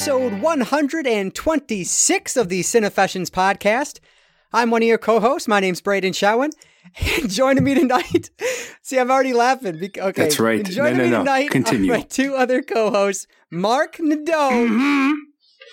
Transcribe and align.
episode 0.00 0.40
126 0.40 2.36
of 2.36 2.48
the 2.48 2.60
Cinefessions 2.60 3.30
podcast. 3.30 3.98
I'm 4.52 4.70
one 4.70 4.80
of 4.82 4.86
your 4.86 4.96
co-hosts. 4.96 5.48
My 5.48 5.58
name's 5.58 5.82
Branden 5.82 6.12
Chowen. 6.12 6.50
And 7.20 7.28
joining 7.28 7.64
me 7.64 7.74
tonight, 7.74 8.30
see, 8.82 8.96
I'm 8.96 9.10
already 9.10 9.32
laughing. 9.32 9.76
bec- 9.80 9.98
Okay, 9.98 10.22
That's 10.22 10.38
right. 10.38 10.64
Joining 10.64 10.98
No, 10.98 10.98
no, 10.98 11.04
me 11.04 11.10
no. 11.10 11.18
tonight 11.18 11.50
Continue. 11.50 11.92
are 11.92 11.96
my 11.96 12.02
two 12.02 12.36
other 12.36 12.62
co-hosts, 12.62 13.26
Marc 13.50 13.98
Nadeau 13.98 14.50
Mm-hmm. 14.52 15.12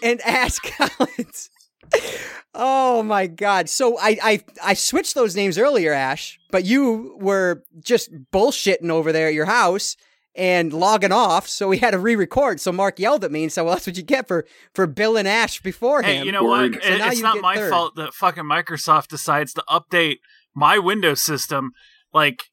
and 0.01 0.21
Ashe 0.21 0.57
Collins. 0.59 1.51
Oh 2.55 3.03
my 3.03 3.27
God! 3.27 3.67
So 3.69 3.97
I, 3.99 4.17
I 4.23 4.39
I 4.63 4.73
switched 4.75 5.13
those 5.13 5.35
names 5.35 5.57
earlier, 5.57 5.91
Ashe, 5.93 6.39
but 6.51 6.63
you 6.65 7.15
were 7.19 7.61
just 7.83 8.09
bullshitting 8.33 8.89
over 8.89 9.11
there 9.11 9.27
at 9.27 9.33
your 9.33 9.45
house 9.45 9.97
and 10.37 10.73
logging 10.73 11.11
off, 11.11 11.47
so 11.47 11.67
we 11.67 11.77
had 11.77 11.91
to 11.91 11.99
re-record. 11.99 12.59
So 12.59 12.71
Marc 12.71 12.99
yelled 12.99 13.23
at 13.23 13.31
me 13.31 13.43
and 13.43 13.51
said, 13.51 13.61
"Well, 13.63 13.73
that's 13.75 13.87
what 13.87 13.97
you 13.97 14.03
get 14.03 14.27
for 14.27 14.45
for 14.73 14.85
Bill 14.87 15.17
and 15.17 15.27
Ashe 15.27 15.61
beforehand." 15.61 16.19
Hey, 16.19 16.25
you 16.25 16.31
know 16.31 16.43
Word. 16.43 16.75
what? 16.75 16.83
So 16.83 16.89
It- 16.89 17.01
it's 17.01 17.21
not 17.21 17.41
my 17.41 17.55
third. 17.55 17.69
fault 17.69 17.95
that 17.95 18.13
fucking 18.13 18.43
Microsoft 18.43 19.07
decides 19.07 19.53
to 19.53 19.63
update 19.69 20.17
my 20.53 20.77
Windows 20.77 21.21
system 21.21 21.71
like 22.13 22.43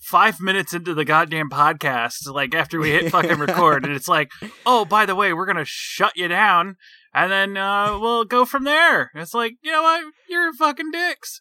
five 0.00 0.40
minutes 0.40 0.72
into 0.72 0.94
the 0.94 1.04
goddamn 1.04 1.50
podcast, 1.50 2.26
like 2.32 2.54
after 2.54 2.78
we 2.80 2.90
hit 2.90 3.10
fucking 3.10 3.38
record, 3.38 3.84
and 3.84 3.94
it's 3.94 4.08
like, 4.08 4.30
oh, 4.64 4.84
by 4.84 5.04
the 5.06 5.14
way, 5.14 5.32
we're 5.32 5.44
gonna 5.46 5.64
shut 5.66 6.12
you 6.16 6.28
down, 6.28 6.76
and 7.12 7.30
then 7.30 7.56
uh, 7.56 7.98
we'll 8.00 8.24
go 8.24 8.44
from 8.44 8.64
there. 8.64 9.10
It's 9.14 9.34
like, 9.34 9.54
you 9.62 9.70
know 9.70 9.82
what? 9.82 10.04
You're 10.28 10.52
fucking 10.54 10.90
dicks. 10.92 11.40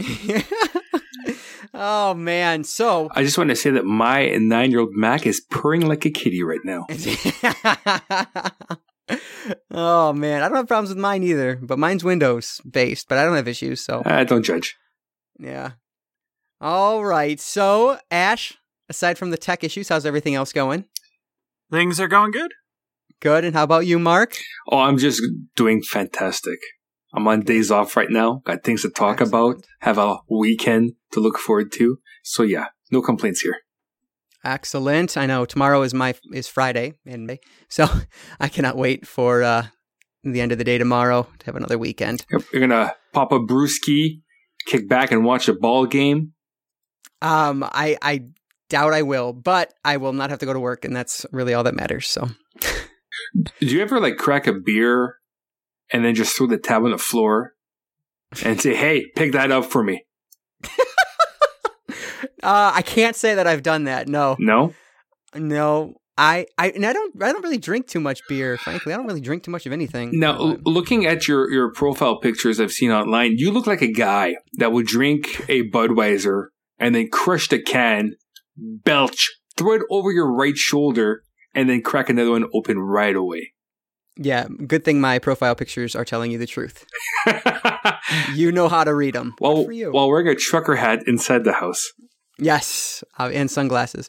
oh 1.74 2.14
man! 2.14 2.64
So 2.64 3.08
I 3.14 3.22
just 3.22 3.36
want 3.38 3.50
to 3.50 3.56
say 3.56 3.70
that 3.70 3.84
my 3.84 4.28
nine-year-old 4.36 4.90
Mac 4.92 5.26
is 5.26 5.40
purring 5.50 5.82
like 5.86 6.04
a 6.04 6.10
kitty 6.10 6.42
right 6.42 6.60
now. 6.64 6.86
oh 9.70 10.12
man, 10.12 10.42
I 10.42 10.48
don't 10.48 10.56
have 10.56 10.68
problems 10.68 10.90
with 10.90 10.98
mine 10.98 11.22
either, 11.22 11.56
but 11.56 11.78
mine's 11.78 12.04
Windows 12.04 12.60
based, 12.70 13.08
but 13.08 13.18
I 13.18 13.24
don't 13.24 13.36
have 13.36 13.48
issues. 13.48 13.80
So 13.84 14.02
Uh, 14.04 14.24
don't 14.24 14.42
judge. 14.44 14.76
yeah. 15.38 15.72
All 16.60 17.04
right. 17.04 17.40
So 17.40 17.98
Ashe, 18.10 18.54
aside 18.88 19.16
from 19.18 19.30
the 19.30 19.38
tech 19.38 19.64
issues, 19.64 19.88
how's 19.88 20.04
everything 20.06 20.34
else 20.34 20.52
going? 20.52 20.84
Things 21.70 21.98
are 21.98 22.08
going 22.08 22.32
good. 22.32 22.52
Good. 23.20 23.44
And 23.44 23.54
how 23.54 23.62
about 23.64 23.86
you, 23.86 23.98
Marc? 23.98 24.36
Oh, 24.70 24.78
I'm 24.78 24.98
just 24.98 25.22
doing 25.56 25.82
fantastic. 25.82 26.58
I'm 27.12 27.26
on 27.26 27.40
days 27.40 27.70
off 27.70 27.96
right 27.96 28.10
now. 28.10 28.42
Got 28.44 28.62
things 28.62 28.82
to 28.82 28.90
talk 28.90 29.20
about. 29.20 29.64
Have 29.80 29.98
a 29.98 30.18
weekend 30.28 30.92
to 31.12 31.20
look 31.20 31.38
forward 31.38 31.72
to. 31.72 31.98
So 32.22 32.42
yeah, 32.42 32.68
no 32.90 33.02
complaints 33.02 33.40
here. 33.40 33.56
Excellent. 34.44 35.16
I 35.16 35.26
know 35.26 35.44
tomorrow 35.44 35.82
is 35.82 35.92
my 35.92 36.14
is 36.32 36.48
Friday 36.48 36.94
in 37.04 37.26
May, 37.26 37.40
so 37.68 37.86
I 38.40 38.48
cannot 38.48 38.76
wait 38.76 39.06
for 39.06 39.42
uh, 39.42 39.66
the 40.24 40.40
end 40.40 40.52
of 40.52 40.58
the 40.58 40.64
day 40.64 40.78
tomorrow 40.78 41.28
to 41.40 41.46
have 41.46 41.56
another 41.56 41.78
weekend. 41.78 42.24
You're 42.52 42.60
gonna 42.60 42.94
pop 43.12 43.32
a 43.32 43.38
brewski, 43.38 44.22
kick 44.66 44.88
back 44.88 45.12
and 45.12 45.24
watch 45.24 45.48
a 45.48 45.52
ball 45.52 45.84
game. 45.84 46.32
Um, 47.20 47.64
I 47.64 47.98
I 48.00 48.24
doubt 48.70 48.94
I 48.94 49.02
will, 49.02 49.34
but 49.34 49.74
I 49.84 49.98
will 49.98 50.14
not 50.14 50.30
have 50.30 50.38
to 50.38 50.46
go 50.46 50.54
to 50.54 50.60
work, 50.60 50.86
and 50.86 50.96
that's 50.96 51.26
really 51.32 51.52
all 51.52 51.64
that 51.64 51.74
matters. 51.74 52.08
So 52.08 52.30
do 52.60 53.66
you 53.66 53.82
ever 53.82 54.00
like 54.00 54.16
crack 54.16 54.46
a 54.46 54.54
beer 54.54 55.19
and 55.92 56.04
then 56.04 56.14
just 56.14 56.36
throw 56.36 56.46
the 56.46 56.58
tab 56.58 56.84
on 56.84 56.90
the 56.90 56.98
floor 56.98 57.54
and 58.44 58.60
say, 58.60 58.74
"Hey, 58.74 59.06
pick 59.16 59.32
that 59.32 59.50
up 59.50 59.64
for 59.66 59.82
me"? 59.82 60.04
uh, 62.42 62.72
I 62.74 62.82
can't 62.82 63.16
say 63.16 63.34
that 63.34 63.46
I've 63.46 63.62
done 63.62 63.84
that. 63.84 64.08
No, 64.08 64.36
No. 64.38 64.74
no. 65.34 65.94
I, 66.18 66.44
I 66.58 66.68
and 66.72 66.84
I 66.84 66.92
don't 66.92 67.22
I 67.22 67.32
don't 67.32 67.42
really 67.42 67.56
drink 67.56 67.86
too 67.86 68.00
much 68.00 68.20
beer. 68.28 68.58
Frankly, 68.58 68.92
I 68.92 68.96
don't 68.98 69.06
really 69.06 69.22
drink 69.22 69.42
too 69.42 69.50
much 69.50 69.64
of 69.64 69.72
anything. 69.72 70.10
Now, 70.12 70.36
l- 70.38 70.58
looking 70.66 71.06
at 71.06 71.26
your, 71.26 71.50
your 71.50 71.72
profile 71.72 72.18
pictures 72.18 72.60
I've 72.60 72.72
seen 72.72 72.90
online, 72.90 73.36
you 73.38 73.50
look 73.50 73.66
like 73.66 73.80
a 73.80 73.90
guy 73.90 74.34
that 74.58 74.70
would 74.70 74.84
drink 74.86 75.42
a 75.48 75.62
Budweiser 75.70 76.48
and 76.78 76.94
then 76.94 77.08
crush 77.10 77.48
the 77.48 77.62
can, 77.62 78.16
belch, 78.58 79.30
throw 79.56 79.72
it 79.72 79.82
over 79.90 80.12
your 80.12 80.30
right 80.30 80.56
shoulder, 80.58 81.22
and 81.54 81.70
then 81.70 81.80
crack 81.80 82.10
another 82.10 82.32
one 82.32 82.44
open 82.52 82.78
right 82.78 83.16
away. 83.16 83.54
Yeah, 84.22 84.46
good 84.66 84.84
thing 84.84 85.00
my 85.00 85.18
profile 85.18 85.54
pictures 85.54 85.96
are 85.96 86.04
telling 86.04 86.30
you 86.30 86.38
the 86.38 86.46
truth. 86.46 86.84
You 88.34 88.50
know 88.52 88.68
how 88.68 88.84
to 88.84 88.94
read 88.94 89.14
them. 89.14 89.34
you. 89.40 89.90
while 89.92 90.08
wearing 90.08 90.28
a 90.28 90.34
trucker 90.34 90.76
hat 90.76 91.00
inside 91.06 91.44
the 91.44 91.52
house. 91.52 91.82
yes, 92.38 93.02
uh, 93.18 93.30
and 93.32 93.50
sunglasses. 93.50 94.08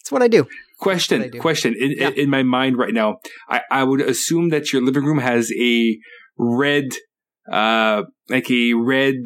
It's 0.00 0.10
what 0.12 0.22
I 0.22 0.28
do. 0.28 0.46
Question, 0.80 1.22
I 1.22 1.28
do. 1.28 1.38
question. 1.40 1.74
In, 1.78 1.92
Yeah. 1.98 2.10
in 2.10 2.28
my 2.30 2.42
mind 2.42 2.76
right 2.78 2.92
now, 2.92 3.16
I, 3.48 3.60
I 3.70 3.84
would 3.84 4.00
assume 4.00 4.48
that 4.50 4.72
your 4.72 4.82
living 4.82 5.04
room 5.04 5.18
has 5.18 5.50
a 5.58 5.98
red, 6.38 6.84
uh, 7.50 8.02
like 8.28 8.50
a 8.50 8.74
red 8.74 9.16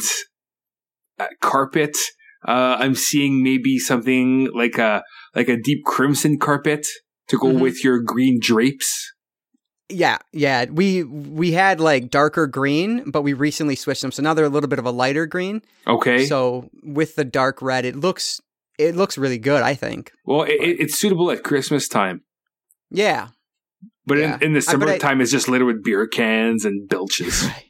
uh, 1.18 1.26
carpet. 1.40 1.96
Uh, 2.46 2.76
I'm 2.78 2.94
seeing 2.94 3.42
maybe 3.42 3.78
something 3.78 4.48
like 4.54 4.78
a 4.78 5.02
like 5.34 5.48
a 5.48 5.56
deep 5.56 5.84
crimson 5.84 6.38
carpet 6.38 6.86
to 7.28 7.38
go 7.38 7.48
Mhm. 7.48 7.60
with 7.60 7.82
your 7.84 8.00
green 8.00 8.38
drapes. 8.40 9.12
Yeah, 9.91 10.19
yeah. 10.32 10.66
We 10.66 11.03
we 11.04 11.53
had 11.53 11.81
like 11.81 12.10
darker 12.10 12.47
green, 12.47 13.10
but 13.10 13.22
we 13.22 13.32
recently 13.32 13.75
switched 13.75 14.03
them, 14.03 14.12
so 14.12 14.22
now 14.22 14.34
they're 14.34 14.44
a 14.44 14.50
little 14.50 14.69
bit 14.69 14.78
of 14.78 14.84
a 14.84 14.91
lighter 14.91 15.25
green. 15.26 15.62
Okay. 15.87 16.26
So 16.26 16.69
with 16.82 17.16
the 17.16 17.25
dark 17.25 17.62
red, 17.62 17.84
it 17.87 17.97
looks 17.97 18.41
it 18.78 18.94
looks 18.94 19.16
really 19.16 19.38
good. 19.38 19.62
I 19.62 19.75
think. 19.75 20.12
well, 20.26 20.43
it, 20.43 20.53
it- 20.60 20.81
it's 20.81 20.99
suitable 20.99 21.31
at 21.31 21.43
Christmas 21.43 21.88
time, 21.88 22.22
Yeah. 22.91 23.28
but 24.06 24.19
Yeah. 24.19 24.34
in, 24.37 24.43
in 24.43 24.53
the 24.53 24.59
I- 24.69 24.76
but 24.76 24.82
I- 24.88 24.93
summertime, 24.99 25.21
it's 25.21 25.31
just 25.32 25.49
littered 25.49 25.66
with 25.66 25.82
beer 25.82 26.06
cans 26.06 26.65
and 26.65 26.88
belches. 26.88 27.44
Right. 27.49 27.65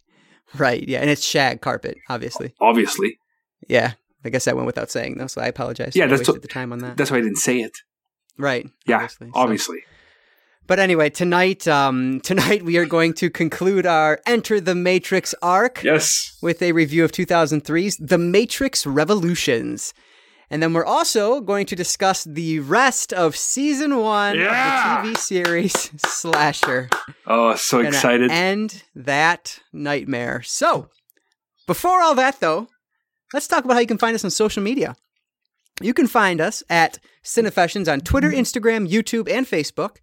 Right. 0.57 0.89
Yeah, 0.89 1.01
and 1.03 1.11
it's 1.11 1.23
shag 1.25 1.61
carpet, 1.61 1.99
obviously. 2.09 2.55
Obviously, 2.61 3.19
Yeah. 3.69 3.93
I 4.25 4.31
guess 4.31 4.47
that 4.47 4.57
went 4.57 4.67
without 4.67 4.91
saying 4.91 5.19
though, 5.19 5.27
so 5.29 5.41
I 5.41 5.47
apologize. 5.47 5.95
Yeah, 5.95 6.05
I 6.05 6.09
that's 6.09 6.21
wasted 6.21 6.35
what- 6.37 6.43
the 6.43 6.49
time 6.49 6.73
on 6.73 6.79
that. 6.81 6.97
that's 6.97 7.11
why 7.11 7.19
I 7.19 7.21
didn't 7.21 7.37
say 7.39 7.59
it. 7.61 7.77
right. 8.39 8.67
Yeah, 8.87 8.97
obviously. 8.97 9.27
So- 9.29 9.33
obviously. 9.35 9.79
But 10.69 10.79
anyway, 10.79 11.09
tonight, 11.11 11.67
um, 11.67 12.21
tonight 12.23 12.63
we 12.63 12.77
are 12.77 12.87
going 12.87 13.15
to 13.15 13.31
conclude 13.31 13.87
our 13.87 14.21
Enter 14.27 14.61
the 14.61 14.75
Matrix 14.75 15.35
arc. 15.43 15.83
Yes. 15.83 16.37
with 16.43 16.63
a 16.63 16.73
review 16.73 17.05
of 17.05 17.11
2003's 17.11 17.97
The 17.97 18.19
Matrix 18.19 18.87
Revolutions. 18.87 19.95
And 20.51 20.63
then 20.63 20.73
we're 20.75 20.85
also 20.85 21.41
going 21.41 21.67
to 21.67 21.77
discuss 21.77 22.25
the 22.25 22.61
rest 22.61 23.13
of 23.13 23.35
season 23.37 23.97
one 23.97 24.39
Yeah! 24.39 25.01
of 25.01 25.07
the 25.07 25.13
TV 25.13 25.17
series 25.19 25.73
Slasher. 26.07 26.89
Oh, 27.27 27.55
so 27.57 27.81
excited. 27.81 28.31
End 28.31 28.85
that 28.95 29.61
nightmare. 29.73 30.43
So, 30.43 30.89
before 31.67 32.01
all 32.03 32.15
that, 32.15 32.41
though, 32.41 32.69
let's 33.35 33.47
talk 33.49 33.65
about 33.65 33.75
how 33.75 33.81
you 33.81 33.87
can 33.87 33.99
find 33.99 34.15
us 34.15 34.25
on 34.25 34.31
social 34.31 34.63
media. 34.63 34.97
You 35.83 35.93
can 35.95 36.07
find 36.07 36.41
us 36.41 36.63
at 36.71 36.99
Cinefessions 37.25 37.91
on 37.91 38.01
Twitter, 38.01 38.31
Instagram, 38.31 38.89
YouTube, 38.89 39.31
and 39.31 39.47
Facebook. 39.47 39.97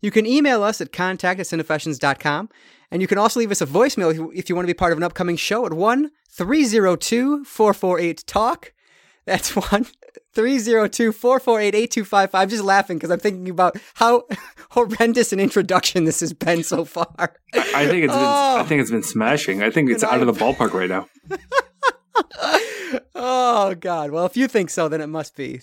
You 0.00 0.10
can 0.10 0.26
email 0.26 0.62
us 0.62 0.80
at 0.80 0.92
contact 0.92 1.40
at 1.40 1.46
cinefessions.com. 1.46 2.48
And 2.90 3.00
you 3.00 3.08
can 3.08 3.18
also 3.18 3.38
leave 3.38 3.50
us 3.52 3.60
a 3.60 3.66
voicemail 3.66 4.10
if 4.34 4.48
you, 4.48 4.56
want 4.56 4.66
to 4.66 4.72
be 4.72 4.76
part 4.76 4.92
of 4.92 4.98
an 4.98 5.04
upcoming 5.04 5.36
show 5.36 5.64
at 5.64 5.72
1 5.72 6.10
302 6.28 7.44
448 7.44 8.24
TALK. 8.26 8.72
That's 9.26 9.54
1 9.70 9.86
302 10.34 11.12
448 11.12 11.74
8255. 11.74 12.34
I'm 12.34 12.48
just 12.48 12.64
laughing 12.64 12.96
because 12.98 13.10
I'm 13.10 13.20
thinking 13.20 13.48
about 13.48 13.76
how 13.94 14.24
horrendous 14.70 15.32
an 15.32 15.38
introduction 15.38 16.04
this 16.04 16.20
has 16.20 16.32
been 16.32 16.64
so 16.64 16.84
far. 16.84 17.36
I 17.54 17.86
think 17.86 18.04
it's 18.04 18.12
been, 18.12 18.24
Oh. 18.24 18.56
I 18.58 18.64
think 18.66 18.80
it's 18.80 18.90
been 18.90 19.02
smashing. 19.04 19.62
I 19.62 19.70
think 19.70 19.90
it's 19.90 20.02
out 20.02 20.20
of 20.20 20.26
the 20.26 20.32
ballpark 20.32 20.72
right 20.72 20.88
now. 20.88 21.08
oh 23.14 23.74
god 23.74 24.10
well 24.10 24.26
if 24.26 24.36
you 24.36 24.48
think 24.48 24.68
so 24.70 24.88
then 24.88 25.00
it 25.00 25.06
must 25.06 25.36
be 25.36 25.60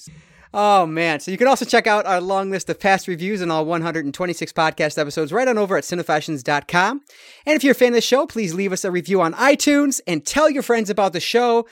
oh 0.53 0.85
man. 0.85 1.19
So 1.19 1.31
you 1.31 1.37
can 1.37 1.47
also 1.47 1.65
check 1.65 1.87
out 1.87 2.05
our 2.05 2.21
long 2.21 2.49
list 2.49 2.69
of 2.69 2.79
past 2.79 3.07
reviews 3.07 3.41
and 3.41 3.51
all 3.51 3.65
126 3.65 4.53
podcast 4.53 4.97
episodes 4.97 5.31
right 5.31 5.47
on 5.47 5.57
over 5.57 5.77
at 5.77 5.83
cinefessions.com 5.83 7.01
and 7.45 7.55
if 7.55 7.63
you're 7.63 7.71
a 7.71 7.75
fan 7.75 7.89
of 7.89 7.95
the 7.95 8.01
show 8.01 8.25
please 8.25 8.53
leave 8.53 8.71
us 8.71 8.85
a 8.85 8.91
review 8.91 9.21
on 9.21 9.33
itunes 9.33 10.01
and 10.07 10.25
tell 10.25 10.49
your 10.49 10.63
friends 10.63 10.89
about 10.89 11.13
the 11.13 11.19
show. 11.19 11.67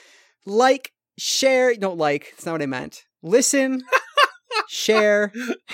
Like 0.45 0.91
share 1.17 1.73
don't 1.75 1.97
like 1.97 2.31
that's 2.31 2.45
not 2.45 2.53
what 2.53 2.61
i 2.61 2.65
meant. 2.65 3.05
Listen 3.21 3.81
share 4.67 5.31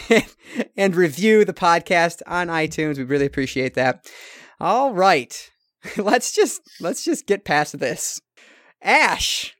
and 0.77 0.95
review 0.95 1.45
the 1.45 1.53
podcast 1.53 2.21
on 2.27 2.47
itunes. 2.47 2.97
We 2.97 3.03
really 3.03 3.25
appreciate 3.25 3.75
that. 3.75 4.09
All 4.59 4.93
right. 4.93 5.49
Let's 5.97 6.33
just 6.33 6.61
let's 6.79 7.03
just 7.03 7.25
get 7.25 7.43
past 7.43 7.79
this. 7.79 8.21
Ashe 8.83 9.55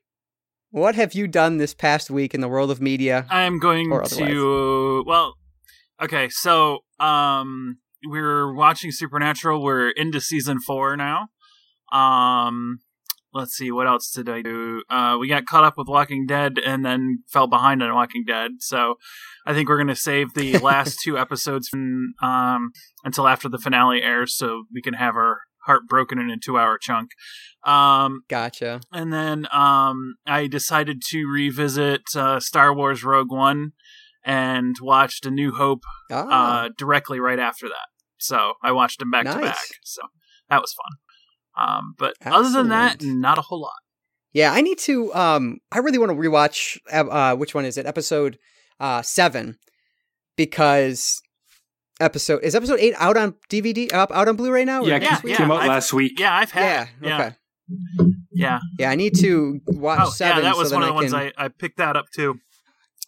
what 0.72 0.94
have 0.96 1.14
you 1.14 1.28
done 1.28 1.58
this 1.58 1.74
past 1.74 2.10
week 2.10 2.34
in 2.34 2.40
the 2.40 2.48
world 2.48 2.70
of 2.70 2.80
media 2.80 3.26
I 3.30 3.42
am 3.42 3.58
going 3.58 3.88
to 4.06 5.04
well, 5.06 5.34
okay. 6.02 6.28
So, 6.30 6.80
um, 6.98 7.78
we're 8.04 8.52
watching 8.52 8.90
Supernatural. 8.90 9.62
We're 9.62 9.90
into 9.90 10.20
season 10.20 10.58
four 10.60 10.96
now. 10.96 11.28
Um, 11.92 12.80
let's 13.34 13.54
see, 13.54 13.70
what 13.70 13.86
else 13.86 14.10
did 14.10 14.28
I 14.28 14.42
do? 14.42 14.82
Uh, 14.90 15.16
we 15.18 15.28
got 15.28 15.46
caught 15.46 15.64
up 15.64 15.74
with 15.76 15.88
Walking 15.88 16.26
Dead 16.26 16.58
and 16.64 16.84
then 16.84 17.22
fell 17.28 17.46
behind 17.46 17.82
on 17.82 17.94
Walking 17.94 18.24
Dead. 18.26 18.52
So 18.60 18.96
I 19.46 19.54
think 19.54 19.68
we're 19.68 19.76
going 19.76 19.86
to 19.88 19.96
save 19.96 20.34
the 20.34 20.58
last 20.58 20.98
two 21.02 21.18
episodes 21.18 21.68
from, 21.68 22.14
um, 22.22 22.72
until 23.04 23.28
after 23.28 23.48
the 23.48 23.58
finale 23.58 24.02
airs 24.02 24.36
so 24.36 24.64
we 24.72 24.82
can 24.82 24.94
have 24.94 25.16
our 25.16 25.40
heart 25.66 25.86
broken 25.88 26.18
in 26.18 26.30
a 26.30 26.36
two 26.38 26.58
hour 26.58 26.78
chunk. 26.78 27.10
Um, 27.64 28.22
Gotcha. 28.28 28.80
and 28.92 29.12
then 29.12 29.46
um, 29.52 30.14
I 30.26 30.46
decided 30.46 31.02
to 31.10 31.24
revisit 31.32 32.02
uh, 32.16 32.40
Star 32.40 32.74
Wars 32.74 33.04
Rogue 33.04 33.30
One 33.30 33.72
and 34.24 34.76
watched 34.80 35.26
A 35.26 35.30
New 35.30 35.52
Hope 35.52 35.82
Oh, 36.10 36.28
uh, 36.30 36.68
directly 36.76 37.20
right 37.20 37.38
after 37.38 37.68
that. 37.68 37.86
So 38.18 38.54
I 38.62 38.72
watched 38.72 38.98
them 39.00 39.10
back 39.10 39.26
to 39.26 39.38
back. 39.38 39.56
So 39.82 40.02
that 40.48 40.60
was 40.60 40.72
fun. 40.74 41.66
Um, 41.68 41.94
but 41.98 42.14
other 42.24 42.50
than 42.50 42.68
that, 42.68 43.02
not 43.02 43.38
a 43.38 43.42
whole 43.42 43.60
lot. 43.60 43.80
yeah. 44.32 44.52
I 44.52 44.60
need 44.60 44.78
to. 44.80 45.12
Um, 45.14 45.58
I 45.70 45.78
really 45.78 45.98
want 45.98 46.10
to 46.10 46.16
rewatch. 46.16 46.78
Uh, 46.90 47.36
which 47.36 47.54
one 47.54 47.64
is 47.64 47.76
it? 47.76 47.86
Episode 47.86 48.38
uh 48.80 49.02
seven, 49.02 49.58
because 50.36 51.20
episode 52.02 52.42
is 52.42 52.54
episode 52.54 52.80
eight 52.80 52.94
out 52.98 53.16
on 53.16 53.34
DVD, 53.48 53.92
out, 53.92 54.10
out 54.12 54.28
on 54.28 54.36
Blu-ray 54.36 54.64
now. 54.64 54.82
or 54.82 54.88
Yeah, 54.88 55.20
yeah, 55.24 55.36
came 55.36 55.50
out 55.50 55.60
I've- 55.60 55.68
last 55.68 55.92
week. 55.92 56.18
Yeah, 56.18 56.34
I've 56.34 56.50
had. 56.50 56.62
yeah. 56.62 56.82
it. 56.82 56.88
Yeah, 57.02 57.14
Okay. 57.16 57.36
yeah. 58.32 58.60
Yeah, 58.78 58.90
I 58.90 58.94
need 58.96 59.14
to 59.20 59.60
watch 59.66 60.00
Oh, 60.02 60.10
seven. 60.10 60.42
yeah. 60.44 60.50
That 60.50 60.56
was 60.58 60.70
so 60.70 60.74
one 60.76 60.82
of 60.82 60.88
the 60.88 60.94
ones 60.94 61.12
I 61.14 61.24
can... 61.30 61.32
I, 61.38 61.44
I 61.44 61.48
picked 61.48 61.78
that 61.78 61.96
up 61.96 62.06
too. 62.14 62.38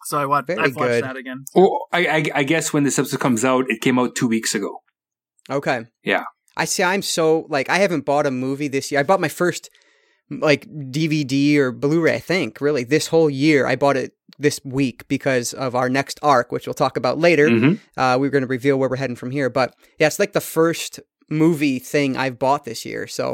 So 0.07 0.19
I 0.19 0.27
watched. 0.27 0.47
Very 0.49 0.61
I've 0.63 0.77
watched 0.77 1.03
that 1.03 1.17
again. 1.17 1.45
Well, 1.55 1.87
I, 1.93 2.07
I, 2.07 2.25
I 2.35 2.43
guess 2.45 2.73
when 2.73 2.85
this 2.85 2.99
episode 2.99 3.21
comes 3.21 3.45
out, 3.45 3.65
it 3.69 3.81
came 3.81 3.99
out 3.99 4.15
two 4.15 4.29
weeks 4.29 4.55
ago. 4.55 4.81
Okay. 5.51 5.87
Yeah. 6.03 6.25
I 6.57 6.67
see. 6.67 6.83
I'm 6.83 7.03
so 7.03 7.47
like 7.49 7.69
I 7.71 7.79
haven't 7.79 8.05
bought 8.05 8.27
a 8.27 8.31
movie 8.31 8.69
this 8.69 8.93
year. 8.93 9.01
I 9.01 9.03
bought 9.03 9.21
my 9.21 9.29
first 9.29 9.71
like 10.31 10.67
DVD 10.69 11.57
or 11.59 11.73
Blu-ray. 11.73 12.15
I 12.15 12.19
think 12.19 12.61
really 12.61 12.85
this 12.85 13.09
whole 13.09 13.29
year. 13.31 13.67
I 13.67 13.77
bought 13.77 13.97
it 13.97 14.13
this 14.39 14.61
week 14.65 15.07
because 15.09 15.53
of 15.53 15.75
our 15.75 15.89
next 15.89 16.19
arc, 16.23 16.51
which 16.51 16.67
we'll 16.67 16.75
talk 16.75 16.97
about 16.97 17.19
later. 17.19 17.49
Mhm. 17.49 17.79
Uh, 17.97 18.17
we're 18.19 18.31
going 18.31 18.43
to 18.43 18.49
reveal 18.49 18.79
where 18.79 18.89
we're 18.89 18.97
heading 18.97 19.17
from 19.17 19.31
here. 19.31 19.49
But 19.51 19.75
yeah, 19.99 20.07
it's 20.09 20.19
like 20.19 20.33
the 20.33 20.41
first 20.41 20.99
movie 21.31 21.79
thing 21.79 22.17
I've 22.17 22.39
bought 22.39 22.65
this 22.65 22.85
year. 22.85 23.07
So 23.07 23.33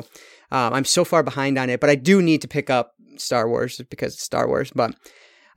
um, 0.51 0.75
I'm 0.75 0.85
so 0.85 1.05
far 1.05 1.23
behind 1.23 1.59
on 1.59 1.71
it. 1.71 1.81
But 1.81 1.91
I 1.91 1.95
do 1.95 2.21
need 2.21 2.43
to 2.43 2.49
pick 2.49 2.69
up 2.71 2.95
Star 3.17 3.49
Wars 3.49 3.81
because 3.89 4.15
it's 4.15 4.23
Star 4.23 4.47
Wars. 4.47 4.71
But 4.75 4.95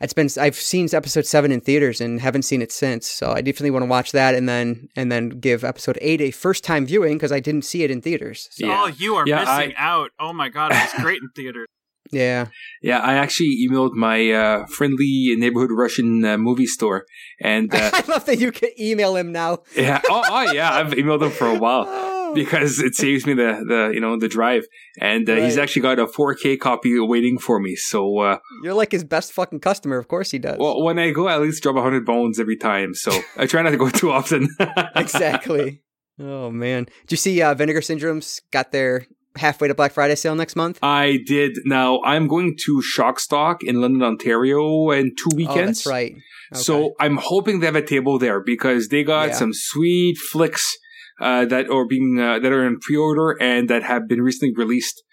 it's 0.03 0.13
been 0.13 0.29
I've 0.39 0.55
seen 0.55 0.87
episode 0.93 1.25
seven 1.25 1.51
in 1.51 1.61
theaters 1.61 1.99
and 2.01 2.19
haven't 2.19 2.43
seen 2.43 2.61
it 2.61 2.71
since. 2.71 3.09
So 3.09 3.31
I 3.31 3.41
definitely 3.41 3.71
want 3.71 3.83
to 3.83 3.87
watch 3.89 4.11
that 4.11 4.35
and 4.35 4.47
then 4.47 4.89
and 4.95 5.11
then 5.11 5.29
give 5.29 5.63
episode 5.63 5.97
eight 6.01 6.21
a 6.21 6.31
first 6.31 6.63
time 6.63 6.85
viewing 6.85 7.13
because 7.13 7.31
I 7.31 7.39
didn't 7.39 7.63
see 7.63 7.83
it 7.83 7.89
in 7.91 8.01
theaters. 8.01 8.49
So, 8.51 8.67
Yeah. 8.67 8.81
Oh, 8.83 8.87
you 8.87 9.15
are 9.15 9.25
Yeah, 9.27 9.39
missing 9.43 9.73
out. 9.77 10.11
Oh 10.19 10.33
my 10.33 10.49
god, 10.49 10.71
it 10.71 10.75
was 10.75 10.93
great 11.01 11.21
in 11.21 11.29
theaters. 11.35 11.67
yeah. 12.11 12.47
Yeah, 12.81 12.99
I 12.99 13.13
actually 13.13 13.55
emailed 13.67 13.93
my 13.93 14.29
uh, 14.31 14.65
friendly 14.67 15.35
neighborhood 15.37 15.71
Russian 15.71 16.23
uh, 16.25 16.37
movie 16.37 16.65
store, 16.67 17.05
and 17.41 17.73
uh, 17.75 17.89
I 17.93 18.03
love 18.07 18.25
that 18.25 18.39
you 18.39 18.51
can 18.51 18.69
email 18.79 19.15
him 19.15 19.31
now. 19.31 19.59
yeah, 19.75 20.01
oh, 20.09 20.23
oh 20.29 20.51
yeah, 20.51 20.73
I've 20.73 20.91
emailed 20.91 21.21
them 21.21 21.31
for 21.31 21.47
a 21.47 21.57
while. 21.57 21.85
because 22.41 22.79
it 22.79 22.95
saves 22.95 23.25
me 23.25 23.33
the 23.33 23.63
the 23.67 23.91
you 23.93 23.99
know 23.99 24.17
the 24.17 24.27
drive, 24.27 24.65
and 24.99 25.29
uh, 25.29 25.35
he's 25.35 25.57
actually 25.57 25.81
got 25.83 25.99
a 25.99 26.05
4K 26.05 26.59
copy 26.59 26.99
waiting 26.99 27.37
for 27.39 27.59
me. 27.59 27.75
So, 27.75 28.19
uh, 28.19 28.37
You're 28.63 28.73
like 28.73 28.91
his 28.91 29.03
best 29.03 29.31
fucking 29.33 29.59
customer. 29.59 29.97
Of 29.97 30.07
course 30.07 30.31
he 30.31 30.39
does. 30.39 30.57
well, 30.59 30.81
when 30.83 30.99
I 30.99 31.11
go, 31.11 31.27
I 31.27 31.35
at 31.35 31.41
least 31.41 31.63
drop 31.63 31.75
100 31.75 32.05
bones 32.05 32.39
every 32.39 32.57
time. 32.57 32.93
So 32.93 33.11
I 33.37 33.45
try 33.45 33.61
not 33.61 33.71
to 33.71 33.77
go 33.77 33.89
too 34.01 34.11
often. 34.11 34.47
exactly. 34.95 35.81
Oh 36.19 36.51
man, 36.51 36.85
did 36.85 37.11
you 37.11 37.17
see 37.17 37.41
uh, 37.41 37.53
Vinegar 37.53 37.81
Syndrome's 37.81 38.41
got 38.51 38.71
their 38.71 39.07
halfway 39.35 39.67
to 39.67 39.73
Black 39.73 39.91
Friday 39.93 40.15
sale 40.15 40.35
next 40.35 40.55
month? 40.55 40.77
I 40.83 41.19
did. 41.25 41.57
Now 41.65 42.01
I'm 42.03 42.27
going 42.27 42.55
to 42.65 42.81
Shockstock 42.95 43.57
in 43.63 43.81
London, 43.81 44.03
Ontario, 44.03 44.91
in 44.91 45.15
two 45.17 45.35
weekends. 45.35 45.79
that's 45.83 45.87
right. 45.87 46.11
Okay. 46.53 46.61
So 46.61 46.93
I'm 46.99 47.17
hoping 47.17 47.59
they 47.61 47.65
have 47.65 47.75
a 47.75 47.81
table 47.81 48.19
there 48.19 48.41
because 48.43 48.89
they 48.89 49.03
got 49.03 49.29
Yeah. 49.29 49.33
some 49.35 49.51
sweet 49.53 50.17
flicks 50.31 50.77
uh, 51.23 51.45
that 51.45 51.69
are 51.69 51.87
being 51.87 52.19
uh, 52.19 52.39
that 52.39 52.51
are 52.51 52.65
in 52.67 52.79
pre-order 52.79 53.27
and 53.41 53.69
that 53.69 53.83
have 53.83 54.07
been 54.07 54.21
recently 54.21 54.53
released. 54.63 55.03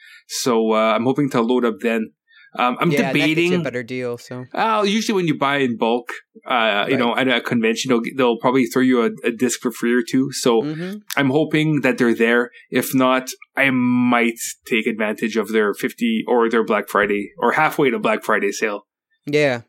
So 0.43 0.73
uh, 0.73 0.93
I'm 0.95 1.05
hoping 1.05 1.31
to 1.31 1.41
load 1.41 1.65
up 1.65 1.77
then. 1.81 2.13
Um, 2.59 2.77
I'm 2.81 2.91
yeah, 2.91 3.03
that 3.03 3.15
a 3.61 3.63
better 3.63 3.85
deal. 3.85 4.19
So 4.19 4.45
Uh, 4.53 4.83
usually 4.85 5.15
when 5.15 5.29
you 5.29 5.39
buy 5.39 5.59
in 5.59 5.77
bulk, 5.77 6.09
uh, 6.45 6.87
you 6.89 6.97
know, 6.97 7.17
at 7.17 7.29
a 7.29 7.41
convention, 7.41 7.91
they'll, 7.91 8.03
they'll 8.17 8.39
probably 8.39 8.67
throw 8.67 8.83
you 8.83 9.03
a, 9.07 9.11
a 9.29 9.31
disc 9.31 9.61
for 9.61 9.71
free 9.71 9.95
or 9.95 10.03
two. 10.03 10.33
So 10.33 10.63
hmm 10.63 10.95
I'm 11.17 11.31
hoping 11.31 11.81
that 11.83 11.99
they're 11.99 12.15
there. 12.15 12.51
If 12.71 12.95
not, 12.95 13.31
I 13.57 13.71
might 13.71 14.41
take 14.67 14.87
advantage 14.87 15.37
of 15.37 15.53
their 15.53 15.75
50 15.75 16.25
or 16.27 16.49
their 16.51 16.65
Black 16.65 16.89
Friday 16.89 17.31
or 17.39 17.53
halfway 17.53 17.91
to 17.91 17.99
Black 17.99 18.25
Friday 18.25 18.53
sale. 18.53 18.87
yeah, 19.27 19.63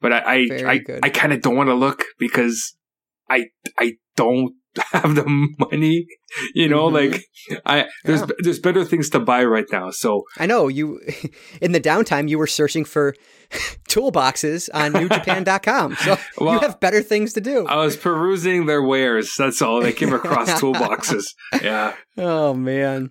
But 0.00 0.12
I, 0.12 0.18
I, 0.34 0.46
Very 0.48 0.64
I. 0.66 1.06
I 1.06 1.08
kind 1.10 1.32
of 1.32 1.40
don't 1.42 1.56
want 1.56 1.68
to 1.68 1.74
look 1.74 2.04
because 2.18 2.76
I, 3.28 3.46
I 3.78 3.94
don't 4.16 4.54
have 4.92 5.14
the 5.14 5.24
money. 5.58 6.06
You 6.54 6.68
know, 6.68 6.88
Mhm. 6.90 6.92
like 6.92 7.24
I, 7.66 7.86
there's, 8.04 8.20
Yeah. 8.20 8.26
there's 8.40 8.58
better 8.58 8.84
things 8.84 9.08
to 9.10 9.18
buy 9.20 9.44
right 9.44 9.66
now. 9.72 9.90
So 9.90 10.24
I 10.38 10.46
know 10.46 10.68
you. 10.68 11.00
In 11.62 11.72
the 11.72 11.80
downtime, 11.80 12.28
you 12.28 12.38
were 12.38 12.46
searching 12.46 12.84
for 12.84 13.14
toolboxes 13.88 14.68
on 14.74 14.92
NewJapan.com. 14.92 15.96
So 15.96 16.16
you 16.40 16.58
have 16.60 16.80
better 16.80 17.02
things 17.02 17.32
to 17.34 17.40
do. 17.40 17.66
I 17.66 17.76
was 17.76 17.96
perusing 17.96 18.66
their 18.66 18.82
wares. 18.82 19.34
That's 19.38 19.62
all. 19.62 19.84
I 19.84 19.92
came 19.92 20.12
across 20.12 20.60
toolboxes. 20.60 21.24
Yeah. 21.62 21.94
Oh 22.16 22.54
man. 22.54 23.10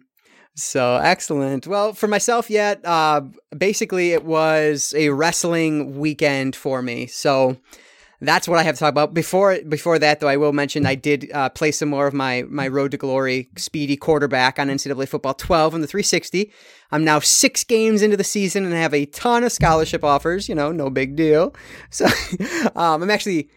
So 0.56 0.95
excellent. 0.98 1.68
Well, 1.68 1.94
for 1.94 2.07
myself 2.07 2.50
yet, 2.50 2.81
uh 2.86 3.21
basically 3.57 4.12
it 4.13 4.24
was 4.25 4.94
a 4.95 5.10
wrestling 5.10 5.98
weekend 6.00 6.56
for 6.56 6.81
me. 6.81 7.07
So 7.07 7.57
that's 8.19 8.48
what 8.48 8.58
I 8.58 8.64
have 8.64 8.75
to 8.75 8.80
talk 8.80 8.90
about. 8.90 9.14
Before 9.14 9.60
before 9.68 10.00
that 10.00 10.19
though, 10.19 10.28
I 10.28 10.38
will 10.38 10.54
mention 10.54 10.86
I 10.86 10.96
did 10.96 11.31
uh, 11.31 11.50
play 11.50 11.72
some 11.72 11.90
more 11.90 12.08
of 12.08 12.14
my 12.14 12.44
my 12.50 12.68
Road 12.68 12.92
to 12.92 12.98
Glory 12.98 13.50
speedy 13.58 13.96
quarterback 13.96 14.58
on 14.58 14.69
NCAA 14.69 15.08
football 15.08 15.36
12 15.36 15.75
on 15.75 15.81
the 15.81 15.88
360. 15.88 16.52
I'm 16.92 17.04
now 17.04 17.19
6 17.19 17.64
games 17.66 18.02
into 18.02 18.18
the 18.18 18.24
season 18.24 18.66
and 18.66 18.74
I 18.74 18.80
have 18.80 18.94
a 18.94 19.06
ton 19.06 19.44
of 19.44 19.52
scholarship 19.52 20.04
offers, 20.04 20.50
you 20.50 20.56
know, 20.56 20.72
no 20.72 20.90
big 20.90 21.16
deal. 21.16 21.54
So 21.90 22.06
um, 22.75 23.04
I'm 23.04 23.10
actually 23.10 23.50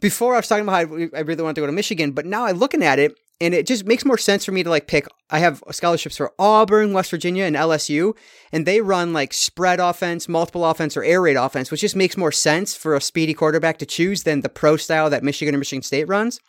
before 0.00 0.34
I 0.34 0.38
was 0.38 0.48
talking 0.48 0.62
about 0.62 0.72
how 0.72 1.08
I 1.14 1.20
really 1.20 1.42
want 1.42 1.54
to 1.56 1.60
go 1.60 1.66
to 1.66 1.72
Michigan, 1.72 2.12
but 2.12 2.26
now 2.26 2.46
I'm 2.46 2.58
looking 2.58 2.82
at 2.82 2.98
it 2.98 3.14
and 3.40 3.54
it 3.54 3.66
just 3.66 3.86
makes 3.86 4.04
more 4.04 4.18
sense 4.18 4.44
for 4.44 4.52
me 4.52 4.62
to 4.62 4.70
like 4.70 4.86
pick. 4.86 5.06
I 5.30 5.38
have 5.38 5.62
scholarships 5.70 6.16
for 6.16 6.32
Auburn, 6.38 6.92
West 6.92 7.10
Virginia, 7.10 7.44
and 7.44 7.54
LSU, 7.54 8.16
and 8.50 8.66
they 8.66 8.80
run 8.80 9.12
like 9.12 9.32
spread 9.32 9.78
offense, 9.78 10.28
multiple 10.28 10.64
offense, 10.64 10.96
or 10.96 11.04
air 11.04 11.20
raid 11.20 11.36
offense, 11.36 11.70
which 11.70 11.82
just 11.82 11.96
makes 11.96 12.16
more 12.16 12.32
sense 12.32 12.74
for 12.74 12.96
a 12.96 13.00
speedy 13.00 13.34
quarterback 13.34 13.78
to 13.78 13.86
choose 13.86 14.24
than 14.24 14.40
the 14.40 14.48
pro 14.48 14.76
style 14.76 15.08
that 15.10 15.22
Michigan 15.22 15.54
or 15.54 15.58
Michigan 15.58 15.82
State 15.82 16.08
runs. 16.08 16.40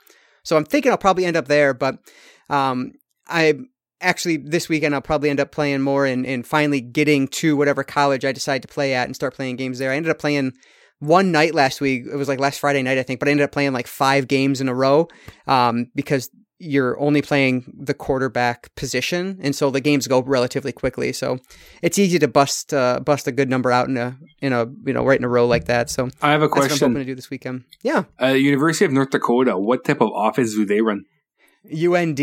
So 0.43 0.57
I'm 0.57 0.65
thinking 0.65 0.91
I'll 0.91 0.97
probably 0.97 1.25
end 1.25 1.37
up 1.37 1.47
there, 1.47 1.73
but 1.73 1.99
um, 2.49 2.93
I 3.27 3.59
actually 4.01 4.37
this 4.37 4.69
weekend 4.69 4.95
I'll 4.95 5.01
probably 5.01 5.29
end 5.29 5.39
up 5.39 5.51
playing 5.51 5.81
more 5.81 6.05
and, 6.05 6.25
and 6.25 6.47
finally 6.47 6.81
getting 6.81 7.27
to 7.27 7.55
whatever 7.55 7.83
college 7.83 8.25
I 8.25 8.31
decide 8.31 8.61
to 8.61 8.67
play 8.67 8.93
at 8.93 9.05
and 9.05 9.15
start 9.15 9.35
playing 9.35 9.57
games 9.57 9.77
there. 9.77 9.91
I 9.91 9.95
ended 9.95 10.09
up 10.09 10.19
playing 10.19 10.53
one 10.99 11.31
night 11.31 11.53
last 11.53 11.81
week. 11.81 12.05
It 12.11 12.15
was 12.15 12.27
like 12.27 12.39
last 12.39 12.59
Friday 12.59 12.81
night, 12.81 12.97
I 12.97 13.03
think, 13.03 13.19
but 13.19 13.27
I 13.27 13.31
ended 13.31 13.43
up 13.43 13.51
playing 13.51 13.73
like 13.73 13.87
five 13.87 14.27
games 14.27 14.59
in 14.59 14.69
a 14.69 14.73
row 14.73 15.07
um, 15.47 15.91
because 15.95 16.29
you're 16.59 16.99
only 16.99 17.21
playing 17.21 17.73
the 17.79 17.93
quarterback 17.93 18.73
position, 18.75 19.39
and 19.41 19.55
so 19.55 19.71
the 19.71 19.79
games 19.79 20.07
go 20.07 20.21
relatively 20.21 20.71
quickly. 20.73 21.13
So 21.13 21.39
it's 21.81 21.97
easy 21.97 22.19
to 22.19 22.27
bust 22.27 22.73
uh, 22.73 22.99
bust 22.99 23.27
a 23.27 23.31
good 23.31 23.49
number 23.49 23.71
out 23.71 23.87
in 23.87 23.97
a 23.97 24.17
in 24.41 24.51
a 24.53 24.65
you 24.85 24.93
know 24.93 25.03
right 25.05 25.17
in 25.17 25.23
a 25.23 25.29
row 25.29 25.47
like 25.47 25.65
that. 25.65 25.89
So 25.89 26.09
I 26.21 26.31
have 26.31 26.41
a 26.41 26.47
that's 26.47 26.57
what 26.59 26.71
I'm 26.71 26.77
hoping 26.79 26.95
to 26.95 27.05
do 27.05 27.15
this 27.15 27.29
weekend. 27.29 27.63
Yeah, 27.81 28.03
Uh, 28.21 28.27
University 28.27 28.85
of 28.85 28.91
North 28.91 29.09
Dakota, 29.11 29.57
what 29.57 29.85
type 29.85 30.01
of 30.01 30.09
offense 30.13 30.53
do 30.53 30.65
they 30.65 30.81
run? 30.81 31.05
UND. 31.71 32.19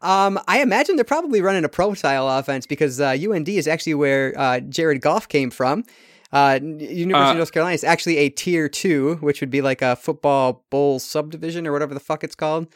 Um, 0.00 0.38
I 0.48 0.60
imagine 0.62 0.96
they're 0.96 1.04
probably 1.04 1.40
running 1.42 1.64
a 1.64 1.68
pro 1.68 1.94
style 1.94 2.28
offense 2.28 2.66
because 2.66 3.00
uh, 3.00 3.16
UND 3.20 3.48
is 3.48 3.68
actually 3.68 3.94
where 3.94 4.32
uh, 4.38 4.60
Jared 4.60 5.00
Goff 5.02 5.28
came 5.28 5.50
from. 5.50 5.84
Uh, 6.32 6.58
University 6.62 7.14
Uh, 7.14 7.30
of 7.30 7.36
North 7.36 7.52
Carolina 7.52 7.74
is 7.74 7.84
actually 7.84 8.18
a 8.18 8.28
tier 8.28 8.68
two, 8.68 9.16
which 9.20 9.40
would 9.40 9.50
be 9.50 9.62
like 9.62 9.82
a 9.82 9.96
football 9.96 10.64
bowl 10.70 10.98
subdivision 10.98 11.66
or 11.66 11.72
whatever 11.72 11.94
the 11.94 12.00
fuck 12.00 12.22
it's 12.24 12.34
called. 12.34 12.66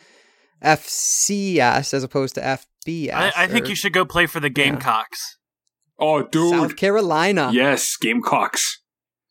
FCS 0.65 1.95
as 1.95 2.03
opposed 2.05 2.35
to 2.37 2.41
FBS. 2.41 3.13
I, 3.15 3.33
I 3.37 3.47
think 3.47 3.67
or 3.67 3.69
you 3.71 3.75
should 3.75 3.93
go 3.93 4.05
play 4.05 4.27
for 4.27 4.41
the 4.41 4.51
Gamecocks. 4.51 5.39
Oh, 5.99 6.23
dude. 6.23 6.51
South 6.51 6.77
Carolina. 6.77 7.51
Yes, 7.53 7.97
Gamecocks. 8.01 8.81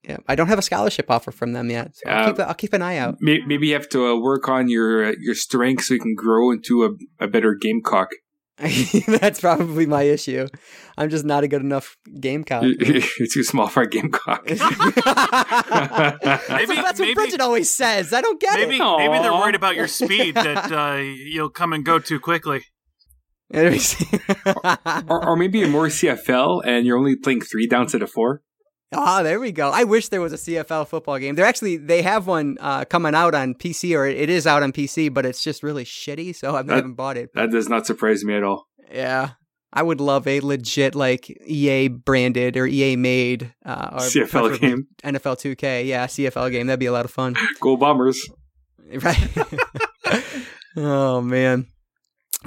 Yeah, 0.03 0.17
I 0.27 0.35
don't 0.35 0.47
have 0.47 0.57
a 0.57 0.63
scholarship 0.63 1.11
offer 1.11 1.31
from 1.31 1.53
them 1.53 1.69
yet. 1.69 1.95
So 1.95 2.09
I'll, 2.09 2.29
Uh, 2.29 2.31
keep, 2.33 2.39
I'll 2.47 2.53
keep 2.55 2.73
an 2.73 2.81
eye 2.81 2.97
out. 2.97 3.17
May- 3.21 3.45
Maybe 3.45 3.67
you 3.67 3.73
have 3.73 3.89
to 3.89 4.07
uh, 4.07 4.15
work 4.19 4.50
on 4.50 4.67
your 4.67 5.05
uh, 5.05 5.13
your 5.19 5.35
strength 5.35 5.83
so 5.83 5.93
you 5.93 6.00
can 6.00 6.15
grow 6.15 6.50
into 6.51 6.83
a, 6.85 7.23
a 7.23 7.27
better 7.27 7.53
gamecock. 7.53 8.09
That's 9.08 9.39
probably 9.41 9.86
my 9.86 10.03
issue. 10.03 10.48
I'm 10.98 11.10
just 11.10 11.25
not 11.25 11.43
a 11.43 11.48
good 11.48 11.62
enough 11.62 11.98
gamecock. 12.20 12.63
You're 12.79 13.01
too 13.31 13.43
small 13.43 13.67
for 13.67 13.81
a 13.84 13.89
gamecock. 13.89 14.46
that's, 14.48 14.60
Maybe- 16.50 16.75
that's 16.75 17.00
what 17.00 17.00
maybe- 17.00 17.13
Bridget 17.15 17.41
always 17.41 17.70
says. 17.70 18.13
I 18.13 18.22
don't 18.22 18.39
get 18.39 18.60
Maybe 18.60 18.75
it. 18.77 18.98
maybe 18.98 19.20
they're 19.20 19.31
Aw. 19.31 19.39
worried 19.39 19.55
about 19.55 19.75
your 19.75 19.88
speed 19.88 20.36
that 20.36 20.72
uh, 20.72 20.98
you'll 20.98 21.50
come 21.50 21.74
and 21.74 21.84
go 21.84 21.98
too 22.00 22.20
quickly. 22.20 22.63
or, 23.53 25.27
or 25.27 25.36
maybe 25.36 25.65
more 25.67 25.88
CFL 25.88 26.62
and 26.65 26.86
you're 26.86 26.98
only 26.98 27.15
playing 27.15 27.41
three 27.41 27.67
down 27.67 27.88
to 27.88 28.01
of 28.03 28.10
four. 28.12 28.41
Oh, 28.93 29.24
there 29.24 29.39
we 29.39 29.51
go. 29.53 29.69
I 29.69 29.86
wish 29.86 30.10
there 30.10 30.19
was 30.21 30.33
a 30.33 30.38
CFL 30.38 30.86
football 30.88 31.17
game. 31.17 31.36
They're 31.36 31.45
actually 31.45 31.77
they 31.77 32.01
have 32.01 32.27
one 32.27 32.57
uh, 32.60 32.83
coming 32.86 33.15
out 33.15 33.33
on 33.33 33.53
PC, 33.53 33.95
or 33.98 34.05
it 34.05 34.29
is 34.29 34.45
out 34.45 34.63
on 34.63 34.71
PC, 34.74 35.13
but 35.13 35.25
it's 35.25 35.41
just 35.43 35.63
really 35.63 35.86
shitty. 35.86 36.36
So 36.36 36.50
I 36.50 36.62
That- 36.62 36.67
haven't 36.67 36.77
even 36.79 36.93
bought 36.95 37.17
it. 37.17 37.29
That 37.33 37.51
does 37.51 37.69
not 37.69 37.86
surprise 37.86 38.24
me 38.25 38.36
at 38.36 38.43
all. 38.43 38.67
Yeah, 38.93 39.29
I 39.71 39.83
would 39.83 40.01
love 40.01 40.27
a 40.27 40.41
legit 40.41 40.93
like 40.95 41.29
EA 41.48 41.88
branded 41.88 42.57
or 42.57 42.67
EA 42.67 42.98
made 42.98 43.53
uh, 43.65 43.91
or 43.93 44.00
CFL 44.00 44.60
game. 44.60 44.88
NFL 45.05 45.38
2K. 45.55 45.86
Yeah, 45.86 46.07
CFL 46.07 46.51
game. 46.51 46.67
That'd 46.67 46.81
be 46.81 46.88
a 46.88 46.91
lot 46.91 47.05
of 47.05 47.12
fun. 47.12 47.36
Go 47.62 47.77
Bombers. 47.77 48.21
Right. 49.01 49.29
oh 50.75 51.21
man. 51.21 51.67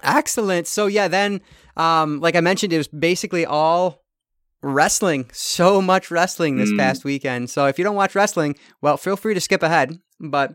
Excellent. 0.03 0.67
So 0.67 0.87
yeah, 0.87 1.09
then 1.09 1.41
um 1.79 2.21
like 2.21 2.37
I 2.37 2.41
mentioned 2.43 2.75
it 2.75 2.77
was 2.77 2.89
basically 2.89 3.47
all 3.47 4.04
wrestling. 4.65 5.29
So 5.33 5.81
much 5.83 6.11
wrestling 6.11 6.57
this 6.57 6.71
Mm. 6.73 6.79
past 6.79 7.05
weekend. 7.05 7.51
So 7.51 7.67
if 7.67 7.79
you 7.79 7.85
don't 7.85 7.95
watch 7.97 8.15
wrestling, 8.15 8.57
well, 8.81 8.97
feel 8.97 9.17
free 9.17 9.35
to 9.35 9.41
skip 9.41 9.63
ahead, 9.63 9.99
but 10.19 10.55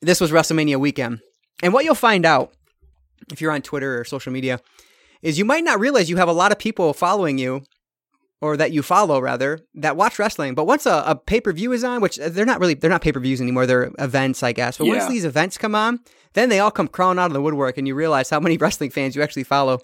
this 0.00 0.20
was 0.20 0.30
WrestleMania 0.32 0.76
weekend. 0.78 1.20
And 1.62 1.72
what 1.72 1.84
you'll 1.84 1.94
find 1.94 2.24
out 2.24 2.52
if 3.30 3.40
you're 3.40 3.52
on 3.52 3.62
Twitter 3.62 4.00
or 4.00 4.04
social 4.04 4.32
media 4.32 4.60
is 5.22 5.38
you 5.38 5.44
might 5.44 5.64
not 5.64 5.78
realize 5.80 6.08
you 6.08 6.16
have 6.16 6.28
a 6.28 6.32
lot 6.32 6.52
of 6.52 6.58
people 6.58 6.92
following 6.94 7.36
you 7.38 7.62
or 8.40 8.56
that 8.56 8.70
you 8.70 8.82
follow 8.82 9.20
rather 9.20 9.58
that 9.74 9.96
watch 9.96 10.16
wrestling 10.18 10.54
but 10.54 10.64
once 10.64 10.86
a, 10.86 11.02
a 11.04 11.16
pay-per-view 11.16 11.72
is 11.72 11.82
on 11.82 12.00
which 12.00 12.16
they're 12.18 12.46
not 12.46 12.60
really 12.60 12.74
they're 12.74 12.88
not 12.88 13.02
pay-per-views 13.02 13.40
anymore 13.40 13.66
they're 13.66 13.90
events 13.98 14.44
i 14.44 14.52
guess 14.52 14.78
but 14.78 14.86
once 14.86 15.02
these 15.08 15.24
events 15.24 15.58
come 15.58 15.74
on 15.74 15.98
then 16.34 16.48
they 16.48 16.60
all 16.60 16.70
come 16.70 16.86
crawling 16.86 17.18
out 17.18 17.26
of 17.26 17.32
the 17.32 17.42
woodwork 17.42 17.76
and 17.76 17.88
you 17.88 17.96
realize 17.96 18.30
how 18.30 18.38
many 18.38 18.56
wrestling 18.62 18.90
fans 18.90 19.16
you 19.16 19.22
actually 19.22 19.42
follow 19.42 19.80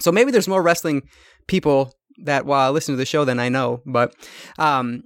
so 0.00 0.10
maybe 0.10 0.32
there's 0.32 0.48
more 0.48 0.60
wrestling 0.60 1.02
people 1.46 1.94
that 2.18 2.46
while 2.46 2.68
I 2.68 2.70
listen 2.70 2.92
to 2.94 2.96
the 2.96 3.06
show 3.06 3.24
then 3.24 3.38
i 3.40 3.48
know 3.48 3.80
but 3.84 4.14
um 4.58 5.02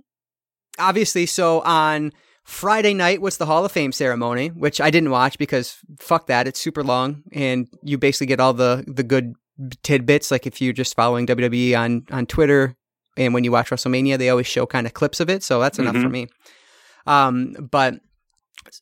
obviously 0.78 1.26
so 1.26 1.60
on 1.62 2.12
friday 2.44 2.94
night 2.94 3.20
was 3.20 3.36
the 3.36 3.46
hall 3.46 3.64
of 3.64 3.72
fame 3.72 3.92
ceremony 3.92 4.48
which 4.48 4.80
i 4.80 4.90
didn't 4.90 5.10
watch 5.10 5.38
because 5.38 5.76
fuck 5.98 6.26
that 6.26 6.46
it's 6.46 6.60
super 6.60 6.82
long 6.84 7.22
and 7.32 7.68
you 7.82 7.98
basically 7.98 8.26
get 8.26 8.40
all 8.40 8.52
the 8.54 8.84
the 8.86 9.02
good 9.02 9.34
tidbits 9.82 10.30
like 10.30 10.46
if 10.46 10.60
you're 10.60 10.72
just 10.72 10.94
following 10.94 11.26
wwe 11.26 11.78
on 11.78 12.04
on 12.10 12.26
twitter 12.26 12.74
and 13.16 13.34
when 13.34 13.42
you 13.42 13.50
watch 13.50 13.70
WrestleMania, 13.70 14.16
they 14.16 14.28
always 14.30 14.46
show 14.46 14.64
kind 14.64 14.86
of 14.86 14.94
clips 14.94 15.18
of 15.18 15.28
it, 15.28 15.42
so 15.42 15.58
that's 15.58 15.80
enough 15.80 15.96
for 15.96 16.02
Mhm. 16.02 16.10
me. 16.12 16.28
Um, 17.04 17.68
but 17.68 17.94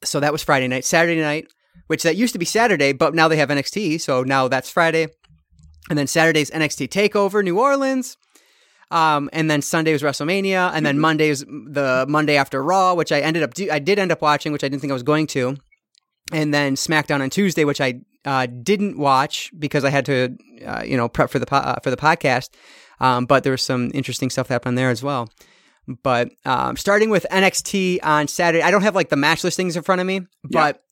so 0.04 0.20
that 0.20 0.30
was 0.30 0.42
Friday 0.42 0.68
night. 0.68 0.84
Saturday 0.84 1.22
night, 1.22 1.46
which 1.86 2.02
that 2.02 2.16
used 2.16 2.34
to 2.34 2.38
be 2.38 2.44
Saturday, 2.44 2.92
but 2.92 3.14
now 3.14 3.28
they 3.28 3.38
have 3.38 3.48
NXT, 3.48 3.96
so 3.98 4.24
now 4.24 4.46
that's 4.46 4.68
Friday. 4.68 5.08
And 5.88 5.98
then 5.98 6.06
Saturday's 6.06 6.50
NXT 6.50 6.88
Takeover, 6.88 7.42
New 7.44 7.58
Orleans. 7.58 8.16
Um, 8.90 9.28
and 9.32 9.50
then 9.50 9.62
Sunday 9.62 9.92
was 9.92 10.02
WrestleMania, 10.02 10.70
and 10.72 10.86
then 10.86 11.00
Monday 11.00 11.28
was 11.28 11.40
the 11.40 12.06
Monday 12.08 12.36
after 12.36 12.62
Raw, 12.62 12.94
which 12.94 13.10
I 13.10 13.20
ended 13.20 13.42
up 13.42 13.52
do- 13.54 13.70
I 13.70 13.80
did 13.80 13.98
end 13.98 14.12
up 14.12 14.22
watching, 14.22 14.52
which 14.52 14.62
I 14.62 14.68
didn't 14.68 14.80
think 14.80 14.92
I 14.92 14.94
was 14.94 15.02
going 15.02 15.26
to. 15.28 15.56
And 16.32 16.54
then 16.54 16.76
SmackDown 16.76 17.20
on 17.20 17.30
Tuesday, 17.30 17.64
which 17.64 17.80
I 17.80 18.00
uh, 18.24 18.46
didn't 18.46 18.96
watch 18.96 19.50
because 19.58 19.84
I 19.84 19.90
had 19.90 20.06
to, 20.06 20.36
uh, 20.64 20.82
you 20.84 20.96
know, 20.96 21.08
prep 21.08 21.30
for 21.30 21.40
the 21.40 21.46
po- 21.46 21.56
uh, 21.56 21.80
for 21.80 21.90
the 21.90 21.96
podcast. 21.96 22.50
Um, 23.00 23.26
but 23.26 23.42
there 23.42 23.52
was 23.52 23.62
some 23.62 23.90
interesting 23.92 24.30
stuff 24.30 24.48
that 24.48 24.54
happened 24.54 24.78
there 24.78 24.90
as 24.90 25.02
well. 25.02 25.28
But 26.02 26.30
um, 26.44 26.76
starting 26.76 27.10
with 27.10 27.26
NXT 27.30 28.00
on 28.02 28.28
Saturday, 28.28 28.62
I 28.62 28.70
don't 28.70 28.82
have 28.82 28.94
like 28.94 29.08
the 29.08 29.16
match 29.16 29.44
listings 29.44 29.76
in 29.76 29.82
front 29.82 30.00
of 30.00 30.06
me, 30.06 30.20
but 30.44 30.82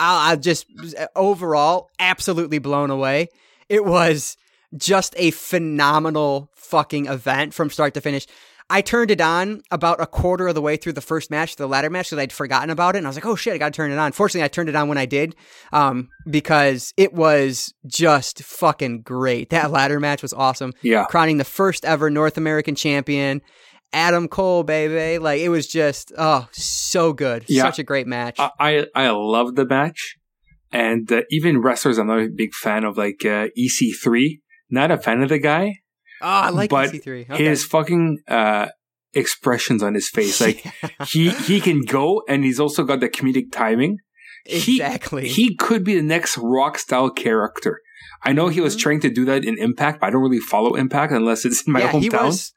I'll, 0.00 0.30
I'll 0.32 0.36
just 0.36 0.66
overall 1.16 1.88
absolutely 1.98 2.58
blown 2.58 2.90
away. 2.90 3.28
It 3.68 3.84
was 3.84 4.36
just 4.76 5.14
a 5.16 5.30
phenomenal 5.32 6.50
fucking 6.54 7.06
event 7.06 7.54
from 7.54 7.70
start 7.70 7.94
to 7.94 8.00
finish. 8.00 8.26
I 8.70 8.82
turned 8.82 9.10
it 9.10 9.20
on 9.22 9.62
about 9.70 9.98
a 9.98 10.06
quarter 10.06 10.46
of 10.48 10.54
the 10.54 10.60
way 10.60 10.76
through 10.76 10.92
the 10.92 11.00
first 11.00 11.30
match, 11.30 11.56
the 11.56 11.66
ladder 11.66 11.88
match, 11.88 12.10
because 12.10 12.18
I'd 12.18 12.32
forgotten 12.34 12.68
about 12.68 12.94
it, 12.94 12.98
and 12.98 13.06
I 13.06 13.10
was 13.10 13.16
like, 13.16 13.24
"Oh 13.24 13.34
shit, 13.34 13.54
I 13.54 13.58
got 13.58 13.72
to 13.72 13.76
turn 13.76 13.90
it 13.90 13.98
on." 13.98 14.12
Fortunately, 14.12 14.44
I 14.44 14.48
turned 14.48 14.68
it 14.68 14.76
on 14.76 14.88
when 14.88 14.98
I 14.98 15.06
did, 15.06 15.34
um, 15.72 16.08
because 16.28 16.92
it 16.98 17.14
was 17.14 17.72
just 17.86 18.42
fucking 18.42 19.00
great. 19.02 19.48
That 19.48 19.70
ladder 19.78 19.98
match 20.00 20.20
was 20.20 20.34
awesome 20.34 20.74
Yeah. 20.82 21.04
crowning 21.06 21.38
the 21.38 21.44
first 21.44 21.86
ever 21.86 22.10
North 22.10 22.36
American 22.36 22.74
champion, 22.74 23.40
Adam 23.94 24.28
Cole, 24.28 24.64
baby. 24.64 25.18
Like 25.18 25.40
it 25.40 25.48
was 25.48 25.66
just 25.66 26.12
oh 26.18 26.46
so 26.52 27.14
good, 27.14 27.46
Yeah. 27.48 27.62
such 27.62 27.78
a 27.78 27.82
great 27.84 28.06
match. 28.06 28.36
I 28.38 28.50
I, 28.60 28.86
I 28.94 29.10
love 29.12 29.54
the 29.54 29.64
match, 29.64 30.17
and 30.72 31.10
uh, 31.12 31.22
even 31.30 31.60
wrestlers. 31.60 31.98
I'm 31.98 32.06
not 32.08 32.20
a 32.20 32.28
big 32.28 32.52
fan 32.54 32.84
of 32.84 32.96
like 32.98 33.24
uh, 33.24 33.48
EC3. 33.58 34.40
Not 34.70 34.90
a 34.90 34.98
fan 34.98 35.22
of 35.22 35.28
the 35.30 35.38
guy. 35.38 35.76
oh, 36.20 36.26
I 36.26 36.50
like 36.50 36.70
but 36.70 36.90
EC3. 36.90 37.30
Okay. 37.30 37.44
His 37.44 37.64
fucking 37.64 38.18
uh, 38.28 38.68
expressions 39.14 39.82
on 39.82 39.94
his 39.94 40.08
face, 40.10 40.40
like 40.46 40.64
he 41.06 41.30
he 41.30 41.60
can 41.60 41.80
go, 41.82 42.22
and 42.28 42.44
he's 42.44 42.60
also 42.60 42.84
got 42.84 43.00
the 43.00 43.08
comedic 43.08 43.50
timing. 43.52 43.98
Exactly. 44.46 45.28
He 45.28 45.56
could 45.56 45.84
be 45.84 45.94
the 45.94 46.02
next 46.02 46.38
rock 46.38 46.78
style 46.78 47.10
character. 47.10 47.80
I 48.24 48.32
know 48.32 48.48
he 48.48 48.60
was 48.60 48.74
Mhm. 48.76 48.80
trying 48.80 49.00
to 49.00 49.10
do 49.10 49.24
that 49.26 49.44
in 49.44 49.58
Impact, 49.58 50.00
but 50.00 50.06
I 50.06 50.10
don't 50.10 50.22
really 50.22 50.40
follow 50.40 50.74
Impact 50.74 51.12
unless 51.12 51.44
it's 51.44 51.66
in 51.66 51.72
my 51.72 51.80
yeah, 51.80 51.92
he 51.92 52.10
was. 52.10 52.52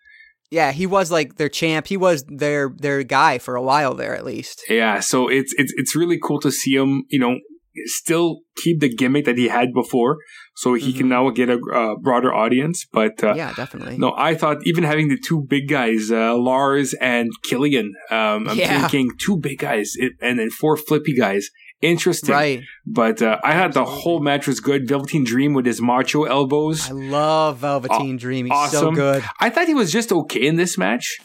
Yeah, 0.49 0.71
he 0.71 0.85
was 0.85 1.11
like 1.11 1.35
their 1.37 1.49
champ. 1.49 1.87
He 1.87 1.97
was 1.97 2.23
their 2.27 2.69
their 2.77 3.03
guy 3.03 3.37
for 3.37 3.55
a 3.55 3.61
while 3.61 3.93
there, 3.93 4.15
at 4.15 4.25
least. 4.25 4.63
Yeah, 4.69 4.99
so 4.99 5.27
it's 5.29 5.53
it's 5.57 5.73
it's 5.77 5.95
really 5.95 6.19
cool 6.21 6.39
to 6.41 6.51
see 6.51 6.75
him, 6.75 7.03
you 7.09 7.19
know, 7.19 7.37
still 7.85 8.39
keep 8.57 8.79
the 8.79 8.89
gimmick 8.93 9.25
that 9.25 9.37
he 9.37 9.47
had 9.47 9.73
before, 9.73 10.17
so 10.55 10.73
he 10.73 10.93
can 10.93 11.07
Mhm. 11.07 11.09
now 11.09 11.29
get 11.29 11.49
a 11.49 11.59
uh, 11.73 11.95
broader 12.01 12.33
audience. 12.33 12.85
But 12.91 13.23
uh, 13.23 13.33
yeah, 13.35 13.53
definitely. 13.53 13.97
no, 13.97 14.13
I 14.17 14.35
thought 14.35 14.57
even 14.65 14.83
having 14.83 15.07
the 15.09 15.17
two 15.27 15.45
big 15.47 15.67
guys, 15.69 16.11
uh, 16.11 16.35
Lars 16.37 16.93
and 17.01 17.29
Killian, 17.43 17.93
um, 18.09 18.47
I'm 18.49 18.57
Yeah. 18.57 18.79
thinking 18.87 19.11
two 19.17 19.37
big 19.37 19.59
guys 19.59 19.93
it, 19.95 20.13
and 20.21 20.39
then 20.39 20.49
four 20.49 20.77
flippy 20.77 21.15
guys. 21.15 21.49
Interesting, 21.81 22.35
Right. 22.35 22.61
But 22.85 23.23
uh, 23.23 23.39
I 23.43 23.53
had 23.53 23.73
the 23.73 23.85
whole 23.85 24.19
match 24.21 24.45
was 24.45 24.59
good. 24.59 24.87
Velveteen 24.87 25.23
Dream 25.23 25.53
with 25.55 25.65
his 25.65 25.81
macho 25.81 26.25
elbows. 26.25 26.87
I 26.89 26.93
love 26.93 27.57
Velveteen 27.57 28.17
Dream. 28.17 28.45
He's 28.45 28.71
so 28.71 28.91
good. 28.91 29.23
I 29.39 29.49
thought 29.49 29.65
he 29.67 29.73
was 29.73 29.91
just 29.91 30.11
okay 30.11 30.45
in 30.45 30.57
this 30.57 30.77
match. 30.77 31.17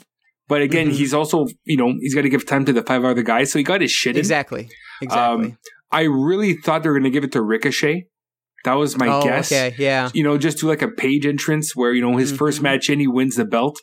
But 0.49 0.63
again, 0.63 0.89
Mhm. 0.89 0.93
he's 0.93 1.13
also, 1.13 1.45
you 1.65 1.77
know, 1.77 1.93
he's 2.01 2.15
got 2.15 2.23
to 2.23 2.31
give 2.31 2.47
time 2.47 2.65
to 2.67 2.73
the 2.73 2.83
five 2.83 3.05
other 3.05 3.23
guys. 3.23 3.51
So 3.53 3.59
he 3.59 3.65
got 3.65 3.81
his 3.83 3.91
shit 3.91 4.15
in. 4.17 4.21
Exactly. 4.21 4.69
Exactly. 5.03 5.47
Um, 5.49 5.59
I 5.91 6.03
really 6.03 6.55
thought 6.55 6.83
they 6.83 6.89
were 6.89 6.95
going 6.95 7.05
to 7.05 7.11
give 7.11 7.25
it 7.25 7.33
to 7.33 7.43
Ricochet. 7.43 8.07
That 8.65 8.75
was 8.75 8.97
my 8.99 9.07
oh, 9.09 9.23
guess. 9.23 9.53
okay. 9.53 9.75
Yeah. 9.79 10.11
You 10.13 10.25
know, 10.25 10.37
just 10.39 10.59
do 10.59 10.67
like 10.67 10.83
a 10.83 10.89
page 10.89 11.25
entrance 11.25 11.77
where, 11.77 11.93
you 11.93 12.03
know, 12.03 12.17
his 12.17 12.33
first 12.33 12.59
Mhm. 12.59 12.63
match 12.65 12.91
in, 12.91 12.99
he 12.99 13.07
wins 13.07 13.37
the 13.37 13.45
belt. 13.45 13.81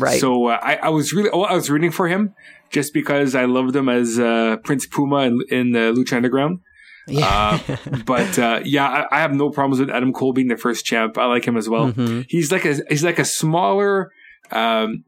Right. 0.00 0.18
So 0.20 0.46
uh, 0.46 0.58
I, 0.62 0.76
I 0.76 0.88
was 0.88 1.12
really, 1.12 1.28
oh, 1.30 1.42
I 1.42 1.54
was 1.54 1.68
rooting 1.70 1.90
for 1.90 2.08
him 2.08 2.34
just 2.70 2.94
because 2.94 3.34
I 3.34 3.44
loved 3.44 3.76
him 3.76 3.88
as 3.90 4.18
uh, 4.18 4.56
Prince 4.64 4.86
Puma 4.86 5.18
in, 5.22 5.38
in 5.50 5.72
the 5.72 5.92
Lucha 5.94 6.14
Underground. 6.16 6.60
yeah. 7.08 7.58
But 8.06 8.38
uh, 8.38 8.60
yeah, 8.64 8.88
I, 9.10 9.16
I 9.18 9.20
have 9.20 9.34
no 9.34 9.50
problems 9.50 9.80
with 9.80 9.90
Adam 9.90 10.12
Cole 10.12 10.32
being 10.32 10.48
the 10.48 10.56
first 10.56 10.84
champ. 10.86 11.18
I 11.18 11.26
like 11.26 11.44
him 11.46 11.56
as 11.56 11.68
well. 11.68 11.92
Mhm. 11.92 12.24
He's 12.28 12.50
like 12.50 12.64
a 12.64 12.76
he's 12.88 13.04
like 13.04 13.18
a 13.18 13.24
smaller, 13.24 14.10
um, 14.50 15.04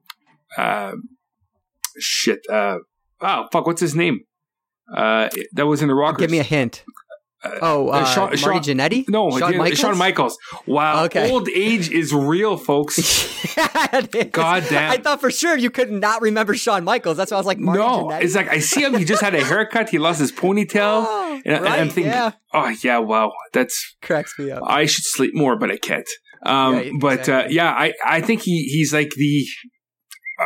uh, 0.57 0.93
shit. 1.99 2.41
Uh, 2.49 2.79
oh 3.21 3.47
fuck, 3.53 3.67
what's 3.67 3.81
his 3.81 3.95
name? 3.95 4.21
Uh, 4.95 5.29
that 5.53 5.67
was 5.67 5.83
in 5.83 5.89
the 5.89 5.95
Rockers. 5.95 6.21
Give 6.21 6.31
me 6.31 6.39
a 6.39 6.43
hint. 6.43 6.85
Uh, 7.45 7.51
Oh, 7.63 7.89
uh, 7.91 8.05
Sean- 8.05 8.25
Marty 8.25 8.37
Sean- 8.39 8.63
Jannetty? 8.63 9.05
no, 9.09 9.31
yeah, 9.39 9.51
Michaels? 9.59 9.79
Shawn 9.79 9.97
Michaels. 9.97 10.37
Wow, 10.67 11.05
Okay. 11.05 11.31
old 11.31 11.49
age 11.49 11.89
is 11.89 12.13
real, 12.13 12.57
folks. 12.57 12.99
Is. 12.99 13.55
God 14.33 14.65
damn. 14.69 14.91
I 14.91 14.97
thought 14.97 15.21
for 15.21 15.31
sure 15.31 15.57
you 15.57 15.71
could 15.71 15.93
not 15.93 16.21
remember 16.21 16.55
Shawn 16.57 16.83
Michaels. 16.83 17.17
That's 17.17 17.31
why 17.31 17.37
I 17.37 17.41
was 17.41 17.47
like, 17.47 17.59
Marty 17.61 17.79
no, 17.79 18.09
Jannetty? 18.09 18.23
it's 18.23 18.35
like 18.35 18.49
I 18.49 18.59
see 18.59 18.83
him. 18.83 18.95
He 18.99 19.05
just 19.05 19.23
had 19.23 19.37
a 19.37 19.45
haircut. 19.45 19.89
He 19.91 19.99
lost 19.99 20.19
his 20.19 20.33
ponytail. 20.33 21.05
Oh, 21.09 21.41
And, 21.45 21.55
I- 21.55 21.59
and 21.59 21.67
I'm 21.69 21.73
right, 21.87 21.93
thinking, 21.93 22.13
yeah. 22.13 22.33
oh 22.53 22.75
yeah, 22.83 22.99
wow, 22.99 23.31
that's 23.53 23.97
Cracks 24.03 24.37
me 24.39 24.51
up. 24.51 24.63
I 24.67 24.87
should 24.87 25.05
sleep 25.05 25.33
more, 25.35 25.57
but 25.57 25.71
I 25.71 25.77
can't. 25.77 26.09
Um, 26.45 26.75
Yeah, 26.75 26.91
But 27.01 27.29
uh, 27.29 27.45
yeah, 27.49 27.71
I, 27.71 27.93
I 28.05 28.21
think 28.21 28.43
he 28.43 28.65
he's 28.65 28.93
like 28.93 29.11
the 29.17 29.47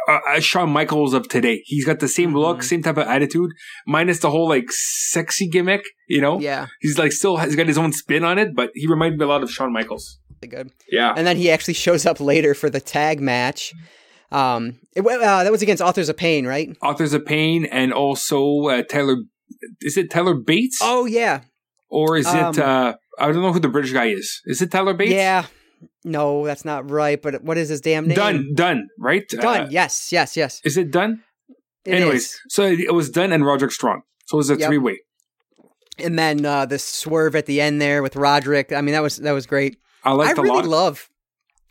uh, 0.08 0.18
uh, 0.28 0.40
Shawn 0.40 0.70
Michaels 0.70 1.14
of 1.14 1.28
today. 1.28 1.62
He's 1.64 1.84
got 1.84 2.00
the 2.00 2.08
same 2.08 2.34
look, 2.34 2.58
Mhm. 2.58 2.64
same 2.64 2.82
type 2.82 2.96
of 2.96 3.06
attitude, 3.06 3.50
minus 3.87 4.18
the 4.20 4.30
whole 4.30 4.49
like 4.49 4.66
sexy 4.70 5.49
gimmick. 5.49 5.82
You 6.08 6.20
know, 6.20 6.40
Yeah, 6.40 6.66
he's 6.80 6.99
like 6.99 7.12
still 7.12 7.37
has 7.38 7.54
got 7.56 7.66
his 7.66 7.78
own 7.78 7.92
spin 7.92 8.25
on 8.25 8.38
it, 8.38 8.54
but 8.54 8.70
he 8.75 8.87
reminded 8.87 9.18
me 9.18 9.25
a 9.25 9.28
lot 9.28 9.42
of 9.42 9.50
Shawn 9.50 9.72
Michaels. 9.72 10.18
good. 10.49 10.70
Yeah, 10.90 11.14
And 11.16 11.25
then 11.26 11.37
he 11.37 11.50
actually 11.52 11.75
shows 11.75 12.04
up 12.04 12.18
later 12.20 12.52
for 12.54 12.68
the 12.68 12.80
tag 12.80 13.20
match. 13.20 13.72
Um, 14.32 14.78
it, 14.96 15.06
uh, 15.06 15.44
that 15.44 15.52
was 15.52 15.62
against 15.62 15.82
Authors 15.82 16.08
of 16.08 16.16
Pain, 16.16 16.46
right? 16.46 16.75
Authors 16.82 17.12
of 17.12 17.25
Pain, 17.26 17.64
and 17.66 17.92
also 17.92 18.66
uh, 18.68 18.82
Tyler. 18.82 19.16
Is 19.82 19.96
it 19.96 20.11
Tyler 20.11 20.34
Bates 20.34 20.78
Oh 20.82 21.04
yeah, 21.04 21.42
or 21.90 22.16
is 22.16 22.26
um, 22.26 22.50
it? 22.54 22.58
Uh, 22.58 22.94
I 23.18 23.26
don't 23.30 23.42
know 23.42 23.52
who 23.52 23.61
the 23.61 23.68
British 23.68 23.92
guy 23.92 24.06
is. 24.06 24.40
Is 24.46 24.62
it 24.62 24.70
Tyler 24.72 24.94
Bates? 24.94 25.12
yeah. 25.12 25.44
No, 26.05 26.45
that's 26.47 26.65
not 26.65 26.91
right. 26.91 27.21
But 27.21 27.43
what 27.45 27.59
is 27.59 27.69
his 27.69 27.81
damn 27.81 28.07
name? 28.09 28.17
Dunne, 28.17 28.55
Dunne, 28.55 28.89
right? 28.99 29.29
Dunne. 29.29 29.61
Uh, 29.62 29.69
yes, 29.71 30.11
yes, 30.12 30.37
yes. 30.37 30.61
is 30.65 30.77
it 30.77 30.91
Dunne? 30.91 31.23
It 31.85 31.95
Anyways, 31.95 32.23
is. 32.25 32.41
so 32.49 32.65
it 32.65 32.95
was 32.95 33.11
Dunne 33.11 33.33
and 33.33 33.45
Roderick 33.45 33.73
Strong. 33.73 34.03
So 34.27 34.37
it 34.37 34.39
was 34.39 34.51
a 34.51 34.57
Yep. 34.57 34.69
three 34.69 34.79
way. 34.79 35.01
and 35.99 36.19
then 36.19 36.45
uh, 36.47 36.65
the 36.65 36.79
swerve 36.79 37.35
at 37.37 37.47
the 37.47 37.61
end 37.61 37.81
there 37.81 38.03
with 38.03 38.17
Roderick. 38.17 38.73
I 38.73 38.81
mean, 38.81 38.93
that 38.95 39.03
was 39.03 39.17
that 39.19 39.33
was 39.33 39.47
great. 39.47 39.77
I 40.05 40.12
liked 40.12 40.39
I 40.39 40.43
really 40.43 40.57
lot. 40.57 40.65
love 40.67 41.09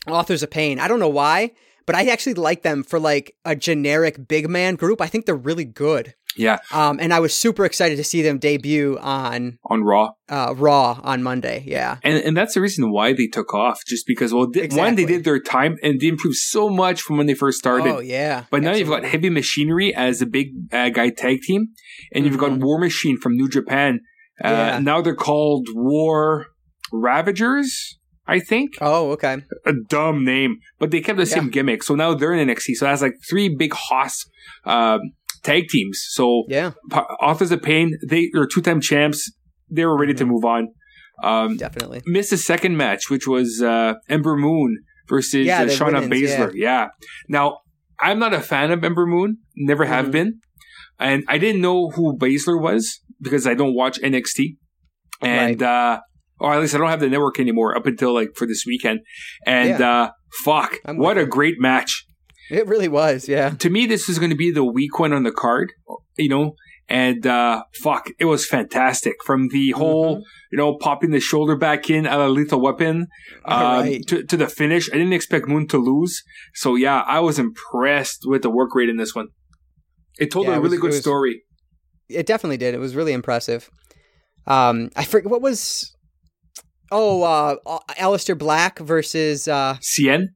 Authors 0.06 0.42
of 0.42 0.50
Pain. 0.50 0.78
I 0.80 0.88
don't 0.88 1.00
know 1.00 1.08
why, 1.08 1.52
but 1.86 1.94
I 1.94 2.06
actually 2.06 2.34
like 2.34 2.62
them 2.62 2.82
for 2.82 2.98
like 3.00 3.34
a 3.44 3.54
generic 3.56 4.28
big 4.28 4.48
man 4.48 4.74
group. 4.76 5.00
I 5.00 5.06
think 5.06 5.26
they're 5.26 5.34
really 5.34 5.64
good. 5.64 6.14
Yeah, 6.36 6.58
Um, 6.72 6.98
and 7.00 7.12
I 7.12 7.20
was 7.20 7.34
super 7.34 7.64
excited 7.64 7.96
to 7.96 8.04
see 8.04 8.22
them 8.22 8.38
debut 8.38 8.98
on 9.00 9.58
on 9.64 9.82
Raw. 9.84 10.10
uh, 10.28 10.54
Raw 10.56 10.98
on 11.02 11.22
Monday. 11.22 11.62
Yeah. 11.66 11.98
And 12.02 12.16
and 12.24 12.36
that's 12.36 12.54
the 12.54 12.60
reason 12.60 12.90
why 12.90 13.12
they 13.12 13.26
took 13.26 13.52
off, 13.54 13.80
just 13.86 14.06
because 14.06 14.32
well, 14.32 14.46
di- 14.46 14.68
one 14.68 14.94
they 14.94 15.04
did 15.04 15.24
their 15.24 15.40
time 15.40 15.76
and 15.82 16.00
they 16.00 16.08
improved 16.08 16.36
so 16.36 16.68
much 16.68 17.02
from 17.02 17.16
when 17.18 17.26
they 17.26 17.34
first 17.34 17.58
started. 17.58 17.88
Oh 17.88 18.00
yeah. 18.00 18.44
But 18.50 18.62
now 18.62 18.72
you've 18.72 18.88
got 18.88 19.04
Heavy 19.04 19.30
Machinery 19.30 19.94
as 19.94 20.22
a 20.22 20.26
big 20.26 20.48
uh, 20.72 20.88
guy 20.90 21.10
tag 21.10 21.40
team, 21.42 21.68
and 22.12 22.24
you've 22.24 22.38
got 22.38 22.52
Mhm. 22.52 22.60
War 22.62 22.78
Machine 22.80 23.18
from 23.18 23.32
New 23.36 23.48
Japan. 23.48 24.00
Uh, 24.42 24.48
Yeah. 24.48 24.78
Now 24.80 25.00
they're 25.02 25.14
called 25.14 25.66
War 25.74 26.46
Ravagers, 26.92 27.98
I 28.26 28.38
think. 28.38 28.70
Oh 28.80 29.10
okay. 29.12 29.38
A 29.66 29.72
dumb 29.88 30.24
name, 30.24 30.56
but 30.78 30.90
they 30.90 31.00
kept 31.00 31.18
the 31.18 31.26
same 31.26 31.48
gimmick. 31.50 31.82
So 31.82 31.94
now 31.94 32.14
they're 32.14 32.32
in 32.32 32.48
NXT. 32.48 32.74
So 32.76 32.84
that's 32.86 33.02
like 33.02 33.14
three 33.28 33.48
big 33.54 33.72
Haas 33.74 34.24
um, 34.64 35.00
tag 35.42 35.68
teams. 35.68 36.00
So 36.10 36.44
Yeah. 36.48 36.72
Authors 37.20 37.50
of 37.50 37.62
Pain, 37.62 37.98
they 38.08 38.30
are 38.36 38.46
two 38.46 38.60
time 38.62 38.80
champs. 38.80 39.30
They 39.70 39.84
were 39.84 39.98
ready 39.98 40.14
to 40.14 40.24
Mhm. 40.24 40.28
move 40.28 40.44
on. 40.44 40.68
Um, 41.22 41.56
Definitely. 41.56 42.02
missed 42.06 42.30
the 42.30 42.36
second 42.36 42.76
match, 42.76 43.08
which 43.10 43.26
was 43.26 43.62
uh, 43.62 43.94
Ember 44.08 44.36
Moon 44.36 44.78
versus 45.08 45.46
Yeah, 45.46 45.62
uh, 45.62 45.66
Shayna 45.66 46.08
Baszler. 46.08 46.52
Yeah. 46.54 46.88
Now, 47.28 47.58
I'm 48.00 48.18
not 48.18 48.34
a 48.34 48.40
fan 48.40 48.70
of 48.72 48.82
Ember 48.82 49.06
Moon, 49.06 49.38
never 49.56 49.84
have 49.84 50.06
Mhm. 50.06 50.12
been. 50.12 50.40
And 50.98 51.24
I 51.28 51.38
didn't 51.38 51.60
know 51.60 51.90
who 51.90 52.16
Baszler 52.18 52.60
was 52.60 53.00
because 53.20 53.46
I 53.46 53.54
don't 53.54 53.74
watch 53.74 53.98
NXT. 54.02 54.56
And, 55.20 55.62
uh, 55.62 56.00
or 56.40 56.52
at 56.54 56.60
least 56.60 56.74
I 56.74 56.78
don't 56.78 56.88
have 56.88 57.00
the 57.00 57.08
network 57.08 57.38
anymore 57.38 57.76
up 57.76 57.86
until 57.86 58.12
like 58.12 58.30
for 58.36 58.46
this 58.46 58.64
weekend. 58.66 59.00
And, 59.46 59.80
uh, 59.80 60.10
fuck, 60.44 60.78
I'm 60.84 60.98
what 60.98 61.16
a 61.16 61.20
you. 61.20 61.26
great 61.26 61.60
match. 61.60 62.04
It 62.52 62.66
really 62.66 62.88
was. 62.88 63.28
Yeah. 63.28 63.50
To 63.50 63.70
me, 63.70 63.86
this 63.86 64.06
was 64.08 64.18
going 64.18 64.30
to 64.30 64.36
be 64.36 64.52
the 64.52 64.62
weak 64.64 64.98
one 64.98 65.12
on 65.14 65.22
the 65.22 65.32
card, 65.32 65.72
you 66.18 66.28
know, 66.28 66.54
and, 66.88 67.26
uh, 67.26 67.62
fuck, 67.82 68.10
it 68.18 68.26
was 68.26 68.46
fantastic 68.46 69.14
from 69.24 69.48
the 69.48 69.70
whole, 69.70 70.16
Mhm. 70.18 70.22
you 70.52 70.58
know, 70.58 70.76
popping 70.76 71.12
the 71.12 71.20
shoulder 71.20 71.56
back 71.56 71.88
in 71.88 72.06
at 72.06 72.20
a 72.20 72.28
lethal 72.28 72.60
weapon 72.60 73.06
um, 73.46 73.62
Right. 73.80 74.06
to, 74.08 74.22
to 74.24 74.36
the 74.36 74.48
finish. 74.48 74.90
I 74.90 74.98
didn't 74.98 75.14
expect 75.14 75.48
Moon 75.48 75.66
to 75.68 75.78
lose. 75.78 76.22
So 76.54 76.74
yeah, 76.74 77.00
I 77.06 77.20
was 77.20 77.38
impressed 77.38 78.24
with 78.26 78.42
the 78.42 78.50
work 78.50 78.74
rate 78.74 78.90
in 78.90 78.98
this 78.98 79.14
one. 79.14 79.28
It 80.18 80.30
told 80.30 80.46
Yeah, 80.46 80.56
a 80.56 80.60
really 80.60 80.72
was- 80.76 80.80
good 80.80 80.86
it 80.88 80.96
was- 80.96 81.00
story. 81.00 81.42
It 82.10 82.26
definitely 82.26 82.58
did. 82.58 82.74
It 82.74 82.80
was 82.80 82.94
really 82.94 83.14
impressive. 83.14 83.70
Um, 84.46 84.90
I 84.94 85.04
forget 85.04 85.30
what 85.30 85.40
was. 85.40 85.96
Oh, 86.90 87.22
uh, 87.22 87.56
Aleister 87.98 88.36
Black 88.36 88.78
versus 88.78 89.48
uh, 89.48 89.78
Cien, 89.80 90.26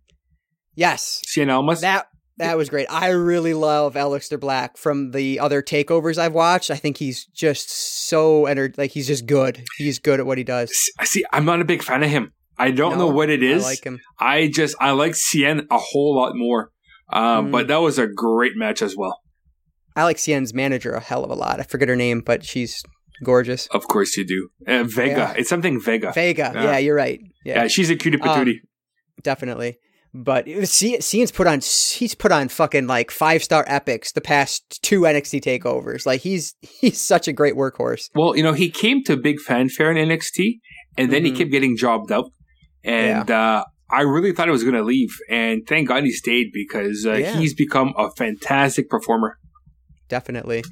yes, 0.77 1.21
Cien 1.27 1.53
Almas. 1.53 1.81
that 1.81 2.07
that 2.39 2.57
was 2.57 2.69
great. 2.69 2.87
I 2.91 3.09
really 3.09 3.55
love 3.55 3.95
Aleister 3.95 4.39
Black 4.39 4.77
from 4.77 5.11
the 5.13 5.41
other 5.41 5.63
takeovers 5.63 6.19
I've 6.19 6.35
watched. 6.35 6.71
I 6.71 6.77
think 6.77 6.99
he's 6.99 7.25
just 7.27 7.71
so 7.71 8.47
enter 8.47 8.73
like 8.77 8.91
he's 8.93 9.07
just 9.09 9.27
good. 9.27 9.65
He's 9.79 9.99
good 9.99 10.21
at 10.21 10.27
what 10.27 10.37
he 10.39 10.45
does. 10.45 10.71
See, 11.05 11.25
I'm 11.33 11.45
not 11.47 11.61
a 11.61 11.65
big 11.65 11.83
fan 11.83 12.03
of 12.03 12.11
him. 12.11 12.33
I 12.59 12.71
don't 12.71 12.97
know 12.99 13.09
what 13.09 13.29
it 13.31 13.43
is. 13.43 13.65
I 13.65 13.67
like 13.69 13.85
him. 13.85 14.01
I 14.21 14.49
just 14.49 14.77
I 14.81 14.93
like 14.93 15.13
Cien 15.13 15.67
a 15.71 15.79
whole 15.79 16.15
lot 16.17 16.33
more. 16.37 16.71
Um, 17.13 17.49
Mm. 17.49 17.53
But 17.53 17.69
that 17.69 17.77
was 17.79 17.99
a 17.99 18.07
great 18.07 18.53
match 18.57 18.83
as 18.83 18.97
well. 18.97 19.21
I 19.95 20.03
like 20.05 20.17
Cien's 20.19 20.53
manager 20.53 20.93
a 20.93 21.01
hell 21.01 21.25
of 21.25 21.31
a 21.31 21.35
lot. 21.35 21.59
I 21.61 21.63
forget 21.63 21.89
her 21.89 21.97
name, 21.97 22.21
but 22.21 22.45
she's 22.45 22.83
gorgeous. 23.25 23.67
Of 23.69 23.89
course 23.89 24.15
you 24.17 24.27
do. 24.27 24.49
Uh, 24.67 24.85
Vega. 24.85 25.11
Yeah. 25.17 25.35
It's 25.39 25.49
something 25.49 25.81
Vega. 25.81 26.13
Vega. 26.13 26.51
Yeah. 26.55 26.63
Yeah, 26.65 26.79
you're 26.79 26.95
right. 26.97 27.21
yeah. 27.47 27.63
Yeah, 27.63 27.69
she's 27.69 27.89
a 27.91 27.97
cutie 27.97 28.21
Um, 28.21 28.29
patootie. 28.29 28.59
definitely. 29.23 29.79
But 30.19 30.47
Cien's 30.49 31.31
put 31.31 31.47
on 31.47 31.61
he's 31.61 32.15
put 32.15 32.33
on 32.33 32.49
fucking 32.49 32.87
like 32.87 33.11
five 33.11 33.45
star 33.45 33.65
epics 33.67 34.13
the 34.13 34.21
past 34.23 34.83
two 34.83 35.03
NXT 35.03 35.43
takeovers. 35.43 36.07
Like 36.07 36.23
he's 36.23 36.55
he's 36.63 36.99
such 37.01 37.29
a 37.29 37.33
great 37.35 37.55
workhorse. 37.55 38.09
Well, 38.15 38.35
you 38.37 38.43
know, 38.43 38.55
he 38.55 38.71
came 38.71 39.05
to 39.05 39.17
big 39.17 39.41
fanfare 39.41 39.91
in 39.93 39.99
NXT 40.09 40.59
and 40.97 41.13
then 41.13 41.23
Mhm. 41.23 41.27
he 41.27 41.33
kept 41.33 41.51
getting 41.51 41.77
jobbed 41.77 42.11
out. 42.13 42.31
And 42.83 43.31
uh, 43.31 43.65
I 43.91 44.03
really 44.03 44.33
thought 44.33 44.47
he 44.49 44.53
was 44.53 44.63
going 44.65 44.75
to 44.77 44.83
leave. 44.83 45.11
And 45.29 45.67
thank 45.67 45.89
God 45.89 46.05
he 46.05 46.13
stayed 46.13 46.47
because 46.53 47.05
uh, 47.05 47.13
Yeah. 47.15 47.37
he's 47.37 47.53
become 47.55 47.93
a 47.99 48.11
fantastic 48.17 48.89
performer. 48.89 49.37
definitely. 50.09 50.63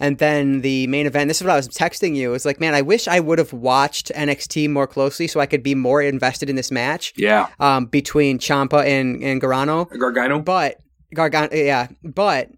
And 0.00 0.18
then 0.18 0.60
the 0.62 0.86
main 0.88 1.06
event, 1.06 1.28
this 1.28 1.38
is 1.40 1.44
what 1.44 1.52
I 1.52 1.56
was 1.56 1.68
texting 1.68 2.16
you. 2.16 2.30
It 2.30 2.32
was 2.32 2.44
like, 2.44 2.60
man, 2.60 2.74
I 2.74 2.82
wish 2.82 3.06
I 3.08 3.20
would 3.20 3.38
have 3.38 3.52
watched 3.52 4.10
NXT 4.14 4.68
more 4.70 4.86
closely 4.86 5.26
so 5.26 5.40
I 5.40 5.46
could 5.46 5.62
be 5.62 5.74
more 5.74 6.02
invested 6.02 6.50
in 6.50 6.56
this 6.56 6.70
match 6.70 7.12
Yeah. 7.16 7.48
um, 7.60 7.86
between 7.86 8.38
Ciampa 8.38 8.84
and, 8.84 9.22
and 9.22 9.40
Garano. 9.40 9.84
Gargano? 9.86 10.40
But 10.40 10.78
Gargano, 11.14 11.54
yeah, 11.54 11.88
but 12.02 12.50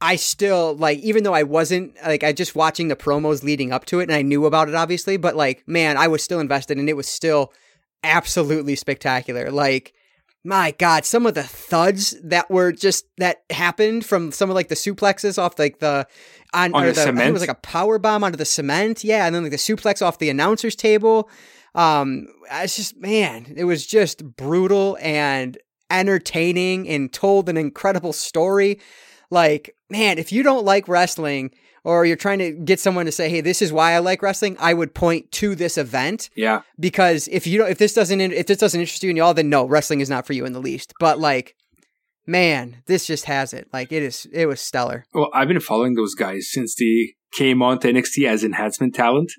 I 0.00 0.16
still 0.16 0.74
like, 0.76 0.98
even 0.98 1.22
though 1.22 1.32
I 1.32 1.44
wasn't 1.44 1.94
like, 2.04 2.24
I 2.24 2.32
just 2.32 2.54
watching 2.54 2.88
the 2.88 2.96
promos 2.96 3.42
leading 3.44 3.72
up 3.72 3.84
to 3.86 4.00
it, 4.00 4.04
and 4.04 4.12
I 4.12 4.22
knew 4.22 4.44
about 4.44 4.68
it 4.68 4.74
obviously, 4.74 5.16
but 5.16 5.36
like, 5.36 5.62
man, 5.66 5.96
I 5.96 6.08
was 6.08 6.22
still 6.22 6.40
invested, 6.40 6.76
and 6.76 6.88
it 6.88 6.96
was 6.96 7.08
still 7.08 7.52
absolutely 8.02 8.76
spectacular. 8.76 9.50
Like, 9.50 9.94
my 10.44 10.72
God, 10.72 11.06
some 11.06 11.24
of 11.24 11.34
the 11.34 11.42
thuds 11.42 12.14
that 12.22 12.50
were 12.50 12.70
just 12.70 13.06
that 13.16 13.44
happened 13.50 14.04
from 14.04 14.30
some 14.30 14.50
of 14.50 14.54
like 14.54 14.68
the 14.68 14.74
suplexes 14.74 15.38
off 15.38 15.58
like 15.58 15.78
the 15.78 16.06
on, 16.52 16.74
On 16.74 16.84
or 16.84 16.92
the 16.92 17.00
I 17.00 17.04
think 17.04 17.06
cement? 17.16 17.28
it 17.30 17.32
was 17.32 17.42
like 17.42 17.48
a 17.50 17.54
power 17.54 17.98
bomb 17.98 18.22
onto 18.22 18.36
the 18.36 18.44
cement, 18.44 19.02
yeah, 19.02 19.26
and 19.26 19.34
then 19.34 19.42
like 19.42 19.52
the 19.52 19.56
suplex 19.58 20.04
off 20.04 20.18
the 20.18 20.30
announcer's 20.30 20.76
table. 20.76 21.30
Um, 21.74 22.28
it's 22.50 22.76
just 22.76 22.96
man, 22.98 23.54
it 23.56 23.64
was 23.64 23.86
just 23.86 24.36
brutal 24.36 24.98
and 25.00 25.56
entertaining 25.90 26.88
and 26.88 27.12
told 27.12 27.48
an 27.48 27.56
incredible 27.56 28.12
story. 28.12 28.80
Like, 29.30 29.74
man, 29.88 30.18
if 30.18 30.30
you 30.30 30.42
don't 30.42 30.64
like 30.64 30.88
wrestling 30.88 31.52
or 31.84 32.04
you're 32.06 32.16
trying 32.16 32.38
to 32.40 32.50
get 32.52 32.80
someone 32.80 33.06
to 33.06 33.12
say, 33.12 33.28
"Hey, 33.28 33.40
this 33.40 33.60
is 33.62 33.72
why 33.72 33.92
I 33.92 33.98
like 33.98 34.22
wrestling," 34.22 34.56
I 34.58 34.74
would 34.74 34.94
point 34.94 35.30
to 35.32 35.54
this 35.54 35.78
event 35.78 36.30
Yeah. 36.34 36.62
because 36.80 37.28
if 37.30 37.46
you 37.46 37.58
don't, 37.58 37.70
if 37.70 37.78
this 37.78 37.94
doesn't, 37.94 38.20
if 38.20 38.46
this 38.46 38.58
doesn't 38.58 38.80
interest 38.80 39.02
you 39.02 39.10
and 39.10 39.16
y'all, 39.18 39.34
then 39.34 39.48
no, 39.50 39.64
wrestling 39.66 40.00
is 40.00 40.10
not 40.10 40.26
for 40.26 40.32
you 40.32 40.44
in 40.44 40.52
the 40.52 40.60
least. 40.60 40.92
But 40.98 41.18
like, 41.20 41.54
man, 42.26 42.82
this 42.86 43.06
just 43.06 43.26
has 43.26 43.52
it. 43.52 43.68
Like, 43.72 43.92
it 43.92 44.02
is, 44.02 44.26
it 44.32 44.46
was 44.46 44.60
stellar. 44.60 45.04
Well, 45.12 45.30
I've 45.34 45.48
been 45.48 45.60
following 45.60 45.94
those 45.94 46.14
guys 46.14 46.48
since 46.50 46.74
they 46.74 47.14
came 47.36 47.62
on 47.62 47.78
to 47.80 47.88
NXT 47.88 48.26
as 48.26 48.42
enhancement 48.44 48.94
talent. 48.94 49.30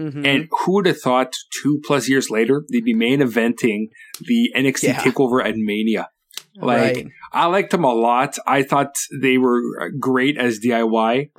Mhm. 0.00 0.24
And 0.24 0.48
who 0.60 0.74
would 0.74 0.86
have 0.86 1.00
thought 1.00 1.32
two 1.60 1.80
plus 1.84 2.08
years 2.08 2.30
later 2.30 2.64
they'd 2.70 2.84
be 2.84 2.94
main 2.94 3.18
eventing 3.20 3.86
the 4.20 4.52
NXT 4.54 4.84
Yeah. 4.88 5.00
takeover 5.00 5.44
at 5.44 5.56
Mania? 5.56 6.08
Like, 6.54 6.94
Right. 6.94 7.06
I 7.32 7.46
liked 7.46 7.72
them 7.72 7.82
a 7.84 7.92
lot. 7.92 8.36
I 8.46 8.62
thought 8.62 8.94
they 9.20 9.38
were 9.38 9.60
great 9.98 10.36
as 10.38 10.60
DIY. 10.60 11.30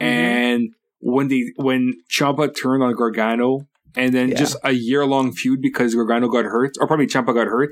Mm-hmm. 0.00 0.04
And 0.04 0.68
when 1.00 1.28
they 1.28 1.44
when 1.56 1.94
Ciampa 2.10 2.54
turned 2.60 2.82
on 2.82 2.94
Gargano, 2.94 3.60
and 3.96 4.12
then 4.14 4.28
Yeah. 4.30 4.36
just 4.36 4.56
a 4.64 4.72
year 4.72 5.04
long 5.06 5.32
feud 5.32 5.60
because 5.62 5.94
Gargano 5.94 6.28
got 6.28 6.44
hurt, 6.44 6.72
or 6.80 6.86
probably 6.86 7.06
Ciampa 7.06 7.34
got 7.34 7.46
hurt. 7.46 7.70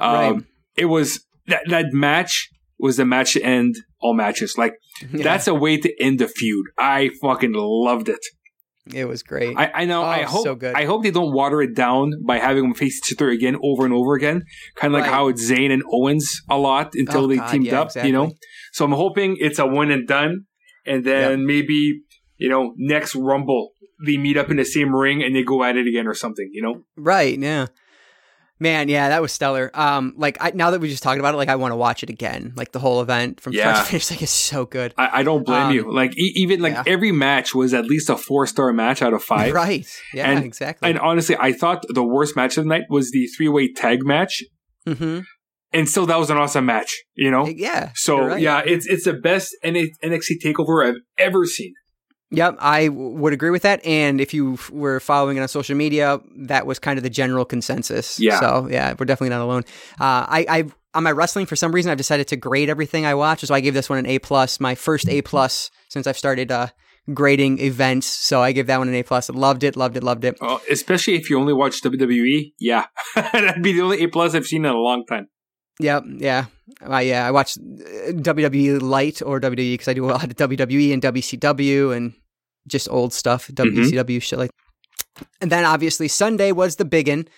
Um, 0.00 0.34
Right. 0.34 0.42
It 0.76 0.84
was 0.86 1.24
that 1.46 1.62
that 1.68 1.86
match 1.92 2.48
was 2.78 2.96
the 2.96 3.04
match 3.04 3.32
to 3.34 3.42
end 3.42 3.74
all 4.00 4.14
matches. 4.14 4.54
Like 4.56 4.74
Yeah, 5.12 5.22
that's 5.24 5.46
a 5.48 5.54
way 5.54 5.76
to 5.78 6.02
end 6.02 6.18
the 6.20 6.28
feud. 6.28 6.66
I 6.78 7.10
fucking 7.20 7.52
loved 7.54 8.08
it. 8.08 8.24
it 8.94 9.04
was 9.06 9.22
great. 9.22 9.54
I, 9.56 9.70
I 9.82 9.84
know. 9.84 10.02
I 10.02 10.22
Oh, 10.22 10.26
hope. 10.28 10.44
so 10.44 10.54
good. 10.54 10.74
I 10.74 10.84
hope 10.86 11.02
they 11.02 11.10
don't 11.10 11.34
water 11.34 11.60
it 11.60 11.74
down 11.74 12.12
by 12.26 12.38
having 12.38 12.62
them 12.62 12.74
face 12.74 12.98
each 13.04 13.16
other 13.18 13.28
again 13.28 13.56
over 13.62 13.84
and 13.84 13.92
over 13.92 14.14
again. 14.14 14.44
Kind 14.76 14.94
of 14.94 14.98
like 15.00 15.08
Right. 15.10 15.14
how 15.14 15.28
it's 15.28 15.42
Zayn 15.50 15.70
and 15.72 15.82
Owens 15.92 16.40
a 16.48 16.56
lot 16.56 16.92
until 16.94 17.24
Oh, 17.24 17.26
they 17.26 17.36
God, 17.36 17.50
teamed 17.50 17.66
yeah, 17.66 17.80
up. 17.82 17.88
You 18.06 18.12
know. 18.12 18.32
So 18.72 18.84
I'm 18.86 18.92
hoping 18.92 19.36
it's 19.40 19.58
a 19.58 19.66
one 19.66 19.90
and 19.90 20.06
done, 20.08 20.44
and 20.88 21.04
then 21.04 21.46
maybe 21.46 22.00
you 22.36 22.48
know 22.48 22.74
next 22.76 23.14
Rumble 23.14 23.70
they 24.04 24.16
meet 24.16 24.36
up 24.36 24.48
in 24.50 24.56
the 24.56 24.64
same 24.64 24.94
ring 24.94 25.22
and 25.22 25.34
they 25.34 25.42
go 25.42 25.62
at 25.64 25.76
it 25.76 25.86
again 25.86 26.06
or 26.06 26.14
something. 26.14 26.48
You 26.52 26.62
know. 26.62 26.82
right. 26.96 27.38
Yeah. 27.38 27.66
Man, 28.60 28.88
yeah, 28.88 29.10
that 29.10 29.22
was 29.22 29.30
stellar. 29.30 29.70
Um, 29.72 30.14
like 30.16 30.36
I, 30.40 30.50
now 30.50 30.72
that 30.72 30.80
we 30.80 30.88
just 30.88 31.00
talked 31.04 31.20
about 31.20 31.32
it, 31.32 31.36
like 31.36 31.48
I 31.48 31.54
want 31.54 31.70
to 31.70 31.76
watch 31.76 32.02
it 32.02 32.10
again. 32.10 32.54
Like 32.56 32.72
the 32.72 32.80
whole 32.80 33.00
event 33.00 33.40
from 33.40 33.52
start 33.52 33.76
Yeah. 33.76 33.80
to 33.82 33.86
finish, 33.88 34.10
like 34.10 34.20
it's 34.20 34.32
so 34.32 34.64
good. 34.66 34.94
I, 34.98 35.20
I 35.20 35.22
don't 35.22 35.46
blame 35.46 35.66
Um, 35.68 35.72
you. 35.74 35.92
Like 35.92 36.18
e- 36.18 36.32
even 36.34 36.60
like 36.60 36.72
yeah. 36.72 36.82
every 36.84 37.12
match 37.12 37.54
was 37.54 37.72
at 37.72 37.84
least 37.84 38.10
a 38.10 38.16
four 38.16 38.48
star 38.48 38.72
match 38.72 39.00
out 39.00 39.12
of 39.14 39.22
five. 39.22 39.52
Right. 39.54 39.86
Yeah. 40.12 40.28
And- 40.28 40.44
exactly. 40.44 40.90
And 40.90 40.98
honestly, 40.98 41.36
I 41.38 41.52
thought 41.52 41.84
the 41.88 42.02
worst 42.02 42.34
match 42.34 42.58
of 42.58 42.64
the 42.64 42.68
night 42.68 42.86
was 42.90 43.12
the 43.12 43.28
three 43.28 43.48
way 43.48 43.72
tag 43.72 44.04
match, 44.04 44.42
hmm 44.84 45.20
and 45.72 45.88
still 45.88 46.06
that 46.06 46.18
was 46.18 46.30
an 46.30 46.36
awesome 46.36 46.66
match. 46.66 47.04
You 47.14 47.30
know. 47.30 47.46
Yeah. 47.46 47.92
So 47.94 48.26
right. 48.26 48.40
yeah, 48.40 48.62
it's 48.64 48.86
it's 48.86 49.04
the 49.04 49.14
best 49.14 49.56
NXT 49.64 50.42
takeover 50.44 50.86
I've 50.86 51.00
ever 51.18 51.44
seen. 51.44 51.74
Yep, 52.30 52.56
I 52.60 52.88
w- 52.88 53.16
would 53.16 53.32
agree 53.32 53.50
with 53.50 53.62
that. 53.62 53.84
And 53.86 54.20
if 54.20 54.34
you 54.34 54.58
were 54.70 55.00
following 55.00 55.38
it 55.38 55.40
on 55.40 55.48
social 55.48 55.76
media, 55.76 56.20
that 56.40 56.66
was 56.66 56.78
kind 56.78 56.98
of 56.98 57.02
the 57.02 57.10
general 57.10 57.44
consensus. 57.46 58.20
Yeah. 58.20 58.38
So 58.38 58.68
yeah, 58.70 58.94
we're 58.98 59.06
definitely 59.06 59.30
not 59.30 59.40
alone. 59.40 59.64
Uh, 59.98 60.26
I, 60.28 60.46
I 60.48 60.64
on 60.94 61.04
my 61.04 61.12
wrestling 61.12 61.46
for 61.46 61.56
some 61.56 61.72
reason 61.72 61.90
I've 61.90 61.98
decided 61.98 62.28
to 62.28 62.36
grade 62.36 62.68
everything 62.68 63.06
I 63.06 63.14
watch, 63.14 63.40
so 63.40 63.54
I 63.54 63.60
gave 63.60 63.74
this 63.74 63.88
one 63.88 63.98
an 63.98 64.06
A 64.06 64.18
plus, 64.18 64.60
my 64.60 64.74
first 64.74 65.08
A 65.08 65.22
plus 65.22 65.70
since 65.88 66.06
I've 66.06 66.18
started 66.18 66.52
uh, 66.52 66.68
grading 67.14 67.60
events. 67.60 68.06
So 68.06 68.42
I 68.42 68.52
give 68.52 68.66
that 68.66 68.78
one 68.78 68.88
an 68.88 68.94
A 68.94 69.02
plus. 69.02 69.30
Loved 69.30 69.64
it, 69.64 69.76
loved 69.76 69.96
it, 69.96 70.02
loved 70.02 70.24
it. 70.24 70.36
Oh, 70.42 70.60
especially 70.70 71.14
if 71.14 71.30
you 71.30 71.38
only 71.38 71.54
watch 71.54 71.82
WWE. 71.82 72.52
Yeah, 72.58 72.86
that'd 73.14 73.62
be 73.62 73.72
the 73.72 73.80
only 73.80 74.02
A 74.04 74.08
plus 74.08 74.34
I've 74.34 74.46
seen 74.46 74.66
in 74.66 74.70
a 74.70 74.76
long 74.76 75.06
time. 75.06 75.28
Yep, 75.80 76.04
yeah, 76.16 76.46
uh, 76.88 76.98
yeah. 76.98 77.26
I 77.26 77.30
watch 77.30 77.56
uh, 77.56 78.12
WWE 78.12 78.82
Light 78.82 79.22
or 79.22 79.40
WWE 79.40 79.74
because 79.74 79.88
I 79.88 79.94
do 79.94 80.04
a 80.04 80.10
lot 80.10 80.24
of 80.24 80.34
WWE 80.36 80.92
and 80.92 81.02
WCW 81.02 81.96
and 81.96 82.14
just 82.66 82.88
old 82.90 83.12
stuff, 83.12 83.48
WCW 83.48 84.20
shit 84.20 84.38
like. 84.38 84.50
And 85.40 85.50
then 85.52 85.64
obviously 85.64 86.08
Sunday 86.08 86.52
was 86.52 86.76
the 86.76 86.84
biggin. 86.84 87.28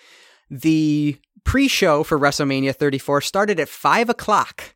The 0.49 1.17
pre-show 1.43 2.03
for 2.03 2.19
WrestleMania 2.19 2.75
34 2.75 3.21
started 3.21 3.59
at 3.59 3.69
five 3.69 4.09
o'clock. 4.09 4.75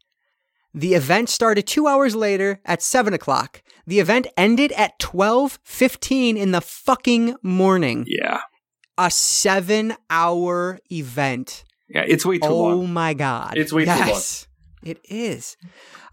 The 0.74 0.94
event 0.94 1.30
started 1.30 1.66
two 1.68 1.88
hours 1.88 2.16
later 2.16 2.60
at 2.66 2.82
seven 2.82 3.14
o'clock. 3.14 3.62
The 3.88 4.00
event 4.00 4.28
ended 4.36 4.74
at 4.74 5.00
twelve 5.00 5.58
fifteen 5.64 6.36
in 6.36 6.52
the 6.52 6.60
fucking 6.60 7.36
morning. 7.42 8.04
Yeah, 8.08 8.42
A 8.98 9.10
seven-hour 9.10 10.80
event. 10.92 11.64
Yeah, 11.90 12.04
it's 12.08 12.26
way 12.26 12.38
too 12.38 12.48
oh 12.48 12.78
long. 12.78 12.94
my 12.94 13.14
god, 13.14 13.58
It's 13.58 13.74
way 13.74 13.86
too 13.86 13.92
long. 13.92 14.22
It 14.84 15.00
is. 15.10 15.58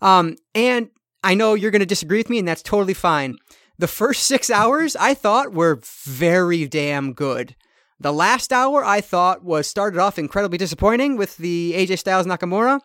Um, 0.00 0.36
and 0.54 0.88
I 1.22 1.34
know 1.34 1.54
you're 1.54 1.70
going 1.70 1.80
to 1.80 1.86
disagree 1.86 2.18
with 2.18 2.30
me, 2.30 2.38
and 2.38 2.48
that's 2.48 2.62
totally 2.62 2.94
fine. 2.94 3.36
The 3.78 3.88
first 3.88 4.24
six 4.24 4.50
hours 4.50 4.96
I 4.96 5.14
thought 5.14 5.52
were 5.52 5.80
very 6.04 6.66
damn 6.66 7.12
good. 7.12 7.54
The 8.00 8.12
last 8.12 8.52
hour 8.52 8.84
I 8.84 9.00
thought 9.00 9.44
was 9.44 9.66
started 9.68 10.00
off 10.00 10.18
incredibly 10.18 10.58
disappointing 10.58 11.16
with 11.16 11.36
the 11.36 11.72
AJ 11.76 11.98
Styles 11.98 12.26
Nakamura, 12.26 12.80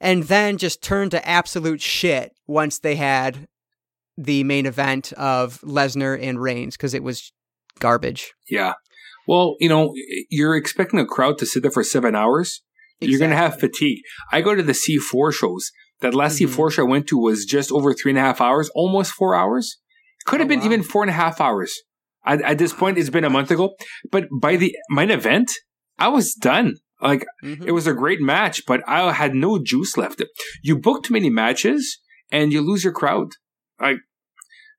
and 0.00 0.24
then 0.24 0.58
just 0.58 0.82
turned 0.82 1.10
to 1.12 1.28
absolute 1.28 1.80
shit 1.80 2.32
once 2.46 2.78
they 2.78 2.96
had 2.96 3.48
the 4.16 4.44
main 4.44 4.66
event 4.66 5.12
of 5.14 5.60
Lesnar 5.62 6.20
and 6.22 6.40
Reigns 6.40 6.76
because 6.76 6.94
it 6.94 7.02
was 7.02 7.32
garbage. 7.80 8.32
Yeah. 8.48 8.74
Well, 9.26 9.56
you 9.60 9.68
know, 9.68 9.92
you're 10.30 10.56
expecting 10.56 10.98
a 11.00 11.06
crowd 11.06 11.38
to 11.38 11.46
sit 11.46 11.62
there 11.62 11.70
for 11.70 11.84
seven 11.84 12.14
hours. 12.14 12.62
You're 13.00 13.18
going 13.18 13.30
to 13.30 13.36
have 13.36 13.58
fatigue. 13.58 13.98
I 14.32 14.40
go 14.40 14.54
to 14.54 14.62
the 14.62 14.72
C4 14.74 15.32
shows. 15.32 15.70
That 16.00 16.14
last 16.14 16.38
Mhm. 16.38 16.48
C4 16.48 16.70
show 16.72 16.82
I 16.86 16.88
went 16.88 17.06
to 17.08 17.16
was 17.18 17.44
just 17.44 17.70
over 17.72 17.94
three 17.94 18.10
and 18.10 18.18
a 18.18 18.22
half 18.22 18.40
hours, 18.40 18.68
almost 18.74 19.12
four 19.12 19.34
hours. 19.34 19.78
Could 20.26 20.40
have 20.40 20.48
Oh, 20.48 20.50
been 20.50 20.60
wow. 20.60 20.66
even 20.66 20.82
four 20.82 21.02
and 21.02 21.10
a 21.10 21.14
half 21.14 21.40
hours. 21.40 21.72
At, 22.26 22.40
at 22.42 22.58
this 22.58 22.72
point, 22.72 22.98
it's 22.98 23.10
been 23.10 23.24
a 23.24 23.30
month 23.30 23.50
ago. 23.50 23.74
But 24.10 24.24
by 24.40 24.56
the 24.56 24.74
main 24.90 25.10
event, 25.10 25.50
I 25.98 26.08
was 26.08 26.34
done. 26.34 26.76
Like, 27.00 27.24
Mhm. 27.42 27.66
it 27.66 27.72
was 27.72 27.86
a 27.86 27.92
great 27.94 28.20
match, 28.20 28.64
but 28.66 28.82
I 28.88 29.12
had 29.12 29.34
no 29.34 29.58
juice 29.62 29.96
left. 29.96 30.22
You 30.62 30.76
book 30.78 31.04
too 31.04 31.12
many 31.12 31.30
matches 31.30 31.98
and 32.30 32.52
you 32.52 32.60
lose 32.60 32.82
your 32.84 32.92
crowd. 32.92 33.32
Like, 33.80 33.98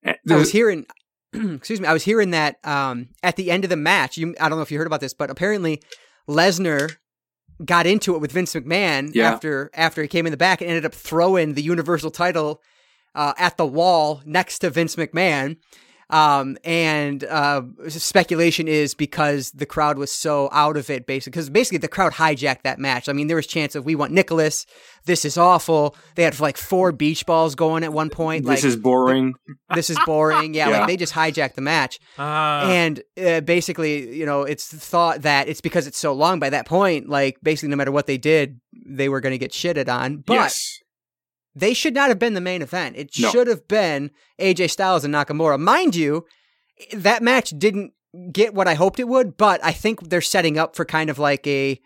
eh, 0.04 0.14
I 0.30 0.36
was 0.36 0.52
hearing, 0.52 0.86
excuse 1.56 1.82
me, 1.82 1.88
I 1.88 1.94
was 1.94 2.04
hearing 2.04 2.32
that 2.32 2.58
um, 2.66 3.10
at 3.24 3.36
the 3.36 3.52
end 3.52 3.64
of 3.64 3.70
the 3.70 3.76
match, 3.78 4.18
you, 4.18 4.36
I 4.40 4.50
don't 4.50 4.58
know 4.58 4.64
if 4.64 4.72
you 4.72 4.78
heard 4.78 4.88
about 4.88 5.02
this, 5.02 5.14
but 5.14 5.30
apparently 5.30 5.82
Lesnar 6.28 6.98
got 7.64 7.86
into 7.86 8.16
it 8.16 8.22
with 8.22 8.32
Vince 8.32 8.54
McMahon 8.54 9.12
Yeah. 9.14 9.32
after 9.32 9.70
after 9.74 10.02
he 10.02 10.08
came 10.08 10.26
in 10.26 10.32
the 10.32 10.38
back 10.38 10.62
and 10.62 10.70
ended 10.70 10.86
up 10.86 10.94
throwing 10.94 11.54
the 11.54 11.62
Universal 11.62 12.12
title 12.12 12.62
uh, 13.14 13.34
at 13.38 13.58
the 13.58 13.66
wall 13.66 14.22
next 14.26 14.60
to 14.60 14.70
Vince 14.70 14.96
McMahon. 14.96 15.58
Um, 16.10 16.58
and 16.64 17.24
uh, 17.24 17.64
speculation 17.88 18.68
is 18.68 18.94
because 18.94 19.52
the 19.52 19.66
crowd 19.66 19.98
was 19.98 20.12
so 20.12 20.50
out 20.52 20.78
of 20.78 20.90
it, 20.90 21.08
basically, 21.08 21.32
because 21.32 21.50
basically 21.50 21.80
the 21.80 21.88
crowd 21.88 22.14
hijacked 22.14 22.62
that 22.64 22.80
match. 22.80 23.10
I 23.10 23.14
mean, 23.14 23.28
there 23.28 23.36
was 23.36 23.48
chance 23.48 23.76
of 23.76 23.86
we 23.86 23.96
want 23.96 24.12
Nicholas. 24.12 24.66
This 25.06 25.26
is 25.26 25.38
awful. 25.38 25.96
They 26.16 26.24
had 26.24 26.40
like 26.40 26.58
four 26.58 26.92
beach 26.92 27.26
balls 27.26 27.56
going 27.56 27.84
at 27.84 27.94
one 27.94 28.10
point. 28.10 28.46
this 28.46 28.64
like, 28.64 28.68
is 28.68 28.76
boring. 28.76 29.34
this 29.76 29.90
is 29.90 29.98
boring. 30.06 30.54
Yeah, 30.54 30.70
Yeah. 30.70 30.80
like 30.80 30.88
they 30.88 30.98
just 30.98 31.14
hijacked 31.14 31.56
the 31.56 31.62
match. 31.62 32.00
Uh, 32.18 32.68
and 32.68 33.02
uh, 33.24 33.42
basically, 33.42 34.16
you 34.16 34.26
know, 34.26 34.44
it's 34.44 34.68
thought 34.68 35.24
that 35.24 35.48
it's 35.48 35.62
because 35.62 35.88
it's 35.88 35.98
so 35.98 36.14
long 36.14 36.40
by 36.40 36.50
that 36.50 36.66
point, 36.68 37.10
like 37.10 37.38
basically 37.42 37.70
no 37.70 37.76
matter 37.76 37.92
what 37.92 38.08
they 38.08 38.18
did, 38.18 38.60
they 38.86 39.10
were 39.10 39.22
going 39.22 39.32
to 39.32 39.40
get 39.40 39.52
shitted 39.52 39.90
on. 39.90 40.18
But 40.18 40.34
yes. 40.36 40.80
They 41.56 41.74
should 41.74 41.94
not 41.94 42.10
have 42.10 42.20
been 42.20 42.34
the 42.34 42.42
main 42.42 42.62
event. 42.62 42.96
It 42.98 43.12
No. 43.20 43.30
should 43.32 43.48
have 43.48 43.68
been 43.68 44.12
AJ 44.40 44.70
Styles 44.70 45.04
and 45.06 45.14
Nakamura. 45.14 45.60
Mind 45.60 45.96
you, 45.96 46.26
that 46.94 47.24
match 47.24 47.52
didn't 47.58 47.94
get 48.32 48.54
what 48.54 48.68
I 48.68 48.74
hoped 48.74 49.00
it 49.00 49.08
would, 49.08 49.38
but 49.38 49.64
I 49.64 49.72
think 49.72 50.10
they're 50.10 50.22
setting 50.22 50.58
up 50.58 50.76
for 50.76 50.86
kind 50.86 51.10
of 51.10 51.20
like 51.20 51.46
a 51.48 51.80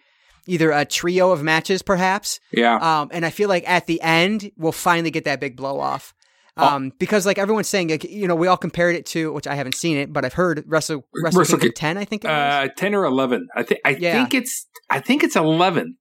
either 0.47 0.71
a 0.71 0.85
trio 0.85 1.31
of 1.31 1.43
matches 1.43 1.81
perhaps. 1.83 2.39
Yeah. 2.51 2.75
Um, 2.77 3.09
and 3.11 3.25
I 3.25 3.29
feel 3.29 3.49
like 3.49 3.67
at 3.69 3.85
the 3.85 4.01
end 4.01 4.51
we'll 4.57 4.71
finally 4.71 5.11
get 5.11 5.25
that 5.25 5.39
big 5.39 5.55
blow 5.55 5.79
off. 5.79 6.13
Oh. 6.57 6.65
Um, 6.67 6.91
because 6.99 7.25
like 7.25 7.37
everyone's 7.37 7.69
saying, 7.69 7.89
like, 7.89 8.03
you 8.03 8.27
know, 8.27 8.35
we 8.35 8.47
all 8.47 8.57
compared 8.57 8.95
it 8.95 9.05
to, 9.07 9.31
which 9.31 9.47
I 9.47 9.55
haven't 9.55 9.75
seen 9.75 9.95
it, 9.97 10.11
but 10.11 10.25
I've 10.25 10.33
heard 10.33 10.63
Wrestle 10.67 11.05
Wrestle 11.23 11.39
Wrestle 11.39 11.57
Kingdom 11.57 11.69
Ki- 11.69 11.73
ten. 11.73 11.97
I 11.97 12.05
think 12.05 12.25
it 12.25 12.27
was. 12.27 12.33
Uh, 12.35 12.67
ten 12.75 12.93
or 12.95 13.05
eleven. 13.05 13.47
I 13.55 13.63
think. 13.63 13.79
I 13.85 13.91
Yeah. 13.91 14.13
think 14.13 14.33
it's. 14.33 14.65
I 14.89 14.99
think 14.99 15.23
it's 15.23 15.35
eleven. 15.37 15.97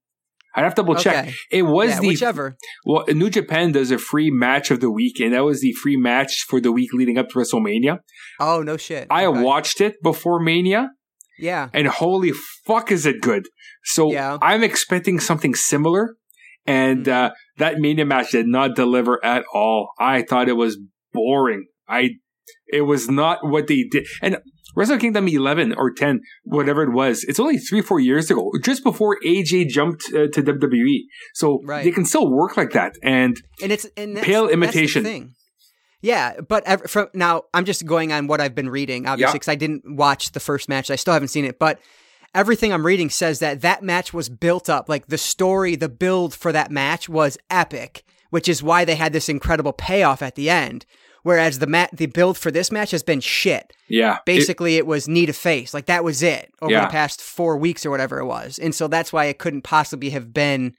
I'd 0.58 0.64
have 0.64 0.74
to 0.74 0.82
double 0.82 0.94
check. 0.96 1.26
Okay. 1.26 1.34
It 1.50 1.62
was 1.62 1.90
yeah, 1.90 2.00
the 2.00 2.06
whichever. 2.08 2.56
well. 2.84 3.04
New 3.08 3.30
Japan 3.30 3.72
does 3.72 3.90
a 3.90 3.98
free 3.98 4.30
match 4.30 4.70
of 4.70 4.80
the 4.80 4.90
week, 4.90 5.20
and 5.20 5.32
that 5.34 5.44
was 5.44 5.60
the 5.60 5.72
free 5.72 5.96
match 5.96 6.44
for 6.48 6.60
the 6.60 6.72
week 6.72 6.92
leading 6.92 7.16
up 7.18 7.28
to 7.30 7.38
WrestleMania. 7.38 7.98
Oh 8.40 8.62
no 8.62 8.76
shit. 8.76 9.06
I 9.10 9.24
Okay. 9.26 9.40
watched 9.42 9.80
it 9.80 9.94
before 10.02 10.40
Mania, 10.40 10.90
Yeah. 11.38 11.68
and 11.72 11.86
holy 11.88 12.32
fuck, 12.66 12.90
is 12.92 13.06
it 13.06 13.20
good! 13.20 13.44
So 13.84 14.12
Yeah. 14.12 14.38
I'm 14.42 14.62
expecting 14.62 15.20
something 15.20 15.54
similar, 15.54 16.16
and 16.66 17.04
Mhm. 17.06 17.12
uh, 17.12 17.30
that 17.56 17.78
Mania 17.78 18.04
match 18.04 18.32
did 18.32 18.46
not 18.46 18.74
deliver 18.76 19.24
at 19.24 19.44
all. 19.54 19.92
I 19.98 20.22
thought 20.22 20.48
it 20.48 20.56
was 20.56 20.78
boring. 21.12 21.66
I 21.88 22.10
it 22.72 22.82
was 22.82 23.08
not 23.08 23.38
what 23.46 23.66
they 23.66 23.84
did, 23.90 24.06
and. 24.22 24.38
Wrestle 24.76 24.98
Kingdom 24.98 25.26
11 25.28 25.74
or 25.74 25.92
10, 25.92 26.20
whatever 26.44 26.82
it 26.82 26.92
was, 26.92 27.24
it's 27.24 27.40
only 27.40 27.58
three, 27.58 27.80
four 27.82 27.98
years 28.00 28.30
ago, 28.30 28.52
just 28.62 28.84
before 28.84 29.18
AJ 29.26 29.68
jumped 29.68 30.02
uh, 30.14 30.28
to 30.32 30.42
WWE. 30.42 31.00
So 31.34 31.60
Right. 31.64 31.84
they 31.84 31.90
can 31.90 32.04
still 32.04 32.30
work 32.30 32.56
like 32.56 32.70
that. 32.72 32.94
And 33.02 33.36
and 33.62 33.72
it's 33.72 33.86
and 33.96 34.16
Pale 34.18 34.48
imitation. 34.48 35.02
thing. 35.04 35.34
Yeah, 36.00 36.40
but 36.46 36.64
ev- 36.66 36.82
from 36.88 37.08
now 37.12 37.42
I'm 37.52 37.64
just 37.64 37.84
going 37.84 38.12
on 38.12 38.28
what 38.28 38.40
I've 38.40 38.54
been 38.54 38.68
reading, 38.68 39.06
obviously, 39.06 39.30
Yeah. 39.30 39.32
because 39.32 39.48
I 39.48 39.56
didn't 39.56 39.82
watch 39.86 40.30
the 40.32 40.40
first 40.40 40.68
match. 40.68 40.90
I 40.90 40.96
still 40.96 41.12
haven't 41.14 41.28
seen 41.28 41.44
it, 41.44 41.58
but 41.58 41.80
everything 42.34 42.72
I'm 42.72 42.86
reading 42.86 43.10
says 43.10 43.40
that 43.40 43.62
that 43.62 43.82
match 43.82 44.12
was 44.14 44.28
built 44.28 44.68
up. 44.70 44.88
Like 44.88 45.08
the 45.08 45.18
story, 45.18 45.74
the 45.74 45.88
build 45.88 46.34
for 46.34 46.52
that 46.52 46.70
match 46.70 47.08
was 47.08 47.36
epic, 47.50 48.04
which 48.30 48.48
is 48.48 48.62
why 48.62 48.84
they 48.84 48.94
had 48.94 49.12
this 49.12 49.28
incredible 49.28 49.72
payoff 49.72 50.22
at 50.22 50.36
the 50.36 50.50
end. 50.50 50.86
Whereas 51.24 51.58
the 51.58 51.66
mat, 51.66 51.90
the 51.92 52.06
build 52.06 52.38
for 52.38 52.50
this 52.50 52.70
match 52.70 52.90
has 52.92 53.02
been 53.02 53.20
shit. 53.20 53.72
yeah, 53.88 54.18
Basically, 54.24 54.76
it, 54.76 54.86
was 54.86 55.08
need 55.08 55.28
a 55.28 55.32
face. 55.32 55.74
Like 55.74 55.86
that 55.86 56.04
was 56.04 56.22
it 56.22 56.50
over 56.62 56.72
Yeah. 56.72 56.82
the 56.86 56.90
past 56.92 57.20
four 57.20 57.56
weeks 57.56 57.84
or 57.84 57.90
whatever 57.90 58.18
it 58.18 58.24
was, 58.26 58.58
and 58.58 58.74
so 58.74 58.88
that's 58.88 59.12
why 59.12 59.24
it 59.26 59.38
couldn't 59.38 59.62
possibly 59.62 60.10
have 60.10 60.32
been 60.32 60.74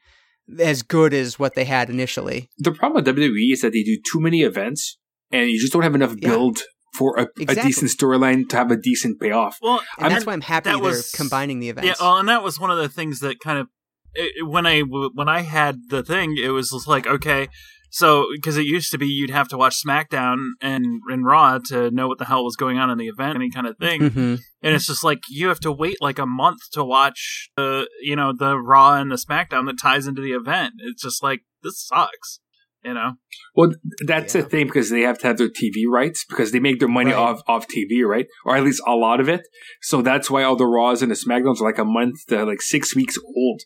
as 0.60 0.82
good 0.82 1.14
as 1.14 1.38
what 1.38 1.54
they 1.56 1.66
had 1.66 1.90
initially. 1.90 2.50
the 2.58 2.72
problem 2.72 3.04
with 3.04 3.16
WWE 3.16 3.52
is 3.54 3.62
that 3.62 3.72
they 3.74 3.84
do 3.84 3.98
too 4.12 4.20
many 4.20 4.42
events 4.42 4.98
and 5.32 5.50
you 5.52 5.60
just 5.60 5.72
don't 5.74 5.84
have 5.84 5.94
enough 5.94 6.16
Yeah. 6.18 6.30
build 6.30 6.60
for 6.96 7.16
a, 7.20 7.28
a 7.48 7.54
decent 7.54 7.92
storyline 7.92 8.50
to 8.50 8.56
have 8.58 8.72
a 8.72 8.76
decent 8.76 9.20
payoff. 9.22 9.60
well, 9.62 9.80
And 9.98 10.06
I'm- 10.08 10.12
that's 10.14 10.26
why 10.26 10.34
I'm 10.34 10.42
happy 10.42 10.72
that 10.72 10.82
they're 10.82 11.02
combining 11.16 11.60
the 11.60 11.70
events. 11.70 11.88
Yeah, 11.88 11.94
well, 12.00 12.18
and 12.18 12.28
that 12.30 12.42
was 12.44 12.60
one 12.60 12.72
of 12.72 12.80
the 12.80 12.90
things 12.90 13.20
that 13.20 13.40
kind 13.40 13.60
of 13.60 13.68
it, 14.16 14.32
it- 14.38 14.48
when 14.48 14.66
I 14.66 14.80
when 14.82 15.30
I 15.30 15.42
had 15.42 15.82
the 15.90 16.02
thing, 16.02 16.36
it 16.42 16.50
was 16.50 16.72
just 16.72 16.88
like 16.88 17.06
okay, 17.06 17.48
so 17.90 18.26
because 18.34 18.58
it 18.58 18.66
used 18.66 18.92
to 18.92 18.98
be 18.98 19.08
you'd 19.08 19.30
have 19.30 19.48
to 19.50 19.58
watch 19.58 19.76
SmackDown 19.84 20.38
and 20.62 20.86
and 21.10 21.26
Raw 21.26 21.60
to 21.70 21.92
know 21.92 22.08
what 22.08 22.18
the 22.20 22.26
hell 22.26 22.44
was 22.44 22.56
going 22.56 22.78
on 22.78 22.90
in 22.90 22.98
the 22.98 23.08
event, 23.08 23.36
any 23.36 23.50
kind 23.52 23.68
of 23.68 23.78
thing, 23.78 24.10
hmm 24.10 24.36
and 24.62 24.76
it's 24.76 24.88
just 24.88 25.04
like 25.06 25.20
you 25.30 25.48
have 25.48 25.60
to 25.62 25.72
wait 25.72 25.98
like 26.02 26.20
a 26.20 26.26
month 26.26 26.60
to 26.74 26.84
watch 26.84 27.50
the 27.56 27.88
you 28.02 28.16
know 28.16 28.34
the 28.38 28.58
Raw 28.58 28.96
and 28.96 29.10
the 29.12 29.16
SmackDown 29.16 29.66
that 29.68 29.80
ties 29.82 30.06
into 30.08 30.22
the 30.22 30.32
event. 30.34 30.74
It's 30.80 31.02
just 31.02 31.24
like 31.24 31.42
this 31.64 31.86
sucks, 31.88 32.40
you 32.84 32.94
know. 32.94 33.14
Well, 33.56 33.72
that's 34.06 34.36
Yeah. 34.36 34.42
the 34.42 34.50
thing 34.50 34.66
because 34.68 34.90
they 34.90 35.02
have 35.02 35.18
to 35.20 35.28
have 35.28 35.38
their 35.38 35.50
TV 35.50 35.86
rights 35.90 36.26
because 36.28 36.52
they 36.52 36.60
make 36.60 36.80
their 36.80 36.88
money 36.90 37.12
Right. 37.12 37.20
off 37.20 37.42
off 37.48 37.68
TV, 37.68 38.04
right? 38.06 38.28
Or 38.46 38.56
at 38.58 38.64
least 38.64 38.82
a 38.88 38.96
lot 38.96 39.20
of 39.20 39.28
it. 39.30 39.42
So 39.82 40.02
that's 40.02 40.30
why 40.30 40.44
all 40.44 40.56
the 40.56 40.66
Raws 40.66 41.02
and 41.02 41.10
the 41.12 41.16
Smackdowns 41.16 41.62
are 41.62 41.66
like 41.66 41.78
a 41.80 41.86
month 41.86 42.16
to 42.28 42.46
like 42.46 42.62
six 42.62 42.96
weeks 42.96 43.18
old, 43.36 43.62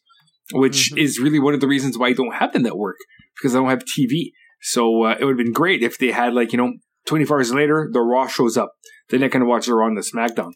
which 0.53 0.91
Mhm. 0.91 0.97
is 0.99 1.19
really 1.19 1.39
one 1.39 1.53
of 1.53 1.59
the 1.59 1.67
reasons 1.67 1.97
why 1.97 2.07
I 2.07 2.13
don't 2.13 2.35
have 2.35 2.53
the 2.53 2.59
network 2.59 2.97
because 3.37 3.55
I 3.55 3.59
don't 3.59 3.69
have 3.69 3.83
TV. 3.85 4.31
So 4.61 5.03
uh, 5.03 5.15
it 5.19 5.25
would 5.25 5.37
have 5.37 5.45
been 5.45 5.53
great 5.53 5.83
if 5.83 5.97
they 5.97 6.11
had 6.11 6.33
like 6.33 6.51
you 6.53 6.57
know 6.57 6.73
24 7.05 7.37
hours 7.37 7.53
later 7.53 7.89
the 7.91 8.01
Raw 8.01 8.27
shows 8.27 8.57
up, 8.57 8.73
then 9.09 9.23
I 9.23 9.27
can 9.27 9.45
watch 9.45 9.65
the 9.65 9.73
Raw 9.75 9.87
and 9.87 9.97
the 9.97 10.01
SmackDown. 10.01 10.51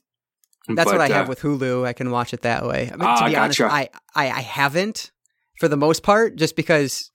That's 0.70 0.86
But, 0.92 1.00
what 1.00 1.02
I 1.02 1.08
have 1.14 1.28
uh, 1.28 1.30
with 1.30 1.42
Hulu. 1.42 1.86
I 1.86 1.94
can 1.94 2.12
watch 2.12 2.34
it 2.34 2.42
that 2.42 2.66
way. 2.66 2.90
I 2.92 2.96
mean, 2.98 3.02
Ah, 3.02 3.20
to 3.24 3.30
be 3.30 3.36
honest, 3.36 3.60
gotcha. 3.60 3.74
I, 3.74 3.90
I 4.16 4.30
I 4.30 4.42
haven't 4.42 5.12
for 5.60 5.68
the 5.68 5.78
most 5.78 6.04
part, 6.04 6.36
just 6.36 6.56
because 6.56 7.10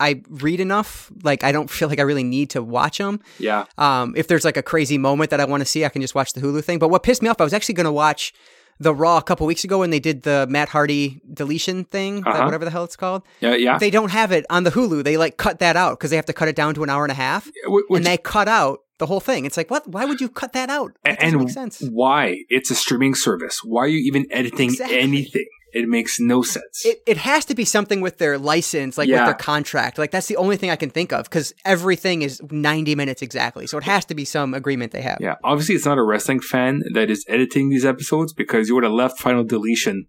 I 0.00 0.22
read 0.28 0.60
enough. 0.60 1.10
Like 1.22 1.42
I 1.42 1.50
don't 1.52 1.68
feel 1.76 1.88
like 1.88 1.98
I 1.98 2.02
really 2.02 2.24
need 2.24 2.50
to 2.50 2.62
watch 2.62 2.98
them. 2.98 3.20
Yeah, 3.38 3.64
Um, 3.78 4.14
if 4.16 4.28
there's 4.28 4.44
like 4.44 4.56
a 4.56 4.62
crazy 4.62 4.98
moment 4.98 5.30
that 5.30 5.40
I 5.40 5.44
want 5.46 5.60
to 5.62 5.64
see, 5.66 5.84
I 5.84 5.88
can 5.88 6.02
just 6.02 6.14
watch 6.14 6.32
the 6.34 6.40
Hulu 6.40 6.62
thing. 6.64 6.78
But 6.78 6.88
what 6.88 7.02
pissed 7.02 7.22
me 7.22 7.28
off, 7.28 7.40
I 7.40 7.44
was 7.44 7.52
actually 7.54 7.74
going 7.74 7.86
to 7.86 7.92
watch 7.92 8.32
the 8.80 8.94
Raw 8.94 9.18
a 9.18 9.22
couple 9.22 9.46
weeks 9.46 9.64
ago 9.64 9.78
when 9.80 9.90
they 9.90 10.00
did 10.00 10.22
the 10.22 10.46
Matt 10.48 10.68
Hardy 10.68 11.20
deletion 11.32 11.84
thing, 11.84 12.22
Uh-huh. 12.26 12.44
whatever 12.44 12.64
the 12.64 12.70
hell 12.70 12.84
it's 12.84 12.96
called. 12.96 13.22
yeah, 13.40 13.54
yeah. 13.54 13.78
They 13.78 13.90
don't 13.90 14.10
have 14.10 14.30
it 14.32 14.44
on 14.50 14.64
the 14.64 14.70
Hulu. 14.70 15.02
They 15.04 15.16
like 15.16 15.36
cut 15.36 15.58
that 15.58 15.76
out 15.76 15.98
because 15.98 16.10
they 16.10 16.16
have 16.16 16.26
to 16.26 16.32
cut 16.32 16.48
it 16.48 16.56
down 16.56 16.74
to 16.74 16.82
an 16.84 16.90
hour 16.90 17.04
and 17.04 17.12
a 17.12 17.14
half. 17.16 17.50
Wh- 17.66 17.88
Which, 17.90 17.98
and 17.98 18.06
they 18.06 18.16
cut 18.16 18.48
out 18.48 18.80
the 18.98 19.06
whole 19.06 19.20
thing. 19.20 19.44
It's 19.44 19.56
like, 19.56 19.70
what? 19.70 19.86
Why 19.88 20.04
would 20.04 20.20
you 20.20 20.28
cut 20.28 20.52
that 20.54 20.70
out? 20.70 20.92
That 21.04 21.22
and 21.22 21.32
doesn't 21.32 21.38
make 21.38 21.50
sense. 21.50 21.82
why? 21.90 22.38
It's 22.48 22.70
a 22.70 22.74
streaming 22.74 23.14
service. 23.14 23.60
Why 23.64 23.82
are 23.82 23.88
you 23.88 23.98
even 24.06 24.26
editing 24.30 24.70
Exactly. 24.70 24.98
anything? 24.98 25.46
It 25.72 25.88
makes 25.88 26.18
no 26.18 26.42
sense. 26.42 26.84
It, 26.84 27.02
it 27.06 27.16
has 27.18 27.44
to 27.46 27.54
be 27.54 27.64
something 27.64 28.00
with 28.00 28.18
their 28.18 28.38
license, 28.38 28.96
like 28.96 29.08
Yeah. 29.08 29.16
with 29.20 29.26
their 29.26 29.34
contract. 29.34 29.98
Like 29.98 30.10
that's 30.10 30.26
the 30.26 30.36
only 30.36 30.56
thing 30.56 30.70
I 30.70 30.76
can 30.76 30.90
think 30.90 31.12
of 31.12 31.24
because 31.24 31.52
everything 31.64 32.22
is 32.22 32.40
90 32.50 32.94
minutes 32.94 33.20
exactly. 33.22 33.66
So 33.66 33.76
it 33.78 33.84
has 33.84 34.04
to 34.06 34.14
be 34.14 34.24
some 34.24 34.54
agreement 34.54 34.92
they 34.92 35.02
have. 35.02 35.18
yeah, 35.20 35.34
obviously 35.44 35.74
it's 35.74 35.84
not 35.84 35.98
a 35.98 36.02
wrestling 36.02 36.40
fan 36.40 36.82
that 36.94 37.10
is 37.10 37.24
editing 37.28 37.68
these 37.68 37.84
episodes 37.84 38.32
because 38.32 38.68
you 38.68 38.74
would 38.74 38.84
have 38.84 38.92
left 38.92 39.18
final 39.18 39.44
deletion 39.44 40.06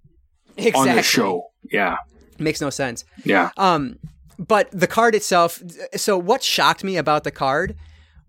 exactly. 0.58 0.90
on 0.92 0.96
the 0.96 1.04
show. 1.04 1.44
Yeah, 1.72 1.98
Makes 2.38 2.62
no 2.62 2.70
sense. 2.70 3.04
yeah. 3.26 3.52
Um, 3.58 4.00
but 4.38 4.70
the 4.72 4.88
card 4.88 5.16
itself. 5.16 5.62
So 5.98 6.18
what 6.18 6.42
shocked 6.42 6.84
me 6.86 6.96
about 6.96 7.26
the 7.26 7.32
card 7.32 7.76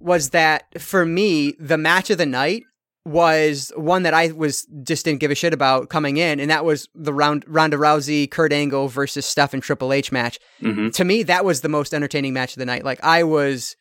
was 0.01 0.31
that 0.31 0.81
for 0.81 1.07
me, 1.07 1.55
the 1.61 1.79
match 1.79 2.11
of 2.11 2.19
the 2.19 2.27
night 2.27 2.65
was 3.07 3.73
one 3.77 4.03
that 4.03 4.13
I 4.13 4.29
was 4.33 4.67
just 4.83 5.05
didn't 5.05 5.21
give 5.21 5.31
a 5.31 5.35
shit 5.35 5.55
about 5.55 5.89
coming 5.89 6.19
in, 6.19 6.39
and 6.39 6.51
that 6.51 6.65
was 6.65 6.89
the 6.95 7.15
round 7.15 7.45
Ronda 7.49 7.77
Rousey 7.77 8.31
Kurt 8.31 8.53
Angle 8.53 8.89
versus 8.89 9.25
Steph 9.25 9.55
and 9.55 9.63
Triple 9.63 9.93
H 9.93 10.13
match. 10.13 10.39
hmm 10.61 10.91
To 10.91 11.05
me, 11.05 11.23
that 11.25 11.45
was 11.45 11.63
the 11.63 11.69
most 11.69 11.95
entertaining 11.95 12.35
match 12.35 12.53
of 12.53 12.59
the 12.59 12.67
night. 12.67 12.85
Like 12.85 13.03
I 13.03 13.23
was 13.23 13.77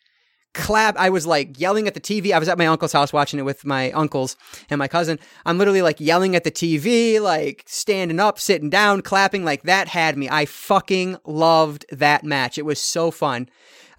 clap 0.55 0.97
I 0.97 1.09
was 1.09 1.27
like 1.27 1.59
yelling 1.59 1.87
at 1.87 1.93
the 1.93 1.99
TV. 1.99 2.31
I 2.31 2.39
was 2.39 2.49
at 2.49 2.57
my 2.57 2.65
uncle's 2.65 2.93
house 2.93 3.13
watching 3.13 3.39
it 3.39 3.45
with 3.45 3.65
my 3.65 3.91
uncles 3.91 4.35
and 4.69 4.79
my 4.79 4.87
cousin. 4.87 5.19
I'm 5.45 5.57
literally 5.57 5.81
like 5.81 5.99
yelling 5.99 6.35
at 6.35 6.43
the 6.43 6.51
TV, 6.51 7.21
like 7.21 7.63
standing 7.67 8.19
up, 8.19 8.39
sitting 8.39 8.69
down, 8.69 9.01
clapping. 9.01 9.43
Like 9.45 9.63
that 9.63 9.89
had 9.89 10.17
me. 10.17 10.29
I 10.29 10.45
fucking 10.45 11.17
loved 11.25 11.85
that 11.91 12.23
match. 12.23 12.57
It 12.57 12.65
was 12.65 12.81
so 12.81 13.11
fun. 13.11 13.49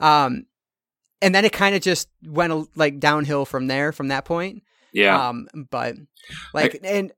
Um, 0.00 0.46
and 1.22 1.34
then 1.34 1.44
it 1.44 1.52
kind 1.52 1.74
of 1.76 1.82
just 1.82 2.08
went 2.24 2.76
like 2.76 2.98
downhill 2.98 3.44
from 3.44 3.66
there, 3.66 3.92
from 3.92 4.08
that 4.08 4.24
point. 4.24 4.62
Yeah. 4.92 5.28
Um, 5.28 5.46
but 5.70 5.94
like, 6.54 6.78
and 6.82 7.12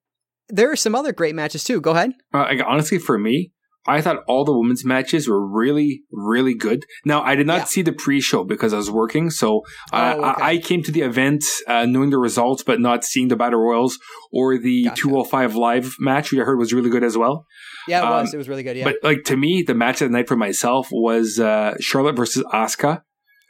there 0.48 0.70
are 0.70 0.76
some 0.76 0.94
other 0.94 1.12
great 1.12 1.34
matches 1.34 1.64
too. 1.64 1.80
Go 1.80 1.92
ahead. 1.92 2.12
Uh, 2.34 2.40
like, 2.40 2.60
honestly, 2.66 2.98
for 2.98 3.18
me, 3.18 3.52
I 3.84 4.00
thought 4.00 4.18
all 4.28 4.44
the 4.44 4.56
women's 4.56 4.84
matches 4.84 5.26
were 5.28 5.44
really, 5.44 6.02
really 6.12 6.54
good. 6.54 6.84
Now, 7.04 7.22
I 7.22 7.34
did 7.34 7.48
not 7.48 7.58
Yeah. 7.58 7.64
see 7.64 7.82
the 7.82 7.92
pre-show 7.92 8.44
because 8.44 8.72
I 8.72 8.76
was 8.76 8.90
working, 8.92 9.28
so 9.30 9.62
uh, 9.92 10.14
Oh, 10.16 10.24
okay. 10.30 10.42
I, 10.42 10.50
I 10.50 10.58
came 10.58 10.84
to 10.84 10.92
the 10.92 11.00
event 11.00 11.42
uh, 11.66 11.84
knowing 11.86 12.10
the 12.10 12.18
results, 12.18 12.62
but 12.62 12.78
not 12.80 13.02
seeing 13.02 13.26
the 13.26 13.34
battle 13.34 13.58
royals 13.58 13.98
or 14.32 14.56
the 14.56 14.84
Gotcha. 14.84 15.02
205 15.02 15.56
live 15.56 15.96
match, 15.98 16.30
which 16.30 16.40
I 16.40 16.44
heard 16.44 16.58
was 16.60 16.72
really 16.72 16.90
good 16.90 17.02
as 17.02 17.18
well. 17.18 17.44
Yeah, 17.88 18.02
it 18.02 18.04
Um, 18.04 18.10
was. 18.20 18.34
It 18.34 18.36
was 18.36 18.48
really 18.48 18.62
good. 18.62 18.76
Yeah. 18.76 18.84
But 18.84 18.96
like 19.02 19.24
to 19.24 19.36
me, 19.36 19.64
the 19.66 19.74
match 19.74 20.00
of 20.00 20.10
the 20.10 20.16
night 20.16 20.28
for 20.28 20.36
myself 20.36 20.86
was 20.92 21.40
uh, 21.40 21.74
Charlotte 21.80 22.14
versus 22.14 22.44
Asuka. 22.52 23.02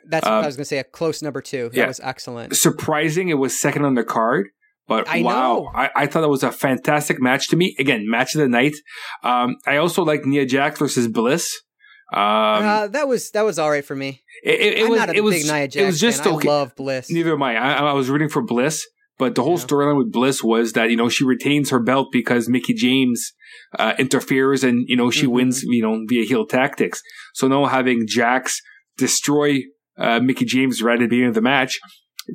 That's 0.06 0.24
what 0.24 0.32
uh, 0.34 0.40
I 0.40 0.46
was 0.46 0.56
going 0.56 0.62
to 0.64 0.68
say. 0.68 0.78
A 0.78 0.84
close 0.84 1.22
number 1.22 1.40
two. 1.40 1.68
That 1.70 1.76
yeah. 1.76 1.86
was 1.86 2.00
excellent. 2.00 2.56
Surprising, 2.56 3.28
it 3.28 3.34
was 3.34 3.60
second 3.60 3.84
on 3.84 3.94
the 3.94 4.04
card. 4.04 4.48
But 4.88 5.08
I 5.08 5.22
wow. 5.22 5.70
I, 5.74 5.90
I 5.94 6.06
thought 6.06 6.22
that 6.22 6.28
was 6.28 6.42
a 6.42 6.50
fantastic 6.52 7.20
match 7.20 7.48
to 7.50 7.56
me. 7.56 7.76
Again, 7.78 8.04
match 8.08 8.34
of 8.34 8.40
the 8.40 8.48
night. 8.48 8.74
Um, 9.22 9.56
I 9.66 9.76
also 9.76 10.04
like 10.04 10.24
Nia 10.24 10.44
Jax 10.44 10.78
versus 10.78 11.06
Bliss. 11.08 11.60
Um, 12.12 12.20
uh, 12.20 12.86
that 12.88 13.08
was 13.08 13.30
that 13.30 13.42
was 13.42 13.58
all 13.58 13.70
right 13.70 13.84
for 13.84 13.94
me. 13.96 14.22
it, 14.44 14.60
it, 14.60 14.78
it 14.78 14.84
I'm 14.84 14.90
was, 14.90 14.98
not 14.98 15.08
a 15.10 15.14
it 15.14 15.24
was, 15.24 15.34
big 15.36 15.46
Nia 15.46 15.68
Jax 15.68 15.76
it 15.76 15.86
was 15.86 16.00
just 16.00 16.24
fan. 16.24 16.34
okay. 16.34 16.48
I 16.48 16.52
love 16.52 16.76
Bliss. 16.76 17.10
Neither 17.10 17.32
am 17.32 17.42
I. 17.42 17.56
I. 17.56 17.72
I 17.74 17.92
was 17.94 18.10
rooting 18.10 18.28
for 18.28 18.42
Bliss, 18.42 18.86
but 19.18 19.34
the 19.34 19.42
whole 19.44 19.58
Yeah. 19.58 19.64
storyline 19.64 19.96
with 19.96 20.12
Bliss 20.12 20.42
was 20.42 20.72
that 20.72 20.90
you 20.90 20.96
know 20.96 21.08
she 21.08 21.24
retains 21.24 21.70
her 21.70 21.80
belt 21.80 22.08
because 22.12 22.48
Mickie 22.48 22.74
James 22.74 23.32
uh, 23.78 23.94
interferes, 23.98 24.62
and 24.64 24.84
you 24.88 24.96
know 24.96 25.10
she 25.10 25.26
Mhm. 25.26 25.30
wins, 25.32 25.62
you 25.62 25.80
know, 25.82 26.04
via 26.06 26.24
heel 26.24 26.44
tactics. 26.44 27.00
So 27.34 27.48
now 27.48 27.64
having 27.66 28.02
Jax 28.06 28.60
destroy 28.98 29.62
uh, 29.98 30.20
Mickie 30.20 30.44
James 30.44 30.82
right 30.82 30.94
at 30.94 31.00
the 31.00 31.06
beginning 31.08 31.28
of 31.28 31.34
the 31.34 31.42
match 31.42 31.78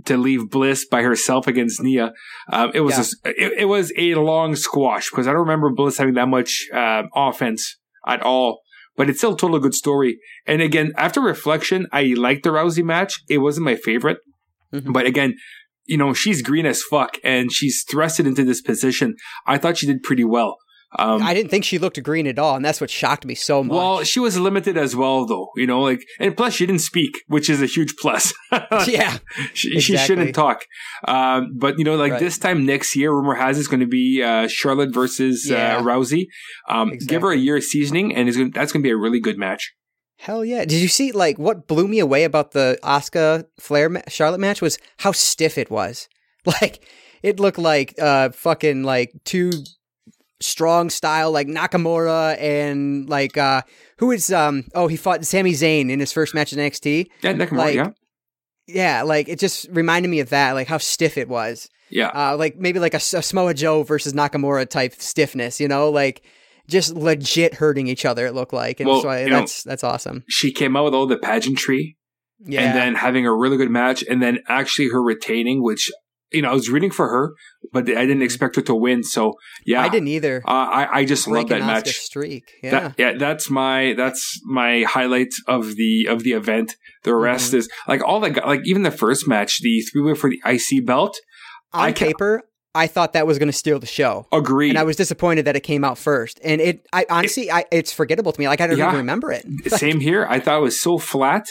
to 0.06 0.18
leave 0.18 0.50
Bliss 0.50 0.86
by 0.86 1.02
herself 1.02 1.48
against 1.48 1.82
Nia, 1.82 2.12
um, 2.52 2.72
it 2.74 2.82
was 2.82 3.16
Yeah. 3.26 3.32
a 3.32 3.44
it, 3.46 3.54
it 3.60 3.66
was 3.66 3.92
a 3.98 4.16
long 4.16 4.56
squash 4.56 5.10
because 5.10 5.28
I 5.28 5.32
don't 5.32 5.42
remember 5.42 5.70
Bliss 5.72 5.98
having 5.98 6.16
that 6.16 6.28
much 6.28 6.68
uh, 6.74 7.04
offense 7.16 7.78
at 8.08 8.22
all. 8.22 8.62
But 8.96 9.10
it's 9.12 9.20
still 9.20 9.36
told 9.36 9.54
a 9.56 9.60
good 9.60 9.76
story. 9.76 10.18
And 10.48 10.60
again, 10.62 10.92
after 10.98 11.22
reflection, 11.22 11.86
I 11.92 12.14
liked 12.18 12.44
the 12.44 12.50
Rousey 12.50 12.84
match. 12.84 13.22
It 13.30 13.38
wasn't 13.38 13.66
my 13.66 13.76
favorite. 13.76 14.18
Mhm. 14.74 14.92
But 14.92 15.06
again, 15.06 15.36
you 15.86 15.98
know, 15.98 16.14
she's 16.14 16.42
green 16.42 16.66
as 16.66 16.82
fuck 16.84 17.18
and 17.24 17.52
she's 17.52 17.86
thrusted 17.86 18.26
into 18.26 18.44
this 18.44 18.60
position. 18.62 19.16
I 19.46 19.58
thought 19.60 19.78
she 19.78 19.86
did 19.86 20.02
pretty 20.04 20.24
well. 20.24 20.58
Um, 20.98 21.22
I 21.22 21.34
didn't 21.34 21.52
think 21.52 21.66
she 21.66 21.80
looked 21.80 22.02
green 22.02 22.28
at 22.28 22.40
all, 22.40 22.56
and 22.56 22.64
that's 22.64 22.80
what 22.80 22.90
shocked 22.90 23.26
me 23.26 23.36
so 23.36 23.62
much. 23.62 23.76
well, 23.76 24.04
she 24.04 24.22
was 24.22 24.40
limited 24.40 24.78
as 24.78 24.96
well, 24.96 25.26
though. 25.26 25.50
You 25.58 25.68
know, 25.68 25.82
like, 25.82 26.00
and 26.20 26.36
plus 26.36 26.54
she 26.54 26.66
didn't 26.66 26.80
speak, 26.82 27.12
which 27.28 27.50
is 27.50 27.62
a 27.62 27.66
huge 27.66 27.94
plus. 28.00 28.34
yeah, 28.88 29.18
she, 29.54 29.80
she 29.82 29.98
shouldn't 29.98 30.34
talk. 30.34 30.64
Um, 31.06 31.56
but 31.58 31.78
you 31.78 31.84
know, 31.84 31.96
like 31.98 32.14
Right. 32.14 32.20
this 32.22 32.38
time 32.38 32.66
next 32.66 32.96
year, 32.96 33.12
rumor 33.12 33.36
has 33.36 33.60
it's 33.60 33.68
going 33.68 33.82
to 33.82 33.86
be 33.88 34.24
uh, 34.24 34.48
Charlotte 34.48 34.94
versus 34.94 35.50
Yeah. 35.50 35.78
uh, 35.78 35.82
Rousey. 35.82 36.28
Um, 36.70 36.92
Give 37.06 37.22
her 37.22 37.32
a 37.32 37.38
year 37.38 37.58
of 37.58 37.64
seasoning, 37.66 38.16
and 38.16 38.28
it's 38.30 38.38
gonna, 38.38 38.50
that's 38.52 38.72
going 38.72 38.82
to 38.82 38.88
be 38.88 38.92
a 38.92 38.98
really 38.98 39.20
good 39.20 39.38
match. 39.38 39.74
hell 40.20 40.44
yeah. 40.46 40.62
Did 40.66 40.82
you 40.82 40.88
see 40.88 41.12
like 41.12 41.38
what 41.38 41.68
blew 41.68 41.88
me 41.88 42.00
away 42.00 42.24
about 42.24 42.52
the 42.52 42.80
Asuka 42.82 43.44
Flair 43.60 43.90
ma- 43.90 44.02
Charlotte 44.08 44.40
match 44.40 44.62
was 44.62 44.80
how 45.00 45.12
stiff 45.12 45.58
it 45.58 45.70
was. 45.70 46.08
Like 46.62 46.80
it 47.24 47.42
looked 47.42 47.58
like 47.58 47.94
uh 48.02 48.30
fucking 48.30 48.84
like 48.84 49.12
two 49.26 49.52
strong 50.40 50.90
style 50.90 51.32
like 51.32 51.48
Nakamura 51.48 52.38
and 52.40 53.10
like 53.10 53.38
uh 53.38 53.62
who 53.98 54.12
is 54.12 54.32
um 54.32 54.66
oh 54.76 54.88
he 54.88 54.96
fought 54.98 55.26
Sami 55.26 55.54
Zayn 55.54 55.90
in 55.90 56.00
his 56.00 56.14
first 56.14 56.34
match 56.36 56.54
in 56.54 56.60
NXT. 56.60 57.08
Yeah, 57.22 57.34
Nakamura, 57.34 57.58
Like, 57.58 57.76
yeah, 57.76 57.90
Yeah, 58.68 59.02
like 59.04 59.30
it 59.30 59.40
just 59.40 59.68
reminded 59.72 60.10
me 60.10 60.20
of 60.20 60.30
that, 60.30 60.52
like 60.54 60.68
how 60.68 60.78
stiff 60.78 61.18
it 61.18 61.28
was. 61.30 61.70
yeah. 61.90 62.08
uh, 62.10 62.36
like 62.38 62.58
maybe 62.58 62.80
like 62.80 62.94
a, 62.94 62.98
a 62.98 63.22
Samoa 63.24 63.54
Joe 63.54 63.84
versus 63.84 64.14
Nakamura 64.14 64.70
type 64.70 64.94
stiffness, 65.00 65.60
you 65.60 65.68
know, 65.68 65.90
like 65.90 66.22
just 66.68 66.94
legit 66.96 67.54
hurting 67.56 67.88
each 67.88 68.04
other. 68.06 68.26
It 68.28 68.34
looked 68.36 68.52
like, 68.54 68.80
and 68.82 68.90
Well, 68.90 69.02
so 69.02 69.08
I, 69.10 69.24
you 69.24 69.30
know- 69.30 69.40
that's 69.40 69.64
that's 69.64 69.84
awesome. 69.86 70.24
she 70.28 70.52
came 70.52 70.76
out 70.76 70.84
with 70.86 70.94
all 70.94 71.08
the 71.08 71.18
pageantry 71.18 71.98
Yeah, 72.46 72.62
and 72.62 72.78
then 72.78 72.96
having 72.96 73.26
a 73.26 73.34
really 73.34 73.56
good 73.58 73.72
match 73.72 74.04
and 74.08 74.22
then 74.22 74.40
actually 74.50 74.90
her 74.90 75.02
retaining, 75.02 75.64
which, 75.64 75.90
you 76.32 76.42
know, 76.42 76.50
I 76.50 76.54
was 76.54 76.70
rooting 76.70 76.92
for 76.92 77.08
her, 77.08 77.34
but 77.72 77.84
I 77.90 78.06
didn't 78.06 78.22
expect 78.22 78.56
her 78.58 78.62
to 78.64 78.76
win. 78.76 79.04
So, 79.04 79.34
yeah. 79.66 79.78
Mm-hmm. 79.78 79.86
I 79.86 79.90
didn't 79.90 80.08
either. 80.10 80.42
Uh, 80.46 80.52
I, 80.52 81.00
I 81.00 81.06
just 81.06 81.28
love 81.28 81.48
that 81.50 81.62
match. 81.62 81.90
streak. 82.00 82.44
Yeah, 82.62 82.72
That, 82.72 82.96
yeah, 82.98 83.14
that's 83.18 83.50
my 83.50 83.94
that's 83.96 84.40
my 84.46 84.84
highlight 84.84 85.30
of 85.48 85.76
the 85.76 86.08
of 86.10 86.24
the 86.24 86.32
event. 86.34 86.76
The 87.04 87.16
rest 87.16 87.50
Mm-hmm. 87.50 87.58
is 87.60 87.70
like 87.88 88.04
all 88.04 88.20
that. 88.22 88.46
like 88.46 88.62
even 88.66 88.84
the 88.84 88.92
first 88.92 89.28
match, 89.28 89.60
the 89.62 89.82
three 89.92 90.02
way 90.02 90.14
for 90.16 90.30
the 90.30 90.42
IC 90.46 90.86
belt. 90.86 91.18
on 91.74 91.82
I 91.90 91.92
ca- 91.94 92.06
paper, 92.08 92.44
I 92.76 92.88
thought 92.88 93.14
that 93.14 93.26
was 93.26 93.40
going 93.40 93.48
to 93.48 93.54
steal 93.58 93.80
the 93.80 93.86
show. 93.88 94.28
Agreed. 94.32 94.70
And 94.70 94.78
I 94.78 94.84
was 94.84 94.96
disappointed 94.98 95.46
that 95.46 95.56
it 95.56 95.62
came 95.62 95.84
out 95.84 95.98
first, 95.98 96.40
and 96.44 96.60
it. 96.62 96.86
I 96.94 97.06
honestly, 97.10 97.50
I, 97.52 97.66
it's 97.72 97.92
forgettable 97.94 98.32
to 98.34 98.40
me. 98.40 98.48
Like 98.48 98.62
I 98.62 98.68
don't 98.68 98.78
Yeah. 98.78 98.88
even 98.88 98.98
remember 98.98 99.32
it. 99.32 99.46
Same 99.72 100.00
here. 100.02 100.26
I 100.30 100.40
thought 100.40 100.60
it 100.60 100.64
was 100.64 100.82
so 100.82 100.98
flat. 100.98 101.46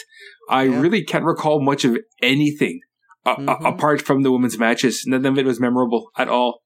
I 0.49 0.63
Yeah. 0.63 0.79
really 0.79 1.03
can't 1.03 1.25
recall 1.25 1.61
much 1.61 1.83
of 1.83 1.97
anything 2.21 2.79
Mhm. 3.35 3.65
apart 3.73 4.01
from 4.01 4.23
the 4.23 4.31
women's 4.31 4.57
matches. 4.57 5.03
None 5.05 5.25
of 5.25 5.37
it 5.37 5.45
was 5.45 5.59
memorable 5.59 6.09
at 6.17 6.27
all. 6.29 6.61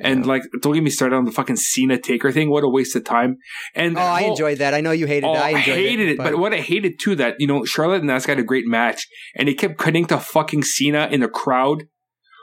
And 0.00 0.24
Yeah. 0.24 0.32
like, 0.32 0.42
don't 0.60 0.72
get 0.74 0.82
me 0.82 0.90
started 0.90 1.14
on 1.14 1.24
the 1.24 1.30
fucking 1.30 1.54
Cena 1.56 1.96
Taker 1.98 2.32
thing. 2.32 2.50
What 2.50 2.64
a 2.64 2.68
waste 2.68 2.96
of 2.96 3.04
time. 3.04 3.36
And 3.76 3.96
Oh, 3.96 4.00
I 4.00 4.22
enjoyed 4.22 4.58
that. 4.58 4.74
I 4.74 4.80
know 4.80 4.90
you 4.90 5.06
hated 5.06 5.24
Oh, 5.26 5.34
it. 5.34 5.38
I 5.38 5.50
I, 5.50 5.58
hated 5.58 6.08
it, 6.08 6.16
but, 6.18 6.36
what 6.38 6.52
I 6.52 6.56
hated 6.58 6.98
too 7.00 7.14
that 7.16 7.36
you 7.38 7.46
know 7.46 7.64
Charlotte 7.64 8.02
and 8.02 8.10
Asuka 8.10 8.26
had 8.30 8.38
a 8.40 8.42
great 8.42 8.66
match, 8.66 9.06
and 9.36 9.48
it 9.48 9.54
kept 9.56 9.78
cutting 9.78 10.04
to 10.06 10.18
fucking 10.18 10.64
Cena 10.64 11.08
in 11.12 11.20
the 11.20 11.28
crowd. 11.28 11.84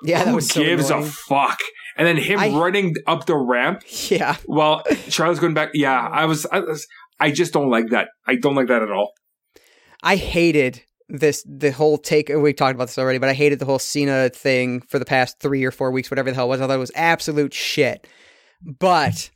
yeah, 0.04 0.20
that 0.24 0.30
Who 0.30 0.36
was 0.36 0.48
so 0.48 0.64
gives 0.64 0.90
annoying. 0.90 1.06
a 1.08 1.12
fuck? 1.12 1.60
And 1.98 2.08
then 2.08 2.16
him 2.18 2.40
I- 2.40 2.50
running 2.58 2.96
up 3.06 3.26
the 3.26 3.36
ramp 3.36 3.84
yeah, 4.10 4.38
while 4.46 4.84
Charlotte's 5.10 5.42
going 5.42 5.54
back. 5.54 5.72
Yeah, 5.74 6.08
I 6.12 6.26
was, 6.26 6.46
I 6.52 6.62
was. 6.62 6.88
I 7.20 7.32
just 7.32 7.52
don't 7.54 7.70
like 7.70 7.90
that. 7.90 8.08
I 8.26 8.36
don't 8.38 8.56
like 8.56 8.68
that 8.68 8.82
at 8.82 8.90
all. 8.92 9.12
I 10.02 10.16
hated 10.16 10.84
this 11.12 11.46
the 11.48 11.72
whole 11.72 11.98
take 11.98 12.30
we 12.30 12.54
talked 12.54 12.76
about 12.76 12.88
this 12.88 12.98
already, 12.98 13.20
but 13.20 13.30
I 13.30 13.34
hated 13.34 13.60
the 13.60 13.66
whole 13.66 13.80
Cena 13.80 14.30
thing 14.30 14.82
for 14.82 14.98
the 14.98 15.06
past 15.06 15.40
three 15.40 15.64
or 15.64 15.72
four 15.72 15.92
weeks, 15.92 16.10
whatever 16.10 16.30
the 16.30 16.36
hell 16.36 16.46
it 16.46 16.50
was. 16.50 16.62
I 16.62 16.68
thought 16.68 16.74
it 16.74 16.78
was 16.78 16.92
absolute 16.96 17.54
shit. 17.54 18.08
But 18.64 19.30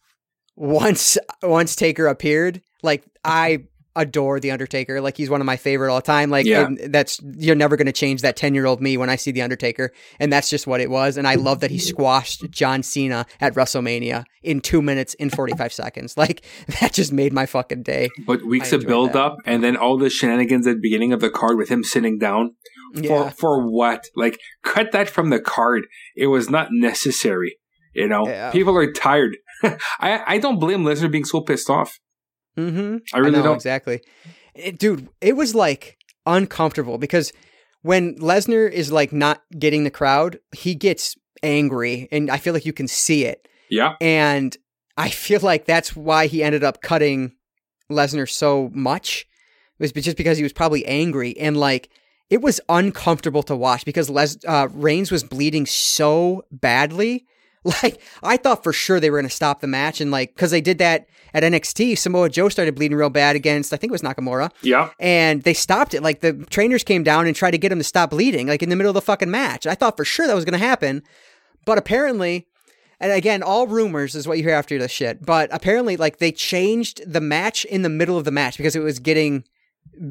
once 0.56 1.18
once 1.44 1.76
Taker 1.76 2.08
appeared, 2.08 2.62
like 2.82 3.04
I 3.24 3.66
adore 3.96 4.40
the 4.40 4.52
Undertaker. 4.52 5.02
Like 5.02 5.18
he's 5.18 5.30
one 5.30 5.42
of 5.42 5.46
my 5.46 5.58
favorite 5.58 5.92
all 5.92 6.02
time. 6.02 6.30
Like 6.30 6.46
Yeah. 6.46 6.70
that's 6.88 7.20
you're 7.38 7.56
never 7.56 7.78
gonna 7.78 7.92
change 7.92 8.22
that 8.22 8.36
ten 8.36 8.54
year 8.54 8.66
old 8.66 8.82
me 8.82 8.98
when 8.98 9.10
I 9.10 9.16
see 9.16 9.32
the 9.32 9.42
Undertaker. 9.42 9.92
And 10.20 10.32
that's 10.34 10.50
just 10.50 10.68
what 10.68 10.82
it 10.82 10.90
was. 10.90 11.18
And 11.18 11.28
I 11.28 11.36
love 11.36 11.60
that 11.62 11.72
he 11.72 11.80
squashed 11.80 12.50
John 12.52 12.84
Cena 12.84 13.26
at 13.40 13.54
WrestleMania 13.56 14.26
in 14.44 14.62
two 14.62 14.82
minutes 14.82 15.16
and 15.20 15.32
forty 15.32 15.54
five 15.56 15.72
seconds. 15.84 16.18
Like 16.18 16.44
that 16.82 16.94
just 16.94 17.12
made 17.14 17.34
my 17.34 17.46
fucking 17.46 17.84
day. 17.84 18.10
But 18.26 18.46
weeks 18.46 18.72
of 18.74 18.82
enjoyed 18.82 18.88
build 18.90 19.14
that. 19.14 19.20
up, 19.22 19.38
and 19.46 19.64
then 19.64 19.78
all 19.78 19.98
the 19.98 20.10
shenanigans 20.10 20.68
at 20.68 20.76
the 20.76 20.82
beginning 20.82 21.14
of 21.14 21.22
the 21.22 21.30
card 21.30 21.58
with 21.58 21.70
him 21.70 21.84
sitting 21.84 22.18
down 22.18 22.56
Yeah. 22.94 23.30
for 23.30 23.32
for 23.32 23.72
what? 23.72 24.06
Like, 24.16 24.40
cut 24.64 24.92
that 24.92 25.10
from 25.10 25.30
the 25.30 25.40
card. 25.40 25.86
It 26.16 26.28
was 26.28 26.50
not 26.50 26.68
necessary. 26.72 27.58
You 27.94 28.08
know, 28.10 28.28
Yeah. 28.28 28.52
people 28.52 28.76
are 28.78 28.92
tired. 28.92 29.38
I 29.64 30.22
I 30.28 30.38
don't 30.38 30.60
blame 30.60 30.84
Lesnar 30.84 31.10
being 31.10 31.26
so 31.26 31.42
pissed 31.42 31.70
off. 31.70 31.98
Mm-hmm. 32.58 32.98
I 33.14 33.20
really 33.20 33.32
know, 33.38 33.44
don't. 33.44 33.56
exactly, 33.56 34.02
It- 34.54 34.78
dude. 34.80 35.10
It 35.22 35.36
was 35.36 35.54
like 35.56 35.98
uncomfortable 36.26 36.98
because 36.98 37.32
when 37.82 38.16
Lesnar 38.20 38.72
is 38.72 38.92
like 38.92 39.12
not 39.14 39.42
getting 39.60 39.84
the 39.84 39.92
crowd, 39.92 40.40
he 40.56 40.74
gets 40.76 41.16
angry, 41.44 42.08
and 42.12 42.32
I 42.32 42.38
feel 42.38 42.54
like 42.54 42.66
you 42.66 42.74
can 42.74 42.88
see 42.88 43.26
it. 43.26 43.48
Yeah. 43.70 43.96
And 44.02 44.56
I 44.98 45.10
feel 45.10 45.42
like 45.42 45.66
that's 45.66 45.96
why 45.96 46.28
he 46.28 46.44
ended 46.44 46.64
up 46.64 46.82
cutting 46.82 47.34
Lesnar 47.92 48.30
so 48.30 48.70
much. 48.74 49.26
It 49.80 49.84
was 49.84 49.92
just 49.92 50.18
because 50.18 50.38
he 50.38 50.44
was 50.44 50.54
probably 50.54 50.86
angry 50.86 51.38
and 51.38 51.58
like 51.58 51.90
it 52.30 52.42
was 52.42 52.62
uncomfortable 52.70 53.44
to 53.44 53.56
watch 53.56 53.84
because 53.86 54.10
Les 54.10 54.38
uh, 54.48 54.68
Reigns 54.72 55.12
was 55.12 55.24
bleeding 55.24 55.66
so 55.66 56.44
badly. 56.52 57.26
Like 57.84 58.00
I 58.24 58.38
thought 58.38 58.64
for 58.64 58.72
sure 58.72 59.00
they 59.00 59.10
were 59.10 59.18
going 59.18 59.30
to 59.30 59.36
stop 59.36 59.60
the 59.60 59.68
match 59.68 60.00
and 60.00 60.12
like 60.12 60.34
because 60.36 60.52
they 60.52 60.62
did 60.62 60.78
that 60.78 61.08
at 61.34 61.44
NXT, 61.44 61.98
Samoa 61.98 62.30
Joe 62.30 62.48
started 62.48 62.76
bleeding 62.76 62.98
real 62.98 63.10
bad 63.10 63.36
against 63.36 63.74
I 63.74 63.78
think 63.78 63.90
it 63.90 63.92
was 63.92 64.02
Nakamura. 64.02 64.52
Yeah. 64.62 64.92
And 65.00 65.42
they 65.44 65.54
stopped 65.54 65.94
it. 65.94 66.04
Like 66.04 66.22
the 66.22 66.34
trainers 66.50 66.84
came 66.84 67.04
down 67.04 67.28
and 67.28 67.36
tried 67.36 67.52
to 67.52 67.58
get 67.58 67.72
him 67.72 67.80
to 67.80 67.84
stop 67.84 68.12
bleeding, 68.12 68.48
like 68.48 68.64
in 68.64 68.70
the 68.70 68.76
middle 68.76 68.92
of 68.92 68.94
the 68.94 69.02
fucking 69.02 69.32
match. 69.32 69.66
I 69.66 69.76
thought 69.76 69.98
for 69.98 70.06
sure 70.06 70.28
that 70.28 70.36
was 70.36 70.46
going 70.46 70.60
to 70.60 70.66
happen, 70.66 71.04
but 71.66 71.78
apparently 71.78 72.48
and 73.00 73.12
again, 73.12 73.44
all 73.44 73.68
rumors 73.68 74.16
is 74.16 74.28
what 74.28 74.38
you 74.38 74.44
hear 74.44 74.54
after 74.54 74.78
this 74.80 74.92
shit. 74.92 75.26
But 75.26 75.50
apparently, 75.52 75.98
like 75.98 76.20
they 76.20 76.32
changed 76.32 77.02
the 77.06 77.22
match 77.22 77.66
in 77.66 77.82
the 77.82 77.90
middle 77.90 78.18
of 78.18 78.24
the 78.26 78.32
match 78.32 78.58
because 78.58 78.76
it 78.76 78.80
was 78.80 79.00
getting 79.00 79.44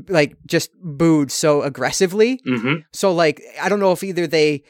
like 0.08 0.36
just 0.46 0.70
booed 0.80 1.30
so 1.30 1.62
aggressively. 1.62 2.40
Mm-hmm. 2.46 2.80
So 2.92 3.12
like 3.12 3.40
I 3.60 3.68
don't 3.68 3.80
know 3.80 3.92
if 3.92 4.02
either 4.02 4.26
they 4.26 4.62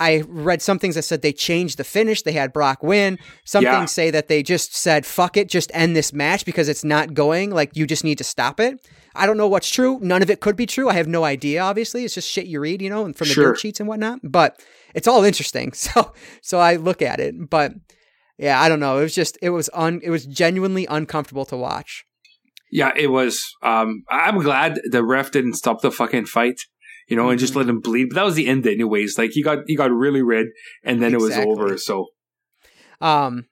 I 0.00 0.22
read 0.28 0.62
some 0.62 0.78
things 0.78 0.94
that 0.94 1.02
said 1.02 1.22
they 1.22 1.32
changed 1.32 1.76
the 1.76 1.84
finish, 1.84 2.22
they 2.22 2.32
had 2.32 2.52
Brock 2.52 2.82
win. 2.82 3.18
Some 3.44 3.64
Yeah. 3.64 3.78
things 3.78 3.90
say 3.90 4.10
that 4.10 4.28
they 4.28 4.42
just 4.42 4.74
said 4.74 5.04
fuck 5.04 5.36
it, 5.36 5.48
just 5.48 5.70
end 5.74 5.96
this 5.96 6.12
match 6.12 6.44
because 6.44 6.68
it's 6.68 6.84
not 6.84 7.14
going, 7.14 7.50
like 7.50 7.76
you 7.76 7.86
just 7.86 8.04
need 8.04 8.18
to 8.18 8.24
stop 8.24 8.60
it. 8.60 8.78
I 9.16 9.26
don't 9.26 9.36
know 9.36 9.48
what's 9.48 9.68
true. 9.70 9.98
None 10.00 10.22
of 10.22 10.30
it 10.30 10.40
could 10.40 10.54
be 10.54 10.66
true. 10.66 10.88
I 10.88 10.92
have 10.94 11.08
no 11.08 11.24
idea, 11.24 11.60
obviously. 11.60 12.04
It's 12.04 12.14
just 12.14 12.30
shit 12.30 12.46
you 12.46 12.60
read, 12.60 12.80
you 12.80 12.88
know, 12.90 13.04
and 13.04 13.16
from 13.16 13.26
the 13.28 13.34
Sure. 13.34 13.44
dirt 13.52 13.58
sheets 13.58 13.80
and 13.80 13.88
whatnot. 13.88 14.20
But 14.22 14.62
it's 14.94 15.08
all 15.08 15.24
interesting. 15.24 15.72
So 15.74 16.12
so 16.42 16.58
I 16.60 16.76
look 16.76 17.02
at 17.02 17.18
it. 17.18 17.50
But 17.50 17.72
yeah, 18.38 18.60
I 18.62 18.68
don't 18.68 18.78
know. 18.78 18.98
It 18.98 19.02
was 19.02 19.14
just 19.16 19.36
it 19.42 19.50
was 19.50 19.68
un 19.74 20.00
it 20.04 20.10
was 20.10 20.24
genuinely 20.26 20.86
uncomfortable 20.86 21.44
to 21.46 21.56
watch. 21.56 22.04
Yeah, 22.70 22.92
it 22.94 23.08
was. 23.08 23.42
Um, 23.62 24.04
I'm 24.10 24.38
glad 24.40 24.78
the 24.90 25.02
ref 25.02 25.32
didn't 25.32 25.54
stop 25.54 25.80
the 25.80 25.90
fucking 25.90 26.26
fight, 26.26 26.60
you 27.08 27.16
know, 27.16 27.30
and 27.30 27.38
just 27.40 27.54
Mhm. 27.54 27.56
let 27.56 27.68
him 27.68 27.80
bleed. 27.80 28.08
But 28.10 28.16
that 28.16 28.24
was 28.24 28.34
the 28.34 28.46
end, 28.46 28.66
anyways. 28.66 29.18
Like 29.18 29.30
he 29.32 29.42
got 29.42 29.58
he 29.66 29.74
got 29.76 29.90
really 29.90 30.22
red, 30.22 30.46
and 30.84 31.02
then 31.02 31.12
it 31.14 31.20
was 31.20 31.36
over. 31.36 31.76
So 31.78 32.06
Um, 33.00 33.46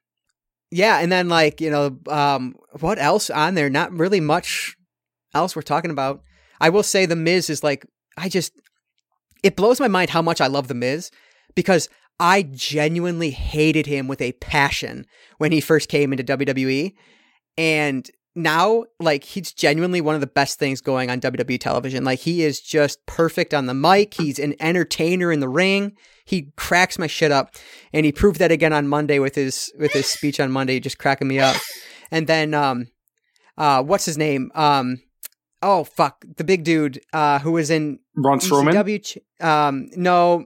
yeah, 0.71 0.99
and 0.99 1.11
then 1.11 1.29
like 1.29 1.61
you 1.61 1.69
know, 1.69 1.97
um, 2.09 2.55
what 2.79 2.99
else 2.99 3.29
on 3.29 3.55
there? 3.55 3.69
Not 3.69 3.91
really 3.93 4.19
much 4.19 4.75
else 5.33 5.55
we're 5.55 5.61
talking 5.61 5.91
about. 5.91 6.21
I 6.59 6.69
will 6.69 6.83
say 6.83 7.05
the 7.05 7.15
Miz 7.15 7.49
is 7.49 7.63
like 7.63 7.85
I 8.17 8.29
just 8.29 8.53
it 9.43 9.55
blows 9.55 9.79
my 9.79 9.87
mind 9.87 10.09
how 10.09 10.21
much 10.21 10.41
I 10.41 10.47
love 10.47 10.67
the 10.67 10.73
Miz 10.73 11.11
because 11.55 11.89
I 12.19 12.41
genuinely 12.41 13.29
hated 13.29 13.85
him 13.85 14.07
with 14.07 14.21
a 14.21 14.31
passion 14.33 15.05
when 15.37 15.51
he 15.51 15.61
first 15.61 15.87
came 15.89 16.11
into 16.11 16.23
WWE, 16.23 16.95
and 17.57 18.09
now 18.37 18.85
like 18.99 19.23
he's 19.23 19.51
genuinely 19.51 19.99
one 19.99 20.15
of 20.15 20.21
the 20.21 20.27
best 20.27 20.59
things 20.59 20.79
going 20.79 21.09
on 21.09 21.19
WWE 21.19 21.59
television. 21.59 22.03
Like 22.03 22.19
he 22.19 22.43
is 22.43 22.61
just 22.61 23.05
perfect 23.07 23.53
on 23.53 23.65
the 23.65 23.73
mic. 23.73 24.13
He's 24.13 24.39
an 24.39 24.55
entertainer 24.59 25.31
in 25.31 25.39
the 25.39 25.49
ring. 25.49 25.97
He 26.23 26.51
cracks 26.55 26.99
my 26.99 27.07
shit 27.07 27.31
up, 27.31 27.55
and 27.91 28.05
he 28.05 28.11
proved 28.11 28.39
that 28.39 28.51
again 28.51 28.73
on 28.73 28.87
Monday 28.87 29.19
with 29.19 29.35
his 29.35 29.73
with 29.77 29.91
his 29.93 30.05
speech 30.05 30.39
on 30.39 30.51
Monday, 30.51 30.79
just 30.79 30.99
cracking 30.99 31.27
me 31.27 31.39
up. 31.39 31.55
And 32.11 32.27
then, 32.27 32.53
um, 32.53 32.87
uh, 33.57 33.81
what's 33.83 34.05
his 34.05 34.17
name? 34.17 34.51
Um, 34.53 35.01
oh 35.61 35.83
fuck, 35.83 36.23
the 36.37 36.43
big 36.43 36.63
dude, 36.63 37.01
uh, 37.13 37.39
who 37.39 37.53
was 37.53 37.69
in 37.69 37.99
Braun 38.15 38.39
Strowman. 38.39 38.73
ECW. 38.73 39.17
Um, 39.45 39.89
no, 39.95 40.45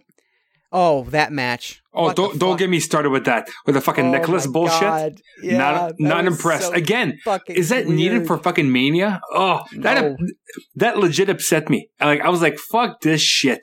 oh 0.71 1.03
that 1.05 1.31
match. 1.31 1.81
Oh, 1.93 2.03
What 2.03 2.15
don't 2.15 2.39
don't 2.39 2.57
get 2.57 2.69
me 2.69 2.79
started 2.79 3.09
with 3.09 3.25
that 3.25 3.49
with 3.65 3.75
the 3.75 3.81
fucking 3.81 4.05
Oh 4.07 4.11
Nicholas 4.11 4.47
bullshit. 4.47 5.21
Yeah, 5.43 5.57
not 5.57 5.93
not 5.99 6.25
impressed. 6.25 6.67
so 6.67 6.73
Again, 6.73 7.17
is 7.49 7.69
that 7.69 7.87
needed 7.87 8.25
for 8.27 8.37
fucking 8.37 8.71
Mania? 8.71 9.21
Oh, 9.33 9.61
that 9.79 10.01
No. 10.01 10.15
that 10.75 10.97
legit 10.97 11.29
upset 11.29 11.69
me. 11.69 11.89
Like 11.99 12.21
I 12.21 12.29
was 12.29 12.41
like, 12.41 12.57
fuck 12.57 13.01
this 13.01 13.21
shit. 13.21 13.59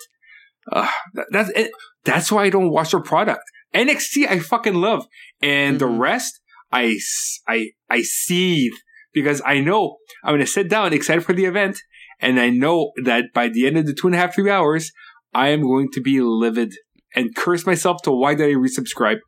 Uh, 0.71 0.87
that, 1.14 1.27
that's 1.31 1.51
it. 1.57 1.71
That's 2.05 2.31
why 2.31 2.44
I 2.44 2.51
don't 2.51 2.71
watch 2.71 2.90
their 2.90 3.01
product. 3.01 3.42
NXT 3.75 4.29
I 4.29 4.38
fucking 4.38 4.75
love, 4.75 5.07
and 5.42 5.79
the 5.79 5.87
Mhm. 5.87 5.99
rest 5.99 6.40
I 6.71 8.03
seethe 8.03 8.73
because 9.12 9.40
I 9.44 9.61
know 9.61 9.97
I'm 10.25 10.35
gonna 10.35 10.47
sit 10.47 10.68
down 10.68 10.92
excited 10.92 11.25
for 11.25 11.33
the 11.33 11.47
event, 11.47 11.79
and 12.21 12.38
I 12.38 12.51
know 12.51 12.92
that 13.05 13.27
by 13.35 13.49
the 13.49 13.66
end 13.66 13.79
of 13.79 13.87
the 13.87 13.94
two 13.94 14.07
and 14.09 14.14
a 14.14 14.18
half 14.18 14.35
three 14.35 14.51
hours, 14.51 14.92
I 15.35 15.49
am 15.49 15.62
going 15.62 15.88
to 15.92 16.01
be 16.01 16.21
livid 16.21 16.75
and 17.14 17.35
curse 17.35 17.66
myself 17.66 18.03
to 18.03 18.11
why 18.12 18.35
did 18.35 18.47
I 18.51 18.55
resubscribe. 18.55 19.18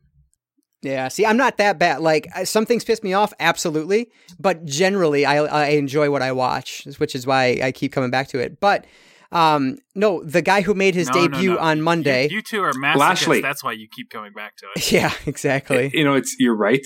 Yeah, 0.83 1.09
see, 1.09 1.27
I'm 1.27 1.37
not 1.37 1.59
that 1.59 1.79
bad. 1.79 2.01
Like 2.01 2.27
I- 2.35 2.45
some 2.45 2.65
things 2.65 2.85
piss 2.85 3.03
me 3.03 3.13
off, 3.13 3.35
absolutely, 3.39 4.11
but 4.39 4.65
generally, 4.65 5.27
I 5.27 5.37
I 5.45 5.67
enjoy 5.71 6.11
what 6.11 6.23
I 6.23 6.33
watch, 6.33 6.87
which 6.99 7.15
is 7.15 7.27
why 7.27 7.61
I 7.63 7.71
keep 7.73 7.93
coming 7.93 8.11
back 8.11 8.29
to 8.29 8.39
it. 8.39 8.61
But 8.61 8.87
um, 9.33 9.77
no, 9.95 10.25
the 10.25 10.41
guy 10.43 10.63
who 10.63 10.73
made 10.75 10.95
his 10.95 11.09
No, 11.09 11.15
no, 11.15 11.29
debut 11.29 11.53
no. 11.55 11.59
on 11.59 11.83
Monday. 11.83 12.29
You, 12.31 12.37
you 12.37 12.43
two 12.43 12.63
are 12.63 12.73
masochists. 12.73 12.97
Lashley. 12.97 13.41
That's 13.43 13.63
why 13.63 13.73
you 13.73 13.89
keep 13.95 14.09
coming 14.11 14.33
back 14.33 14.57
to 14.57 14.67
it. 14.75 14.91
yeah, 14.93 15.13
exactly. 15.27 15.91
You 15.93 16.03
know, 16.05 16.15
it's 16.15 16.35
you're 16.39 16.57
right, 16.57 16.85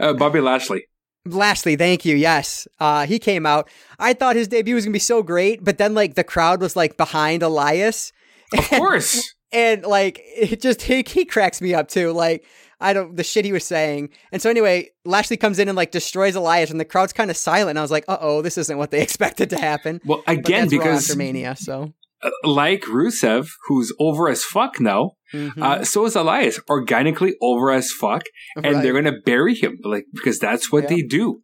uh, 0.00 0.12
Bobby 0.14 0.40
Lashley. 0.40 0.86
Lashley, 1.26 1.74
thank 1.74 2.04
you. 2.04 2.14
Yes, 2.14 2.68
uh, 2.78 3.06
he 3.06 3.18
came 3.18 3.44
out. 3.44 3.68
I 3.98 4.12
thought 4.14 4.36
his 4.36 4.46
debut 4.46 4.76
was 4.76 4.84
gonna 4.84 4.92
be 4.92 4.98
so 5.00 5.22
great, 5.24 5.64
but 5.64 5.78
then 5.78 5.94
like 5.94 6.14
the 6.14 6.22
crowd 6.24 6.60
was 6.60 6.76
like 6.76 6.96
behind 6.96 7.42
Elias, 7.42 8.12
Of 8.56 8.64
course. 8.70 9.34
And 9.56 9.82
like 9.84 10.20
it 10.24 10.60
just 10.60 10.82
he, 10.82 11.02
he 11.06 11.24
cracks 11.24 11.60
me 11.60 11.72
up 11.74 11.88
too. 11.88 12.12
Like 12.12 12.44
I 12.80 12.92
don't 12.92 13.16
the 13.16 13.24
shit 13.24 13.44
he 13.46 13.52
was 13.52 13.64
saying. 13.64 14.10
And 14.32 14.40
so 14.42 14.50
anyway, 14.50 14.90
Lashley 15.04 15.36
comes 15.38 15.58
in 15.58 15.68
and 15.68 15.76
like 15.76 15.90
destroys 15.92 16.34
Elias, 16.36 16.70
and 16.70 16.78
the 16.78 16.84
crowd's 16.84 17.12
kind 17.14 17.30
of 17.30 17.36
silent. 17.36 17.70
And 17.70 17.78
I 17.78 17.82
was 17.82 17.90
like, 17.90 18.04
uh 18.08 18.18
oh, 18.20 18.42
this 18.42 18.58
isn't 18.58 18.76
what 18.78 18.90
they 18.90 19.02
expected 19.08 19.48
to 19.50 19.58
happen. 19.58 20.00
Well, 20.04 20.22
again, 20.26 20.68
because 20.68 21.16
Mania, 21.16 21.56
so 21.56 21.92
uh, 22.22 22.30
like 22.44 22.82
Rusev, 22.82 23.48
who's 23.66 23.92
over 23.98 24.28
as 24.28 24.44
fuck 24.44 24.78
now, 24.80 25.12
Mhm. 25.34 25.60
uh, 25.62 25.84
so 25.84 26.04
is 26.06 26.14
Elias, 26.16 26.60
organically 26.70 27.34
over 27.42 27.70
as 27.72 27.90
fuck, 27.90 28.22
and 28.56 28.64
Right. 28.66 28.82
they're 28.82 28.92
gonna 29.00 29.20
bury 29.24 29.54
him, 29.54 29.78
like 29.82 30.04
because 30.14 30.38
that's 30.38 30.70
what 30.70 30.84
Yeah. 30.84 30.90
they 30.96 31.02
do, 31.02 31.40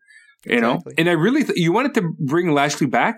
you 0.47 0.61
know. 0.61 0.81
And 0.99 1.09
I 1.09 1.13
really, 1.13 1.45
th- 1.45 1.59
you 1.59 1.73
wanted 1.73 1.95
to 1.95 2.03
bring 2.33 2.53
Lashley 2.53 2.87
back. 2.87 3.17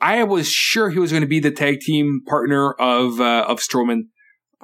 I 0.00 0.24
was 0.24 0.50
sure 0.50 0.90
he 0.90 0.98
was 0.98 1.12
going 1.12 1.20
to 1.22 1.28
be 1.28 1.38
the 1.38 1.52
tag 1.52 1.78
team 1.80 2.22
partner 2.26 2.72
of 2.72 3.20
uh, 3.20 3.44
of 3.48 3.60
Strowman 3.60 4.00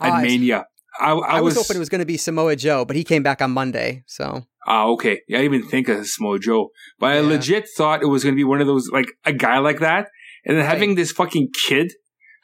at 0.00 0.10
ah, 0.12 0.16
I- 0.16 0.22
Mania. 0.22 0.66
I, 1.00 1.12
I, 1.12 1.36
I 1.36 1.40
was, 1.40 1.54
was, 1.54 1.64
hoping 1.66 1.76
it 1.76 1.78
was 1.78 1.88
going 1.88 2.00
to 2.00 2.04
be 2.06 2.16
Samoa 2.16 2.56
Joe, 2.56 2.84
but 2.84 2.96
he 2.96 3.04
came 3.04 3.22
back 3.22 3.40
on 3.40 3.52
Monday. 3.52 4.02
So 4.06 4.42
Ah, 4.66 4.86
okay. 4.88 5.20
Yeah, 5.28 5.38
I 5.38 5.42
didn't 5.42 5.54
even 5.54 5.68
think 5.68 5.88
of 5.88 6.04
Samoa 6.06 6.40
Joe, 6.40 6.70
but 6.98 7.12
I 7.12 7.20
legit 7.20 7.66
thought 7.76 8.02
it 8.02 8.06
was 8.06 8.24
going 8.24 8.34
to 8.34 8.36
be 8.36 8.42
one 8.42 8.60
of 8.60 8.66
those 8.66 8.88
like 8.92 9.06
a 9.24 9.32
guy 9.32 9.58
like 9.58 9.78
that, 9.78 10.08
and 10.44 10.56
then 10.56 10.64
Right. 10.64 10.70
having 10.72 10.94
this 10.96 11.12
fucking 11.12 11.50
kid. 11.68 11.92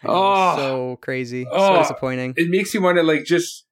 Oh. 0.05 0.57
so 0.57 0.97
crazy, 1.03 1.47
Oh, 1.51 1.59
so 1.59 1.75
Oh. 1.75 1.79
disappointing. 1.81 2.35
it 2.37 2.49
makes 2.49 2.73
you 2.75 2.81
want 2.83 2.97
to 2.99 3.03
like 3.03 3.25
just 3.25 3.67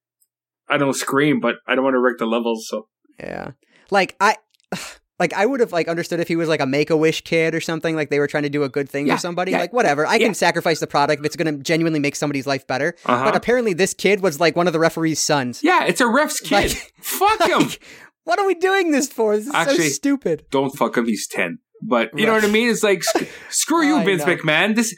I 0.69 0.79
don't 0.79 0.95
scream, 0.95 1.39
but 1.41 1.57
I 1.69 1.75
don't 1.77 1.85
want 1.85 1.95
to 1.95 2.01
wreck 2.01 2.19
the 2.19 2.27
levels. 2.27 2.67
So 2.69 2.89
Yeah, 3.21 3.53
like 3.91 4.17
I. 4.21 4.37
Like 5.23 5.33
I 5.35 5.47
would 5.47 5.61
have 5.61 5.73
like 5.73 5.87
understood 5.89 6.19
if 6.21 6.27
he 6.29 6.37
was 6.37 6.49
like 6.49 6.61
a 6.61 6.67
Make 6.67 6.91
a 6.91 6.97
Wish 6.97 7.23
kid 7.23 7.55
or 7.55 7.61
something. 7.61 7.95
Like 7.95 8.11
they 8.11 8.19
were 8.19 8.27
trying 8.27 8.43
to 8.43 8.49
do 8.51 8.65
a 8.65 8.69
good 8.69 8.89
thing 8.89 9.07
Yeah, 9.07 9.15
for 9.15 9.21
somebody. 9.21 9.53
yeah, 9.53 9.59
like 9.61 9.73
whatever, 9.73 10.05
I 10.07 10.17
yeah. 10.17 10.27
can 10.27 10.35
sacrifice 10.35 10.81
the 10.81 10.87
product 10.89 11.21
if 11.21 11.27
it's 11.27 11.37
going 11.37 11.57
to 11.57 11.63
genuinely 11.63 12.01
make 12.01 12.17
somebody's 12.17 12.47
life 12.47 12.67
better. 12.67 12.97
uh-huh. 13.07 13.25
But 13.27 13.37
apparently, 13.37 13.73
this 13.73 13.95
kid 13.95 14.21
was 14.21 14.41
like 14.41 14.57
one 14.57 14.67
of 14.67 14.73
the 14.73 14.81
referee's 14.81 15.21
sons. 15.21 15.63
yeah, 15.63 15.85
it's 15.85 16.01
a 16.01 16.09
ref's 16.09 16.41
kid. 16.41 16.53
Like- 16.73 16.93
fuck 17.01 17.41
him. 17.49 17.61
Like, 17.61 17.81
what 18.25 18.39
are 18.41 18.47
we 18.47 18.55
doing 18.55 18.91
this 18.91 19.09
for? 19.13 19.37
This 19.37 19.47
is 19.47 19.53
so 19.53 19.59
Actually- 19.59 19.89
stupid. 19.91 20.45
don't 20.51 20.71
fuck 20.77 20.97
him. 20.97 21.07
He's 21.07 21.27
ten. 21.29 21.59
But 21.85 22.11
you 22.19 22.27
know 22.27 22.33
what 22.35 22.45
I 22.45 22.49
mean? 22.49 22.69
It's 22.71 22.83
like 22.85 23.03
sc- 23.03 23.27
screw 23.51 23.83
you, 23.87 24.03
Vince 24.05 24.25
know. 24.27 24.37
McMahon. 24.37 24.77
This 24.77 24.95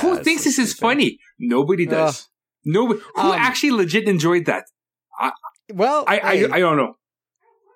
who 0.00 0.16
thinks 0.22 0.42
so 0.44 0.48
this 0.50 0.58
is 0.58 0.70
stupid. 0.70 0.80
funny? 0.80 1.18
Nobody 1.38 1.86
does. 1.86 2.28
Nobody 2.64 3.00
who 3.14 3.20
Um, 3.22 3.32
actually 3.38 3.70
legit 3.72 4.08
enjoyed 4.08 4.46
that. 4.46 4.64
Well, 5.72 6.04
I 6.06 6.16
hey, 6.18 6.50
I, 6.50 6.56
I 6.56 6.58
don't 6.60 6.76
know. 6.76 6.94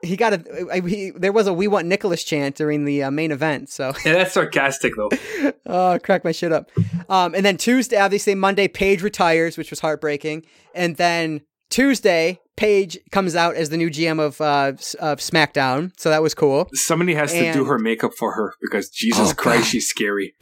He 0.02 0.16
got 0.16 0.32
a. 0.34 0.66
I- 0.72 0.80
He, 0.80 1.10
there 1.10 1.32
was 1.32 1.46
a 1.46 1.52
"We 1.52 1.66
Want 1.68 1.86
Nicholas" 1.86 2.22
chant 2.24 2.56
during 2.56 2.84
the 2.84 3.02
uh, 3.04 3.10
main 3.10 3.30
event, 3.32 3.68
so 3.70 3.92
Yeah, 4.04 4.12
that's 4.14 4.34
sarcastic 4.34 4.92
though. 4.96 5.10
oh, 5.66 5.98
crack 6.02 6.24
my 6.24 6.32
shit 6.32 6.52
up. 6.52 6.70
Um, 7.08 7.34
and 7.34 7.44
then 7.44 7.56
Tuesday, 7.56 7.96
obviously 7.98 8.34
Monday, 8.34 8.68
Paige 8.68 9.02
retires, 9.02 9.56
which 9.58 9.70
was 9.70 9.80
heartbreaking, 9.80 10.44
and 10.74 10.96
then 10.96 11.42
Tuesday, 11.70 12.40
Paige 12.56 12.98
comes 13.10 13.36
out 13.36 13.54
as 13.56 13.68
the 13.70 13.76
new 13.76 13.90
GM 13.90 14.18
of 14.20 14.40
uh, 14.40 14.72
of 15.00 15.18
SmackDown, 15.18 15.92
so 15.98 16.10
that 16.10 16.22
was 16.22 16.34
cool, 16.34 16.68
Somebody 16.74 17.14
has 17.14 17.32
to 17.32 17.52
do 17.52 17.64
her 17.66 17.78
makeup 17.78 18.12
for 18.18 18.32
her 18.34 18.54
because 18.60 18.88
Jesus 18.88 19.30
Oh, 19.30 19.34
Christ, 19.34 19.62
God. 19.64 19.68
she's 19.68 19.86
scary. 19.88 20.34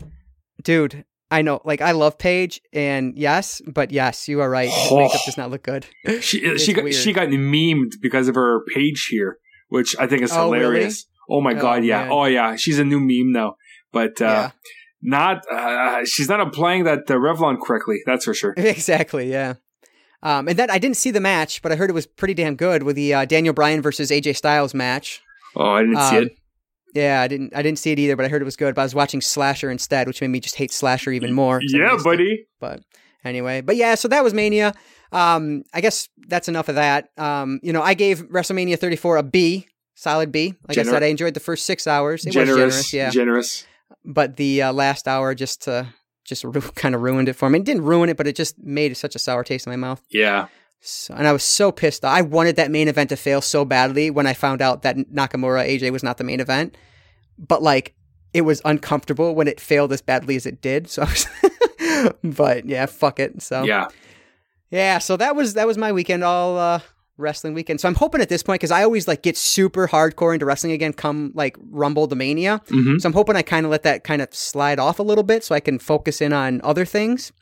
dude. 0.62 1.04
I 1.28 1.42
know, 1.42 1.61
like 1.64 1.80
I 1.80 1.90
love 1.90 2.18
Paige, 2.18 2.61
and 2.72 3.18
yes, 3.18 3.61
but 3.66 3.90
yes, 3.90 4.28
you 4.28 4.40
are 4.40 4.48
right. 4.48 4.70
Her 4.70 4.88
Oh. 4.92 4.98
makeup 4.98 5.20
does 5.26 5.36
not 5.36 5.50
look 5.50 5.64
good. 5.64 5.84
She 6.20 6.57
she 6.59 6.72
got 6.72 6.84
weird. 6.84 6.94
she 6.94 7.12
got 7.12 7.26
memed 7.30 7.94
because 8.00 8.28
of 8.28 8.36
her 8.36 8.61
page 8.72 9.09
here, 9.11 9.38
which 9.68 9.96
I 9.98 10.06
think 10.06 10.22
is 10.22 10.32
Oh, 10.32 10.50
really? 10.52 10.64
hilarious. 10.64 11.06
Oh 11.28 11.40
my 11.40 11.52
Oh, 11.54 11.60
god, 11.60 11.84
yeah. 11.84 12.02
man. 12.04 12.12
Oh 12.12 12.24
yeah, 12.24 12.56
she's 12.56 12.78
a 12.78 12.84
new 12.84 13.00
meme 13.00 13.32
now. 13.32 13.56
But 13.92 14.20
uh 14.22 14.24
yeah, 14.24 14.50
not 15.02 15.42
uh, 15.50 16.04
she's 16.04 16.28
not 16.28 16.40
applying 16.40 16.84
that 16.84 17.00
uh, 17.10 17.14
Revlon 17.14 17.60
correctly. 17.60 18.00
That's 18.06 18.24
for 18.24 18.34
sure. 18.34 18.54
Exactly. 18.56 19.30
Yeah. 19.30 19.54
Um, 20.22 20.48
and 20.48 20.58
that 20.58 20.70
I 20.70 20.78
didn't 20.78 20.96
see 20.96 21.10
the 21.10 21.20
match, 21.20 21.62
but 21.62 21.70
I 21.72 21.76
heard 21.76 21.90
it 21.90 21.92
was 21.92 22.06
pretty 22.06 22.34
damn 22.34 22.56
good 22.56 22.82
with 22.82 22.96
the 22.96 23.14
uh, 23.14 23.24
Daniel 23.26 23.54
Bryan 23.54 23.82
versus 23.82 24.10
AJ 24.10 24.36
Styles 24.36 24.74
match. 24.74 25.20
Oh, 25.54 25.70
I 25.70 25.82
didn't 25.82 26.00
see 26.00 26.16
Um, 26.16 26.22
it. 26.24 26.32
Yeah, 26.94 27.20
I 27.20 27.28
didn't. 27.28 27.54
I 27.54 27.60
didn't 27.62 27.78
see 27.78 27.92
it 27.92 27.98
either, 27.98 28.16
but 28.16 28.24
I 28.24 28.28
heard 28.28 28.40
it 28.40 28.46
was 28.46 28.56
good. 28.56 28.74
But 28.74 28.80
I 28.80 28.84
was 28.84 28.94
watching 28.94 29.20
Slasher 29.20 29.70
instead, 29.70 30.06
which 30.06 30.20
made 30.22 30.28
me 30.28 30.40
just 30.40 30.54
hate 30.56 30.72
Slasher 30.72 31.12
even 31.12 31.32
more. 31.34 31.60
Yeah, 31.62 31.96
buddy. 32.02 32.46
But 32.58 32.80
anyway, 33.26 33.60
but 33.60 33.76
yeah, 33.76 33.94
so 33.94 34.08
that 34.08 34.24
was 34.24 34.32
Mania. 34.32 34.74
Um, 35.12 35.64
I 35.72 35.80
guess 35.80 36.08
that's 36.28 36.48
enough 36.48 36.68
of 36.68 36.74
that. 36.76 37.10
Um, 37.16 37.60
you 37.62 37.72
know, 37.72 37.82
I 37.82 37.94
gave 37.94 38.28
WrestleMania 38.28 38.78
34 38.78 39.18
a 39.18 39.22
B, 39.22 39.68
solid 39.94 40.32
B. 40.32 40.54
Like 40.68 40.78
I 40.78 40.82
said, 40.82 41.02
I 41.02 41.06
enjoyed 41.06 41.34
the 41.34 41.40
first 41.40 41.66
six 41.66 41.86
hours. 41.86 42.24
It 42.26 42.32
generous, 42.32 42.50
was 42.50 42.56
generous, 42.58 42.92
yeah. 42.92 43.10
generous. 43.10 43.66
but 44.04 44.36
the 44.36 44.62
uh, 44.62 44.72
last 44.72 45.06
hour 45.06 45.34
just 45.34 45.68
uh, 45.68 45.84
just 46.24 46.44
ru- 46.44 46.60
kind 46.60 46.94
of 46.94 47.02
ruined 47.02 47.28
it 47.28 47.34
for 47.34 47.48
me. 47.48 47.58
It 47.58 47.64
didn't 47.64 47.84
ruin 47.84 48.08
it, 48.08 48.16
but 48.16 48.26
it 48.26 48.36
just 48.36 48.58
made 48.58 48.96
such 48.96 49.14
a 49.14 49.18
sour 49.18 49.44
taste 49.44 49.66
in 49.66 49.70
my 49.70 49.76
mouth. 49.76 50.02
Yeah, 50.10 50.48
So, 50.80 51.14
and 51.14 51.26
I 51.26 51.32
was 51.32 51.44
so 51.44 51.72
pissed. 51.72 52.04
I 52.04 52.22
wanted 52.22 52.56
that 52.56 52.70
main 52.70 52.88
event 52.88 53.10
to 53.10 53.16
fail 53.16 53.40
so 53.40 53.64
badly 53.64 54.10
when 54.10 54.26
I 54.26 54.34
found 54.34 54.60
out 54.60 54.82
that 54.82 54.96
Nakamura 54.96 55.66
AJ 55.66 55.92
was 55.92 56.02
not 56.02 56.18
the 56.18 56.24
main 56.24 56.40
event. 56.40 56.76
But 57.38 57.62
like, 57.62 57.94
it 58.34 58.42
was 58.42 58.60
uncomfortable 58.64 59.34
when 59.34 59.48
it 59.48 59.60
failed 59.60 59.92
as 59.92 60.02
badly 60.02 60.36
as 60.36 60.46
it 60.46 60.60
did. 60.60 60.88
So 60.88 61.02
I 61.02 61.04
was, 61.06 61.26
but 62.24 62.66
yeah, 62.66 62.86
fuck 62.86 63.20
it. 63.20 63.42
So 63.42 63.64
yeah. 63.64 63.88
yeah, 64.70 64.99
so 64.99 65.16
that 65.16 65.36
was 65.36 65.55
that 65.55 65.66
was 65.66 65.78
my 65.78 65.92
weekend, 65.92 66.24
all 66.24 66.59
uh, 66.59 66.80
wrestling 67.16 67.55
weekend. 67.55 67.80
So 67.80 67.88
I'm 67.88 67.94
hoping 67.94 68.20
at 68.20 68.28
this 68.28 68.42
point 68.42 68.61
because 68.61 68.70
I 68.70 68.82
always 68.82 69.09
like 69.09 69.22
get 69.22 69.36
super 69.36 69.88
hardcore 69.88 70.34
into 70.34 70.47
wrestling 70.47 70.72
again, 70.72 70.92
come 70.92 71.32
like 71.34 71.57
Rumble 71.70 72.07
the 72.07 72.16
Mania. 72.16 72.61
hmm 72.68 72.99
So 72.99 73.09
I'm 73.09 73.12
hoping 73.12 73.36
I 73.36 73.42
kind 73.42 73.64
of 73.66 73.70
let 73.70 73.82
that 73.84 74.05
kind 74.05 74.22
of 74.22 74.34
slide 74.34 74.78
off 74.78 74.99
a 74.99 75.03
little 75.03 75.24
bit 75.24 75.44
so 75.44 75.55
I 75.55 75.61
can 75.61 75.78
focus 75.78 76.20
in 76.20 76.32
on 76.32 76.61
other 76.62 76.84
things. 76.84 77.32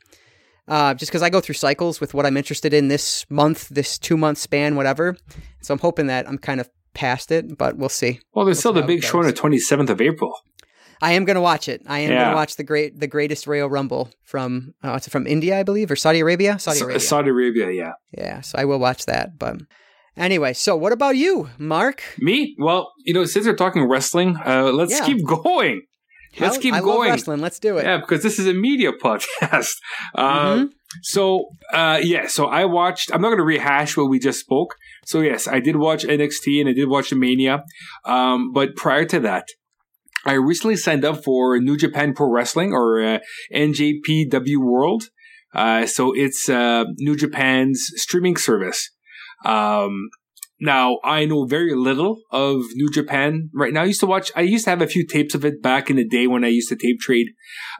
Uh, 0.67 0.95
just 0.95 1.11
because 1.11 1.21
I 1.21 1.29
go 1.29 1.41
through 1.41 1.55
cycles 1.55 2.01
with 2.01 2.15
what 2.15 2.25
I'm 2.25 2.37
interested 2.37 2.73
in 2.73 2.87
this 2.87 3.25
month, 3.29 3.69
this 3.69 3.99
two 3.99 4.17
month 4.17 4.39
span, 4.39 4.75
whatever. 4.75 5.15
So 5.61 5.73
I'm 5.73 5.79
hoping 5.79 6.07
that 6.07 6.27
I'm 6.27 6.39
kind 6.39 6.59
of 6.59 6.69
past 6.95 7.31
it, 7.31 7.55
but 7.55 7.77
we'll 7.77 7.89
see. 7.89 8.19
Well, 8.33 8.45
there's 8.45 8.57
We'll 8.57 8.73
still 8.73 8.73
the 8.73 8.81
big 8.81 9.03
show 9.03 9.19
on 9.19 9.25
the 9.25 9.33
27th 9.33 9.89
of 9.89 10.01
April. 10.01 10.33
I 11.01 11.13
am 11.13 11.25
gonna 11.25 11.41
watch 11.41 11.67
it. 11.67 11.81
I 11.87 11.99
am 11.99 12.11
Yeah. 12.11 12.23
gonna 12.25 12.35
watch 12.35 12.55
the 12.55 12.63
great, 12.63 12.99
the 12.99 13.07
greatest 13.07 13.47
Royal 13.47 13.69
Rumble 13.69 14.09
from 14.23 14.73
uh, 14.83 14.93
it's 14.97 15.07
from 15.07 15.27
India, 15.27 15.59
I 15.59 15.63
believe, 15.63 15.91
or 15.91 15.95
Saudi 15.95 16.19
Arabia. 16.19 16.57
Saudi 16.59 16.79
Sa- 16.79 16.85
Arabia. 16.85 16.99
Saudi 16.99 17.29
Arabia, 17.29 17.71
yeah. 17.71 17.91
Yeah, 18.17 18.41
so 18.41 18.57
I 18.57 18.65
will 18.65 18.79
watch 18.79 19.05
that. 19.05 19.37
But 19.37 19.57
anyway, 20.17 20.53
so 20.53 20.75
what 20.75 20.91
about 20.93 21.15
you, 21.17 21.49
Marc? 21.57 22.03
Me? 22.19 22.55
Well, 22.59 22.91
you 23.05 23.13
know, 23.13 23.25
since 23.25 23.45
we're 23.45 23.55
talking 23.55 23.83
wrestling, 23.89 24.37
uh, 24.45 24.71
let's 24.71 24.91
Yeah. 24.99 25.05
keep 25.05 25.25
going. 25.25 25.81
Let's 26.37 26.57
keep 26.57 26.73
I 26.73 26.81
going. 26.81 27.09
Wrestling. 27.11 27.39
Let's 27.39 27.59
do 27.59 27.77
it. 27.77 27.85
Yeah, 27.85 27.97
because 27.99 28.21
this 28.21 28.39
is 28.39 28.45
a 28.47 28.53
media 28.53 28.91
podcast. 29.03 29.75
Uh, 30.15 30.55
Mhm. 30.55 30.69
So, 31.01 31.45
uh, 31.73 31.99
yeah, 32.03 32.27
so 32.27 32.45
I 32.47 32.65
watched, 32.65 33.09
I'm 33.13 33.21
not 33.21 33.27
going 33.29 33.39
to 33.39 33.43
rehash 33.43 33.97
what 33.97 34.09
we 34.09 34.17
just 34.19 34.39
spoke. 34.39 34.75
So, 35.05 35.19
yes, 35.21 35.45
I 35.47 35.59
did 35.59 35.75
watch 35.75 36.03
NXT 36.05 36.59
and 36.61 36.69
I 36.69 36.73
did 36.73 36.87
watch 36.89 37.09
the 37.09 37.15
Mania. 37.17 37.63
Um, 38.05 38.51
but 38.53 38.75
prior 38.77 39.03
to 39.05 39.19
that, 39.21 39.45
I 40.25 40.33
recently 40.33 40.75
signed 40.75 41.05
up 41.05 41.23
for 41.23 41.59
New 41.59 41.77
Japan 41.77 42.13
Pro 42.13 42.29
Wrestling 42.29 42.73
or 42.73 43.01
uh, 43.01 43.19
NJPW 43.53 44.57
World. 44.57 45.03
Uh, 45.53 45.85
so 45.85 46.13
it's 46.13 46.49
uh, 46.49 46.85
New 46.97 47.15
Japan's 47.15 47.85
streaming 47.95 48.35
service. 48.35 48.89
Um, 49.45 50.09
now 50.59 50.99
I 51.03 51.25
know 51.25 51.45
very 51.45 51.75
little 51.75 52.21
of 52.31 52.61
New 52.73 52.89
Japan 52.89 53.49
right 53.53 53.73
now. 53.73 53.81
I 53.81 53.85
used 53.85 53.99
to 53.99 54.05
watch. 54.05 54.31
I 54.35 54.41
used 54.41 54.63
to 54.65 54.69
have 54.69 54.81
a 54.81 54.87
few 54.87 55.05
tapes 55.05 55.35
of 55.35 55.43
it 55.45 55.61
back 55.61 55.89
in 55.89 55.97
the 55.97 56.07
day 56.07 56.27
when 56.27 56.43
I 56.43 56.47
used 56.47 56.69
to 56.69 56.75
tape 56.75 56.99
trade, 56.99 57.27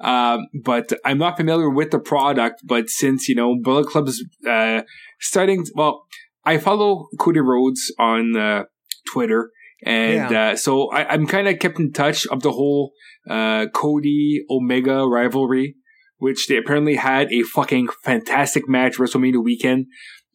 um, 0.02 0.48
but 0.64 0.92
I'm 1.06 1.18
not 1.18 1.38
familiar 1.38 1.70
with 1.70 1.92
the 1.92 2.00
product. 2.00 2.62
But 2.66 2.90
since 2.90 3.30
you 3.30 3.36
know 3.36 3.56
Bullet 3.62 3.88
Club's 3.88 4.24
uh, 4.48 4.82
starting, 5.22 5.66
well, 5.74 6.06
I 6.44 6.58
follow 6.58 7.08
Cody 7.18 7.40
Rhodes 7.40 7.94
on 7.98 8.36
uh, 8.36 8.66
Twitter, 9.12 9.52
and 9.84 10.34
uh, 10.34 10.56
so 10.56 10.90
I, 10.92 11.12
I'm 11.14 11.28
kind 11.28 11.48
of 11.48 11.60
kept 11.60 11.80
in 11.80 11.92
touch 11.92 12.26
of 12.28 12.42
the 12.42 12.52
whole 12.52 12.94
uh, 13.30 13.66
Cody 13.74 14.44
Omega 14.50 15.06
rivalry, 15.08 15.76
which 16.18 16.48
they 16.48 16.58
apparently 16.58 16.96
had 16.96 17.32
a 17.32 17.42
fucking 17.44 17.88
fantastic 18.04 18.68
match 18.70 18.98
WrestleMania 18.98 19.44
weekend 19.44 19.88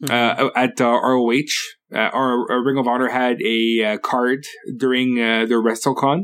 Mm-hmm. 0.03 0.47
uh, 0.47 0.51
at 0.57 0.80
uh, 0.80 0.86
ROH. 0.86 1.43
Uh, 1.95 1.99
our, 1.99 2.51
our 2.51 2.64
Ring 2.64 2.78
of 2.78 2.88
Honor 2.88 3.11
had 3.11 3.36
a 3.43 3.84
uh, 3.84 3.99
card 3.99 4.45
during 4.78 5.18
uh, 5.20 5.45
their 5.45 5.61
WrestleCon, 5.62 6.22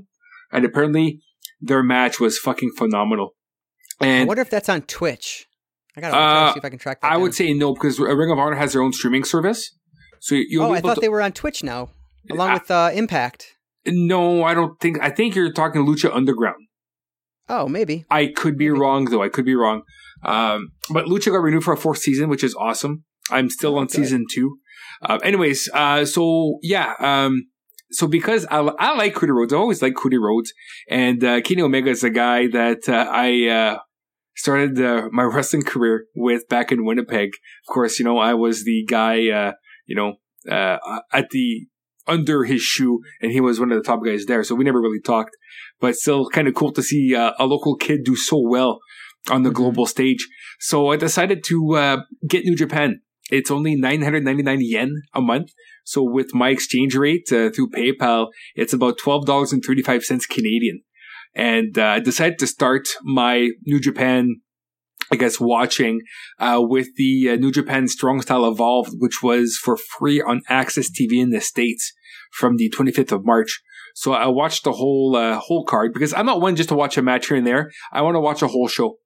and 0.50 0.64
apparently 0.64 1.20
their 1.60 1.82
match 1.82 2.18
was 2.18 2.38
fucking 2.38 2.70
phenomenal. 2.78 3.34
I 4.00 4.06
And 4.06 4.28
wonder 4.28 4.40
if 4.40 4.48
that's 4.48 4.70
on 4.70 4.80
Twitch. 4.80 5.46
I 5.94 6.00
gotta 6.00 6.16
Uh, 6.16 6.52
see 6.54 6.58
if 6.58 6.64
I 6.64 6.70
can 6.70 6.78
track 6.78 7.02
that. 7.02 7.12
I 7.12 7.18
would 7.18 7.34
say 7.34 7.52
no 7.52 7.74
because 7.74 7.98
Ring 8.00 8.30
of 8.30 8.38
Honor 8.38 8.56
has 8.56 8.72
their 8.72 8.80
own 8.80 8.94
streaming 8.94 9.24
service. 9.24 9.76
So 10.20 10.34
you'll 10.36 10.64
Oh, 10.64 10.72
I 10.72 10.80
thought 10.80 10.94
to, 10.94 11.00
they 11.02 11.10
were 11.10 11.20
on 11.20 11.32
Twitch 11.32 11.62
now, 11.62 11.90
along 12.30 12.50
I- 12.50 12.54
with 12.54 12.70
uh, 12.70 12.90
Impact. 12.94 13.46
no, 13.86 14.42
I 14.44 14.54
don't 14.54 14.78
think. 14.80 14.98
I 15.00 15.10
think 15.10 15.34
you're 15.34 15.52
talking 15.52 15.86
Lucha 15.86 16.14
Underground. 16.14 16.56
Oh, 17.48 17.68
maybe. 17.68 18.04
I 18.10 18.26
could 18.34 18.58
be 18.58 18.68
Maybe. 18.68 18.80
wrong 18.80 19.04
though. 19.04 19.22
I 19.22 19.28
could 19.28 19.44
be 19.44 19.54
wrong. 19.54 19.82
Um, 20.24 20.70
but 20.90 21.04
Lucha 21.06 21.26
got 21.26 21.36
renewed 21.38 21.62
for 21.62 21.74
a 21.74 21.76
fourth 21.76 21.98
season, 21.98 22.28
which 22.28 22.42
is 22.42 22.54
awesome. 22.56 23.04
I'm 23.30 23.50
still 23.50 23.74
Oh, 23.76 23.78
on 23.78 23.86
good. 23.86 23.92
season 23.96 24.24
two. 24.32 24.58
Uh, 25.02 25.18
anyways, 25.22 25.68
uh, 25.74 26.04
so 26.04 26.58
yeah, 26.62 26.94
um, 26.98 27.46
so 27.92 28.08
because 28.08 28.46
I, 28.50 28.58
I 28.60 28.96
like 28.96 29.14
Cody 29.14 29.30
Rhodes, 29.32 29.52
I 29.52 29.56
always 29.56 29.80
like 29.82 29.94
Cody 29.94 30.16
Rhodes, 30.18 30.52
and 30.90 31.22
uh, 31.22 31.40
Kenny 31.42 31.62
Omega 31.62 31.90
is 31.90 32.02
a 32.02 32.10
guy 32.10 32.48
that 32.48 32.88
uh, 32.88 33.06
I 33.10 33.46
uh, 33.48 33.78
started 34.34 34.80
uh, 34.80 35.08
my 35.12 35.22
wrestling 35.32 35.62
career 35.64 36.06
with 36.16 36.48
back 36.48 36.72
in 36.72 36.84
Winnipeg. 36.84 37.28
Of 37.68 37.72
course, 37.72 37.98
you 38.00 38.04
know 38.04 38.18
I 38.18 38.34
was 38.34 38.64
the 38.64 38.84
guy, 38.88 39.28
uh, 39.28 39.52
you 39.86 39.94
know, 39.94 40.14
uh, 40.50 40.78
at 41.12 41.30
the 41.30 41.66
under 42.06 42.44
his 42.44 42.62
shoe, 42.62 43.00
and 43.20 43.32
he 43.32 43.40
was 43.40 43.58
one 43.60 43.72
of 43.72 43.78
the 43.78 43.84
top 43.84 44.04
guys 44.04 44.26
there. 44.26 44.42
So 44.44 44.54
we 44.54 44.64
never 44.64 44.80
really 44.80 45.00
talked, 45.00 45.36
but 45.80 45.96
still 45.96 46.28
kind 46.30 46.48
of 46.48 46.54
cool 46.54 46.72
to 46.72 46.82
see 46.82 47.14
uh, 47.14 47.32
a 47.38 47.46
local 47.46 47.76
kid 47.76 48.00
do 48.04 48.16
so 48.16 48.38
well 48.40 48.78
on 49.30 49.42
the 49.42 49.50
Mhm. 49.50 49.54
global 49.54 49.86
stage. 49.86 50.28
So 50.60 50.88
I 50.88 50.96
decided 50.96 51.42
to 51.48 51.74
uh, 51.74 51.96
get 52.28 52.44
New 52.44 52.56
Japan. 52.56 53.00
It's 53.30 53.50
only 53.50 53.74
999 53.74 54.58
yen 54.60 55.02
a 55.12 55.20
month. 55.20 55.50
So 55.84 56.02
with 56.02 56.32
my 56.34 56.50
exchange 56.50 56.94
rate 56.94 57.26
uh, 57.32 57.50
through 57.50 57.70
PayPal, 57.70 58.28
it's 58.54 58.72
about 58.72 58.98
$12.35 58.98 60.28
Canadian. 60.28 60.82
And 61.34 61.76
uh, 61.78 61.84
I 61.86 62.00
decided 62.00 62.38
to 62.38 62.46
start 62.46 62.88
my 63.02 63.50
New 63.64 63.80
Japan, 63.80 64.36
I 65.10 65.16
guess, 65.16 65.40
watching 65.40 66.00
uh, 66.38 66.58
with 66.60 66.88
the 66.96 67.30
uh, 67.30 67.36
New 67.36 67.52
Japan 67.52 67.88
Strong 67.88 68.22
Style 68.22 68.46
Evolved, 68.46 68.90
which 68.98 69.22
was 69.22 69.56
for 69.56 69.76
free 69.76 70.20
on 70.20 70.42
Access 70.48 70.90
TV 70.90 71.20
in 71.20 71.30
the 71.30 71.40
States 71.40 71.92
from 72.32 72.56
the 72.56 72.72
25th 72.76 73.12
of 73.12 73.24
March. 73.24 73.62
So 73.94 74.12
I 74.12 74.26
watched 74.26 74.64
the 74.64 74.72
whole 74.72 75.16
uh, 75.16 75.38
whole 75.38 75.64
card 75.64 75.94
because 75.94 76.12
I'm 76.12 76.26
not 76.26 76.40
one 76.40 76.54
just 76.54 76.68
to 76.68 76.74
watch 76.74 76.98
a 76.98 77.02
match 77.02 77.28
here 77.28 77.36
and 77.36 77.46
there. 77.46 77.70
I 77.92 78.02
want 78.02 78.14
to 78.14 78.20
watch 78.20 78.42
a 78.42 78.46
whole 78.46 78.68
show. 78.68 78.98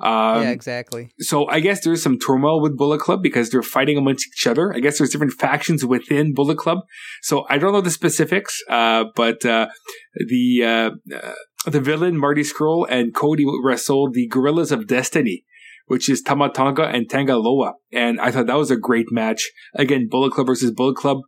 Um, 0.00 0.42
yeah, 0.42 0.50
exactly. 0.50 1.10
so 1.18 1.48
I 1.48 1.58
guess 1.58 1.84
there's 1.84 2.02
some 2.02 2.18
turmoil 2.20 2.62
with 2.62 2.76
Bullet 2.76 3.00
Club 3.00 3.20
because 3.20 3.50
they're 3.50 3.62
fighting 3.62 3.98
amongst 3.98 4.28
each 4.28 4.46
other. 4.46 4.72
I 4.72 4.78
guess 4.78 4.98
there's 4.98 5.10
different 5.10 5.32
factions 5.32 5.84
within 5.84 6.34
Bullet 6.34 6.56
Club. 6.56 6.78
So 7.22 7.44
I 7.50 7.58
don't 7.58 7.72
know 7.72 7.80
the 7.80 7.90
specifics, 7.90 8.62
uh, 8.70 9.06
but 9.16 9.44
uh, 9.44 9.68
the 10.14 10.62
uh, 10.64 10.90
uh, 11.14 11.34
the 11.66 11.80
villain 11.80 12.16
Marty 12.16 12.42
Scurll 12.42 12.86
and 12.88 13.14
Cody 13.14 13.44
wrestled 13.62 14.14
the 14.14 14.28
Guerrillas 14.28 14.70
of 14.70 14.86
Destiny, 14.86 15.44
which 15.88 16.08
is 16.08 16.22
Tama 16.22 16.50
Tonga 16.50 16.84
and 16.84 17.10
Tanga 17.10 17.36
Loa, 17.36 17.72
and 17.92 18.20
I 18.20 18.30
thought 18.30 18.46
that 18.46 18.56
was 18.56 18.70
a 18.70 18.76
great 18.76 19.10
match. 19.10 19.50
Again, 19.74 20.06
Bullet 20.10 20.32
Club 20.32 20.46
versus 20.46 20.70
Bullet 20.70 20.96
Club. 20.96 21.18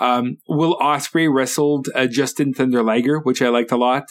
Um, 0.00 0.36
Will 0.48 0.78
Ospreay 0.78 1.28
wrestled 1.30 1.88
uh, 1.94 2.06
Jushin 2.06 2.54
Thunder 2.56 2.82
Liger, 2.82 3.18
which 3.20 3.42
I 3.42 3.48
liked 3.48 3.72
a 3.72 3.76
lot. 3.76 4.04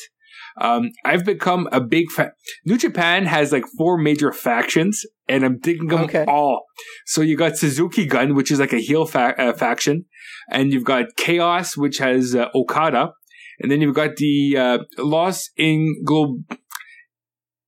Um, 0.60 0.90
I've 1.06 1.24
become 1.24 1.70
a 1.72 1.80
big 1.80 2.12
fan. 2.12 2.32
New 2.66 2.78
Japan 2.78 3.26
has 3.26 3.52
like 3.52 3.64
four 3.78 3.98
major 3.98 4.32
factions, 4.34 5.02
and 5.28 5.46
I'm 5.46 5.58
digging 5.60 5.88
them 5.88 6.02
Okay. 6.02 6.26
all. 6.28 6.66
So 7.06 7.22
you 7.22 7.38
got 7.38 7.56
Suzuki 7.56 8.06
Gun, 8.06 8.36
which 8.36 8.52
is 8.52 8.60
like 8.60 8.74
a 8.74 8.80
heel 8.80 9.06
fa- 9.06 9.36
uh, 9.38 9.54
faction, 9.54 10.06
and 10.52 10.74
you've 10.74 10.84
got 10.84 11.06
Chaos, 11.18 11.78
which 11.78 12.00
has 12.00 12.36
uh, 12.36 12.48
Okada, 12.54 13.12
and 13.60 13.72
then 13.72 13.80
you've 13.80 13.96
got 13.96 14.16
the 14.18 14.58
uh, 14.58 14.78
Los 14.98 15.50
Inglo- 15.60 16.44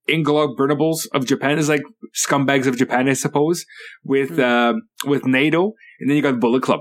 Inglourables 0.08 1.06
of 1.14 1.26
Japan 1.26 1.58
is 1.58 1.68
like 1.68 1.82
scumbags 2.26 2.66
of 2.66 2.76
Japan, 2.76 3.08
I 3.08 3.12
suppose, 3.14 3.64
with 4.04 4.30
Hmm. 4.36 4.40
uh, 4.40 4.72
with 5.06 5.22
Naito, 5.22 5.72
and 6.00 6.08
then 6.08 6.16
you 6.16 6.22
got 6.22 6.40
Bullet 6.40 6.62
Club. 6.62 6.80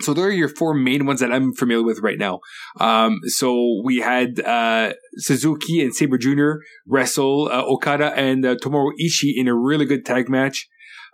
So 0.00 0.14
there 0.14 0.26
are 0.26 0.30
your 0.30 0.48
four 0.48 0.74
main 0.74 1.06
ones 1.06 1.18
that 1.20 1.32
I'm 1.32 1.52
familiar 1.54 1.84
with 1.84 1.98
right 2.00 2.18
now. 2.18 2.38
Um, 2.78 3.18
so 3.24 3.80
we 3.84 3.96
had 3.96 4.38
uh, 4.40 4.92
Suzuki 5.16 5.80
and 5.82 5.92
Sabre 5.92 6.16
Jr. 6.18 6.62
wrestle 6.86 7.48
uh, 7.50 7.64
Okada 7.64 8.12
and 8.14 8.46
uh, 8.46 8.54
Tomohiro 8.54 8.92
Ishii 9.02 9.32
in 9.36 9.48
a 9.48 9.56
really 9.56 9.86
good 9.86 10.06
tag 10.06 10.28
match. 10.28 10.68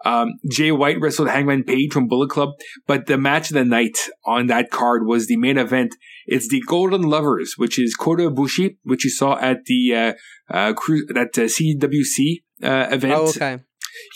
Um, 0.05 0.35
Jay 0.51 0.71
White 0.71 1.01
wrestled 1.01 1.29
Hangman 1.31 1.65
Page 1.65 1.93
from 1.93 2.09
Bullet 2.09 2.29
Club, 2.31 2.51
but 2.87 3.07
the 3.07 3.17
match 3.17 3.51
of 3.51 3.55
the 3.55 3.65
night 3.65 3.97
on 4.27 4.49
that 4.49 4.71
card 4.71 5.07
was 5.07 5.27
the 5.27 5.37
main 5.37 5.57
event. 5.57 5.97
It's 6.27 6.49
the 6.49 6.63
Golden 6.67 7.03
Lovers, 7.03 7.55
which 7.57 7.79
is 7.79 7.95
Kota 7.95 8.31
Ibushi, 8.31 8.77
which 8.85 9.05
you 9.05 9.11
saw 9.11 9.39
at 9.39 9.65
the 9.65 9.95
uh, 9.95 10.13
uh, 10.51 10.73
cru- 10.75 11.07
that 11.07 11.31
uh, 11.39 11.43
CWC 11.43 12.43
uh, 12.63 12.89
event. 12.95 13.15
Oh, 13.15 13.29
okay. 13.29 13.59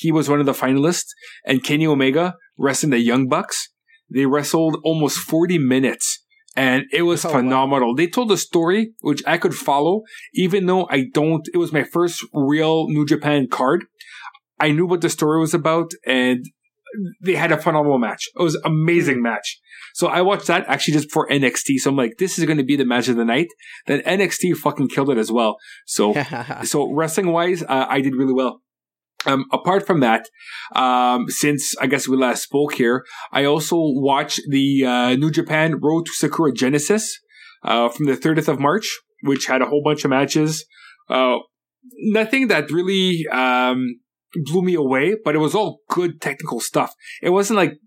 He 0.01 0.13
was 0.13 0.29
one 0.29 0.41
of 0.41 0.47
the 0.47 0.53
finalists, 0.53 1.07
and 1.47 1.63
Kenny 1.65 1.87
Omega 1.87 2.35
wrestling 2.59 2.91
the 2.91 2.99
Young 2.99 3.29
Bucks. 3.29 3.69
They 4.13 4.27
wrestled 4.27 4.79
almost 4.85 5.19
40 5.19 5.59
minutes, 5.59 6.25
and 6.57 6.85
it 6.93 7.03
was 7.03 7.25
Oh, 7.25 7.29
wow. 7.29 7.37
phenomenal. 7.37 7.95
They 7.95 8.09
told 8.09 8.33
a 8.33 8.37
story 8.37 8.93
which 9.01 9.23
I 9.27 9.39
could 9.39 9.55
follow, 9.55 10.03
even 10.35 10.67
though 10.67 10.87
I 10.91 11.05
don't. 11.15 11.47
It 11.55 11.59
was 11.59 11.73
my 11.73 11.85
first 11.85 12.25
real 12.33 12.89
New 12.89 13.07
Japan 13.07 13.49
card. 13.49 13.85
I 14.61 14.73
knew 14.73 14.87
what 14.87 15.01
the 15.01 15.11
story 15.11 15.41
was 15.41 15.55
about, 15.55 15.93
and 16.07 16.45
they 17.23 17.35
had 17.35 17.53
a 17.53 17.59
phenomenal 17.59 17.99
match. 17.99 18.29
It 18.39 18.43
was 18.43 18.55
an 18.55 18.63
amazing 18.65 19.23
match. 19.23 19.61
So 19.95 20.07
I 20.07 20.23
watched 20.23 20.47
that 20.47 20.67
actually 20.69 20.95
just 20.95 21.09
before 21.09 21.29
NXT. 21.29 21.79
So 21.79 21.91
I'm 21.91 21.97
like, 21.97 22.19
this 22.19 22.39
is 22.39 22.45
going 22.45 22.59
to 22.59 22.65
be 22.65 22.77
the 22.77 22.85
match 22.85 23.09
of 23.09 23.17
the 23.17 23.25
night. 23.25 23.49
Then 23.87 24.01
NXT 24.01 24.57
fucking 24.57 24.89
killed 24.89 25.11
it 25.11 25.19
as 25.19 25.31
well. 25.31 25.57
So 25.87 26.15
so 26.65 26.93
wrestling 26.93 27.33
wise, 27.33 27.63
uh, 27.63 27.87
I 27.89 28.01
did 28.01 28.15
really 28.15 28.33
well. 28.33 28.63
Um, 29.27 29.47
apart 29.53 29.85
from 29.87 30.01
that, 30.01 30.29
um, 30.75 31.29
since 31.29 31.77
I 31.79 31.89
guess 31.89 32.07
we 32.07 32.17
last 32.17 32.45
spoke 32.45 32.75
here, 32.75 33.05
I 33.33 33.45
also 33.45 33.77
watched 33.77 34.41
the 34.49 34.85
uh, 34.87 35.17
New 35.17 35.31
Japan 35.31 35.81
Road 35.83 36.07
to 36.07 36.13
Sakura 36.13 36.53
Genesis 36.53 37.19
uh, 37.65 37.89
from 37.89 38.07
the 38.07 38.17
30th 38.17 38.47
of 38.47 38.61
March, 38.61 38.89
which 39.25 39.47
had 39.47 39.61
a 39.61 39.67
whole 39.67 39.83
bunch 39.83 40.05
of 40.05 40.11
matches. 40.11 40.65
Uh, 41.11 41.39
nothing 41.99 42.47
that 42.49 42.71
really 42.71 43.27
um, 43.33 43.99
blew 44.35 44.63
me 44.63 44.75
away, 44.75 45.17
but 45.25 45.35
it 45.35 45.39
was 45.39 45.55
all 45.55 45.81
good 45.89 46.21
technical 46.21 46.61
stuff. 46.61 46.95
It 47.23 47.31
wasn't 47.31 47.57
like 47.57 47.79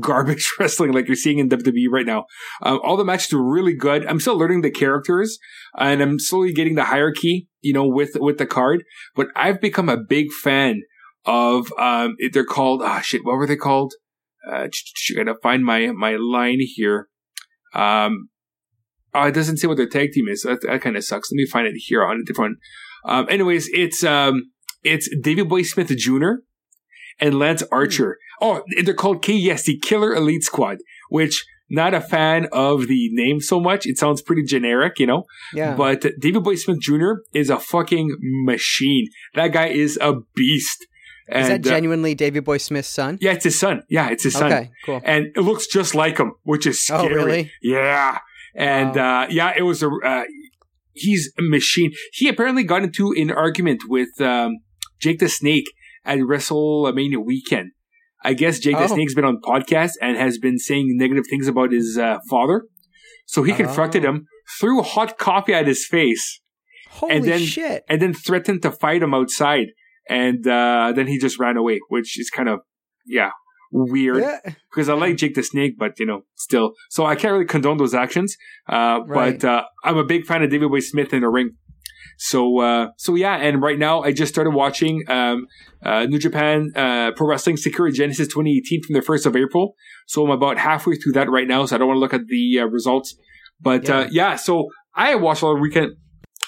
garbage 0.00 0.52
wrestling 0.58 0.92
like 0.92 1.06
you're 1.06 1.16
seeing 1.16 1.38
in 1.38 1.48
WWE 1.48 1.90
right 1.90 2.06
now. 2.06 2.26
Um, 2.62 2.80
all 2.84 2.96
the 2.96 3.04
matches 3.04 3.32
were 3.32 3.44
really 3.44 3.74
good. 3.74 4.06
I'm 4.06 4.20
still 4.20 4.38
learning 4.38 4.62
the 4.62 4.70
characters 4.70 5.38
and 5.76 6.02
I'm 6.02 6.18
slowly 6.18 6.52
getting 6.52 6.74
the 6.74 6.84
hierarchy, 6.84 7.48
you 7.60 7.72
know, 7.72 7.86
with, 7.86 8.12
with 8.16 8.38
the 8.38 8.46
card, 8.46 8.84
but 9.14 9.28
I've 9.34 9.60
become 9.60 9.88
a 9.88 9.96
big 9.96 10.32
fan 10.32 10.82
of, 11.24 11.72
um, 11.78 12.16
they're 12.32 12.44
called, 12.44 12.82
ah, 12.82 13.00
shit, 13.00 13.24
what 13.24 13.36
were 13.36 13.46
they 13.46 13.56
called? 13.56 13.94
Uh, 14.50 14.68
gotta 15.16 15.34
find 15.42 15.64
my, 15.64 15.86
my 15.92 16.16
line 16.16 16.58
here. 16.60 17.08
Um, 17.74 18.28
oh, 19.14 19.24
it 19.24 19.32
doesn't 19.32 19.56
say 19.56 19.66
what 19.66 19.78
their 19.78 19.88
tag 19.88 20.12
team 20.12 20.28
is. 20.28 20.42
That, 20.42 20.60
that 20.62 20.82
kind 20.82 20.96
of 20.96 21.04
sucks. 21.04 21.30
Let 21.32 21.36
me 21.36 21.46
find 21.46 21.66
it 21.66 21.74
here 21.76 22.04
on 22.04 22.20
a 22.20 22.24
different, 22.24 22.58
um, 23.06 23.26
anyways, 23.30 23.68
it's, 23.72 24.04
um, 24.04 24.52
it's 24.84 25.08
Davey 25.22 25.42
Boy 25.42 25.62
Smith 25.62 25.88
Jr. 25.96 26.32
and 27.20 27.38
Lance 27.38 27.62
Archer. 27.72 28.18
Oh, 28.40 28.62
they're 28.84 28.94
called 28.94 29.22
KES, 29.22 29.64
the 29.64 29.78
Killer 29.78 30.14
Elite 30.14 30.42
Squad, 30.44 30.78
which 31.08 31.44
not 31.70 31.94
a 31.94 32.00
fan 32.00 32.46
of 32.52 32.86
the 32.88 33.08
name 33.12 33.40
so 33.40 33.58
much. 33.58 33.86
It 33.86 33.96
sounds 33.98 34.20
pretty 34.22 34.42
generic, 34.44 34.98
you 34.98 35.06
know? 35.06 35.24
yeah. 35.54 35.74
But 35.74 36.04
Davey 36.20 36.38
Boy 36.40 36.56
Smith 36.56 36.78
Jr. 36.80 37.12
is 37.32 37.48
a 37.50 37.58
fucking 37.58 38.16
machine. 38.44 39.08
That 39.34 39.48
guy 39.48 39.68
is 39.68 39.98
a 40.00 40.14
beast. 40.36 40.86
Is 41.28 41.48
that 41.48 41.52
And, 41.54 41.66
uh, 41.66 41.70
genuinely 41.70 42.14
Davey 42.14 42.40
Boy 42.40 42.58
Smith's 42.58 42.88
son? 42.88 43.16
yeah, 43.22 43.32
it's 43.32 43.44
his 43.44 43.58
son. 43.58 43.82
Yeah, 43.88 44.10
it's 44.10 44.24
his 44.24 44.34
son. 44.34 44.52
Okay, 44.52 44.70
cool. 44.84 45.00
And 45.04 45.26
it 45.34 45.40
looks 45.40 45.66
just 45.66 45.94
like 45.94 46.18
him, 46.18 46.32
which 46.42 46.66
is 46.66 46.84
scary. 46.84 47.00
Oh, 47.00 47.04
scary. 47.06 47.24
really? 47.24 47.50
Yeah. 47.62 48.18
And, 48.54 48.96
uh, 48.98 49.26
yeah, 49.30 49.54
it 49.56 49.62
was 49.62 49.82
a, 49.82 49.88
uh, 50.04 50.24
he's 50.92 51.32
a 51.38 51.42
machine. 51.42 51.92
He 52.12 52.28
apparently 52.28 52.62
got 52.62 52.82
into 52.82 53.12
an 53.16 53.30
argument 53.30 53.84
with, 53.88 54.20
um, 54.20 54.58
Jake 55.04 55.18
the 55.18 55.28
Snake 55.28 55.68
at 56.04 56.18
WrestleMania 56.18 57.20
weekend. 57.32 57.72
I 58.22 58.32
guess 58.32 58.58
Jake 58.58 58.76
the 58.76 58.84
Oh. 58.84 58.94
Snake's 58.94 59.14
been 59.14 59.24
on 59.32 59.38
podcast 59.52 59.92
and 60.00 60.16
has 60.16 60.38
been 60.38 60.58
saying 60.58 60.86
negative 60.96 61.24
things 61.28 61.46
about 61.46 61.72
his, 61.72 61.98
uh, 61.98 62.18
father. 62.30 62.58
So 63.26 63.42
he 63.42 63.52
confronted 63.52 64.04
Oh. 64.04 64.08
him, 64.08 64.26
threw 64.58 64.80
hot 64.82 65.18
coffee 65.18 65.52
at 65.60 65.66
his 65.66 65.86
face, 65.86 66.40
Holy 66.88 67.20
then- 67.20 67.40
shit. 67.40 67.82
and 67.88 68.00
then 68.00 68.14
threatened 68.14 68.62
to 68.62 68.70
fight 68.70 69.02
him 69.02 69.12
outside. 69.14 69.68
And, 70.08 70.46
uh, 70.46 70.92
then 70.96 71.06
he 71.06 71.18
just 71.18 71.38
ran 71.38 71.56
away, 71.58 71.80
which 71.88 72.18
is 72.18 72.30
kind 72.30 72.48
of, 72.48 72.60
yeah, 73.18 73.30
weird 73.72 74.18
Yeah. 74.22 74.38
because 74.70 74.88
I 74.88 74.94
like 74.94 75.16
Jake 75.16 75.34
the 75.34 75.42
Snake, 75.42 75.74
but 75.78 75.92
you 76.00 76.06
know, 76.06 76.22
still. 76.34 76.72
So 76.90 77.04
I 77.04 77.14
can't 77.16 77.32
really 77.32 77.44
condone 77.56 77.76
those 77.78 77.94
actions. 77.94 78.36
Uh, 78.68 79.00
Right. 79.06 79.38
but, 79.40 79.44
uh, 79.52 79.64
I'm 79.84 79.98
a 79.98 80.04
big 80.04 80.24
fan 80.26 80.42
of 80.42 80.50
Davey 80.50 80.66
Boy 80.68 80.80
Smith 80.80 81.12
in 81.12 81.20
the 81.22 81.28
ring. 81.28 81.50
So, 82.18 82.60
uh, 82.60 82.88
so 82.96 83.14
yeah, 83.14 83.36
and 83.36 83.62
right 83.62 83.78
now 83.78 84.02
I 84.02 84.12
just 84.12 84.32
started 84.32 84.50
watching, 84.50 85.02
um, 85.08 85.46
uh, 85.82 86.04
New 86.04 86.18
Japan, 86.18 86.70
uh, 86.74 87.12
Pro 87.12 87.28
Wrestling 87.28 87.56
Sakura 87.56 87.92
Genesis 87.92 88.28
2018 88.28 88.82
from 88.82 88.94
the 88.94 89.00
1st 89.00 89.26
of 89.26 89.36
April. 89.36 89.74
So 90.06 90.24
I'm 90.24 90.30
about 90.30 90.58
halfway 90.58 90.96
through 90.96 91.12
that 91.12 91.30
right 91.30 91.46
now. 91.46 91.64
So 91.66 91.76
I 91.76 91.78
don't 91.78 91.88
want 91.88 91.96
to 91.96 92.00
look 92.00 92.14
at 92.14 92.26
the 92.28 92.60
uh, 92.60 92.64
results, 92.66 93.16
but, 93.60 93.88
uh, 93.88 94.06
yeah, 94.10 94.36
so 94.36 94.68
I 94.94 95.14
watched 95.14 95.42
a 95.42 95.46
lot 95.46 95.54
of 95.54 95.60
weekend, 95.60 95.92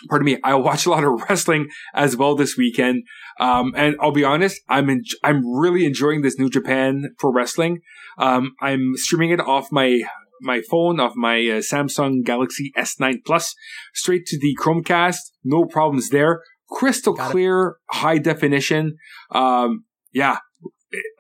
pardon 0.09 0.27
me, 0.27 0.39
I 0.45 0.55
watched 0.55 0.87
a 0.87 0.91
lot 0.91 1.05
of 1.05 1.21
wrestling 1.29 1.69
as 1.95 2.17
well 2.17 2.35
this 2.35 2.57
weekend. 2.57 3.03
Um, 3.39 3.73
and 3.77 3.97
I'll 4.01 4.13
be 4.13 4.25
honest, 4.25 4.61
I'm 4.69 4.89
en- 4.89 5.03
I'm 5.23 5.47
really 5.47 5.85
enjoying 5.85 6.23
this 6.23 6.39
New 6.39 6.49
Japan 6.49 7.15
Pro 7.19 7.33
Wrestling. 7.33 7.81
Um, 8.19 8.53
I'm 8.61 8.93
streaming 8.97 9.31
it 9.31 9.41
off 9.41 9.69
my 9.71 10.03
my 10.41 10.61
phone, 10.71 11.01
off 11.01 11.13
my 11.17 11.37
uh, 11.37 11.61
Samsung 11.61 12.25
Galaxy 12.25 12.73
S9 12.77 13.17
Plus, 13.25 13.55
straight 13.95 14.27
to 14.27 14.39
the 14.39 14.57
Chromecast. 14.61 15.17
No 15.45 15.65
problems 15.65 16.09
there. 16.11 16.43
Crystal 16.71 17.15
Got 17.15 17.29
it. 17.29 17.33
clear, 17.33 17.77
high 17.91 18.19
definition. 18.19 18.97
Um, 19.31 19.85
yeah, 20.13 20.39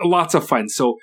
lots 0.03 0.35
of 0.35 0.47
fun. 0.47 0.69
So 0.69 0.97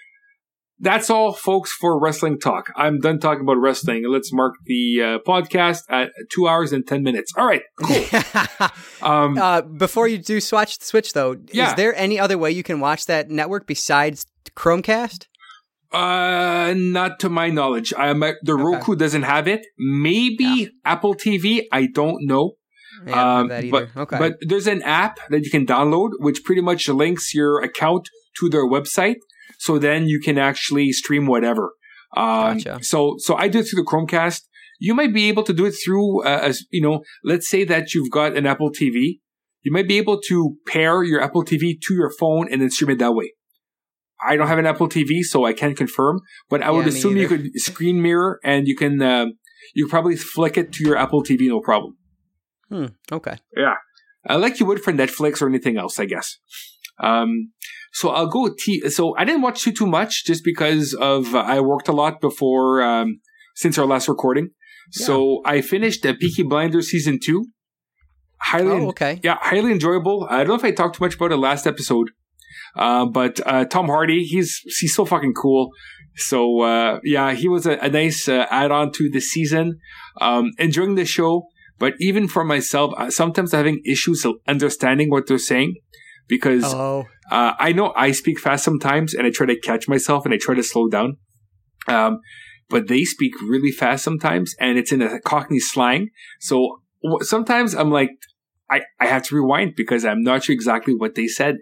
that's 0.79 1.09
all, 1.09 1.31
folks, 1.33 1.71
for 1.71 1.97
wrestling 1.97 2.39
talk. 2.39 2.69
I'm 2.75 2.99
done 2.99 3.19
talking 3.19 3.41
about 3.43 3.53
wrestling. 3.57 4.03
Let's 4.09 4.33
mark 4.33 4.55
the 4.65 5.01
uh, 5.01 5.17
podcast 5.25 5.83
at 5.89 6.11
two 6.33 6.47
hours 6.47 6.73
and 6.73 6.85
ten 6.85 7.03
minutes. 7.03 7.31
All 7.37 7.45
right, 7.45 7.61
cool. 7.79 8.03
Um, 9.01 9.37
uh, 9.37 9.61
before 9.61 10.07
you 10.07 10.17
do 10.17 10.39
swatch 10.39 10.77
the 10.79 10.85
switch 10.85 11.11
though, 11.11 11.35
Yeah. 11.51 11.69
is 11.69 11.75
there 11.75 11.93
any 11.95 12.17
other 12.19 12.37
way 12.37 12.51
you 12.51 12.63
can 12.63 12.79
watch 12.79 13.05
that 13.07 13.29
network 13.29 13.67
besides 13.67 14.25
Chromecast? 14.55 15.27
Uh, 15.93 16.73
not 16.75 17.19
to 17.19 17.29
my 17.29 17.49
knowledge. 17.49 17.93
I 17.95 18.09
am 18.09 18.21
the 18.43 18.55
Roku 18.55 18.95
doesn't 18.95 19.23
have 19.23 19.47
it. 19.47 19.65
Maybe 19.77 20.71
Apple 20.83 21.13
TV. 21.13 21.65
I 21.71 21.85
don't 21.85 22.25
know. 22.25 22.53
Yeah, 23.05 23.39
Um, 23.39 23.47
that 23.49 23.69
but 23.69 23.89
okay. 23.95 24.17
but 24.17 24.33
there's 24.41 24.67
an 24.67 24.81
app 24.83 25.19
that 25.29 25.43
you 25.43 25.51
can 25.51 25.65
download, 25.65 26.11
which 26.19 26.43
pretty 26.43 26.61
much 26.61 26.87
links 26.87 27.33
your 27.33 27.61
account 27.61 28.09
to 28.39 28.49
their 28.49 28.67
website. 28.67 29.17
So 29.59 29.77
then 29.77 30.07
you 30.07 30.19
can 30.19 30.37
actually 30.37 30.91
stream 30.91 31.25
whatever. 31.27 31.73
Um, 32.15 32.57
Gotcha. 32.57 32.83
So 32.83 33.15
so 33.17 33.35
I 33.35 33.47
do 33.47 33.59
it 33.59 33.63
through 33.63 33.83
the 33.83 33.89
Chromecast. 33.89 34.41
You 34.79 34.93
might 34.93 35.13
be 35.13 35.29
able 35.29 35.43
to 35.43 35.53
do 35.53 35.65
it 35.65 35.75
through, 35.83 36.23
uh, 36.23 36.39
as 36.41 36.65
you 36.71 36.81
know, 36.81 37.03
let's 37.23 37.47
say 37.47 37.63
that 37.65 37.93
you've 37.93 38.09
got 38.11 38.35
an 38.35 38.45
Apple 38.45 38.71
TV. 38.71 39.19
You 39.61 39.71
might 39.71 39.87
be 39.87 39.97
able 39.97 40.19
to 40.29 40.57
pair 40.67 41.03
your 41.03 41.21
Apple 41.21 41.45
TV 41.45 41.79
to 41.87 41.93
your 41.93 42.11
phone 42.19 42.51
and 42.51 42.61
then 42.61 42.69
stream 42.69 42.89
it 42.89 42.99
that 42.99 43.13
way. 43.13 43.33
I 44.27 44.35
don't 44.35 44.47
have 44.47 44.59
an 44.59 44.65
Apple 44.65 44.87
TV, 44.89 45.21
so 45.23 45.45
I 45.45 45.53
can't 45.53 45.75
confirm, 45.77 46.19
but 46.49 46.61
I 46.61 46.71
would 46.71 46.85
Yeah, 46.85 46.91
me 46.91 46.97
assume 46.99 47.17
you 47.17 47.27
could 47.27 47.49
screen 47.55 48.01
mirror 48.01 48.39
and 48.43 48.67
you 48.67 48.75
can, 48.75 49.01
um, 49.01 49.33
you 49.73 49.87
probably 49.87 50.15
flick 50.15 50.57
it 50.57 50.71
to 50.73 50.83
your 50.83 50.97
Apple 50.97 51.23
TV, 51.23 51.47
no 51.47 51.59
problem. 51.61 51.97
Hmm, 52.69 52.85
okay. 53.11 53.37
Yeah. 53.55 53.75
Uh, 54.29 54.39
like 54.39 54.59
you 54.59 54.65
would 54.65 54.81
for 54.83 54.93
Netflix 54.93 55.41
or 55.41 55.47
anything 55.47 55.77
else, 55.77 55.99
I 55.99 56.05
guess. 56.05 56.37
Um, 56.99 57.51
so 57.91 58.09
I'll 58.09 58.27
go 58.27 58.49
T. 58.57 58.89
So 58.89 59.15
I 59.17 59.25
didn't 59.25 59.41
watch 59.41 59.61
too, 59.63 59.71
too 59.71 59.87
much 59.87 60.25
just 60.25 60.43
because 60.43 60.93
of, 60.93 61.35
uh, 61.35 61.39
I 61.39 61.59
worked 61.59 61.87
a 61.87 61.91
lot 61.91 62.21
before, 62.21 62.81
um, 62.81 63.19
since 63.55 63.77
our 63.77 63.85
last 63.85 64.07
recording. 64.07 64.49
So 64.91 65.41
I 65.45 65.61
finished 65.61 66.05
uh, 66.05 66.13
Peaky 66.19 66.43
Blinders 66.43 66.89
season 66.89 67.19
two. 67.23 67.45
Highly, 68.39 68.71
Oh, 68.71 68.89
okay. 68.89 69.19
yeah, 69.23 69.37
highly 69.41 69.71
enjoyable. 69.71 70.27
I 70.29 70.39
don't 70.39 70.49
know 70.49 70.55
if 70.55 70.63
I 70.65 70.71
talked 70.71 70.97
too 70.97 71.03
much 71.03 71.15
about 71.15 71.31
it 71.31 71.37
last 71.37 71.65
episode. 71.65 72.09
Uh, 72.75 73.05
but, 73.05 73.39
uh, 73.45 73.65
Tom 73.65 73.87
Hardy, 73.87 74.23
he's, 74.23 74.61
he's 74.79 74.95
so 74.95 75.05
fucking 75.05 75.33
cool. 75.33 75.69
So, 76.15 76.61
uh, 76.61 76.99
yeah, 77.03 77.33
he 77.33 77.47
was 77.47 77.65
a, 77.65 77.73
a 77.73 77.89
nice, 77.89 78.27
uh, 78.27 78.45
add-on 78.49 78.91
to 78.93 79.09
the 79.09 79.19
season. 79.19 79.79
Um, 80.21 80.51
enjoying 80.57 80.95
the 80.95 81.05
show. 81.05 81.47
But 81.79 81.95
even 81.99 82.27
for 82.27 82.43
myself, 82.45 82.93
uh, 82.97 83.09
sometimes 83.09 83.53
I'm 83.53 83.59
having 83.59 83.81
issues 83.85 84.25
understanding 84.47 85.09
what 85.09 85.27
they're 85.27 85.37
saying 85.37 85.75
because 86.27 86.63
Oh, 86.65 87.05
uh, 87.31 87.53
I 87.59 87.73
know 87.73 87.93
I 87.95 88.11
speak 88.11 88.39
fast 88.39 88.63
sometimes 88.63 89.13
and 89.13 89.25
I 89.27 89.31
try 89.31 89.47
to 89.47 89.59
catch 89.59 89.87
myself 89.87 90.23
and 90.25 90.33
I 90.33 90.37
try 90.37 90.55
to 90.55 90.63
slow 90.63 90.87
down. 90.87 91.17
Um, 91.87 92.19
but 92.69 92.87
they 92.87 93.03
speak 93.03 93.33
really 93.41 93.71
fast 93.71 94.03
sometimes 94.03 94.55
and 94.59 94.77
it's 94.77 94.91
in 94.91 95.01
a 95.01 95.19
Cockney 95.21 95.59
slang. 95.59 96.09
So 96.39 96.79
w- 97.03 97.23
sometimes 97.23 97.73
I'm 97.73 97.91
like, 97.91 98.11
I, 98.69 98.81
I 98.99 99.07
have 99.07 99.23
to 99.23 99.35
rewind 99.35 99.73
because 99.75 100.05
I'm 100.05 100.21
not 100.21 100.43
sure 100.45 100.53
exactly 100.53 100.93
what 100.95 101.15
they 101.15 101.27
said. 101.27 101.57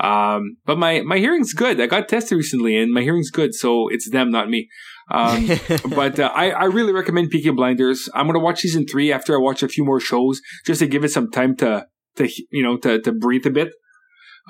Um, 0.00 0.56
but 0.66 0.78
my, 0.78 1.02
my 1.02 1.18
hearing's 1.18 1.52
good. 1.52 1.80
I 1.80 1.86
got 1.86 2.08
tested 2.08 2.36
recently 2.36 2.76
and 2.76 2.92
my 2.92 3.02
hearing's 3.02 3.30
good. 3.30 3.54
So 3.54 3.88
it's 3.88 4.10
them, 4.10 4.30
not 4.30 4.48
me. 4.48 4.68
Um, 5.10 5.48
but 5.94 6.18
uh, 6.18 6.32
I, 6.34 6.50
I 6.50 6.64
really 6.64 6.92
recommend 6.92 7.30
Peaky 7.30 7.50
Blinders. 7.50 8.08
I'm 8.14 8.26
going 8.26 8.34
to 8.34 8.40
watch 8.40 8.60
season 8.60 8.86
three 8.86 9.12
after 9.12 9.34
I 9.34 9.38
watch 9.38 9.62
a 9.62 9.68
few 9.68 9.84
more 9.84 10.00
shows 10.00 10.40
just 10.66 10.80
to 10.80 10.86
give 10.86 11.04
it 11.04 11.10
some 11.10 11.30
time 11.30 11.56
to, 11.56 11.86
to, 12.16 12.28
you 12.50 12.62
know, 12.62 12.76
to, 12.78 13.00
to 13.00 13.12
breathe 13.12 13.46
a 13.46 13.50
bit. 13.50 13.72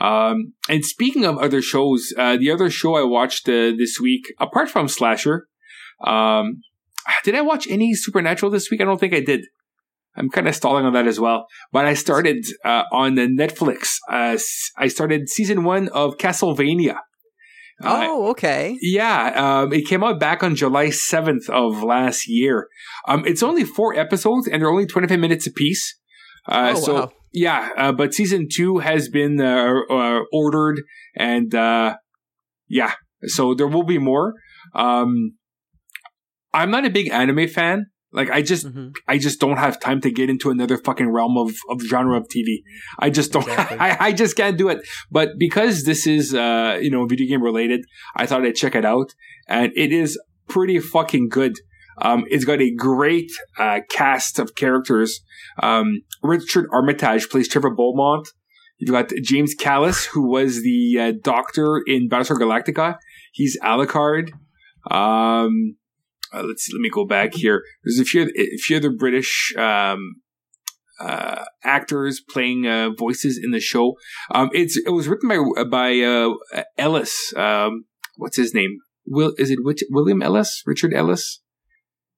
Um, 0.00 0.54
and 0.68 0.84
speaking 0.84 1.24
of 1.24 1.38
other 1.38 1.62
shows, 1.62 2.12
uh, 2.18 2.36
the 2.36 2.50
other 2.50 2.70
show 2.70 2.96
I 2.96 3.04
watched 3.04 3.48
uh, 3.48 3.72
this 3.78 3.98
week, 4.00 4.24
apart 4.40 4.68
from 4.68 4.88
Slasher, 4.88 5.46
um, 6.04 6.62
did 7.22 7.34
I 7.34 7.42
watch 7.42 7.66
any 7.68 7.94
Supernatural 7.94 8.50
this 8.50 8.70
week? 8.70 8.80
I 8.80 8.84
don't 8.84 8.98
think 8.98 9.14
I 9.14 9.20
did. 9.20 9.44
I'm 10.16 10.30
kind 10.30 10.48
of 10.48 10.54
stalling 10.54 10.84
on 10.84 10.92
that 10.92 11.06
as 11.06 11.18
well. 11.18 11.46
But 11.72 11.86
I 11.86 11.94
started 11.94 12.44
uh, 12.64 12.84
on 12.92 13.16
the 13.16 13.26
Netflix. 13.26 13.96
Uh, 14.10 14.38
I 14.78 14.88
started 14.88 15.28
season 15.28 15.64
one 15.64 15.88
of 15.88 16.16
Castlevania. 16.18 16.98
Uh, 17.82 18.06
oh, 18.08 18.30
okay. 18.30 18.78
Yeah, 18.80 19.32
um, 19.62 19.72
it 19.72 19.86
came 19.86 20.04
out 20.04 20.20
back 20.20 20.44
on 20.44 20.54
July 20.54 20.86
7th 20.86 21.50
of 21.50 21.82
last 21.82 22.28
year. 22.28 22.68
Um, 23.08 23.24
it's 23.26 23.42
only 23.42 23.64
four 23.64 23.94
episodes 23.94 24.46
and 24.46 24.62
they're 24.62 24.70
only 24.70 24.86
25 24.86 25.18
minutes 25.18 25.46
apiece. 25.46 25.98
Uh, 26.46 26.74
oh, 26.76 26.80
so 26.80 26.94
wow. 26.94 27.12
yeah, 27.32 27.70
uh, 27.76 27.92
but 27.92 28.14
season 28.14 28.46
two 28.50 28.78
has 28.78 29.08
been 29.08 29.40
uh, 29.40 29.72
uh 29.90 30.20
ordered 30.32 30.82
and 31.16 31.54
uh, 31.54 31.96
yeah, 32.68 32.92
so 33.24 33.54
there 33.54 33.66
will 33.66 33.84
be 33.84 33.98
more. 33.98 34.34
Um, 34.74 35.32
I'm 36.52 36.70
not 36.70 36.84
a 36.84 36.90
big 36.90 37.10
anime 37.10 37.48
fan. 37.48 37.86
Like 38.14 38.30
I 38.30 38.42
just, 38.42 38.66
mm-hmm. 38.66 38.90
I 39.08 39.18
just 39.18 39.40
don't 39.40 39.56
have 39.56 39.80
time 39.80 40.00
to 40.02 40.10
get 40.10 40.30
into 40.30 40.50
another 40.50 40.78
fucking 40.78 41.10
realm 41.10 41.36
of, 41.36 41.56
of 41.68 41.82
genre 41.82 42.16
of 42.16 42.28
TV. 42.28 42.62
I 42.98 43.10
just 43.10 43.32
don't, 43.32 43.42
exactly. 43.42 43.78
I, 43.80 43.96
I 44.06 44.12
just 44.12 44.36
can't 44.36 44.56
do 44.56 44.68
it. 44.68 44.86
But 45.10 45.30
because 45.38 45.82
this 45.82 46.06
is, 46.06 46.32
uh, 46.32 46.78
you 46.80 46.90
know, 46.90 47.04
video 47.06 47.26
game 47.26 47.42
related, 47.42 47.84
I 48.16 48.26
thought 48.26 48.44
I'd 48.44 48.54
check 48.54 48.76
it 48.76 48.84
out 48.84 49.14
and 49.48 49.72
it 49.76 49.92
is 49.92 50.18
pretty 50.48 50.78
fucking 50.78 51.28
good. 51.28 51.58
Um, 52.00 52.24
it's 52.28 52.44
got 52.44 52.60
a 52.60 52.72
great, 52.72 53.30
uh, 53.58 53.80
cast 53.90 54.38
of 54.38 54.54
characters. 54.54 55.20
Um, 55.62 56.02
Richard 56.22 56.66
Armitage 56.72 57.28
plays 57.28 57.48
Trevor 57.48 57.74
Belmont. 57.74 58.28
You've 58.78 58.90
got 58.90 59.10
James 59.22 59.54
Callis, 59.54 60.06
who 60.06 60.28
was 60.28 60.62
the 60.62 60.98
uh, 61.00 61.12
doctor 61.22 61.82
in 61.86 62.08
Battlestar 62.08 62.38
Galactica. 62.38 62.96
He's 63.32 63.58
Alucard. 63.60 64.30
Um, 64.90 65.76
uh, 66.34 66.42
let's 66.42 66.64
see, 66.64 66.72
let 66.72 66.80
me 66.80 66.90
go 66.90 67.06
back 67.06 67.34
here. 67.34 67.62
There's 67.84 67.98
a 67.98 68.04
few, 68.04 68.30
a 68.36 68.56
few 68.58 68.76
other 68.76 68.90
British 68.90 69.54
um, 69.56 70.16
uh, 71.00 71.44
actors 71.62 72.20
playing 72.28 72.66
uh, 72.66 72.90
voices 72.98 73.40
in 73.42 73.50
the 73.50 73.60
show. 73.60 73.94
Um, 74.32 74.50
it's 74.52 74.76
it 74.86 74.90
was 74.90 75.08
written 75.08 75.28
by 75.28 75.64
by 75.64 76.00
uh, 76.00 76.62
Ellis. 76.78 77.32
Um, 77.36 77.84
what's 78.16 78.36
his 78.36 78.54
name? 78.54 78.78
Will 79.06 79.34
is 79.38 79.50
it 79.50 79.58
William 79.90 80.22
Ellis? 80.22 80.62
Richard 80.66 80.94
Ellis? 80.94 81.40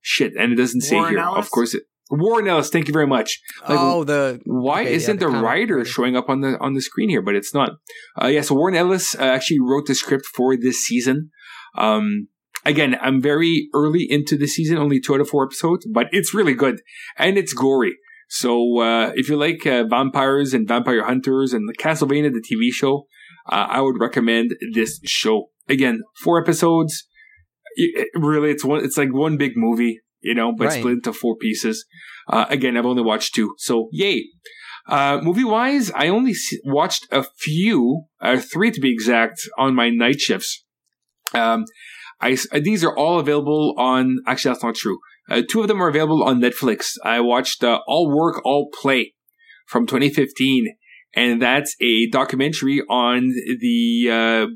Shit, 0.00 0.34
and 0.38 0.52
it 0.52 0.56
doesn't 0.56 0.82
say 0.82 0.96
here. 0.96 1.18
Ellis? 1.18 1.44
Of 1.44 1.50
course, 1.50 1.74
it, 1.74 1.82
Warren 2.10 2.46
Ellis. 2.46 2.70
Thank 2.70 2.86
you 2.86 2.92
very 2.92 3.06
much. 3.06 3.40
Like, 3.68 3.78
oh, 3.80 4.04
the 4.04 4.40
why 4.44 4.82
okay, 4.82 4.94
isn't 4.94 5.20
yeah, 5.20 5.26
the, 5.26 5.32
the 5.32 5.42
writer 5.42 5.84
showing 5.84 6.16
up 6.16 6.28
on 6.28 6.40
the 6.40 6.58
on 6.60 6.74
the 6.74 6.80
screen 6.80 7.08
here? 7.08 7.22
But 7.22 7.34
it's 7.34 7.52
not. 7.52 7.70
Uh, 8.20 8.28
yeah, 8.28 8.42
so 8.42 8.54
Warren 8.54 8.76
Ellis 8.76 9.16
uh, 9.16 9.22
actually 9.22 9.60
wrote 9.60 9.86
the 9.86 9.94
script 9.94 10.26
for 10.26 10.56
this 10.56 10.78
season. 10.78 11.30
Um, 11.76 12.28
again, 12.66 12.96
I'm 13.00 13.22
very 13.22 13.68
early 13.72 14.06
into 14.08 14.36
the 14.36 14.46
season, 14.46 14.76
only 14.76 15.00
two 15.00 15.14
out 15.14 15.20
of 15.20 15.28
four 15.28 15.44
episodes, 15.44 15.86
but 15.90 16.08
it's 16.12 16.34
really 16.34 16.54
good 16.54 16.80
and 17.16 17.38
it's 17.38 17.52
gory. 17.52 17.94
So 18.28 18.80
uh, 18.80 19.12
if 19.14 19.28
you 19.28 19.36
like 19.36 19.66
uh, 19.66 19.84
vampires 19.88 20.52
and 20.52 20.66
vampire 20.66 21.04
hunters 21.04 21.52
and 21.52 21.68
the 21.68 21.74
Castlevania, 21.74 22.32
the 22.32 22.42
TV 22.42 22.72
show, 22.72 23.06
uh, 23.48 23.66
I 23.70 23.80
would 23.80 24.00
recommend 24.00 24.50
this 24.74 25.00
show. 25.04 25.50
Again, 25.68 26.02
four 26.22 26.40
episodes. 26.40 27.06
It, 27.76 28.08
really, 28.14 28.50
it's 28.50 28.64
one. 28.64 28.84
It's 28.84 28.96
like 28.96 29.12
one 29.12 29.36
big 29.36 29.52
movie, 29.54 30.00
you 30.20 30.34
know, 30.34 30.52
but 30.56 30.68
right. 30.68 30.78
split 30.78 30.94
into 30.94 31.12
four 31.12 31.36
pieces. 31.36 31.84
Uh, 32.28 32.46
again, 32.48 32.76
I've 32.76 32.86
only 32.86 33.02
watched 33.02 33.34
two, 33.34 33.54
so 33.58 33.88
yay. 33.92 34.24
Uh, 34.88 35.18
movie 35.20 35.44
wise, 35.44 35.90
I 35.94 36.08
only 36.08 36.34
watched 36.64 37.06
a 37.10 37.24
few, 37.38 38.04
uh, 38.20 38.38
three 38.38 38.70
to 38.70 38.80
be 38.80 38.92
exact, 38.92 39.40
on 39.58 39.74
my 39.74 39.90
night 39.90 40.20
shifts. 40.20 40.64
Um, 41.34 41.64
I, 42.20 42.36
these 42.60 42.82
are 42.82 42.96
all 42.96 43.18
available 43.18 43.74
on, 43.76 44.18
actually, 44.26 44.54
that's 44.54 44.64
not 44.64 44.74
true. 44.74 44.98
Uh, 45.28 45.42
two 45.48 45.60
of 45.60 45.68
them 45.68 45.82
are 45.82 45.88
available 45.88 46.22
on 46.22 46.40
Netflix. 46.40 46.92
I 47.04 47.20
watched 47.20 47.62
uh, 47.62 47.80
All 47.86 48.14
Work, 48.14 48.40
All 48.44 48.70
Play 48.72 49.14
from 49.66 49.86
2015, 49.86 50.76
and 51.14 51.42
that's 51.42 51.74
a 51.80 52.08
documentary 52.10 52.82
on 52.88 53.32
the, 53.60 54.08
uh, 54.10 54.46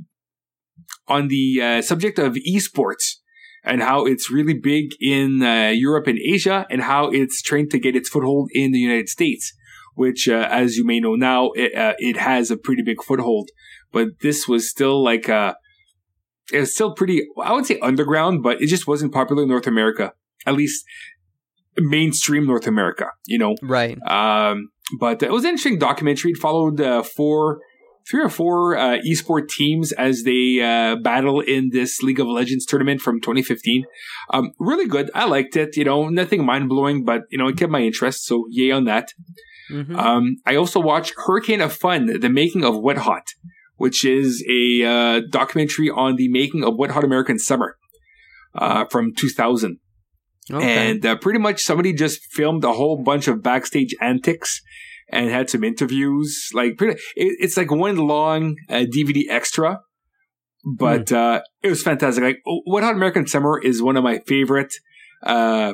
on 1.13 1.29
the 1.29 1.61
uh, 1.63 1.83
subject 1.83 2.19
of 2.19 2.37
esports 2.49 3.17
and 3.63 3.83
how 3.83 4.07
it's 4.07 4.31
really 4.31 4.55
big 4.55 4.93
in 5.01 5.43
uh, 5.43 5.71
Europe 5.75 6.07
and 6.07 6.19
Asia 6.19 6.67
and 6.71 6.83
how 6.83 7.11
it's 7.11 7.43
trying 7.43 7.69
to 7.71 7.79
get 7.79 7.97
its 7.97 8.09
foothold 8.09 8.51
in 8.55 8.73
the 8.73 8.79
United 8.79 9.09
States, 9.09 9.53
which, 9.95 10.29
uh, 10.29 10.49
as 10.51 10.77
you 10.77 10.85
may 10.87 11.01
know 11.01 11.15
now, 11.15 11.51
it, 11.55 11.73
it 11.99 12.17
has 12.17 12.51
a 12.51 12.57
pretty 12.57 12.83
big 12.83 13.03
foothold. 13.03 13.51
But 13.93 14.21
this 14.23 14.47
was 14.49 14.71
still 14.71 15.03
like 15.03 15.29
a, 15.29 15.57
it's 16.53 16.73
still 16.73 16.95
pretty, 16.95 17.23
I 17.43 17.53
would 17.53 17.67
say 17.67 17.79
underground, 17.81 18.43
but 18.43 18.61
it 18.61 18.69
just 18.69 18.87
wasn't 18.87 19.13
popular 19.13 19.43
in 19.43 19.49
North 19.49 19.67
America, 19.67 20.13
at 20.47 20.55
least 20.55 20.85
mainstream 21.79 22.47
North 22.47 22.67
America, 22.67 23.07
you 23.27 23.39
know? 23.39 23.55
Right. 23.63 23.99
Um, 24.07 24.71
but 24.99 25.23
it 25.23 25.31
was 25.31 25.45
an 25.45 25.51
interesting 25.51 25.79
documentary. 25.79 26.33
It 26.33 26.39
followed 26.39 26.81
uh, 26.81 27.03
four, 27.03 27.61
three 28.11 28.23
or 28.23 28.29
four 28.29 28.77
uh, 28.77 28.99
esport 29.09 29.49
teams 29.49 29.93
as 29.93 30.25
they 30.25 30.61
uh, 30.61 30.97
battle 30.97 31.41
in 31.41 31.71
this 31.73 32.03
League 32.03 32.21
of 32.21 32.27
Legends 32.27 32.67
tournament 32.67 33.01
from 33.01 33.21
2015. 33.21 33.85
Um, 34.33 34.53
really 34.59 34.87
good. 34.87 35.11
I 35.15 35.27
liked 35.27 35.57
it. 35.57 35.77
You 35.77 35.85
know, 35.85 36.09
nothing 36.09 36.45
mind 36.45 36.69
blowing, 36.69 37.05
but 37.05 37.23
you 37.31 37.39
know, 37.39 37.49
it 37.49 37.57
kept 37.57 37.71
my 37.71 37.81
interest. 37.81 38.27
So 38.27 38.47
yay 38.51 38.73
on 38.73 38.85
that. 38.85 39.13
Mm-hmm. 39.71 39.97
Um, 39.97 40.37
I 40.45 40.57
also 40.57 40.81
watched 40.81 41.15
Hurricane 41.17 41.61
of 41.61 41.73
Fun: 41.73 42.19
The 42.21 42.29
Making 42.29 42.65
of 42.65 42.81
Wet 42.81 42.99
Hot 42.99 43.23
which 43.81 44.05
is 44.05 44.45
a 44.47 44.85
uh, 44.85 45.21
documentary 45.31 45.89
on 45.89 46.17
the 46.17 46.29
making 46.29 46.63
of 46.63 46.77
Wet 46.77 46.91
Hot 46.91 47.03
American 47.03 47.39
Summer 47.39 47.79
uh, 48.55 48.85
from 48.85 49.15
2000. 49.17 49.79
Okay. 50.53 50.91
And 50.91 51.07
uh, 51.07 51.17
pretty 51.17 51.39
much 51.39 51.63
somebody 51.63 51.95
just 51.95 52.21
filmed 52.31 52.63
a 52.63 52.75
whole 52.75 53.03
bunch 53.03 53.27
of 53.27 53.43
backstage 53.43 53.95
antics 53.99 54.61
and 55.09 55.31
had 55.31 55.49
some 55.49 55.65
interviews. 55.65 56.51
Like, 56.53 56.77
pretty, 56.77 57.01
it, 57.17 57.37
it's 57.41 57.57
like 57.57 57.71
one 57.71 57.97
long 57.97 58.57
DVD 58.69 59.23
uh, 59.31 59.33
extra, 59.33 59.81
but 60.77 61.07
mm. 61.07 61.41
it 61.63 61.71
was 61.71 61.83
fantastic. 61.83 62.23
Like, 62.23 62.43
Wet 62.67 62.85
Hot 62.85 62.95
American 62.95 63.27
Summer 63.27 63.59
is 63.59 63.81
one 63.83 63.97
of 63.97 64.05
my 64.05 64.19
favorite 64.27 64.75
uh, 65.23 65.73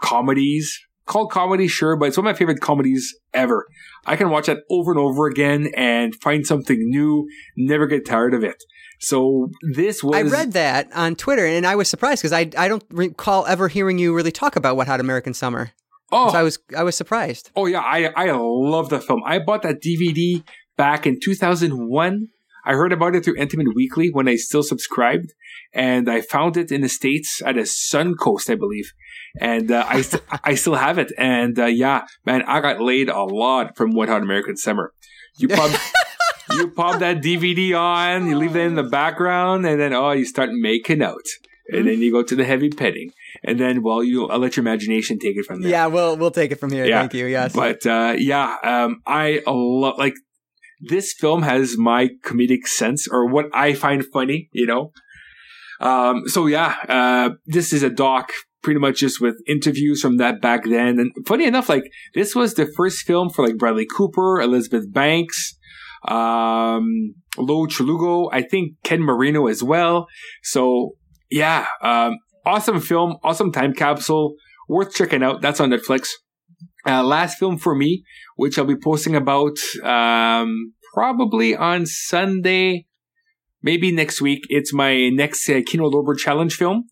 comedies 0.00 0.78
called 1.06 1.32
comedy, 1.32 1.66
sure, 1.66 1.96
but 1.96 2.06
it's 2.06 2.16
one 2.16 2.24
of 2.24 2.32
my 2.32 2.38
favorite 2.38 2.60
comedies 2.60 3.16
ever. 3.34 3.66
I 4.08 4.16
can 4.16 4.30
watch 4.30 4.46
that 4.46 4.58
over 4.70 4.90
and 4.90 4.98
over 4.98 5.26
again 5.26 5.70
and 5.76 6.14
find 6.16 6.46
something 6.46 6.78
new, 6.80 7.28
never 7.56 7.86
get 7.86 8.06
tired 8.06 8.34
of 8.34 8.42
it. 8.42 8.56
So 9.00 9.50
this 9.74 10.02
was. 10.02 10.16
I 10.16 10.22
read 10.22 10.52
that 10.52 10.88
on 10.94 11.14
Twitter 11.14 11.46
and 11.46 11.66
I 11.66 11.76
was 11.76 11.88
surprised 11.88 12.22
because 12.22 12.32
I, 12.32 12.50
I 12.56 12.68
don't 12.68 12.84
recall 12.90 13.46
ever 13.46 13.68
hearing 13.68 13.98
you 13.98 14.14
really 14.14 14.32
talk 14.32 14.56
about 14.56 14.76
Wet 14.76 14.88
Hot 14.88 14.98
American 14.98 15.34
Summer. 15.34 15.70
Oh, 16.10 16.30
I 16.30 16.42
was 16.42 16.58
I 16.76 16.82
was 16.82 16.96
surprised. 16.96 17.50
Oh 17.54 17.66
yeah, 17.66 17.80
I 17.80 18.06
I 18.16 18.32
love 18.32 18.88
the 18.88 19.00
film. 19.00 19.22
I 19.26 19.38
bought 19.38 19.62
that 19.62 19.82
DVD 19.82 20.42
back 20.76 21.06
in 21.06 21.18
2001. 21.22 22.28
I 22.64 22.72
heard 22.72 22.92
about 22.92 23.14
it 23.14 23.24
through 23.24 23.38
Entertainment 23.38 23.76
Weekly 23.76 24.10
when 24.10 24.26
I 24.26 24.36
still 24.36 24.62
subscribed, 24.62 25.32
and 25.72 26.10
I 26.10 26.22
found 26.22 26.56
it 26.56 26.72
in 26.72 26.80
the 26.80 26.88
states 26.88 27.42
at 27.44 27.56
a 27.56 27.62
Suncoast, 27.62 28.50
I 28.50 28.56
believe 28.56 28.92
and 29.40 29.70
uh, 29.70 29.84
I 29.86 30.02
st- 30.02 30.22
I 30.44 30.54
still 30.54 30.74
have 30.74 30.98
it. 30.98 31.12
And 31.18 31.58
uh, 31.58 31.66
yeah, 31.66 32.06
man, 32.24 32.42
I 32.42 32.60
got 32.60 32.80
laid 32.80 33.08
a 33.08 33.22
lot 33.22 33.76
from 33.76 33.92
Wet 33.92 34.08
Hot 34.08 34.22
American 34.22 34.56
Summer. 34.56 34.92
You 35.38 35.48
pop 35.48 35.70
you 36.52 36.70
pop 36.70 37.00
that 37.00 37.18
DVD 37.18 37.78
on, 37.78 38.28
you 38.28 38.36
leave 38.36 38.52
that 38.54 38.62
in 38.62 38.74
the 38.74 38.82
background, 38.82 39.66
and 39.66 39.80
then 39.80 39.92
oh, 39.92 40.12
you 40.12 40.24
start 40.24 40.50
making 40.52 41.02
out, 41.02 41.26
and 41.68 41.86
then 41.86 42.00
you 42.00 42.10
go 42.10 42.22
to 42.22 42.34
the 42.34 42.44
heavy 42.44 42.70
petting. 42.70 43.10
And 43.44 43.60
then, 43.60 43.82
well, 43.82 44.02
you 44.02 44.28
I'll 44.28 44.38
let 44.38 44.56
your 44.56 44.64
imagination 44.64 45.18
take 45.18 45.36
it 45.36 45.44
from 45.44 45.62
there. 45.62 45.70
Yeah, 45.70 45.86
we'll 45.86 46.16
we'll 46.16 46.30
take 46.30 46.50
it 46.50 46.56
from 46.58 46.72
here. 46.72 46.84
Yeah. 46.84 47.00
Thank 47.00 47.14
you. 47.14 47.26
Yes, 47.26 47.52
but 47.52 47.86
uh, 47.86 48.14
yeah, 48.16 48.56
um, 48.62 49.02
I 49.06 49.42
love 49.46 49.98
like 49.98 50.14
this 50.80 51.12
film 51.12 51.42
has 51.42 51.76
my 51.76 52.08
comedic 52.24 52.66
sense 52.66 53.06
or 53.08 53.26
what 53.26 53.46
I 53.52 53.74
find 53.74 54.04
funny. 54.04 54.48
You 54.52 54.66
know, 54.66 54.92
um, 55.80 56.22
so 56.26 56.46
yeah, 56.46 56.76
uh, 56.88 57.30
this 57.46 57.72
is 57.72 57.82
a 57.82 57.90
doc 57.90 58.32
pretty 58.62 58.80
much 58.80 58.98
just 58.98 59.20
with 59.20 59.36
interviews 59.46 60.00
from 60.00 60.16
that 60.18 60.40
back 60.40 60.64
then. 60.64 60.98
And 60.98 61.12
funny 61.26 61.44
enough, 61.46 61.68
like 61.68 61.84
this 62.14 62.34
was 62.34 62.54
the 62.54 62.70
first 62.76 63.06
film 63.06 63.30
for 63.30 63.46
like 63.46 63.56
Bradley 63.56 63.86
Cooper, 63.96 64.40
Elizabeth 64.40 64.92
Banks, 64.92 65.54
um, 66.06 67.14
Lou 67.36 67.66
Chulugo, 67.66 68.28
I 68.32 68.42
think 68.42 68.74
Ken 68.82 69.00
Marino 69.00 69.46
as 69.46 69.62
well. 69.62 70.06
So 70.42 70.92
yeah, 71.30 71.66
um, 71.82 72.18
awesome 72.44 72.80
film, 72.80 73.16
awesome 73.22 73.52
time 73.52 73.74
capsule, 73.74 74.34
worth 74.68 74.94
checking 74.94 75.22
out. 75.22 75.42
That's 75.42 75.60
on 75.60 75.70
Netflix. 75.70 76.10
Uh, 76.86 77.02
last 77.04 77.38
film 77.38 77.58
for 77.58 77.74
me, 77.74 78.02
which 78.36 78.58
I'll 78.58 78.64
be 78.64 78.76
posting 78.76 79.14
about 79.14 79.58
um, 79.82 80.72
probably 80.94 81.54
on 81.54 81.86
Sunday 81.86 82.86
maybe 83.62 83.92
next 83.92 84.20
week. 84.20 84.44
It's 84.48 84.72
my 84.72 85.08
next 85.10 85.48
uh, 85.48 85.60
Kino 85.66 85.90
Lorber 85.90 86.16
challenge 86.16 86.54
film. 86.54 86.84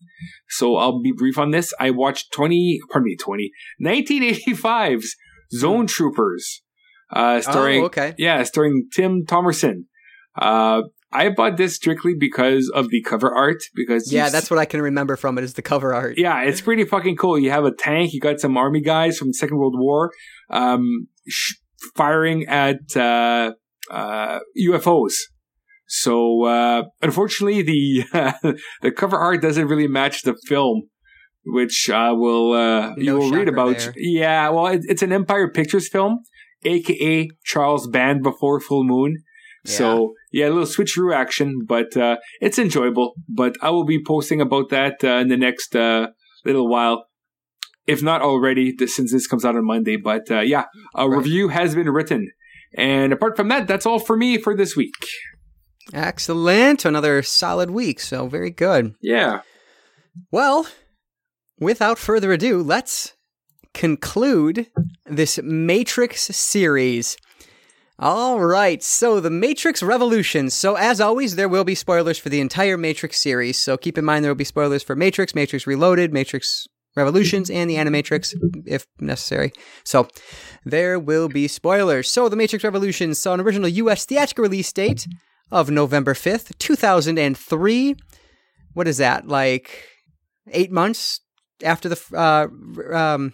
So 0.49 0.75
I'll 0.77 1.01
be 1.01 1.11
brief 1.11 1.37
on 1.37 1.51
this. 1.51 1.73
I 1.79 1.91
watched 1.91 2.31
20, 2.33 2.79
pardon 2.89 3.05
me, 3.05 3.15
20, 3.15 3.51
1985's 3.81 5.15
Zone 5.53 5.87
Troopers. 5.87 6.61
Uh, 7.11 7.41
starring, 7.41 7.83
oh, 7.83 7.85
okay. 7.85 8.13
Yeah, 8.17 8.43
starring 8.43 8.87
Tim 8.93 9.25
Thomerson. 9.25 9.85
Uh, 10.37 10.81
I 11.11 11.29
bought 11.29 11.55
this 11.55 11.75
strictly 11.75 12.13
because 12.19 12.69
of 12.75 12.89
the 12.89 13.01
cover 13.01 13.33
art. 13.33 13.57
Because 13.75 14.11
Yeah, 14.11 14.29
that's 14.29 14.49
what 14.51 14.59
I 14.59 14.65
can 14.65 14.81
remember 14.81 15.15
from 15.15 15.37
it 15.37 15.43
is 15.43 15.53
the 15.53 15.61
cover 15.61 15.93
art. 15.93 16.15
yeah, 16.17 16.41
it's 16.43 16.59
pretty 16.59 16.83
fucking 16.83 17.15
cool. 17.15 17.39
You 17.39 17.49
have 17.51 17.63
a 17.63 17.71
tank. 17.73 18.11
You 18.13 18.19
got 18.19 18.39
some 18.41 18.57
army 18.57 18.81
guys 18.81 19.17
from 19.17 19.29
the 19.29 19.33
Second 19.33 19.57
World 19.57 19.75
War, 19.77 20.11
um, 20.49 21.07
sh- 21.27 21.55
firing 21.95 22.45
at 22.47 22.95
uh, 22.97 23.53
uh, 23.89 24.39
UFOs. 24.61 25.13
So 25.87 26.43
uh, 26.45 26.83
unfortunately, 27.01 27.61
the 27.61 28.57
the 28.81 28.91
cover 28.91 29.17
art 29.17 29.41
doesn't 29.41 29.67
really 29.67 29.87
match 29.87 30.23
the 30.23 30.35
film, 30.47 30.83
which 31.45 31.89
I 31.89 32.11
will 32.11 32.53
uh, 32.53 32.93
you 32.97 33.15
will 33.17 33.31
read 33.31 33.47
about. 33.47 33.77
there. 33.77 33.93
Yeah, 33.95 34.49
well, 34.49 34.67
it, 34.67 34.81
it's 34.87 35.01
an 35.01 35.11
Empire 35.13 35.49
Pictures 35.49 35.87
film, 35.89 36.19
aka 36.65 37.29
Charles 37.45 37.87
Band 37.87 38.21
Before 38.23 38.59
Full 38.59 38.83
Moon. 38.83 39.17
So 39.65 40.13
yeah, 40.31 40.47
a 40.47 40.49
little 40.49 40.63
switcheroo 40.63 41.13
action, 41.13 41.59
but 41.67 41.95
uh, 41.97 42.17
it's 42.39 42.57
enjoyable. 42.57 43.13
But 43.27 43.57
I 43.61 43.69
will 43.69 43.83
be 43.85 44.01
posting 44.01 44.39
about 44.39 44.69
that 44.69 45.03
uh, 45.03 45.17
in 45.17 45.27
the 45.27 45.35
next 45.35 45.75
uh, 45.75 46.07
little 46.45 46.69
while, 46.69 47.05
if 47.85 48.01
not 48.01 48.21
already, 48.21 48.73
since 48.85 49.11
this 49.11 49.27
comes 49.27 49.43
out 49.43 49.55
on 49.57 49.65
Monday. 49.65 49.97
But 49.97 50.29
uh, 50.31 50.39
yeah, 50.39 50.65
a 50.95 51.09
Right. 51.09 51.17
review 51.17 51.49
has 51.49 51.75
been 51.75 51.89
written, 51.89 52.31
and 52.77 53.11
apart 53.11 53.35
from 53.35 53.49
that, 53.49 53.67
that's 53.67 53.85
all 53.85 53.99
for 53.99 54.15
me 54.15 54.37
for 54.37 54.55
this 54.55 54.75
week. 54.77 54.93
Excellent. 55.93 56.85
Another 56.85 57.21
solid 57.23 57.71
week. 57.71 57.99
So 57.99 58.27
very 58.27 58.51
good. 58.51 58.95
Yeah, 59.01 59.41
Well, 60.31 60.67
without 61.59 61.97
further 61.97 62.31
ado, 62.31 62.61
let's 62.61 63.13
conclude 63.73 64.67
this 65.05 65.39
Matrix 65.43 66.23
series. 66.23 67.17
All 67.99 68.39
right, 68.39 68.83
so 68.83 69.19
the 69.19 69.31
Matrix 69.31 69.81
Revolutions. 69.81 70.53
So, 70.53 70.75
as 70.75 71.01
always, 71.01 71.35
there 71.35 71.49
will 71.49 71.63
be 71.63 71.73
spoilers 71.73 72.19
for 72.19 72.29
the 72.29 72.39
entire 72.39 72.77
Matrix 72.77 73.17
series. 73.17 73.57
So, 73.57 73.75
keep 73.75 73.97
in 73.97 74.05
mind 74.05 74.23
there 74.23 74.29
will 74.29 74.35
be 74.35 74.43
spoilers 74.43 74.83
for 74.83 74.95
Matrix, 74.95 75.33
Matrix 75.33 75.65
Reloaded, 75.65 76.13
Matrix 76.13 76.67
Revolutions, 76.95 77.49
and 77.49 77.67
the 77.67 77.75
Animatrix, 77.75 78.35
if 78.67 78.85
necessary. 78.99 79.51
So, 79.83 80.07
there 80.63 80.99
will 80.99 81.27
be 81.27 81.47
spoilers. 81.47 82.07
So, 82.07 82.29
the 82.29 82.35
Matrix 82.35 82.63
Revolutions 82.63 83.17
saw 83.17 83.33
an 83.33 83.41
original 83.41 83.67
US 83.67 84.05
theatrical 84.05 84.43
release 84.43 84.71
date 84.71 85.07
of 85.51 85.69
November 85.69 86.13
5th, 86.13 86.57
2003. 86.57 87.95
What 88.73 88.87
is 88.87 88.97
that? 88.97 89.27
Like 89.27 89.85
eight 90.51 90.71
months 90.71 91.21
after 91.63 91.89
the 91.89 92.01
uh, 92.13 92.95
um, 92.95 93.33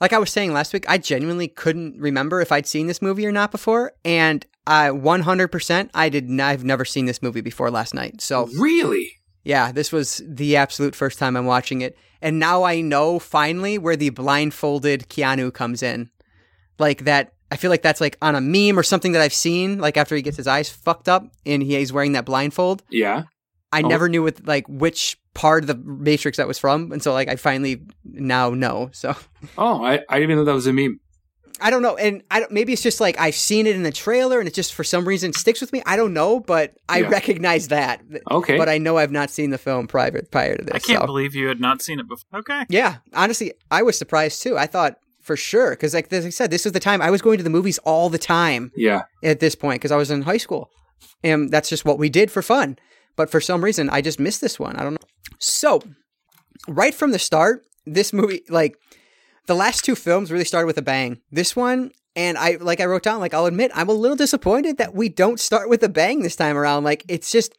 like 0.00 0.12
I 0.12 0.18
was 0.18 0.30
saying 0.30 0.52
last 0.52 0.72
week, 0.72 0.84
I 0.88 0.98
genuinely 0.98 1.48
couldn't 1.48 1.98
remember 2.00 2.40
if 2.40 2.50
I'd 2.52 2.66
seen 2.66 2.86
this 2.86 3.00
movie 3.02 3.26
or 3.26 3.32
not 3.32 3.50
before, 3.50 3.92
and 4.04 4.44
I 4.66 4.88
100% 4.88 5.90
I 5.94 6.08
did 6.08 6.28
not, 6.30 6.46
I've 6.50 6.64
never 6.64 6.84
seen 6.84 7.06
this 7.06 7.22
movie 7.22 7.40
before 7.40 7.70
last 7.70 7.94
night. 7.94 8.20
So, 8.20 8.48
Really? 8.58 9.10
yeah, 9.44 9.72
this 9.72 9.92
was 9.92 10.22
the 10.26 10.56
absolute 10.56 10.94
first 10.94 11.18
time 11.18 11.36
I'm 11.36 11.46
watching 11.46 11.80
it, 11.82 11.96
and 12.22 12.38
now 12.38 12.62
I 12.64 12.80
know 12.80 13.18
finally 13.18 13.76
where 13.78 13.96
the 13.96 14.10
blindfolded 14.10 15.08
Keanu 15.08 15.52
comes 15.52 15.82
in. 15.82 16.10
Like 16.78 17.04
that 17.04 17.34
I 17.52 17.56
feel 17.56 17.70
like 17.70 17.82
that's 17.82 18.00
like 18.00 18.16
on 18.20 18.34
a 18.34 18.40
meme 18.40 18.76
or 18.78 18.82
something 18.82 19.12
that 19.12 19.22
I've 19.22 19.32
seen 19.34 19.78
like 19.78 19.96
after 19.96 20.16
he 20.16 20.22
gets 20.22 20.36
his 20.38 20.48
eyes 20.48 20.68
fucked 20.68 21.08
up 21.08 21.24
and 21.46 21.62
he, 21.62 21.76
he's 21.76 21.92
wearing 21.92 22.12
that 22.12 22.24
blindfold. 22.24 22.82
Yeah. 22.90 23.24
I 23.74 23.82
Oh. 23.82 23.88
never 23.88 24.08
knew 24.08 24.22
what 24.22 24.46
like 24.46 24.66
which 24.68 25.18
part 25.34 25.64
of 25.64 25.66
the 25.66 25.74
Matrix 25.74 26.36
that 26.38 26.46
was 26.48 26.58
from, 26.58 26.92
and 26.92 27.02
so 27.02 27.12
like 27.12 27.28
I 27.28 27.36
finally 27.36 27.82
now 28.04 28.50
know. 28.50 28.90
So 28.92 29.14
Oh, 29.58 29.84
I, 29.84 29.94
I 30.08 30.18
didn't 30.18 30.30
even 30.30 30.36
know 30.36 30.44
that 30.44 30.54
was 30.54 30.66
a 30.66 30.72
meme. 30.72 31.00
I 31.60 31.70
don't 31.70 31.82
know, 31.82 31.96
and 31.96 32.22
I 32.32 32.40
don't, 32.40 32.50
maybe 32.50 32.72
it's 32.72 32.82
just 32.82 33.00
like 33.00 33.18
I've 33.18 33.36
seen 33.36 33.66
it 33.68 33.76
in 33.76 33.84
the 33.84 33.92
trailer, 33.92 34.38
and 34.40 34.48
it 34.48 34.54
just 34.54 34.74
for 34.74 34.82
some 34.82 35.06
reason 35.06 35.32
sticks 35.32 35.60
with 35.60 35.72
me. 35.72 35.82
I 35.86 35.94
don't 35.96 36.12
know, 36.12 36.40
but 36.40 36.74
I 36.88 36.98
Yeah. 37.00 37.08
recognize 37.08 37.68
that. 37.68 38.00
Okay. 38.30 38.58
But 38.58 38.68
I 38.68 38.78
know 38.78 38.98
I've 38.98 39.12
not 39.12 39.30
seen 39.30 39.50
the 39.50 39.58
film 39.58 39.86
prior 39.86 40.20
prior 40.30 40.56
to 40.56 40.64
this. 40.64 40.74
I 40.74 40.78
can't 40.80 41.00
so. 41.00 41.06
believe 41.06 41.34
you 41.34 41.46
had 41.46 41.60
not 41.60 41.80
seen 41.80 42.00
it 42.00 42.08
before. 42.08 42.40
Okay. 42.40 42.64
Yeah, 42.68 42.96
honestly, 43.12 43.52
I 43.70 43.82
was 43.82 43.96
surprised 43.96 44.42
too. 44.42 44.58
I 44.58 44.66
thought 44.66 44.96
for 45.20 45.36
sure 45.36 45.70
because 45.70 45.94
like 45.94 46.12
as 46.12 46.26
I 46.26 46.30
said, 46.30 46.50
this 46.50 46.64
was 46.64 46.72
the 46.72 46.80
time 46.80 47.00
I 47.00 47.10
was 47.10 47.22
going 47.22 47.38
to 47.38 47.44
the 47.44 47.50
movies 47.50 47.78
all 47.78 48.10
the 48.10 48.18
time 48.18 48.72
yeah. 48.76 49.02
at 49.22 49.38
this 49.40 49.54
point 49.54 49.80
because 49.80 49.92
I 49.92 49.96
was 49.96 50.10
in 50.10 50.22
high 50.22 50.36
school, 50.38 50.70
and 51.22 51.50
that's 51.52 51.68
just 51.68 51.84
what 51.84 51.98
we 51.98 52.08
did 52.10 52.30
for 52.32 52.42
fun. 52.42 52.76
But 53.16 53.30
for 53.30 53.40
some 53.40 53.62
reason, 53.64 53.90
I 53.90 54.00
just 54.00 54.20
missed 54.20 54.40
this 54.40 54.58
one. 54.58 54.76
I 54.76 54.82
don't 54.82 54.92
know. 54.92 55.08
So, 55.38 55.82
right 56.68 56.94
from 56.94 57.12
the 57.12 57.18
start, 57.18 57.64
this 57.86 58.12
movie, 58.12 58.42
like 58.48 58.76
the 59.46 59.54
last 59.54 59.84
two 59.84 59.94
films, 59.94 60.32
really 60.32 60.44
started 60.44 60.66
with 60.66 60.78
a 60.78 60.82
bang. 60.82 61.20
This 61.30 61.54
one, 61.54 61.92
and 62.16 62.38
I, 62.38 62.56
like 62.60 62.80
I 62.80 62.86
wrote 62.86 63.02
down, 63.02 63.20
like 63.20 63.34
I'll 63.34 63.46
admit, 63.46 63.70
I'm 63.74 63.88
a 63.88 63.92
little 63.92 64.16
disappointed 64.16 64.78
that 64.78 64.94
we 64.94 65.08
don't 65.08 65.40
start 65.40 65.68
with 65.68 65.82
a 65.82 65.88
bang 65.88 66.22
this 66.22 66.36
time 66.36 66.56
around. 66.56 66.84
Like 66.84 67.04
it's 67.08 67.30
just, 67.30 67.54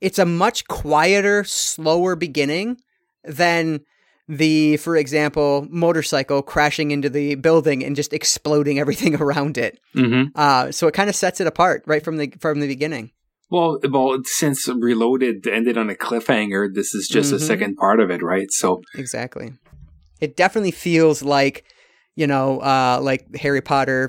it's 0.00 0.18
a 0.18 0.26
much 0.26 0.66
quieter, 0.66 1.44
slower 1.44 2.16
beginning 2.16 2.78
than 3.24 3.80
the, 4.28 4.76
for 4.78 4.96
example, 4.96 5.66
motorcycle 5.70 6.42
crashing 6.42 6.90
into 6.90 7.08
the 7.08 7.34
building 7.36 7.84
and 7.84 7.96
just 7.96 8.12
exploding 8.12 8.78
everything 8.78 9.14
around 9.20 9.58
it. 9.58 9.78
Mm-hmm. 9.94 10.30
Uh, 10.34 10.72
so 10.72 10.86
it 10.86 10.94
kind 10.94 11.08
of 11.08 11.16
sets 11.16 11.40
it 11.40 11.46
apart 11.46 11.82
right 11.86 12.04
from 12.04 12.16
the 12.16 12.32
from 12.40 12.60
the 12.60 12.66
beginning. 12.66 13.10
Well, 13.52 13.78
well, 13.90 14.18
since 14.24 14.66
Reloaded 14.66 15.46
ended 15.46 15.76
on 15.76 15.90
a 15.90 15.94
cliffhanger, 15.94 16.72
this 16.72 16.94
is 16.94 17.06
just 17.06 17.30
Mhm. 17.30 17.36
a 17.36 17.38
second 17.38 17.76
part 17.76 18.00
of 18.00 18.10
it, 18.10 18.22
right? 18.22 18.50
So, 18.50 18.80
Exactly. 18.94 19.52
It 20.22 20.36
definitely 20.36 20.70
feels 20.70 21.22
like, 21.22 21.64
you 22.16 22.26
know, 22.26 22.60
uh, 22.60 22.98
like 23.02 23.36
Harry 23.36 23.60
Potter, 23.60 24.08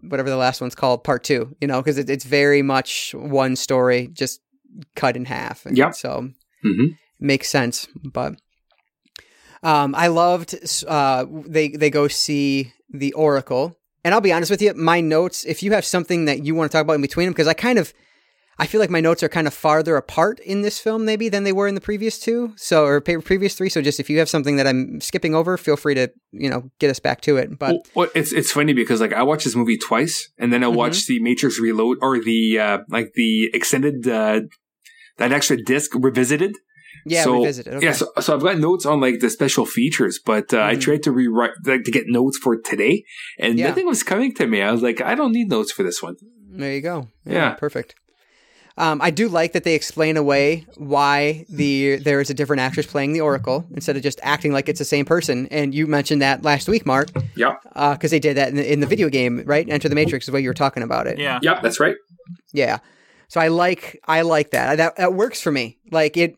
whatever 0.00 0.30
the 0.30 0.36
last 0.36 0.60
one's 0.60 0.74
called, 0.74 1.04
part 1.04 1.22
two. 1.22 1.54
You 1.60 1.68
know, 1.68 1.80
because 1.80 1.96
it, 1.96 2.10
it's 2.10 2.24
very 2.24 2.60
much 2.62 3.14
one 3.14 3.54
story, 3.54 4.08
just 4.12 4.40
cut 4.96 5.16
in 5.16 5.26
half. 5.26 5.64
Yep. 5.70 5.94
So 5.94 6.30
hmm 6.64 6.86
makes 7.20 7.48
sense. 7.48 7.86
But 8.02 8.34
um, 9.62 9.94
I 9.94 10.08
loved. 10.08 10.56
Uh, 10.88 11.26
they 11.46 11.68
they 11.68 11.90
go 11.90 12.08
see 12.08 12.72
the 12.90 13.12
Oracle, 13.12 13.78
and 14.02 14.12
I'll 14.12 14.20
be 14.20 14.32
honest 14.32 14.50
with 14.50 14.60
you. 14.60 14.74
My 14.74 15.00
notes. 15.00 15.44
If 15.44 15.62
you 15.62 15.70
have 15.72 15.84
something 15.84 16.24
that 16.24 16.44
you 16.44 16.56
want 16.56 16.72
to 16.72 16.76
talk 16.76 16.82
about 16.82 16.94
in 16.96 17.02
between 17.02 17.26
them, 17.26 17.32
because 17.32 17.46
I 17.46 17.54
kind 17.54 17.78
of. 17.78 17.92
I 18.58 18.66
feel 18.66 18.80
like 18.80 18.90
my 18.90 19.00
notes 19.00 19.22
are 19.22 19.28
kind 19.28 19.46
of 19.46 19.54
farther 19.54 19.96
apart 19.96 20.38
in 20.40 20.62
this 20.62 20.78
film, 20.78 21.04
maybe 21.04 21.28
than 21.28 21.42
they 21.44 21.52
were 21.52 21.66
in 21.66 21.74
the 21.74 21.80
previous 21.80 22.18
two. 22.18 22.52
So, 22.56 22.84
or 22.84 23.00
previous 23.00 23.54
three. 23.54 23.68
So, 23.70 23.80
just 23.82 23.98
if 23.98 24.10
you 24.10 24.18
have 24.18 24.28
something 24.28 24.56
that 24.56 24.66
I'm 24.66 25.00
skipping 25.00 25.34
over, 25.34 25.56
feel 25.56 25.76
free 25.76 25.94
to 25.94 26.08
you 26.32 26.50
know 26.50 26.70
get 26.78 26.90
us 26.90 27.00
back 27.00 27.22
to 27.22 27.36
it. 27.38 27.58
But 27.58 27.76
Well, 27.94 28.08
it's 28.14 28.32
it's 28.32 28.52
funny 28.52 28.72
because 28.74 29.00
like 29.00 29.12
I 29.12 29.22
watched 29.22 29.44
this 29.44 29.56
movie 29.56 29.78
twice, 29.78 30.30
and 30.38 30.52
then 30.52 30.62
I 30.62 30.68
Mhm. 30.68 30.74
watched 30.74 31.06
the 31.08 31.18
Matrix 31.20 31.58
Reload 31.58 31.98
or 32.02 32.18
the 32.22 32.58
uh, 32.58 32.78
like 32.88 33.12
the 33.14 33.50
extended 33.54 34.06
uh, 34.06 34.40
that 35.18 35.32
extra 35.32 35.56
disc 35.56 35.90
revisited. 35.94 36.54
yeah, 37.06 37.24
so, 37.24 37.38
revisit 37.38 37.66
it. 37.66 37.74
Okay. 37.74 37.86
Yeah, 37.86 37.92
so, 37.92 38.06
so 38.20 38.34
I've 38.34 38.42
got 38.42 38.58
notes 38.58 38.86
on 38.86 39.00
like 39.00 39.18
the 39.20 39.30
special 39.30 39.66
features, 39.66 40.20
but 40.24 40.52
uh, 40.54 40.58
I 40.60 40.76
Mhm. 40.76 40.80
tried 40.82 41.02
to 41.04 41.10
rewrite 41.10 41.52
like 41.64 41.84
to 41.84 41.90
get 41.90 42.04
notes 42.06 42.38
for 42.38 42.56
today, 42.60 43.04
and 43.38 43.58
Yeah. 43.58 43.68
nothing 43.68 43.86
was 43.86 44.02
coming 44.02 44.34
to 44.34 44.46
me. 44.46 44.60
I 44.60 44.70
was 44.70 44.82
like, 44.82 45.00
I 45.00 45.14
don't 45.14 45.32
need 45.32 45.48
notes 45.48 45.72
for 45.72 45.82
this 45.82 46.02
one. 46.02 46.16
There 46.54 46.72
you 46.74 46.82
go. 46.82 47.08
Yeah. 47.24 47.52
perfect. 47.54 47.94
Um, 48.78 49.00
I 49.02 49.10
do 49.10 49.28
like 49.28 49.52
that 49.52 49.64
they 49.64 49.74
explain 49.74 50.16
away 50.16 50.66
why 50.76 51.44
the 51.48 51.96
there 51.96 52.20
is 52.20 52.30
a 52.30 52.34
different 52.34 52.60
actress 52.60 52.86
playing 52.86 53.12
the 53.12 53.20
Oracle 53.20 53.66
instead 53.74 53.96
of 53.96 54.02
just 54.02 54.18
acting 54.22 54.52
like 54.52 54.68
it's 54.68 54.78
the 54.78 54.84
same 54.84 55.04
person. 55.04 55.46
And 55.50 55.74
you 55.74 55.86
mentioned 55.86 56.22
that 56.22 56.42
last 56.42 56.68
week, 56.68 56.86
Marc, 56.86 57.10
Yep, 57.36 57.60
because 57.74 58.10
they 58.10 58.18
did 58.18 58.36
that 58.36 58.48
in 58.48 58.56
the, 58.56 58.72
in 58.72 58.80
the 58.80 58.86
video 58.86 59.08
game, 59.08 59.42
right? 59.44 59.68
Enter 59.68 59.88
the 59.88 59.94
Matrix 59.94 60.26
is 60.26 60.32
what 60.32 60.42
you 60.42 60.48
were 60.48 60.54
talking 60.54 60.82
about 60.82 61.06
it. 61.06 61.18
Yeah. 61.18 61.38
yep, 61.42 61.62
that's 61.62 61.80
right. 61.80 61.96
Yeah. 62.52 62.78
So 63.28 63.40
I 63.40 63.48
like 63.48 64.00
I 64.06 64.22
like 64.22 64.50
that. 64.50 64.76
That 64.76 64.96
that 64.96 65.14
works 65.14 65.40
for 65.40 65.50
me. 65.52 65.78
Like 65.90 66.16
it 66.16 66.36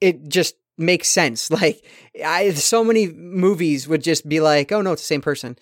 it 0.00 0.28
just 0.28 0.54
makes 0.76 1.08
sense. 1.08 1.50
Like 1.60 1.84
I 2.24 2.50
so 2.50 2.84
many 2.84 3.08
movies 3.08 3.88
would 3.88 4.02
just 4.02 4.28
be 4.28 4.40
like, 4.40 4.70
"Oh 4.72 4.80
no, 4.82 4.92
it's 4.92 5.02
the 5.02 5.06
same 5.06 5.20
person." 5.22 5.56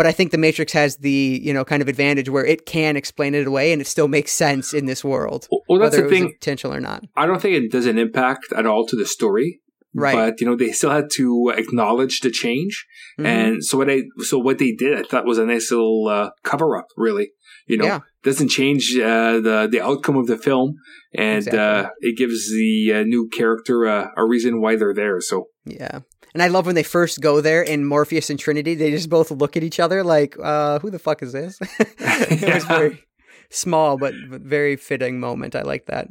But 0.00 0.06
I 0.06 0.12
think 0.12 0.30
the 0.30 0.38
Matrix 0.38 0.72
has 0.72 0.96
the, 0.96 1.40
you 1.42 1.52
know, 1.52 1.62
kind 1.62 1.82
of 1.82 1.88
advantage 1.88 2.30
where 2.30 2.46
it 2.46 2.64
can 2.64 2.96
explain 2.96 3.34
it 3.34 3.46
away 3.46 3.70
and 3.70 3.82
it 3.82 3.86
still 3.86 4.08
makes 4.08 4.32
sense 4.32 4.72
in 4.72 4.86
this 4.86 5.04
world. 5.04 5.46
Well, 5.68 5.78
that's 5.78 5.94
whether 5.94 6.08
the 6.08 6.14
thing. 6.14 6.24
intentional 6.30 6.74
or 6.74 6.80
not. 6.80 7.04
I 7.16 7.26
don't 7.26 7.42
think 7.42 7.54
it 7.62 7.70
does 7.70 7.84
an 7.84 7.98
impact 7.98 8.46
at 8.56 8.64
all 8.64 8.86
to 8.86 8.96
the 8.96 9.04
story. 9.04 9.60
Right. 9.94 10.14
But 10.14 10.40
you 10.40 10.46
know, 10.46 10.56
they 10.56 10.72
still 10.72 10.88
had 10.90 11.10
to 11.16 11.52
acknowledge 11.54 12.20
the 12.20 12.30
change, 12.30 12.86
Mhm. 13.18 13.26
and 13.26 13.64
so 13.64 13.76
what 13.76 13.90
I 13.90 14.04
so 14.20 14.38
what 14.38 14.56
they 14.58 14.72
did, 14.72 14.96
I 14.98 15.02
thought 15.02 15.26
was 15.26 15.36
a 15.38 15.44
nice 15.44 15.70
little 15.70 16.06
uh, 16.08 16.30
cover 16.44 16.76
up. 16.78 16.86
Really, 16.96 17.32
you 17.66 17.76
know, 17.76 17.84
Yeah. 17.86 17.98
doesn't 18.22 18.50
change 18.50 18.96
uh, 18.96 19.40
the 19.40 19.68
the 19.70 19.80
outcome 19.82 20.16
of 20.16 20.28
the 20.28 20.38
film, 20.38 20.76
and 21.12 21.38
Exactly. 21.38 21.58
uh, 21.58 21.88
it 21.98 22.16
gives 22.16 22.48
the 22.50 22.92
uh, 22.94 23.02
new 23.02 23.28
character 23.36 23.84
uh, 23.86 24.10
a 24.16 24.24
reason 24.24 24.60
why 24.62 24.76
they're 24.76 24.94
there. 24.94 25.20
So 25.20 25.48
Yeah. 25.66 25.98
And 26.34 26.42
I 26.42 26.48
love 26.48 26.66
when 26.66 26.74
they 26.76 26.82
first 26.84 27.20
go 27.20 27.40
there 27.40 27.62
in 27.62 27.84
Morpheus 27.84 28.30
and 28.30 28.38
Trinity, 28.38 28.74
they 28.74 28.90
just 28.90 29.08
both 29.10 29.30
look 29.30 29.56
at 29.56 29.64
each 29.64 29.80
other 29.80 30.04
like, 30.04 30.36
uh, 30.42 30.78
who 30.78 30.90
the 30.90 30.98
fuck 30.98 31.22
is 31.22 31.32
this? 31.32 31.58
it 31.80 32.54
was 32.54 32.64
very 32.78 33.02
small 33.50 33.98
but 33.98 34.14
but 34.30 34.40
very 34.42 34.76
fitting 34.76 35.18
moment. 35.20 35.56
I 35.56 35.62
like 35.62 35.86
that. 35.86 36.06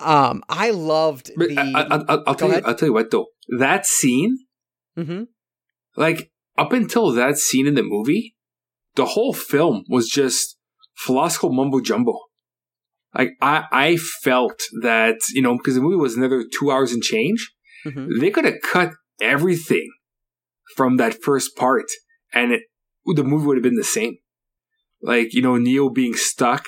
Um, 0.00 0.42
I 0.48 0.70
loved 0.70 1.30
the 1.36 1.56
I, 1.58 1.80
I, 1.82 2.04
I'll, 2.08 2.24
I'll 2.28 2.34
tell 2.34 2.50
you. 2.50 2.60
I'll 2.64 2.74
tell 2.74 2.88
you 2.88 2.92
what 2.92 3.10
though, 3.10 3.26
that 3.58 3.86
scene, 3.86 4.38
Mhm. 4.98 5.26
like 5.96 6.30
up 6.56 6.72
until 6.72 7.12
that 7.12 7.38
scene 7.38 7.66
in 7.66 7.74
the 7.74 7.82
movie, 7.84 8.34
the 8.96 9.06
whole 9.06 9.32
film 9.32 9.84
was 9.88 10.08
just 10.08 10.56
philosophical 10.96 11.52
mumbo 11.52 11.80
jumbo. 11.80 12.18
Like 13.16 13.30
I, 13.40 13.64
I 13.72 13.96
felt 13.96 14.60
that 14.82 15.16
you 15.32 15.42
know 15.42 15.56
because 15.56 15.74
the 15.76 15.80
movie 15.80 15.96
was 15.96 16.16
another 16.16 16.44
two 16.58 16.70
hours 16.70 16.92
and 16.92 17.02
change, 17.02 17.52
Mhm. 17.86 18.20
they 18.20 18.30
could 18.30 18.44
have 18.44 18.60
cut 18.62 18.92
everything 19.20 19.90
from 20.76 20.96
that 20.96 21.22
first 21.22 21.56
part, 21.56 21.86
and 22.32 22.52
it, 22.52 22.62
the 23.16 23.24
movie 23.24 23.46
would 23.46 23.56
have 23.56 23.62
been 23.62 23.76
the 23.76 23.84
same. 23.84 24.16
Like 25.02 25.32
you 25.34 25.42
know, 25.42 25.56
Neo 25.56 25.88
being 25.90 26.14
stuck, 26.14 26.64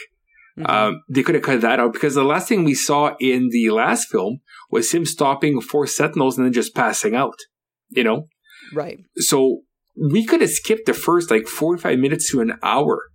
Mhm. 0.59 0.69
um, 0.69 1.03
they 1.09 1.23
could 1.23 1.35
have 1.35 1.45
cut 1.45 1.61
that 1.61 1.79
out 1.81 1.93
because 1.93 2.15
the 2.15 2.25
last 2.25 2.49
thing 2.49 2.65
we 2.65 2.75
saw 2.75 3.15
in 3.21 3.49
the 3.51 3.71
last 3.71 4.09
film 4.09 4.41
was 4.71 4.93
him 4.93 5.05
stopping 5.05 5.61
four 5.61 5.87
sentinels 5.87 6.37
and 6.37 6.47
then 6.47 6.53
just 6.53 6.75
passing 6.75 7.15
out. 7.15 7.39
You 7.91 8.05
know, 8.05 8.29
right. 8.73 8.99
so 9.17 9.63
we 9.97 10.25
could 10.25 10.41
have 10.41 10.51
skipped 10.51 10.87
the 10.87 10.95
first 10.95 11.31
like 11.31 11.47
45 11.49 11.99
minutes 11.99 12.31
to 12.31 12.41
an 12.41 12.53
hour 12.63 13.09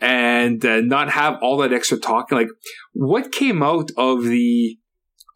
and 0.00 0.64
uh, 0.64 0.80
not 0.80 1.10
have 1.10 1.36
all 1.42 1.58
that 1.58 1.72
extra 1.72 1.98
talking 1.98 2.38
like 2.38 2.48
what 2.92 3.30
came 3.32 3.62
out 3.62 3.90
of 3.98 4.24
the 4.24 4.78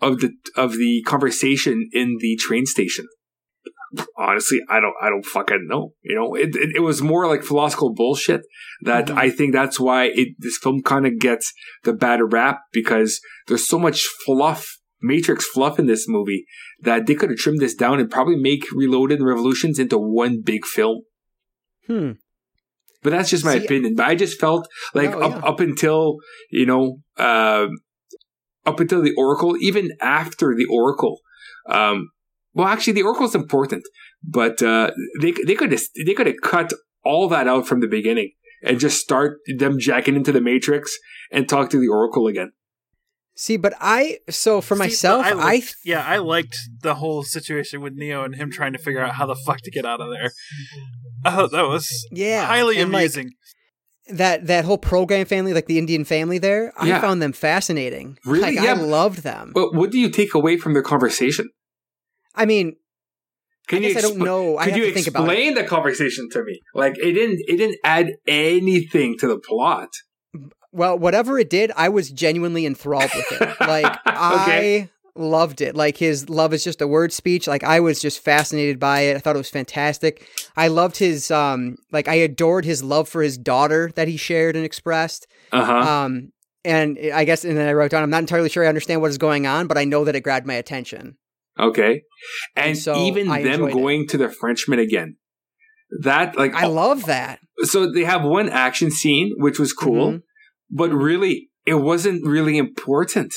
of 0.00 0.20
the 0.20 0.30
of 0.56 0.72
the 0.78 1.02
conversation 1.06 1.88
in 1.92 2.16
the 2.20 2.36
train 2.36 2.64
station 2.64 3.06
honestly 4.16 4.58
i 4.70 4.80
don't 4.80 4.94
i 5.02 5.08
don't 5.10 5.26
fucking 5.26 5.66
know 5.68 5.92
you 6.02 6.14
know 6.14 6.34
it 6.34 6.50
it, 6.56 6.76
it 6.76 6.80
was 6.80 7.02
more 7.02 7.26
like 7.26 7.42
philosophical 7.42 7.92
bullshit 7.92 8.40
that 8.82 9.06
Mhm. 9.06 9.16
i 9.18 9.30
think 9.30 9.52
that's 9.52 9.78
why 9.78 10.04
it 10.14 10.28
this 10.38 10.58
film 10.62 10.82
kind 10.82 11.06
of 11.06 11.18
gets 11.18 11.52
the 11.84 11.92
bad 11.92 12.20
rap 12.32 12.60
because 12.72 13.20
there's 13.48 13.66
so 13.68 13.78
much 13.78 14.04
fluff 14.24 14.78
matrix 15.02 15.44
fluff 15.46 15.78
in 15.78 15.86
this 15.86 16.06
movie 16.08 16.44
that 16.80 17.06
they 17.06 17.14
could 17.14 17.30
have 17.30 17.38
trimmed 17.38 17.60
this 17.60 17.74
down 17.74 17.98
and 18.00 18.10
probably 18.10 18.36
make 18.36 18.64
Reloaded 18.72 19.18
and 19.18 19.26
Revolutions 19.26 19.78
into 19.80 19.98
one 19.98 20.40
big 20.42 20.64
film. 20.64 21.02
Hmm. 21.88 22.12
But 23.02 23.10
that's 23.10 23.28
just 23.30 23.44
my 23.44 23.58
See- 23.58 23.64
opinion. 23.64 23.96
But 23.96 24.06
I 24.06 24.14
just 24.14 24.38
felt 24.38 24.68
like 24.94 25.10
No, 25.10 25.20
up 25.20 25.32
yeah. 25.32 25.48
up 25.50 25.58
until 25.58 26.18
you 26.52 26.66
know, 26.66 26.98
um, 27.18 27.70
up 28.64 28.78
until 28.78 29.02
the 29.02 29.12
Oracle, 29.18 29.56
even 29.60 29.90
after 30.00 30.54
the 30.54 30.66
Oracle. 30.70 31.18
Um, 31.68 32.10
well, 32.54 32.68
actually, 32.68 32.94
the 32.94 33.02
Oracle 33.02 33.26
is 33.26 33.34
important, 33.34 33.84
but 34.22 34.62
uh, 34.62 34.90
they 35.20 35.32
they 35.46 35.54
could 35.54 35.72
have 35.72 35.82
they 36.04 36.14
could 36.14 36.26
have 36.26 36.40
cut 36.42 36.72
all 37.04 37.28
that 37.28 37.48
out 37.48 37.66
from 37.66 37.80
the 37.80 37.88
beginning 37.88 38.32
and 38.62 38.78
just 38.78 39.00
start 39.00 39.38
them 39.58 39.78
jacking 39.78 40.16
into 40.16 40.32
the 40.32 40.40
Matrix 40.40 40.96
and 41.30 41.48
talk 41.48 41.70
to 41.70 41.78
the 41.80 41.88
Oracle 41.88 42.26
again. 42.26 42.52
See, 43.34 43.56
but 43.56 43.72
I 43.80 44.18
so 44.28 44.60
for 44.60 44.74
See, 44.74 44.80
myself, 44.80 45.24
I, 45.24 45.30
I, 45.30 45.32
liked, 45.32 45.76
yeah, 45.84 46.04
I 46.06 46.18
liked 46.18 46.54
the 46.82 46.96
whole 46.96 47.22
situation 47.22 47.80
with 47.80 47.94
Neo 47.94 48.24
and 48.24 48.34
him 48.34 48.50
trying 48.50 48.74
to 48.74 48.78
figure 48.78 49.00
out 49.00 49.14
how 49.14 49.24
the 49.26 49.34
fuck 49.34 49.62
to 49.62 49.70
get 49.70 49.86
out 49.86 50.02
of 50.02 50.10
there. 50.10 50.30
I 51.24 51.30
thought 51.30 51.50
that 51.52 51.66
was 51.66 51.88
yeah, 52.12 52.46
highly 52.46 52.78
and, 52.78 52.92
like, 52.92 53.00
amusing. 53.00 53.30
that 54.08 54.46
that 54.48 54.66
whole 54.66 54.76
program 54.76 55.24
family, 55.24 55.54
like 55.54 55.66
the 55.66 55.78
Indian 55.78 56.04
family 56.04 56.36
there, 56.38 56.74
I 56.76 57.00
found 57.00 57.22
them 57.22 57.32
fascinating. 57.32 58.18
Really? 58.26 58.42
Like, 58.42 58.54
Yeah. 58.56 58.72
I 58.72 58.74
loved 58.74 59.22
them. 59.22 59.52
But 59.54 59.74
what 59.74 59.90
do 59.90 59.98
you 59.98 60.10
take 60.10 60.34
away 60.34 60.58
from 60.58 60.74
their 60.74 60.82
conversation? 60.82 61.48
I 62.34 62.46
mean, 62.46 62.76
Can 63.68 63.82
I 63.84 63.88
you 63.88 63.94
guess 63.94 64.04
I 64.04 64.08
don't 64.08 64.18
know. 64.18 64.58
I 64.58 64.64
Could 64.66 64.76
you 64.76 64.86
to 64.86 64.92
think 64.92 65.06
about 65.06 65.24
it. 65.24 65.32
explain 65.32 65.54
the 65.54 65.64
conversation 65.64 66.28
to 66.30 66.42
me? 66.44 66.60
Like 66.74 66.98
it 66.98 67.12
didn't 67.12 67.40
it 67.46 67.56
didn't 67.56 67.78
add 67.84 68.12
anything 68.26 69.16
to 69.18 69.26
the 69.28 69.38
plot. 69.38 69.90
Well, 70.72 70.98
whatever 70.98 71.38
it 71.38 71.50
did, 71.50 71.70
I 71.76 71.90
was 71.90 72.10
genuinely 72.10 72.64
enthralled 72.66 73.10
with 73.14 73.32
it. 73.32 73.56
Like 73.60 73.92
Okay. 74.06 74.80
I 74.82 74.88
loved 75.14 75.60
it. 75.60 75.76
Like 75.76 75.98
his 75.98 76.30
love 76.30 76.54
is 76.54 76.64
just 76.64 76.80
a 76.80 76.86
word 76.88 77.12
speech. 77.12 77.46
Like 77.46 77.62
I 77.62 77.80
was 77.80 78.00
just 78.00 78.20
fascinated 78.20 78.78
by 78.80 79.00
it. 79.02 79.16
I 79.16 79.18
thought 79.18 79.36
it 79.36 79.38
was 79.38 79.50
fantastic. 79.50 80.26
I 80.56 80.68
loved 80.68 80.96
his 80.96 81.30
um 81.30 81.76
like 81.92 82.08
I 82.08 82.14
adored 82.14 82.64
his 82.64 82.82
love 82.82 83.08
for 83.08 83.22
his 83.22 83.36
daughter 83.36 83.90
that 83.94 84.08
he 84.08 84.16
shared 84.16 84.56
and 84.56 84.64
expressed. 84.64 85.26
Uh 85.52 85.64
huh. 85.64 86.04
Um 86.04 86.32
and 86.64 86.98
I 87.12 87.24
guess 87.24 87.44
and 87.44 87.58
then 87.58 87.68
I 87.68 87.72
wrote 87.74 87.90
down 87.90 88.02
I'm 88.02 88.08
not 88.10 88.20
entirely 88.22 88.48
sure 88.48 88.64
I 88.64 88.68
understand 88.68 89.02
what 89.02 89.10
is 89.10 89.18
going 89.18 89.46
on, 89.46 89.66
but 89.66 89.76
I 89.76 89.84
know 89.84 90.04
that 90.06 90.16
it 90.16 90.20
grabbed 90.22 90.46
my 90.46 90.54
attention. 90.54 91.18
Okay. 91.58 92.02
And, 92.56 92.66
and 92.70 92.78
so 92.78 92.96
even 93.04 93.28
I 93.30 93.42
them 93.42 93.52
enjoyed 93.64 93.70
it. 93.70 93.72
going 93.74 94.08
to 94.08 94.18
the 94.18 94.28
Frenchman 94.28 94.78
again. 94.78 95.16
That 96.02 96.36
like 96.36 96.54
I 96.54 96.66
love 96.66 97.04
that. 97.06 97.40
so 97.64 97.90
they 97.90 98.04
have 98.04 98.22
one 98.24 98.48
action 98.48 98.90
scene 98.90 99.32
which 99.36 99.58
was 99.58 99.72
cool, 99.72 100.12
Mhm. 100.12 100.22
but 100.70 100.90
really 100.90 101.50
it 101.66 101.74
wasn't 101.74 102.26
really 102.26 102.56
important. 102.58 103.32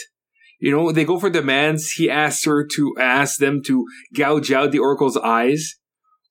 You 0.59 0.71
know, 0.71 0.91
they 0.91 1.03
go 1.03 1.19
for 1.19 1.29
demands. 1.29 1.91
He 1.91 2.09
asks 2.09 2.45
her 2.45 2.65
to 2.75 2.93
ask 2.99 3.39
them 3.39 3.61
to 3.65 3.85
gouge 4.15 4.51
out 4.53 4.71
the 4.71 4.79
Oracle's 4.79 5.17
eyes, 5.17 5.75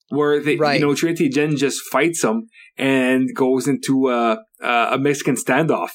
where 0.08 0.40
they, 0.40 0.56
Right. 0.56 0.80
you 0.80 0.86
know, 0.86 0.94
Trinity 0.94 1.28
Jen 1.28 1.56
just 1.56 1.82
fights 1.92 2.24
him 2.24 2.48
and 2.78 3.28
goes 3.34 3.68
into 3.68 4.08
a, 4.08 4.38
a 4.62 4.96
Mexican 4.98 5.36
standoff. 5.36 5.90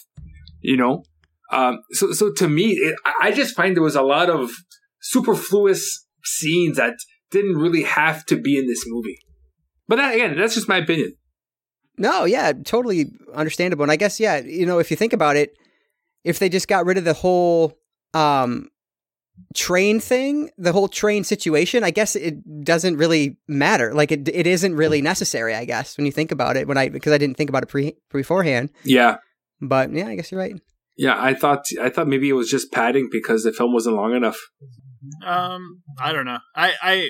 You 0.62 0.78
know, 0.78 1.04
um, 1.52 1.80
so 1.92 2.12
so 2.12 2.32
to 2.34 2.48
me, 2.48 2.74
it, 2.74 2.96
I 3.22 3.32
just 3.32 3.56
find 3.56 3.76
there 3.76 3.84
was 3.84 3.96
a 3.96 4.04
lot 4.04 4.30
of 4.30 4.52
superfluous 5.02 6.06
scenes 6.24 6.78
that 6.78 6.96
didn't 7.32 7.58
really 7.58 7.84
have 7.84 8.26
to 8.26 8.38
be 8.38 8.58
in 8.58 8.68
this 8.68 8.84
movie. 8.88 9.20
But 9.88 9.98
that, 9.98 10.16
again, 10.16 10.38
that's 10.38 10.56
just 10.56 10.70
my 10.70 10.78
opinion. 10.78 11.14
No, 11.98 12.26
yeah, 12.26 12.54
totally 12.54 13.12
understandable. 13.34 13.84
And 13.84 13.92
I 13.92 13.98
guess, 13.98 14.20
yeah, 14.20 14.38
you 14.38 14.66
know, 14.66 14.80
if 14.80 14.90
you 14.90 14.98
think 14.98 15.14
about 15.14 15.36
it, 15.36 15.54
if 16.24 16.40
they 16.40 16.50
just 16.50 16.68
got 16.68 16.86
rid 16.86 16.98
of 16.98 17.04
the 17.04 17.14
whole 17.14 17.78
um 18.14 18.70
train 19.56 20.00
thing, 20.00 20.50
the 20.58 20.72
whole 20.72 20.88
train 20.88 21.24
situation, 21.24 21.84
I 21.84 21.92
guess 21.92 22.16
it 22.16 22.64
doesn't 22.64 22.98
really 22.98 23.38
matter. 23.48 23.94
Like 23.94 24.12
it 24.12 24.28
it 24.30 24.48
isn't 24.48 24.76
really 24.76 25.02
necessary, 25.02 25.56
I 25.56 25.66
guess, 25.66 25.98
when 25.98 26.06
you 26.06 26.12
think 26.12 26.32
about 26.32 26.56
it. 26.56 26.68
When 26.68 26.78
I 26.78 26.90
because 26.90 27.14
I 27.14 27.18
didn't 27.18 27.38
think 27.38 27.50
about 27.50 27.64
it 27.64 27.70
pre 27.70 27.96
beforehand. 28.12 28.70
Yeah. 28.84 29.18
But 29.62 29.92
yeah, 29.92 30.08
I 30.08 30.16
guess 30.16 30.32
you're 30.32 30.40
right. 30.40 30.60
Yeah, 30.98 31.16
I 31.18 31.34
thought 31.34 31.66
I 31.82 31.90
thought 31.90 32.08
maybe 32.08 32.30
it 32.30 32.34
was 32.34 32.50
just 32.50 32.72
padding 32.72 33.10
because 33.12 33.44
the 33.44 33.54
film 33.54 33.74
wasn't 33.74 33.96
long 33.96 34.16
enough. 34.16 34.40
Um, 35.26 35.82
I 36.02 36.12
don't 36.12 36.26
know. 36.26 36.40
I, 36.56 36.74
I, 36.82 37.10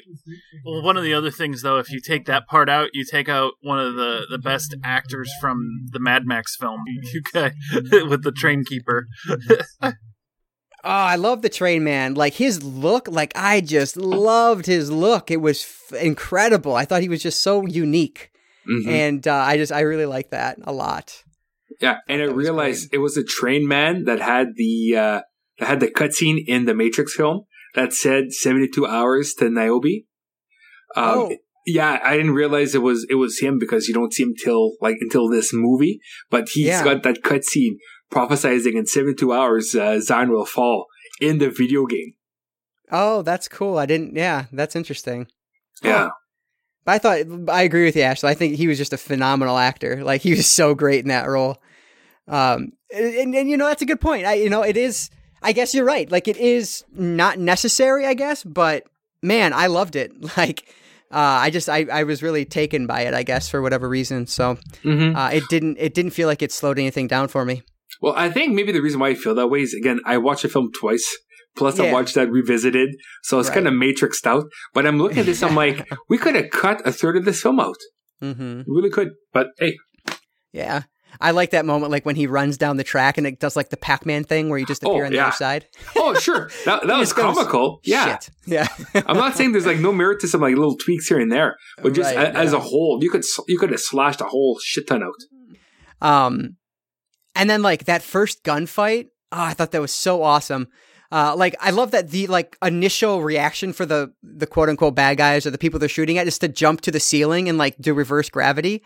well, 0.65 0.83
one 0.83 0.97
of 0.97 1.03
the 1.03 1.13
other 1.13 1.31
things 1.31 1.61
though, 1.61 1.77
if 1.77 1.89
you 1.91 1.99
take 1.99 2.25
that 2.25 2.47
part 2.47 2.69
out, 2.69 2.89
you 2.93 3.03
take 3.03 3.29
out 3.29 3.53
one 3.61 3.79
of 3.79 3.95
the 3.95 4.27
the 4.29 4.37
best 4.37 4.75
actors 4.83 5.31
from 5.41 5.85
the 5.91 5.99
Mad 5.99 6.25
Max 6.25 6.55
film, 6.55 6.81
UK, 7.35 7.53
with 8.09 8.23
the 8.23 8.31
train 8.35 8.63
keeper. 8.63 9.07
Oh, 9.81 9.91
I 10.83 11.15
love 11.17 11.41
the 11.41 11.49
train 11.49 11.83
man. 11.83 12.13
Like 12.13 12.35
his 12.35 12.63
look, 12.63 13.07
like 13.09 13.33
I 13.35 13.59
just 13.59 13.97
loved 13.97 14.65
his 14.65 14.89
look. 14.89 15.29
It 15.29 15.41
was 15.41 15.63
f- 15.63 16.01
incredible. 16.01 16.73
I 16.75 16.85
thought 16.85 17.01
he 17.01 17.09
was 17.09 17.21
just 17.21 17.41
so 17.41 17.65
unique. 17.65 18.31
Mhm. 18.69 18.87
And 18.87 19.27
uh, 19.27 19.33
I 19.35 19.57
just 19.57 19.71
I 19.73 19.81
really 19.81 20.05
like 20.05 20.29
that 20.29 20.57
a 20.63 20.71
lot. 20.71 21.23
Yeah, 21.81 21.97
and 22.07 22.21
I 22.21 22.27
That 22.27 22.35
was 22.35 22.43
realized 22.45 22.89
it 22.93 22.99
was 22.99 23.17
a 23.17 23.23
train 23.23 23.67
man 23.67 24.05
that 24.05 24.19
had 24.21 24.55
the 24.55 24.95
uh, 24.95 25.21
that 25.59 25.67
had 25.67 25.79
the 25.81 25.87
cutscene 25.87 26.37
in 26.47 26.65
the 26.65 26.73
Matrix 26.73 27.13
film 27.15 27.41
that 27.75 27.93
said 27.93 28.31
seventy 28.31 28.67
two 28.67 28.85
hours 28.85 29.33
to 29.35 29.49
Niobe. 29.49 30.03
Um, 30.95 31.03
Oh. 31.05 31.35
Yeah, 31.65 31.99
I 32.03 32.17
didn't 32.17 32.31
realize 32.33 32.73
it 32.73 32.81
was 32.81 33.05
it 33.09 33.15
was 33.15 33.39
him 33.39 33.59
because 33.59 33.87
you 33.87 33.93
don't 33.93 34.11
see 34.13 34.23
him 34.23 34.33
till 34.43 34.71
like 34.81 34.95
until 35.01 35.29
this 35.29 35.53
movie. 35.53 35.99
But 36.31 36.49
he's 36.49 36.67
Yeah. 36.67 36.83
got 36.83 37.03
that 37.03 37.21
cutscene 37.21 37.75
prophesizing 38.11 38.73
in 38.73 38.87
seventy 38.87 39.13
two 39.13 39.33
hours 39.33 39.75
uh, 39.75 39.99
Zion 39.99 40.31
will 40.31 40.45
fall 40.45 40.87
in 41.21 41.37
the 41.37 41.49
video 41.51 41.85
game. 41.85 42.13
Oh, 42.91 43.21
that's 43.21 43.47
cool. 43.47 43.77
I 43.77 43.85
didn't. 43.85 44.15
Yeah, 44.15 44.45
that's 44.51 44.75
interesting. 44.75 45.27
Yeah, 45.83 46.09
But 46.85 46.91
I 46.93 46.97
thought 46.97 47.49
I 47.49 47.61
agree 47.61 47.85
with 47.85 47.95
you, 47.95 48.01
Ashley. 48.01 48.29
I 48.31 48.33
think 48.33 48.55
he 48.55 48.67
was 48.67 48.77
just 48.79 48.93
a 48.93 48.97
phenomenal 48.97 49.57
actor. 49.57 50.03
Like 50.03 50.21
he 50.21 50.31
was 50.31 50.47
so 50.47 50.73
great 50.73 51.01
in 51.01 51.09
that 51.09 51.27
role. 51.27 51.61
Um, 52.27 52.73
and, 52.93 53.05
and, 53.15 53.35
and, 53.35 53.49
you 53.49 53.57
know 53.57 53.67
that's 53.67 53.81
a 53.81 53.85
good 53.85 54.01
point. 54.01 54.25
I 54.25 54.33
you 54.35 54.49
know 54.49 54.63
it 54.63 54.77
is. 54.77 55.09
I 55.41 55.51
guess 55.53 55.73
you're 55.73 55.85
right. 55.85 56.09
Like 56.11 56.27
it 56.27 56.37
is 56.37 56.83
not 56.93 57.39
necessary. 57.39 58.05
I 58.05 58.13
guess, 58.13 58.43
but 58.43 58.85
man, 59.21 59.53
I 59.53 59.67
loved 59.67 59.95
it. 59.95 60.11
Like. 60.37 60.73
Uh, 61.11 61.41
I 61.41 61.49
just 61.49 61.67
I, 61.67 61.87
I 61.91 62.03
was 62.03 62.21
really 62.21 62.45
taken 62.45 62.85
by 62.85 63.01
it 63.01 63.15
I 63.15 63.23
guess 63.23 63.49
for 63.49 63.63
whatever 63.63 63.89
reason 63.89 64.27
so 64.27 64.59
hmm 64.83 65.15
uh, 65.15 65.31
it 65.33 65.41
didn't 65.49 65.77
it 65.79 65.95
didn't 65.95 66.11
feel 66.11 66.27
like 66.27 66.43
it 66.43 66.51
slowed 66.51 66.77
anything 66.77 67.07
down 67.07 67.29
for 67.29 67.43
me 67.45 67.63
Well, 67.99 68.13
I 68.15 68.29
think 68.29 68.53
maybe 68.53 68.71
the 68.71 68.79
reason 68.79 68.99
why 68.99 69.07
I 69.09 69.15
feel 69.15 69.33
that 69.33 69.47
way 69.47 69.61
is 69.61 69.73
again, 69.73 70.01
I 70.05 70.19
watched 70.19 70.43
the 70.43 70.49
film 70.49 70.69
twice. 70.71 71.07
Plus, 71.57 71.79
I 71.79 71.85
Yeah. 71.85 71.93
watched 71.93 72.13
that 72.13 72.29
revisited, 72.29 72.89
so 73.23 73.39
it's 73.39 73.49
Right. 73.49 73.55
kind 73.55 73.67
of 73.67 73.73
matrixed 73.73 74.27
out. 74.27 74.45
But 74.75 74.85
I'm 74.85 74.99
looking 74.99 75.17
at 75.17 75.25
this, 75.25 75.41
I'm 75.41 75.55
like, 75.55 75.83
we 76.09 76.19
could 76.19 76.35
have 76.35 76.51
cut 76.51 76.85
a 76.85 76.91
third 76.91 77.17
of 77.17 77.25
this 77.25 77.41
film 77.41 77.59
out. 77.59 77.79
Mm-hmm. 78.21 78.59
We 78.67 78.75
really 78.77 78.91
could. 78.91 79.09
But 79.33 79.47
hey, 79.57 79.73
yeah 80.53 80.83
I 81.21 81.31
like 81.31 81.49
that 81.51 81.65
moment 81.65 81.91
like 81.91 82.05
when 82.05 82.15
he 82.15 82.27
runs 82.27 82.57
down 82.57 82.77
the 82.77 82.83
track 82.83 83.17
and 83.17 83.27
it 83.27 83.39
does 83.39 83.55
like 83.55 83.69
the 83.69 83.77
Pac-Man 83.77 84.23
thing 84.23 84.49
where 84.49 84.57
you 84.57 84.65
just 84.65 84.83
Oh, 84.85 84.91
appear 84.91 85.05
on 85.05 85.11
the 85.11 85.17
yeah. 85.17 85.27
other 85.27 85.35
side 85.35 85.67
oh 85.95 86.13
sure, 86.15 86.49
that, 86.65 86.87
that 86.87 86.97
was 86.97 87.09
just 87.09 87.15
goes, 87.17 87.35
comical. 87.35 87.81
Yeah, 87.83 88.17
Shit. 88.19 88.29
yeah 88.45 88.67
I'm 89.05 89.17
not 89.17 89.35
saying 89.35 89.51
there's 89.51 89.65
like 89.65 89.79
no 89.79 89.91
merit 89.91 90.19
to 90.21 90.27
some 90.27 90.41
like 90.41 90.55
little 90.55 90.77
tweaks 90.77 91.07
here 91.07 91.19
and 91.19 91.31
there, 91.31 91.57
but 91.81 91.93
just 91.93 92.15
Right, 92.15 92.27
a, 92.27 92.37
as 92.37 92.53
a 92.53 92.59
whole, 92.59 92.99
you 93.01 93.09
could 93.11 93.23
you 93.47 93.57
could 93.59 93.71
have 93.71 93.79
slashed 93.81 94.21
a 94.21 94.25
whole 94.25 94.59
shit 94.63 94.87
ton 94.87 95.03
out. 95.03 95.13
Um, 96.01 96.55
and 97.35 97.49
then 97.49 97.61
like 97.61 97.85
that 97.85 98.01
first 98.01 98.43
gunfight, 98.43 99.07
oh, 99.31 99.41
I 99.41 99.53
thought 99.53 99.71
that 99.71 99.81
was 99.81 99.93
so 99.93 100.23
awesome. 100.23 100.67
Uh, 101.11 101.35
like 101.35 101.55
I 101.59 101.71
love 101.71 101.91
that 101.91 102.09
the 102.11 102.27
like 102.27 102.55
initial 102.63 103.23
reaction 103.23 103.73
for 103.73 103.85
the 103.85 104.13
the 104.21 104.45
quote 104.47 104.69
unquote 104.69 104.95
bad 104.95 105.17
guys 105.17 105.45
or 105.45 105.49
the 105.51 105.57
people 105.57 105.79
they're 105.79 105.89
shooting 105.89 106.17
at 106.17 106.27
is 106.27 106.37
to 106.39 106.47
jump 106.47 106.81
to 106.81 106.91
the 106.91 106.99
ceiling 106.99 107.49
and 107.49 107.57
like 107.57 107.75
do 107.79 107.93
reverse 107.93 108.29
gravity. 108.29 108.83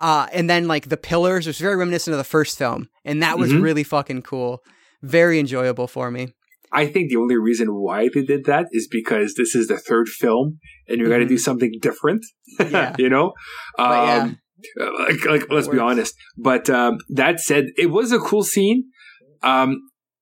Uh, 0.00 0.26
and 0.32 0.48
then 0.48 0.66
like 0.66 0.88
the 0.88 0.96
pillars 0.96 1.46
was 1.46 1.58
very 1.58 1.76
reminiscent 1.76 2.12
of 2.12 2.18
the 2.18 2.24
first 2.24 2.56
film, 2.58 2.88
and 3.04 3.22
that 3.22 3.38
was 3.38 3.52
Mhm. 3.52 3.62
really 3.62 3.84
fucking 3.84 4.22
cool, 4.22 4.62
very 5.02 5.38
enjoyable 5.38 5.86
for 5.86 6.10
me. 6.10 6.32
I 6.72 6.86
think 6.86 7.10
the 7.10 7.16
only 7.16 7.36
reason 7.36 7.68
why 7.74 8.08
they 8.14 8.22
did 8.22 8.44
that 8.46 8.66
is 8.72 8.88
because 8.90 9.34
this 9.34 9.54
is 9.54 9.66
the 9.68 9.76
third 9.76 10.08
film, 10.08 10.58
and 10.88 10.98
you 11.00 11.08
got 11.08 11.18
to 11.18 11.26
do 11.26 11.36
something 11.38 11.72
different. 11.82 12.24
Yeah. 12.58 12.94
you 12.98 13.08
know, 13.10 13.32
But 13.76 14.06
yeah. 14.06 14.22
um, 14.22 14.38
uh, 14.80 14.90
like, 15.00 15.24
like 15.26 15.50
let's 15.50 15.68
be 15.68 15.78
honest. 15.78 16.14
But 16.38 16.70
um, 16.70 16.98
that 17.08 17.40
said, 17.40 17.66
it 17.76 17.90
was 17.90 18.12
a 18.12 18.18
cool 18.18 18.42
scene. 18.44 18.84
Um, 19.42 19.80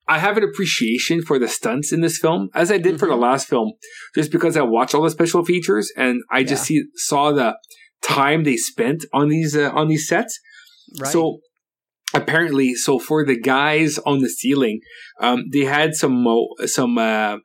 I 0.09 0.19
have 0.19 0.39
an 0.39 0.43
appreciation 0.43 1.21
for 1.23 1.39
the 1.39 1.49
stunts 1.49 1.93
in 1.93 2.01
this 2.01 2.17
film, 2.19 2.49
as 2.55 2.73
I 2.73 2.79
did 2.79 2.99
for 2.99 3.07
the 3.07 3.15
Mhm. 3.15 3.21
last 3.21 3.47
film, 3.47 3.73
just 4.15 4.33
because 4.33 4.57
I 4.57 4.63
watched 4.63 4.95
all 4.95 5.03
the 5.03 5.11
special 5.11 5.45
features 5.45 5.93
and 5.97 6.23
I 6.31 6.45
just 6.45 6.65
see 6.65 6.83
saw 6.95 7.31
the 7.31 7.57
time 8.03 8.45
they 8.45 8.57
spent 8.57 9.05
on 9.13 9.29
these 9.29 9.57
uh, 9.57 9.71
on 9.75 9.89
these 9.89 10.07
sets. 10.09 10.39
Right. 11.01 11.11
So 11.13 11.39
apparently, 12.15 12.75
so 12.75 12.99
for 12.99 13.25
the 13.25 13.39
guys 13.39 13.99
on 13.99 14.21
the 14.21 14.29
ceiling, 14.29 14.81
um, 15.21 15.45
they 15.53 15.65
had 15.65 15.95
some 15.95 16.23
mo- 16.23 16.55
some 16.67 16.99
uh, 16.99 17.37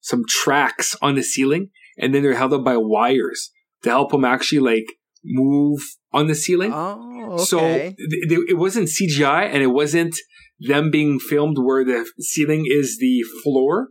some 0.00 0.22
tracks 0.28 0.96
on 1.02 1.14
the 1.14 1.22
ceiling, 1.22 1.70
and 1.98 2.14
then 2.14 2.22
they're 2.22 2.34
held 2.34 2.52
up 2.52 2.64
by 2.64 2.76
wires 2.76 3.50
to 3.82 3.90
help 3.90 4.10
them 4.12 4.24
actually 4.24 4.60
like 4.60 4.86
move 5.24 5.80
on 6.12 6.26
the 6.26 6.34
ceiling. 6.34 6.72
oh, 6.72 7.32
okay. 7.32 7.44
So 7.44 7.58
th- 7.60 7.94
th- 8.28 8.40
it 8.48 8.56
wasn't 8.58 8.88
CGI, 8.88 9.44
and 9.52 9.62
it 9.62 9.68
wasn't 9.68 10.14
them 10.60 10.90
being 10.90 11.18
filmed 11.20 11.56
where 11.58 11.84
the 11.84 12.08
ceiling 12.20 12.64
is 12.68 12.98
the 13.00 13.22
floor. 13.44 13.88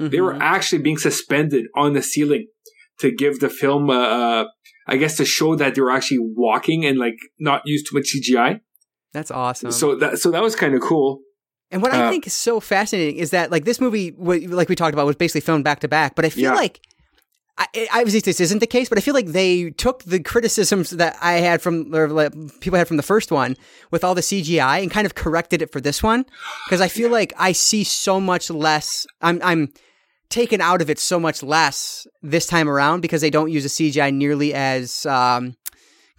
They 0.00 0.20
were 0.20 0.34
Mhm. 0.34 0.40
actually 0.40 0.82
being 0.82 0.96
suspended 0.98 1.66
on 1.74 1.92
the 1.92 2.02
ceiling 2.02 2.46
to 3.00 3.10
give 3.10 3.40
the 3.40 3.48
film, 3.50 3.90
uh, 3.90 4.44
I 4.88 4.96
guess, 4.96 5.16
to 5.18 5.24
show 5.24 5.54
that 5.56 5.74
they 5.74 5.80
were 5.80 5.90
actually 5.90 6.18
walking 6.20 6.84
and 6.86 6.98
like 6.98 7.16
not 7.38 7.62
use 7.66 7.82
too 7.82 7.96
much 7.96 8.12
CGI. 8.14 8.60
That's 9.12 9.30
awesome. 9.30 9.70
So 9.72 9.94
that 9.96 10.18
so 10.18 10.30
that 10.30 10.42
was 10.42 10.56
kind 10.56 10.74
of 10.74 10.80
cool. 10.80 11.20
And 11.70 11.82
what 11.82 11.92
I 11.92 12.06
Uh, 12.06 12.10
think 12.10 12.26
is 12.26 12.32
so 12.34 12.60
fascinating 12.60 13.16
is 13.16 13.30
that 13.30 13.50
like 13.50 13.64
this 13.66 13.80
movie, 13.80 14.12
like 14.18 14.68
we 14.70 14.74
talked 14.74 14.94
about, 14.94 15.06
was 15.06 15.16
basically 15.16 15.42
filmed 15.42 15.64
back 15.64 15.80
to 15.80 15.88
back. 15.88 16.14
But 16.14 16.24
I 16.24 16.30
feel 16.30 16.44
Yeah. 16.52 16.54
like, 16.54 16.80
I, 17.58 17.66
I 17.92 17.98
obviously 18.00 18.20
this 18.20 18.40
isn't 18.40 18.60
the 18.60 18.66
case, 18.66 18.88
but 18.88 18.96
I 18.96 19.00
feel 19.02 19.12
like 19.14 19.26
they 19.26 19.70
took 19.70 20.04
the 20.04 20.20
criticisms 20.20 20.90
that 20.90 21.16
I 21.20 21.34
had 21.34 21.60
from 21.60 21.94
or 21.94 22.08
like, 22.08 22.32
people 22.60 22.78
had 22.78 22.88
from 22.88 22.96
the 22.96 23.02
first 23.02 23.30
one 23.30 23.56
with 23.90 24.02
all 24.04 24.14
the 24.14 24.22
CGI 24.22 24.80
and 24.80 24.90
kind 24.90 25.04
of 25.06 25.14
corrected 25.14 25.60
it 25.60 25.70
for 25.72 25.80
this 25.80 26.02
one 26.02 26.24
because 26.66 26.80
I 26.80 26.88
feel 26.88 27.10
like 27.10 27.32
I 27.36 27.52
see 27.52 27.84
so 27.84 28.20
much 28.20 28.48
less. 28.50 29.06
I'm 29.20 29.40
I'm 29.42 29.68
taken 30.30 30.60
out 30.60 30.82
of 30.82 30.90
it 30.90 30.98
so 30.98 31.18
much 31.18 31.42
less 31.42 32.06
this 32.22 32.46
time 32.46 32.68
around 32.68 33.00
because 33.00 33.20
they 33.20 33.30
don't 33.30 33.50
use 33.50 33.64
a 33.64 33.68
CGI 33.68 34.12
nearly 34.12 34.52
as 34.54 35.06
um, 35.06 35.56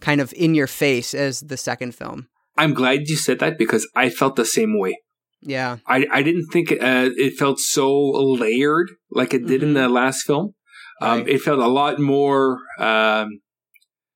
kind 0.01 0.19
of 0.21 0.33
in 0.33 0.55
your 0.55 0.67
face 0.67 1.13
as 1.13 1.41
the 1.41 1.57
second 1.57 1.93
film. 1.95 2.27
I'm 2.57 2.73
glad 2.73 3.07
you 3.07 3.15
said 3.17 3.39
that 3.39 3.57
because 3.57 3.87
I 3.95 4.09
felt 4.09 4.35
the 4.35 4.45
same 4.45 4.77
way. 4.79 4.97
Yeah. 5.41 5.77
I, 5.87 6.05
I 6.11 6.21
didn't 6.23 6.47
think 6.51 6.71
uh, 6.71 7.09
it 7.15 7.37
felt 7.37 7.59
so 7.59 7.89
layered 7.93 8.89
like 9.11 9.33
it 9.33 9.45
did 9.45 9.63
in 9.63 9.69
Mhm. 9.69 9.73
the 9.75 9.89
last 9.89 10.23
film. 10.25 10.53
Um, 11.01 11.19
Right. 11.19 11.29
It 11.29 11.41
felt 11.41 11.59
a 11.59 11.67
lot 11.67 11.97
more, 11.99 12.57
um, 12.77 13.39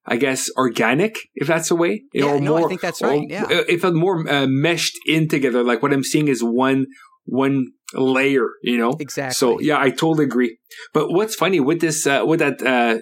I 0.05 0.17
guess, 0.17 0.49
organic, 0.57 1.15
if 1.33 1.47
that's 1.47 1.69
the 1.69 1.75
way. 1.77 2.03
Yeah, 2.13 2.25
or 2.25 2.41
no, 2.41 2.57
I 2.57 2.59
more, 2.59 2.67
think 2.69 2.81
that's 2.81 3.01
or- 3.01 3.07
right, 3.07 3.25
yeah. 3.29 3.45
It 3.49 3.69
it 3.69 3.81
felt 3.81 3.93
more 3.95 4.27
uh, 4.29 4.47
meshed 4.47 4.97
in 5.07 5.29
together. 5.29 5.63
Like 5.63 5.81
what 5.81 5.93
I'm 5.93 6.03
seeing 6.03 6.27
is 6.27 6.43
one 6.43 6.87
one 7.25 7.67
layer, 7.93 8.47
you 8.63 8.77
know? 8.77 8.93
Exactly. 8.99 9.33
So 9.35 9.59
yeah, 9.59 9.79
I 9.79 9.89
totally 9.89 10.25
agree. 10.25 10.57
But 10.93 11.11
what's 11.11 11.35
funny 11.35 11.59
with 11.59 11.79
this, 11.81 12.05
uh, 12.07 12.23
with 12.25 12.39
that, 12.39 12.61
uh, 12.61 12.99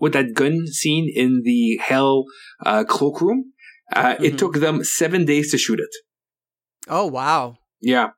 with 0.00 0.12
that 0.14 0.34
gun 0.34 0.66
scene 0.66 1.10
in 1.14 1.42
the 1.44 1.78
Hell 1.80 2.24
uh, 2.66 2.84
cloakroom, 2.84 3.52
uh, 3.94 4.16
Mhm. 4.16 4.24
it 4.24 4.38
took 4.38 4.54
them 4.60 4.82
seven 4.82 5.24
days 5.24 5.50
to 5.52 5.58
shoot 5.58 5.78
it. 5.78 5.90
Oh 6.88 7.06
wow. 7.06 7.56
Yeah. 7.80 8.10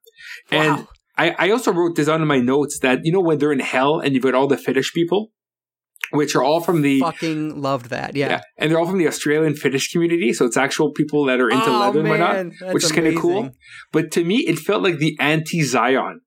And 0.51 0.79
Wow. 0.79 0.89
I, 1.17 1.31
I 1.39 1.51
also 1.51 1.73
wrote 1.73 1.95
this 1.97 2.09
in 2.09 2.27
my 2.27 2.41
notes 2.41 2.79
that, 2.81 3.01
you 3.05 3.13
know, 3.13 3.21
when 3.21 3.39
they're 3.39 3.53
in 3.53 3.61
hell 3.61 4.01
and 4.01 4.15
you've 4.15 4.23
got 4.25 4.35
all 4.35 4.49
the 4.49 4.57
fetish 4.57 4.93
people, 4.95 5.31
which 6.15 6.35
are 6.37 6.43
all 6.43 6.61
from 6.61 6.83
the, 6.83 7.01
fucking 7.01 7.61
loved 7.61 7.91
that. 7.91 8.15
Yeah. 8.17 8.29
yeah, 8.31 8.41
and 8.59 8.71
they're 8.71 8.79
all 8.79 8.87
from 8.87 8.99
the 8.99 9.07
Australian 9.09 9.55
fetish 9.55 9.91
community. 9.93 10.33
So 10.33 10.45
it's 10.47 10.57
actual 10.57 10.93
people 10.93 11.25
that 11.27 11.41
are 11.41 11.51
into 11.51 11.67
oh, 11.71 11.81
leather 11.81 12.01
and 12.01 12.09
whatnot, 12.09 12.73
which 12.75 12.85
is 12.85 12.93
kind 12.93 13.07
of 13.07 13.17
cool. 13.17 13.51
But 13.93 14.11
to 14.13 14.25
me, 14.25 14.39
it 14.47 14.59
felt 14.59 14.83
like 14.83 14.99
the 14.99 15.17
anti 15.21 15.63
Zion. 15.63 16.21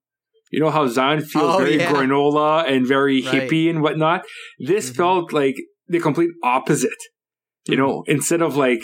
You 0.50 0.60
know 0.60 0.70
how 0.70 0.86
Zion 0.86 1.20
feels 1.20 1.54
Oh, 1.56 1.58
very 1.58 1.76
yeah. 1.76 1.92
granola 1.92 2.66
and 2.70 2.86
very 2.86 3.22
Right. 3.22 3.42
hippie 3.50 3.68
and 3.68 3.82
whatnot? 3.82 4.24
This 4.58 4.90
Mhm. 4.90 4.96
felt 4.96 5.32
like 5.32 5.56
the 5.88 6.00
complete 6.00 6.30
opposite. 6.42 6.90
You 7.66 7.76
Mm-hmm. 7.76 7.82
know, 7.86 8.04
instead 8.06 8.40
of 8.40 8.56
like, 8.56 8.80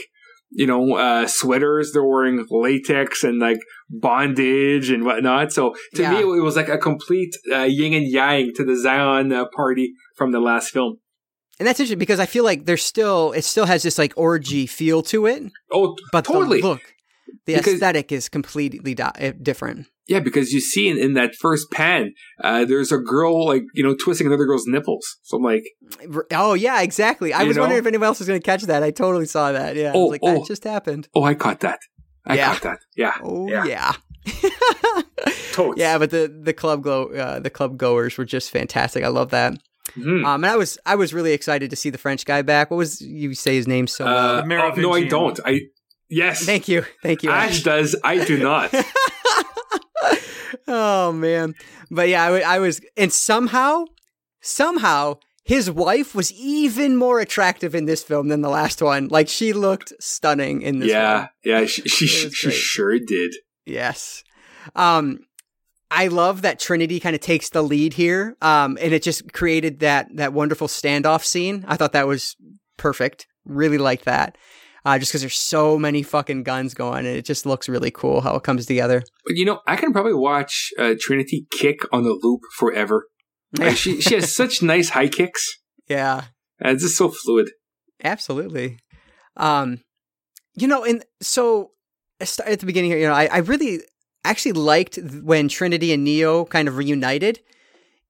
you 0.51 0.67
know, 0.67 0.95
uh, 0.95 1.27
sweaters, 1.27 1.93
they're 1.93 2.05
wearing 2.05 2.47
latex 2.51 3.25
and 3.25 3.39
like 3.39 3.59
bondage 3.89 4.91
and 4.91 5.05
whatnot. 5.05 5.53
So 5.53 5.75
to 5.95 6.03
Yeah. 6.03 6.13
me, 6.13 6.21
it 6.21 6.43
was 6.43 6.57
like 6.57 6.69
a 6.69 6.79
complete 6.79 7.35
uh, 7.51 7.63
yin 7.63 7.95
and 7.95 8.07
yang 8.07 8.53
to 8.57 8.65
the 8.65 8.77
Zion 8.77 9.33
uh, 9.33 9.47
party 9.57 9.95
from 10.15 10.33
the 10.33 10.41
last 10.41 10.71
film. 10.71 10.99
And 11.59 11.67
that's 11.69 11.79
interesting 11.79 11.99
because 12.01 12.19
I 12.19 12.27
feel 12.27 12.43
like 12.45 12.65
there's 12.67 12.83
still 12.85 13.33
it 13.33 13.43
still 13.45 13.67
has 13.67 13.83
this 13.83 13.99
like 13.99 14.13
orgy 14.17 14.67
feel 14.67 15.03
to 15.05 15.27
it, 15.27 15.43
Oh, 15.73 15.97
but 16.13 16.25
totally. 16.25 16.61
the 16.61 16.67
look, 16.69 16.81
the 17.47 17.55
Because- 17.57 17.75
aesthetic 17.75 18.11
is 18.11 18.29
completely 18.29 18.95
di- 18.95 19.13
eh, 19.17 19.33
different. 19.41 19.87
Yeah, 20.07 20.21
because 20.21 20.53
you 20.53 20.61
see 20.61 20.89
in, 20.89 20.99
in 20.99 21.15
that 21.15 21.35
first 21.35 21.71
pan, 21.71 22.13
uh, 22.43 22.67
there's 22.67 22.93
a 22.93 22.99
girl 22.99 23.47
like 23.47 23.63
you 23.73 23.83
know 23.83 23.95
twisting 23.95 24.27
another 24.27 24.45
girl's 24.45 24.67
nipples. 24.67 25.17
So 25.23 25.37
I'm 25.39 25.43
like, 25.43 25.63
Oh 26.33 26.53
yeah, 26.55 26.83
exactly. 26.83 27.33
I 27.33 27.45
was 27.45 27.57
know? 27.57 27.63
wondering 27.63 27.79
if 27.81 27.87
anyone 27.87 28.07
else 28.09 28.19
was 28.19 28.29
going 28.29 28.39
to 28.41 28.45
catch 28.45 28.63
that. 28.65 28.83
I 28.83 28.91
totally 28.91 29.25
saw 29.27 29.53
that. 29.53 29.77
Yeah, 29.77 29.91
I 29.91 29.93
Oh, 29.95 30.03
was 30.07 30.11
like, 30.11 30.21
that 30.23 30.41
oh. 30.41 30.45
just 30.45 30.65
happened. 30.65 31.09
oh, 31.15 31.23
I 31.23 31.35
caught 31.35 31.61
that. 31.61 31.79
I 32.27 32.37
Yeah. 32.37 32.53
caught 32.53 32.63
that. 32.63 32.79
Yeah. 32.97 33.15
Oh 33.23 33.49
Yeah. 33.49 33.65
yeah. 33.65 33.93
Yeah, 35.77 35.99
but 35.99 36.11
the 36.11 36.35
the 36.43 36.53
club 36.53 36.83
go 36.83 37.07
uh, 37.15 37.39
the 37.39 37.51
club 37.51 37.77
goers 37.79 38.19
were 38.19 38.25
just 38.25 38.51
fantastic. 38.51 39.05
I 39.05 39.09
love 39.09 39.31
that. 39.31 39.55
Mhm. 39.93 40.25
Um, 40.25 40.45
and 40.45 40.53
I 40.53 40.57
was 40.57 40.79
I 40.87 40.95
was 40.97 41.13
really 41.13 41.33
excited 41.33 41.71
to 41.71 41.77
see 41.77 41.91
the 41.91 41.99
French 41.99 42.25
guy 42.25 42.43
back. 42.43 42.71
What 42.71 42.79
was 42.79 43.01
you 43.01 43.35
say 43.35 43.55
his 43.55 43.69
name 43.69 43.87
so? 43.87 44.05
well? 44.05 44.39
Uh, 44.39 44.43
oh, 44.43 44.73
no, 44.77 44.93
I 44.93 45.05
don't. 45.05 45.39
I 45.45 45.61
yes. 46.09 46.45
Thank 46.45 46.69
you, 46.69 46.85
thank 47.03 47.23
you. 47.23 47.31
Ashe 47.31 47.63
does. 47.63 47.95
I 48.03 48.25
do 48.25 48.39
not. 48.39 48.75
oh 50.69 51.13
man, 51.13 51.55
but 51.91 52.09
yeah, 52.09 52.25
I, 52.25 52.57
I 52.57 52.59
was, 52.59 52.81
and 52.97 53.13
somehow, 53.13 53.85
somehow, 54.41 55.19
his 55.45 55.71
wife 55.71 56.15
was 56.15 56.33
even 56.33 56.97
more 56.97 57.21
attractive 57.21 57.75
in 57.75 57.85
this 57.85 58.03
film 58.03 58.29
than 58.29 58.41
the 58.41 58.49
last 58.49 58.81
one. 58.81 59.09
Like 59.09 59.29
she 59.29 59.53
looked 59.53 59.93
stunning 60.01 60.63
in 60.63 60.79
this 60.79 60.91
yeah, 60.91 61.19
one. 61.19 61.29
yeah. 61.45 61.65
She 61.67 61.83
she, 61.83 62.07
she 62.07 62.51
sure 62.51 62.99
did. 62.99 63.35
Yes. 63.67 64.25
Um, 64.75 65.21
I 65.91 66.09
love 66.09 66.43
that 66.43 66.59
Trinity 66.59 66.99
kind 67.01 67.15
of 67.15 67.21
takes 67.21 67.51
the 67.51 67.63
lead 67.63 67.95
here. 67.95 68.37
Um, 68.43 68.79
and 68.81 68.93
it 68.93 69.03
just 69.03 69.33
created 69.33 69.81
that 69.81 70.09
that 70.17 70.33
wonderful 70.33 70.69
standoff 70.69 71.25
scene. 71.25 71.65
I 71.69 71.77
thought 71.77 71.93
that 71.93 72.07
was 72.07 72.37
perfect. 72.77 73.27
Really 73.45 73.79
liked 73.79 74.05
that. 74.07 74.37
Uh, 74.87 74.99
just 74.99 75.13
because 75.13 75.23
there's 75.23 75.35
so 75.39 75.79
many 75.79 76.03
fucking 76.03 76.43
guns 76.43 76.75
going, 76.75 77.07
and 77.07 77.17
it 77.17 77.25
just 77.25 77.47
looks 77.47 77.71
really 77.71 77.91
cool 77.91 78.21
how 78.21 78.35
it 78.37 78.43
comes 78.43 78.67
together. 78.67 79.03
But 79.25 79.37
you 79.37 79.47
know, 79.47 79.61
I 79.67 79.77
can 79.77 79.93
probably 79.93 80.13
watch 80.13 80.73
uh, 80.79 80.95
Trinity 81.01 81.47
kick 81.59 81.79
on 81.91 82.03
the 82.05 82.19
loop 82.23 82.41
forever. 82.57 83.07
Like, 83.57 83.77
she 83.77 84.01
she 84.01 84.17
has 84.17 84.35
such 84.35 84.63
nice 84.63 84.89
high 84.89 85.07
kicks. 85.07 85.61
yeah. 85.89 86.25
And 86.59 86.73
it's 86.75 86.83
just 86.83 86.97
so 86.97 87.09
fluid. 87.09 87.51
Absolutely. 88.03 88.79
Um, 89.37 89.79
you 90.57 90.67
know, 90.67 90.85
and 90.85 91.05
so 91.23 91.71
at 92.21 92.59
the 92.59 92.67
beginning 92.67 92.91
here, 92.91 92.99
you 92.99 93.07
know, 93.07 93.13
I, 93.15 93.27
I 93.27 93.39
really 93.39 93.81
actually 94.25 94.53
liked 94.53 94.99
when 95.23 95.49
Trinity 95.49 95.93
and 95.93 96.03
Neo 96.05 96.45
kind 96.47 96.67
of 96.69 96.77
reunited, 96.77 97.41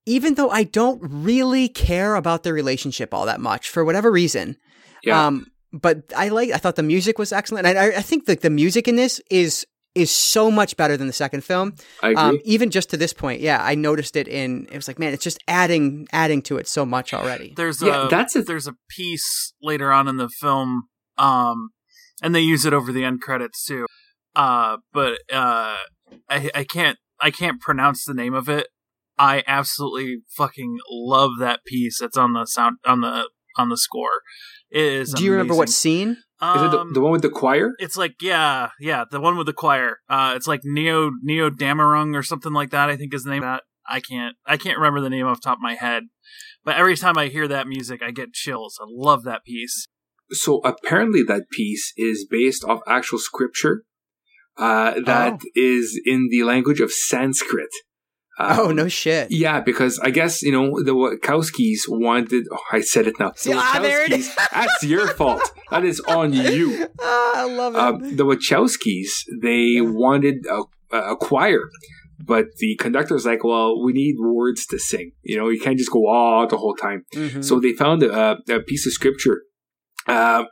even 0.06 0.34
though 0.34 0.50
I 0.50 0.64
don't 0.64 1.00
really 1.02 1.68
care 1.68 2.14
about 2.14 2.42
their 2.42 2.54
relationship 2.54 3.12
all 3.12 3.26
that 3.26 3.40
much 3.40 3.68
for 3.68 3.84
whatever 3.84 4.10
reason. 4.10 4.56
Yeah. 5.02 5.26
Um, 5.26 5.46
but 5.72 6.04
I 6.16 6.28
like, 6.28 6.50
I 6.50 6.58
thought 6.58 6.76
the 6.76 6.82
music 6.82 7.18
was 7.18 7.32
excellent. 7.32 7.66
I, 7.66 7.88
I 7.96 8.02
think 8.02 8.26
that 8.26 8.42
the 8.42 8.50
music 8.50 8.86
in 8.86 8.96
this 8.96 9.20
is, 9.30 9.66
is 9.94 10.10
so 10.10 10.50
much 10.50 10.76
better 10.76 10.96
than 10.96 11.06
the 11.06 11.12
second 11.12 11.42
film. 11.42 11.74
I 12.02 12.10
agree. 12.10 12.22
Um, 12.22 12.38
even 12.44 12.70
just 12.70 12.90
to 12.90 12.96
this 12.96 13.12
point. 13.12 13.40
Yeah. 13.40 13.60
I 13.62 13.74
noticed 13.74 14.14
it 14.16 14.28
in, 14.28 14.66
it 14.70 14.76
was 14.76 14.88
like, 14.88 14.98
man, 14.98 15.12
it's 15.12 15.24
just 15.24 15.38
adding, 15.48 16.06
adding 16.12 16.42
to 16.42 16.58
it 16.58 16.68
so 16.68 16.84
much 16.86 17.12
already. 17.14 17.54
There's 17.56 17.80
Yeah, 17.82 18.06
a 18.06 18.08
that's 18.08 18.36
a- 18.36 18.42
there's 18.42 18.66
a 18.68 18.74
piece 18.88 19.52
later 19.62 19.90
on 19.92 20.06
in 20.08 20.16
the 20.16 20.28
film, 20.28 20.84
um, 21.18 21.70
and 22.22 22.34
they 22.34 22.40
use 22.40 22.64
it 22.64 22.72
over 22.72 22.92
the 22.92 23.04
end 23.04 23.20
credits 23.20 23.64
too. 23.64 23.86
Uh, 24.36 24.78
but 24.92 25.18
uh, 25.32 25.76
I 26.28 26.50
I 26.54 26.64
can't 26.64 26.98
I 27.20 27.30
can't 27.30 27.60
pronounce 27.60 28.04
the 28.04 28.14
name 28.14 28.34
of 28.34 28.48
it. 28.48 28.68
I 29.18 29.44
absolutely 29.46 30.18
fucking 30.36 30.78
love 30.90 31.30
that 31.38 31.64
piece 31.64 32.00
that's 32.00 32.16
on 32.16 32.32
the 32.32 32.46
sound 32.46 32.76
on 32.84 33.00
the 33.00 33.28
on 33.56 33.68
the 33.68 33.76
score. 33.76 34.22
It 34.70 34.82
is. 34.82 35.12
Do 35.12 35.24
you 35.24 35.32
remember 35.32 35.54
what 35.54 35.68
amazing. 35.68 35.72
scene? 35.72 36.10
Is 36.42 36.62
it 36.62 36.70
the, 36.72 36.80
Um, 36.80 36.92
the 36.92 37.00
one 37.00 37.12
with 37.12 37.22
the 37.22 37.30
choir? 37.30 37.72
it's 37.78 37.96
like 37.96 38.20
yeah, 38.20 38.70
yeah, 38.80 39.04
the 39.10 39.20
one 39.20 39.36
with 39.36 39.46
the 39.46 39.52
choir. 39.52 40.00
Uh, 40.08 40.34
it's 40.36 40.46
like 40.46 40.60
Neo 40.64 41.10
Neodämmerung 41.26 42.14
or 42.16 42.22
something 42.22 42.52
like 42.52 42.70
that. 42.70 42.90
I 42.90 42.96
think 42.96 43.14
is 43.14 43.24
the 43.24 43.30
name. 43.30 43.42
Of 43.42 43.48
that 43.48 43.62
I 43.88 44.00
can't 44.00 44.36
I 44.46 44.56
can't 44.56 44.78
remember 44.78 45.00
the 45.00 45.10
name 45.10 45.26
off 45.26 45.40
the 45.40 45.48
top 45.48 45.58
of 45.58 45.62
my 45.62 45.74
head. 45.74 46.04
But 46.64 46.76
every 46.76 46.96
time 46.96 47.18
I 47.18 47.28
hear 47.28 47.46
that 47.48 47.68
music, 47.68 48.02
I 48.02 48.10
get 48.10 48.32
chills. 48.32 48.78
I 48.80 48.86
love 48.88 49.24
that 49.24 49.44
piece. 49.44 49.86
So 50.30 50.60
apparently, 50.64 51.22
that 51.22 51.50
piece 51.50 51.92
is 51.96 52.26
based 52.28 52.64
off 52.64 52.80
actual 52.86 53.18
scripture 53.18 53.84
uh, 54.56 54.94
that 55.04 55.40
is 55.54 56.00
in 56.04 56.28
the 56.30 56.44
language 56.44 56.80
of 56.80 56.92
Sanskrit. 56.92 57.70
Um, 58.36 58.58
oh, 58.58 58.70
no 58.72 58.88
shit. 58.88 59.30
Yeah, 59.30 59.60
because 59.60 60.00
I 60.00 60.10
guess 60.10 60.42
you 60.42 60.50
know 60.50 60.82
the 60.82 60.92
Wachowskis 60.92 61.82
wanted. 61.88 62.46
Oh, 62.50 62.58
I 62.72 62.80
said 62.80 63.06
it 63.06 63.14
now. 63.20 63.32
See, 63.36 63.52
ah, 63.54 63.78
there 63.80 64.04
it 64.04 64.12
is. 64.12 64.34
that's 64.52 64.82
your 64.82 65.06
fault. 65.06 65.52
That 65.70 65.84
is 65.84 66.00
on 66.00 66.32
you. 66.32 66.88
Ah, 67.00 67.32
I 67.36 67.44
love 67.44 67.74
it. 67.74 67.78
Uh, 67.78 67.92
the 68.16 68.24
Wachowskis 68.24 69.10
they 69.40 69.80
wanted 69.80 70.46
a, 70.50 70.96
a 70.96 71.16
choir, 71.16 71.70
but 72.18 72.46
the 72.58 72.74
conductor 72.76 73.14
conductor's 73.14 73.24
like, 73.24 73.44
"Well, 73.44 73.80
we 73.84 73.92
need 73.92 74.16
words 74.18 74.66
to 74.66 74.80
sing. 74.80 75.12
You 75.22 75.36
know, 75.36 75.48
you 75.48 75.60
can't 75.60 75.78
just 75.78 75.92
go 75.92 76.08
ah 76.08 76.46
the 76.46 76.56
whole 76.56 76.74
time." 76.74 77.04
Mhm. 77.14 77.44
So 77.44 77.60
they 77.60 77.72
found 77.72 78.02
a, 78.02 78.38
a 78.48 78.60
piece 78.60 78.84
of 78.84 78.92
scripture. 78.92 79.42
Uh, 80.08 80.44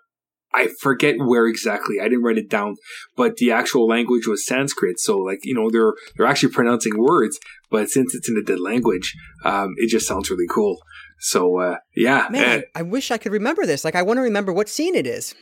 I 0.54 0.68
forget 0.80 1.16
where 1.18 1.46
exactly. 1.46 1.96
I 2.00 2.04
didn't 2.04 2.22
write 2.24 2.38
it 2.38 2.50
down, 2.50 2.76
but 3.16 3.36
the 3.38 3.50
actual 3.52 3.86
language 3.86 4.26
was 4.26 4.44
Sanskrit. 4.46 5.00
So, 5.00 5.18
like 5.18 5.40
you 5.44 5.54
know, 5.54 5.70
they're 5.70 5.92
they're 6.16 6.26
actually 6.26 6.52
pronouncing 6.52 6.92
words, 6.98 7.38
but 7.70 7.88
since 7.90 8.14
it's 8.14 8.28
in 8.28 8.36
a 8.36 8.42
dead 8.42 8.60
language, 8.60 9.14
um, 9.44 9.74
it 9.78 9.88
just 9.88 10.06
sounds 10.06 10.30
really 10.30 10.46
cool. 10.50 10.76
So, 11.20 11.58
uh, 11.60 11.76
yeah, 11.96 12.26
Man, 12.30 12.64
I, 12.74 12.80
I 12.80 12.82
wish 12.82 13.10
I 13.10 13.16
could 13.18 13.32
remember 13.32 13.64
this. 13.64 13.84
Like, 13.84 13.94
I 13.94 14.02
want 14.02 14.18
to 14.18 14.22
remember 14.22 14.52
what 14.52 14.68
scene 14.68 14.94
it 14.96 15.06
is. 15.06 15.34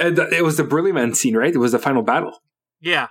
uh, 0.00 0.06
and 0.06 0.18
it 0.32 0.42
was 0.44 0.56
the 0.56 0.64
Burly 0.64 0.92
Man 0.92 1.14
scene, 1.14 1.36
right? 1.36 1.54
It 1.54 1.58
was 1.58 1.72
the 1.72 1.78
final 1.78 2.02
battle, 2.02 2.32
Yeah, 2.80 3.08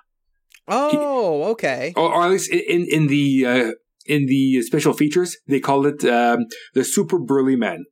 Oh, 0.68 1.46
okay. 1.52 1.94
or, 1.96 2.14
or 2.14 2.24
at 2.26 2.32
least 2.32 2.52
in 2.52 2.60
in, 2.60 2.88
in 2.92 3.08
the 3.08 3.46
uh, 3.46 3.72
in 4.06 4.26
the 4.28 4.62
special 4.64 4.94
features, 4.94 5.38
they 5.48 5.60
call 5.60 5.86
it 5.86 6.04
um, 6.06 6.46
the 6.74 6.84
Super 6.84 7.18
Burly 7.20 7.56
Man. 7.56 7.86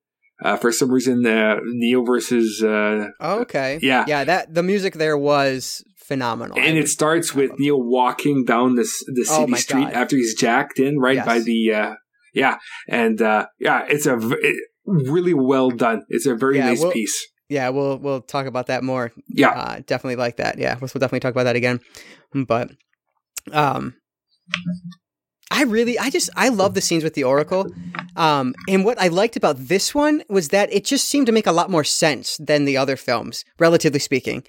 Uh, 0.44 0.56
for 0.56 0.72
some 0.72 0.92
reason, 0.92 1.26
uh, 1.26 1.58
Neo 1.66 2.04
versus 2.04 2.62
uh, 2.64 3.08
Okay. 3.20 3.80
yeah, 3.82 4.06
Yeah, 4.08 4.24
that 4.24 4.54
the 4.54 4.62
music 4.62 4.94
there 4.96 5.18
was 5.18 5.84
phenomenal. 5.96 6.58
and 6.60 6.78
it 6.78 6.88
starts 6.88 7.34
with 7.34 7.52
Neo 7.58 7.76
walking 7.78 8.46
down 8.46 8.76
this 8.76 9.04
the 9.08 9.26
Oh 9.30 9.40
city 9.40 9.52
my 9.52 9.58
street 9.58 9.84
God. 9.86 9.94
after 9.94 10.16
he's 10.16 10.36
jacked 10.36 10.80
in 10.80 11.00
right 11.00 11.16
Yes. 11.16 11.26
by 11.26 11.40
the 11.40 11.74
uh 11.74 11.94
yeah 12.34 12.58
and 12.88 13.22
uh 13.22 13.48
yeah 13.60 13.86
it's 13.90 14.06
a 14.06 14.16
v- 14.16 14.36
it, 14.40 14.56
really 14.86 15.34
well 15.34 15.70
done 15.70 16.04
it's 16.08 16.26
a 16.26 16.36
very 16.36 16.58
Yeah, 16.58 16.68
nice 16.68 16.82
well- 16.82 16.92
piece 16.92 17.28
yeah, 17.50 17.70
we'll 17.70 17.98
we'll 17.98 18.22
talk 18.22 18.46
about 18.46 18.68
that 18.68 18.84
more. 18.84 19.12
yeah 19.30 19.50
Uh, 19.52 19.76
definitely 19.88 20.18
like 20.18 20.36
that. 20.38 20.58
Yeah, 20.60 20.74
we'll, 20.76 20.90
we'll 20.94 21.00
definitely 21.00 21.22
talk 21.22 21.32
about 21.32 21.46
that 21.46 21.56
again. 21.56 21.80
But, 22.34 22.72
um, 23.54 23.96
I 25.58 25.64
really, 25.64 25.98
I 25.98 26.12
just, 26.12 26.30
I 26.36 26.50
love 26.50 26.76
the 26.76 26.82
scenes 26.82 27.04
with 27.04 27.16
the 27.16 27.24
Oracle. 27.24 27.64
Um, 28.16 28.54
and 28.70 28.86
what 28.86 29.02
I 29.02 29.08
liked 29.08 29.36
about 29.36 29.58
this 29.58 29.96
one 29.96 30.24
was 30.30 30.50
that 30.50 30.72
it 30.72 30.86
just 30.86 31.10
seemed 31.10 31.26
to 31.26 31.32
make 31.32 31.48
a 31.48 31.52
lot 31.52 31.72
more 31.72 31.84
sense 31.84 32.38
than 32.38 32.66
the 32.66 32.78
other 32.78 32.96
films, 32.96 33.44
relatively 33.58 34.00
speaking. 34.00 34.44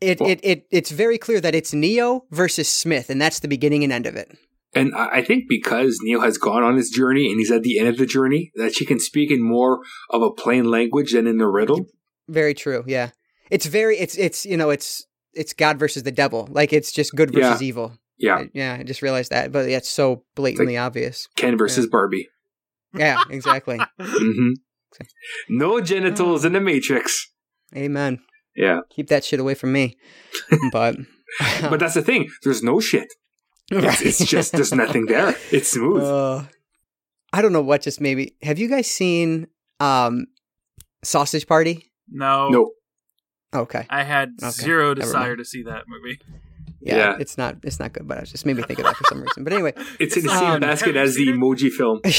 It, 0.00 0.20
it, 0.20 0.40
it, 0.42 0.66
it's 0.72 0.90
very 0.90 1.16
clear 1.16 1.40
that 1.40 1.54
it's 1.54 1.72
Neo 1.72 2.24
versus 2.32 2.68
Smith, 2.68 3.08
and 3.08 3.22
that's 3.22 3.38
the 3.38 3.46
beginning 3.46 3.84
and 3.84 3.92
end 3.92 4.06
of 4.06 4.16
it. 4.16 4.36
and 4.74 4.94
I 4.96 5.06
I 5.18 5.22
think 5.22 5.44
because 5.48 6.00
Neo 6.02 6.20
has 6.20 6.38
gone 6.38 6.64
on 6.64 6.76
his 6.76 6.90
journey 6.90 7.26
and 7.30 7.38
he's 7.38 7.52
at 7.52 7.62
the 7.62 7.78
end 7.78 7.88
of 7.88 7.96
the 7.98 8.06
journey 8.06 8.50
that 8.56 8.74
she 8.74 8.84
can 8.84 8.98
speak 8.98 9.30
in 9.30 9.40
more 9.40 9.82
of 10.10 10.22
a 10.22 10.30
plain 10.30 10.64
language 10.64 11.12
than 11.12 11.26
in 11.26 11.38
the 11.38 11.46
riddle 11.46 11.86
Very 12.28 12.54
true. 12.54 12.82
Yeah, 12.86 13.10
it's 13.50 13.66
very, 13.66 13.96
it's, 13.98 14.16
it's, 14.16 14.44
you 14.46 14.56
know, 14.56 14.70
it's, 14.70 15.06
it's 15.34 15.52
God 15.52 15.78
versus 15.78 16.02
the 16.02 16.12
devil. 16.12 16.48
Like 16.50 16.72
it's 16.72 16.92
just 16.92 17.14
good 17.14 17.32
versus 17.32 17.62
evil. 17.62 17.92
Yeah 18.22 18.36
I- 18.36 18.50
yeah, 18.54 18.76
I 18.80 18.82
just 18.84 19.02
realized 19.02 19.30
that, 19.30 19.52
but 19.52 19.68
yeah, 19.68 19.76
it's 19.78 19.90
so 19.90 20.24
blatantly 20.34 20.78
obvious. 20.78 21.28
Ken 21.36 21.58
versus 21.58 21.86
Barbie 21.86 22.28
Yeah, 22.94 23.22
exactly. 23.28 23.78
hmm 24.00 24.52
no 25.48 25.80
genitals 25.80 26.44
in 26.44 26.52
the 26.52 26.60
Matrix 26.60 27.28
Amen. 27.74 28.20
yeah 28.54 28.80
Keep 28.90 29.08
that 29.08 29.24
shit 29.24 29.40
away 29.40 29.54
from 29.54 29.72
me. 29.72 29.96
But, 30.70 30.96
but 31.62 31.80
that's 31.80 31.94
the 31.94 32.02
thing 32.02 32.30
there's 32.44 32.62
no 32.62 32.78
shit 32.80 33.08
it's, 33.70 34.02
it's 34.02 34.24
just 34.30 34.52
there's 34.52 34.72
nothing 34.72 35.06
there 35.06 35.34
it's 35.50 35.70
smooth 35.70 36.02
Uh, 36.12 36.44
I 37.32 37.40
don't 37.40 37.52
know 37.54 37.62
what 37.62 37.80
just 37.80 38.00
maybe. 38.00 38.36
Have 38.42 38.58
you 38.58 38.68
guys 38.68 38.90
seen 38.90 39.46
um 39.80 40.26
Sausage 41.02 41.46
Party? 41.46 41.90
no, 42.08 42.48
no 42.48 42.70
Okay. 43.54 43.86
I 43.90 44.02
had 44.04 44.30
Okay, 44.42 44.50
zero 44.50 44.94
desire 44.94 45.36
to 45.36 45.44
see 45.44 45.62
that 45.64 45.84
movie. 45.88 46.18
Yeah, 46.84 46.96
Yeah. 46.96 47.16
it's 47.20 47.38
not 47.38 47.56
it's 47.62 47.78
not 47.78 47.92
good, 47.92 48.06
but 48.08 48.18
it 48.18 48.26
just 48.26 48.44
made 48.44 48.56
me 48.56 48.62
think 48.62 48.78
of 48.80 48.84
that 48.86 48.96
for 48.96 49.04
some 49.08 49.20
reason. 49.22 49.44
But 49.44 49.52
anyway, 49.52 49.72
It's 50.00 50.16
in 50.16 50.24
the 50.24 50.30
same 50.30 50.48
not- 50.48 50.60
basket 50.62 50.96
as 50.96 51.14
the 51.14 51.26
emoji 51.28 51.70
film. 51.70 52.00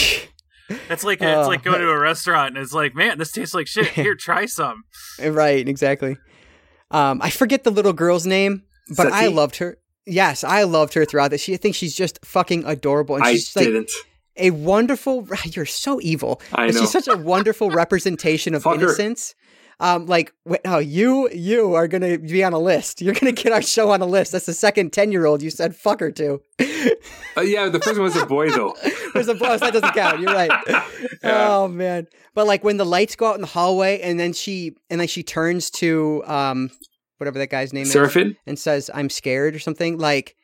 It's 0.89 1.03
like 1.03 1.21
Oh, 1.21 1.39
it's 1.39 1.47
like 1.49 1.61
going 1.63 1.81
to 1.81 1.89
a 1.89 1.99
restaurant 1.99 2.55
and 2.55 2.63
it's 2.63 2.71
like, 2.73 2.95
man, 2.95 3.17
this 3.17 3.31
tastes 3.31 3.53
like 3.53 3.67
shit. 3.67 3.87
Here, 3.87 4.15
try 4.19 4.45
some. 4.45 4.83
right, 5.21 5.67
exactly. 5.67 6.15
Um, 6.89 7.21
I 7.21 7.29
forget 7.29 7.63
the 7.65 7.69
little 7.71 7.91
girl's 7.93 8.25
name, 8.25 8.63
but 8.95 9.11
I 9.11 9.27
loved 9.27 9.57
her. 9.57 9.77
Yes, 10.05 10.43
I 10.43 10.63
loved 10.63 10.93
her 10.93 11.03
throughout 11.05 11.31
this. 11.31 11.41
She, 11.41 11.53
I 11.53 11.57
think 11.57 11.75
she's 11.75 11.93
just 11.95 12.23
fucking 12.25 12.63
adorable, 12.65 13.15
and 13.15 13.23
I 13.25 13.33
she's 13.33 13.55
like 13.55 13.65
didn't. 13.65 13.91
a 14.37 14.51
wonderful. 14.51 15.27
You're 15.45 15.65
so 15.65 15.99
evil. 16.01 16.41
I 16.53 16.67
But 16.67 16.75
know. 16.75 16.81
She's 16.81 16.91
such 16.91 17.07
a 17.09 17.17
wonderful 17.17 17.69
representation 17.69 18.55
of 18.55 18.63
Fuck 18.63 18.79
her. 18.79 18.87
Um, 19.79 20.05
like, 20.05 20.33
wait, 20.45 20.61
oh, 20.65 20.77
you 20.79 21.29
you 21.31 21.73
are 21.73 21.87
gonna 21.87 22.17
be 22.19 22.43
on 22.43 22.53
a 22.53 22.59
list. 22.59 23.01
You're 23.01 23.13
gonna 23.13 23.31
get 23.31 23.51
our 23.51 23.61
show 23.61 23.91
on 23.91 24.01
a 24.01 24.05
list. 24.05 24.31
That's 24.31 24.45
the 24.45 24.53
second 24.53 24.93
ten 24.93 25.11
year 25.11 25.25
old 25.25 25.41
you 25.41 25.49
said 25.49 25.75
fuck 25.75 25.99
her 25.99 26.11
to. 26.11 26.41
Uh, 27.37 27.41
yeah, 27.41 27.69
the 27.69 27.79
first 27.79 27.97
one 27.97 28.03
was 28.03 28.15
a 28.15 28.25
boy 28.25 28.49
though. 28.49 28.75
There's 29.13 29.27
a 29.27 29.35
boss 29.35 29.59
that 29.61 29.73
doesn't 29.73 29.93
count. 29.93 30.19
You're 30.19 30.33
right. 30.33 30.51
Yeah. 31.23 31.47
Oh 31.51 31.67
man. 31.69 32.07
But 32.33 32.47
like 32.47 32.65
when 32.65 32.75
the 32.75 32.85
lights 32.85 33.15
go 33.15 33.27
out 33.27 33.35
in 33.35 33.41
the 33.41 33.47
hallway, 33.47 34.01
and 34.01 34.19
then 34.19 34.33
she 34.33 34.75
and 34.89 34.99
then 34.99 35.07
she 35.07 35.23
turns 35.23 35.69
to 35.71 36.21
um 36.25 36.69
whatever 37.17 37.39
that 37.39 37.49
guy's 37.49 37.71
name 37.71 37.83
is, 37.83 37.93
Seraphin? 37.95 38.35
and 38.45 38.59
says, 38.59 38.89
"I'm 38.93 39.09
scared" 39.09 39.55
or 39.55 39.59
something. 39.59 39.97
Like 39.97 40.35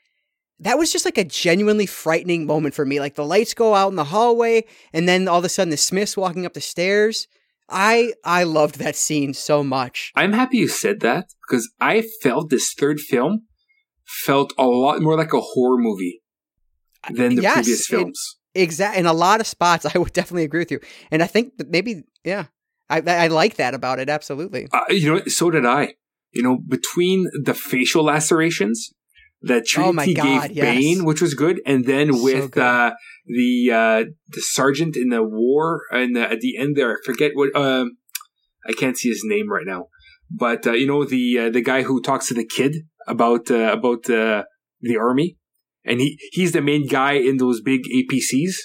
that 0.62 0.78
was 0.78 0.92
just 0.92 1.04
like 1.04 1.18
a 1.18 1.26
genuinely 1.26 1.86
frightening 1.86 2.46
moment 2.46 2.76
for 2.76 2.86
me. 2.86 3.00
Like 3.02 3.16
the 3.16 3.26
lights 3.26 3.54
go 3.54 3.76
out 3.76 3.90
in 3.90 3.96
the 3.98 4.06
hallway, 4.06 4.66
and 4.94 5.08
then 5.08 5.28
all 5.28 5.40
of 5.40 5.46
a 5.46 5.50
sudden 5.50 5.70
the 5.70 5.78
Smiths 5.78 6.16
walking 6.16 6.46
up 6.46 6.54
the 6.54 6.62
stairs. 6.62 7.28
I 7.70 8.14
I 8.24 8.44
loved 8.44 8.80
that 8.80 8.96
scene 8.96 9.34
so 9.34 9.64
much. 9.64 10.12
I'm 10.16 10.34
happy 10.34 10.58
you 10.58 10.68
said 10.68 11.00
that 11.02 11.28
because 11.48 11.72
I 11.80 12.04
felt 12.22 12.50
this 12.50 12.74
third 12.74 13.00
film 13.00 13.44
felt 14.06 14.54
a 14.58 14.66
lot 14.66 15.02
more 15.02 15.16
like 15.18 15.34
a 15.34 15.40
horror 15.40 15.78
movie 15.78 16.22
than 17.12 17.36
the 17.36 17.42
Yes, 17.42 17.56
previous 17.56 17.88
films. 17.88 18.38
Exactly, 18.56 19.00
in 19.00 19.06
a 19.06 19.14
lot 19.14 19.40
of 19.40 19.48
spots, 19.48 19.86
I 19.94 19.98
would 19.98 20.14
definitely 20.14 20.44
agree 20.44 20.62
with 20.62 20.72
you. 20.72 20.80
And 21.12 21.22
I 21.22 21.28
think 21.28 21.58
that 21.58 21.70
maybe, 21.70 22.04
yeah, 22.24 22.46
I 22.90 23.02
I 23.02 23.28
like 23.28 23.56
that 23.56 23.74
about 23.74 24.00
it. 24.00 24.10
Absolutely. 24.10 24.68
Uh, 24.72 24.82
you 24.90 25.14
know, 25.14 25.22
so 25.28 25.50
did 25.50 25.66
I. 25.66 25.94
You 26.32 26.44
know, 26.44 26.58
between 26.58 27.28
the 27.44 27.56
facial 27.56 28.04
lacerations 28.04 28.94
that 29.42 29.64
Oh 29.78 29.94
he 30.02 30.14
God, 30.14 30.50
gave 30.50 30.58
yes. 30.58 30.66
Bane, 30.66 31.06
which 31.06 31.22
was 31.22 31.34
good, 31.34 31.62
and 31.66 31.86
then 31.86 32.22
with 32.22 32.52
good. 32.52 32.64
uh, 32.64 32.92
the 33.26 33.72
uh, 33.72 34.04
the 34.30 34.42
sergeant 34.42 34.96
in 34.98 35.10
the 35.10 35.24
war, 35.24 35.82
and 35.92 36.16
the, 36.16 36.22
at 36.32 36.42
the 36.42 36.58
end 36.58 36.76
there, 36.76 36.92
I 36.92 36.96
forget 37.06 37.32
what. 37.36 37.56
Um, 37.56 37.98
I 38.68 38.74
can't 38.74 38.98
see 38.98 39.10
his 39.10 39.22
name 39.24 39.50
right 39.50 39.66
now, 39.66 39.88
but 40.30 40.68
uh, 40.68 40.74
you 40.74 40.86
know 40.86 41.06
the 41.06 41.40
uh, 41.40 41.50
the 41.50 41.62
guy 41.62 41.84
who 41.84 42.02
talks 42.02 42.28
to 42.28 42.34
the 42.34 42.46
kid 42.46 42.76
about 43.08 43.50
uh, 43.50 43.72
about 43.72 44.10
uh, 44.10 44.44
the 44.82 44.98
army, 44.98 45.38
and 45.86 46.02
he 46.02 46.18
he's 46.32 46.52
the 46.52 46.62
main 46.62 46.86
guy 46.88 47.14
in 47.14 47.38
those 47.38 47.62
big 47.62 47.82
APCs. 47.84 48.56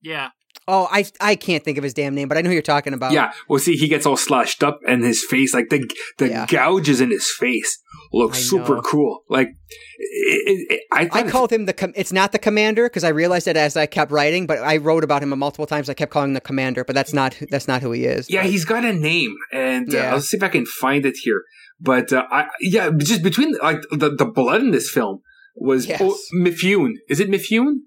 Yeah. 0.00 0.30
Oh, 0.68 0.86
I 0.90 1.04
I 1.20 1.34
can't 1.34 1.64
think 1.64 1.76
of 1.78 1.84
his 1.84 1.92
damn 1.94 2.14
name, 2.14 2.28
but 2.28 2.38
I 2.38 2.40
know 2.42 2.48
who 2.48 2.54
you're 2.54 2.62
talking 2.62 2.94
about. 2.94 3.12
Yeah, 3.12 3.32
well, 3.48 3.58
see, 3.58 3.74
he 3.74 3.88
gets 3.88 4.06
all 4.06 4.16
slashed 4.16 4.62
up, 4.62 4.78
and 4.86 5.02
his 5.04 5.24
face, 5.24 5.52
like 5.54 5.68
the 5.70 5.88
the 6.18 6.28
Yeah. 6.28 6.46
gouges 6.46 7.00
in 7.00 7.10
his 7.10 7.28
face, 7.38 7.78
look 8.12 8.34
I 8.34 8.36
super 8.38 8.76
know. 8.76 8.80
cool. 8.82 9.24
Like, 9.28 9.48
it, 9.48 10.42
it, 10.70 10.72
it- 10.74 10.80
I 10.92 11.08
I 11.12 11.22
called 11.24 11.52
him 11.52 11.66
the. 11.66 11.72
Com- 11.72 11.92
it's 11.96 12.12
not 12.12 12.30
the 12.32 12.38
commander 12.38 12.84
because 12.88 13.02
I 13.02 13.08
realized 13.08 13.48
it 13.48 13.56
as 13.56 13.76
I 13.76 13.86
kept 13.86 14.12
writing, 14.12 14.46
but 14.46 14.58
I 14.58 14.76
wrote 14.76 15.02
about 15.04 15.22
him 15.22 15.36
multiple 15.38 15.66
times. 15.66 15.88
I 15.88 15.94
kept 15.94 16.12
calling 16.12 16.30
him 16.30 16.34
the 16.34 16.40
commander, 16.40 16.84
but 16.84 16.94
that's 16.94 17.12
not 17.12 17.36
that's 17.50 17.66
not 17.66 17.82
who 17.82 17.90
he 17.92 18.04
is. 18.04 18.30
yeah, 18.30 18.42
But- 18.42 18.50
he's 18.50 18.64
got 18.64 18.84
a 18.84 18.92
name, 18.92 19.34
and 19.52 19.92
uh, 19.92 19.96
Yeah. 19.96 20.12
I'll 20.12 20.20
see 20.20 20.36
if 20.36 20.42
I 20.44 20.48
can 20.48 20.66
find 20.66 21.04
it 21.04 21.16
here. 21.22 21.42
But 21.80 22.12
uh, 22.12 22.24
I, 22.30 22.46
yeah, 22.60 22.90
just 22.98 23.22
between 23.24 23.54
like 23.60 23.82
the 23.90 24.10
the 24.14 24.26
blood 24.26 24.60
in 24.60 24.70
this 24.70 24.88
film 24.90 25.22
was 25.56 25.86
Yes. 25.86 26.00
oh, 26.02 26.16
Mifune. 26.36 26.92
Is 27.08 27.18
it 27.18 27.28
Mifune? 27.28 27.78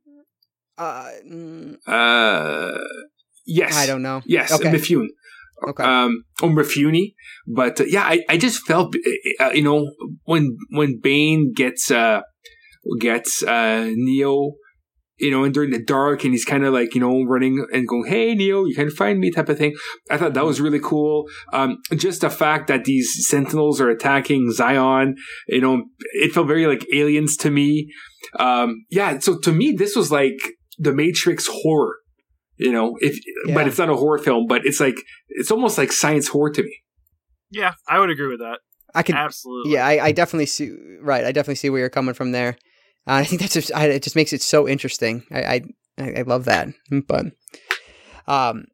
Uh, 0.78 1.10
mm, 1.26 1.78
Uh, 1.88 2.78
yes, 3.46 3.76
I 3.76 3.86
don't 3.86 4.02
know. 4.02 4.22
Yes, 4.26 4.52
Okay. 4.52 4.70
Mifune. 4.72 5.08
Okay. 5.70 5.84
um, 5.84 6.24
or 6.44 6.50
Mifune. 6.50 7.14
But 7.48 7.80
uh, 7.82 7.86
yeah, 7.86 8.04
I, 8.04 8.24
I 8.28 8.38
just 8.38 8.66
felt, 8.68 8.94
uh, 9.40 9.52
you 9.52 9.64
know, 9.64 9.90
when 10.26 10.58
when 10.70 11.00
Bane 11.02 11.54
gets 11.56 11.90
uh, 11.92 12.22
gets 13.00 13.42
uh, 13.42 13.90
Neo, 13.96 14.52
you 15.18 15.32
know, 15.32 15.46
and 15.46 15.54
during 15.54 15.72
the 15.72 15.82
dark, 15.82 16.24
and 16.26 16.34
he's 16.34 16.44
kind 16.44 16.66
of 16.66 16.74
like, 16.74 16.94
you 16.94 17.00
know, 17.00 17.24
running 17.24 17.66
and 17.72 17.88
going, 17.88 18.06
"Hey, 18.06 18.36
Neo, 18.36 18.66
you 18.66 18.76
can 18.76 18.90
find 18.92 19.18
me," 19.20 19.32
type 19.32 19.48
of 19.48 19.58
thing. 19.58 19.74
I 20.12 20.18
thought 20.18 20.34
that 20.34 20.46
was 20.46 20.60
really 20.60 20.82
cool. 20.82 21.26
Um, 21.54 21.78
just 21.96 22.20
the 22.22 22.30
fact 22.30 22.68
that 22.68 22.84
these 22.84 23.26
Sentinels 23.28 23.80
are 23.80 23.90
attacking 23.90 24.52
Zion, 24.52 25.16
you 25.48 25.62
know, 25.62 25.84
it 26.16 26.34
felt 26.34 26.48
very 26.48 26.68
like 26.68 26.86
aliens 26.94 27.38
to 27.38 27.50
me. 27.50 27.88
Um, 28.38 28.86
yeah, 28.90 29.20
so 29.20 29.40
to 29.40 29.54
me, 29.54 29.72
this 29.72 29.96
was 29.96 30.12
like 30.12 30.38
the 30.78 30.94
Matrix 30.94 31.48
horror. 31.48 31.98
You 32.58 32.72
know, 32.72 32.96
if 33.02 33.20
Yeah. 33.48 33.54
but 33.54 33.68
it's 33.68 33.78
not 33.78 33.90
a 33.90 33.96
horror 33.96 34.18
film, 34.20 34.48
but 34.48 34.66
it's 34.66 34.80
like 34.80 34.96
it's 35.30 35.52
almost 35.52 35.78
like 35.78 35.92
science 35.92 36.30
horror 36.30 36.52
to 36.52 36.64
me. 36.64 36.78
Yeah, 37.52 37.74
I 37.88 38.00
would 38.00 38.10
agree 38.10 38.28
with 38.28 38.40
that. 38.40 38.60
I 38.94 39.04
can 39.04 39.16
Absolutely. 39.16 39.74
Yeah, 39.74 39.86
I, 39.86 40.06
I 40.06 40.12
definitely 40.14 40.46
see. 40.46 40.72
Right, 41.02 41.26
I 41.26 41.32
definitely 41.34 41.56
see 41.56 41.70
where 41.70 41.82
you're 41.82 41.90
coming 41.90 42.14
from 42.14 42.32
there. 42.32 42.58
Uh, 43.08 43.14
I 43.22 43.24
think 43.26 43.42
that's 43.42 43.54
just. 43.54 43.72
I, 43.76 43.88
it 43.88 44.04
just 44.04 44.16
makes 44.16 44.32
it 44.32 44.42
so 44.42 44.68
interesting. 44.68 45.24
I 45.32 45.42
I, 45.44 45.62
I 46.00 46.14
I 46.20 46.22
love 46.22 46.46
that. 46.46 46.70
But 47.08 47.26
um, 48.28 48.66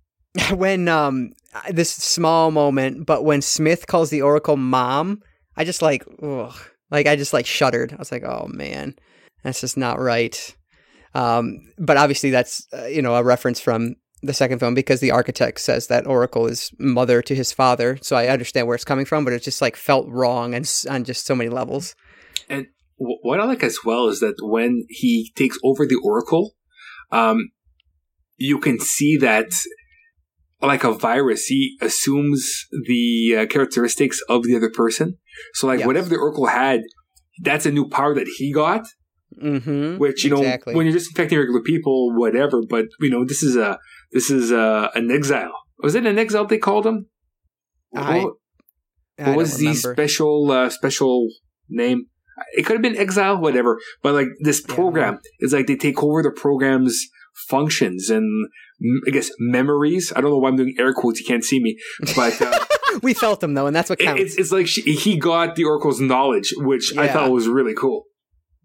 when 0.54 0.86
um 0.88 1.30
this 1.70 1.90
small 1.94 2.50
moment, 2.50 3.06
but 3.06 3.24
when 3.24 3.40
Smith 3.42 3.86
calls 3.86 4.10
the 4.10 4.22
Oracle 4.22 4.56
mom, 4.58 5.22
I 5.56 5.64
just 5.64 5.82
like, 5.82 6.04
ugh, 6.22 6.54
like 6.90 7.06
I 7.06 7.16
just 7.16 7.32
like 7.32 7.46
shuddered. 7.46 7.92
I 7.92 7.96
was 7.96 8.12
like, 8.12 8.22
oh 8.24 8.46
man, 8.48 8.94
that's 9.42 9.60
just 9.62 9.76
not 9.78 9.98
right. 9.98 10.54
Um, 11.14 11.72
but 11.78 11.96
obviously 11.96 12.30
that's 12.30 12.66
uh, 12.72 12.86
you 12.86 13.02
know 13.02 13.14
a 13.16 13.22
reference 13.24 13.60
from 13.60 13.96
the 14.22 14.34
second 14.34 14.58
film 14.58 14.74
because 14.74 15.00
the 15.00 15.10
architect 15.10 15.60
says 15.60 15.86
that 15.86 16.06
Oracle 16.06 16.46
is 16.46 16.70
mother 16.78 17.22
to 17.22 17.34
his 17.34 17.52
father. 17.52 17.98
So 18.02 18.16
I 18.16 18.28
understand 18.28 18.66
where 18.66 18.74
it's 18.74 18.84
coming 18.84 19.06
from, 19.06 19.24
but 19.24 19.32
it 19.32 19.42
just 19.42 19.62
like 19.62 19.76
felt 19.76 20.06
wrong 20.08 20.54
and 20.54 20.70
on 20.88 21.04
just 21.04 21.24
so 21.26 21.34
many 21.34 21.48
levels. 21.50 21.94
Wh- 22.48 23.24
What 23.24 23.40
I 23.40 23.44
like 23.44 23.62
as 23.62 23.78
well 23.84 24.08
is 24.08 24.20
that 24.20 24.34
when 24.42 24.84
he 24.88 25.32
takes 25.34 25.58
over 25.64 25.86
the 25.86 25.98
Oracle, 26.04 26.52
um, 27.10 27.50
you 28.36 28.58
can 28.58 28.78
see 28.78 29.16
that 29.16 29.52
like 30.62 30.84
a 30.84 30.92
virus, 30.92 31.46
he 31.46 31.78
assumes 31.80 32.66
the 32.86 33.36
uh, 33.38 33.46
characteristics 33.46 34.20
of 34.28 34.42
the 34.44 34.54
other 34.54 34.70
person. 34.70 35.16
So 35.54 35.66
like 35.66 35.78
Yes. 35.78 35.86
whatever 35.86 36.08
the 36.10 36.18
Oracle 36.18 36.46
had, 36.46 36.82
that's 37.42 37.64
a 37.64 37.72
new 37.72 37.88
power 37.88 38.14
that 38.14 38.28
he 38.36 38.52
got. 38.52 38.82
Mm-hmm. 39.42 39.96
Which 39.98 40.24
you 40.24 40.30
know, 40.30 40.58
when 40.72 40.86
you're 40.86 40.92
just 40.92 41.10
infecting 41.10 41.38
regular 41.38 41.62
people, 41.62 42.14
whatever. 42.18 42.62
But 42.68 42.86
you 43.00 43.10
know, 43.10 43.24
this 43.24 43.42
is 43.42 43.56
a 43.56 43.78
this 44.12 44.30
is 44.30 44.50
a, 44.52 44.90
an 44.94 45.10
exile. 45.10 45.52
Was 45.82 45.94
it 45.94 46.04
an 46.06 46.18
exile? 46.18 46.46
They 46.46 46.58
called 46.58 46.86
him. 46.86 47.06
I- 47.96 48.18
What- 48.24 48.34
I 49.18 49.22
what 49.22 49.26
don't 49.26 49.36
was 49.36 49.58
the 49.58 49.74
special 49.74 50.50
uh, 50.50 50.70
special 50.70 51.28
name? 51.68 52.06
It 52.56 52.64
could 52.64 52.72
have 52.76 52.82
been 52.82 52.96
exile, 52.96 53.36
whatever. 53.38 53.78
But 54.02 54.14
like 54.14 54.28
this 54.40 54.62
Yeah. 54.66 54.74
program 54.74 55.18
is 55.40 55.52
like 55.52 55.66
they 55.66 55.76
take 55.76 56.02
over 56.02 56.22
the 56.22 56.30
program's 56.30 56.98
functions 57.48 58.08
and 58.08 58.48
I 59.06 59.10
guess 59.10 59.30
memories. 59.38 60.10
I 60.16 60.22
don't 60.22 60.30
know 60.30 60.38
why 60.38 60.48
I'm 60.48 60.56
doing 60.56 60.74
air 60.78 60.94
quotes. 60.94 61.20
You 61.20 61.26
can't 61.26 61.44
see 61.44 61.60
me, 61.60 61.76
but 62.16 62.40
uh, 62.40 62.58
we 63.02 63.12
felt 63.12 63.40
them 63.40 63.52
though, 63.52 63.66
and 63.66 63.76
that's 63.76 63.90
what 63.90 64.00
it- 64.00 64.04
counts. 64.04 64.22
it's 64.22 64.36
it's 64.38 64.52
like 64.52 64.66
she, 64.66 64.80
he 64.80 65.18
got 65.18 65.54
the 65.54 65.64
Oracle's 65.64 66.00
knowledge, 66.00 66.54
which 66.56 66.96
I 66.96 67.06
thought 67.08 67.30
was 67.30 67.46
really 67.46 67.74
cool. 67.74 68.04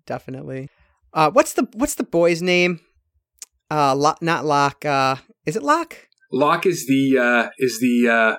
Definitely. 0.06 0.69
Uh, 1.14 1.32
what's 1.32 1.53
the 1.53 1.68
what's 1.73 1.95
the 1.95 2.03
boy's 2.03 2.41
name? 2.41 2.80
Uh, 3.72 3.95
Lo- 3.95 4.15
not 4.22 4.45
Locke. 4.45 4.86
Uh, 4.86 5.15
is 5.45 5.56
it 5.56 5.64
Locke? 5.64 6.07
Locke 6.32 6.65
is 6.65 6.86
the 6.88 7.18
uh, 7.18 7.49
is 7.57 7.80
the 7.80 8.10
uh, 8.10 8.38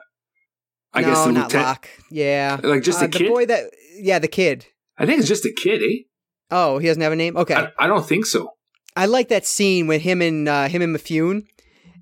I 0.93 1.01
no, 1.03 1.09
guess 1.09 1.25
the 1.25 1.33
not 1.33 1.45
lieutenant. 1.47 1.67
Locke. 1.67 1.89
Yeah, 2.11 2.61
Like 2.63 2.83
just 2.83 3.03
uh, 3.03 3.07
a 3.07 3.09
the 3.09 3.19
kid. 3.19 3.29
boy 3.29 3.47
that. 3.47 3.65
Yeah, 3.99 4.19
the 4.19 4.29
kid. 4.29 4.67
I 4.99 5.07
think 5.07 5.19
it's 5.19 5.29
just 5.29 5.45
a 5.45 5.53
kid, 5.53 5.83
eh? 5.83 6.03
Oh, 6.51 6.79
he 6.79 6.87
doesn't 6.87 7.03
have 7.03 7.13
a 7.13 7.17
name. 7.17 7.37
Okay, 7.37 7.55
I, 7.55 7.73
I 7.79 7.87
don't 7.87 8.07
think 8.07 8.27
so. 8.27 8.53
I 8.95 9.07
like 9.07 9.29
that 9.29 9.45
scene 9.45 9.87
with 9.87 10.03
him 10.03 10.23
and 10.23 10.49
uh, 10.49 10.69
him 10.69 10.81
and 10.83 10.95
Mifune. 10.95 11.47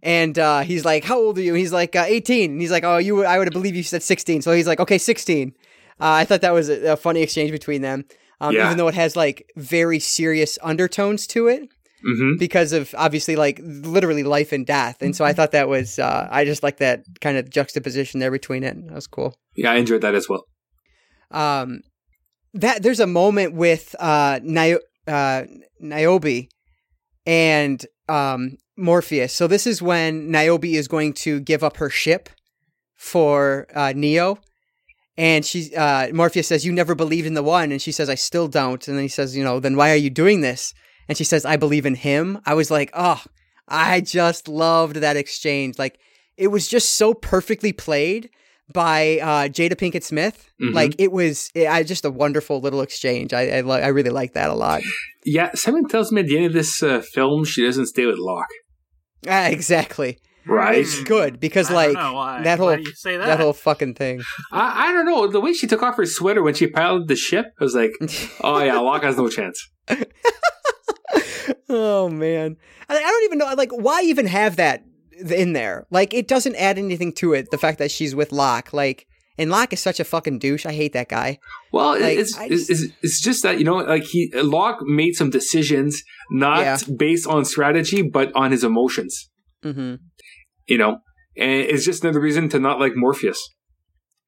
And 0.02 0.38
uh, 0.38 0.60
he's 0.60 0.84
like, 0.84 1.04
"How 1.04 1.18
old 1.18 1.38
are 1.38 1.42
you?" 1.42 1.54
He's 1.54 1.72
like, 1.72 1.96
uh, 1.96 2.04
"18." 2.06 2.50
And 2.52 2.60
he's 2.60 2.70
like, 2.70 2.84
"Oh, 2.84 2.98
you, 2.98 3.24
I 3.24 3.38
would 3.38 3.50
believe 3.52 3.74
you 3.74 3.82
said 3.82 4.02
16." 4.02 4.42
So 4.42 4.52
he's 4.52 4.66
like, 4.66 4.78
"Okay, 4.80 4.98
16." 4.98 5.48
Uh, 5.48 5.52
I 5.98 6.24
thought 6.24 6.42
that 6.42 6.52
was 6.52 6.68
a, 6.68 6.92
a 6.92 6.96
funny 6.96 7.22
exchange 7.22 7.52
between 7.52 7.80
them, 7.80 8.04
um, 8.40 8.54
Yeah. 8.54 8.66
even 8.66 8.76
though 8.76 8.88
it 8.88 8.94
has 8.94 9.16
like 9.16 9.50
very 9.56 9.98
serious 9.98 10.58
undertones 10.62 11.26
to 11.28 11.48
it 11.48 11.68
hmm 12.02 12.36
because 12.38 12.72
of 12.72 12.94
obviously 12.98 13.34
like 13.34 13.58
literally 13.62 14.22
life 14.24 14.52
and 14.52 14.66
death. 14.66 15.00
And 15.00 15.16
so 15.16 15.24
I 15.24 15.32
thought 15.32 15.52
that 15.52 15.68
was, 15.68 15.98
uh, 15.98 16.28
I 16.30 16.44
just 16.44 16.62
like 16.62 16.76
that 16.78 17.04
kind 17.20 17.38
of 17.38 17.48
juxtaposition 17.48 18.20
there 18.20 18.30
between 18.30 18.62
it. 18.62 18.74
That 18.86 18.94
was 18.94 19.06
cool. 19.06 19.34
Yeah, 19.56 19.72
I 19.72 19.76
enjoyed 19.76 20.02
that 20.02 20.14
as 20.14 20.28
well. 20.28 20.44
Um, 21.30 21.80
that 22.52 22.82
there's 22.82 23.00
a 23.00 23.06
moment 23.06 23.54
with 23.54 23.94
uh, 23.98 24.40
Nio- 24.40 24.80
uh, 25.06 25.44
Niobe 25.80 26.48
and 27.26 27.84
um, 28.08 28.58
Morpheus. 28.76 29.32
So 29.32 29.46
this 29.46 29.66
is 29.66 29.80
when 29.80 30.30
Niobe 30.30 30.66
is 30.66 30.88
going 30.88 31.14
to 31.14 31.40
give 31.40 31.64
up 31.64 31.78
her 31.78 31.88
ship 31.90 32.28
for 32.96 33.66
uh, 33.74 33.92
Neo. 33.96 34.38
And 35.16 35.44
she, 35.44 35.74
uh, 35.76 36.08
Morpheus 36.12 36.48
says, 36.48 36.64
"You 36.66 36.72
never 36.72 36.94
believed 36.94 37.26
in 37.26 37.34
the 37.34 37.42
one," 37.42 37.70
and 37.70 37.80
she 37.80 37.92
says, 37.92 38.08
"I 38.08 38.16
still 38.16 38.48
don't." 38.48 38.86
And 38.88 38.96
then 38.96 39.04
he 39.04 39.08
says, 39.08 39.36
"You 39.36 39.44
know, 39.44 39.60
then 39.60 39.76
why 39.76 39.90
are 39.92 39.96
you 39.96 40.10
doing 40.10 40.40
this?" 40.40 40.74
And 41.08 41.16
she 41.16 41.24
says, 41.24 41.44
"I 41.44 41.56
believe 41.56 41.86
in 41.86 41.94
him." 41.94 42.40
I 42.44 42.54
was 42.54 42.70
like, 42.70 42.90
"Oh, 42.94 43.22
I 43.68 44.00
just 44.00 44.48
loved 44.48 44.96
that 44.96 45.16
exchange. 45.16 45.78
Like, 45.78 45.98
it 46.36 46.48
was 46.48 46.66
just 46.68 46.94
so 46.94 47.14
perfectly 47.14 47.72
played 47.72 48.28
by 48.72 49.18
uh, 49.22 49.48
Jada 49.48 49.74
Pinkett 49.74 50.02
Smith. 50.02 50.50
Mhm. 50.60 50.74
Like, 50.74 50.94
it 50.98 51.12
was, 51.12 51.50
it, 51.54 51.68
I 51.68 51.82
just 51.82 52.04
a 52.04 52.10
wonderful 52.10 52.60
little 52.60 52.80
exchange. 52.80 53.32
I, 53.32 53.58
I, 53.58 53.60
li- 53.60 53.82
I 53.82 53.88
really 53.88 54.10
like 54.10 54.32
that 54.32 54.50
a 54.50 54.54
lot. 54.54 54.82
Yeah, 55.24 55.50
Simon 55.54 55.86
tells 55.86 56.10
me 56.12 56.22
at 56.22 56.26
the 56.28 56.36
end 56.38 56.46
of 56.46 56.52
this 56.54 56.82
uh, 56.82 57.02
film 57.12 57.44
she 57.44 57.62
doesn't 57.64 57.86
stay 57.86 58.06
with 58.06 58.16
Locke. 58.18 58.48
Ah, 59.28 59.46
exactly. 59.48 60.18
Right. 60.46 60.78
It's 60.78 61.02
good 61.04 61.40
because, 61.40 61.70
I 61.70 61.74
like, 61.74 61.92
don't 61.94 62.02
know 62.02 62.12
why. 62.14 62.42
that 62.42 62.58
whole 62.58 62.78
you 62.78 62.92
say 62.94 63.16
that? 63.16 63.26
that 63.26 63.40
whole 63.40 63.52
fucking 63.52 63.94
thing. 63.94 64.22
I, 64.52 64.88
I 64.88 64.92
don't 64.92 65.06
know. 65.06 65.26
The 65.26 65.40
way 65.40 65.52
she 65.54 65.66
took 65.66 65.82
off 65.82 65.96
her 65.96 66.06
sweater 66.06 66.42
when 66.42 66.54
she 66.54 66.66
piloted 66.66 67.08
the 67.08 67.16
ship, 67.16 67.46
I 67.60 67.64
was 67.64 67.74
like, 67.74 67.92
oh 68.42 68.62
yeah, 68.62 68.78
Locke 68.78 69.02
has 69.04 69.16
no 69.16 69.28
chance. 69.28 69.70
oh 71.68 72.08
man, 72.08 72.56
I, 72.88 72.96
I 72.96 73.00
don't 73.00 73.24
even 73.24 73.38
know. 73.38 73.52
Like, 73.54 73.70
why 73.72 74.02
even 74.02 74.26
have 74.26 74.56
that 74.56 74.84
in 75.30 75.52
there? 75.52 75.86
Like, 75.90 76.12
it 76.14 76.28
doesn't 76.28 76.56
add 76.56 76.78
anything 76.78 77.12
to 77.14 77.32
it. 77.34 77.50
The 77.50 77.58
fact 77.58 77.78
that 77.78 77.90
she's 77.90 78.14
with 78.14 78.32
Locke, 78.32 78.72
like, 78.72 79.06
And 79.38 79.50
Locke 79.50 79.72
is 79.72 79.80
such 79.80 80.00
a 80.00 80.04
fucking 80.04 80.38
douche. 80.38 80.66
I 80.66 80.72
hate 80.72 80.92
that 80.92 81.08
guy. 81.08 81.38
Well, 81.72 81.92
Like, 82.00 82.18
it's, 82.18 82.36
it's, 82.38 82.66
just- 82.66 82.70
it's 82.70 82.92
it's 83.02 83.20
just 83.20 83.42
that 83.42 83.58
you 83.58 83.64
know, 83.64 83.76
like 83.76 84.04
he 84.04 84.30
Locke 84.34 84.78
made 84.82 85.14
some 85.14 85.30
decisions 85.30 86.02
not 86.30 86.60
Yeah. 86.60 86.78
based 86.96 87.26
on 87.26 87.44
strategy, 87.44 88.02
but 88.02 88.30
on 88.34 88.50
his 88.52 88.64
emotions. 88.64 89.30
hmm 89.62 89.94
You 90.66 90.78
know, 90.78 90.98
and 91.36 91.60
it's 91.60 91.84
just 91.84 92.02
another 92.04 92.20
reason 92.20 92.48
to 92.50 92.58
not 92.58 92.80
like 92.80 92.92
Morpheus 92.96 93.40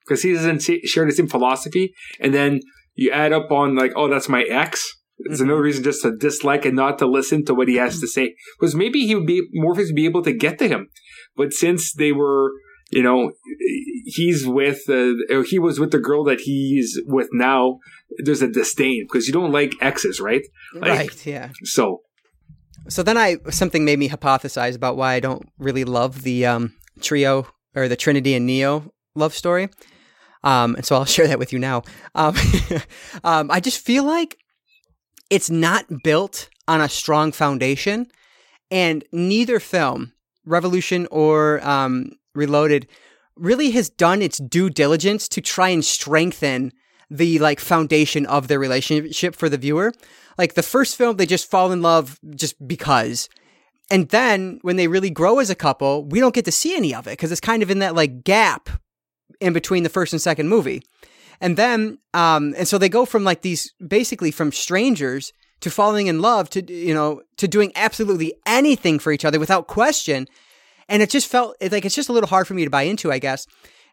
because 0.05 0.23
he 0.23 0.33
doesn't 0.33 0.63
share 0.63 1.05
the 1.07 1.13
same 1.13 1.29
philosophy. 1.29 1.93
And 2.21 2.33
then 2.35 2.61
you 2.95 3.11
add 3.11 3.33
up 3.33 3.51
on 3.51 3.75
like, 3.75 3.93
oh, 3.97 4.09
that's 4.09 4.29
my 4.29 4.43
ex. 4.43 4.85
It's 5.19 5.41
Mhm. 5.41 5.45
another 5.45 5.63
reason 5.63 5.83
just 5.83 6.03
to 6.03 6.15
dislike 6.17 6.65
and 6.67 6.77
not 6.77 6.99
to 6.99 7.07
listen 7.07 7.45
to 7.47 7.55
what 7.55 7.69
he 7.69 7.77
has 7.77 8.01
to 8.01 8.07
say. 8.07 8.35
Because 8.61 8.75
maybe 8.75 9.07
he 9.07 9.15
would 9.15 9.27
be 9.27 9.43
Morpheus 9.53 9.89
would 9.89 9.97
be 9.97 10.05
able 10.05 10.23
to 10.23 10.33
get 10.33 10.59
to 10.59 10.69
him, 10.69 10.89
but 11.37 11.53
since 11.55 11.93
they 11.95 12.13
were, 12.13 12.53
you 12.91 13.03
know, 13.03 13.33
he's 14.05 14.47
with 14.47 14.89
uh, 14.89 15.15
he 15.49 15.59
was 15.59 15.81
with 15.81 15.91
the 15.91 15.99
girl 15.99 16.23
that 16.25 16.41
he's 16.43 17.01
with 17.07 17.29
now. 17.33 17.79
There's 18.25 18.43
a 18.43 18.49
disdain 18.49 19.05
because 19.09 19.27
you 19.27 19.33
don't 19.33 19.53
like 19.53 19.75
exes, 19.81 20.21
right? 20.21 20.43
Like- 20.75 20.91
right. 20.99 21.27
Yeah. 21.27 21.51
So 21.65 22.03
So 22.89 23.03
then 23.03 23.17
I 23.19 23.37
something 23.51 23.85
made 23.85 23.99
me 23.99 24.09
hypothesize 24.09 24.77
about 24.77 24.97
why 24.97 25.15
I 25.15 25.21
don't 25.21 25.49
really 25.59 25.85
love 25.85 26.23
the 26.23 26.47
um, 26.47 26.75
trio 27.01 27.47
or 27.75 27.89
the 27.89 27.97
Trinity 27.97 28.35
and 28.35 28.47
Neo 28.47 28.93
love 29.15 29.35
story. 29.35 29.69
Um, 30.45 30.77
and 30.77 30.85
so 30.85 30.97
I'll 30.97 31.05
share 31.17 31.27
that 31.27 31.39
with 31.39 31.53
you 31.53 31.59
now. 31.59 31.83
Um, 32.15 32.37
um, 33.25 33.51
I 33.51 33.61
just 33.61 33.85
feel 33.85 34.05
like 34.05 34.39
it's 35.31 35.51
not 35.51 35.85
built 36.05 36.49
on 36.69 36.81
a 36.81 36.89
strong 36.89 37.33
foundation, 37.33 38.07
and 38.71 39.05
neither 39.13 39.61
film, 39.61 40.13
Revolution 40.45 41.07
or 41.11 41.67
um, 41.67 42.13
Reloaded, 42.35 42.89
really 43.37 43.71
has 43.73 43.89
done 43.89 44.23
its 44.23 44.39
due 44.39 44.71
diligence 44.71 45.29
to 45.29 45.41
try 45.41 45.69
and 45.69 45.85
strengthen 45.85 46.73
the 47.11 47.39
like 47.39 47.61
foundation 47.61 48.27
of 48.27 48.49
their 48.49 48.59
relationship 48.59 49.37
for 49.37 49.49
the 49.49 49.59
viewer. 49.59 49.93
Like 50.39 50.55
the 50.55 50.63
first 50.63 50.97
film, 50.97 51.17
they 51.17 51.27
just 51.27 51.51
fall 51.51 51.73
in 51.73 51.83
love 51.83 52.19
just 52.35 52.67
because. 52.67 53.29
And 53.91 54.09
then 54.09 54.59
when 54.63 54.77
they 54.77 54.89
really 54.89 55.11
grow 55.11 55.39
as 55.39 55.51
a 55.51 55.55
couple, 55.55 56.05
we 56.05 56.21
don't 56.21 56.35
get 56.35 56.45
to 56.47 56.53
see 56.53 56.77
any 56.77 56.95
of 56.95 57.07
it 57.07 57.13
because 57.13 57.31
it's 57.31 57.41
kind 57.41 57.63
of 57.63 57.71
in 57.71 57.79
that 57.79 57.95
like 57.95 58.25
gap 58.25 58.69
in 59.41 59.53
between 59.53 59.83
the 59.83 59.89
first 59.89 60.13
and 60.13 60.21
second 60.21 60.49
movie. 60.49 60.83
And 61.41 61.57
then, 61.57 61.99
um, 62.15 62.55
and 62.57 62.67
so 62.67 62.79
they 62.79 62.89
go 62.89 63.05
from 63.05 63.23
like 63.23 63.43
these 63.43 63.73
basically 63.87 64.31
from 64.31 64.53
strangers 64.53 65.33
to 65.61 65.71
falling 65.71 66.07
in 66.07 66.21
love 66.21 66.51
to, 66.51 66.73
you 66.73 66.95
know, 66.95 67.23
to 67.37 67.47
doing 67.47 67.73
absolutely 67.77 68.35
anything 68.47 68.99
for 68.99 69.13
each 69.13 69.25
other 69.25 69.39
without 69.39 69.67
question. 69.67 70.27
And 70.89 71.03
it 71.03 71.11
just 71.11 71.29
felt 71.29 71.57
like 71.61 71.85
it's 71.85 71.95
just 71.95 72.09
a 72.09 72.13
little 72.13 72.29
hard 72.29 72.47
for 72.47 72.55
me 72.55 72.65
to 72.65 72.71
buy 72.71 72.83
into, 72.83 73.13
I 73.13 73.19
guess. 73.19 73.47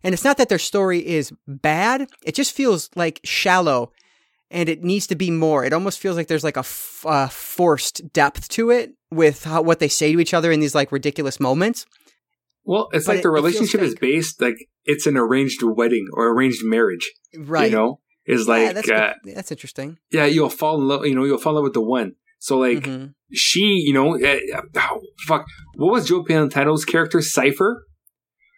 And 0.03 0.13
it's 0.13 0.23
not 0.23 0.37
that 0.37 0.49
their 0.49 0.59
story 0.59 1.05
is 1.05 1.31
bad, 1.47 2.09
it 2.23 2.35
just 2.35 2.51
feels 2.53 2.89
like 2.95 3.19
shallow 3.23 3.91
and 4.51 4.69
it 4.69 4.83
needs 4.83 5.07
to 5.07 5.15
be 5.15 5.31
more. 5.31 5.63
It 5.65 5.73
almost 5.73 5.99
feels 5.99 6.15
like 6.17 6.27
there's 6.27 6.43
like 6.43 6.57
a 6.57 6.59
f- 6.59 7.05
uh, 7.07 7.27
forced 7.29 8.11
depth 8.13 8.49
to 8.49 8.69
it 8.69 8.93
with 9.11 9.45
how, 9.45 9.61
what 9.61 9.79
they 9.79 9.87
say 9.87 10.11
to 10.13 10.19
each 10.19 10.33
other 10.33 10.51
in 10.51 10.59
these 10.59 10.75
like 10.75 10.91
ridiculous 10.91 11.39
moments. 11.39 11.85
well, 12.65 12.89
it's 12.93 13.05
But 13.05 13.15
like 13.15 13.23
the 13.23 13.29
it- 13.29 13.33
feels 13.33 13.43
relationship 13.43 13.81
is 13.81 13.95
based 13.95 14.41
like 14.41 14.55
it's 14.85 15.07
an 15.07 15.17
arranged 15.17 15.63
wedding 15.63 16.07
or 16.13 16.27
arranged 16.33 16.61
marriage. 16.63 17.11
Right. 17.37 17.71
You 17.71 17.77
know, 17.77 17.99
is 18.25 18.47
Yeah, 18.47 18.53
like 18.53 18.75
that's, 18.75 18.89
uh, 18.91 19.13
that's 19.23 19.51
interesting. 19.51 19.97
yeah, 20.11 20.25
you'll 20.25 20.49
fall 20.49 20.79
in 20.81 20.87
love. 20.87 21.05
You 21.05 21.15
know, 21.15 21.23
you'll 21.23 21.37
fall 21.37 21.51
in 21.53 21.55
love 21.55 21.63
with 21.63 21.73
the 21.73 21.81
one. 21.81 22.13
So 22.39 22.57
like 22.59 22.79
Mhm. 22.83 23.13
she, 23.31 23.61
you 23.61 23.93
know, 23.93 24.17
uh, 24.17 24.61
oh, 24.75 25.01
fuck. 25.25 25.45
What 25.75 25.91
was 25.93 26.07
Joe 26.07 26.23
Pantoliano's 26.23 26.83
character, 26.85 27.21
Cypher? 27.21 27.85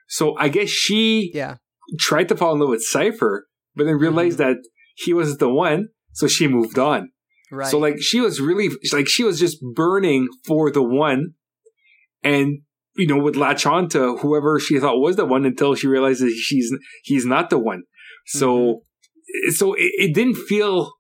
So 0.07 0.35
I 0.37 0.49
guess 0.49 0.69
she 0.69 1.31
Yeah. 1.33 1.57
tried 1.99 2.29
to 2.29 2.35
fall 2.35 2.53
in 2.53 2.59
love 2.59 2.69
with 2.69 2.83
Cypher, 2.83 3.47
but 3.75 3.85
then 3.85 3.97
realized 3.97 4.39
mm-hmm. 4.39 4.53
that 4.53 4.67
he 4.95 5.13
wasn't 5.13 5.39
the 5.39 5.49
one. 5.49 5.89
So 6.13 6.27
she 6.27 6.47
moved 6.47 6.79
on. 6.79 7.09
Right. 7.51 7.67
So 7.67 7.77
like 7.77 8.01
she 8.01 8.21
was 8.21 8.39
really 8.39 8.69
like 8.91 9.07
she 9.07 9.23
was 9.23 9.39
just 9.39 9.57
burning 9.75 10.27
for 10.45 10.71
the 10.71 10.83
one, 10.83 11.33
and 12.23 12.61
you 12.95 13.07
know 13.07 13.17
would 13.17 13.35
latch 13.35 13.65
on 13.65 13.87
to 13.89 14.17
whoever 14.17 14.59
she 14.59 14.79
thought 14.79 14.99
was 14.99 15.15
the 15.15 15.25
one 15.25 15.45
until 15.45 15.75
she 15.75 15.87
realizes 15.87 16.33
she's 16.33 16.71
he's 17.03 17.25
not 17.25 17.49
the 17.49 17.59
one. 17.59 17.83
So 18.25 18.47
mm-hmm. 18.47 19.51
so 19.51 19.73
it, 19.73 19.91
it 19.97 20.15
didn't 20.15 20.35
feel 20.35 20.93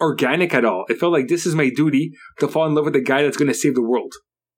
organic 0.00 0.54
at 0.54 0.64
all. 0.64 0.84
It 0.88 0.98
felt 0.98 1.12
like 1.12 1.28
this 1.28 1.46
is 1.46 1.54
my 1.54 1.70
duty 1.70 2.12
to 2.38 2.48
fall 2.48 2.66
in 2.66 2.74
love 2.74 2.84
with 2.84 2.94
the 2.94 3.02
guy 3.02 3.22
that's 3.22 3.36
going 3.36 3.48
to 3.48 3.54
save 3.54 3.74
the 3.74 3.82
world. 3.82 4.12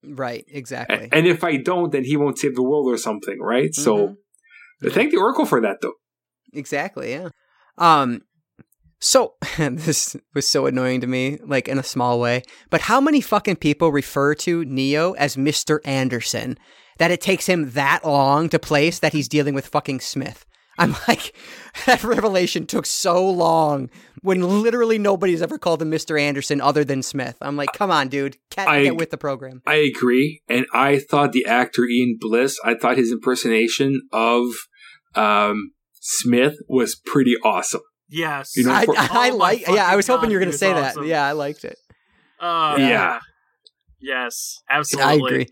Right. 0.05 0.45
Exactly. 0.49 1.09
And 1.13 1.27
if 1.27 1.45
I 1.45 1.57
don't, 1.57 1.93
then 1.93 2.05
he 2.05 2.17
won't 2.17 2.39
save 2.39 2.55
the 2.55 2.63
world 2.63 2.87
or 2.89 2.97
something, 2.97 3.39
right? 3.41 3.71
Mhm. 3.71 3.83
So 3.83 4.17
thank 4.91 5.11
the 5.11 5.19
Oracle 5.19 5.47
for 5.47 5.61
that, 5.61 5.79
though. 5.83 5.95
Exactly. 6.53 7.13
Yeah. 7.13 7.29
Um. 7.79 8.23
So 9.01 9.35
this 9.59 10.17
was 10.35 10.47
so 10.47 10.67
annoying 10.67 11.01
to 11.01 11.07
me, 11.07 11.39
like 11.45 11.69
in 11.69 11.79
a 11.79 11.83
small 11.83 12.21
way. 12.21 12.43
But 12.69 12.83
how 12.83 13.01
many 13.01 13.21
fucking 13.21 13.57
people 13.57 13.93
refer 13.93 14.35
to 14.37 14.65
Neo 14.65 15.13
as 15.13 15.37
Mister 15.37 15.81
Anderson? 15.85 16.59
That 16.99 17.11
it 17.11 17.23
takes 17.23 17.47
him 17.47 17.71
that 17.71 18.05
long 18.05 18.51
to 18.51 18.59
place 18.59 18.99
that 18.99 19.15
he's 19.15 19.27
dealing 19.29 19.55
with 19.55 19.69
fucking 19.69 20.01
Smith. 20.01 20.45
I'm 20.81 20.97
like, 21.07 21.35
that 21.87 22.03
revelation 22.03 22.67
took 22.67 22.87
so 22.87 23.29
long 23.29 23.91
when 24.23 24.63
literally 24.63 24.99
nobody's 24.99 25.43
ever 25.43 25.59
called 25.59 25.81
him 25.83 25.91
Mr. 25.91 26.21
Anderson 26.21 26.61
other 26.61 26.85
than 26.85 27.03
Smith. 27.03 27.37
I'm 27.41 27.57
like, 27.57 27.73
come 27.73 27.91
on, 27.91 28.09
dude, 28.09 28.37
get, 28.51 28.69
I- 28.69 28.83
get 28.85 28.97
with 28.97 29.11
the 29.11 29.19
program. 29.19 29.63
I 29.67 29.77
agree, 29.77 30.43
and 30.49 30.67
I 30.73 30.99
thought 30.99 31.33
the 31.33 31.47
actor 31.47 31.85
Ian 31.87 32.17
Bliss, 32.21 32.59
I 32.65 32.75
thought 32.75 32.97
his 32.97 33.13
impersonation 33.13 34.03
of 34.13 34.47
um, 35.15 35.73
Smith 36.01 36.57
was 36.69 36.97
pretty 36.97 37.35
awesome. 37.45 37.83
Yes. 38.09 38.57
You 38.57 38.65
know, 38.65 38.73
I, 38.73 38.85
for- 38.87 38.99
I, 38.99 39.03
I 39.03 39.07
Oh 39.07 39.13
my 39.13 39.31
like, 39.31 39.69
yeah, 39.69 39.87
I 39.87 39.97
was 39.97 40.07
hoping 40.09 40.31
you 40.31 40.37
were 40.37 40.41
going 40.41 40.51
to 40.53 40.59
say 40.59 40.73
was 40.73 40.95
that. 40.95 41.07
Yeah, 41.07 41.25
I 41.25 41.33
liked 41.33 41.65
it. 41.65 41.79
Uh, 42.41 42.77
Yeah. 42.79 43.21
Yes. 44.01 44.57
Absolutely. 44.71 45.11
I 45.13 45.15
agree. 45.15 45.47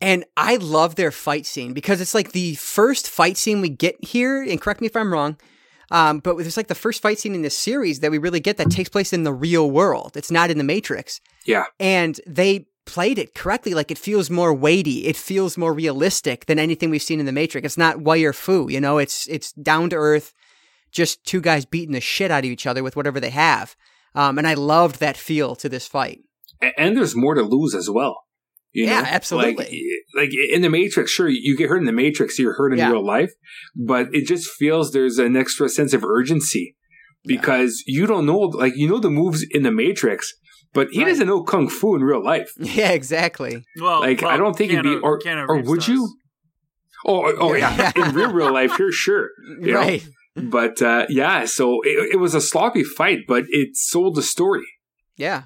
And 0.00 0.24
I 0.36 0.56
love 0.56 0.96
their 0.96 1.10
fight 1.10 1.46
scene 1.46 1.72
because 1.72 2.00
it's 2.00 2.14
like 2.14 2.32
the 2.32 2.54
first 2.56 3.08
fight 3.08 3.36
scene 3.36 3.60
we 3.60 3.70
get 3.70 4.02
here, 4.04 4.42
and 4.42 4.60
correct 4.60 4.80
me 4.80 4.86
if 4.86 4.96
I'm 4.96 5.12
wrong, 5.12 5.38
um, 5.90 6.18
but 6.18 6.36
it's 6.36 6.56
like 6.56 6.68
the 6.68 6.74
first 6.74 7.00
fight 7.00 7.18
scene 7.18 7.34
in 7.34 7.42
this 7.42 7.56
series 7.56 8.00
that 8.00 8.10
we 8.10 8.18
really 8.18 8.40
get 8.40 8.56
that 8.58 8.70
takes 8.70 8.88
place 8.88 9.12
in 9.12 9.22
the 9.22 9.32
real 9.32 9.70
world. 9.70 10.16
It's 10.16 10.30
not 10.30 10.50
in 10.50 10.58
the 10.58 10.64
Matrix. 10.64 11.20
Yeah. 11.46 11.64
And 11.78 12.20
they 12.26 12.66
played 12.86 13.18
it 13.18 13.34
correctly. 13.34 13.74
Like 13.74 13.90
it 13.90 13.98
feels 13.98 14.30
more 14.30 14.52
weighty. 14.52 15.06
It 15.06 15.16
feels 15.16 15.56
more 15.56 15.72
realistic 15.72 16.46
than 16.46 16.58
anything 16.58 16.90
we've 16.90 17.02
seen 17.02 17.20
in 17.20 17.26
the 17.26 17.32
Matrix. 17.32 17.64
It's 17.64 17.78
not 17.78 18.00
wire 18.00 18.32
foo, 18.32 18.68
you 18.68 18.80
know, 18.80 18.98
it's 18.98 19.26
it's 19.28 19.52
down 19.52 19.90
to 19.90 19.96
earth, 19.96 20.32
just 20.90 21.24
two 21.24 21.40
guys 21.40 21.64
beating 21.64 21.92
the 21.92 22.00
shit 22.00 22.30
out 22.30 22.44
of 22.44 22.50
each 22.50 22.66
other 22.66 22.82
with 22.82 22.96
whatever 22.96 23.20
they 23.20 23.30
have. 23.30 23.76
Um, 24.14 24.38
and 24.38 24.46
I 24.46 24.54
loved 24.54 25.00
that 25.00 25.16
feel 25.16 25.54
to 25.56 25.68
this 25.68 25.86
fight. 25.86 26.20
And 26.78 26.96
there's 26.96 27.14
more 27.14 27.34
to 27.34 27.42
lose 27.42 27.74
as 27.74 27.90
well. 27.90 28.25
You 28.72 28.84
Yeah, 28.86 29.00
know? 29.00 29.06
absolutely. 29.08 29.54
Like, 30.14 30.28
like 30.28 30.30
in 30.52 30.60
the 30.62 30.68
Matrix, 30.70 31.10
sure, 31.10 31.28
you 31.28 31.56
get 31.56 31.68
hurt 31.70 31.78
in 31.78 31.86
the 31.86 31.92
Matrix, 31.92 32.38
you're 32.38 32.54
hurt 32.54 32.72
in 32.72 32.78
Yeah. 32.78 32.90
real 32.90 33.04
life, 33.04 33.32
but 33.74 34.08
it 34.14 34.26
just 34.26 34.50
feels 34.50 34.92
there's 34.92 35.18
an 35.18 35.36
extra 35.36 35.68
sense 35.68 35.92
of 35.94 36.04
urgency 36.04 36.74
Yeah. 37.24 37.36
because 37.38 37.82
you 37.86 38.06
don't 38.06 38.26
know, 38.26 38.38
like, 38.38 38.74
you 38.76 38.88
know 38.88 38.98
the 38.98 39.10
moves 39.10 39.44
in 39.50 39.62
the 39.62 39.70
Matrix, 39.72 40.34
but 40.74 40.88
he 40.90 40.98
Right. 41.02 41.08
doesn't 41.08 41.26
know 41.26 41.42
kung 41.42 41.68
fu 41.68 41.94
in 41.96 42.02
real 42.04 42.22
life. 42.22 42.50
Yeah, 42.60 42.90
exactly. 42.92 43.64
Well, 43.80 44.00
Like, 44.00 44.22
I 44.22 44.36
don't 44.36 44.56
think 44.56 44.72
it'd 44.72 44.82
be- 44.84 44.96
or- 44.96 45.18
Keanu 45.20 45.48
or 45.48 45.62
would 45.62 45.80
does. 45.80 45.88
you? 45.88 46.16
Oh, 47.06 47.32
oh 47.38 47.54
yeah, 47.54 47.92
in 47.96 48.14
real 48.14 48.32
real 48.32 48.52
life, 48.52 48.76
here, 48.76 48.90
sure. 48.92 49.30
You 49.60 49.72
know? 49.72 49.80
Right. 49.80 50.06
But 50.34 50.82
uh, 50.82 51.06
yeah, 51.08 51.46
so 51.46 51.80
it, 51.82 52.10
it 52.14 52.16
was 52.16 52.34
a 52.34 52.42
sloppy 52.42 52.84
fight, 52.84 53.20
but 53.26 53.44
it 53.48 53.70
sold 53.74 54.16
the 54.16 54.22
story. 54.22 54.66
Yeah. 55.16 55.44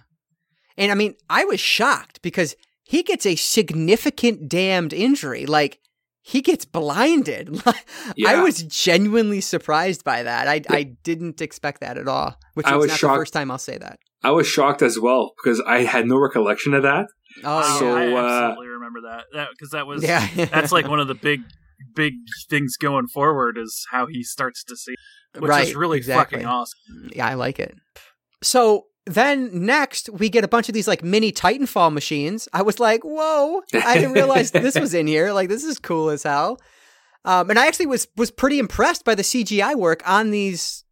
And 0.76 0.90
I 0.90 0.96
mean, 0.96 1.14
I 1.28 1.44
was 1.44 1.60
shocked 1.60 2.22
because 2.22 2.56
he 2.90 3.04
gets 3.04 3.24
a 3.24 3.36
significant 3.36 4.48
damned 4.48 4.92
injury. 4.92 5.46
Like, 5.46 5.78
he 6.22 6.40
gets 6.42 6.64
blinded. 6.64 7.62
I 8.26 8.42
was 8.42 8.64
genuinely 8.64 9.40
surprised 9.40 10.02
by 10.02 10.24
that. 10.24 10.48
I, 10.48 10.60
I 10.68 10.82
didn't 11.04 11.40
expect 11.40 11.82
that 11.82 11.98
at 11.98 12.08
all, 12.08 12.34
which 12.54 12.66
I 12.66 12.72
is 12.72 12.78
was 12.78 12.88
not 12.88 12.98
shocked. 12.98 13.14
the 13.14 13.20
first 13.20 13.32
time 13.32 13.48
I'll 13.52 13.58
say 13.58 13.78
that. 13.78 14.00
I 14.24 14.32
was 14.32 14.48
shocked 14.48 14.82
as 14.82 14.98
well 14.98 15.34
because 15.40 15.62
I 15.64 15.84
had 15.84 16.08
no 16.08 16.18
recollection 16.18 16.74
of 16.74 16.82
that. 16.82 17.06
Oh, 17.44 17.62
Oh, 17.64 17.78
So, 17.78 17.96
I 17.96 18.12
uh, 18.12 18.48
absolutely 18.48 18.66
remember 18.66 19.02
that. 19.02 19.24
That 19.34 19.48
because 19.52 19.70
that 19.70 19.86
was 19.86 20.02
yeah. 20.02 20.26
that's 20.46 20.72
like 20.72 20.88
one 20.88 20.98
of 20.98 21.06
the 21.06 21.14
big 21.30 21.42
big 21.94 22.14
things 22.48 22.76
going 22.76 23.06
forward 23.06 23.56
is 23.56 23.86
how 23.92 24.08
he 24.08 24.24
starts 24.24 24.64
to 24.64 24.74
see, 24.76 24.96
which 25.38 25.48
right. 25.48 25.68
is 25.68 25.76
really 25.76 25.98
exactly. 25.98 26.38
fucking 26.38 26.48
awesome. 26.48 27.10
Yeah, 27.14 27.28
I 27.28 27.34
like 27.34 27.60
it. 27.60 27.72
So 28.42 28.86
then 29.14 29.50
next 29.52 30.08
we 30.10 30.28
get 30.28 30.44
a 30.44 30.48
bunch 30.48 30.68
of 30.68 30.74
these 30.74 30.88
like 30.88 31.02
mini 31.02 31.32
Titanfall 31.32 31.92
machines. 31.92 32.48
I 32.52 32.62
was 32.62 32.78
like, 32.80 33.02
whoa! 33.04 33.62
I 33.74 33.94
didn't 33.94 34.12
realize 34.12 34.50
this 34.50 34.78
was 34.78 34.94
in 34.94 35.06
here. 35.06 35.32
Like 35.32 35.48
this 35.48 35.64
is 35.64 35.78
cool 35.78 36.10
as 36.10 36.22
hell. 36.22 36.60
Um, 37.24 37.50
and 37.50 37.58
I 37.58 37.66
actually 37.66 37.86
was 37.86 38.08
was 38.16 38.30
pretty 38.30 38.58
impressed 38.58 39.04
by 39.04 39.14
the 39.14 39.22
CGI 39.22 39.74
work 39.76 40.02
on 40.08 40.30
these 40.30 40.84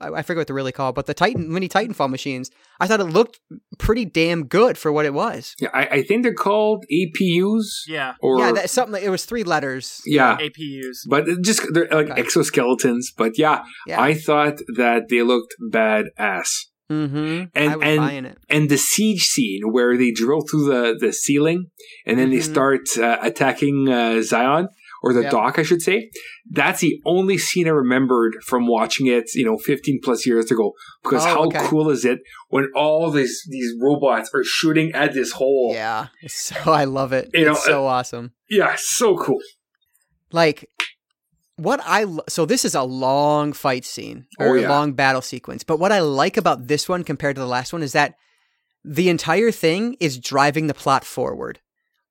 I, 0.00 0.08
I 0.08 0.22
forget 0.22 0.40
what 0.40 0.46
they're 0.48 0.56
really 0.56 0.72
called, 0.72 0.94
but 0.94 1.06
the 1.06 1.14
Titan 1.14 1.52
mini 1.52 1.68
Titanfall 1.68 2.10
machines. 2.10 2.50
I 2.80 2.86
thought 2.86 3.00
it 3.00 3.04
looked 3.04 3.40
pretty 3.78 4.04
damn 4.04 4.46
good 4.46 4.76
for 4.76 4.92
what 4.92 5.06
it 5.06 5.14
was. 5.14 5.54
Yeah, 5.60 5.68
I, 5.72 5.86
I 5.86 6.02
think 6.02 6.22
they're 6.24 6.34
called 6.34 6.84
APUs. 6.92 7.64
Yeah. 7.86 8.14
Or 8.20 8.38
yeah, 8.40 8.52
that, 8.52 8.70
something. 8.70 8.92
Like, 8.92 9.02
it 9.04 9.10
was 9.10 9.24
three 9.24 9.44
letters. 9.44 10.00
yeah, 10.04 10.36
APUs. 10.38 10.98
but 11.08 11.26
just 11.42 11.62
they're 11.72 11.88
like 11.90 12.10
Okay. 12.10 12.22
exoskeletons. 12.22 13.06
But 13.16 13.38
yeah, 13.38 13.64
Yeah. 13.86 14.00
I 14.00 14.14
thought 14.14 14.58
that 14.76 15.08
they 15.08 15.22
looked 15.22 15.54
badass. 15.72 16.48
Mm-hmm. 16.90 17.44
And 17.54 17.82
and 17.82 18.36
and 18.48 18.68
the 18.70 18.78
siege 18.78 19.22
scene 19.24 19.62
where 19.72 19.96
they 19.96 20.10
drill 20.10 20.42
through 20.42 20.64
the 20.66 20.96
the 20.98 21.12
ceiling 21.12 21.70
and 22.06 22.18
then 22.18 22.30
they 22.30 22.38
Mhm. 22.38 22.50
start 22.52 22.82
uh, 22.98 23.18
attacking 23.22 23.88
uh, 23.88 24.22
Zion 24.22 24.68
or 25.02 25.12
the 25.12 25.22
Yep. 25.22 25.30
dock, 25.32 25.58
I 25.58 25.62
should 25.64 25.82
say. 25.82 26.10
That's 26.50 26.80
the 26.80 26.98
only 27.04 27.36
scene 27.36 27.66
I 27.66 27.70
remembered 27.72 28.36
from 28.46 28.66
watching 28.66 29.06
it, 29.06 29.24
you 29.34 29.44
know, 29.44 29.58
15 29.58 30.00
plus 30.02 30.26
years 30.26 30.50
ago. 30.50 30.72
Because 31.02 31.24
Oh, 31.26 31.28
how 31.28 31.44
okay. 31.44 31.66
cool 31.66 31.90
is 31.90 32.04
it 32.06 32.20
when 32.48 32.68
all 32.74 33.10
these 33.10 33.42
these 33.50 33.70
robots 33.82 34.30
are 34.34 34.44
shooting 34.44 34.92
at 34.92 35.12
this 35.12 35.32
hole? 35.32 35.72
Yeah. 35.74 36.06
So 36.28 36.56
I 36.72 36.84
love 36.84 37.12
it. 37.12 37.30
You 37.34 37.44
know, 37.46 37.52
it's 37.52 37.64
so 37.64 37.86
awesome. 37.86 38.32
Yeah, 38.48 38.76
so 38.78 39.16
cool. 39.16 39.40
Like 40.32 40.68
what 41.56 41.80
I 41.84 42.04
lo- 42.04 42.24
so 42.28 42.44
this 42.46 42.64
is 42.64 42.74
a 42.74 42.82
long 42.82 43.52
fight 43.52 43.84
scene 43.84 44.26
Oh, 44.40 44.44
or 44.46 44.56
a 44.58 44.68
long 44.68 44.92
battle 44.94 45.22
sequence. 45.22 45.62
But 45.64 45.78
what 45.78 45.92
I 45.92 46.00
like 46.00 46.36
about 46.36 46.66
this 46.66 46.88
one 46.88 47.04
compared 47.04 47.36
to 47.36 47.40
the 47.40 47.46
last 47.46 47.72
one 47.72 47.82
is 47.82 47.92
that 47.92 48.14
the 48.84 49.08
entire 49.08 49.50
thing 49.50 49.96
is 50.00 50.18
driving 50.18 50.66
the 50.66 50.74
plot 50.74 51.04
forward. 51.04 51.60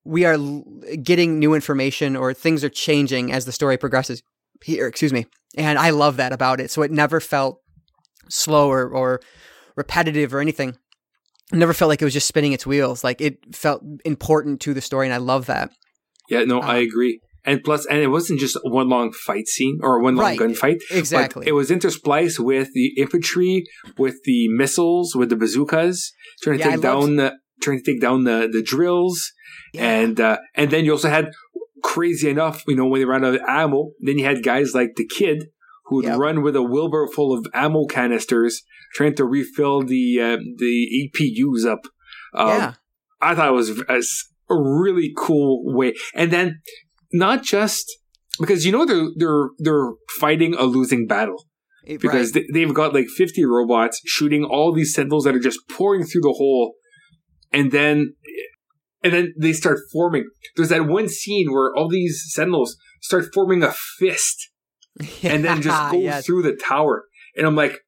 We 0.06 0.26
are 0.26 0.34
l- 0.34 0.64
getting 1.02 1.40
new 1.40 1.53
information 1.53 2.15
or 2.15 2.34
things 2.34 2.64
are 2.64 2.70
changing 2.70 3.32
as 3.32 3.45
the 3.45 3.52
story 3.52 3.78
progresses. 3.78 4.24
Here, 4.64 4.88
excuse 4.88 5.14
me. 5.14 5.26
And 5.57 5.78
I 5.78 5.91
love 5.91 6.18
that 6.18 6.34
about 6.34 6.60
it. 6.60 6.72
So 6.72 6.82
it 6.82 6.91
never 6.91 7.20
felt 7.20 7.60
slow 8.30 8.70
or, 8.72 8.88
or 8.90 9.20
repetitive 9.76 10.34
or 10.34 10.40
anything. 10.40 10.70
It 11.52 11.57
never 11.57 11.74
felt 11.74 11.90
like 11.90 12.02
it 12.02 12.06
was 12.06 12.14
just 12.14 12.28
spinning 12.28 12.53
its 12.53 12.65
wheels. 12.65 13.03
Like 13.03 13.22
it 13.22 13.38
felt 13.56 13.84
important 14.06 14.61
to 14.61 14.74
the 14.74 14.82
story, 14.82 15.06
and 15.06 15.14
I 15.14 15.18
love 15.18 15.45
that. 15.48 15.70
Yeah, 16.30 16.45
no, 16.45 16.60
I 16.61 16.78
Um, 16.80 16.84
agree. 16.84 17.20
And 17.45 17.61
plus, 17.64 17.86
and 17.86 17.99
it 17.99 18.07
wasn't 18.07 18.40
just 18.40 18.57
one 18.64 18.88
long 18.90 19.11
fight 19.11 19.48
scene 19.48 19.80
or 19.82 20.02
one 20.02 20.15
long 20.15 20.26
Right. 20.26 20.40
gunfight. 20.40 20.80
Exactly. 20.91 21.45
it 21.48 21.52
was 21.52 21.70
interspliced 21.70 22.40
with 22.40 22.70
the 22.74 22.94
infantry, 22.98 23.65
with 23.98 24.15
the 24.24 24.48
missiles, 24.49 25.14
with 25.15 25.30
the 25.30 25.36
bazookas, 25.36 26.14
trying 26.41 26.57
to 26.57 26.60
Yeah, 26.60 26.76
take 26.76 26.86
I 26.86 26.90
loved- 26.90 27.07
down 27.07 27.15
the 27.18 27.34
trying 27.61 27.82
to 27.82 27.91
take 27.91 28.02
down 28.02 28.24
the 28.24 28.49
the 28.52 28.61
drills, 28.61 29.32
Yeah. 29.74 29.99
and 30.02 30.20
uh, 30.20 30.38
and 30.56 30.72
then 30.72 30.86
you 30.86 30.91
also 30.91 31.10
had 31.10 31.32
crazy 31.84 32.30
enough, 32.30 32.64
you 32.68 32.76
know, 32.76 32.88
when 32.88 33.02
they 33.02 33.06
ran 33.06 33.26
out 33.26 33.36
of 33.36 33.41
ammo, 33.48 33.91
then 33.99 34.18
you 34.18 34.26
had 34.26 34.41
guys 34.44 34.74
like 34.74 34.95
the 34.95 35.06
kid 35.06 35.49
who 35.86 35.98
would 35.98 36.06
Yep. 36.06 36.18
run 36.18 36.41
with 36.44 36.56
a 36.56 36.61
wheelbarrow 36.64 37.10
full 37.10 37.38
of 37.38 37.45
ammo 37.53 37.86
canisters, 37.86 38.64
trying 38.95 39.15
to 39.15 39.26
refill 39.26 39.82
the 39.84 40.20
uh, 40.22 40.38
the 40.57 40.74
EPUs 41.14 41.65
up. 41.65 41.82
Um, 42.34 42.48
yeah. 42.48 42.74
I 43.22 43.36
thought 43.36 43.49
it 43.49 43.53
was 43.53 43.70
a 44.49 44.56
really 44.56 45.14
cool 45.18 45.61
way. 45.76 45.94
And 46.15 46.32
then 46.32 46.61
not 47.14 47.44
just 47.44 47.85
because 48.40 48.65
you 48.65 48.72
know 48.72 48.85
they're 48.85 49.07
they're 49.15 49.49
they're 49.60 49.91
fighting 50.19 50.53
a 50.56 50.64
losing 50.64 51.06
battle 51.07 51.45
It- 51.85 52.02
because 52.02 52.34
right. 52.35 52.44
they, 52.53 52.65
they've 52.65 52.73
got 52.73 52.94
like 52.94 53.07
50 53.07 53.45
robots 53.45 54.02
shooting 54.06 54.44
all 54.44 54.73
these 54.73 54.94
sentinels 54.94 55.23
that 55.26 55.35
are 55.35 55.40
just 55.40 55.60
pouring 55.69 56.03
through 56.03 56.22
the 56.22 56.34
hole 56.38 56.73
and 57.52 57.72
then 57.72 58.15
and 59.03 59.14
then 59.14 59.34
they 59.40 59.53
start 59.53 59.77
forming 59.91 60.26
there's 60.56 60.69
that 60.69 60.88
one 60.88 61.07
scene 61.10 61.52
where 61.52 61.72
all 61.76 61.88
these 61.90 62.23
sentinels 62.30 62.76
start 63.02 63.26
forming 63.34 63.61
a 63.64 63.72
fist 63.99 64.49
and 65.23 65.44
then 65.44 65.61
just 65.61 65.91
go 65.91 65.99
Yes. 65.99 66.26
through 66.26 66.44
the 66.44 66.56
tower. 66.56 67.06
And 67.35 67.48
I'm 67.48 67.56
like, 67.56 67.80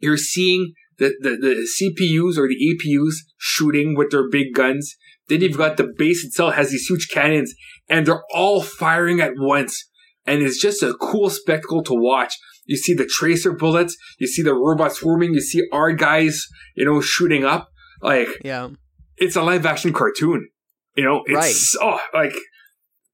you're 0.00 0.18
seeing 0.18 0.74
the, 0.98 1.14
the, 1.20 1.30
the 1.30 1.54
CPUs 1.76 2.36
or 2.36 2.46
the 2.46 2.58
APUs 2.68 3.14
shooting 3.38 3.96
with 3.96 4.10
their 4.10 4.28
big 4.28 4.52
guns. 4.54 4.96
Then 5.28 5.40
you've 5.40 5.56
got 5.56 5.76
the 5.76 5.92
base 5.96 6.24
itself 6.24 6.54
has 6.54 6.70
these 6.70 6.86
huge 6.86 7.08
cannons 7.12 7.54
and 7.88 8.06
they're 8.06 8.22
all 8.34 8.62
firing 8.62 9.20
at 9.20 9.32
once. 9.36 9.88
And 10.26 10.42
it's 10.42 10.60
just 10.60 10.82
a 10.82 10.94
cool 10.94 11.30
spectacle 11.30 11.82
to 11.84 11.94
watch. 11.94 12.34
You 12.64 12.76
see 12.76 12.94
the 12.94 13.06
tracer 13.06 13.52
bullets, 13.52 13.96
you 14.18 14.26
see 14.26 14.42
the 14.42 14.54
robots 14.54 14.98
swarming, 14.98 15.34
you 15.34 15.40
see 15.40 15.62
our 15.72 15.92
guys, 15.92 16.46
you 16.76 16.84
know, 16.84 17.00
shooting 17.00 17.44
up. 17.44 17.68
Like, 18.02 18.28
Yeah. 18.44 18.70
it's 19.16 19.36
a 19.36 19.42
live 19.42 19.64
action 19.66 19.92
cartoon. 19.92 20.48
You 20.96 21.04
know, 21.04 21.22
it's 21.26 21.76
oh 21.80 21.98
like 22.14 22.32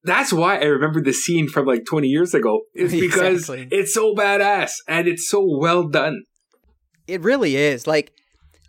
that's 0.05 0.32
why 0.32 0.59
I 0.59 0.64
remember 0.64 1.01
the 1.01 1.12
scene 1.12 1.48
from 1.48 1.66
like 1.66 1.84
20 1.84 2.09
years 2.09 2.34
ago. 2.34 2.62
It's 2.74 2.93
because 3.01 3.48
Exactly. 3.51 3.68
it's 3.70 3.94
so 3.94 4.14
badass 4.14 4.72
and 4.89 5.06
it's 5.09 5.28
so 5.28 5.44
well 5.59 5.89
done. 5.89 6.22
It 7.06 7.20
really 7.22 7.56
is. 7.56 7.86
Like 7.86 8.12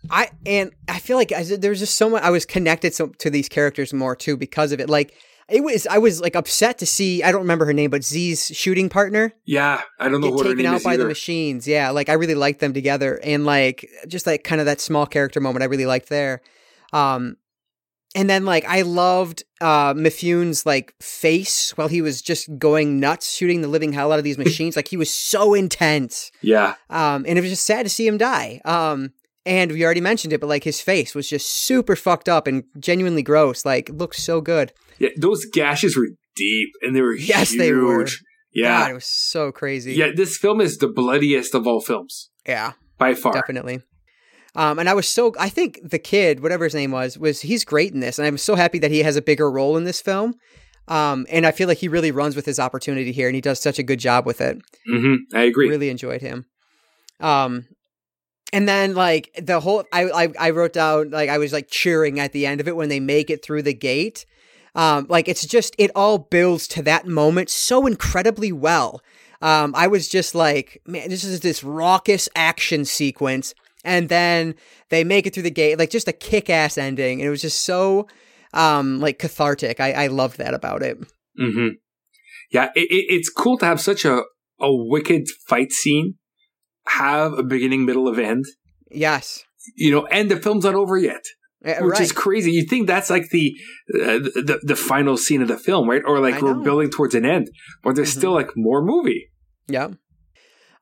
I 0.09 0.29
and 0.45 0.71
I 0.87 0.99
feel 0.99 1.17
like 1.17 1.31
I, 1.31 1.43
there's 1.43 1.79
just 1.79 1.97
so 1.97 2.09
much 2.09 2.23
I 2.23 2.29
was 2.29 2.45
connected 2.45 2.93
so, 2.93 3.07
to 3.07 3.29
these 3.29 3.47
characters 3.49 3.93
more 3.93 4.15
too 4.15 4.35
because 4.37 4.71
of 4.71 4.79
it. 4.79 4.89
Like 4.89 5.13
it 5.49 5.63
was 5.63 5.87
I 5.87 5.97
was 5.97 6.21
like 6.21 6.35
upset 6.35 6.77
to 6.79 6.85
see 6.85 7.23
I 7.23 7.31
don't 7.31 7.41
remember 7.41 7.65
her 7.65 7.73
name 7.73 7.89
but 7.89 8.03
Zee's 8.03 8.47
shooting 8.47 8.89
partner 8.89 9.33
Yeah, 9.45 9.81
I 9.99 10.09
don't 10.09 10.21
know 10.21 10.27
get 10.27 10.33
what 10.35 10.45
her 10.45 10.51
taken 10.53 10.65
name 10.65 10.73
out 10.73 10.77
is 10.77 10.83
by 10.83 10.97
the 10.97 11.05
machines. 11.05 11.67
Yeah, 11.67 11.89
like 11.91 12.09
I 12.09 12.13
really 12.13 12.35
liked 12.35 12.59
them 12.59 12.73
together 12.73 13.19
and 13.23 13.45
like 13.45 13.89
just 14.07 14.25
like 14.27 14.43
kind 14.43 14.59
of 14.61 14.65
that 14.65 14.81
small 14.81 15.05
character 15.05 15.39
moment 15.39 15.63
I 15.63 15.67
really 15.67 15.85
liked 15.85 16.09
there. 16.09 16.41
Um 16.91 17.37
and 18.15 18.29
then 18.29 18.45
like 18.45 18.65
I 18.65 18.81
loved 18.83 19.43
uh 19.61 19.93
Mifune's 19.93 20.65
like 20.65 20.93
face 21.01 21.71
while 21.77 21.87
he 21.87 22.01
was 22.01 22.21
just 22.21 22.49
going 22.57 22.99
nuts 22.99 23.33
shooting 23.33 23.61
the 23.61 23.67
living 23.67 23.93
hell 23.93 24.11
out 24.11 24.19
of 24.19 24.23
these 24.25 24.37
machines. 24.45 24.75
like 24.75 24.87
he 24.89 24.97
was 24.97 25.13
so 25.13 25.53
intense. 25.53 26.31
yeah, 26.41 26.75
Um, 26.89 27.25
and 27.27 27.37
it 27.37 27.41
was 27.41 27.49
just 27.51 27.65
sad 27.65 27.83
to 27.83 27.89
see 27.89 28.05
him 28.07 28.17
die. 28.17 28.61
Um, 28.65 29.13
and 29.45 29.71
we 29.71 29.83
already 29.83 30.01
mentioned 30.01 30.33
it, 30.33 30.39
but 30.41 30.47
like 30.47 30.63
his 30.63 30.81
face 30.81 31.13
was 31.15 31.29
just 31.29 31.49
super 31.49 31.95
fucked 31.95 32.29
up 32.29 32.47
and 32.47 32.63
genuinely 32.79 33.23
gross. 33.23 33.65
Like, 33.65 33.89
it 33.89 33.97
looked 33.97 34.15
so 34.15 34.41
good. 34.41 34.71
yeah, 34.99 35.09
those 35.17 35.45
gashes 35.45 35.95
were 35.97 36.07
deep 36.35 36.69
and 36.81 36.95
they 36.95 37.01
were 37.01 37.15
Yes, 37.15 37.51
huge. 37.51 37.59
they 37.59 37.71
were. 37.73 38.07
Yeah, 38.53 38.81
God, 38.81 38.91
it 38.91 38.93
was 38.93 39.05
so 39.05 39.51
crazy. 39.51 39.93
yeah. 39.93 40.09
This 40.15 40.37
film 40.37 40.61
is 40.61 40.77
the 40.77 40.87
bloodiest 40.87 41.55
of 41.55 41.65
all 41.65 41.81
films 41.81 42.29
Yeah, 42.47 42.73
by 42.99 43.15
far. 43.15 43.33
definitely. 43.33 43.81
Um, 44.55 44.77
and 44.77 44.87
I 44.87 44.93
was 44.93 45.07
so, 45.07 45.33
I 45.39 45.49
think 45.49 45.79
the 45.83 45.97
kid, 45.97 46.41
whatever 46.41 46.63
his 46.63 46.75
name 46.75 46.91
was, 46.91 47.17
was 47.17 47.41
he's 47.41 47.65
great 47.65 47.91
in 47.93 47.99
this. 48.01 48.19
And 48.19 48.27
I'm 48.27 48.37
so 48.37 48.53
happy 48.53 48.77
that 48.79 48.91
he 48.91 48.99
has 48.99 49.15
a 49.15 49.21
bigger 49.23 49.49
role 49.49 49.75
in 49.77 49.83
this 49.85 49.99
film. 49.99 50.35
Um, 50.87 51.25
and 51.31 51.47
I 51.47 51.51
feel 51.51 51.67
like 51.67 51.79
he 51.79 51.87
really 51.87 52.11
runs 52.11 52.35
with 52.35 52.45
his 52.45 52.59
opportunity 52.59 53.11
here 53.11 53.27
and 53.27 53.33
he 53.33 53.41
does 53.41 53.59
such 53.59 53.79
a 53.79 53.83
good 53.83 53.99
job 53.99 54.27
with 54.27 54.39
it. 54.41 54.61
hmm 54.85 55.15
I 55.33 55.41
agree. 55.43 55.67
Really 55.69 55.89
enjoyed 55.89 56.21
him. 56.21 56.45
Um, 57.19 57.65
and 58.53 58.69
then 58.69 58.93
like 58.93 59.31
the 59.41 59.59
whole, 59.59 59.83
I, 59.91 60.03
I 60.03 60.33
I 60.39 60.49
wrote 60.51 60.73
down 60.73 61.09
like 61.09 61.27
I 61.27 61.39
was 61.39 61.51
like 61.51 61.69
cheering 61.69 62.19
at 62.19 62.31
the 62.31 62.45
end 62.45 62.61
of 62.61 62.67
it 62.67 62.75
when 62.75 62.87
they 62.87 62.99
make 62.99 63.31
it 63.31 63.43
through 63.43 63.63
the 63.63 63.73
gate. 63.73 64.25
Um, 64.75 65.07
like 65.09 65.27
it's 65.27 65.45
just 65.45 65.75
it 65.79 65.91
all 65.95 66.19
builds 66.19 66.67
to 66.69 66.83
that 66.83 67.07
moment 67.07 67.49
so 67.49 67.87
incredibly 67.87 68.51
well. 68.51 69.01
Um, 69.41 69.73
I 69.75 69.87
was 69.87 70.07
just 70.07 70.35
like, 70.35 70.81
man, 70.85 71.09
this 71.09 71.23
is 71.23 71.39
this 71.41 71.63
raucous 71.63 72.29
action 72.35 72.85
sequence, 72.85 73.53
and 73.83 74.07
then 74.07 74.55
they 74.89 75.03
make 75.03 75.25
it 75.27 75.33
through 75.33 75.43
the 75.43 75.51
gate, 75.51 75.77
like 75.79 75.89
just 75.89 76.07
a 76.07 76.13
kick-ass 76.13 76.77
ending, 76.77 77.19
and 77.19 77.27
it 77.27 77.31
was 77.31 77.41
just 77.41 77.63
so 77.63 78.07
um 78.53 78.99
like 78.99 79.17
cathartic. 79.17 79.79
I 79.79 79.93
I 79.93 80.07
loved 80.07 80.37
that 80.37 80.53
about 80.53 80.83
it. 80.83 80.97
hmm 81.37 81.69
Yeah, 82.51 82.69
it, 82.75 82.87
it, 82.91 83.05
it's 83.09 83.29
cool 83.29 83.57
to 83.57 83.65
have 83.65 83.81
such 83.81 84.05
a 84.05 84.21
a 84.59 84.71
wicked 84.71 85.23
fight 85.47 85.71
scene 85.71 86.15
have 86.87 87.33
a 87.33 87.43
beginning, 87.43 87.85
middle, 87.85 88.07
of 88.07 88.19
end. 88.19 88.45
Yes, 88.91 89.43
You 89.75 89.91
know, 89.91 90.05
and 90.07 90.29
the 90.29 90.37
film's 90.39 90.63
not 90.65 90.75
over 90.75 90.97
yet. 90.97 91.23
Uh, 91.65 91.75
which 91.79 91.91
right. 91.93 92.01
is 92.01 92.11
crazy. 92.11 92.51
You 92.51 92.65
think 92.67 92.87
that's 92.87 93.09
like 93.09 93.29
the, 93.29 93.55
uh, 93.95 94.19
the 94.19 94.59
the 94.63 94.75
final 94.75 95.15
scene 95.15 95.41
of 95.41 95.47
the 95.47 95.57
film, 95.57 95.89
right? 95.89 96.01
Or 96.05 96.19
like 96.19 96.41
we're 96.41 96.55
building 96.55 96.89
towards 96.89 97.15
an 97.15 97.25
end, 97.25 97.49
but 97.81 97.95
there's 97.95 98.13
Mhm. 98.13 98.17
still 98.17 98.33
like 98.33 98.49
more 98.57 98.83
movie. 98.83 99.29
Yeah. 99.69 99.91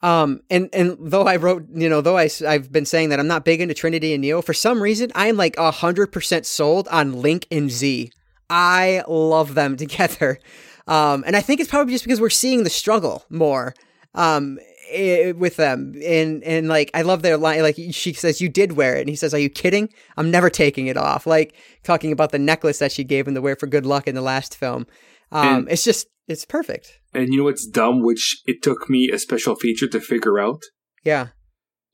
Um, 0.01 0.41
and, 0.49 0.69
and 0.73 0.97
though 0.99 1.25
I 1.27 1.35
wrote, 1.35 1.67
you 1.71 1.87
know, 1.87 2.01
though 2.01 2.17
I, 2.17 2.27
I've 2.47 2.71
been 2.71 2.85
saying 2.85 3.09
that 3.09 3.19
I'm 3.19 3.27
not 3.27 3.45
big 3.45 3.61
into 3.61 3.75
Trinity 3.75 4.13
and 4.13 4.21
Neo, 4.21 4.41
for 4.41 4.53
some 4.55 4.81
reason, 4.81 5.11
I 5.13 5.27
am 5.27 5.37
like 5.37 5.55
a 5.57 5.71
100% 5.71 6.45
sold 6.47 6.87
on 6.87 7.21
Link 7.21 7.45
and 7.51 7.69
Zee. 7.69 8.11
I 8.49 9.03
love 9.07 9.53
them 9.53 9.77
together. 9.83 10.39
Um, 10.87 11.23
and 11.27 11.35
I 11.35 11.41
think 11.41 11.61
it's 11.61 11.69
probably 11.69 11.93
just 11.93 12.03
because 12.03 12.19
we're 12.19 12.31
seeing 12.31 12.63
the 12.63 12.71
struggle 12.71 13.23
more, 13.29 13.75
um, 14.15 14.57
i- 14.93 15.31
with 15.31 15.55
them. 15.55 15.93
And, 16.05 16.43
and 16.43 16.67
like, 16.67 16.91
I 16.93 17.01
love 17.01 17.21
their 17.21 17.37
line. 17.37 17.61
Like, 17.61 17.75
she 17.91 18.13
says, 18.13 18.41
You 18.41 18.49
did 18.49 18.73
wear 18.73 18.95
it. 18.95 19.01
And 19.01 19.09
he 19.09 19.15
says, 19.15 19.33
Are 19.33 19.39
you 19.39 19.49
kidding? 19.49 19.89
I'm 20.17 20.29
never 20.31 20.49
taking 20.49 20.87
it 20.87 20.97
off. 20.97 21.25
Like, 21.27 21.55
talking 21.83 22.11
about 22.11 22.31
the 22.31 22.39
necklace 22.39 22.79
that 22.79 22.91
she 22.91 23.03
gave 23.03 23.27
him 23.27 23.35
to 23.35 23.41
wear 23.41 23.55
for 23.55 23.67
good 23.67 23.85
luck 23.85 24.07
in 24.07 24.15
the 24.15 24.21
last 24.21 24.55
film. 24.55 24.87
Um, 25.31 25.47
And- 25.59 25.71
it's 25.71 25.83
just, 25.83 26.07
it's 26.27 26.45
perfect. 26.45 26.99
And 27.13 27.27
you 27.29 27.37
know 27.37 27.43
what's 27.45 27.67
dumb, 27.67 28.03
which 28.03 28.41
it 28.45 28.61
took 28.61 28.89
me 28.89 29.09
a 29.11 29.17
special 29.19 29.55
feature 29.55 29.87
to 29.87 29.99
figure 29.99 30.39
out? 30.39 30.61
Yeah. 31.03 31.27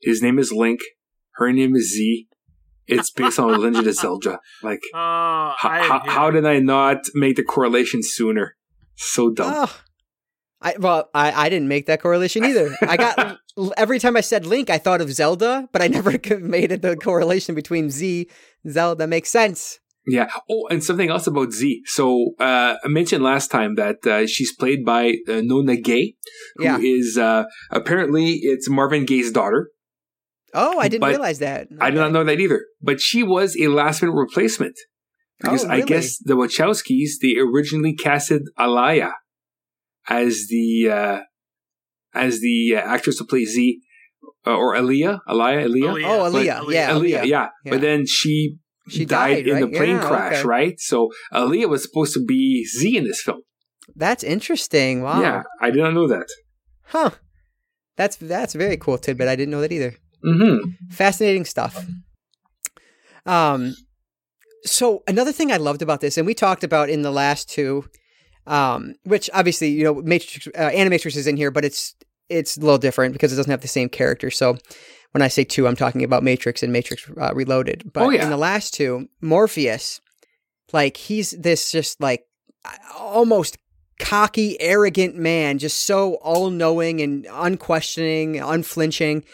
His 0.00 0.22
name 0.22 0.38
is 0.38 0.52
Link. 0.52 0.80
Her 1.36 1.52
name 1.52 1.74
is 1.74 1.92
Zee. 1.94 2.28
It's 2.86 3.10
based 3.10 3.38
on 3.38 3.60
Legend 3.60 3.86
of 3.86 3.94
Zelda. 3.94 4.38
Like, 4.62 4.80
Oh, 4.94 5.52
how, 5.58 5.68
I, 5.68 5.82
how, 5.86 6.02
how 6.06 6.30
did 6.30 6.46
I 6.46 6.58
not 6.60 6.98
make 7.14 7.36
the 7.36 7.42
correlation 7.42 8.00
sooner? 8.02 8.54
So 8.96 9.30
dumb. 9.30 9.52
Oh, 9.54 9.80
I 10.60 10.74
well, 10.78 11.08
I, 11.14 11.46
I 11.46 11.48
didn't 11.48 11.68
make 11.68 11.86
that 11.86 12.00
correlation 12.02 12.44
either. 12.44 12.76
I 12.82 12.96
got 12.96 13.38
every 13.76 13.98
time 13.98 14.16
I 14.16 14.20
said 14.22 14.44
Link, 14.46 14.70
I 14.70 14.78
thought 14.78 15.00
of 15.00 15.12
Zelda, 15.12 15.68
but 15.72 15.82
I 15.82 15.86
never 15.98 16.12
made 16.40 16.72
it 16.72 16.82
the 16.82 16.96
correlation 16.96 17.54
between 17.54 17.90
Zee 17.90 18.28
Zelda. 18.68 19.06
Makes 19.06 19.30
sense. 19.30 19.78
Yeah. 20.10 20.28
Oh, 20.50 20.66
and 20.70 20.82
something 20.82 21.10
else 21.10 21.26
about 21.26 21.52
Zee. 21.52 21.82
So 21.84 22.30
uh, 22.40 22.76
I 22.82 22.88
mentioned 22.88 23.22
last 23.22 23.50
time 23.50 23.74
that 23.74 24.06
uh, 24.06 24.26
she's 24.26 24.54
played 24.56 24.84
by 24.84 25.16
uh, 25.28 25.42
Nona 25.44 25.76
Gaye, 25.76 26.14
who 26.56 26.64
Yeah. 26.64 26.78
is 26.78 27.18
uh, 27.18 27.44
apparently 27.70 28.38
it's 28.42 28.68
Marvin 28.70 29.04
Gaye's 29.04 29.30
daughter. 29.30 29.70
Oh, 30.54 30.78
I 30.78 30.88
didn't 30.88 31.02
But 31.02 31.10
realize 31.10 31.40
that. 31.40 31.68
I 31.78 31.90
did 31.90 31.98
not 31.98 32.12
know 32.12 32.24
that 32.24 32.40
either. 32.40 32.64
But 32.80 33.00
she 33.02 33.22
was 33.22 33.54
a 33.60 33.68
last 33.68 34.00
minute 34.00 34.14
replacement 34.14 34.74
because 35.40 35.64
Oh, 35.66 35.68
I 35.68 35.82
guess 35.82 36.16
the 36.18 36.34
Wachowskis 36.34 37.20
they 37.20 37.36
originally 37.38 37.94
casted 37.94 38.42
Alaya 38.58 39.12
as 40.08 40.46
the 40.48 40.88
uh, 40.90 41.20
as 42.14 42.40
the 42.40 42.74
uh, 42.76 42.80
actress 42.80 43.18
to 43.18 43.24
play 43.24 43.44
Zee 43.44 43.80
uh, 44.46 44.54
or 44.56 44.74
Aliyah, 44.74 45.20
Alaya, 45.28 45.66
Aliyah. 45.66 45.92
Aaliyah. 45.92 46.04
Oh, 46.06 46.32
But- 46.32 46.42
Aaliyah. 46.46 46.72
Yeah, 46.72 46.90
Aaliyah, 46.90 46.94
Aaliyah. 46.94 47.26
yeah. 47.26 47.48
Yeah. 47.64 47.70
But 47.72 47.80
then 47.80 48.06
she 48.06 48.56
She 48.88 49.04
died, 49.04 49.44
died, 49.44 49.48
in 49.48 49.60
the 49.60 49.68
plane 49.76 49.96
Yeah, 49.96 50.08
crash, 50.08 50.32
okay. 50.38 50.48
right? 50.48 50.80
So 50.80 51.10
Aaliyah 51.32 51.68
was 51.68 51.82
supposed 51.82 52.14
to 52.14 52.24
be 52.24 52.64
Zee 52.64 52.96
in 52.96 53.04
this 53.04 53.20
film. 53.22 53.42
That's 53.96 54.22
interesting. 54.24 55.02
Wow. 55.02 55.20
Yeah, 55.20 55.42
I 55.60 55.70
did 55.70 55.80
not 55.82 55.94
know 55.94 56.08
that. 56.08 56.26
Huh. 56.84 57.10
That's 57.96 58.16
that's 58.16 58.54
very 58.54 58.76
cool 58.76 58.96
tidbit. 58.98 59.28
I 59.28 59.36
didn't 59.36 59.50
know 59.50 59.60
that 59.60 59.72
either. 59.72 59.94
hmm 60.22 60.58
Fascinating 60.90 61.44
stuff. 61.44 61.84
Um, 63.26 63.74
so 64.64 65.02
another 65.06 65.32
thing 65.32 65.52
I 65.52 65.56
loved 65.56 65.82
about 65.82 66.00
this, 66.00 66.16
and 66.16 66.26
we 66.26 66.34
talked 66.34 66.64
about 66.64 66.88
in 66.90 67.02
the 67.02 67.10
last 67.10 67.48
two, 67.50 67.84
um, 68.48 68.94
which 69.04 69.30
obviously 69.32 69.68
you 69.68 69.84
know 69.84 69.94
Matrix, 69.94 70.46
uh, 70.48 70.70
Animatrix 70.70 71.16
is 71.16 71.26
in 71.26 71.36
here, 71.36 71.50
but 71.50 71.64
it's 71.64 71.94
it's 72.28 72.56
a 72.56 72.60
little 72.60 72.78
different 72.78 73.12
because 73.12 73.32
it 73.32 73.36
doesn't 73.36 73.50
have 73.50 73.60
the 73.60 73.68
same 73.68 73.88
character. 73.88 74.30
So 74.30 74.56
when 75.12 75.22
I 75.22 75.28
say 75.28 75.44
two, 75.44 75.66
I'm 75.68 75.76
talking 75.76 76.02
about 76.04 76.22
Matrix 76.22 76.62
and 76.62 76.72
Matrix 76.72 77.08
uh, 77.20 77.32
Reloaded. 77.34 77.90
But 77.92 78.02
Oh, 78.02 78.10
yeah. 78.10 78.24
in 78.24 78.30
the 78.30 78.36
last 78.36 78.74
two, 78.74 79.08
Morpheus, 79.22 80.00
like 80.72 80.96
he's 80.98 81.30
this 81.30 81.70
just 81.70 82.00
like 82.00 82.26
almost 82.98 83.56
cocky, 83.98 84.60
arrogant 84.60 85.16
man, 85.16 85.58
just 85.58 85.82
so 85.86 86.14
all 86.16 86.50
knowing 86.50 87.00
and 87.00 87.26
unquestioning, 87.30 88.38
unflinching. 88.38 89.24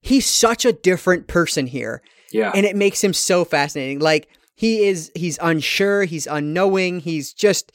He's 0.00 0.26
such 0.26 0.64
a 0.64 0.72
different 0.72 1.26
person 1.28 1.66
here 1.66 2.02
Yeah. 2.32 2.52
and 2.54 2.66
it 2.66 2.76
makes 2.76 3.02
him 3.02 3.12
so 3.12 3.44
fascinating. 3.44 3.98
Like 4.00 4.28
he 4.54 4.84
is, 4.86 5.10
he's 5.14 5.38
unsure, 5.40 6.04
he's 6.04 6.26
unknowing, 6.26 7.00
he's 7.00 7.32
just 7.32 7.72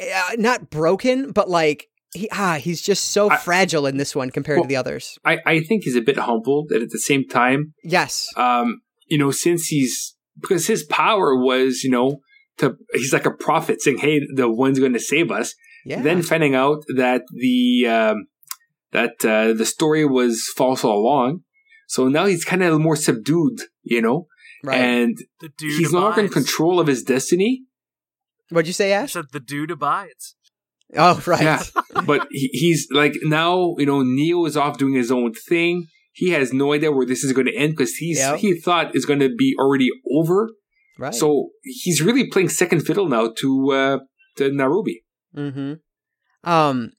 uh, 0.00 0.36
not 0.38 0.70
broken, 0.70 1.32
but 1.32 1.48
like 1.48 1.86
he 2.14 2.28
ah, 2.32 2.58
he's 2.60 2.82
just 2.82 3.04
so 3.12 3.30
I- 3.30 3.36
fragile 3.36 3.86
in 3.86 3.96
this 3.96 4.14
one 4.16 4.30
compared 4.30 4.58
Well- 4.58 4.64
to 4.64 4.68
the 4.68 4.76
others. 4.76 5.18
I, 5.24 5.38
I 5.46 5.60
think 5.60 5.84
he's 5.84 5.96
a 5.96 6.00
bit 6.02 6.18
humbled, 6.18 6.70
and 6.70 6.82
at 6.82 6.90
the 6.90 6.98
same 6.98 7.26
time, 7.28 7.74
Yes, 7.84 8.28
um, 8.36 8.80
you 9.06 9.18
know, 9.18 9.30
since 9.30 9.66
he's 9.66 10.16
because 10.40 10.66
his 10.66 10.84
power 10.84 11.36
was, 11.36 11.82
you 11.84 11.90
know, 11.90 12.20
to 12.58 12.76
he's 12.92 13.12
like 13.12 13.26
a 13.26 13.30
prophet 13.30 13.80
saying, 13.82 13.98
"Hey, 13.98 14.20
the 14.34 14.50
one's 14.50 14.78
going 14.78 14.92
to 14.94 15.00
save 15.00 15.30
us." 15.30 15.54
yeah, 15.86 16.02
Then 16.02 16.22
finding 16.22 16.54
out 16.54 16.84
that 16.96 17.22
the 17.32 17.86
um, 17.86 18.26
that 18.92 19.24
uh, 19.24 19.52
the 19.52 19.66
story 19.66 20.04
was 20.04 20.44
false 20.56 20.84
all 20.84 20.98
along, 20.98 21.40
so 21.88 22.08
now 22.08 22.26
he's 22.26 22.44
kind 22.44 22.62
of 22.62 22.80
more 22.80 22.96
subdued, 22.96 23.60
you 23.82 24.02
know, 24.02 24.26
right. 24.64 24.78
and 24.80 25.18
he's 25.60 25.92
no 25.92 26.00
longer 26.00 26.20
in 26.22 26.28
control 26.28 26.80
of 26.80 26.86
his 26.86 27.02
destiny. 27.02 27.62
What'd 28.50 28.66
you 28.66 28.72
say, 28.72 28.94
I 28.94 29.06
said 29.06 29.26
the 29.32 29.40
dude 29.40 29.70
abides. 29.70 30.36
Oh, 30.96 31.22
right. 31.26 31.42
Yeah, 31.42 31.62
but 32.04 32.26
he, 32.30 32.48
he's 32.52 32.88
like 32.90 33.14
now, 33.22 33.74
you 33.78 33.86
know, 33.86 34.02
Neo 34.02 34.44
is 34.44 34.56
off 34.56 34.76
doing 34.78 34.94
his 34.94 35.10
own 35.12 35.32
thing. 35.48 35.86
He 36.12 36.30
has 36.30 36.52
no 36.52 36.72
idea 36.72 36.90
where 36.90 37.06
this 37.06 37.22
is 37.22 37.32
going 37.32 37.46
to 37.46 37.54
end 37.54 37.72
because 37.76 37.94
he's 37.94 38.18
Yep. 38.18 38.38
he 38.38 38.58
thought 38.60 38.94
it's 38.94 39.04
going 39.04 39.20
to 39.20 39.32
be 39.34 39.54
already 39.58 39.88
over. 40.12 40.50
right. 40.98 41.14
So 41.14 41.50
he's 41.62 42.02
really 42.02 42.28
playing 42.28 42.48
second 42.48 42.80
fiddle 42.80 43.08
now 43.08 43.32
to 43.38 43.70
uh, 43.72 43.98
to 44.36 44.50
Niobe. 44.50 44.96
Mm-hmm. 45.36 45.74
Um, 46.50 46.90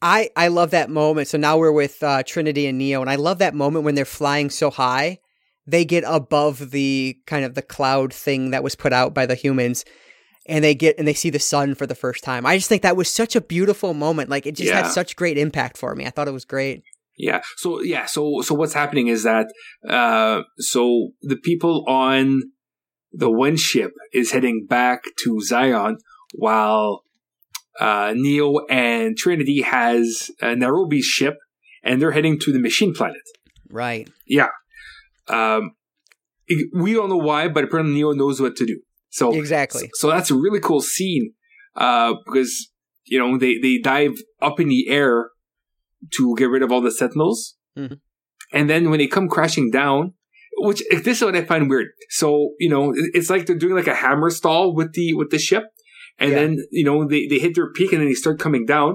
I 0.00 0.30
I 0.36 0.48
love 0.48 0.70
that 0.70 0.90
moment. 0.90 1.26
So 1.28 1.36
now 1.38 1.56
we're 1.58 1.72
with 1.72 2.02
uh, 2.02 2.22
Trinity 2.22 2.66
and 2.66 2.78
Neo, 2.78 3.00
and 3.00 3.10
I 3.10 3.16
love 3.16 3.38
that 3.38 3.54
moment 3.54 3.84
when 3.84 3.96
they're 3.96 4.04
flying 4.04 4.48
so 4.50 4.70
high, 4.70 5.18
they 5.66 5.84
get 5.84 6.04
above 6.06 6.70
the 6.70 7.16
kind 7.26 7.44
of 7.44 7.54
the 7.54 7.62
cloud 7.62 8.12
thing 8.12 8.50
that 8.50 8.62
was 8.62 8.76
put 8.76 8.92
out 8.92 9.12
by 9.12 9.26
the 9.26 9.34
humans, 9.34 9.84
and 10.46 10.62
they 10.64 10.74
get 10.74 10.98
and 10.98 11.08
they 11.08 11.14
see 11.14 11.30
the 11.30 11.38
sun 11.38 11.74
for 11.74 11.86
the 11.86 11.94
first 11.94 12.24
time. 12.24 12.46
I 12.46 12.56
just 12.56 12.68
think 12.68 12.82
that 12.82 12.96
was 12.96 13.12
such 13.12 13.34
a 13.36 13.40
beautiful 13.40 13.94
moment. 13.94 14.30
Like 14.30 14.46
it 14.46 14.56
just 14.56 14.72
had 14.72 14.86
such 14.86 15.16
great 15.16 15.38
impact 15.38 15.76
for 15.76 15.94
me. 15.94 16.06
I 16.06 16.10
thought 16.10 16.28
it 16.28 16.32
was 16.32 16.44
great. 16.44 16.82
Yeah. 17.16 17.42
So 17.56 17.80
yeah. 17.82 18.06
So 18.06 18.42
so 18.42 18.54
what's 18.54 18.74
happening 18.74 19.08
is 19.08 19.22
that 19.22 19.46
uh, 19.88 20.42
so 20.58 21.10
the 21.22 21.36
people 21.36 21.84
on 21.88 22.42
the 23.12 23.30
one 23.30 23.56
ship 23.56 23.92
is 24.12 24.32
heading 24.32 24.66
back 24.68 25.02
to 25.22 25.40
Zion, 25.40 25.98
while 26.34 27.02
uh, 27.80 28.12
Neo 28.16 28.58
and 28.68 29.16
Trinity 29.16 29.62
has 29.62 30.30
uh, 30.42 30.54
Niobe's 30.54 31.04
ship, 31.04 31.36
and 31.82 32.02
they're 32.02 32.12
heading 32.12 32.38
to 32.40 32.52
the 32.52 32.58
machine 32.58 32.92
planet. 32.92 33.22
Right. 33.70 34.08
Yeah. 34.26 34.48
Um, 35.28 35.72
we 36.74 36.92
don't 36.92 37.08
know 37.08 37.16
why, 37.16 37.48
but 37.48 37.64
apparently 37.64 37.94
Neo 37.94 38.12
knows 38.12 38.40
what 38.40 38.56
to 38.56 38.66
do. 38.66 38.80
So 39.18 39.32
Exactly. 39.32 39.90
So 39.94 40.08
that's 40.10 40.30
a 40.32 40.34
really 40.34 40.58
cool 40.68 40.80
scene 40.80 41.34
uh, 41.76 42.14
because 42.26 42.52
you 43.12 43.18
know 43.20 43.38
they 43.38 43.58
they 43.64 43.78
dive 43.78 44.14
up 44.42 44.58
in 44.58 44.68
the 44.68 44.88
air 44.88 45.30
to 46.16 46.34
get 46.36 46.50
rid 46.54 46.62
of 46.64 46.72
all 46.72 46.80
the 46.82 46.90
sentinels, 46.90 47.56
Mhm. 47.78 48.00
and 48.52 48.68
then 48.70 48.90
when 48.90 48.98
they 48.98 49.06
come 49.16 49.28
crashing 49.28 49.70
down, 49.70 50.14
which 50.66 50.82
this 51.06 51.18
is 51.18 51.24
what 51.24 51.36
I 51.36 51.44
find 51.44 51.70
weird. 51.70 51.88
So 52.20 52.28
you 52.58 52.68
know 52.72 52.92
it's 53.18 53.30
like 53.30 53.46
they're 53.46 53.62
doing 53.64 53.76
like 53.80 53.86
a 53.96 54.00
hammer 54.04 54.30
stall 54.30 54.74
with 54.74 54.90
the 54.94 55.14
with 55.14 55.30
the 55.30 55.38
ship, 55.38 55.64
and 56.18 56.30
Yeah. 56.30 56.38
then 56.40 56.50
you 56.72 56.84
know 56.84 57.06
they 57.06 57.22
they 57.30 57.38
hit 57.38 57.54
their 57.54 57.70
peak 57.72 57.92
and 57.92 58.00
then 58.00 58.08
they 58.08 58.14
start 58.24 58.40
coming 58.40 58.64
down, 58.66 58.90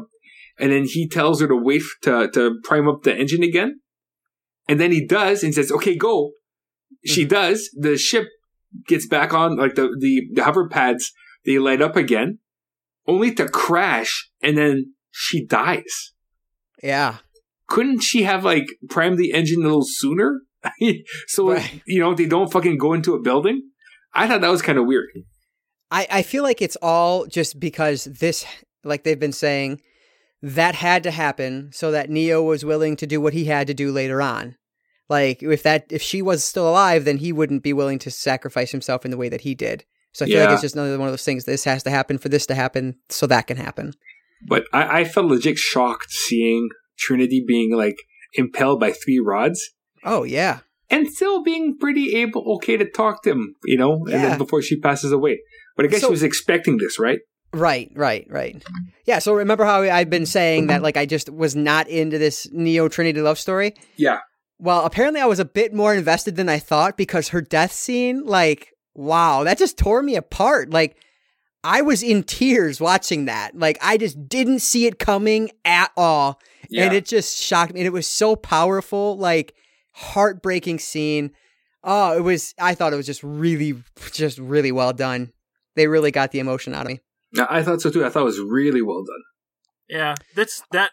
and 0.60 0.70
then 0.74 0.84
he 0.96 1.08
tells 1.08 1.40
her 1.41 1.48
to 1.48 1.56
wait 1.70 1.84
to 2.06 2.30
to 2.36 2.41
prime 2.68 2.88
up 2.91 3.04
the 3.04 3.16
engine 3.16 3.44
again, 3.52 3.72
and 4.68 4.80
then 4.82 4.91
he 4.91 5.02
does 5.18 5.44
and 5.44 5.54
says, 5.54 5.72
"Okay, 5.72 5.96
go." 5.96 6.34
She 7.06 7.24
does. 7.24 7.70
The 7.86 7.98
ship 7.98 8.26
gets 8.88 9.08
back 9.08 9.34
on 9.34 9.58
like 9.58 9.76
the, 9.76 9.96
the 10.00 10.24
the 10.34 10.44
hover 10.44 10.68
pads 10.70 11.12
they 11.46 11.58
light 11.58 11.82
up 11.82 11.96
again 11.96 12.40
only 13.08 13.34
to 13.34 13.48
crash 13.48 14.30
and 14.41 14.58
then 14.58 14.94
she 15.12 15.46
dies 15.46 16.14
Yeah. 16.84 17.18
couldn't 17.68 18.02
she 18.02 18.24
have 18.24 18.44
like 18.46 18.68
primed 18.90 19.18
the 19.18 19.34
engine 19.34 19.62
a 19.62 19.64
little 19.64 19.86
sooner 19.86 20.41
so 21.28 21.52
Right. 21.54 21.82
you 21.88 22.00
know 22.00 22.14
they 22.14 22.26
don't 22.28 22.52
fucking 22.52 22.78
go 22.78 22.94
into 22.94 23.14
a 23.16 23.22
building 23.22 23.70
i 24.14 24.28
thought 24.28 24.41
that 24.41 24.50
was 24.52 24.62
kind 24.62 24.78
of 24.78 24.86
weird 24.86 25.08
I, 25.91 26.06
I 26.12 26.22
feel 26.22 26.44
like 26.44 26.62
it's 26.62 26.78
all 26.84 27.26
just 27.26 27.60
because 27.60 28.04
this, 28.04 28.46
like 28.84 29.04
they've 29.04 29.20
been 29.20 29.32
saying, 29.34 29.82
that 30.44 30.76
had 30.76 31.02
to 31.02 31.10
happen 31.10 31.72
so 31.74 31.90
that 31.90 32.12
Neo 32.12 32.44
was 32.44 32.64
willing 32.64 32.96
to 32.98 33.08
do 33.08 33.20
what 33.20 33.34
he 33.34 33.46
had 33.46 33.66
to 33.66 33.74
do 33.74 33.91
later 33.91 34.22
on. 34.22 34.56
Like 35.10 35.41
if 35.44 35.64
that 35.64 35.88
if 35.90 36.02
she 36.02 36.22
was 36.22 36.44
still 36.44 36.69
alive, 36.69 37.06
then 37.06 37.18
he 37.18 37.34
wouldn't 37.34 37.64
be 37.64 37.73
willing 37.73 37.99
to 37.99 38.11
sacrifice 38.11 38.72
himself 38.72 39.06
in 39.06 39.11
the 39.11 39.18
way 39.18 39.30
that 39.30 39.41
he 39.41 39.56
did. 39.56 39.84
So 40.11 40.26
I 40.26 40.27
feel 40.27 40.44
like 40.44 40.53
it's 40.53 40.61
just 40.61 40.76
another 40.76 40.98
one 40.98 41.07
of 41.07 41.11
those 41.14 41.23
things. 41.26 41.45
This 41.45 41.64
has 41.65 41.84
to 41.84 41.90
happen 41.91 42.18
for 42.18 42.30
this 42.30 42.45
to 42.48 42.56
happen, 42.56 42.95
so 43.10 43.27
that 43.27 43.48
can 43.48 43.57
happen. 43.57 43.94
but 44.48 44.64
I, 44.73 45.02
I 45.02 45.03
felt 45.03 45.27
legit 45.27 45.57
shocked 45.57 46.11
seeing 46.11 46.69
trinity 46.98 47.44
being 47.45 47.76
like 47.76 47.98
impelled 48.34 48.80
by 48.80 48.91
three 48.91 49.19
rods 49.19 49.61
Oh 50.03 50.23
yeah, 50.23 50.60
and 50.90 51.07
still 51.07 51.44
being 51.44 51.77
pretty 51.80 52.15
able 52.18 52.44
okay 52.56 52.77
to 52.77 52.90
talk 52.90 53.23
to 53.23 53.31
him 53.31 53.56
you 53.65 53.77
know 53.77 53.94
and 54.06 54.10
Yeah. 54.11 54.30
then 54.30 54.38
before 54.38 54.61
she 54.61 54.80
passes 54.80 55.11
away 55.11 55.40
but 55.76 55.86
i 55.86 55.88
guess 55.90 56.02
So- 56.02 56.07
she 56.07 56.11
was 56.11 56.23
expecting 56.23 56.77
this 56.77 56.99
right 56.99 57.19
right, 57.52 57.90
right, 57.95 58.27
right. 58.30 58.61
Yeah. 59.06 59.18
So 59.19 59.34
remember 59.34 59.65
how 59.65 59.81
I've 59.81 60.10
been 60.10 60.27
saying 60.27 60.64
mm-hmm. 60.64 60.68
that 60.69 60.84
like 60.84 60.98
I 60.98 61.06
just 61.07 61.31
was 61.31 61.56
not 61.56 61.88
into 61.88 62.18
this 62.19 62.48
Neo 62.52 62.88
Trinity 62.90 63.22
love 63.22 63.40
story. 63.40 63.73
yeah 63.98 64.19
Well, 64.60 64.86
apparently 64.86 65.22
I 65.22 65.26
was 65.26 65.40
a 65.40 65.45
bit 65.45 65.73
more 65.73 65.95
invested 65.95 66.36
than 66.36 66.49
I 66.49 66.60
thought 66.60 66.98
because 66.98 67.30
her 67.30 67.41
death 67.41 67.72
scene, 67.72 68.26
like, 68.26 68.73
wow, 68.94 69.44
that 69.45 69.57
just 69.57 69.77
tore 69.77 70.03
me 70.03 70.15
apart. 70.15 70.69
Like, 70.72 70.98
I 71.64 71.81
was 71.81 72.03
in 72.03 72.23
tears 72.23 72.80
watching 72.81 73.26
that. 73.26 73.57
Like, 73.57 73.77
I 73.81 73.98
just 73.98 74.27
didn't 74.27 74.60
see 74.60 74.86
it 74.86 74.99
coming 74.99 75.52
at 75.64 75.91
all. 75.95 76.40
yeah 76.69 76.86
And 76.86 76.94
it 76.94 77.06
just 77.06 77.38
shocked 77.38 77.73
me. 77.73 77.80
And 77.80 77.88
it 77.88 77.94
was 77.94 78.07
so 78.07 78.36
powerful, 78.36 79.18
like, 79.18 79.56
heartbreaking 79.94 80.80
scene. 80.80 81.31
Oh, 81.84 82.18
it 82.18 82.22
was, 82.22 82.53
I 82.60 82.76
thought 82.76 82.91
it 82.94 82.98
was 82.98 83.06
just 83.06 83.23
really, 83.23 83.81
just 84.11 84.38
really 84.38 84.72
well 84.72 84.91
done. 84.94 85.31
They 85.76 85.88
really 85.88 86.11
got 86.11 86.31
the 86.31 86.40
emotion 86.40 86.73
out 86.73 86.81
of 86.86 86.91
me. 86.91 86.99
Yeah, 87.31 87.48
I 87.49 87.64
thought 87.64 87.81
so 87.81 87.90
too. 87.90 88.06
I 88.06 88.10
thought 88.10 88.22
it 88.22 88.26
was 88.26 88.40
really 88.40 88.81
well 88.81 89.03
done. 89.03 89.23
Yeah, 89.88 90.15
that's 90.36 90.64
that 90.72 90.91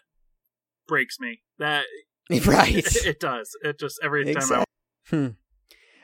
breaks 0.87 1.19
me. 1.19 1.41
That 1.59 1.85
right. 2.45 2.95
it 3.05 3.19
does. 3.19 3.55
It 3.63 3.79
just 3.79 3.99
every 4.03 4.33
time 4.33 4.51
I 4.51 4.63
Hmm. 5.09 5.27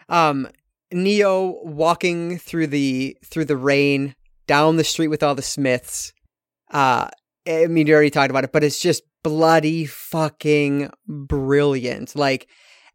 Um, 0.08 0.48
Neo 0.92 1.62
walking 1.64 2.38
through 2.38 2.68
the 2.68 3.18
through 3.26 3.46
the 3.46 3.58
rain 3.58 4.16
down 4.48 4.78
the 4.78 4.84
street 4.84 5.08
with 5.08 5.24
all 5.24 5.36
the 5.36 5.42
Smiths. 5.42 6.14
Uh, 6.72 7.10
I 7.48 7.68
mean, 7.68 7.88
you 7.88 7.94
already 7.94 8.10
talked 8.10 8.30
about 8.30 8.44
it, 8.44 8.52
but 8.52 8.64
it's 8.64 8.80
just 8.80 9.04
bloody 9.24 9.86
fucking 9.86 10.90
brilliant. 11.08 12.16
Like, 12.16 12.48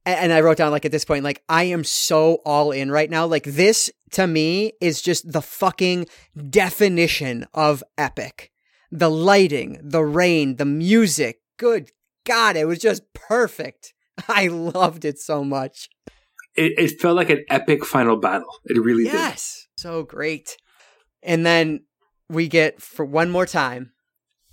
and 0.06 0.32
I 0.32 0.40
wrote 0.40 0.56
down 0.56 0.70
like 0.70 0.84
at 0.84 0.92
this 0.92 1.05
point, 1.05 1.24
like 1.24 1.42
I 1.48 1.64
am 1.64 1.84
so 1.84 2.36
all 2.46 2.70
in 2.72 2.90
right 2.90 3.10
now. 3.10 3.26
Like 3.26 3.44
this 3.44 3.90
to 4.12 4.26
me 4.26 4.72
is 4.80 5.02
just 5.02 5.30
the 5.30 5.42
fucking 5.42 6.06
definition 6.48 7.46
of 7.52 7.82
epic. 7.98 8.50
The 8.90 9.10
lighting, 9.10 9.78
the 9.82 10.02
rain, 10.02 10.56
the 10.56 10.64
music. 10.64 11.40
Good 11.59 11.90
God, 12.28 12.56
it 12.56 12.66
was 12.66 12.78
just 12.78 13.02
perfect. 13.14 13.94
I 14.28 14.48
loved 14.48 15.05
it 15.05 15.18
so 15.18 15.42
much. 15.42 15.88
It, 16.55 16.72
it 16.78 17.00
felt 17.00 17.16
like 17.16 17.30
an 17.30 17.44
epic 17.48 17.84
final 17.84 18.16
battle. 18.16 18.48
It 18.66 18.80
really 18.82 19.05
did. 19.05 19.14
Yes, 19.14 19.66
so 19.78 20.02
great. 20.02 20.56
And 21.22 21.46
then 21.46 21.84
we 22.28 22.46
get 22.46 22.82
for 22.82 23.05
one 23.05 23.30
more 23.30 23.46
time 23.46 23.92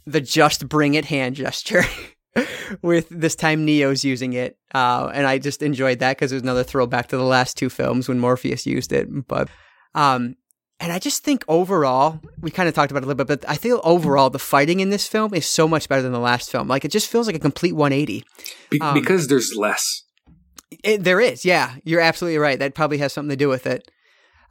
the 0.05 0.21
just 0.21 0.69
bring 0.69 0.93
it 0.93 1.05
hand 1.05 1.35
gesture. 1.35 1.83
with 2.81 3.07
this 3.09 3.35
time 3.35 3.65
Neo's 3.65 4.03
using 4.03 4.33
it, 4.33 4.57
uh, 4.73 5.09
and 5.13 5.25
I 5.25 5.37
just 5.37 5.61
enjoyed 5.61 5.99
that 5.99 6.17
because 6.17 6.31
it 6.31 6.35
was 6.35 6.43
another 6.43 6.63
throwback 6.63 7.07
to 7.07 7.17
the 7.17 7.23
last 7.23 7.57
two 7.57 7.69
films 7.69 8.07
when 8.07 8.19
Morpheus 8.19 8.65
used 8.65 8.91
it. 8.91 9.07
But, 9.27 9.49
um, 9.93 10.35
and 10.79 10.91
I 10.91 10.99
just 10.99 11.23
think 11.23 11.43
overall, 11.47 12.19
we 12.41 12.51
kind 12.51 12.67
of 12.69 12.75
talked 12.75 12.91
about 12.91 13.03
it 13.03 13.05
a 13.05 13.07
little 13.07 13.23
bit, 13.25 13.41
but 13.41 13.49
I 13.49 13.55
feel 13.55 13.81
overall 13.83 14.29
the 14.29 14.39
fighting 14.39 14.79
in 14.81 14.89
this 14.89 15.07
film 15.07 15.33
is 15.33 15.45
so 15.45 15.67
much 15.67 15.87
better 15.89 16.01
than 16.01 16.11
the 16.11 16.19
last 16.19 16.51
film. 16.51 16.67
Like 16.67 16.85
it 16.85 16.91
just 16.91 17.09
feels 17.09 17.27
like 17.27 17.35
a 17.35 17.39
complete 17.39 17.73
180. 17.73 18.23
Be- 18.69 18.81
Um, 18.81 18.93
because 18.93 19.27
there's 19.27 19.53
less. 19.55 20.03
It, 20.83 21.03
there 21.03 21.21
is, 21.21 21.45
yeah, 21.45 21.75
you're 21.83 22.01
absolutely 22.01 22.37
right. 22.37 22.59
That 22.59 22.75
probably 22.75 22.97
has 22.97 23.13
something 23.13 23.29
to 23.29 23.35
do 23.35 23.47
with 23.49 23.65
it. 23.67 23.89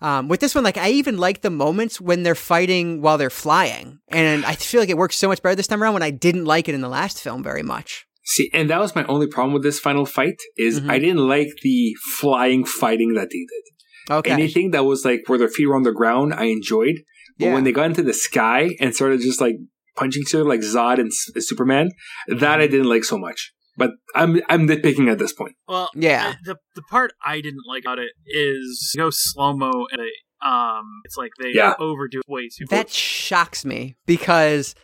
Um, 0.01 0.29
with 0.29 0.41
this 0.41 0.55
one, 0.55 0.65
like 0.65 0.77
I 0.77 0.91
even 0.91 1.19
like 1.19 1.41
the 1.43 1.51
moments 1.51 2.01
when 2.01 2.23
they're 2.25 2.35
fighting 2.35 3.01
while 3.01 3.17
they're 3.17 3.31
flying, 3.31 3.99
and 4.09 4.45
I 4.45 4.55
feel 4.55 4.81
like 4.81 4.91
it 4.91 4.99
works 4.99 5.17
so 5.17 5.29
much 5.29 5.41
better 5.43 5.55
this 5.55 5.67
time 5.67 5.83
around. 5.83 5.95
When 5.95 6.03
I 6.03 6.11
didn't 6.11 6.45
like 6.45 6.69
it 6.69 6.75
in 6.75 6.81
the 6.83 6.89
last 6.89 7.21
film 7.23 7.43
very 7.43 7.63
much. 7.63 8.05
See, 8.27 8.51
and 8.53 8.69
that 8.71 8.81
was 8.81 8.95
my 8.95 9.05
only 9.05 9.27
problem 9.27 9.53
with 9.55 9.63
this 9.63 9.79
final 9.79 10.05
fight 10.07 10.37
is 10.57 10.81
Mhm. 10.81 10.91
I 10.91 10.99
didn't 10.99 11.27
like 11.29 11.49
the 11.63 11.95
flying 12.19 12.65
fighting 12.65 13.15
that 13.15 13.29
they 13.31 13.39
did. 13.39 13.74
Okay, 14.11 14.31
Anything 14.33 14.71
that 14.73 14.85
was 14.85 15.05
like 15.05 15.23
where 15.29 15.39
their 15.39 15.49
feet 15.49 15.67
were 15.67 15.77
on 15.77 15.83
the 15.83 15.93
ground, 15.93 16.35
I 16.35 16.45
enjoyed. 16.45 16.97
But 17.39 17.47
Yeah. 17.47 17.55
when 17.55 17.65
they 17.65 17.73
got 17.73 17.87
into 17.87 18.03
the 18.03 18.15
sky 18.15 18.77
and 18.81 18.95
started 18.95 19.21
just 19.21 19.41
like 19.41 19.57
punching 19.97 20.23
each 20.23 20.35
other 20.35 20.45
like 20.45 20.61
Zod 20.61 20.99
and 20.99 21.09
S- 21.09 21.47
Superman, 21.49 21.91
that 22.29 22.61
I 22.61 22.67
didn't 22.67 22.89
like 22.89 23.05
so 23.05 23.19
much. 23.19 23.53
But 23.77 23.91
I'm 24.15 24.41
I'm 24.49 24.69
nitpicking 24.69 25.11
at 25.11 25.19
this 25.19 25.33
point. 25.33 25.55
Well, 25.67 25.89
Yeah. 25.97 26.35
the 26.45 26.57
the 26.77 26.83
part 26.83 27.13
I 27.25 27.41
didn't 27.41 27.63
like 27.69 27.83
about 27.85 27.99
it 27.99 28.13
is 28.27 28.93
you 28.95 29.01
go 29.03 29.11
slow 29.11 29.57
mo 29.57 29.87
and 29.91 30.01
um, 30.47 30.85
it's 31.05 31.17
like 31.17 31.31
they 31.41 31.53
Yeah. 31.55 31.75
overdo 31.81 32.19
it 32.19 32.25
way 32.29 32.49
too. 32.57 32.67
that 32.71 32.91
shocks 32.91 33.65
me 33.65 33.97
because 34.07 34.75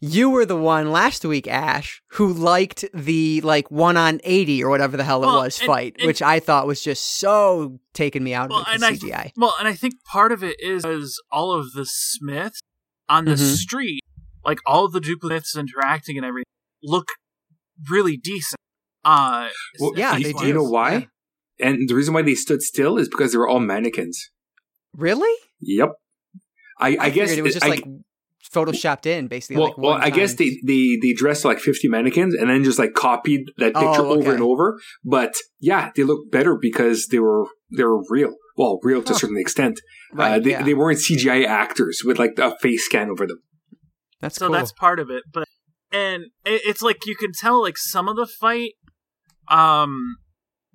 you 0.00 0.30
were 0.30 0.46
the 0.46 0.56
one 0.56 0.90
last 0.92 1.24
week, 1.24 1.46
Ashe, 1.46 2.02
who 2.12 2.32
liked 2.32 2.84
the 2.94 3.40
like 3.42 3.70
one 3.70 3.96
on 3.96 4.20
eighty 4.24 4.62
or 4.64 4.70
whatever 4.70 4.96
the 4.96 5.04
hell 5.04 5.22
it 5.22 5.26
Well, 5.26 5.42
was 5.42 5.58
and- 5.60 5.66
fight, 5.66 5.96
and- 5.98 6.06
which 6.06 6.22
I 6.22 6.40
thought 6.40 6.66
was 6.66 6.82
just 6.82 7.18
so 7.18 7.78
taking 7.94 8.24
me 8.24 8.32
out 8.34 8.50
Well, 8.50 8.60
of 8.60 8.66
it, 8.68 8.72
and 8.74 8.82
the 8.82 8.86
I- 8.86 8.92
CGI. 8.96 9.32
Well, 9.36 9.54
and 9.58 9.68
I 9.68 9.74
think 9.74 9.94
part 10.04 10.32
of 10.32 10.42
it 10.42 10.56
is 10.60 10.82
because 10.82 11.20
all 11.30 11.52
of 11.52 11.72
the 11.72 11.84
Smiths 11.86 12.60
on 13.08 13.24
the 13.26 13.32
Mhm. 13.32 13.56
street, 13.56 14.00
like 14.44 14.58
all 14.66 14.84
of 14.86 14.92
the 14.92 15.00
duplicates 15.00 15.56
interacting 15.56 16.16
and 16.16 16.24
everything, 16.24 16.44
look 16.82 17.08
really 17.90 18.16
decent. 18.16 18.56
Uh, 19.04 19.48
Well, 19.78 19.92
yeah, 19.96 20.16
you, 20.16 20.32
they 20.32 20.46
you 20.46 20.54
know 20.54 20.64
do. 20.66 20.70
why? 20.70 21.08
And 21.58 21.88
the 21.88 21.94
reason 21.94 22.14
why 22.14 22.22
they 22.22 22.34
stood 22.34 22.62
still 22.62 22.96
is 22.98 23.08
because 23.08 23.32
they 23.32 23.38
were 23.38 23.48
all 23.48 23.60
mannequins. 23.60 24.30
Really? 24.94 25.34
Yep. 25.60 25.92
I, 26.78 26.96
I, 26.98 27.10
guess 27.10 27.32
it 27.32 27.42
was 27.42 27.54
just 27.54 27.66
I, 27.66 27.68
like 27.68 27.84
photoshopped 28.52 29.06
in, 29.06 29.28
basically. 29.28 29.56
well, 29.56 29.68
like 29.68 29.78
well, 29.78 29.92
one 29.92 30.02
I 30.02 30.10
guess 30.10 30.34
they, 30.34 30.58
they 30.64 30.98
they 31.00 31.12
dressed 31.12 31.44
like 31.44 31.58
fifty 31.58 31.88
mannequins 31.88 32.34
and 32.34 32.50
then 32.50 32.64
just 32.64 32.78
like 32.78 32.94
copied 32.94 33.50
that 33.58 33.72
Oh, 33.74 33.80
picture 33.80 34.06
over 34.06 34.32
and 34.32 34.42
over. 34.42 34.78
But 35.04 35.34
yeah, 35.58 35.90
they 35.96 36.02
look 36.02 36.30
better 36.30 36.56
because 36.60 37.06
they 37.08 37.18
were 37.18 37.46
they 37.76 37.84
were 37.84 38.02
real. 38.08 38.34
Well, 38.56 38.78
real 38.82 39.02
to 39.02 39.12
a 39.12 39.16
certain 39.16 39.38
extent. 39.38 39.80
right. 40.12 40.34
uh, 40.34 40.38
they 40.40 40.50
yeah. 40.50 40.62
they 40.62 40.74
weren't 40.74 40.98
CGI 40.98 41.46
actors 41.46 42.02
with 42.04 42.18
like 42.18 42.38
a 42.38 42.56
face 42.58 42.84
scan 42.84 43.10
over 43.10 43.26
them. 43.26 43.40
that's 44.20 44.36
so 44.36 44.46
cool. 44.46 44.54
that's 44.54 44.72
part 44.72 44.98
of 45.00 45.10
it. 45.10 45.22
But 45.32 45.48
and 45.92 46.24
it, 46.44 46.62
it's 46.66 46.82
like 46.82 47.06
you 47.06 47.16
can 47.16 47.32
tell 47.32 47.62
like 47.62 47.78
some 47.78 48.08
of 48.08 48.16
the 48.16 48.26
fight, 48.26 48.72
um, 49.48 50.16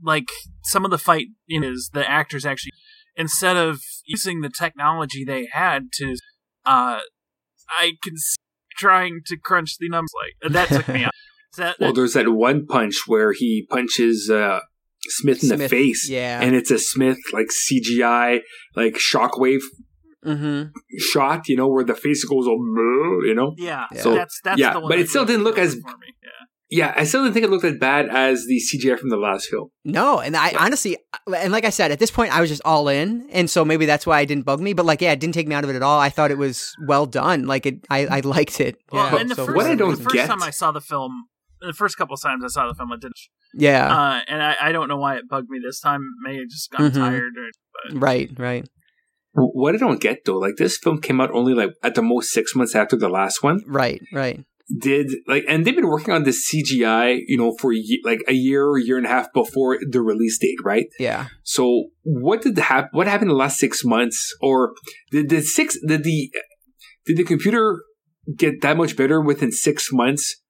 like 0.01 0.29
some 0.63 0.85
of 0.85 0.91
the 0.91 0.97
fight 0.97 1.27
you 1.45 1.59
know, 1.59 1.69
is 1.69 1.91
the 1.93 2.09
actors 2.09 2.45
actually 2.45 2.71
instead 3.15 3.57
of 3.57 3.81
using 4.05 4.41
the 4.41 4.49
technology 4.49 5.23
they 5.23 5.47
had 5.51 5.91
to, 5.93 6.15
uh, 6.65 6.99
I 7.69 7.93
can 8.03 8.17
see 8.17 8.35
trying 8.77 9.21
to 9.25 9.37
crunch 9.37 9.77
the 9.79 9.89
numbers 9.89 10.11
like 10.43 10.51
that 10.53 10.67
took 10.67 10.87
me 10.87 11.03
out. 11.05 11.11
That, 11.57 11.77
Well, 11.79 11.93
there's 11.93 12.13
that 12.13 12.27
one 12.29 12.65
punch 12.65 12.95
where 13.07 13.31
he 13.31 13.65
punches 13.69 14.29
uh, 14.29 14.59
Smith 15.07 15.41
in 15.43 15.57
the 15.57 15.69
face, 15.69 16.09
yeah. 16.09 16.41
and 16.41 16.53
it's 16.55 16.71
a 16.71 16.77
Smith 16.79 17.17
like 17.31 17.47
CGI 17.47 18.41
like 18.75 18.95
shockwave 18.95 19.61
mm-hmm. 20.25 20.69
shot. 20.99 21.47
You 21.47 21.55
know 21.55 21.67
where 21.69 21.85
the 21.85 21.95
face 21.95 22.25
goes 22.25 22.47
all, 22.47 22.59
you 23.25 23.33
know. 23.33 23.53
yeah, 23.57 23.85
Yeah. 23.93 24.01
so 24.01 24.15
that's 24.15 24.39
that's 24.43 24.59
Yeah, 24.59 24.73
the 24.73 24.79
one 24.81 24.89
but 24.89 24.97
that 24.97 25.03
it 25.03 25.09
still 25.09 25.25
didn't 25.25 25.43
look 25.43 25.57
as- 25.57 25.75
it. 25.75 25.83
Yeah. 25.85 26.29
Yeah, 26.69 26.93
I 26.97 27.03
still 27.03 27.21
didn't 27.23 27.35
think 27.35 27.45
it 27.45 27.51
looked 27.51 27.63
as 27.63 27.77
bad 27.77 28.07
as 28.09 28.45
the 28.47 28.59
CGI 28.59 28.97
from 28.97 29.09
the 29.09 29.17
last 29.17 29.47
film. 29.49 29.69
No, 29.83 30.19
and 30.19 30.35
I 30.35 30.51
honestly, 30.59 30.97
and 31.37 31.51
like 31.51 31.63
I 31.63 31.69
said, 31.69 31.91
at 31.91 31.99
this 31.99 32.09
point, 32.09 32.35
I 32.35 32.41
was 32.41 32.49
just 32.49 32.63
all 32.65 32.87
in, 32.87 33.29
and 33.31 33.47
so 33.49 33.63
maybe 33.63 33.85
that's 33.85 34.07
why 34.07 34.21
it 34.21 34.25
didn't 34.25 34.45
bug 34.45 34.59
me. 34.59 34.73
But 34.73 34.85
like, 34.87 34.99
yeah, 34.99 35.11
it 35.11 35.19
didn't 35.19 35.35
take 35.35 35.47
me 35.47 35.53
out 35.53 35.63
of 35.63 35.69
it 35.69 35.75
at 35.75 35.83
all. 35.83 35.99
I 35.99 36.09
thought 36.09 36.31
it 36.31 36.39
was 36.39 36.75
well 36.87 37.05
done. 37.05 37.45
Like 37.45 37.67
it, 37.67 37.85
I, 37.91 38.07
I 38.07 38.19
liked 38.21 38.59
it. 38.59 38.77
Well, 38.91 39.13
yeah, 39.13 39.19
and 39.21 39.29
the 39.29 39.35
so 39.35 39.45
first, 39.45 39.55
What 39.57 39.67
I 39.67 39.75
don't 39.75 39.91
the 39.97 40.03
first 40.03 40.15
get- 40.15 40.27
time 40.27 40.41
I 40.41 40.49
saw 40.49 40.71
the 40.71 40.81
film, 40.81 41.25
the 41.61 41.71
first 41.73 41.97
couple 41.97 42.17
times 42.17 42.43
I 42.43 42.47
saw 42.47 42.67
the 42.67 42.73
film, 42.73 42.91
I 42.91 42.95
didn't. 42.97 43.19
yeah, 43.53 43.95
Uh, 43.95 44.21
and 44.27 44.41
I, 44.41 44.55
I 44.59 44.71
don't 44.71 44.87
know 44.87 44.97
why 44.97 45.17
it 45.17 45.29
bugged 45.29 45.49
me 45.51 45.59
this 45.63 45.79
time. 45.79 46.01
Maybe 46.23 46.39
I 46.39 46.45
just 46.49 46.71
got 46.71 46.81
Mhm. 46.91 46.95
tired. 46.95 47.33
Or, 47.93 47.99
right, 47.99 48.31
right, 48.39 48.67
What 49.33 49.75
I 49.75 49.77
don't 49.77 50.01
get 50.01 50.25
though, 50.25 50.39
like 50.39 50.55
this 50.57 50.77
film 50.79 50.99
came 50.99 51.21
out 51.21 51.29
only 51.31 51.53
like 51.53 51.73
at 51.83 51.93
the 51.93 52.01
most 52.01 52.31
six 52.31 52.55
months 52.55 52.73
after 52.73 52.95
the 52.95 53.09
last 53.09 53.43
one. 53.43 53.61
right, 53.67 54.01
right. 54.11 54.43
Did 54.79 55.11
like, 55.27 55.43
and 55.47 55.63
they've 55.63 55.75
been 55.75 55.87
working 55.87 56.13
on 56.13 56.23
this 56.23 56.51
CGI, 56.51 57.19
you 57.27 57.37
know, 57.37 57.55
for 57.59 57.71
like 58.03 58.21
a 58.27 58.33
year 58.33 58.65
or 58.65 58.79
year 58.79 58.97
and 58.97 59.05
a 59.05 59.09
half 59.09 59.31
before 59.31 59.77
the 59.87 60.01
release 60.01 60.39
date, 60.39 60.57
right? 60.63 60.87
Yeah. 60.99 61.27
So 61.43 61.89
what 62.03 62.41
did 62.41 62.57
happen? 62.57 62.89
What 62.93 63.05
happened 63.05 63.29
in 63.29 63.37
the 63.37 63.39
last 63.39 63.59
six 63.59 63.85
months, 63.85 64.33
or 64.41 64.73
did 65.11 65.29
the 65.29 65.41
six 65.41 65.77
did 65.87 66.03
the 66.03 66.31
did 67.05 67.17
the 67.17 67.23
computer 67.23 67.79
get 68.35 68.61
that 68.61 68.75
much 68.75 68.97
better 68.97 69.21
within 69.21 69.51
six 69.51 69.89
months 69.91 70.41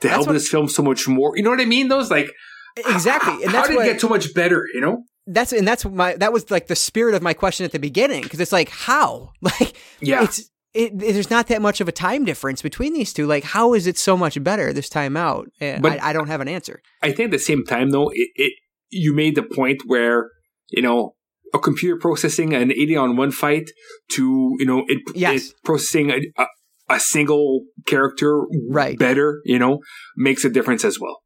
to 0.00 0.08
That's 0.08 0.24
help 0.24 0.28
this 0.28 0.48
film 0.48 0.68
so 0.68 0.82
much 0.84 1.08
more? 1.08 1.36
You 1.36 1.42
know 1.42 1.50
what 1.50 1.60
I 1.60 1.64
mean? 1.64 1.88
Those 1.88 2.12
like 2.12 2.30
Exactly, 2.76 3.44
and 3.44 3.52
that's 3.52 3.54
how 3.54 3.66
did 3.66 3.76
what 3.76 3.86
it 3.86 3.92
get 3.92 4.00
so 4.00 4.08
much 4.08 4.32
better? 4.34 4.66
You 4.72 4.80
know? 4.82 5.04
that's 5.26 5.52
and 5.52 5.66
that's 5.66 5.84
my 5.84 6.14
that 6.16 6.32
was 6.32 6.50
like 6.50 6.66
the 6.66 6.76
spirit 6.76 7.14
of 7.14 7.22
my 7.22 7.32
question 7.32 7.64
at 7.64 7.72
the 7.72 7.78
beginning 7.78 8.22
because 8.22 8.40
it's 8.40 8.52
like 8.52 8.68
how 8.68 9.30
like 9.40 9.74
Yeah. 10.00 10.22
it's 10.24 10.50
it, 10.74 10.98
there's 10.98 11.30
not 11.30 11.46
that 11.48 11.62
much 11.62 11.80
of 11.80 11.88
a 11.88 11.92
time 11.92 12.24
difference 12.24 12.60
between 12.62 12.92
these 12.94 13.12
two. 13.12 13.26
Like, 13.26 13.44
how 13.44 13.74
is 13.74 13.86
it 13.86 13.96
so 13.96 14.16
much 14.16 14.42
better 14.42 14.72
this 14.72 14.88
time 14.88 15.16
out? 15.16 15.48
Eh, 15.60 15.78
But- 15.80 16.02
I, 16.02 16.10
I 16.10 16.12
don't 16.12 16.26
have 16.28 16.40
an 16.40 16.48
answer. 16.48 16.82
I 17.02 17.12
think 17.12 17.26
at 17.26 17.30
the 17.30 17.38
same 17.38 17.64
time 17.64 17.90
though, 17.90 18.10
it, 18.12 18.28
it 18.34 18.52
you 18.90 19.14
made 19.14 19.34
the 19.36 19.42
point 19.42 19.82
where 19.86 20.30
you 20.70 20.82
know 20.82 21.14
a 21.52 21.58
computer 21.58 21.96
processing 21.96 22.52
an 22.54 22.72
80 22.72 22.96
on 22.96 23.16
one 23.16 23.30
fight 23.30 23.70
to 24.12 24.22
you 24.58 24.66
know 24.66 24.84
it, 24.88 24.98
Yes. 25.14 25.48
it 25.50 25.54
processing 25.64 26.10
a, 26.10 26.18
a, 26.42 26.46
a 26.90 27.00
single 27.00 27.60
character 27.86 28.42
Right. 28.70 28.98
better 28.98 29.40
you 29.44 29.58
know 29.58 29.78
makes 30.16 30.44
a 30.44 30.50
difference 30.50 30.84
as 30.84 30.98
well 31.00 31.20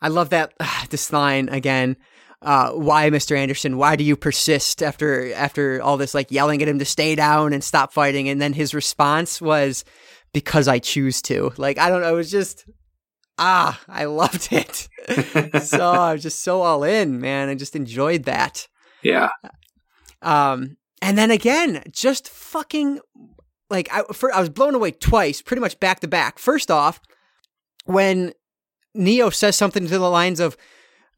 I 0.00 0.08
love 0.08 0.28
that 0.30 0.52
this 0.90 1.12
line 1.12 1.48
again. 1.48 1.96
Uh, 2.40 2.70
why, 2.70 3.10
Mr. 3.10 3.36
Anderson? 3.36 3.78
Why 3.78 3.96
do 3.96 4.04
you 4.04 4.16
persist 4.16 4.82
after 4.82 5.32
after 5.34 5.82
all 5.82 5.96
this, 5.96 6.14
like 6.14 6.30
yelling 6.30 6.62
at 6.62 6.68
him 6.68 6.78
to 6.78 6.84
stay 6.84 7.14
down 7.14 7.52
and 7.52 7.64
stop 7.64 7.92
fighting? 7.92 8.28
And 8.28 8.40
then 8.40 8.52
his 8.52 8.74
response 8.74 9.40
was, 9.40 9.84
"Because 10.32 10.68
I 10.68 10.78
choose 10.78 11.20
to." 11.22 11.52
Like 11.56 11.78
I 11.78 11.88
don't 11.88 12.00
know. 12.00 12.12
It 12.12 12.16
was 12.16 12.30
just 12.30 12.64
ah, 13.38 13.80
I 13.88 14.04
loved 14.04 14.48
it. 14.52 14.88
so 15.62 15.90
I 15.90 16.12
was 16.12 16.22
just 16.22 16.42
so 16.42 16.62
all 16.62 16.84
in, 16.84 17.20
man. 17.20 17.48
I 17.48 17.54
just 17.54 17.74
enjoyed 17.76 18.24
that. 18.24 18.68
yeah 19.02 19.30
Um, 20.22 20.76
and 21.00 21.16
then 21.16 21.30
again, 21.30 21.82
just 21.90 22.28
fucking 22.28 23.00
like 23.70 23.88
I, 23.92 24.02
for, 24.12 24.32
I 24.34 24.40
was 24.40 24.48
blown 24.48 24.74
away 24.74 24.92
twice, 24.92 25.42
pretty 25.42 25.60
much 25.60 25.78
back 25.80 26.00
to 26.00 26.08
back. 26.08 26.38
First 26.38 26.70
off, 26.70 27.00
when 27.84 28.32
Neo 28.94 29.30
says 29.30 29.56
something 29.56 29.86
to 29.86 29.98
the 29.98 30.10
lines 30.10 30.40
of, 30.40 30.56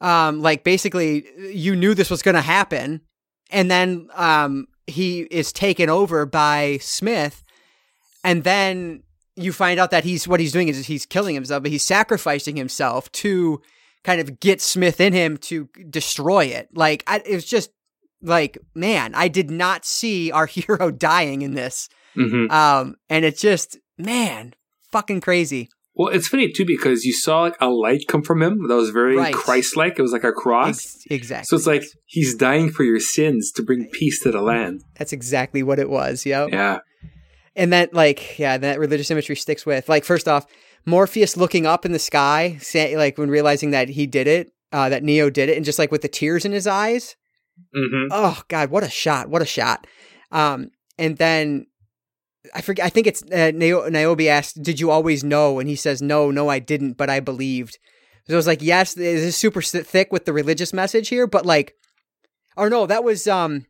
um, 0.01 0.41
like 0.41 0.65
basically, 0.65 1.27
you 1.53 1.77
knew 1.77 1.95
this 1.95 2.11
was 2.11 2.23
going 2.23 2.35
to 2.35 2.41
happen, 2.41 3.03
and 3.51 3.71
then 3.71 4.09
um, 4.15 4.69
he 4.87 5.21
is 5.23 5.53
taken 5.53 5.89
over 5.89 6.27
by 6.27 6.79
Smith, 6.81 7.43
and 8.25 8.45
then 8.45 9.03
you 9.37 9.53
find 9.53 9.81
out 9.81 9.91
that 9.91 10.05
he's 10.05 10.27
what 10.29 10.41
he's 10.41 10.53
doing 10.53 10.69
is 10.69 10.87
he's 10.87 11.07
killing 11.07 11.35
himself, 11.35 11.63
but 11.63 11.73
he's 11.73 11.85
sacrificing 11.85 12.57
himself 12.57 13.11
to 13.13 13.61
kind 14.05 14.21
of 14.21 14.41
get 14.41 14.61
Smith 14.61 15.01
in 15.01 15.13
him 15.13 15.37
to 15.37 15.69
destroy 15.89 16.45
it. 16.47 16.69
Like 16.75 17.05
I, 17.07 17.23
it 17.25 17.35
was 17.35 17.47
just 17.47 17.71
like 18.23 18.59
man, 18.75 19.15
I 19.15 19.29
did 19.29 19.51
not 19.51 19.85
see 19.85 20.31
our 20.33 20.47
hero 20.47 20.91
dying 20.91 21.43
in 21.43 21.55
this, 21.55 21.89
hmm 22.15 22.51
um, 22.51 22.97
and 23.09 23.25
it's 23.25 23.41
just 23.41 23.79
man, 23.99 24.55
fucking 24.93 25.21
crazy. 25.21 25.69
Well, 26.01 26.09
it's 26.15 26.29
funny 26.29 26.51
too 26.51 26.65
because 26.65 27.05
you 27.05 27.13
saw 27.13 27.43
like 27.43 27.57
a 27.61 27.69
light 27.69 28.05
come 28.09 28.23
from 28.23 28.41
him 28.43 28.67
that 28.69 28.75
was 28.75 28.89
very 28.89 29.17
Right. 29.19 29.35
Christ-like. 29.35 29.99
It 29.99 30.03
was 30.03 30.13
like 30.13 30.25
a 30.25 30.33
cross. 30.33 30.79
Ex- 30.79 31.05
exactly. 31.11 31.45
So 31.45 31.57
it's 31.57 31.67
like 31.67 31.85
he's 32.07 32.35
dying 32.35 32.71
for 32.71 32.85
your 32.85 33.01
sins 33.01 33.53
to 33.57 33.63
bring 33.63 33.87
peace 33.93 34.23
to 34.23 34.31
the 34.31 34.41
land. 34.41 34.83
that's 34.97 35.13
exactly 35.13 35.63
what 35.63 35.79
it 35.79 35.91
was. 35.91 36.25
Yep. 36.25 36.49
Yeah. 36.53 36.79
And 37.55 37.71
that, 37.75 37.93
like, 37.93 38.39
yeah, 38.39 38.57
that 38.57 38.79
religious 38.79 39.11
imagery 39.11 39.37
sticks 39.37 39.67
with. 39.67 39.89
Like, 39.91 40.05
first 40.05 40.27
off, 40.27 40.47
Morpheus 40.87 41.37
looking 41.37 41.67
up 41.67 41.85
in 41.85 41.93
the 41.93 41.99
sky, 41.99 42.57
say, 42.61 42.97
like 42.97 43.19
when 43.19 43.29
realizing 43.29 43.71
that 43.73 43.91
he 43.91 44.07
did 44.07 44.27
it, 44.27 44.53
uh, 44.73 44.89
that 44.89 45.03
Neo 45.03 45.29
did 45.29 45.51
it, 45.51 45.57
and 45.57 45.65
just 45.67 45.79
like 45.79 45.93
with 45.93 46.01
the 46.01 46.09
tears 46.09 46.47
in 46.47 46.53
his 46.53 46.67
eyes. 46.67 47.17
hmm 47.75 48.07
Oh 48.11 48.41
God, 48.49 48.71
what 48.71 48.85
a 48.85 48.89
shot! 48.89 49.29
What 49.29 49.43
a 49.43 49.47
shot! 49.47 49.87
Um, 50.33 50.71
and 50.97 51.19
then 51.19 51.67
I 52.55 52.61
forget. 52.61 52.85
I 52.85 52.89
think 52.89 53.07
it's 53.07 53.23
uh, 53.23 53.53
Niobe 53.55 54.23
asked, 54.23 54.63
"Did 54.63 54.81
you 54.81 54.91
always 54.91 55.23
know?" 55.23 55.59
And 55.59 55.69
he 55.69 55.77
says, 55.77 56.03
"No, 56.03 56.31
no, 56.31 56.49
I 56.49 56.59
didn't, 56.59 56.95
but 56.95 57.11
I 57.11 57.21
believed." 57.21 57.79
So 58.27 58.35
I 58.35 58.37
was 58.37 58.47
like, 58.47 58.63
"Yes, 58.63 58.95
this 58.95 59.23
is 59.23 59.37
super 59.37 59.63
thick 59.63 60.13
with 60.13 60.25
the 60.25 60.33
religious 60.33 60.73
message 60.73 61.09
here, 61.09 61.27
but 61.27 61.47
like, 61.47 61.75
or 62.57 62.71
no, 62.71 62.87
that 62.87 63.05
was 63.05 63.27
um, 63.27 63.67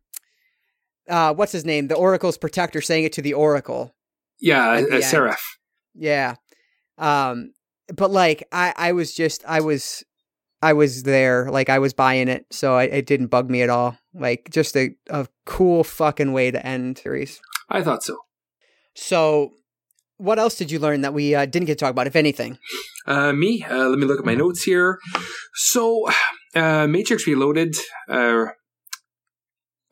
uh, 1.09 1.35
what's 1.35 1.52
his 1.52 1.65
name? 1.65 1.89
The 1.89 1.97
Oracle's 1.97 2.39
protector 2.39 2.81
saying 2.81 3.05
it 3.05 3.12
to 3.15 3.23
the 3.23 3.35
Oracle. 3.35 3.94
Yeah, 4.40 4.78
a, 4.78 4.82
the 4.86 4.97
a 4.98 5.02
seraph. 5.02 5.59
Yeah. 5.94 6.36
Um, 6.97 7.52
but 7.94 8.11
like, 8.11 8.47
I 8.52 8.73
I 8.77 8.93
was 8.93 9.15
just 9.15 9.44
I 9.47 9.61
was 9.61 10.05
I 10.62 10.73
was 10.73 11.02
there, 11.02 11.51
like 11.51 11.69
I 11.69 11.78
was 11.78 11.93
buying 11.93 12.28
it, 12.28 12.47
so 12.51 12.74
I, 12.74 12.85
it 12.85 13.07
didn't 13.07 13.28
bug 13.28 13.51
me 13.51 13.62
at 13.62 13.70
all. 13.70 13.98
Like, 14.15 14.48
just 14.51 14.77
a 14.77 14.90
a 15.09 15.27
cool 15.47 15.85
fucking 15.85 16.32
way 16.32 16.51
to 16.51 16.65
end 16.65 16.98
series. 16.98 17.40
I 17.69 17.82
thought 17.82 18.02
so. 18.02 18.19
So, 19.01 19.55
what 20.19 20.39
else 20.39 20.57
did 20.57 20.71
you 20.71 20.79
learn 20.79 21.01
that 21.01 21.15
we 21.15 21.35
uh, 21.35 21.47
didn't 21.47 21.67
get 21.67 21.79
to 21.79 21.85
talk 21.85 21.91
about, 21.91 22.07
if 22.07 22.15
anything? 22.15 22.59
Uh, 23.07 23.33
me, 23.33 23.65
uh, 23.69 23.89
let 23.89 23.99
me 23.99 24.05
look 24.05 24.21
at 24.21 24.27
my 24.27 24.35
notes 24.35 24.63
here. 24.63 24.99
So, 25.55 26.07
uh, 26.55 26.87
Matrix 26.87 27.27
Reloaded, 27.27 27.75
uh, 28.11 28.45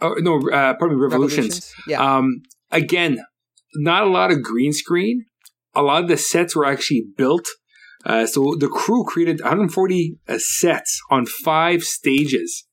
oh, 0.02 0.14
no, 0.18 0.36
uh, 0.50 0.74
pardon 0.74 0.98
me, 0.98 1.02
Revolutions. 1.02 1.72
Yeah. 1.86 2.02
Um, 2.02 2.42
again, 2.70 3.24
not 3.76 4.02
a 4.02 4.10
lot 4.10 4.30
of 4.30 4.42
green 4.42 4.74
screen. 4.74 5.24
A 5.74 5.80
lot 5.80 6.02
of 6.02 6.08
the 6.08 6.18
sets 6.18 6.54
were 6.54 6.66
actually 6.66 7.04
built. 7.16 7.46
Uh, 8.04 8.26
so 8.26 8.56
the 8.60 8.68
crew 8.68 9.04
created 9.04 9.40
140 9.40 10.18
uh, 10.28 10.38
sets 10.38 11.00
on 11.10 11.24
five 11.24 11.82
stages. 11.82 12.66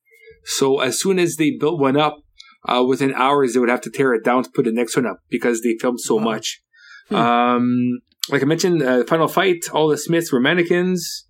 So 0.44 0.82
as 0.82 1.00
soon 1.00 1.18
as 1.18 1.38
they 1.38 1.52
built 1.58 1.80
one 1.80 1.96
up, 1.96 2.18
uh, 2.68 2.84
within 2.84 3.14
hours 3.14 3.54
they 3.54 3.60
would 3.60 3.70
have 3.70 3.82
to 3.82 3.92
tear 3.92 4.14
it 4.14 4.24
down 4.24 4.44
to 4.44 4.50
put 4.50 4.66
the 4.66 4.72
next 4.72 4.96
one 4.96 5.06
up 5.06 5.20
because 5.30 5.62
they 5.62 5.76
filmed 5.80 6.00
so 6.00 6.16
Wow. 6.16 6.24
much. 6.24 6.62
Hmm. 7.10 7.16
Um, 7.16 8.00
like 8.30 8.42
I 8.42 8.46
mentioned, 8.46 8.82
uh, 8.82 9.04
final 9.06 9.28
fight, 9.28 9.66
all 9.72 9.88
the 9.88 9.98
Smiths 9.98 10.32
were 10.32 10.40
mannequins. 10.40 11.28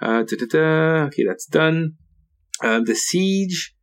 Uh. 0.00 0.24
Okay, 0.30 1.24
that's 1.26 1.46
done. 1.46 1.94
Um, 2.62 2.84
the 2.84 2.94
siege. 2.94 3.74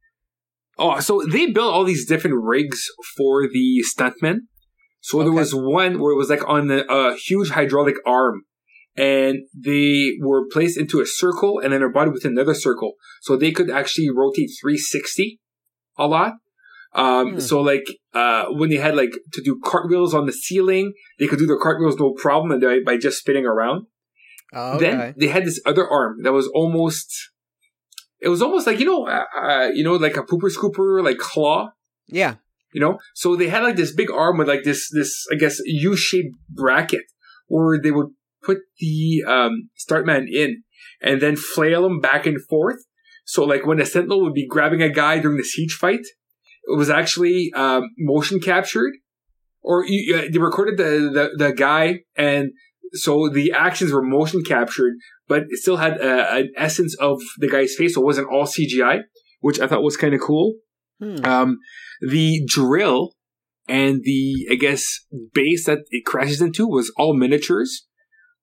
Oh, 0.78 1.00
so 1.00 1.22
they 1.30 1.52
built 1.52 1.74
all 1.74 1.84
these 1.84 2.08
different 2.08 2.38
rigs 2.42 2.86
for 3.18 3.48
the 3.48 3.84
stuntmen. 3.84 4.40
So 5.02 5.22
there 5.24 5.32
was 5.32 5.54
one 5.54 6.00
where 6.00 6.12
it 6.12 6.18
was 6.18 6.30
like 6.30 6.48
on 6.48 6.72
a 6.72 6.80
uh, 6.80 7.16
huge 7.16 7.52
hydraulic 7.52 7.96
arm, 8.06 8.42
and 8.98 9.40
they 9.56 10.14
were 10.20 10.48
placed 10.52 10.78
into 10.78 11.00
a 11.00 11.06
circle, 11.06 11.60
and 11.60 11.72
then 11.72 11.80
their 11.82 11.92
body 11.92 12.10
within 12.12 12.32
another 12.32 12.56
circle, 12.56 12.94
so 13.22 13.36
they 13.38 13.52
could 13.52 13.70
actually 13.70 14.10
rotate 14.10 14.50
360 14.60 15.40
a 15.98 16.08
lot. 16.08 16.34
Um, 16.96 17.34
Hmm. 17.34 17.40
So 17.40 17.62
like 17.62 17.86
uh, 18.14 18.46
when 18.52 18.70
they 18.70 18.78
had 18.78 18.96
like 18.96 19.12
to 19.34 19.42
do 19.44 19.60
cartwheels 19.64 20.14
on 20.14 20.26
the 20.26 20.32
ceiling, 20.34 20.94
they 21.20 21.28
could 21.28 21.40
do 21.40 21.46
their 21.48 21.60
cartwheels 21.60 21.98
no 22.00 22.14
problem, 22.14 22.52
and 22.52 22.62
by, 22.62 22.80
by 22.94 22.98
just 22.98 23.20
spinning 23.20 23.46
around. 23.46 23.88
Oh, 24.54 24.74
okay. 24.78 24.90
Then 24.90 25.14
they 25.18 25.28
had 25.28 25.46
this 25.46 25.60
other 25.66 25.88
arm 25.88 26.24
that 26.24 26.32
was 26.32 26.48
almost. 26.54 27.14
It 28.22 28.30
was 28.30 28.42
almost 28.42 28.66
like 28.66 28.80
you 28.80 28.86
know, 28.86 29.06
uh, 29.08 29.26
uh, 29.40 29.68
you 29.74 29.84
know, 29.84 29.96
like 29.96 30.16
a 30.18 30.24
pooper 30.24 30.50
scooper, 30.50 31.04
like 31.04 31.18
claw. 31.18 31.72
yeah. 32.08 32.36
You 32.74 32.82
know, 32.82 32.98
so 33.14 33.38
they 33.38 33.48
had 33.48 33.64
like 33.64 33.78
this 33.78 33.94
big 33.96 34.12
arm 34.12 34.38
with 34.38 34.50
like 34.50 34.64
this, 34.64 34.90
this 34.92 35.26
I 35.32 35.36
guess 35.36 35.62
U-shaped 35.64 36.36
bracket 36.50 37.04
where 37.48 37.80
they 37.82 37.92
would 37.92 38.08
put 38.44 38.58
the 38.82 39.24
um, 39.26 39.70
start 39.76 40.06
man 40.06 40.28
in 40.30 40.64
and 41.02 41.22
then 41.22 41.38
flail 41.38 41.86
him 41.86 42.02
back 42.02 42.26
and 42.26 42.42
forth. 42.50 42.84
So 43.24 43.46
like 43.46 43.66
when 43.66 43.80
a 43.80 43.86
sentinel 43.86 44.22
would 44.24 44.34
be 44.34 44.46
grabbing 44.46 44.82
a 44.82 44.90
guy 44.90 45.20
during 45.20 45.38
the 45.38 45.46
siege 45.46 45.72
fight, 45.80 46.06
was 46.68 46.90
actually 46.90 47.52
um, 47.56 47.90
motion 47.98 48.40
captured, 48.40 48.94
or 49.62 49.86
you, 49.86 50.16
uh, 50.16 50.24
they 50.32 50.40
recorded 50.40 50.78
the, 50.78 51.10
the 51.14 51.46
the 51.46 51.54
guy, 51.54 52.00
and 52.16 52.52
so 52.94 53.30
the 53.30 53.52
actions 53.52 53.92
were 53.92 54.02
motion 54.02 54.44
captured, 54.44 54.94
but 55.28 55.44
it 55.50 55.60
still 55.60 55.78
had 55.78 56.00
uh, 56.02 56.28
an 56.32 56.52
essence 56.56 56.96
of 57.00 57.20
the 57.38 57.50
guy's 57.50 57.76
face, 57.76 57.96
so 57.96 58.02
it 58.02 58.06
wasn't 58.06 58.30
all 58.32 58.46
CGI, 58.46 59.02
which 59.42 59.60
I 59.60 59.68
thought 59.68 59.84
was 59.84 59.98
kind 59.98 60.14
of 60.14 60.22
cool. 60.22 60.56
Hmm. 61.00 61.26
Um, 61.26 61.58
the 62.02 62.42
drill 62.48 63.12
and 63.68 64.02
the, 64.04 64.48
I 64.52 64.56
guess, 64.56 65.06
base 65.34 65.66
that 65.66 65.80
it 65.90 66.06
crashes 66.06 66.42
into 66.42 66.68
was 66.68 66.92
all 66.98 67.16
miniatures, 67.16 67.86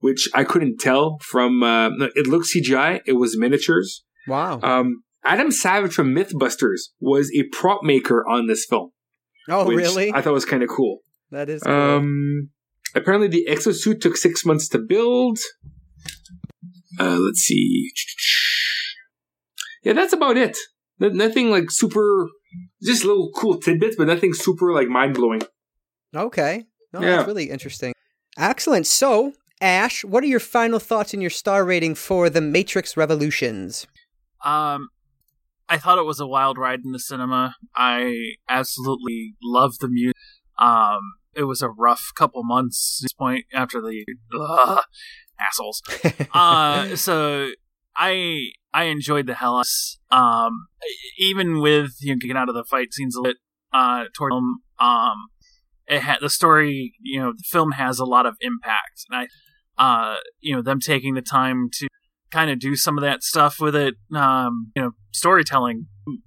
which 0.01 0.29
I 0.35 0.45
couldn't 0.45 0.79
tell 0.81 1.19
from, 1.23 1.63
uh, 1.63 1.91
it 2.15 2.27
looked 2.27 2.47
CGI. 2.47 3.01
It 3.07 3.13
was 3.13 3.39
miniatures. 3.39 4.05
Wow. 4.27 4.61
Um, 4.63 5.03
Adam 5.25 5.51
Savage 5.51 5.93
from 5.95 6.15
Mythbusters 6.15 6.89
was 7.01 7.31
a 7.35 7.45
prop 7.53 7.83
maker 7.83 8.27
on 8.29 8.47
this 8.47 8.67
film. 8.69 8.91
oh, 9.49 9.67
which 9.67 9.77
really? 9.77 10.13
I 10.13 10.21
thought 10.21 10.33
was 10.33 10.45
kind 10.45 10.63
of 10.63 10.69
cool. 10.69 10.99
that 11.31 11.49
is 11.49 11.63
cool. 11.63 11.73
Um, 11.73 12.51
apparently 12.95 13.29
the 13.29 13.47
exosuit 13.49 14.01
took 14.01 14.17
six 14.17 14.45
months 14.45 14.69
to 14.69 14.79
build. 14.79 15.39
Uh, 16.99 17.19
let's 17.19 17.41
see. 17.41 17.91
Yeah, 19.85 19.95
that's 19.95 20.13
about 20.13 20.37
it. 20.37 20.57
No- 20.99 21.09
Nothing 21.09 21.51
like 21.51 21.71
super, 21.71 22.29
just 22.83 23.05
little 23.05 23.31
cool 23.35 23.59
tidbits, 23.59 23.97
but 23.97 24.07
nothing 24.07 24.33
super 24.35 24.73
like 24.73 24.89
mind 24.89 25.15
blowing. 25.15 25.43
okay. 26.15 26.65
No, 26.93 27.01
yeah. 27.01 27.17
that's 27.17 27.27
really 27.27 27.49
interesting. 27.51 27.95
Excellent. 28.37 28.87
So, 28.87 29.33
Ashe, 29.63 30.05
what 30.05 30.23
are 30.23 30.27
your 30.27 30.41
final 30.41 30.79
thoughts 30.79 31.15
and 31.15 31.23
your 31.23 31.31
star 31.31 31.65
rating 31.65 31.95
for 31.95 32.29
The 32.29 32.43
Matrix 32.43 32.97
Revolutions? 32.99 33.87
Um, 34.45 34.89
I 35.73 35.79
thought 35.79 35.99
it 35.99 36.05
was 36.05 36.21
a 36.21 36.27
wild 36.27 36.59
ride 36.59 36.81
in 36.85 36.93
the 36.93 36.99
cinema. 36.99 37.55
I 37.75 38.35
absolutely 38.47 39.37
loved 39.43 39.81
the 39.81 39.89
music. 39.89 40.15
Um, 40.59 41.01
it 41.35 41.45
was 41.45 41.63
a 41.63 41.71
rough 41.71 42.13
couple 42.15 42.45
months 42.45 43.01
at 43.01 43.05
this 43.07 43.15
point 43.15 43.47
after 43.55 43.81
the 43.81 44.05
ugh, 44.39 44.85
assholes. 45.41 45.81
Uh, 46.35 46.95
so 46.95 47.53
I 47.97 48.51
I 48.75 48.85
enjoyed 48.85 49.27
the 49.27 49.33
hell 49.35 49.57
out. 49.57 49.65
of. 50.11 50.19
Um, 50.19 50.67
even 51.19 51.63
with 51.63 51.93
you 52.03 52.13
know, 52.13 52.19
getting 52.21 52.37
out 52.37 52.51
of 52.51 52.55
the 52.55 52.65
fight 52.65 52.93
scenes 52.93 53.17
a 53.17 53.23
bit 53.23 53.37
uh 53.73 54.05
toward 54.15 54.33
them, 54.35 54.59
um, 54.79 55.29
it 55.87 56.01
had 56.01 56.19
the 56.21 56.29
story. 56.29 56.93
You 57.01 57.19
know, 57.19 57.33
the 57.33 57.45
film 57.51 57.73
has 57.73 57.99
a 57.99 58.05
lot 58.05 58.27
of 58.27 58.37
impact, 58.43 59.07
and 59.11 59.27
I, 59.79 59.83
uh, 59.83 60.17
you 60.39 60.55
know, 60.55 60.61
them 60.61 60.81
taking 60.81 61.15
the 61.15 61.23
time 61.23 61.71
to 61.79 61.89
kind 62.33 62.51
of 62.51 62.59
do 62.59 62.75
some 62.75 62.99
of 62.99 63.03
that 63.03 63.23
stuff 63.23 63.61
with 63.61 63.77
it. 63.77 63.95
Um, 64.15 64.73
you 64.75 64.83
know, 64.83 64.91
storytelling 65.13 65.87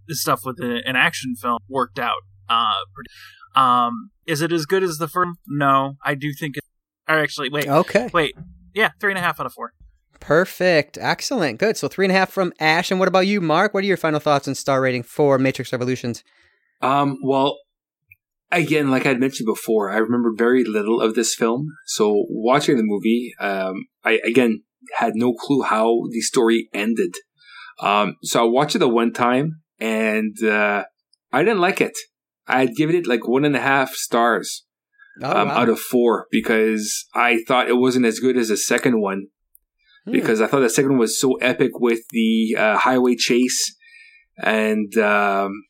stuff 0.09 0.41
with 0.45 0.59
a, 0.59 0.81
an 0.85 0.95
action 0.95 1.35
film 1.35 1.59
worked 1.67 1.99
out. 1.99 2.21
Uh, 2.47 2.73
pretty- 2.93 3.09
um, 3.55 4.11
is 4.25 4.41
it 4.41 4.51
as 4.51 4.65
good 4.65 4.83
as 4.83 4.97
the 4.97 5.07
first? 5.07 5.31
No, 5.47 5.95
I 6.03 6.15
do 6.15 6.33
think. 6.33 6.57
It, 6.57 6.63
or 7.07 7.19
actually, 7.19 7.49
wait, 7.49 7.67
okay. 7.67 8.09
wait, 8.13 8.35
yeah, 8.73 8.89
three 8.99 9.11
and 9.11 9.17
a 9.17 9.21
half 9.21 9.39
out 9.39 9.45
of 9.45 9.53
four. 9.53 9.73
Perfect. 10.19 10.97
Excellent. 10.99 11.59
Good. 11.59 11.77
So, 11.77 11.87
three 11.87 12.05
and 12.05 12.11
a 12.11 12.15
half 12.15 12.31
from 12.31 12.51
Ashe. 12.59 12.91
And 12.91 12.99
what 12.99 13.07
about 13.07 13.27
you, 13.27 13.41
Marc? 13.41 13.73
What 13.73 13.83
are 13.83 13.87
your 13.87 13.97
final 13.97 14.19
thoughts 14.19 14.47
and 14.47 14.57
star 14.57 14.81
rating 14.81 15.03
for 15.03 15.37
Matrix 15.37 15.71
Revolutions? 15.71 16.23
Um, 16.81 17.17
well, 17.23 17.57
again, 18.51 18.89
like 18.89 19.05
I 19.05 19.09
had 19.09 19.19
mentioned 19.19 19.45
before, 19.45 19.91
I 19.91 19.97
remember 19.97 20.33
very 20.35 20.63
little 20.63 20.99
of 20.99 21.15
this 21.15 21.35
film. 21.35 21.67
So 21.85 22.25
watching 22.29 22.77
the 22.77 22.83
movie, 22.83 23.33
um, 23.39 23.85
I 24.03 24.19
again 24.25 24.63
had 24.97 25.13
no 25.15 25.33
clue 25.33 25.63
how 25.63 26.01
the 26.11 26.21
story 26.21 26.69
ended. 26.73 27.13
Um, 27.79 28.15
so 28.23 28.41
I 28.45 28.49
watched 28.49 28.75
it 28.75 28.79
the 28.79 28.87
one 28.87 29.11
time 29.13 29.61
and, 29.79 30.35
uh, 30.43 30.83
I 31.31 31.43
didn't 31.43 31.59
like 31.59 31.81
it. 31.81 31.97
I'd 32.47 32.75
given 32.75 32.95
it 32.95 33.07
like 33.07 33.27
one 33.27 33.43
and 33.45 33.55
a 33.55 33.61
half 33.61 33.91
stars 33.93 34.63
Oh, 35.21 35.31
um, 35.41 35.47
wow. 35.47 35.55
out 35.61 35.69
of 35.69 35.79
four 35.79 36.27
because 36.31 37.05
I 37.13 37.41
thought 37.47 37.69
it 37.69 37.77
wasn't 37.77 38.05
as 38.05 38.19
good 38.19 38.37
as 38.37 38.49
the 38.49 38.57
second 38.57 38.99
one 39.01 39.27
Hmm. 40.05 40.11
because 40.11 40.39
I 40.41 40.47
thought 40.47 40.59
the 40.59 40.69
second 40.69 40.91
one 40.91 40.99
was 40.99 41.19
so 41.19 41.35
epic 41.35 41.71
with 41.79 42.01
the 42.11 42.55
uh, 42.57 42.77
highway 42.77 43.15
chase 43.15 43.75
and 44.37 44.95
um, 44.97 45.63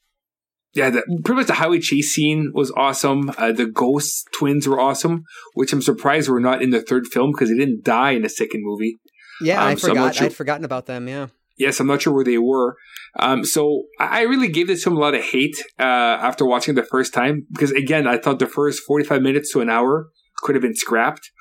yeah, 0.75 0.89
the, 0.89 1.01
pretty 1.23 1.39
much 1.39 1.47
the 1.47 1.53
highway 1.53 1.79
chase 1.79 2.13
scene 2.13 2.51
was 2.53 2.71
awesome. 2.75 3.31
Uh, 3.37 3.51
the 3.53 3.65
ghost 3.65 4.27
twins 4.37 4.67
were 4.67 4.79
awesome, 4.79 5.23
which 5.53 5.71
I'm 5.73 5.81
surprised 5.81 6.29
were 6.29 6.39
not 6.39 6.61
in 6.61 6.69
the 6.71 6.81
third 6.81 7.07
film 7.07 7.31
because 7.31 7.49
they 7.49 7.55
didn't 7.57 7.83
die 7.83 8.11
in 8.11 8.23
the 8.23 8.29
second 8.29 8.61
movie. 8.63 8.99
yeah, 9.41 9.61
um, 9.61 9.69
I 9.69 9.75
so 9.75 9.87
forgot. 9.89 10.15
sure- 10.15 10.27
I'd 10.27 10.33
forgotten 10.33 10.65
about 10.65 10.85
them. 10.85 11.07
Yeah. 11.07 11.27
Yes, 11.57 11.79
I'm 11.79 11.87
not 11.87 12.01
sure 12.01 12.13
where 12.13 12.25
they 12.25 12.37
were. 12.37 12.75
Um, 13.17 13.45
so 13.45 13.83
I 13.97 14.23
really 14.23 14.49
gave 14.49 14.67
this 14.67 14.83
film 14.83 14.97
a 14.97 14.99
lot 14.99 15.15
of 15.15 15.21
hate 15.23 15.55
uh, 15.79 15.83
after 15.83 16.45
watching 16.45 16.75
the 16.75 16.83
first 16.83 17.13
time 17.13 17.47
because 17.53 17.71
again, 17.71 18.05
I 18.07 18.17
thought 18.17 18.39
the 18.39 18.45
first 18.47 18.83
45 18.83 19.21
minutes 19.21 19.53
to 19.53 19.61
an 19.61 19.69
hour 19.69 20.09
could 20.43 20.55
have 20.55 20.61
been 20.61 20.75
scrapped. 20.75 21.31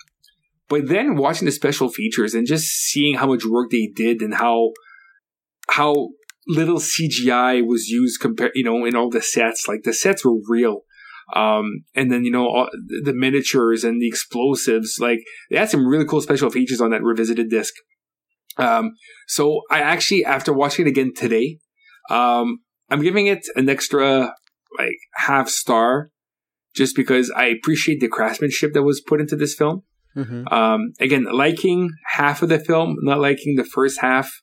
but 0.69 0.87
then 0.87 1.17
watching 1.17 1.47
the 1.47 1.53
special 1.53 1.89
features 1.89 2.33
and 2.33 2.47
just 2.47 2.67
seeing 2.67 3.17
how 3.17 3.27
much 3.27 3.43
work 3.45 3.71
they 3.73 3.91
did 3.93 4.23
and 4.23 4.35
how 4.35 4.71
how 5.69 5.93
little 6.47 6.79
CGI 6.79 7.67
was 7.67 7.89
used 7.89 8.21
compared, 8.21 8.53
you 8.55 8.65
know, 8.65 8.85
in 8.85 8.97
all 8.97 9.11
the 9.11 9.23
sets. 9.23 9.67
Like 9.69 9.83
the 9.83 9.93
sets 9.93 10.25
were 10.25 10.39
real. 10.49 10.81
Um, 11.35 11.85
and 11.95 12.13
then, 12.13 12.25
you 12.25 12.31
know, 12.31 12.47
all, 12.47 12.69
the 13.03 13.15
miniatures 13.15 13.83
and 13.83 14.01
the 14.01 14.09
explosives, 14.09 14.99
like 15.01 15.21
they 15.51 15.57
had 15.57 15.71
some 15.71 15.87
really 15.87 16.05
cool 16.05 16.21
special 16.21 16.51
features 16.51 16.81
on 16.81 16.91
that 16.91 17.03
revisited 17.03 17.49
disc. 17.49 17.73
Um, 18.57 18.93
so 19.27 19.63
I 19.71 19.81
actually, 19.81 20.25
after 20.25 20.53
watching 20.53 20.87
it 20.87 20.91
again 20.91 21.13
today, 21.17 21.59
um, 22.11 22.59
I'm 22.91 23.03
giving 23.03 23.27
it 23.27 23.45
an 23.57 23.69
extra 23.69 24.35
like 24.79 24.97
half 25.15 25.49
star 25.49 26.11
just 26.75 26.97
because 26.97 27.31
I 27.31 27.47
appreciate 27.47 28.01
the 28.01 28.09
craftsmanship 28.09 28.73
that 28.75 28.83
was 28.83 29.01
put 29.01 29.21
into 29.21 29.37
this 29.37 29.55
film. 29.55 29.83
Mm-hmm. 30.17 30.47
Um, 30.49 30.93
again, 31.01 31.25
liking 31.25 31.91
half 32.13 32.43
of 32.43 32.49
the 32.49 32.59
film, 32.59 32.97
not 33.01 33.21
liking 33.21 33.57
the 33.57 33.65
first 33.65 34.01
half. 34.01 34.43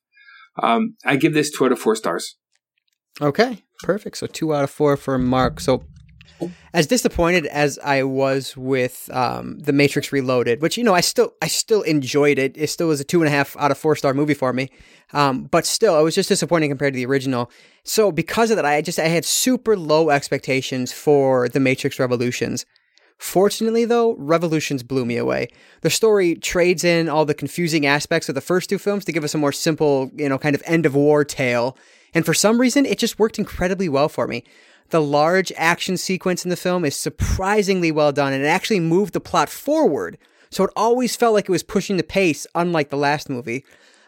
Um, 0.62 0.96
I 1.06 1.16
give 1.16 1.34
this 1.34 1.52
two 1.52 1.66
out 1.66 1.72
of 1.72 1.80
four 1.80 1.96
stars. 1.96 2.38
Okay, 3.20 3.64
perfect. 3.84 4.18
So 4.18 4.28
two 4.28 4.54
out 4.54 4.64
of 4.64 4.70
four 4.70 4.98
for 4.98 5.18
Marc. 5.18 5.60
So 5.60 5.84
as 6.74 6.88
disappointed 6.88 7.46
as 7.48 7.78
I 7.84 8.04
was 8.04 8.56
with 8.56 9.10
um, 9.14 9.60
the 9.60 9.74
Matrix 9.74 10.12
Reloaded, 10.12 10.62
which 10.62 10.78
you 10.78 10.84
know 10.84 10.94
I 10.94 11.02
still 11.02 11.34
I 11.42 11.48
still 11.48 11.82
enjoyed 11.82 12.40
it. 12.40 12.58
It 12.58 12.68
still 12.68 12.88
was 12.88 13.00
a 13.00 13.04
two 13.04 13.22
and 13.22 13.28
a 13.28 13.32
half 13.32 13.56
out 13.58 13.72
of 13.72 13.78
four 13.78 13.96
star 13.96 14.14
movie 14.14 14.34
for 14.34 14.54
me, 14.54 14.70
um, 15.14 15.44
but 15.44 15.66
still 15.66 16.00
it 16.00 16.04
was 16.04 16.16
just 16.16 16.30
disappointing 16.30 16.70
compared 16.70 16.94
to 16.94 16.98
the 16.98 17.06
original. 17.06 17.52
So 17.84 18.12
because 18.12 18.52
of 18.52 18.56
that, 18.58 18.66
I 18.66 18.82
just 18.82 19.00
I 19.00 19.08
had 19.08 19.26
super 19.26 19.78
low 19.78 20.10
expectations 20.10 20.92
for 20.92 21.50
the 21.50 21.60
Matrix 21.60 22.00
Revolutions. 22.00 22.66
Fortunately, 23.22 23.86
though, 23.86 24.16
Revolutions 24.16 24.82
blew 24.82 25.06
me 25.06 25.16
away. 25.16 25.50
The 25.82 25.92
story 25.92 26.34
trades 26.34 26.84
in 26.84 27.08
all 27.08 27.24
the 27.24 27.36
confusing 27.36 27.86
aspects 27.86 28.28
of 28.28 28.34
the 28.34 28.42
first 28.42 28.68
two 28.68 28.80
films 28.80 29.06
to 29.06 29.12
give 29.12 29.24
us 29.24 29.36
a 29.36 29.38
more 29.38 29.52
simple, 29.52 30.10
you 30.16 30.28
know, 30.28 30.40
kind 30.40 30.56
of 30.56 30.64
end 30.66 30.88
of 30.88 30.96
war 30.96 31.24
tale. 31.24 31.78
And 32.16 32.26
for 32.26 32.34
some 32.34 32.60
reason, 32.60 32.84
it 32.84 32.98
just 32.98 33.20
worked 33.20 33.38
incredibly 33.38 33.88
well 33.88 34.10
for 34.10 34.26
me. 34.26 34.44
The 34.90 35.04
large 35.04 35.54
action 35.56 35.98
sequence 35.98 36.44
in 36.44 36.50
the 36.50 36.56
film 36.56 36.84
is 36.84 36.96
surprisingly 36.96 37.92
well 37.92 38.12
done 38.12 38.34
and 38.34 38.44
it 38.44 38.48
actually 38.48 38.80
moved 38.80 39.14
the 39.14 39.20
plot 39.20 39.50
forward. 39.50 40.18
So 40.50 40.64
it 40.64 40.72
always 40.76 41.16
felt 41.16 41.36
like 41.36 41.46
it 41.46 41.52
was 41.52 41.62
pushing 41.62 41.98
the 41.98 42.04
pace, 42.04 42.48
unlike 42.56 42.90
the 42.90 42.98
last 42.98 43.30
movie. 43.30 43.64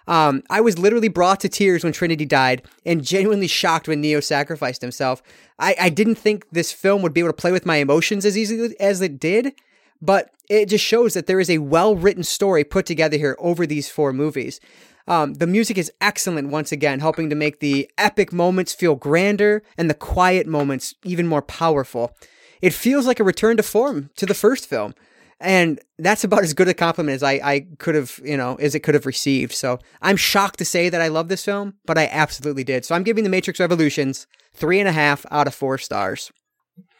Um, 0.07 0.43
I 0.49 0.61
was 0.61 0.77
literally 0.77 1.07
brought 1.07 1.39
to 1.41 1.49
tears 1.49 1.83
when 1.83 1.93
Trinity 1.93 2.25
died 2.25 2.63
and 2.85 3.03
genuinely 3.03 3.47
shocked 3.47 3.87
when 3.87 4.01
Neo 4.01 4.19
sacrificed 4.19 4.81
himself. 4.81 5.23
I, 5.59 5.75
I 5.79 5.89
didn't 5.89 6.15
think 6.15 6.45
this 6.51 6.71
film 6.71 7.01
would 7.01 7.13
be 7.13 7.21
able 7.21 7.29
to 7.29 7.33
play 7.33 7.51
with 7.51 7.65
my 7.65 7.77
emotions 7.77 8.25
as 8.25 8.37
easily 8.37 8.75
as 8.79 9.01
it 9.01 9.19
did, 9.19 9.53
but 10.01 10.31
it 10.49 10.67
just 10.67 10.83
shows 10.83 11.13
that 11.13 11.27
there 11.27 11.39
is 11.39 11.49
a 11.49 11.59
well 11.59 11.95
written 11.95 12.23
story 12.23 12.63
put 12.63 12.85
together 12.85 13.17
here 13.17 13.37
over 13.39 13.65
these 13.65 13.89
four 13.89 14.11
movies. 14.11 14.59
Um, 15.07 15.33
the 15.35 15.47
music 15.47 15.77
is 15.77 15.91
excellent 15.99 16.49
once 16.49 16.71
again, 16.71 16.99
helping 16.99 17.29
to 17.29 17.35
make 17.35 17.59
the 17.59 17.89
epic 17.97 18.31
moments 18.31 18.73
feel 18.73 18.95
grander 18.95 19.63
and 19.77 19.89
the 19.89 19.93
quiet 19.95 20.47
moments 20.47 20.95
even 21.03 21.27
more 21.27 21.41
powerful. 21.41 22.15
It 22.61 22.73
feels 22.73 23.05
like 23.05 23.19
a 23.19 23.25
return 23.25 23.57
to 23.57 23.63
form 23.63 24.09
to 24.15 24.25
the 24.25 24.33
first 24.33 24.69
film. 24.69 24.93
And 25.39 25.79
that's 25.99 26.23
about 26.23 26.43
as 26.43 26.53
good 26.53 26.67
a 26.67 26.73
compliment 26.73 27.15
as 27.15 27.23
I, 27.23 27.33
I 27.33 27.67
could 27.79 27.95
have, 27.95 28.19
you 28.23 28.37
know, 28.37 28.55
as 28.55 28.75
it 28.75 28.79
could 28.79 28.95
have 28.95 29.05
received. 29.05 29.53
So 29.53 29.79
I'm 30.01 30.15
shocked 30.15 30.59
to 30.59 30.65
say 30.65 30.89
that 30.89 31.01
I 31.01 31.09
love 31.09 31.27
this 31.27 31.43
film, 31.43 31.73
but 31.85 31.97
I 31.97 32.07
absolutely 32.07 32.63
did. 32.63 32.85
So 32.85 32.95
I'm 32.95 33.03
giving 33.03 33.23
The 33.23 33.29
Matrix 33.29 33.59
Revolutions 33.59 34.27
three 34.53 34.79
and 34.79 34.87
a 34.87 34.93
half 34.93 35.25
out 35.31 35.47
of 35.47 35.55
four 35.55 35.77
stars. 35.77 36.31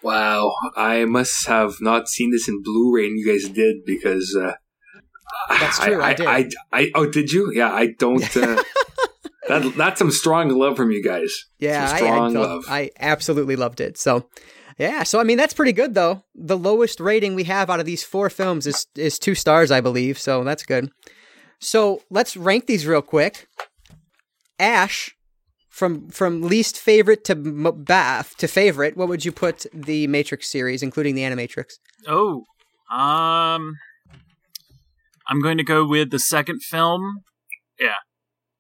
Wow, 0.02 0.54
I 0.76 1.06
must 1.06 1.48
have 1.48 1.76
not 1.80 2.10
seen 2.10 2.32
this 2.32 2.50
in 2.50 2.62
Blu-ray, 2.62 3.08
and 3.08 3.18
you 3.18 3.26
guys 3.26 3.50
did 3.50 3.86
because 3.86 4.38
uh, 4.40 4.54
That's 5.50 5.80
true, 5.80 6.02
I 6.02 6.14
did. 6.14 6.28
I, 6.28 6.50
I, 6.74 6.92
oh, 6.94 7.10
did 7.10 7.32
you? 7.32 7.52
Yeah, 7.54 7.72
I 7.72 7.94
don't. 7.98 8.24
Uh, 8.36 8.62
that, 9.48 9.74
that's 9.78 10.00
some 10.00 10.12
strong 10.12 10.50
love 10.50 10.76
from 10.76 10.92
you 10.92 11.02
guys. 11.02 11.46
Yeah, 11.58 11.90
I, 11.90 12.06
I. 12.06 12.62
I 12.68 12.92
absolutely 13.00 13.56
loved 13.56 13.80
it. 13.80 13.98
So, 13.98 14.28
yeah. 14.78 15.04
So 15.04 15.20
I 15.20 15.24
mean, 15.24 15.38
that's 15.38 15.54
pretty 15.54 15.74
good 15.74 15.94
though. 15.94 16.24
The 16.36 16.58
lowest 16.58 17.00
rating 17.00 17.36
we 17.36 17.44
have 17.46 17.70
out 17.70 17.80
of 17.80 17.86
these 17.86 18.04
four 18.04 18.30
films 18.30 18.68
is 18.68 18.88
is 18.96 19.20
two 19.20 19.36
stars, 19.36 19.72
I 19.72 19.82
believe. 19.82 20.20
So 20.20 20.44
that's 20.44 20.64
good. 20.64 20.92
So 21.60 22.02
let's 22.10 22.36
rank 22.36 22.68
these 22.68 22.86
real 22.86 23.02
quick. 23.02 23.48
Ashe, 24.60 25.16
from 25.70 26.10
from 26.10 26.42
least 26.42 26.78
favorite 26.78 27.24
to 27.26 27.34
m- 27.34 27.84
bath 27.84 28.36
to 28.38 28.48
favorite, 28.48 28.96
what 28.98 29.08
would 29.08 29.26
you 29.26 29.32
put 29.32 29.66
the 29.74 30.08
Matrix 30.08 30.50
series, 30.52 30.84
including 30.84 31.16
the 31.16 31.22
Animatrix? 31.22 31.74
Oh, 32.08 32.44
um, 32.92 33.76
I'm 35.28 35.42
going 35.42 35.58
to 35.58 35.64
go 35.64 35.86
with 35.86 36.12
the 36.12 36.20
second 36.20 36.62
film. 36.64 37.24
Yeah, 37.80 37.96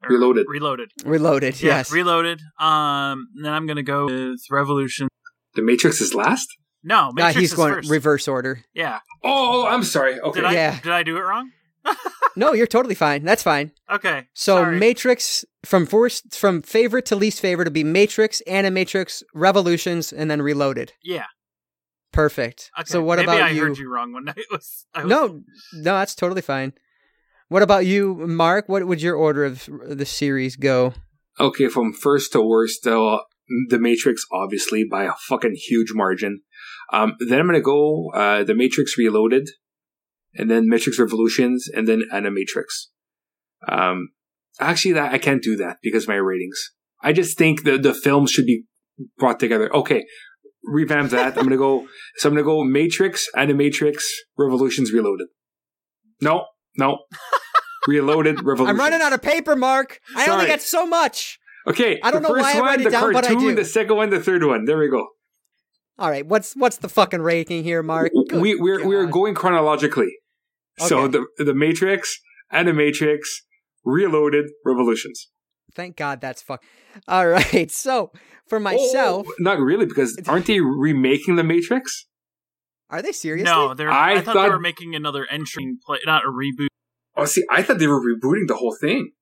Reloaded. 0.09 0.45
Reloaded. 0.49 0.91
Reloaded. 1.05 1.61
Yeah, 1.61 1.77
yes. 1.77 1.91
Reloaded. 1.91 2.41
Um, 2.59 3.27
then 3.41 3.53
I'm 3.53 3.65
going 3.65 3.77
to 3.77 3.83
go 3.83 4.05
with 4.05 4.39
Revolution. 4.49 5.07
The 5.55 5.61
Matrix 5.61 6.01
is 6.01 6.13
last. 6.13 6.47
No, 6.83 7.11
Matrix 7.11 7.11
Uh, 7.11 7.13
Matrix 7.27 7.39
he's 7.39 7.51
is 7.51 7.55
going 7.57 7.73
first. 7.75 7.89
reverse 7.91 8.27
order. 8.27 8.63
yeah. 8.73 8.99
Oh, 9.23 9.65
I'm 9.67 9.83
sorry. 9.83 10.19
Okay. 10.19 10.41
Did 10.41 10.45
I 10.49 10.53
Yeah. 10.53 10.79
did 10.81 10.91
I 10.91 11.03
do 11.03 11.17
it 11.17 11.21
wrong? 11.21 11.51
No, 12.35 12.53
you're 12.53 12.65
totally 12.65 12.95
fine. 12.95 13.23
That's 13.25 13.43
fine. 13.43 13.73
Okay. 13.91 14.27
So 14.33 14.55
sorry. 14.55 14.79
Matrix 14.79 15.45
from 15.63 15.85
first 15.85 16.33
from 16.35 16.63
favorite 16.63 17.05
to 17.05 17.15
least 17.15 17.39
favorite 17.39 17.65
to 17.65 17.71
be 17.71 17.83
Matrix, 17.83 18.41
Animatrix, 18.47 19.21
Revolutions, 19.35 20.11
and 20.11 20.31
then 20.31 20.41
Reloaded. 20.41 20.93
yeah. 21.03 21.25
Perfect. 22.11 22.71
Okay. 22.79 22.85
So 22.87 23.03
what 23.03 23.17
Maybe 23.17 23.25
about 23.27 23.41
I 23.41 23.49
you? 23.49 23.61
heard 23.61 23.77
you 23.77 23.91
wrong 23.91 24.13
one 24.13 24.25
night. 24.25 24.37
Was, 24.51 24.85
I 24.95 25.03
was 25.03 25.09
No, 25.09 25.27
no, 25.73 25.93
that's 25.99 26.15
totally 26.15 26.41
fine. 26.41 26.73
What 27.49 27.61
about 27.63 27.85
you, 27.85 28.15
Marc? 28.15 28.67
What 28.69 28.85
would 28.87 29.01
your 29.01 29.15
order 29.15 29.45
of 29.45 29.69
the 29.87 30.05
series 30.05 30.55
go? 30.55 30.93
Okay, 31.39 31.67
from 31.67 31.93
first 31.93 32.31
to 32.33 32.41
worst, 32.41 32.85
uh, 32.87 33.19
The 33.69 33.79
Matrix, 33.79 34.25
obviously, 34.31 34.83
by 34.83 35.03
a 35.03 35.13
fucking 35.27 35.55
huge 35.55 35.91
margin. 35.93 36.41
Um, 36.91 37.15
then 37.27 37.39
I'm 37.39 37.47
gonna 37.47 37.61
go 37.61 38.11
uh, 38.13 38.43
The 38.43 38.55
Matrix 38.55 38.97
Reloaded, 38.97 39.49
and 40.35 40.49
then 40.49 40.67
Matrix 40.67 40.99
Revolutions, 40.99 41.67
and 41.73 41.87
then 41.87 42.03
Animatrix. 42.11 42.87
Um, 43.67 44.09
actually, 44.59 44.93
that 44.93 45.13
I 45.13 45.17
can't 45.17 45.41
do 45.41 45.55
that 45.57 45.77
because 45.81 46.03
of 46.03 46.09
my 46.09 46.15
ratings. 46.15 46.71
I 47.01 47.13
just 47.13 47.37
think 47.37 47.63
the 47.63 47.77
the 47.77 47.93
films 47.93 48.31
should 48.31 48.45
be 48.45 48.65
brought 49.17 49.39
together. 49.39 49.73
Okay, 49.75 50.05
revamp 50.63 51.11
that. 51.11 51.37
I'm 51.37 51.43
gonna 51.43 51.57
go. 51.57 51.87
So 52.17 52.29
I'm 52.29 52.35
gonna 52.35 52.45
go 52.45 52.63
Matrix, 52.63 53.27
Animatrix, 53.35 54.03
Revolutions 54.37 54.91
Reloaded. 54.93 55.29
No, 56.21 56.45
no. 56.77 56.99
Reloaded, 57.87 58.43
Revolutions. 58.43 58.69
I'm 58.69 58.77
running 58.77 59.01
out 59.01 59.13
of 59.13 59.21
paper, 59.23 59.55
Marc. 59.55 59.99
I 60.15 60.27
only 60.27 60.45
got 60.45 60.61
so 60.61 60.85
much. 60.85 61.39
Okay, 61.67 61.99
I 62.03 62.11
don't 62.11 62.21
the 62.21 62.27
know 62.29 62.35
first 62.35 62.43
why 62.43 62.51
I 62.53 62.59
one, 62.59 62.65
write 62.65 62.81
it 62.81 62.83
the 62.85 62.89
down, 62.89 63.13
but 63.13 63.25
I 63.25 63.35
do. 63.35 63.55
the 63.55 63.65
second 63.65 63.95
one, 63.95 64.09
the 64.09 64.19
third 64.19 64.43
one. 64.43 64.65
There 64.65 64.77
we 64.77 64.89
go. 64.89 65.07
All 65.97 66.09
right, 66.09 66.25
what's 66.25 66.55
what's 66.55 66.77
the 66.77 66.89
fucking 66.89 67.21
ranking 67.21 67.63
here, 67.63 67.83
Marc? 67.83 68.11
Good 68.29 68.41
we 68.41 68.55
we're 68.55 68.85
we're 68.85 69.05
going 69.05 69.35
chronologically. 69.35 70.11
So 70.79 71.01
Okay. 71.03 71.19
the 71.37 71.53
matrix 71.53 72.19
and 72.51 72.67
the 72.67 72.73
Matrix, 72.73 73.11
Animatrix, 73.11 73.19
Reloaded, 73.83 74.45
Revolutions. 74.65 75.29
Thank 75.75 75.95
God 75.97 76.21
that's 76.21 76.41
fuck. 76.41 76.63
All 77.07 77.27
right, 77.27 77.71
so 77.85 78.11
for 78.47 78.57
oh, 78.57 78.61
myself, 78.61 79.27
Oh, 79.27 79.33
not 79.39 79.59
really, 79.59 79.85
because 79.85 80.17
aren't 80.27 80.45
they 80.45 80.59
remaking 80.61 81.35
the 81.35 81.43
Matrix? 81.43 82.05
are 82.89 83.01
they 83.01 83.11
serious? 83.11 83.45
No, 83.45 83.73
they're, 83.73 83.89
I 83.89 84.15
I, 84.15 84.21
thought, 84.21 84.35
they 84.35 84.49
were 84.49 84.59
making 84.59 84.93
another 84.93 85.25
entry, 85.31 85.77
play, 85.83 85.97
not 86.05 86.23
a 86.23 86.27
reboot. 86.27 86.67
Oh, 87.15 87.25
see, 87.25 87.43
I 87.49 87.63
thought 87.63 87.79
they 87.79 87.87
were 87.87 87.99
rebooting 88.01 88.47
the 88.47 88.55
whole 88.55 88.75
thing. 88.79 89.13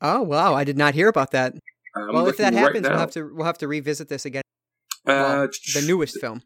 Oh 0.00 0.22
wow, 0.22 0.54
I 0.54 0.64
did 0.64 0.76
not 0.76 0.94
hear 0.94 1.08
about 1.08 1.30
that. 1.32 1.54
I'm 1.94 2.12
well, 2.12 2.28
if 2.28 2.36
that 2.36 2.52
looking 2.52 2.58
right 2.58 2.66
happens, 2.74 2.88
we'll 2.88 2.98
have 2.98 3.10
to 3.12 3.34
we'll 3.34 3.46
have 3.46 3.58
to 3.58 3.68
revisit 3.68 4.08
this 4.08 4.26
again. 4.26 4.42
Uh, 5.06 5.12
Well, 5.14 5.48
the 5.74 5.84
newest 5.86 6.20
film. 6.20 6.42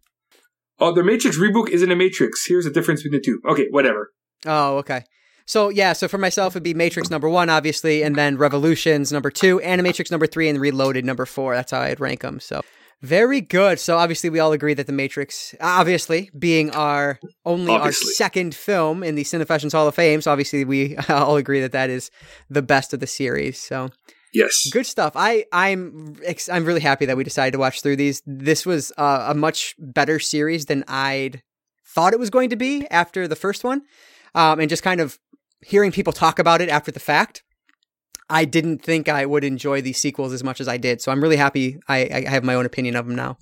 Oh, 0.79 0.93
the 0.93 1.03
Matrix 1.03 1.37
reboot 1.39 1.69
isn't 1.69 1.91
a 1.91 1.97
Matrix. 1.97 2.47
Here's 2.47 2.65
the 2.65 2.71
difference 2.71 3.03
between 3.03 3.21
the 3.21 3.25
two. 3.25 3.41
Okay, 3.51 3.67
whatever. 3.71 4.13
Oh, 4.47 4.79
okay. 4.79 5.05
So 5.47 5.69
yeah, 5.69 5.93
so 5.95 6.07
for 6.07 6.19
myself 6.19 6.53
it'd 6.53 6.63
be 6.63 6.75
Matrix 6.75 7.11
number 7.11 7.29
one, 7.29 7.51
obviously, 7.51 8.03
and 8.03 8.15
then 8.15 8.37
Revolutions 8.37 9.11
number 9.13 9.31
two, 9.31 9.59
Animatrix 9.61 10.11
number 10.11 10.27
three, 10.29 10.49
and 10.49 10.61
Reloaded 10.61 11.05
number 11.05 11.27
four. 11.27 11.55
That's 11.55 11.73
how 11.73 11.81
I'd 11.81 11.99
rank 12.01 12.21
them. 12.21 12.39
So 12.39 12.61
very 13.03 13.41
good. 13.41 13.79
So 13.81 13.97
obviously 13.97 14.31
we 14.31 14.39
all 14.41 14.53
agree 14.53 14.75
that 14.75 14.87
the 14.87 14.93
Matrix, 14.93 15.55
obviously 15.61 16.31
being 16.39 16.71
our 16.71 17.19
only 17.45 17.73
Obviously. 17.73 18.09
our 18.09 18.13
second 18.15 18.55
film 18.55 19.03
in 19.03 19.15
the 19.15 19.25
Cinefessions 19.25 19.73
Hall 19.73 19.87
of 19.89 19.95
Fame, 19.95 20.21
so 20.21 20.31
obviously 20.31 20.65
we 20.65 20.97
all 21.09 21.37
agree 21.37 21.61
that 21.61 21.73
that 21.73 21.91
is 21.91 22.11
the 22.51 22.63
best 22.63 22.93
of 22.93 23.01
the 23.01 23.07
series. 23.07 23.61
So 23.61 23.89
Yes. 24.33 24.69
good 24.71 24.87
stuff. 24.87 25.15
I 25.17 25.45
I'm 25.53 26.17
ex- 26.25 26.49
I'm 26.49 26.65
really 26.65 26.81
happy 26.81 27.05
that 27.07 27.17
we 27.17 27.25
decided 27.25 27.53
to 27.53 27.59
watch 27.59 27.83
through 27.83 27.97
these. 27.97 28.23
This 28.27 28.65
was 28.65 28.93
uh, 28.97 29.27
a 29.31 29.35
much 29.35 29.75
better 29.79 30.19
series 30.21 30.67
than 30.67 30.85
I'd 30.87 31.43
thought 31.87 32.13
it 32.13 32.21
was 32.21 32.31
going 32.31 32.51
to 32.51 32.57
be 32.57 32.87
after 32.93 33.27
the 33.27 33.35
first 33.35 33.65
one, 33.65 33.83
um, 34.37 34.61
and 34.61 34.69
just 34.71 34.85
kind 34.85 35.01
of 35.01 35.19
hearing 35.63 35.91
people 35.91 36.13
talk 36.13 36.39
about 36.39 36.61
it 36.61 36.69
after 36.69 36.93
the 36.93 37.01
fact. 37.01 37.43
I 38.31 38.45
didn't 38.45 38.83
think 38.83 39.09
I 39.09 39.27
would 39.27 39.45
enjoy 39.45 39.83
these 39.83 39.99
sequels 39.99 40.33
as 40.33 40.45
much 40.45 40.61
as 40.61 40.69
I 40.69 40.77
did, 40.77 41.03
so 41.03 41.13
I'm 41.13 41.23
really 41.23 41.37
happy. 41.37 41.79
I, 41.89 42.25
I 42.27 42.31
have 42.31 42.45
my 42.45 42.55
own 42.55 42.65
opinion 42.65 42.97
of 42.97 43.07
them 43.07 43.17
now. 43.17 43.37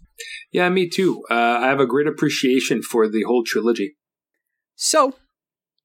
Yeah, 0.52 0.68
me 0.68 0.88
too. 0.88 1.24
Uh, 1.30 1.34
I 1.34 1.66
have 1.68 1.80
a 1.80 1.86
great 1.86 2.06
appreciation 2.06 2.82
for 2.82 3.08
the 3.08 3.22
whole 3.22 3.44
trilogy. 3.44 3.96
So 4.74 5.14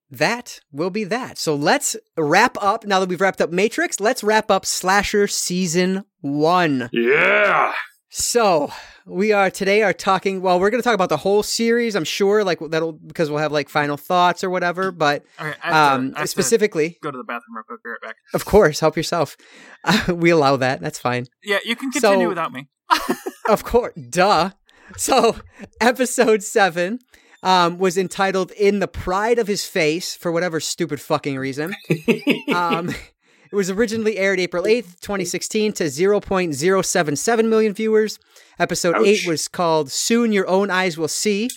that 0.10 0.60
will 0.72 0.90
be 0.90 1.04
that. 1.04 1.38
So 1.38 1.56
let's 1.56 1.96
wrap 2.18 2.58
up. 2.62 2.86
Now 2.86 3.00
that 3.00 3.10
we've 3.10 3.20
wrapped 3.20 3.42
up 3.42 3.52
Matrix, 3.52 4.00
let's 4.00 4.24
wrap 4.24 4.50
up 4.50 4.66
Slasher 4.66 5.28
season 5.28 6.06
one. 6.22 6.90
Yeah. 6.94 7.74
So 8.16 8.72
we 9.08 9.32
are 9.32 9.50
today 9.50 9.82
are 9.82 9.92
talking. 9.92 10.42
Well, 10.44 10.60
we're 10.60 10.70
going 10.70 10.82
to 10.82 10.88
talk 10.88 10.94
about 10.94 11.10
the 11.10 11.18
whole 11.18 11.42
series. 11.42 11.96
I'm 11.96 12.04
sure, 12.04 12.44
like 12.44 12.60
that'll 12.60 12.92
because 12.94 13.32
we'll 13.32 13.40
have 13.40 13.52
like 13.52 13.70
final 13.70 13.98
thoughts 13.98 14.44
or 14.44 14.52
whatever. 14.52 14.92
But 14.92 15.24
Okay, 15.42 15.56
I 15.64 15.72
have 15.74 15.90
to- 15.92 15.96
um, 15.96 16.14
to 16.14 16.28
specifically, 16.28 17.00
go 17.02 17.10
to 17.10 17.18
the 17.18 17.24
bathroom 17.24 17.56
real 17.56 17.64
quick. 17.64 17.84
Be 17.84 17.90
right 17.90 18.02
back. 18.02 18.16
of 18.36 18.46
course, 18.46 18.80
help 18.82 18.96
yourself. 18.96 19.36
we 20.08 20.30
allow 20.30 20.58
that. 20.58 20.80
That's 20.80 21.00
fine. 21.00 21.26
Yeah, 21.44 21.58
you 21.66 21.76
can 21.76 21.92
continue 21.92 22.26
So- 22.26 22.30
without 22.30 22.54
me. 22.54 22.68
Of 23.50 23.66
course, 23.66 23.94
duh. 23.96 24.52
So, 24.96 25.36
episode 25.82 26.44
seven 26.44 27.00
um, 27.42 27.78
was 27.78 27.98
entitled 27.98 28.52
"In 28.52 28.80
the 28.80 28.88
Pride 28.88 29.38
of 29.38 29.48
His 29.48 29.66
Face" 29.66 30.16
for 30.16 30.32
whatever 30.32 30.62
stupid 30.62 31.02
fucking 31.02 31.38
reason. 31.38 31.76
Um, 32.54 32.96
it 33.54 33.56
was 33.56 33.70
originally 33.70 34.18
aired 34.18 34.40
April 34.40 34.64
8th, 34.64 35.00
2016 35.02 35.74
to 35.74 35.84
0.077 35.84 37.48
million 37.48 37.72
viewers. 37.72 38.18
Episode 38.58 38.96
Ouch. 38.96 39.06
8 39.06 39.28
was 39.28 39.48
called 39.48 39.92
Soon 39.92 40.32
Your 40.32 40.48
Own 40.48 40.72
Eyes 40.72 40.98
Will 40.98 41.08
See. 41.08 41.52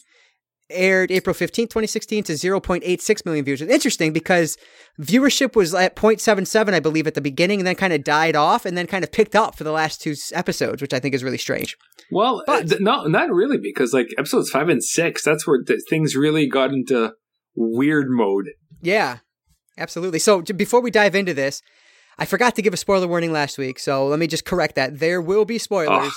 Aired 0.69 1.11
April 1.11 1.33
15th, 1.33 1.71
2016 1.71 2.25
to 2.25 2.33
0.86 2.35 3.25
million 3.25 3.47
views. 3.47 3.63
It's 3.63 3.73
interesting 3.73 4.13
because 4.13 4.59
viewership 5.01 5.57
was 5.57 5.73
at 5.75 5.97
0.77, 5.97 6.75
I 6.75 6.81
believe, 6.81 7.07
at 7.07 7.15
the 7.15 7.23
beginning 7.23 7.61
and 7.61 7.67
then 7.67 7.77
kind 7.77 7.95
of 7.95 8.05
died 8.05 8.37
off 8.37 8.67
and 8.67 8.77
then 8.77 8.87
kind 8.87 9.03
of 9.03 9.11
picked 9.11 9.35
up 9.35 9.57
for 9.57 9.65
the 9.65 9.73
last 9.73 10.03
two 10.03 10.15
episodes, 10.35 10.83
which 10.83 10.93
I 10.93 10.99
think 11.01 11.15
is 11.15 11.25
really 11.25 11.39
strange. 11.39 11.79
well, 12.11 12.41
uh, 12.41 12.59
But- 12.59 12.69
th- 12.69 12.81
no, 12.83 13.05
not 13.05 13.31
really, 13.31 13.57
because 13.57 13.95
like 13.95 14.09
episodes 14.19 14.51
five 14.51 14.69
and 14.69 14.85
six, 14.85 15.23
that's 15.25 15.47
where 15.47 15.63
th- 15.63 15.81
things 15.89 16.15
really 16.15 16.47
got 16.47 16.75
into 16.75 17.15
weird 17.55 18.09
mode. 18.11 18.51
Yeah, 18.83 19.19
absolutely. 19.79 20.19
So 20.19 20.43
before 20.43 20.83
we 20.83 20.91
dive 20.91 21.15
into 21.15 21.33
this, 21.33 21.63
I 22.19 22.25
forgot 22.25 22.55
to 22.57 22.63
give 22.63 22.73
a 22.75 22.77
spoiler 22.79 23.07
warning 23.07 23.33
last 23.33 23.59
week, 23.59 23.79
so 23.79 24.07
let 24.07 24.19
me 24.19 24.27
just 24.27 24.45
correct 24.45 24.75
that. 24.77 24.99
There 24.99 25.21
will 25.21 25.45
be 25.45 25.59
spoilers 25.59 26.13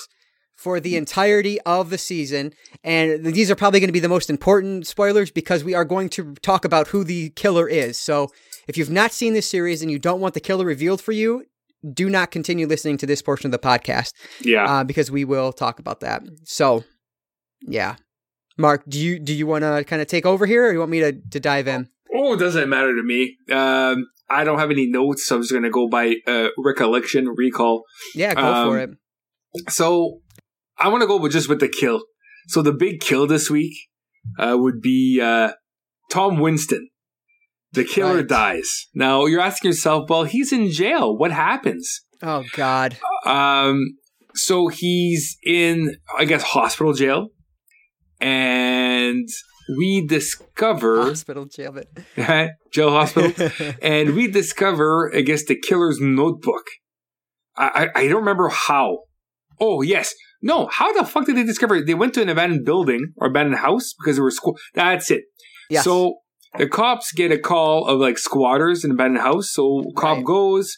for 0.56 0.80
the 0.80 0.96
entirety 0.98 1.60
of 1.62 1.90
the 1.90 1.98
season, 1.98 2.54
and 2.84 3.26
these 3.26 3.50
are 3.52 3.56
probably 3.56 3.80
going 3.80 3.88
to 3.90 3.94
be 3.94 4.00
the 4.00 4.10
most 4.10 4.30
important 4.30 4.88
spoilers 4.88 5.32
because 5.32 5.64
we 5.64 5.74
are 5.74 5.86
going 5.86 6.10
to 6.10 6.34
talk 6.42 6.66
about 6.66 6.88
who 6.90 7.04
the 7.04 7.30
killer 7.32 7.68
is. 7.68 8.00
So 8.00 8.30
if 8.68 8.78
you've 8.78 8.90
not 8.90 9.12
seen 9.12 9.34
this 9.34 9.50
series 9.50 9.82
and 9.82 9.92
you 9.92 10.00
don't 10.00 10.20
want 10.22 10.34
the 10.34 10.40
killer 10.40 10.66
revealed 10.66 11.02
for 11.02 11.12
you, 11.12 11.46
do 11.94 12.10
not 12.10 12.30
continue 12.32 12.68
listening 12.68 12.98
to 12.98 13.06
this 13.06 13.22
portion 13.22 13.48
of 13.48 13.52
the 13.54 13.68
podcast 13.68 14.12
Yeah. 14.42 14.66
uh, 14.66 14.84
because 14.84 15.10
we 15.10 15.24
will 15.24 15.54
talk 15.54 15.80
about 15.80 16.02
that. 16.02 16.24
So, 16.44 16.84
yeah. 17.62 17.96
Marc, 18.58 18.84
do 18.90 19.00
you 19.00 19.18
do 19.20 19.34
you 19.34 19.48
want 19.48 19.64
to 19.64 19.86
kind 19.86 20.02
of 20.02 20.10
take 20.10 20.26
over 20.26 20.46
here, 20.46 20.68
or 20.68 20.74
you 20.74 20.80
want 20.80 20.92
me 20.92 21.00
to, 21.00 21.14
to 21.14 21.40
dive 21.40 21.70
in? 21.70 21.88
Oh, 22.14 22.34
it 22.34 22.38
doesn't 22.38 22.68
matter 22.68 22.94
to 22.94 23.02
me. 23.04 23.38
Um, 23.50 24.08
I 24.30 24.44
don't 24.44 24.60
have 24.60 24.72
any 24.72 24.88
notes, 24.88 25.26
so 25.26 25.36
I'm 25.38 25.42
just 25.42 25.52
gonna 25.54 25.70
go 25.70 25.88
by 25.90 26.16
uh, 26.28 26.48
recollection, 26.58 27.28
recall. 27.36 27.84
Yeah, 28.16 28.34
go 28.36 28.42
Um, 28.42 28.68
for 28.68 28.80
it. 28.80 28.90
So 29.70 30.22
I 30.78 30.88
want 30.90 31.02
to 31.02 31.08
go 31.08 31.18
with 31.18 31.32
just 31.32 31.50
with 31.50 31.60
the 31.60 31.68
kill. 31.70 32.02
So 32.48 32.62
the 32.62 32.72
big 32.74 33.00
kill 33.02 33.28
this 33.28 33.50
week 33.50 33.74
uh, 34.38 34.56
would 34.60 34.82
be 34.82 35.20
uh, 35.22 35.54
Tom 36.12 36.40
Winston. 36.40 36.90
The 37.74 37.84
killer 37.84 38.18
Right. 38.18 38.28
dies. 38.28 38.88
Now 38.96 39.26
you're 39.26 39.42
asking 39.42 39.70
yourself, 39.72 40.10
well, 40.10 40.24
he's 40.24 40.52
in 40.52 40.72
jail. 40.72 41.16
What 41.18 41.32
happens? 41.32 42.02
Oh 42.22 42.44
God. 42.54 42.98
Um, 43.26 43.98
so 44.34 44.68
he's 44.70 45.38
in, 45.44 45.98
I 46.18 46.26
guess, 46.26 46.44
hospital 46.44 46.94
jail, 46.94 47.30
and 48.20 49.28
we 49.78 50.06
discover 50.06 51.04
Hospital 51.10 51.46
jail 51.46 51.78
it. 51.78 51.88
jail 52.72 52.92
hospital, 52.92 53.32
and 53.82 54.16
we 54.16 54.28
discover, 54.28 55.12
I 55.16 55.22
guess, 55.22 55.46
the 55.46 55.56
killer's 55.60 56.00
notebook. 56.00 56.64
I, 57.58 57.90
I 57.96 58.02
I 58.02 58.08
don't 58.08 58.20
remember 58.22 58.50
how. 58.50 59.00
Oh 59.60 59.82
yes, 59.82 60.14
no. 60.42 60.68
How 60.68 60.94
the 60.94 61.06
fuck 61.06 61.26
did 61.26 61.36
they 61.38 61.44
discover 61.44 61.76
it? 61.76 61.86
They 61.88 61.94
went 61.94 62.14
to 62.16 62.22
an 62.22 62.30
abandoned 62.30 62.66
building 62.66 63.14
or 63.18 63.28
abandoned 63.28 63.58
house 63.60 63.94
because 64.00 64.16
there 64.16 64.24
were 64.24 64.32
squ- 64.32 64.56
That's 64.74 65.12
it. 65.12 65.24
Yes. 65.70 65.84
So 65.84 66.16
the 66.58 66.68
cops 66.68 67.12
get 67.12 67.32
a 67.32 67.38
call 67.38 67.86
of 67.88 68.00
like 68.00 68.18
squatters 68.18 68.84
in 68.84 68.92
an 68.92 68.96
abandoned 68.96 69.22
house. 69.24 69.52
So 69.52 69.84
cop 69.98 70.18
Right. 70.18 70.26
goes 70.26 70.76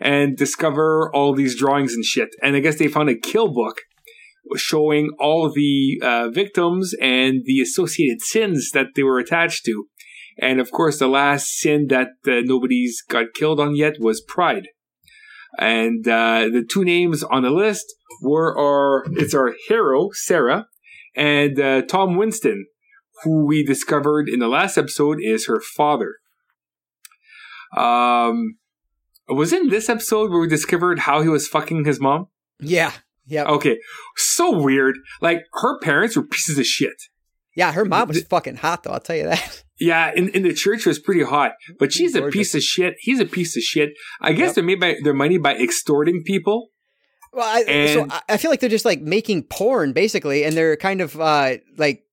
and 0.00 0.36
discover 0.36 1.10
all 1.14 1.34
these 1.34 1.56
drawings 1.56 1.94
and 1.94 2.04
shit. 2.04 2.28
And 2.42 2.56
I 2.56 2.60
guess 2.60 2.76
they 2.78 2.88
found 2.88 3.08
a 3.08 3.14
kill 3.16 3.52
book 3.52 3.76
showing 4.56 5.10
all 5.18 5.52
the 5.52 6.00
uh, 6.02 6.28
victims 6.30 6.94
and 7.00 7.42
the 7.44 7.60
associated 7.60 8.20
sins 8.20 8.70
that 8.72 8.88
they 8.94 9.02
were 9.02 9.18
attached 9.18 9.64
to. 9.64 9.86
And 10.38 10.60
of 10.60 10.70
course, 10.70 10.98
the 10.98 11.08
last 11.08 11.58
sin 11.58 11.86
that 11.88 12.08
uh, 12.26 12.40
nobody's 12.44 13.02
got 13.08 13.34
killed 13.34 13.60
on 13.60 13.76
yet 13.76 13.94
was 14.00 14.20
pride. 14.20 14.68
And 15.58 16.06
uh, 16.08 16.48
the 16.52 16.66
two 16.68 16.84
names 16.84 17.22
on 17.22 17.42
the 17.42 17.50
list 17.50 17.86
were 18.20 18.58
our 18.58 19.04
it's 19.12 19.34
our 19.34 19.54
hero 19.68 20.10
Sarah 20.12 20.66
and 21.14 21.60
uh, 21.60 21.82
Tom 21.82 22.16
Winston, 22.16 22.66
who 23.22 23.46
we 23.46 23.64
discovered 23.64 24.28
in 24.28 24.40
the 24.40 24.48
last 24.48 24.76
episode 24.76 25.18
is 25.20 25.46
her 25.46 25.60
father. 25.60 26.16
Um, 27.76 28.56
was 29.28 29.52
in 29.52 29.68
this 29.68 29.88
episode 29.88 30.30
where 30.30 30.40
we 30.40 30.48
discovered 30.48 31.00
how 31.00 31.22
he 31.22 31.28
was 31.28 31.48
fucking 31.48 31.84
his 31.84 32.00
mom. 32.00 32.28
yeah. 32.60 32.92
Yeah. 33.26 33.44
Okay, 33.44 33.78
so 34.16 34.58
weird. 34.60 34.96
Like 35.20 35.44
her 35.54 35.78
parents 35.80 36.16
were 36.16 36.22
pieces 36.26 36.58
of 36.58 36.66
shit. 36.66 36.94
Yeah. 37.56 37.72
Her 37.72 37.84
mom 37.84 38.08
was 38.08 38.22
fucking 38.24 38.56
hot 38.56 38.82
though. 38.82 38.90
I'll 38.90 39.00
tell 39.00 39.16
you 39.16 39.24
that. 39.24 39.62
Yeah, 39.80 40.12
in, 40.14 40.28
in 40.28 40.44
the 40.44 40.54
church 40.54 40.86
was 40.86 41.00
pretty 41.00 41.24
hot, 41.24 41.54
but 41.80 41.92
she's 41.92 42.14
a 42.14 42.22
piece 42.28 42.54
of 42.54 42.62
shit. 42.62 42.94
He's 43.00 43.18
a 43.18 43.24
piece 43.26 43.56
of 43.56 43.62
shit. 43.64 43.90
I 44.20 44.30
guess 44.32 44.50
Yep. 44.50 44.54
they 44.54 44.62
made 44.62 44.78
by, 44.78 44.94
their 45.02 45.12
money 45.14 45.36
by 45.36 45.56
extorting 45.56 46.22
people. 46.24 46.68
Well, 47.32 47.44
I, 47.44 47.62
And- 47.68 48.12
I- 48.12 48.22
I 48.28 48.36
feel 48.36 48.52
like 48.52 48.60
they're 48.60 48.68
just 48.70 48.84
like 48.84 49.00
making 49.00 49.42
porn 49.50 49.92
basically, 49.92 50.44
and 50.44 50.56
they're 50.56 50.76
kind 50.76 51.00
of 51.00 51.20
uh 51.20 51.56
like 51.76 52.04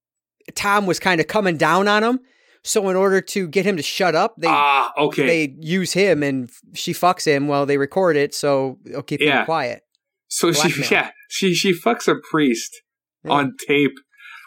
Tom 0.55 0.87
was 0.87 0.99
kind 0.99 1.21
of 1.21 1.27
coming 1.27 1.55
down 1.55 1.87
on 1.87 2.03
him. 2.03 2.19
So 2.63 2.89
in 2.89 2.95
order 2.95 3.21
to 3.21 3.47
get 3.47 3.63
him 3.63 3.77
to 3.77 3.83
shut 3.83 4.15
up, 4.15 4.33
they 4.39 4.47
ah, 4.49 4.91
okay. 4.97 5.27
they 5.27 5.55
use 5.59 5.93
him 5.93 6.23
and 6.23 6.49
she 6.73 6.93
fucks 6.93 7.25
him 7.25 7.47
while 7.47 7.67
they 7.67 7.77
record 7.77 8.17
it. 8.17 8.33
So 8.33 8.79
it'll 8.87 9.03
keep 9.03 9.21
Yeah. 9.21 9.41
him 9.41 9.45
quiet. 9.45 9.83
So 10.31 10.51
she, 10.51 10.69
yeah, 10.95 11.11
she 11.29 11.53
she 11.53 11.71
fucks 11.73 12.07
a 12.07 12.15
priest 12.31 12.71
Yeah. 13.23 13.31
on 13.31 13.53
tape. 13.67 13.97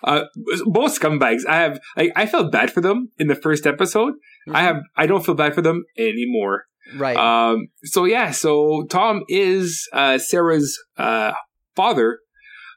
Uh, 0.03 0.25
both 0.67 0.99
scumbags. 0.99 1.47
I 1.49 1.57
have 1.65 1.79
like 1.97 2.13
I 2.17 2.27
felt 2.27 2.51
bad 2.53 2.71
for 2.73 2.81
them 2.81 3.11
in 3.19 3.27
the 3.29 3.35
first 3.35 3.67
episode. 3.67 4.15
I 4.53 4.63
have 4.63 4.79
I 4.97 5.07
don't 5.07 5.25
feel 5.25 5.35
bad 5.35 5.55
for 5.55 5.63
them 5.63 5.85
anymore. 5.97 6.65
right. 6.97 7.17
Um, 7.17 7.69
so 7.85 8.05
yeah, 8.05 8.31
so 8.31 8.85
Tom 8.91 9.23
is 9.29 9.89
uh, 9.95 10.19
Sarah's 10.19 10.79
uh, 10.99 11.33
father, 11.75 12.19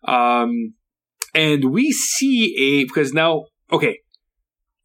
um, 0.07 0.73
and 1.33 1.71
we 1.71 1.91
see 1.91 2.55
a 2.65 2.83
because 2.85 3.11
now 3.13 3.45
okay, 3.71 3.99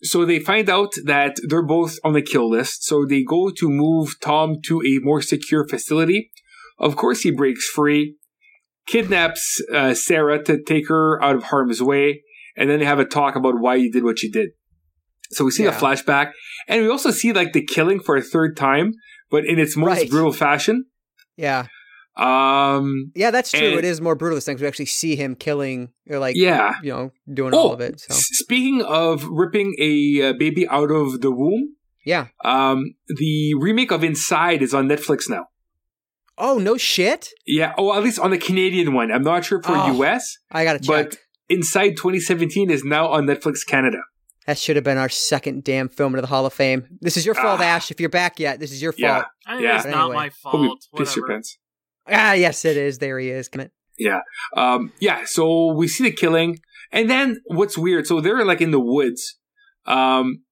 so 0.03 0.25
they 0.25 0.41
find 0.41 0.69
out 0.69 0.93
that 1.05 1.37
they're 1.49 1.63
both 1.77 1.99
on 2.03 2.13
the 2.15 2.23
kill 2.23 2.51
list. 2.51 2.83
So 2.85 3.05
they 3.09 3.23
go 3.23 3.51
to 3.51 3.69
move 3.69 4.17
Tom 4.21 4.57
to 4.67 4.81
a 4.81 4.99
more 5.03 5.23
secure 5.23 5.67
facility. 5.69 6.31
Of 6.83 6.97
course, 6.97 7.21
he 7.23 7.31
breaks 7.31 7.67
free, 7.69 8.17
kidnaps 8.87 9.63
uh, 9.73 9.95
Sarah 9.95 10.43
to 10.45 10.63
take 10.63 10.89
her 10.89 11.23
out 11.23 11.37
of 11.37 11.45
harm's 11.45 11.81
way, 11.83 12.23
and 12.57 12.69
then 12.69 12.81
they 12.81 12.85
have 12.85 12.99
a 12.99 13.05
talk 13.07 13.37
about 13.37 13.59
why 13.61 13.79
he 13.79 13.89
did 13.91 14.03
what 14.05 14.19
she 14.19 14.31
did. 14.31 14.51
So 15.31 15.45
we 15.47 15.51
see 15.53 15.63
Yeah. 15.65 15.71
a 15.71 15.81
flashback, 15.81 16.33
and 16.69 16.83
we 16.83 16.89
also 16.91 17.11
see 17.11 17.33
like 17.33 17.53
the 17.55 17.65
killing 17.65 18.01
for 18.01 18.17
a 18.17 18.23
third 18.23 18.57
time, 18.57 18.93
but 19.31 19.47
in 19.47 19.59
its 19.59 19.77
most 19.77 19.89
Right. 19.99 20.11
brutal 20.11 20.33
fashion. 20.33 20.87
yeah. 21.37 21.67
Um, 22.15 23.11
Yeah, 23.15 23.31
that's 23.31 23.51
true. 23.51 23.69
and- 23.69 23.79
it 23.79 23.85
is 23.87 24.01
more 24.03 24.15
brutal 24.15 24.37
this 24.37 24.45
thing. 24.45 24.57
'cause 24.57 24.61
We 24.63 24.69
actually 24.69 24.85
see 24.87 25.17
him 25.17 25.35
killing 25.35 25.89
or 26.11 26.19
like 26.19 26.37
yeah. 26.37 26.75
you 26.83 26.91
know 26.91 27.11
doing 27.33 27.55
all 27.55 27.73
of 27.73 27.81
it. 27.81 28.01
So 28.01 28.09
speaking 28.15 28.83
of 28.83 29.25
ripping 29.31 29.75
a 29.79 30.21
uh, 30.29 30.33
baby 30.35 30.69
out 30.69 30.91
of 30.91 31.23
the 31.23 31.31
womb, 31.31 31.77
yeah. 32.05 32.27
um, 32.45 32.95
the 33.09 33.55
remake 33.59 33.91
of 33.91 34.05
Inside 34.05 34.61
is 34.61 34.75
on 34.75 34.89
Netflix 34.89 35.31
now. 35.31 35.47
Oh 36.39 36.59
no 36.59 36.77
shit! 36.77 37.29
Yeah, 37.47 37.73
oh, 37.79 37.97
at 37.97 38.03
least 38.03 38.19
on 38.19 38.31
the 38.31 38.39
Canadian 38.39 38.95
one. 38.95 39.11
I'm 39.13 39.23
not 39.23 39.45
sure 39.45 39.63
for 39.63 39.73
Oh. 39.77 39.93
US, 40.03 40.39
I 40.51 40.65
gotta 40.65 40.79
check. 40.79 41.11
but 41.11 41.17
Inside 41.49 41.91
2017 41.97 42.71
is 42.71 42.83
now 42.85 43.09
on 43.09 43.27
Netflix 43.27 43.67
Canada. 43.67 43.99
that 44.47 44.59
should 44.59 44.75
have 44.77 44.85
been 44.85 44.99
our 44.99 45.09
second 45.11 45.63
damn 45.63 45.89
film 45.89 46.15
into 46.15 46.23
the 46.23 46.27
Hall 46.27 46.47
of 46.47 46.53
Fame. 46.53 46.87
This 47.01 47.17
is 47.17 47.25
your 47.27 47.35
fault, 47.35 47.61
Ah. 47.61 47.65
Ashe. 47.77 47.91
If 47.93 48.01
you're 48.01 48.09
back 48.09 48.41
yet, 48.41 48.59
this 48.59 48.73
is 48.73 48.81
your 48.83 48.93
fault. 48.93 49.27
I 49.47 49.55
mean, 49.55 49.65
Yeah. 49.65 49.77
it's 49.77 49.85
But 49.85 49.91
not 49.91 50.01
anyway. 50.07 50.17
my 50.17 50.31
Hope 50.51 50.61
you 50.63 50.67
fault. 50.69 50.87
piss 50.97 51.15
your 51.17 51.29
pants. 51.29 51.59
Ah, 52.11 52.33
yes, 52.33 52.65
it 52.65 52.77
is. 52.77 52.99
There 52.99 53.19
he 53.21 53.29
is. 53.29 53.49
Come 53.49 53.61
in. 53.61 53.71
Um, 54.57 54.93
yeah, 54.99 55.23
so 55.27 55.73
we 55.75 55.87
see 55.87 56.03
the 56.05 56.11
killing, 56.11 56.59
and 56.91 57.09
then 57.09 57.41
what's 57.47 57.77
weird? 57.79 58.07
So 58.07 58.21
they're 58.21 58.45
like 58.45 58.61
in 58.61 58.71
the 58.73 58.81
woods. 58.81 59.39
Um, 59.87 60.43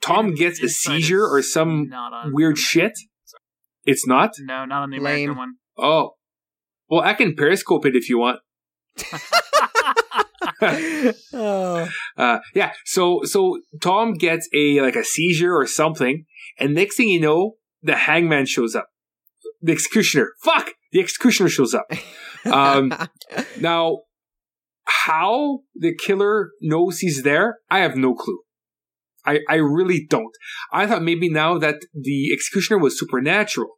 Tom 0.00 0.34
gets 0.34 0.60
a 0.62 0.68
seizure 0.68 1.24
or 1.24 1.42
some 1.42 1.90
weird 2.32 2.58
shit. 2.58 2.92
It's 3.88 4.06
not. 4.06 4.32
No, 4.40 4.66
not 4.66 4.82
on 4.82 4.90
the 4.90 4.98
Lame. 4.98 5.30
American 5.30 5.36
one. 5.38 5.54
Oh, 5.78 6.10
well, 6.90 7.00
I 7.00 7.14
can 7.14 7.34
periscope 7.34 7.86
it 7.86 7.96
if 7.96 8.10
you 8.10 8.18
want. 8.18 8.40
oh. 11.32 11.88
Uh, 12.18 12.40
yeah. 12.52 12.72
So 12.84 13.20
so 13.22 13.60
Tom 13.80 14.14
gets 14.14 14.48
a 14.52 14.80
like 14.82 14.96
a 14.96 15.04
seizure 15.04 15.54
or 15.54 15.66
something, 15.66 16.24
and 16.58 16.74
next 16.74 16.96
thing 16.96 17.08
you 17.08 17.20
know, 17.20 17.54
the 17.80 17.94
hangman 17.94 18.44
shows 18.44 18.74
up. 18.74 18.88
The 19.62 19.72
executioner. 19.72 20.32
Fuck. 20.42 20.72
The 20.92 21.00
executioner 21.00 21.48
shows 21.48 21.74
up. 21.74 21.86
Um, 22.44 22.92
now, 23.60 23.98
how 24.84 25.60
the 25.76 25.94
killer 25.94 26.50
knows 26.60 26.98
he's 26.98 27.22
there, 27.22 27.58
I 27.70 27.78
have 27.78 27.96
no 27.96 28.14
clue. 28.14 28.40
I, 29.24 29.40
I 29.48 29.56
really 29.56 30.06
don't. 30.08 30.34
I 30.72 30.86
thought 30.86 31.02
maybe 31.02 31.30
now 31.30 31.58
that 31.58 31.76
the 31.94 32.32
executioner 32.32 32.78
was 32.78 32.98
supernatural. 32.98 33.77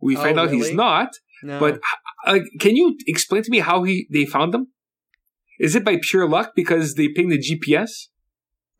We 0.00 0.16
Oh, 0.16 0.22
find 0.22 0.38
out 0.38 0.50
really? 0.50 0.58
he's 0.68 0.72
not. 0.74 1.10
no. 1.42 1.58
But 1.60 1.80
like, 2.26 2.42
can 2.60 2.76
you 2.76 2.96
explain 3.06 3.42
to 3.42 3.50
me 3.50 3.58
how 3.60 3.82
he 3.84 4.06
they 4.12 4.24
found 4.26 4.52
them? 4.54 4.68
Is 5.58 5.74
it 5.74 5.84
by 5.84 5.98
pure 6.00 6.28
luck 6.28 6.52
because 6.54 6.94
they 6.94 7.08
pinged 7.08 7.32
the 7.32 7.38
GPS? 7.38 7.90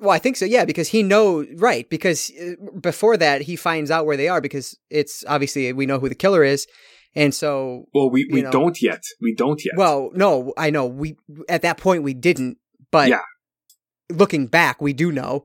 Well, 0.00 0.10
I 0.10 0.18
think 0.20 0.36
so. 0.36 0.44
Yeah, 0.44 0.64
because 0.64 0.88
he 0.88 1.02
knows 1.02 1.46
right. 1.56 1.88
Because 1.90 2.30
uh, 2.40 2.52
before 2.80 3.16
that, 3.16 3.40
he 3.42 3.56
finds 3.56 3.90
out 3.90 4.06
where 4.06 4.16
they 4.16 4.28
are 4.28 4.40
because 4.40 4.78
it's 4.90 5.24
obviously 5.26 5.72
we 5.72 5.86
know 5.86 5.98
who 5.98 6.08
the 6.08 6.14
killer 6.14 6.44
is, 6.44 6.68
and 7.16 7.34
so 7.34 7.86
Well, 7.92 8.08
we, 8.08 8.28
we 8.32 8.42
know. 8.42 8.52
don't 8.52 8.80
yet. 8.80 9.02
We 9.20 9.34
don't 9.34 9.60
yet. 9.64 9.74
well, 9.76 10.10
no, 10.14 10.52
I 10.56 10.70
know 10.70 10.86
we 10.86 11.16
at 11.48 11.62
that 11.62 11.78
point 11.78 12.04
we 12.04 12.14
didn't, 12.14 12.58
but 12.92 13.08
Yeah. 13.08 13.22
looking 14.08 14.46
back, 14.46 14.80
we 14.80 14.92
do 14.92 15.10
know. 15.10 15.44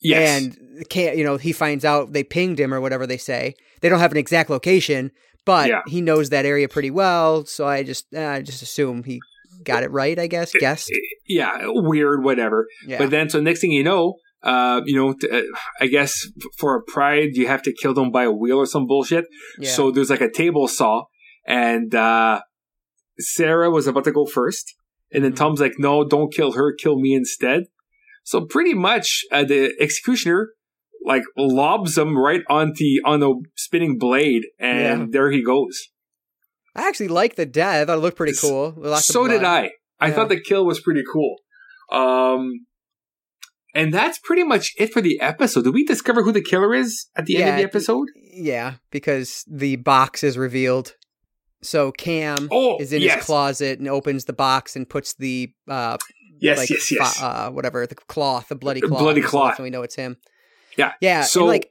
Yes. 0.00 0.42
And 0.44 0.88
can't 0.88 1.16
you 1.16 1.24
know 1.24 1.36
he 1.36 1.52
finds 1.52 1.84
out 1.84 2.12
they 2.12 2.24
pinged 2.24 2.58
him 2.58 2.72
or 2.74 2.80
whatever 2.80 3.06
they 3.06 3.18
say. 3.18 3.54
They 3.80 3.88
don't 3.88 4.00
have 4.00 4.12
an 4.12 4.18
exact 4.18 4.50
location, 4.50 5.10
but 5.44 5.68
Yeah. 5.68 5.80
he 5.86 6.00
knows 6.00 6.30
that 6.30 6.44
area 6.46 6.68
pretty 6.68 6.90
well. 6.90 7.44
So 7.46 7.66
I 7.66 7.82
just 7.82 8.06
uh, 8.14 8.20
I 8.20 8.42
just 8.42 8.62
assume 8.62 9.04
he 9.04 9.20
got 9.64 9.82
it 9.82 9.90
right. 9.90 10.18
I 10.18 10.26
guess 10.26 10.52
guessed. 10.58 10.90
yeah, 11.28 11.52
weird, 11.66 12.22
whatever. 12.24 12.66
Yeah. 12.86 12.98
But 12.98 13.10
then, 13.10 13.28
so 13.30 13.40
next 13.40 13.60
thing 13.60 13.72
you 13.72 13.82
know, 13.84 14.14
uh, 14.42 14.80
you 14.86 14.96
know, 14.96 15.12
t- 15.12 15.28
uh, 15.30 15.42
I 15.80 15.86
guess 15.86 16.26
for 16.58 16.76
a 16.76 16.82
pride, 16.82 17.30
you 17.34 17.46
have 17.46 17.62
to 17.64 17.72
kill 17.74 17.92
them 17.94 18.10
by 18.10 18.24
a 18.24 18.32
wheel 18.32 18.58
or 18.58 18.66
some 18.66 18.86
bullshit. 18.86 19.26
yeah. 19.58 19.70
So 19.70 19.90
there's 19.90 20.08
like 20.10 20.22
a 20.22 20.30
table 20.30 20.66
saw, 20.66 21.04
and 21.46 21.94
uh, 21.94 22.40
Sarah 23.18 23.70
was 23.70 23.86
about 23.86 24.04
to 24.04 24.12
go 24.12 24.24
first, 24.26 24.74
and 25.12 25.24
then 25.24 25.32
Mhm. 25.32 25.36
Tom's 25.36 25.60
like, 25.60 25.74
"No, 25.78 26.04
don't 26.06 26.32
kill 26.32 26.52
her, 26.52 26.72
kill 26.72 26.98
me 26.98 27.14
instead." 27.14 27.64
So 28.30 28.42
pretty 28.42 28.74
much, 28.74 29.24
uh, 29.32 29.42
the 29.42 29.74
executioner 29.80 30.50
like 31.04 31.24
lobs 31.36 31.98
him 31.98 32.16
right 32.16 32.42
on 32.48 32.74
the 32.76 33.00
on 33.04 33.18
the 33.18 33.34
spinning 33.56 33.98
blade, 33.98 34.42
and 34.60 35.00
Yeah. 35.00 35.06
there 35.10 35.30
he 35.32 35.42
goes. 35.42 35.88
I 36.76 36.86
actually 36.86 37.08
like 37.08 37.34
the 37.34 37.44
death. 37.44 37.82
I 37.82 37.84
thought 37.86 37.98
it 37.98 38.02
looked 38.02 38.16
pretty 38.18 38.36
cool. 38.40 38.76
So 38.98 39.26
did. 39.26 39.42
I. 39.42 39.72
I 39.98 40.08
Yeah. 40.08 40.14
thought 40.14 40.28
the 40.28 40.40
kill 40.40 40.64
was 40.64 40.78
pretty 40.80 41.02
cool. 41.12 41.38
Um, 41.90 42.66
and 43.74 43.92
that's 43.92 44.18
pretty 44.20 44.44
much 44.44 44.74
it 44.78 44.92
for 44.92 45.00
the 45.02 45.18
episode. 45.20 45.64
Did 45.64 45.74
we 45.74 45.84
discover 45.84 46.22
who 46.22 46.30
the 46.30 46.40
killer 46.40 46.72
is 46.72 47.06
at 47.16 47.26
the 47.26 47.38
end 47.38 47.50
of 47.50 47.56
the 47.56 47.64
episode? 47.64 48.06
Yeah, 48.32 48.74
because 48.92 49.44
the 49.50 49.74
box 49.74 50.22
is 50.22 50.38
revealed. 50.38 50.94
So 51.62 51.90
Cam 51.90 52.48
Oh, 52.52 52.78
is 52.78 52.92
in 52.92 53.02
yes. 53.02 53.16
his 53.16 53.24
closet 53.26 53.80
and 53.80 53.88
opens 53.88 54.26
the 54.26 54.32
box 54.32 54.76
and 54.76 54.88
puts 54.88 55.14
the 55.14 55.52
uh 55.68 55.98
Yes, 56.40 56.58
like 56.58 56.70
yes, 56.70 56.90
yes. 56.90 57.22
uh 57.22 57.50
whatever 57.50 57.86
the 57.86 57.94
cloth, 57.94 58.48
the 58.48 58.54
bloody 58.54 58.80
cloth. 58.80 59.00
bloody 59.00 59.22
cloth. 59.22 59.58
We 59.60 59.70
know 59.70 59.82
it's 59.82 59.94
him. 59.96 60.16
Yeah. 60.76 60.92
Yeah. 61.00 61.22
So- 61.22 61.40
and 61.40 61.48
like 61.48 61.70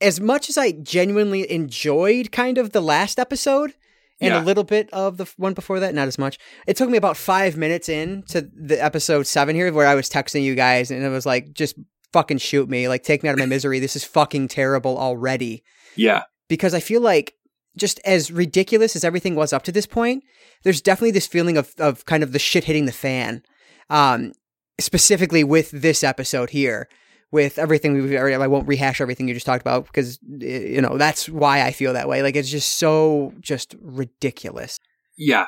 as 0.00 0.20
much 0.20 0.48
as 0.48 0.58
I 0.58 0.72
genuinely 0.72 1.50
enjoyed 1.50 2.32
kind 2.32 2.58
of 2.58 2.72
the 2.72 2.80
last 2.80 3.18
episode 3.18 3.74
and 4.20 4.32
Yeah. 4.34 4.42
a 4.42 4.44
little 4.44 4.64
bit 4.64 4.88
of 4.92 5.16
the 5.16 5.26
one 5.36 5.54
before 5.54 5.78
that, 5.80 5.94
not 5.94 6.08
as 6.08 6.18
much. 6.18 6.38
It 6.66 6.76
took 6.76 6.90
me 6.90 6.98
about 6.98 7.16
five 7.16 7.56
minutes 7.56 7.88
in 7.88 8.24
to 8.28 8.48
the 8.54 8.82
episode 8.82 9.26
seven 9.26 9.54
here 9.56 9.72
where 9.72 9.86
I 9.86 9.94
was 9.94 10.10
texting 10.10 10.42
you 10.42 10.54
guys 10.54 10.90
and 10.90 11.04
it 11.04 11.08
was 11.08 11.24
like, 11.26 11.52
just 11.52 11.76
fucking 12.12 12.38
shoot 12.38 12.68
me. 12.68 12.88
Like 12.88 13.02
take 13.04 13.22
me 13.22 13.28
out 13.28 13.34
of 13.34 13.38
my 13.38 13.46
misery. 13.46 13.78
This 13.78 13.96
is 13.96 14.04
fucking 14.04 14.48
terrible 14.48 14.98
already 14.98 15.62
yeah, 15.96 16.22
because 16.48 16.74
I 16.74 16.80
feel 16.80 17.00
like 17.00 17.34
just 17.76 18.00
as 18.04 18.30
ridiculous 18.30 18.96
as 18.96 19.04
everything 19.04 19.34
was 19.34 19.52
up 19.52 19.62
to 19.64 19.72
this 19.72 19.86
point, 19.86 20.24
there's 20.64 20.80
definitely 20.82 21.12
this 21.12 21.26
feeling 21.26 21.56
of 21.56 21.72
of 21.78 22.04
kind 22.06 22.22
of 22.22 22.32
the 22.32 22.38
shit 22.38 22.64
hitting 22.64 22.86
the 22.86 22.92
fan. 22.92 23.42
Um, 23.90 24.32
specifically 24.80 25.44
with 25.44 25.70
this 25.70 26.02
episode 26.02 26.50
here, 26.50 26.88
with 27.30 27.58
everything 27.58 27.94
we've 27.94 28.12
already, 28.14 28.34
I 28.34 28.46
won't 28.46 28.68
rehash 28.68 29.00
everything 29.00 29.28
you 29.28 29.34
just 29.34 29.46
talked 29.46 29.62
about 29.62 29.86
because 29.86 30.18
you 30.22 30.80
know 30.80 30.98
that's 30.98 31.28
why 31.28 31.62
I 31.62 31.72
feel 31.72 31.92
that 31.94 32.08
way. 32.08 32.22
Like 32.22 32.36
it's 32.36 32.50
just 32.50 32.78
so 32.78 33.32
just 33.40 33.74
ridiculous. 33.80 34.78
yeah. 35.16 35.46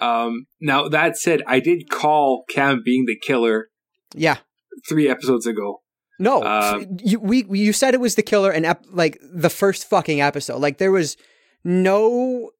Um, 0.00 0.46
now 0.60 0.88
that 0.88 1.16
said, 1.16 1.42
I 1.46 1.60
did 1.60 1.88
call 1.90 2.44
Cam 2.48 2.82
being 2.84 3.04
the 3.06 3.16
killer 3.16 3.68
Yeah. 4.14 4.38
three 4.88 5.08
episodes 5.08 5.46
ago. 5.46 5.82
No, 6.18 6.42
Um, 6.42 6.96
you 7.04 7.20
we 7.20 7.44
you 7.50 7.72
said 7.72 7.94
it 7.94 8.00
was 8.00 8.14
the 8.14 8.22
killer 8.22 8.50
and 8.50 8.64
ep- 8.66 8.86
like 8.90 9.18
the 9.22 9.50
first 9.50 9.88
fucking 9.88 10.20
episode. 10.20 10.58
Like 10.60 10.78
there 10.78 10.90
was 10.92 11.16
no 11.62 12.50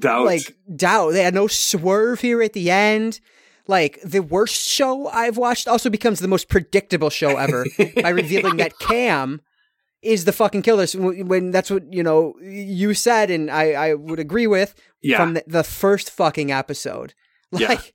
Doubt. 0.00 0.26
like 0.26 0.56
doubt. 0.74 1.10
They 1.12 1.22
had 1.22 1.34
no 1.34 1.46
swerve 1.46 2.20
here 2.20 2.42
at 2.42 2.52
the 2.52 2.70
end. 2.70 3.20
Like 3.68 4.00
the 4.02 4.20
worst 4.20 4.68
show 4.68 5.08
I've 5.08 5.36
watched 5.36 5.66
also 5.66 5.90
becomes 5.90 6.20
the 6.20 6.28
most 6.28 6.48
predictable 6.48 7.10
show 7.10 7.36
ever 7.36 7.66
by 8.00 8.08
revealing 8.22 8.58
that 8.58 8.78
Cam 8.78 9.40
is 10.02 10.24
the 10.24 10.32
fucking 10.32 10.62
killer. 10.62 10.86
So 10.86 11.00
when 11.00 11.28
when 11.28 11.50
that's 11.50 11.70
what 11.70 11.92
you 11.92 12.02
know 12.02 12.34
you 12.40 12.94
said, 12.94 13.30
and 13.30 13.50
I 13.50 13.72
I 13.72 13.94
would 13.94 14.20
agree 14.20 14.46
with 14.46 14.74
yeah. 15.02 15.16
from 15.16 15.34
the, 15.34 15.44
the 15.46 15.64
first 15.64 16.10
fucking 16.10 16.50
episode. 16.50 17.14
Yeah. 17.52 17.68
Like 17.68 17.94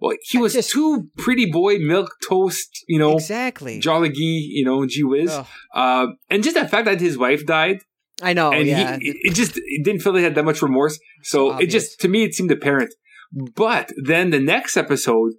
well, 0.00 0.16
he 0.22 0.38
I 0.38 0.42
was 0.42 0.52
just- 0.54 0.70
too 0.70 1.08
pretty 1.18 1.50
boy, 1.50 1.78
milk 1.78 2.10
toast, 2.28 2.68
you 2.88 2.98
know, 2.98 3.14
exactly. 3.14 3.78
jolly 3.78 4.10
gee, 4.10 4.50
you 4.52 4.64
know, 4.64 4.84
gee 4.86 5.04
whiz. 5.04 5.30
Uh, 5.74 6.06
and 6.28 6.42
just 6.42 6.56
the 6.56 6.66
fact 6.68 6.86
that 6.86 7.00
his 7.00 7.16
wife 7.16 7.46
died, 7.46 7.78
I 8.20 8.32
know. 8.32 8.52
and 8.52 8.66
yeah. 8.66 8.98
he, 8.98 9.14
it 9.22 9.34
just 9.34 9.56
it 9.56 9.84
didn't 9.84 10.00
feel 10.02 10.14
he 10.14 10.24
had 10.24 10.34
that 10.34 10.44
much 10.44 10.62
remorse. 10.62 10.98
So 11.22 11.56
it 11.58 11.66
just 11.68 12.00
to 12.00 12.08
me 12.08 12.24
it 12.24 12.34
seemed 12.34 12.50
apparent. 12.50 12.92
But 13.32 13.92
then 14.02 14.30
the 14.30 14.40
next 14.40 14.76
episode, 14.76 15.32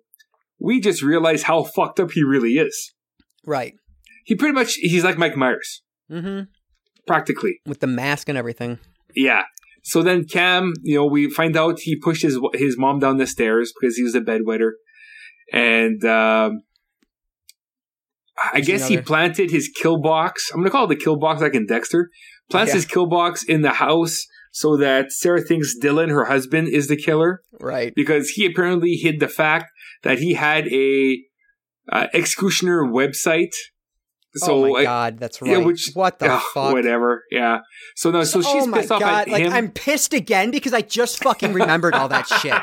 we 0.60 0.80
just 0.80 1.02
realize 1.02 1.44
how 1.44 1.64
fucked 1.64 2.00
up 2.00 2.12
he 2.12 2.24
really 2.24 2.54
is. 2.54 2.94
right. 3.46 3.74
He 4.26 4.36
pretty 4.36 4.54
much 4.54 4.74
he's 4.76 5.04
like 5.04 5.18
Mike 5.18 5.36
Myers, 5.36 5.82
Mm-hmm. 6.12 6.42
practically. 7.08 7.62
With 7.66 7.80
the 7.80 7.88
mask 7.88 8.30
and 8.30 8.38
everything. 8.38 8.78
Yeah. 9.16 9.44
So 9.84 10.04
then 10.04 10.26
Cam, 10.26 10.74
you 10.84 10.98
know, 10.98 11.06
we 11.08 11.30
find 11.32 11.58
out 11.58 11.80
he 11.80 11.96
pushed 11.96 12.22
his 12.22 12.38
his 12.54 12.78
mom 12.78 13.00
down 13.00 13.18
the 13.18 13.26
stairs 13.26 13.74
because 13.80 13.96
he 13.96 14.04
was 14.04 14.14
a 14.14 14.22
bedwetter, 14.22 14.72
and 15.52 16.04
um, 16.06 16.62
I 18.38 18.52
There's 18.62 18.68
guess 18.68 18.88
he 18.88 18.98
planted 19.02 19.52
his 19.52 19.70
kill 19.70 20.00
box. 20.00 20.52
I'm 20.54 20.60
gonna 20.60 20.70
call 20.70 20.86
it 20.86 20.90
the 20.90 20.96
kill 21.04 21.18
box, 21.18 21.42
like 21.42 21.56
in 21.56 21.66
Dexter. 21.66 22.10
Plants 22.52 22.70
Yeah. 22.70 22.76
his 22.76 22.86
kill 22.86 23.08
box 23.08 23.44
in 23.44 23.62
the 23.62 23.72
house 23.72 24.26
so 24.52 24.76
that 24.78 25.12
Sarah 25.12 25.42
thinks 25.42 25.76
Dylan, 25.82 26.10
her 26.10 26.26
husband, 26.26 26.68
is 26.70 26.88
the 26.88 26.98
killer 26.98 27.42
Right. 27.60 27.94
because 27.96 28.30
he 28.32 28.46
apparently 28.46 28.94
hid 28.96 29.20
the 29.20 29.28
fact 29.28 29.66
that 30.04 30.20
he 30.20 30.34
had 30.34 30.68
a 30.68 31.20
uh, 31.92 32.08
executioner 32.14 32.84
website. 32.84 33.54
So 34.36 34.66
oh 34.66 34.74
my 34.74 34.80
I- 34.82 34.84
god, 34.84 35.18
that's 35.18 35.40
yeah, 35.42 35.56
right. 35.56 35.66
which- 35.66 35.90
what 35.96 36.20
the 36.20 36.28
Ugh, 36.32 36.42
fuck? 36.54 36.74
whatever. 36.74 37.24
Yeah. 37.32 37.60
So 37.96 38.12
no, 38.12 38.24
so 38.24 38.42
she's 38.44 38.68
oh 38.68 38.72
pissed 38.72 38.92
off 38.92 39.02
at 39.02 39.28
like 39.28 39.42
him. 39.44 39.52
I'm 39.54 39.72
pissed 39.72 40.14
again 40.14 40.52
because 40.52 40.72
I 40.72 40.82
just 40.82 41.24
fucking 41.24 41.52
remembered 41.54 41.96
all 41.96 42.08
that 42.10 42.28
shit. 42.28 42.54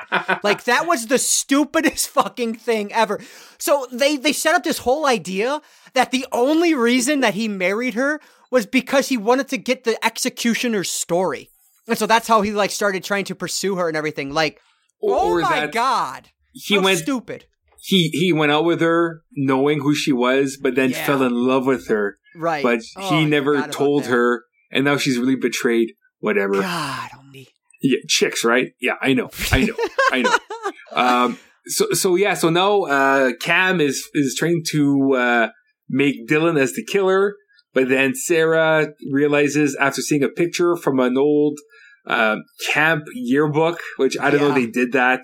Like 0.44 0.62
that 0.64 0.86
was 0.86 1.08
the 1.08 1.18
stupidest 1.18 2.08
fucking 2.10 2.54
thing 2.54 2.92
ever. 2.92 3.18
So 3.58 3.86
they 3.90 4.16
they 4.16 4.32
set 4.32 4.54
up 4.54 4.62
this 4.62 4.78
whole 4.78 5.06
idea 5.06 5.60
that 5.94 6.12
the 6.12 6.24
only 6.30 6.72
reason 6.74 7.20
that 7.20 7.34
he 7.34 7.48
married 7.48 7.94
her 7.94 8.20
was 8.50 8.64
because 8.64 9.08
he 9.08 9.16
wanted 9.16 9.48
to 9.48 9.58
get 9.58 9.82
the 9.82 9.98
executioner's 10.06 10.88
story. 10.88 11.50
And 11.88 11.96
so 11.98 12.06
that's 12.06 12.26
how 12.28 12.40
he 12.42 12.52
like 12.52 12.70
started 12.70 13.04
trying 13.04 13.24
to 13.26 13.34
pursue 13.34 13.76
her 13.76 13.88
and 13.88 13.96
everything. 13.96 14.32
Like, 14.32 14.60
Or- 15.00 15.14
oh 15.16 15.28
or 15.30 15.40
my 15.42 15.66
god. 15.66 16.28
he 16.52 16.78
went 16.78 16.98
stupid. 16.98 17.46
he 17.78 18.08
he 18.12 18.32
went 18.32 18.50
out 18.52 18.64
with 18.64 18.80
her 18.80 19.22
knowing 19.36 19.80
who 19.80 19.94
she 19.94 20.12
was, 20.12 20.58
but 20.60 20.74
then 20.74 20.90
Yeah. 20.90 21.04
fell 21.06 21.22
in 21.22 21.32
love 21.32 21.66
with 21.66 21.88
her. 21.88 22.18
Right. 22.34 22.62
But 22.62 22.80
Oh, 22.96 23.08
he 23.10 23.24
never 23.24 23.66
told 23.68 24.06
her, 24.06 24.44
and 24.72 24.84
now 24.84 24.96
she's 24.96 25.18
really 25.18 25.36
betrayed. 25.36 25.90
Whatever. 26.20 26.54
God 26.60 27.10
only. 27.18 27.48
Yeah, 27.82 27.98
chicks, 28.08 28.42
right? 28.44 28.72
Yeah, 28.80 28.94
I 29.00 29.12
know, 29.12 29.28
I 29.52 29.64
know, 29.64 29.76
I 30.12 30.22
know. 30.22 30.36
Um, 30.92 31.38
so 31.66 31.90
so 31.92 32.14
yeah, 32.16 32.34
so 32.34 32.48
now 32.48 32.82
uh, 32.84 33.32
Cam 33.40 33.80
is 33.80 34.08
is 34.14 34.34
trying 34.38 34.62
to 34.70 35.12
uh, 35.14 35.48
make 35.90 36.26
Dylan 36.26 36.58
as 36.58 36.72
the 36.72 36.84
killer, 36.84 37.34
but 37.74 37.88
then 37.88 38.14
Sarah 38.14 38.88
realizes 39.12 39.76
after 39.78 40.00
seeing 40.00 40.22
a 40.22 40.28
picture 40.28 40.74
from 40.76 40.98
an 41.00 41.18
old 41.18 41.58
uh, 42.06 42.36
camp 42.72 43.04
yearbook, 43.14 43.80
which 43.96 44.16
I 44.18 44.30
don't 44.30 44.40
know 44.40 44.52
they 44.52 44.66
did 44.66 44.92
that. 44.92 45.20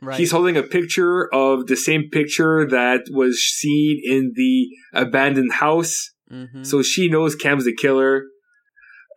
Right. 0.00 0.18
He's 0.18 0.30
holding 0.30 0.56
a 0.56 0.62
picture 0.62 1.28
of 1.34 1.66
the 1.66 1.76
same 1.76 2.08
picture 2.10 2.66
that 2.68 3.02
was 3.10 3.42
seen 3.42 4.00
in 4.04 4.32
the 4.36 4.68
abandoned 4.94 5.52
house. 5.54 6.10
Mhm. 6.30 6.64
So 6.64 6.82
she 6.82 7.08
knows 7.08 7.34
Cam's 7.34 7.64
the 7.64 7.74
killer. 7.74 8.22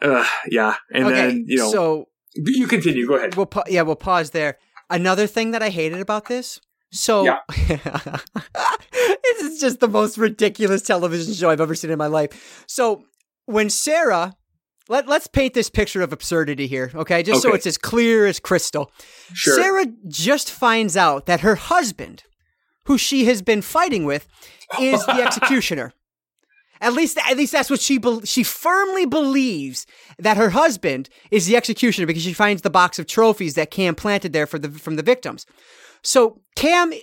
Uh, 0.01 0.25
yeah, 0.49 0.75
and 0.93 1.05
okay, 1.05 1.15
then 1.15 1.45
you 1.47 1.57
know 1.57 1.71
so 1.71 2.05
you 2.35 2.67
continue. 2.67 3.07
Go 3.07 3.15
ahead. 3.15 3.35
we'll 3.35 3.45
pa- 3.45 3.63
yeah 3.67 3.81
we'll 3.83 3.95
pause 3.95 4.31
there. 4.31 4.57
Another 4.89 5.25
thing 5.27 5.51
that 5.51 5.63
I 5.63 5.69
hated 5.69 5.99
about 6.01 6.25
this. 6.25 6.59
So 6.91 7.23
Yeah. 7.25 7.39
this 9.23 9.41
is 9.41 9.59
just 9.59 9.79
the 9.79 9.87
most 9.87 10.17
ridiculous 10.17 10.81
television 10.81 11.33
show 11.33 11.49
I've 11.49 11.61
ever 11.61 11.75
seen 11.75 11.91
in 11.91 11.97
my 11.97 12.07
life. 12.07 12.63
So 12.67 13.05
when 13.45 13.69
Sarah 13.69 14.35
let, 14.87 15.07
let's 15.07 15.27
paint 15.27 15.53
this 15.53 15.69
picture 15.69 16.01
of 16.01 16.13
absurdity 16.13 16.67
here, 16.67 16.91
okay? 16.93 17.23
Just 17.23 17.41
so 17.41 17.53
it's 17.53 17.65
as 17.65 17.77
clear 17.77 18.27
as 18.27 18.39
crystal. 18.39 18.91
Sure. 19.33 19.55
Sarah 19.55 19.87
just 20.07 20.51
finds 20.51 20.95
out 20.95 21.25
that 21.25 21.41
her 21.41 21.55
husband, 21.55 22.23
who 22.85 22.97
she 22.97 23.25
has 23.25 23.41
been 23.41 23.61
fighting 23.61 24.05
with, 24.05 24.27
is 24.79 25.05
the 25.05 25.21
executioner. 25.25 25.93
At 26.81 26.93
least, 26.93 27.17
at 27.17 27.37
least 27.37 27.53
that's 27.53 27.69
what 27.69 27.79
she 27.79 27.97
bel 27.97 28.21
she 28.25 28.43
firmly 28.43 29.05
believes 29.05 29.87
that 30.19 30.37
her 30.37 30.49
husband 30.49 31.09
is 31.31 31.45
the 31.45 31.55
executioner 31.55 32.05
because 32.05 32.23
she 32.23 32.33
finds 32.33 32.61
the 32.61 32.69
box 32.69 32.99
of 32.99 33.07
trophies 33.07 33.55
that 33.55 33.71
Cam 33.71 33.95
planted 33.95 34.33
there 34.33 34.45
for 34.45 34.59
the 34.59 34.69
from 34.69 34.97
the 34.97 35.01
victims. 35.01 35.45
So 36.03 36.41
Cam, 36.55 36.93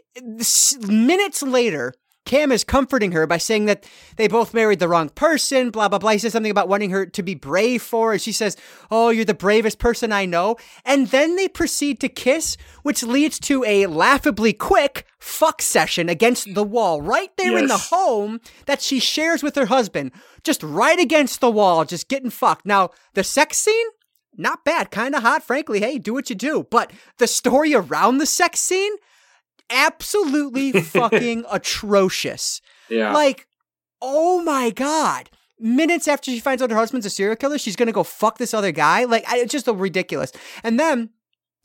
minutes 0.86 1.42
later, 1.42 1.94
Cam 2.24 2.53
is 2.53 2.62
comforting 2.62 3.12
her 3.12 3.27
by 3.27 3.36
saying 3.36 3.66
that 3.66 3.85
they 4.16 4.28
both 4.28 4.55
married 4.55 4.78
the 4.78 4.89
wrong 4.89 5.09
person, 5.09 5.70
blah, 5.70 5.89
blah, 5.89 5.99
blah. 5.99 6.12
He 6.12 6.19
says 6.19 6.32
something 6.32 6.51
about 6.51 6.69
wanting 6.69 6.90
her 6.90 7.05
to 7.05 7.23
be 7.23 7.35
brave 7.35 7.82
for 7.82 8.09
her. 8.09 8.12
And 8.12 8.23
she 8.23 8.32
says, 8.32 8.57
Oh, 8.90 9.11
you're 9.11 9.24
the 9.24 9.35
bravest 9.35 9.78
person 9.78 10.12
I 10.12 10.24
know. 10.24 10.57
And 10.85 11.09
then 11.09 11.36
they 11.36 11.49
proceed 11.49 12.01
to 12.01 12.09
kiss, 12.09 12.57
which 12.82 13.03
leads 13.03 13.40
to 13.40 13.65
a 13.65 13.86
laughably 13.86 14.53
quick 14.53 15.05
fuck 15.19 15.61
session 15.61 16.09
against 16.09 16.55
the 16.55 16.65
wall, 16.65 17.03
right 17.03 17.31
there 17.39 17.59
in 17.59 17.66
the 17.66 17.77
home 17.77 18.40
that 18.66 18.82
she 18.82 18.99
shares 18.99 19.43
with 19.43 19.55
her 19.57 19.66
husband, 19.66 20.12
just 20.44 20.62
right 20.62 20.99
against 20.99 21.40
the 21.40 21.51
wall, 21.51 21.85
just 21.85 22.09
getting 22.09 22.31
fucked. 22.31 22.66
Now, 22.66 22.90
the 23.15 23.24
sex 23.24 23.59
scene, 23.59 23.86
not 24.36 24.65
bad, 24.65 24.90
kind 24.90 25.15
of 25.15 25.23
hot, 25.23 25.43
frankly. 25.43 25.81
Hey, 25.81 25.99
do 25.99 26.15
what 26.15 26.31
you 26.31 26.36
do. 26.36 26.66
But 26.70 26.93
the 27.19 27.27
story 27.27 27.74
around 27.74 28.19
the 28.19 28.27
sex 28.27 28.61
scene, 28.61 28.93
absolutely 29.73 30.73
fucking 30.82 31.44
atrocious. 31.51 32.61
yeah. 32.89 33.12
Like, 33.12 33.47
oh 34.01 34.43
my 34.43 34.70
god. 34.70 35.31
Minutes 35.59 36.09
after 36.09 36.31
she 36.31 36.40
finds 36.40 36.61
out 36.62 36.70
her 36.70 36.77
husband's 36.77 37.07
a 37.07 37.11
serial 37.11 37.36
killer, 37.36 37.57
she's 37.59 37.77
gonna 37.77 37.93
go 37.93 38.03
fuck 38.03 38.39
this 38.39 38.53
other 38.55 38.73
guy. 38.73 39.05
Like, 39.05 39.24
it's 39.28 39.53
just 39.53 39.66
ridiculous. 39.69 40.32
And 40.65 40.78
then 40.78 41.11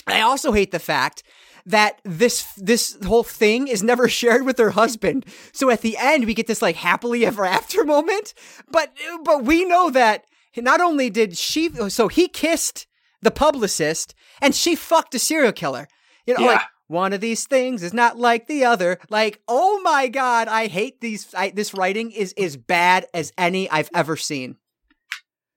I 0.06 0.22
also 0.22 0.52
hate 0.52 0.72
the 0.72 0.80
fact 0.80 1.24
that 1.66 2.00
this 2.06 2.46
this 2.56 2.98
whole 3.06 3.24
thing 3.24 3.68
is 3.68 3.84
never 3.84 4.08
shared 4.20 4.46
with 4.46 4.58
her 4.60 4.70
husband. 4.72 5.26
So 5.52 5.70
at 5.70 5.82
the 5.82 5.98
end, 5.98 6.26
we 6.26 6.34
get 6.34 6.48
this 6.48 6.62
like 6.62 6.76
happily 6.76 7.26
ever 7.26 7.44
after 7.46 7.84
moment. 7.84 8.34
But 8.72 8.94
but 9.24 9.44
we 9.44 9.66
know 9.66 9.90
that 9.90 10.26
not 10.56 10.80
only 10.80 11.10
did 11.10 11.38
she, 11.38 11.70
so 11.90 12.08
he 12.08 12.28
kissed 12.28 12.88
the 13.22 13.32
publicist, 13.32 14.14
and 14.42 14.54
she 14.56 14.76
fucked 14.76 15.16
a 15.16 15.20
serial 15.20 15.52
killer. 15.52 15.88
You 16.28 16.36
know, 16.36 16.42
Yeah. 16.42 16.48
like 16.54 16.62
one 16.88 17.14
of 17.14 17.22
these 17.22 17.46
things 17.46 17.84
is 17.84 17.94
not 17.94 18.18
like 18.18 18.48
the 18.48 18.66
other. 18.66 19.00
Like, 19.10 19.42
oh 19.48 19.80
my 19.82 20.08
god, 20.08 20.48
I 20.48 20.68
hate 20.68 21.02
these. 21.02 21.34
I, 21.36 21.50
this 21.50 21.74
writing 21.74 22.12
is 22.12 22.34
as 22.38 22.58
bad 22.58 23.06
as 23.14 23.32
any 23.38 23.70
I've 23.70 23.90
ever 23.94 24.16
seen. 24.16 24.56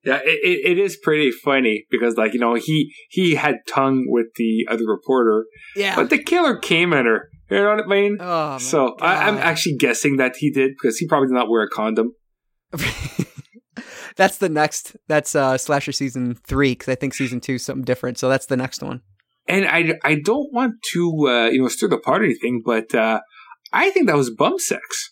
Yeah, 0.05 0.21
it, 0.25 0.79
it, 0.79 0.79
is 0.79 0.97
pretty 0.97 1.31
funny 1.31 1.85
because, 1.91 2.17
like, 2.17 2.33
you 2.33 2.41
know, 2.41 2.55
he 2.55 2.95
he 3.11 3.35
had 3.35 3.57
tongue 3.69 4.07
with 4.09 4.29
the 4.37 4.67
other 4.71 4.87
reporter, 4.87 5.45
Yeah. 5.77 5.95
but 5.95 6.09
the 6.09 6.17
killer 6.23 6.57
came 6.57 6.95
at 6.95 7.05
her. 7.05 7.29
You 7.51 7.59
know 7.59 7.75
what 7.77 7.85
I 7.85 7.87
mean? 7.87 8.17
oh, 8.19 8.57
so 8.59 8.97
I, 9.01 9.29
I'm 9.29 9.37
actually 9.37 9.77
guessing 9.77 10.17
that 10.17 10.37
he 10.37 10.51
did 10.51 10.71
because 10.81 10.97
he 10.97 11.07
probably 11.07 11.29
did 11.29 11.35
not 11.35 11.51
wear 11.51 11.63
a 11.65 11.69
condom. 11.69 12.15
that's 14.17 14.39
the 14.39 14.49
next. 14.49 14.97
That's 15.09 15.35
uh 15.35 15.59
slasher 15.59 15.93
season 15.93 16.35
three 16.35 16.73
because 16.73 16.89
I 16.89 16.95
think 16.95 17.13
season 17.13 17.41
two 17.41 17.55
is 17.55 17.65
something 17.65 17.85
different. 17.85 18.19
So 18.19 18.29
that's 18.29 18.47
the 18.47 18.57
next 18.57 18.83
one. 18.83 19.03
And 19.51 19.67
I, 19.67 19.99
I 20.05 20.15
don't 20.15 20.53
want 20.53 20.77
to 20.93 21.27
uh, 21.27 21.47
you 21.47 21.61
know 21.61 21.69
stir 21.69 21.89
the 21.89 21.99
pot 21.99 22.21
or 22.21 22.25
anything, 22.25 22.63
but 22.65 22.95
uh, 22.95 23.21
I 23.73 23.91
think 23.91 24.07
that 24.07 24.17
was 24.17 24.31
bum 24.31 24.61
sex. 24.61 25.11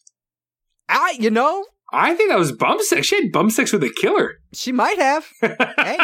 I, 0.89 1.17
you 1.19 1.31
know, 1.31 1.65
I 1.93 2.15
think 2.15 2.31
that 2.31 2.39
was 2.39 2.53
bum 2.53 2.81
sex. 2.81 3.09
She 3.09 3.17
had 3.17 3.33
bum 3.33 3.51
sex 3.51 3.73
with 3.73 3.83
a 3.83 3.91
killer. 3.91 4.37
she 4.53 4.71
might 4.71 4.99
have. 4.99 5.27
hey, 5.41 5.99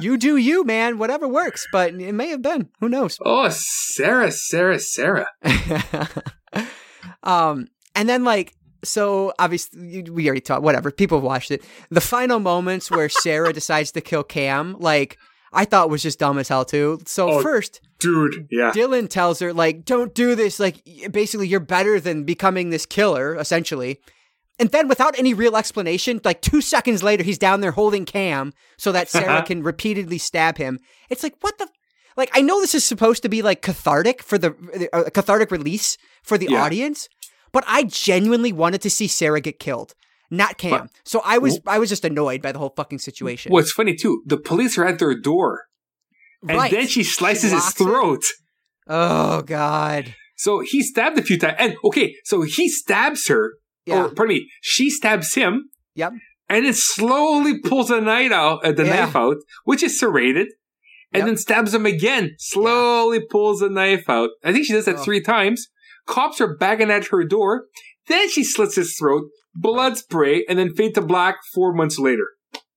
you 0.00 0.16
do 0.16 0.36
you, 0.36 0.62
man. 0.62 0.98
Whatever 0.98 1.26
works, 1.26 1.66
but 1.72 1.94
it 1.94 2.12
may 2.12 2.28
have 2.28 2.42
been. 2.42 2.68
Who 2.78 2.88
knows? 2.88 3.18
oh, 3.24 3.48
Sarah, 3.50 4.30
Sarah, 4.30 4.78
Sarah. 4.78 5.26
um, 7.24 7.66
and 7.96 8.08
then 8.08 8.22
like 8.22 8.54
so 8.84 9.32
obviously 9.38 10.02
we 10.02 10.26
already 10.26 10.40
talked. 10.42 10.62
Whatever, 10.62 10.90
people 10.90 11.18
have 11.18 11.24
watched 11.24 11.50
it. 11.50 11.64
The 11.90 12.00
final 12.00 12.38
moments 12.38 12.88
where 12.88 13.08
Sarah 13.08 13.52
decides 13.60 13.92
to 13.92 14.00
kill 14.00 14.22
Cam, 14.22 14.76
like 14.78 15.18
I 15.52 15.64
thought 15.64 15.90
was 15.90 16.02
just 16.02 16.18
dumb 16.18 16.38
as 16.38 16.48
hell 16.48 16.64
too. 16.64 16.98
So 17.06 17.30
Oh. 17.30 17.42
first, 17.42 17.80
Dude, 18.00 18.46
yeah. 18.50 18.70
Dylan 18.72 19.08
tells 19.08 19.40
her 19.40 19.52
like, 19.52 19.84
"Don't 19.84 20.14
do 20.14 20.34
this." 20.36 20.60
Like, 20.60 20.82
basically, 21.10 21.48
you're 21.48 21.58
better 21.60 21.98
than 21.98 22.24
becoming 22.24 22.70
this 22.70 22.86
killer, 22.86 23.34
essentially. 23.34 23.98
And 24.60 24.70
then, 24.70 24.88
without 24.88 25.18
any 25.18 25.34
real 25.34 25.56
explanation, 25.56 26.20
like 26.24 26.40
two 26.42 26.60
seconds 26.60 27.02
later, 27.02 27.22
he's 27.24 27.38
down 27.38 27.60
there 27.60 27.72
holding 27.72 28.04
Cam 28.04 28.52
so 28.76 28.92
that 28.92 29.08
Sarah 29.08 29.42
can 29.42 29.62
repeatedly 29.62 30.18
stab 30.18 30.58
him. 30.58 30.78
It's 31.10 31.22
like, 31.22 31.34
what 31.40 31.58
the? 31.58 31.68
Like, 32.16 32.30
I 32.34 32.40
know 32.40 32.60
this 32.60 32.74
is 32.74 32.84
supposed 32.84 33.22
to 33.22 33.28
be 33.28 33.42
like 33.42 33.62
cathartic 33.62 34.22
for 34.22 34.38
the 34.38 34.54
uh, 34.92 35.10
cathartic 35.10 35.50
release 35.52 35.96
for 36.24 36.36
the 36.36 36.48
Yeah. 36.50 36.64
audience, 36.64 37.08
but 37.52 37.62
I 37.68 37.84
genuinely 37.84 38.52
wanted 38.52 38.82
to 38.82 38.90
see 38.90 39.06
Sarah 39.06 39.40
get 39.40 39.58
killed, 39.60 39.94
not 40.30 40.58
Cam. 40.58 40.70
But- 40.70 40.90
so 41.04 41.20
I 41.24 41.38
was, 41.38 41.60
I 41.66 41.78
was 41.78 41.88
just 41.88 42.04
annoyed 42.04 42.42
by 42.42 42.52
the 42.52 42.58
whole 42.58 42.72
fucking 42.76 42.98
situation. 42.98 43.52
What's 43.52 43.72
funny 43.72 43.94
too, 43.94 44.22
the 44.26 44.36
police 44.36 44.76
are 44.78 44.84
at 44.86 44.98
their 44.98 45.18
door, 45.18 45.64
and 46.46 46.56
Right. 46.58 46.70
then 46.70 46.86
she 46.86 47.02
slices 47.02 47.50
his 47.52 47.62
locks 47.62 47.80
it. 47.80 47.84
throat. 47.84 48.22
Oh 48.86 49.42
God. 49.42 50.14
So 50.36 50.60
he 50.60 50.82
stabbed 50.82 51.18
a 51.18 51.22
few 51.22 51.38
times. 51.38 51.56
And 51.58 51.74
okay, 51.84 52.14
so 52.24 52.42
he 52.42 52.68
stabs 52.68 53.26
her. 53.28 53.54
Yeah. 53.86 54.04
Or 54.04 54.08
pardon 54.14 54.36
me, 54.36 54.48
she 54.60 54.88
stabs 54.90 55.34
him. 55.34 55.70
Yep. 55.94 56.12
And 56.48 56.64
then 56.64 56.74
slowly 56.74 57.58
pulls 57.60 57.90
a 57.90 58.00
knife 58.00 58.32
out, 58.32 58.64
uh, 58.64 58.72
the 58.72 58.84
Yeah. 58.84 59.04
knife 59.06 59.16
out, 59.16 59.36
which 59.64 59.82
is 59.82 59.98
serrated, 59.98 60.46
and 61.12 61.20
Yep. 61.22 61.26
then 61.26 61.36
stabs 61.36 61.74
him 61.74 61.86
again. 61.86 62.34
Slowly 62.38 63.20
pulls 63.28 63.60
the 63.60 63.68
knife 63.68 64.08
out. 64.08 64.30
I 64.44 64.52
think 64.52 64.64
she 64.66 64.72
does 64.72 64.84
that 64.84 64.96
Oh. 64.96 65.02
three 65.04 65.20
times. 65.20 65.68
Cops 66.06 66.40
are 66.40 66.56
banging 66.56 66.90
at 66.90 67.06
her 67.08 67.24
door. 67.24 67.66
Then 68.06 68.30
she 68.30 68.44
slits 68.44 68.76
his 68.76 68.96
throat, 68.98 69.24
blood 69.60 69.96
spray, 69.98 70.44
and 70.48 70.58
then 70.58 70.74
fade 70.74 70.94
to 70.94 71.02
black 71.02 71.36
four 71.54 71.72
months 71.72 71.98
later. 71.98 72.26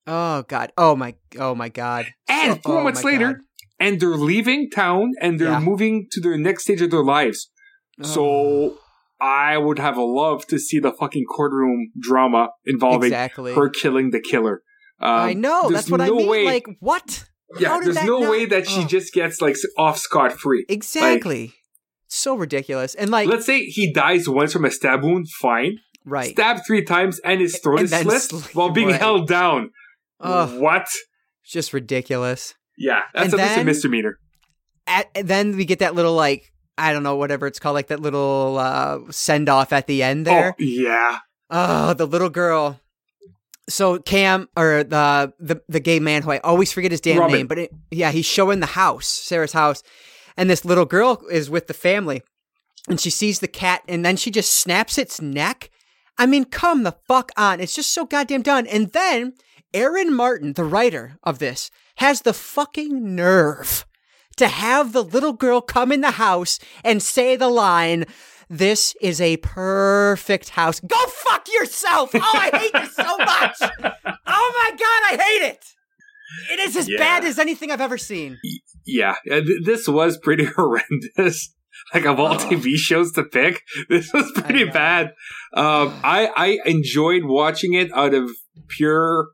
Oh 0.07 0.43
God. 0.47 0.71
Oh 0.77 0.95
my. 0.95 1.15
Oh 1.39 1.53
my 1.55 1.69
God. 1.69 2.07
And 2.27 2.61
four 2.63 2.79
oh 2.79 2.83
months 2.83 3.03
later, 3.03 3.33
God. 3.33 3.41
and 3.79 3.99
they're 3.99 4.17
leaving 4.17 4.69
town 4.69 5.11
and 5.21 5.39
they're 5.39 5.49
Yeah. 5.49 5.59
moving 5.59 6.07
to 6.11 6.19
their 6.21 6.37
next 6.37 6.63
stage 6.63 6.81
of 6.81 6.89
their 6.91 7.03
lives. 7.03 7.49
So 8.01 8.77
I 9.19 9.57
would 9.57 9.77
have 9.79 9.97
loved 9.97 10.49
to 10.49 10.57
see 10.57 10.79
the 10.79 10.91
fucking 10.91 11.25
courtroom 11.25 11.91
drama 11.99 12.49
involving 12.65 13.07
exactly. 13.11 13.53
her 13.53 13.69
killing 13.69 14.09
the 14.11 14.19
killer. 14.19 14.63
Um, 14.99 15.09
I 15.11 15.33
know. 15.33 15.69
That's 15.69 15.89
what 15.89 16.01
I 16.01 16.07
no 16.07 16.15
mean. 16.15 16.29
Way, 16.29 16.45
Like 16.45 16.65
what? 16.79 17.25
yeah, 17.59 17.79
there's 17.83 18.03
no 18.03 18.19
not- 18.19 18.31
way 18.31 18.45
that 18.45 18.67
she 18.67 18.81
Oh. 18.81 18.87
just 18.87 19.13
gets 19.13 19.41
like 19.41 19.55
off 19.77 19.97
scot 19.99 20.33
free. 20.33 20.65
Exactly. 20.69 21.53
so 22.07 22.35
ridiculous. 22.35 22.93
And 22.95 23.09
like 23.09 23.29
Let's 23.29 23.45
say 23.45 23.65
he 23.65 23.93
dies 23.93 24.27
once 24.27 24.51
from 24.53 24.65
a 24.65 24.71
stab 24.71 25.03
wound, 25.03 25.27
fine. 25.39 25.77
Right. 26.05 26.31
Stabbed 26.31 26.61
three 26.65 26.83
times 26.83 27.19
and 27.19 27.39
his 27.41 27.57
throat 27.59 27.79
And 27.79 27.85
is 27.85 27.91
then 27.91 28.03
slit 28.03 28.21
sli- 28.21 28.55
while 28.55 28.69
being 28.69 28.87
right. 28.89 28.99
held 28.99 29.27
down. 29.27 29.71
Ugh. 30.19 30.59
What? 30.59 30.87
just 31.45 31.73
ridiculous. 31.73 32.53
Yeah, 32.77 33.01
that's 33.13 33.33
And 33.33 33.41
at 33.41 33.43
least 33.43 33.51
a 33.53 33.55
then- 33.57 33.65
misdemeanor. 33.65 34.19
At, 34.87 35.07
then 35.13 35.55
we 35.57 35.65
get 35.65 35.79
that 35.79 35.95
little 35.95 36.13
like 36.13 36.51
I 36.77 36.93
don't 36.93 37.03
know 37.03 37.15
whatever 37.17 37.45
it's 37.47 37.59
called 37.59 37.75
like 37.75 37.87
that 37.87 37.99
little 37.99 38.57
uh, 38.59 38.99
send 39.11 39.49
off 39.49 39.71
at 39.73 39.85
the 39.87 40.01
end 40.03 40.25
there. 40.25 40.55
Oh, 40.59 40.63
yeah. 40.63 41.19
Oh, 41.49 41.93
the 41.93 42.07
little 42.07 42.29
girl. 42.29 42.79
So 43.69 43.99
Cam 43.99 44.47
or 44.57 44.83
the 44.83 45.33
the 45.39 45.61
the 45.69 45.79
gay 45.79 45.99
man 45.99 46.23
who 46.23 46.31
I 46.31 46.39
always 46.39 46.71
forget 46.71 46.91
his 46.91 47.01
damn 47.01 47.19
Robin. 47.19 47.35
name, 47.37 47.47
but 47.47 47.57
it, 47.59 47.71
yeah, 47.91 48.11
he's 48.11 48.25
showing 48.25 48.59
the 48.59 48.65
house, 48.67 49.07
Sarah's 49.07 49.53
house, 49.53 49.83
and 50.37 50.49
this 50.49 50.65
little 50.65 50.85
girl 50.85 51.21
is 51.29 51.49
with 51.49 51.67
the 51.67 51.73
family, 51.73 52.21
and 52.89 52.99
she 52.99 53.09
sees 53.09 53.39
the 53.39 53.47
cat, 53.47 53.81
and 53.87 54.03
then 54.05 54.15
she 54.17 54.31
just 54.31 54.51
snaps 54.51 54.97
its 54.97 55.21
neck. 55.21 55.69
I 56.21 56.27
mean, 56.27 56.45
come 56.45 56.83
the 56.83 56.95
fuck 57.07 57.31
on! 57.35 57.59
It's 57.59 57.73
just 57.73 57.89
so 57.91 58.05
goddamn 58.05 58.43
done. 58.43 58.67
And 58.67 58.91
then 58.91 59.33
Aaron 59.73 60.13
Martin, 60.13 60.53
the 60.53 60.63
writer 60.63 61.17
of 61.23 61.39
this, 61.39 61.71
has 61.95 62.21
the 62.21 62.31
fucking 62.33 63.15
nerve 63.15 63.87
to 64.37 64.47
have 64.47 64.93
the 64.93 65.03
little 65.03 65.33
girl 65.33 65.61
come 65.61 65.91
in 65.91 66.01
the 66.01 66.11
house 66.11 66.59
and 66.83 67.01
say 67.01 67.35
the 67.35 67.47
line, 67.49 68.05
This 68.49 68.95
is 69.01 69.19
a 69.19 69.37
perfect 69.37 70.49
house. 70.49 70.79
Go 70.81 71.03
fuck 71.07 71.47
yourself! 71.51 72.11
Oh, 72.13 72.19
I 72.21 72.51
hate 72.55 72.73
this 72.73 72.95
so 72.95 73.17
much! 73.17 73.57
Oh 74.27 74.51
my 74.61 74.69
god, 74.77 75.01
I 75.13 75.17
hate 75.19 75.49
it! 75.49 75.65
It 76.51 76.59
is 76.59 76.77
as 76.77 76.87
Yeah. 76.87 76.97
bad 76.99 77.23
as 77.25 77.39
anything 77.39 77.71
I've 77.71 77.81
ever 77.81 77.97
seen. 77.97 78.37
Yeah, 78.85 79.15
uh, 79.31 79.41
this 79.63 79.87
was 79.87 80.17
pretty 80.19 80.45
horrendous. 80.55 81.49
Like 81.93 82.05
of 82.05 82.19
all 82.19 82.33
Ugh. 82.33 82.39
TV 82.41 82.75
shows 82.75 83.11
to 83.13 83.23
pick, 83.23 83.61
this 83.89 84.11
was 84.13 84.31
pretty 84.35 84.65
bad. 84.65 85.07
Um, 85.53 85.93
I 86.03 86.29
I 86.35 86.59
enjoyed 86.65 87.23
watching 87.25 87.73
it 87.73 87.91
out 87.93 88.13
of 88.13 88.29
pure 88.69 89.27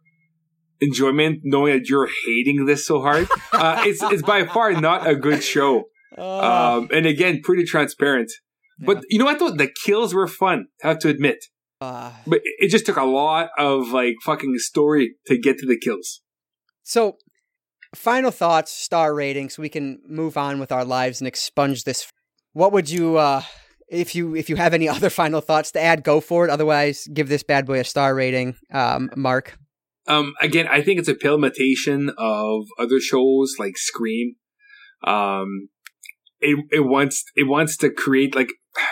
enjoyment, 0.81 1.39
knowing 1.43 1.73
that 1.77 1.89
you're 1.89 2.09
hating 2.25 2.65
this 2.65 2.85
so 2.85 3.01
hard. 3.01 3.27
Uh, 3.53 3.81
it's 3.88 4.03
it's 4.03 4.21
by 4.21 4.45
far 4.45 4.71
not 4.73 5.07
a 5.07 5.15
good 5.15 5.41
show, 5.43 5.85
Oh, 6.17 6.77
um, 6.77 6.89
and 6.91 7.05
again, 7.07 7.41
pretty 7.43 7.63
transparent. 7.63 8.31
But 8.79 9.03
you 9.09 9.17
know 9.17 9.25
what 9.25 9.39
though? 9.39 9.49
The 9.49 9.69
kills 9.85 10.13
were 10.13 10.27
fun. 10.27 10.67
I 10.84 10.89
have 10.89 10.99
to 10.99 11.09
admit. 11.09 11.38
Uh, 11.81 12.11
But 12.27 12.39
it- 12.43 12.55
it 12.65 12.69
just 12.69 12.85
took 12.85 12.97
a 12.97 13.05
lot 13.05 13.49
of 13.57 13.89
like 13.89 14.15
fucking 14.23 14.55
story 14.59 15.15
to 15.27 15.38
get 15.39 15.57
to 15.59 15.65
the 15.65 15.77
kills. 15.77 16.21
so, 16.84 17.17
final 17.95 18.29
thoughts, 18.31 18.71
star 18.71 19.15
ratings. 19.15 19.57
we 19.57 19.69
can 19.69 19.99
move 20.07 20.38
on 20.38 20.59
with 20.59 20.71
our 20.71 20.85
lives 20.85 21.19
and 21.21 21.27
expunge 21.27 21.84
this. 21.84 22.07
What 22.57 22.71
would 22.73 22.89
you, 22.89 23.17
uh, 23.17 23.43
if 23.88 24.15
you 24.15 24.35
if 24.35 24.49
you 24.49 24.55
have 24.55 24.73
any 24.73 24.89
other 24.95 25.11
final 25.11 25.41
thoughts 25.41 25.71
to 25.73 25.79
add, 25.79 26.03
go 26.03 26.19
for 26.19 26.43
it. 26.45 26.49
Otherwise, 26.49 27.07
give 27.13 27.29
this 27.29 27.43
bad 27.43 27.67
boy 27.67 27.79
a 27.79 27.84
star 27.84 28.15
rating. 28.15 28.55
Um, 28.73 29.11
Marc. 29.15 29.57
Um, 30.07 30.34
again, 30.41 30.67
I 30.67 30.81
think 30.81 30.99
it's 30.99 31.09
a 31.09 31.13
pale 31.13 31.35
imitation 31.35 32.09
of 32.17 32.63
other 32.79 32.99
shows 32.99 33.55
like 33.59 33.77
Scream. 33.77 34.35
Um, 35.03 35.69
it 36.39 36.57
it 36.71 36.85
wants 36.85 37.23
it 37.35 37.47
wants 37.47 37.77
to 37.77 37.89
create 37.89 38.35
like. 38.35 38.49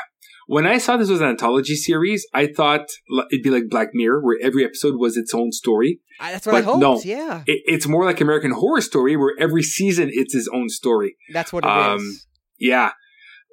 When 0.47 0.67
I 0.67 0.77
saw 0.77 0.95
this 0.95 1.09
was 1.09 1.21
an 1.21 1.27
anthology 1.29 1.73
series, 1.73 2.23
I 2.31 2.45
thought 2.45 2.85
it'd 3.31 3.41
be 3.41 3.49
like 3.49 3.63
Black 3.67 3.87
Mirror, 3.95 4.21
where 4.23 4.37
every 4.39 4.63
episode 4.63 4.93
was 4.95 5.17
its 5.17 5.33
own 5.33 5.51
story. 5.51 6.01
I, 6.19 6.33
that's 6.33 6.45
what 6.45 6.53
I 6.53 6.59
But 6.61 6.65
hoped. 6.65 6.81
no. 6.81 7.01
Yeah, 7.03 7.41
It, 7.47 7.63
it's 7.65 7.87
more 7.87 8.05
like 8.05 8.21
American 8.21 8.51
Horror 8.51 8.81
Story, 8.81 9.17
where 9.17 9.33
every 9.39 9.63
season 9.63 10.11
it's 10.13 10.35
its 10.35 10.47
own 10.53 10.69
story. 10.69 11.15
that's 11.33 11.51
what 11.51 11.65
it 11.65 11.67
is. 11.67 11.73
Um, 11.99 12.19
Yeah, 12.59 12.91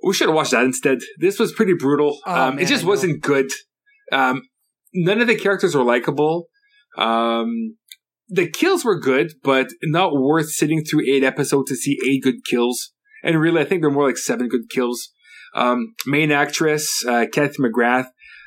we 0.05 0.15
should 0.15 0.29
have 0.29 0.35
watched 0.35 0.53
that 0.53 0.65
instead. 0.65 0.99
This 1.19 1.39
was 1.39 1.53
pretty 1.53 1.75
brutal. 1.75 2.19
Oh, 2.27 2.33
um, 2.33 2.57
man, 2.57 2.65
it 2.65 2.69
just 2.69 2.85
wasn't 2.85 3.23
good. 3.23 3.51
Um, 4.11 4.43
none 4.93 5.21
of 5.21 5.27
the 5.27 5.37
characters 5.37 5.75
were 5.75 5.85
likable. 5.85 6.49
Um, 6.99 7.77
the 8.29 8.49
kills 8.49 8.85
were 8.85 8.99
good, 8.99 9.33
but 9.43 9.69
not 9.83 10.13
worth 10.15 10.51
sitting 10.51 10.85
through 10.85 11.03
eight 11.09 11.25
episodes 11.25 11.71
to 11.71 11.77
see 11.77 11.99
eight 12.07 12.23
good 12.23 12.45
kills. 12.45 12.93
And 13.23 13.41
really, 13.41 13.61
I 13.61 13.65
think 13.65 13.83
they're 13.83 13.91
more 13.91 14.07
like 14.07 14.19
seven 14.19 14.49
good 14.49 14.69
kills. 14.71 15.11
Um, 15.55 15.95
main 16.07 16.33
actress, 16.33 17.05
uh, 17.07 17.27
Katie 17.31 17.57
McGrath. 17.61 18.07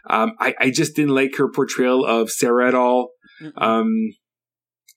Um, 0.10 0.34
I, 0.40 0.56
I 0.60 0.70
just 0.72 0.96
didn't 0.96 1.16
like 1.16 1.36
her 1.38 1.50
portrayal 1.52 2.06
of 2.06 2.30
Sarah 2.32 2.68
at 2.68 2.76
all. 2.76 3.12
Um, 3.58 3.88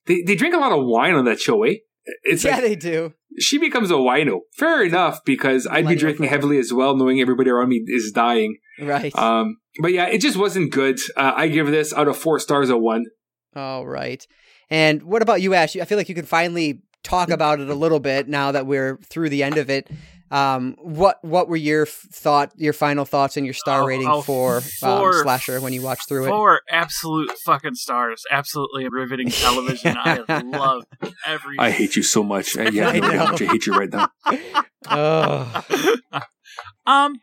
they, 0.07 0.23
they 0.27 0.35
drink 0.35 0.55
a 0.55 0.59
lot 0.59 0.73
of 0.73 0.85
wine 0.85 1.15
on 1.15 1.25
that 1.27 1.41
show, 1.41 1.63
eh? 1.65 1.77
It's 2.25 2.45
yeah, 2.45 2.53
like, 2.53 2.63
they 2.63 2.77
do. 2.77 3.15
she 3.39 3.59
becomes 3.59 3.91
a 3.91 3.95
wino. 3.95 4.41
Fair 4.55 4.83
enough, 4.83 5.25
because 5.25 5.67
I'd 5.67 5.87
be 5.87 5.95
drinking 5.95 6.27
heavily 6.27 6.59
as 6.59 6.73
well, 6.73 6.97
knowing 6.97 7.21
everybody 7.21 7.51
around 7.51 7.69
me 7.69 7.83
is 7.87 8.13
dying. 8.13 8.59
Right. 8.81 9.15
Um, 9.17 9.59
but 9.81 9.93
yeah, 9.93 10.07
it 10.07 10.19
just 10.19 10.37
wasn't 10.37 10.73
good. 10.73 10.99
Uh, 11.17 11.33
I 11.37 11.49
give 11.49 11.67
this 11.67 11.93
out 11.93 12.09
of 12.09 12.17
four 12.17 12.39
stars 12.39 12.71
a 12.71 12.77
one. 12.77 13.07
All 13.55 13.87
right. 13.87 14.27
And 14.71 15.03
what 15.03 15.23
about 15.23 15.41
you, 15.41 15.55
Ashe? 15.55 15.77
I 15.77 15.85
feel 15.85 15.99
like 15.99 16.09
you 16.09 16.15
can 16.15 16.27
finally 16.27 16.83
talk 17.03 17.31
about 17.31 17.61
it 17.61 17.69
a 17.69 17.75
little 17.75 18.01
bit 18.01 18.29
now 18.29 18.53
that 18.53 18.67
we're 18.67 18.99
through 18.99 19.31
the 19.31 19.43
end 19.43 19.59
of 19.59 19.71
it. 19.71 19.89
Um, 20.31 20.77
what 20.81 21.23
what 21.25 21.49
were 21.49 21.57
your 21.57 21.87
thought, 21.87 22.53
your 22.57 22.73
final 22.73 23.05
thoughts, 23.05 23.37
and 23.37 23.47
your 23.47 23.55
star 23.55 23.83
Oh, 23.83 23.87
rating 23.87 24.09
oh, 24.09 24.23
for 24.23 24.59
um, 24.83 25.13
slasher 25.23 25.61
when 25.61 25.73
you 25.73 25.83
watched 25.83 26.09
through 26.09 26.27
it? 26.27 26.29
Four 26.29 26.61
absolute 26.71 27.31
fucking 27.45 27.75
stars. 27.75 28.23
Absolutely 28.31 28.89
riveting 28.89 29.29
television. 29.31 29.97
I 29.97 30.25
love 30.43 30.85
every. 31.27 31.57
I 31.59 31.71
hate 31.71 31.97
you 31.97 32.03
so 32.03 32.23
much. 32.23 32.57
Uh, 32.57 32.63
yeah, 32.71 32.89
I 32.95 33.01
know 33.01 33.17
how 33.19 33.31
much 33.31 33.43
I 33.43 33.47
hate 33.47 33.67
you 33.67 33.75
right 33.75 33.91
now. 33.91 34.09
Oh, 34.91 35.63
um, 36.87 37.17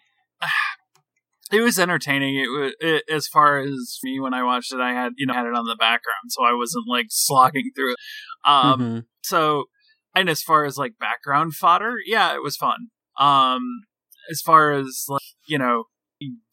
it 1.51 1.61
was 1.61 1.79
entertaining. 1.79 2.35
It 2.35 2.47
was 2.47 2.73
it, 2.79 3.03
as 3.09 3.27
far 3.27 3.59
as 3.59 3.97
me 4.03 4.19
when 4.19 4.33
I 4.33 4.43
watched 4.43 4.73
it. 4.73 4.79
I 4.79 4.93
had 4.93 5.13
you 5.17 5.25
know 5.25 5.33
had 5.33 5.45
it 5.45 5.55
on 5.55 5.65
the 5.65 5.75
background, 5.79 6.29
so 6.29 6.43
I 6.43 6.53
wasn't 6.53 6.85
like 6.87 7.07
slogging 7.09 7.71
through 7.75 7.93
it. 7.93 7.97
Um, 8.45 8.79
Mhm. 8.79 9.05
so 9.23 9.65
and 10.13 10.29
as 10.29 10.41
far 10.43 10.65
as 10.65 10.77
like 10.77 10.99
background 10.99 11.55
fodder, 11.55 11.95
yeah, 12.05 12.35
it 12.35 12.43
was 12.43 12.55
fun. 12.55 12.87
Um, 13.17 13.81
as 14.29 14.41
far 14.41 14.73
as 14.73 15.05
like 15.07 15.21
you 15.47 15.57
know, 15.57 15.85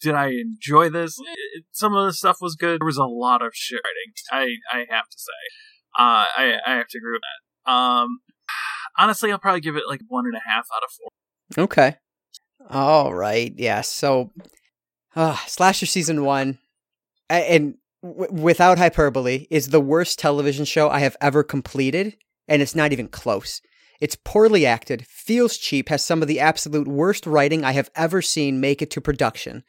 did 0.00 0.14
I 0.14 0.28
enjoy 0.28 0.90
this? 0.90 1.16
It, 1.54 1.64
some 1.72 1.94
of 1.94 2.06
the 2.06 2.12
stuff 2.12 2.38
was 2.40 2.54
good. 2.54 2.80
There 2.80 2.86
was 2.86 2.96
a 2.96 3.04
lot 3.04 3.42
of 3.42 3.52
shit 3.54 3.80
writing. 3.84 4.58
I 4.72 4.76
I 4.76 4.78
have 4.94 5.08
to 5.08 5.18
say, 5.18 5.98
uh, 5.98 6.26
I 6.36 6.54
I 6.66 6.72
have 6.74 6.88
to 6.88 6.98
agree 6.98 7.12
with 7.12 7.22
that. 7.22 7.72
Um, 7.72 8.20
honestly, 8.98 9.30
I'll 9.30 9.38
probably 9.38 9.60
give 9.60 9.76
it 9.76 9.84
like 9.88 10.00
one 10.08 10.26
and 10.26 10.34
a 10.34 10.48
half 10.48 10.66
out 10.74 10.82
of 10.84 10.90
four. 10.92 11.64
okay. 11.64 11.96
All 12.70 13.12
right. 13.12 13.52
Yeah. 13.56 13.80
So, 13.80 14.30
uh, 15.16 15.36
slasher 15.46 15.86
season 15.86 16.24
one, 16.24 16.58
and 17.28 17.74
without 18.02 18.78
hyperbole, 18.78 19.46
is 19.50 19.68
the 19.68 19.80
worst 19.80 20.18
television 20.18 20.64
show 20.64 20.88
I 20.88 21.00
have 21.00 21.16
ever 21.20 21.42
completed, 21.42 22.16
and 22.48 22.62
it's 22.62 22.74
not 22.74 22.92
even 22.92 23.08
close. 23.08 23.60
It's 24.02 24.16
poorly 24.16 24.66
acted, 24.66 25.06
feels 25.06 25.56
cheap, 25.56 25.88
has 25.88 26.04
some 26.04 26.22
of 26.22 26.26
the 26.28 26.40
absolute 26.40 26.88
worst 26.88 27.24
writing 27.24 27.62
I 27.62 27.70
have 27.70 27.88
ever 27.94 28.20
seen 28.20 28.58
make 28.58 28.82
it 28.82 28.90
to 28.90 29.00
production. 29.00 29.62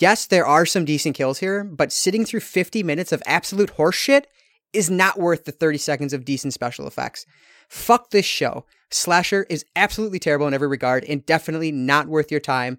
Yes, 0.00 0.26
there 0.26 0.44
are 0.44 0.66
some 0.66 0.84
decent 0.84 1.14
kills 1.14 1.38
here, 1.38 1.62
but 1.62 1.92
sitting 1.92 2.24
through 2.24 2.40
50 2.40 2.82
minutes 2.82 3.12
of 3.12 3.22
absolute 3.26 3.76
horseshit 3.76 4.24
is 4.72 4.90
not 4.90 5.20
worth 5.20 5.44
the 5.44 5.52
30 5.52 5.78
seconds 5.78 6.12
of 6.12 6.24
decent 6.24 6.52
special 6.52 6.88
effects. 6.88 7.26
Fuck 7.68 8.10
this 8.10 8.26
show. 8.26 8.64
Slasher 8.90 9.46
is 9.48 9.64
absolutely 9.76 10.18
terrible 10.18 10.48
in 10.48 10.54
every 10.54 10.66
regard 10.66 11.04
and 11.04 11.24
definitely 11.24 11.70
not 11.70 12.08
worth 12.08 12.32
your 12.32 12.40
time. 12.40 12.78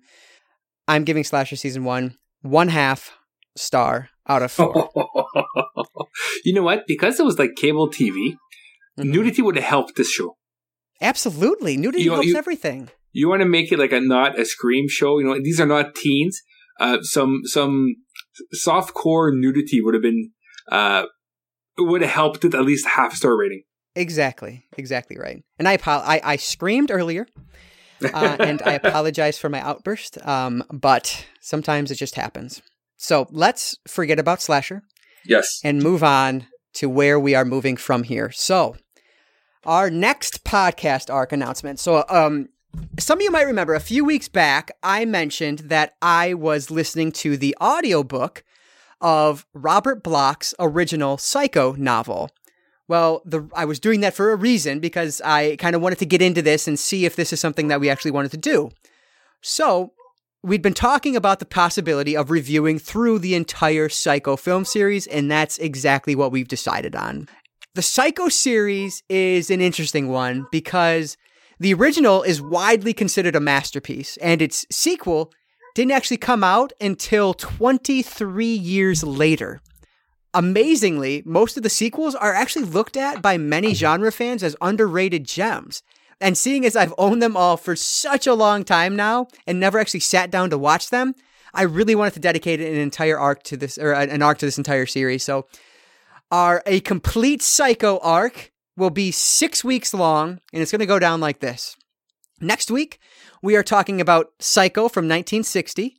I'm 0.89 1.05
giving 1.05 1.23
Slasher 1.23 1.55
season 1.55 1.85
one 1.85 2.17
one 2.41 2.67
half 2.67 3.11
star 3.55 4.09
out 4.27 4.43
of 4.43 4.51
four. 4.51 4.89
you 6.43 6.53
know 6.53 6.63
what? 6.63 6.83
Because 6.85 7.17
it 7.17 7.25
was 7.25 7.39
like 7.39 7.55
cable 7.55 7.89
TV, 7.89 8.35
Mhm. 8.99 9.05
nudity 9.05 9.41
would 9.41 9.55
have 9.55 9.63
helped 9.63 9.95
this 9.95 10.11
show. 10.11 10.35
Absolutely. 11.01 11.77
Nudity 11.77 12.03
You 12.03 12.09
know, 12.09 12.15
helps 12.15 12.27
you- 12.29 12.35
everything. 12.37 12.89
You 13.13 13.29
want 13.29 13.41
to 13.41 13.47
make 13.47 13.71
it 13.71 13.79
like 13.79 13.91
a 13.93 13.99
not 13.99 14.39
a 14.39 14.45
scream 14.45 14.87
show. 14.87 15.17
You 15.19 15.25
know, 15.25 15.39
these 15.41 15.59
are 15.59 15.65
not 15.65 15.95
teens. 15.95 16.39
Uh, 16.79 16.99
some 17.01 17.41
some 17.45 17.95
soft 18.51 18.93
core 18.93 19.31
nudity 19.33 19.81
would 19.81 19.95
have 19.95 20.03
been 20.03 20.31
uh 20.71 21.05
would 21.79 22.01
have 22.01 22.11
helped 22.11 22.45
it 22.45 22.53
at 22.53 22.63
least 22.63 22.85
half 22.85 23.15
star 23.15 23.35
rating. 23.35 23.63
Exactly. 23.95 24.65
Exactly 24.77 25.17
right. 25.17 25.43
And 25.57 25.67
I 25.67 25.79
I, 25.87 26.21
I 26.23 26.35
screamed 26.35 26.91
earlier 26.91 27.25
uh, 28.03 28.37
and 28.39 28.61
I 28.63 28.73
apologize 28.83 29.39
for 29.39 29.49
my 29.49 29.61
outburst, 29.61 30.19
um, 30.27 30.63
but 30.71 31.25
sometimes 31.41 31.89
it 31.89 31.95
just 31.95 32.13
happens. 32.15 32.61
So 32.97 33.25
let's 33.31 33.75
forget 33.87 34.19
about 34.19 34.41
Slasher. 34.41 34.83
yes. 35.25 35.59
and 35.63 35.81
move 35.81 36.03
on 36.03 36.45
to 36.75 36.87
where 36.89 37.19
we 37.19 37.33
are 37.33 37.45
moving 37.45 37.77
from 37.77 38.03
here. 38.03 38.29
So, 38.31 38.75
our 39.67 39.89
next 39.89 40.43
podcast 40.45 41.13
arc 41.13 41.31
announcement. 41.33 41.79
So, 41.79 42.05
um, 42.09 42.49
some 42.99 43.19
of 43.19 43.21
you 43.21 43.31
might 43.31 43.43
remember 43.43 43.75
a 43.75 43.79
few 43.79 44.05
weeks 44.05 44.29
back, 44.29 44.71
I 44.81 45.05
mentioned 45.05 45.59
that 45.59 45.95
I 46.01 46.33
was 46.33 46.71
listening 46.71 47.11
to 47.13 47.37
the 47.37 47.55
audiobook 47.61 48.43
of 49.01 49.45
Robert 49.53 50.03
Bloch's 50.03 50.55
original 50.59 51.17
Psycho 51.17 51.73
novel. 51.73 52.29
Well, 52.87 53.21
the, 53.25 53.49
I 53.53 53.65
was 53.65 53.79
doing 53.79 53.99
that 54.01 54.13
for 54.13 54.31
a 54.31 54.35
reason 54.35 54.79
because 54.79 55.21
I 55.25 55.57
kind 55.57 55.75
of 55.75 55.81
wanted 55.81 55.99
to 55.99 56.05
get 56.05 56.21
into 56.21 56.41
this 56.41 56.67
and 56.67 56.79
see 56.79 57.05
if 57.05 57.15
this 57.15 57.33
is 57.33 57.39
something 57.39 57.67
that 57.67 57.81
we 57.81 57.89
actually 57.89 58.11
wanted 58.11 58.31
to 58.31 58.37
do. 58.37 58.69
So, 59.41 59.91
we'd 60.43 60.61
been 60.61 60.73
talking 60.73 61.15
about 61.15 61.39
the 61.39 61.45
possibility 61.45 62.15
of 62.15 62.31
reviewing 62.31 62.79
through 62.79 63.19
the 63.19 63.35
entire 63.35 63.89
Psycho 63.89 64.37
film 64.37 64.63
series, 64.63 65.07
and 65.07 65.29
that's 65.29 65.57
exactly 65.57 66.15
what 66.15 66.31
we've 66.31 66.47
decided 66.47 66.95
on. 66.95 67.27
The 67.77 67.83
Psycho 67.83 68.27
series 68.27 69.03
is 69.07 69.51
an 69.51 69.61
interesting 69.61 70.07
one 70.07 70.47
because 70.51 71.15
the 71.59 71.75
original 71.75 72.23
is 72.23 72.41
widely 72.41 72.91
considered 72.91 73.35
a 73.35 73.39
masterpiece, 73.39 74.17
and 74.17 74.41
its 74.41 74.65
sequel 74.71 75.31
didn't 75.75 75.91
actually 75.91 76.17
come 76.17 76.43
out 76.43 76.73
until 76.81 77.35
23 77.35 78.47
years 78.47 79.03
later. 79.03 79.61
Amazingly, 80.33 81.21
most 81.23 81.55
of 81.55 81.61
the 81.61 81.69
sequels 81.69 82.15
are 82.15 82.33
actually 82.33 82.65
looked 82.65 82.97
at 82.97 83.21
by 83.21 83.37
many 83.37 83.75
genre 83.75 84.11
fans 84.11 84.41
as 84.41 84.55
underrated 84.59 85.27
gems. 85.27 85.83
And 86.19 86.35
seeing 86.35 86.65
as 86.65 86.75
I've 86.75 86.95
owned 86.97 87.21
them 87.21 87.37
all 87.37 87.57
for 87.57 87.75
such 87.75 88.25
a 88.25 88.33
long 88.33 88.63
time 88.63 88.95
now 88.95 89.27
and 89.45 89.59
never 89.59 89.77
actually 89.77 89.99
sat 89.99 90.31
down 90.31 90.49
to 90.49 90.57
watch 90.57 90.89
them, 90.89 91.13
I 91.53 91.61
really 91.61 91.93
wanted 91.93 92.15
to 92.15 92.19
dedicate 92.21 92.59
an 92.59 92.73
entire 92.73 93.19
arc 93.19 93.43
to 93.43 93.55
this, 93.55 93.77
or 93.77 93.91
an 93.93 94.23
arc 94.23 94.39
to 94.39 94.47
this 94.47 94.57
entire 94.57 94.87
series. 94.87 95.23
So, 95.23 95.45
our 96.31 96.61
a 96.65 96.79
complete 96.81 97.41
Psycho 97.41 97.99
arc 97.99 98.51
will 98.75 98.89
be 98.89 99.11
six 99.11 99.63
weeks 99.63 99.93
long, 99.93 100.39
and 100.53 100.61
it's 100.61 100.71
going 100.71 100.79
to 100.79 100.85
go 100.85 100.99
down 100.99 101.19
like 101.19 101.39
this. 101.39 101.75
Next 102.39 102.69
week, 102.69 102.99
we 103.41 103.55
are 103.55 103.63
talking 103.63 103.99
about 103.99 104.31
Psycho 104.39 104.89
from 104.89 105.05
1960. 105.05 105.97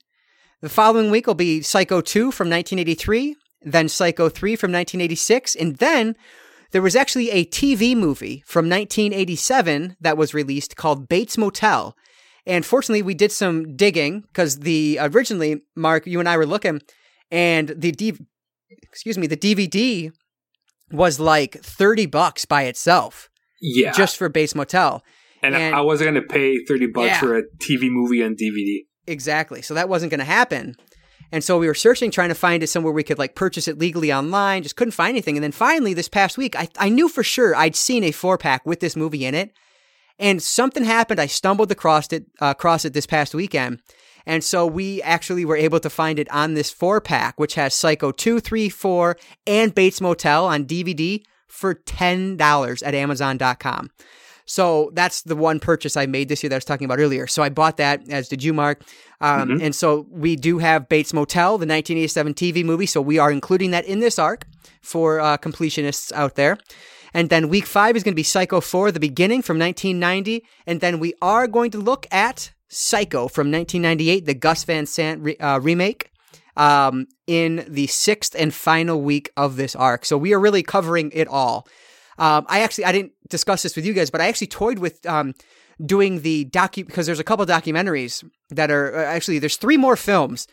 The 0.61 0.69
following 0.69 1.11
week 1.11 1.27
will 1.27 1.35
be 1.35 1.63
Psycho 1.63 2.01
2 2.01 2.31
from 2.31 2.49
1983, 2.49 3.37
then 3.63 3.89
Psycho 3.89 4.29
3 4.29 4.57
from 4.57 4.73
1986, 4.73 5.57
and 5.57 5.77
then 5.77 6.15
there 6.71 6.83
was 6.83 6.95
actually 6.95 7.31
a 7.31 7.45
TV 7.47 7.97
movie 7.97 8.43
from 8.47 8.69
1987 8.69 9.97
that 10.01 10.17
was 10.17 10.35
released 10.35 10.77
called 10.77 11.09
Bates 11.09 11.39
Motel. 11.39 11.97
And 12.47 12.65
fortunately, 12.65 13.03
we 13.03 13.15
did 13.15 13.33
some 13.33 13.77
digging 13.77 14.21
because 14.23 14.61
the 14.61 14.99
originally, 15.01 15.63
Marc, 15.75 16.07
you 16.07 16.21
and 16.21 16.29
I 16.29 16.37
were 16.37 16.47
looking, 16.47 16.83
and 17.31 17.69
the 17.69 17.93
D, 17.93 18.15
excuse 18.71 19.19
me, 19.19 19.27
the 19.27 19.37
DVD 19.37 20.11
was 20.91 21.21
like 21.21 21.55
30 21.63 22.07
bucks 22.07 22.45
by 22.45 22.65
itself 22.65 23.29
Yeah. 23.61 23.93
just 23.93 24.17
for 24.17 24.29
Bates 24.29 24.55
Motel. 24.55 25.03
and, 25.43 25.55
and- 25.55 25.75
I 25.75 25.81
wasn't 25.83 26.09
gonna 26.09 26.23
pay 26.27 26.65
thirty 26.65 26.87
bucks 26.87 27.07
Yeah. 27.07 27.21
for 27.21 27.39
a 27.39 27.43
TV 27.63 27.89
movie 27.91 28.23
on 28.25 28.35
DVD. 28.35 28.81
Exactly. 29.07 29.63
So 29.63 29.73
that 29.75 29.89
wasn't 29.89 30.11
going 30.11 30.19
to 30.19 30.25
happen. 30.27 30.75
And 31.33 31.43
so 31.45 31.59
we 31.59 31.67
were 31.67 31.75
searching, 31.75 32.11
trying 32.11 32.29
to 32.31 32.35
find 32.35 32.63
it 32.63 32.67
somewhere 32.69 32.93
we 32.93 33.03
could 33.03 33.19
like 33.19 33.35
purchase 33.35 33.69
it 33.69 33.79
legally 33.79 34.13
online. 34.13 34.63
Just 34.63 34.77
couldn't 34.77 34.93
find 34.93 35.11
anything. 35.11 35.37
And 35.37 35.45
then 35.45 35.53
finally, 35.53 35.95
this 35.95 36.09
past 36.09 36.37
week, 36.37 36.55
I, 36.57 36.69
I 36.79 36.89
knew 36.89 37.09
for 37.09 37.23
sure 37.23 37.55
I'd 37.55 37.77
seen 37.77 38.03
a 38.05 38.11
four 38.13 38.37
pack 38.37 38.67
with 38.67 38.81
this 38.81 38.97
movie 38.97 39.25
in 39.25 39.35
it. 39.35 39.53
And 40.19 40.43
something 40.43 40.85
happened. 40.85 41.21
I 41.21 41.27
stumbled 41.27 41.71
across 41.71 42.13
it, 42.13 42.25
uh, 42.41 42.53
across 42.57 42.85
it 42.85 42.93
this 42.93 43.07
past 43.07 43.35
weekend. 43.35 43.81
And 44.29 44.45
so 44.45 44.67
we 44.67 45.03
actually 45.03 45.45
were 45.47 45.57
able 45.57 45.81
to 45.81 45.89
find 45.91 46.19
it 46.19 46.31
on 46.31 46.53
this 46.53 46.71
four 46.71 47.01
pack, 47.01 47.41
which 47.41 47.55
has 47.55 47.73
Psycho 47.75 48.13
2, 48.13 48.39
3, 48.41 48.69
4, 48.69 49.17
and 49.47 49.75
Bates 49.75 50.01
Motel 50.03 50.45
on 50.45 50.67
DVD 50.67 51.23
for 51.49 51.75
$10 51.75 52.87
at 52.87 52.95
Amazon.com. 52.95 53.91
So 54.45 54.91
that's 54.95 55.23
the 55.23 55.35
one 55.35 55.61
purchase 55.61 55.97
I 55.97 56.07
made 56.07 56.29
this 56.29 56.43
year 56.43 56.49
that 56.51 56.57
I 56.57 56.59
was 56.59 56.65
talking 56.67 56.85
about 56.85 57.01
earlier. 57.01 57.27
So 57.27 57.43
I 57.43 57.49
bought 57.49 57.79
that, 57.79 58.09
as 58.11 58.29
did 58.29 58.43
you, 58.43 58.53
Marc. 58.53 58.83
Um, 59.21 59.49
Mhm. 59.49 59.63
And 59.63 59.75
so 59.75 60.07
we 60.11 60.37
do 60.37 60.59
have 60.59 60.89
Bates 60.89 61.13
Motel, 61.13 61.59
the 61.59 61.67
1987 61.67 62.35
TV 62.35 62.63
movie. 62.63 62.87
So 62.87 63.01
we 63.01 63.19
are 63.19 63.33
including 63.33 63.71
that 63.73 63.87
in 63.87 64.01
this 64.01 64.19
arc 64.19 64.47
for 64.83 65.21
uh, 65.21 65.39
completionists 65.39 66.13
out 66.13 66.35
there. 66.37 66.59
And 67.15 67.31
then 67.31 67.49
week 67.49 67.67
five 67.67 67.97
is 67.97 68.03
going 68.03 68.13
to 68.13 68.17
be 68.17 68.23
Psycho 68.23 68.61
4, 68.61 68.93
the 68.93 69.01
beginning 69.01 69.41
from 69.43 69.59
1990. 69.59 70.45
And 70.67 70.81
then 70.81 70.99
we 70.99 71.15
are 71.23 71.47
going 71.47 71.71
to 71.73 71.79
look 71.79 72.07
at 72.11 72.53
Psycho 72.69 73.29
from 73.29 73.51
1998, 73.51 74.27
the 74.27 74.35
Gus 74.35 74.65
Van 74.65 74.87
Sant 74.87 75.23
re- 75.23 75.37
uh, 75.37 75.59
remake, 75.61 76.11
um, 76.57 77.07
in 77.27 77.65
the 77.69 77.87
sixth 77.87 78.35
and 78.39 78.53
final 78.53 79.01
week 79.01 79.31
of 79.37 79.57
this 79.57 79.75
arc. 79.75 80.05
So 80.05 80.19
we 80.19 80.35
are 80.35 80.41
really 80.41 80.63
covering 80.63 81.11
it 81.15 81.29
all. 81.29 81.67
Um, 82.19 82.45
I 82.49 82.61
actually 82.61 82.85
I 82.85 82.93
didn't 82.93 83.13
discuss 83.29 83.63
this 83.63 83.77
with 83.77 83.87
you 83.87 83.93
guys, 83.93 84.11
but 84.11 84.21
I 84.21 84.27
actually 84.27 84.49
toyed 84.49 84.81
with 84.81 85.07
um, 85.07 85.35
doing 85.85 86.23
the 86.23 86.47
docu 86.47 86.85
because 86.85 87.07
there's 87.07 87.21
a 87.21 87.25
couple 87.25 87.47
documentaries 87.47 88.29
that 88.51 88.71
are 88.71 88.95
uh, 88.95 89.05
actually 89.05 89.39
there's 89.39 89.57
three 89.57 89.77
more 89.77 89.97
films 89.97 90.49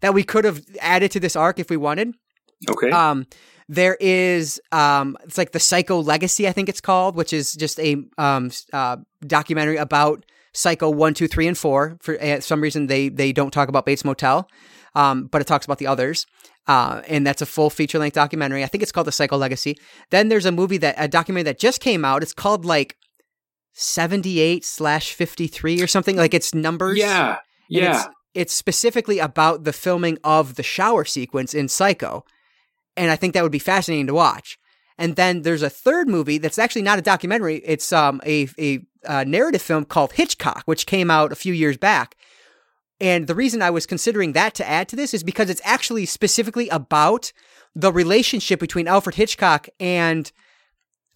that 0.00 0.14
we 0.14 0.22
could 0.22 0.44
have 0.44 0.62
added 0.80 1.10
to 1.12 1.20
this 1.20 1.36
arc 1.36 1.58
if 1.58 1.68
we 1.68 1.76
wanted. 1.76 2.14
Okay. 2.70 2.90
Um, 2.90 3.26
there 3.68 3.96
is 4.00 4.60
um, 4.72 5.16
it's 5.24 5.36
like 5.38 5.52
the 5.52 5.60
Psycho 5.60 6.00
Legacy, 6.00 6.48
I 6.48 6.52
think 6.52 6.68
it's 6.70 6.80
called, 6.80 7.16
which 7.16 7.32
is 7.32 7.52
just 7.52 7.78
a 7.78 7.96
um 8.16 8.50
uh, 8.72 8.96
documentary 9.26 9.76
about 9.76 10.24
Psycho 10.52 10.90
one, 10.90 11.14
two, 11.14 11.28
three, 11.28 11.46
and 11.46 11.56
four. 11.56 11.96
For 12.00 12.20
uh, 12.20 12.40
some 12.40 12.60
reason, 12.60 12.86
they 12.86 13.08
they 13.08 13.32
don't 13.32 13.52
talk 13.52 13.68
about 13.68 13.86
Bates 13.86 14.04
Motel, 14.04 14.48
um, 14.94 15.26
but 15.26 15.40
it 15.40 15.46
talks 15.46 15.64
about 15.64 15.78
the 15.78 15.86
others. 15.86 16.26
Uh, 16.66 17.02
and 17.08 17.26
that's 17.26 17.42
a 17.42 17.46
full 17.46 17.70
feature 17.70 17.98
length 17.98 18.14
documentary. 18.14 18.62
I 18.62 18.66
think 18.66 18.82
it's 18.82 18.92
called 18.92 19.06
the 19.06 19.12
Psycho 19.12 19.36
Legacy. 19.36 19.76
Then 20.10 20.28
there's 20.28 20.46
a 20.46 20.52
movie 20.52 20.76
that 20.78 20.94
a 20.98 21.08
documentary 21.08 21.44
that 21.44 21.58
just 21.58 21.80
came 21.80 22.04
out. 22.04 22.22
It's 22.22 22.32
called 22.32 22.64
like 22.64 22.96
78 23.72 24.64
slash 24.64 25.12
53 25.12 25.80
or 25.82 25.86
something. 25.86 26.16
Like 26.16 26.34
it's 26.34 26.54
numbers. 26.54 26.98
yeah. 26.98 27.38
Yeah. 27.68 27.96
It's, 27.96 28.08
it's 28.34 28.54
specifically 28.54 29.18
about 29.18 29.64
the 29.64 29.72
filming 29.72 30.18
of 30.22 30.56
the 30.56 30.62
shower 30.62 31.04
sequence 31.04 31.54
in 31.54 31.68
Psycho. 31.68 32.24
And 32.96 33.10
I 33.10 33.16
think 33.16 33.34
that 33.34 33.42
would 33.42 33.52
be 33.52 33.58
fascinating 33.58 34.06
to 34.08 34.14
watch. 34.14 34.58
And 34.98 35.16
then 35.16 35.42
there's 35.42 35.62
a 35.62 35.70
third 35.70 36.08
movie 36.08 36.38
that's 36.38 36.58
actually 36.58 36.82
not 36.82 36.98
a 36.98 37.02
documentary. 37.02 37.56
It's 37.64 37.92
um, 37.92 38.20
a, 38.24 38.48
a, 38.58 38.80
uh 39.06 39.24
narrative 39.24 39.62
film 39.62 39.84
called 39.84 40.12
Hitchcock, 40.12 40.62
which 40.66 40.86
came 40.86 41.10
out 41.10 41.32
a 41.32 41.36
few 41.36 41.52
years 41.54 41.76
back. 41.76 42.16
And 43.00 43.26
the 43.26 43.34
reason 43.34 43.62
I 43.62 43.70
was 43.70 43.86
considering 43.86 44.32
that 44.32 44.54
to 44.54 44.68
add 44.68 44.88
to 44.88 44.96
this 44.96 45.14
is 45.14 45.22
because 45.22 45.48
it's 45.48 45.62
actually 45.64 46.04
specifically 46.04 46.68
about 46.68 47.32
the 47.74 47.92
relationship 47.92 48.60
between 48.60 48.86
Alfred 48.86 49.14
Hitchcock 49.14 49.68
and 49.78 50.30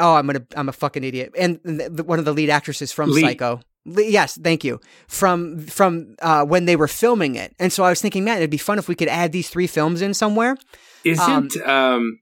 oh, 0.01 0.15
I'm 0.15 0.27
gonna 0.27 0.47
I'm 0.57 0.69
a 0.69 0.73
fucking 0.73 1.05
idiot, 1.05 1.33
and 1.39 1.61
the, 1.65 2.03
one 2.05 2.19
of 2.19 2.25
the 2.25 2.33
lead 2.33 2.51
actresses 2.51 2.93
from 2.93 3.11
Leigh. 3.11 3.23
Psycho. 3.23 3.61
Leigh- 3.85 4.11
Yes, 4.11 4.39
thank 4.43 4.65
you. 4.65 4.81
From 5.09 5.59
from 5.67 6.17
uh, 6.23 6.45
when 6.45 6.65
they 6.65 6.75
were 6.77 6.89
filming 6.89 7.35
it, 7.35 7.55
and 7.59 7.71
so 7.73 7.85
I 7.85 7.91
was 7.91 8.01
thinking, 8.01 8.25
man, 8.25 8.39
it'd 8.39 8.51
be 8.51 8.57
fun 8.57 8.79
if 8.79 8.89
we 8.89 8.95
could 8.95 9.09
add 9.09 9.33
these 9.33 9.51
three 9.51 9.67
films 9.67 10.01
in 10.01 10.15
somewhere. 10.15 10.57
Isn't 11.05 11.55
um, 11.67 12.19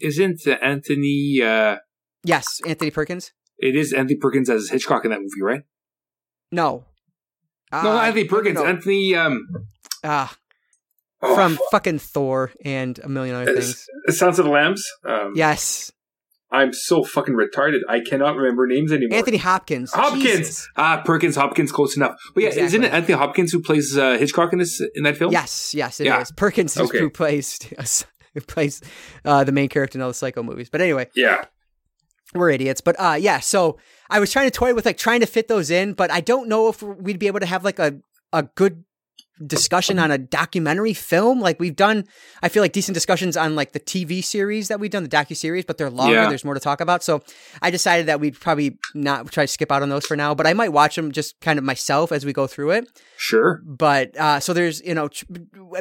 isn't 0.00 0.46
uh, 0.46 0.52
Anthony 0.62 1.40
uh, 1.42 1.76
Yes, 2.24 2.60
Anthony 2.66 2.90
Perkins. 2.90 3.32
It 3.62 3.74
is 3.76 3.92
Anthony 3.92 4.16
Perkins 4.18 4.50
as 4.50 4.68
Hitchcock 4.68 5.04
in 5.04 5.10
that 5.12 5.20
movie, 5.20 5.40
right? 5.42 5.62
No, 6.50 6.84
no, 7.72 7.78
Uh, 7.78 7.82
not 7.82 8.04
Anthony 8.08 8.24
Perkins. 8.26 8.56
no, 8.56 8.62
no. 8.64 8.68
Anthony 8.68 9.14
um, 9.14 9.46
Ah, 10.04 10.36
oh, 11.22 11.34
from 11.34 11.56
fuck. 11.56 11.70
fucking 11.70 11.98
Thor 12.00 12.50
and 12.64 12.98
a 13.02 13.08
million 13.08 13.36
other 13.36 13.54
things. 13.54 13.86
S- 14.08 14.18
Sounds 14.18 14.38
of 14.38 14.44
the 14.44 14.50
Lambs. 14.50 14.84
Um, 15.06 15.32
Yes, 15.34 15.90
I'm 16.50 16.72
so 16.74 17.02
fucking 17.02 17.34
retarded. 17.34 17.78
I 17.88 18.00
cannot 18.00 18.36
remember 18.36 18.66
names 18.66 18.92
anymore. 18.92 19.16
Anthony 19.16 19.38
Hopkins. 19.38 19.90
Hopkins. 19.92 20.22
Jesus. 20.24 20.68
Ah, 20.76 21.00
Perkins. 21.02 21.34
Hopkins. 21.36 21.72
Close 21.72 21.96
enough. 21.96 22.16
But 22.34 22.42
yeah, 22.42 22.50
isn't 22.50 22.84
it 22.84 22.92
Anthony 22.92 23.16
Hopkins 23.16 23.52
who 23.52 23.62
plays 23.62 23.96
uh, 23.96 24.18
Hitchcock 24.18 24.52
in 24.52 24.58
this 24.58 24.78
in 24.94 25.04
that 25.04 25.16
film? 25.16 25.32
Yes, 25.32 25.72
yes, 25.74 25.98
it 26.00 26.04
is. 26.04 26.08
Yeah. 26.08 26.24
Perkins 26.36 26.76
is 26.76 26.82
Okay. 26.90 26.98
who 26.98 27.08
plays 27.08 27.58
who 28.34 28.40
plays 28.42 28.82
uh, 29.24 29.44
the 29.44 29.52
main 29.52 29.70
character 29.70 29.96
in 29.96 30.02
all 30.02 30.08
the 30.08 30.14
Psycho 30.14 30.42
movies. 30.42 30.68
But 30.68 30.82
anyway, 30.82 31.08
Yeah. 31.16 31.44
We're 32.34 32.50
idiots. 32.50 32.80
But 32.80 32.96
uh, 32.98 33.16
yeah, 33.18 33.40
so 33.40 33.78
I 34.10 34.20
was 34.20 34.32
trying 34.32 34.46
to 34.46 34.50
toy 34.50 34.74
with 34.74 34.86
like 34.86 34.98
trying 34.98 35.20
to 35.20 35.26
fit 35.26 35.48
those 35.48 35.70
in, 35.70 35.92
but 35.94 36.10
I 36.10 36.20
don't 36.20 36.48
know 36.48 36.68
if 36.68 36.82
we'd 36.82 37.18
be 37.18 37.26
able 37.26 37.40
to 37.40 37.46
have 37.46 37.64
like 37.64 37.78
a 37.78 38.00
a 38.32 38.44
good 38.44 38.84
discussion 39.46 39.98
on 39.98 40.10
a 40.10 40.18
documentary 40.18 40.94
film. 40.94 41.40
Like 41.40 41.58
we've 41.60 41.76
done, 41.76 42.04
I 42.42 42.48
feel 42.48 42.62
like 42.62 42.72
decent 42.72 42.94
discussions 42.94 43.36
on 43.36 43.54
like 43.56 43.72
the 43.72 43.80
TV 43.80 44.22
series 44.24 44.68
that 44.68 44.80
we've 44.80 44.90
done, 44.90 45.02
the 45.02 45.08
docu 45.08 45.36
series, 45.36 45.64
but 45.64 45.78
they're 45.78 45.90
longer. 45.90 46.14
Yeah. 46.14 46.28
There's 46.28 46.44
more 46.44 46.54
to 46.54 46.60
talk 46.60 46.80
about. 46.80 47.02
So 47.02 47.22
I 47.60 47.70
decided 47.70 48.06
that 48.06 48.20
we'd 48.20 48.38
probably 48.38 48.78
not 48.94 49.30
try 49.32 49.44
to 49.44 49.48
skip 49.52 49.70
out 49.72 49.82
on 49.82 49.88
those 49.88 50.06
for 50.06 50.16
now. 50.16 50.34
But 50.34 50.46
I 50.46 50.52
might 50.52 50.70
watch 50.72 50.96
them 50.96 51.12
just 51.12 51.40
kind 51.40 51.58
of 51.58 51.64
myself 51.64 52.12
as 52.12 52.24
we 52.24 52.32
go 52.32 52.46
through 52.46 52.70
it 52.72 52.88
Sure. 53.16 53.60
but 53.64 54.16
uh, 54.16 54.40
so 54.40 54.52
there's 54.52 54.80
you 54.82 54.94
know 54.94 55.08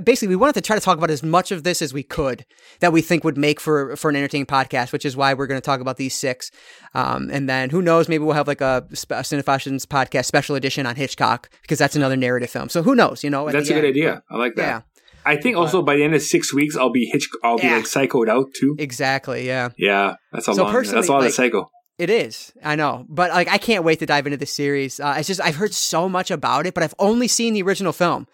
basically 0.03 0.27
we 0.27 0.35
wanted 0.35 0.53
to 0.53 0.61
try 0.61 0.75
to 0.75 0.81
talk 0.81 0.97
about 0.97 1.09
as 1.09 1.23
much 1.23 1.51
of 1.51 1.63
this 1.63 1.81
as 1.81 1.93
we 1.93 2.03
could 2.03 2.45
that 2.81 2.93
we 2.93 3.01
think 3.01 3.23
would 3.23 3.37
make 3.37 3.59
for 3.59 3.95
for 3.95 4.09
an 4.09 4.15
entertaining 4.15 4.45
podcast 4.45 4.91
which 4.91 5.05
is 5.05 5.17
why 5.17 5.33
we're 5.33 5.47
going 5.47 5.59
to 5.59 5.65
talk 5.65 5.79
about 5.79 5.97
these 5.97 6.13
six 6.13 6.51
um, 6.93 7.29
and 7.31 7.49
then 7.49 7.69
who 7.69 7.81
knows 7.81 8.07
maybe 8.07 8.23
we'll 8.23 8.35
have 8.35 8.47
like 8.47 8.61
a, 8.61 8.85
a 8.89 8.93
Cinefessions 8.95 9.85
podcast 9.85 10.25
special 10.25 10.55
edition 10.55 10.85
on 10.85 10.95
hitchcock 10.95 11.49
because 11.61 11.79
that's 11.79 11.95
another 11.95 12.15
narrative 12.15 12.49
film 12.49 12.69
so 12.69 12.83
who 12.83 12.95
knows 12.95 13.23
you 13.23 13.29
know 13.29 13.47
at 13.55 13.59
That's 13.59 13.69
a 13.69 13.73
good 13.73 13.85
idea. 13.85 14.23
I 14.29 14.37
like 14.37 14.55
that. 14.55 14.61
yeah 14.67 14.81
I 15.23 15.35
think 15.37 15.55
also 15.55 15.83
by 15.83 15.95
the 15.97 16.03
end 16.03 16.15
of 16.15 16.21
six 16.23 16.51
weeks, 16.51 16.75
I'll 16.75 16.89
be 16.89 17.05
Hitch. 17.11 17.29
I'll 17.43 17.57
be 17.57 17.67
Yeah. 17.67 17.75
like 17.75 17.85
psychoed 17.85 18.27
out 18.27 18.47
too. 18.59 18.75
exactly 18.79 19.45
yeah 19.45 19.69
Yeah, 19.77 20.15
that's 20.31 20.47
a 20.47 20.53
So 20.55 20.63
long. 20.63 20.71
personally, 20.71 21.01
That's 21.01 21.09
a 21.09 21.11
lot 21.11 21.19
like- 21.19 21.29
of 21.29 21.33
psycho. 21.35 21.69
It 21.99 22.09
is. 22.09 22.51
I 22.63 22.75
know. 22.75 23.05
But 23.07 23.29
like 23.29 23.47
I 23.47 23.59
can't 23.59 23.83
wait 23.83 23.99
to 23.99 24.07
dive 24.07 24.25
into 24.25 24.37
this 24.37 24.51
series. 24.51 24.99
Uh, 24.99 25.13
it's 25.19 25.27
just 25.27 25.39
I've 25.39 25.57
heard 25.57 25.73
so 25.75 26.09
much 26.09 26.31
about 26.31 26.65
it, 26.65 26.73
but 26.73 26.81
I've 26.83 26.95
only 26.97 27.27
seen 27.27 27.53
the 27.53 27.61
original 27.61 27.93
film. 27.93 28.25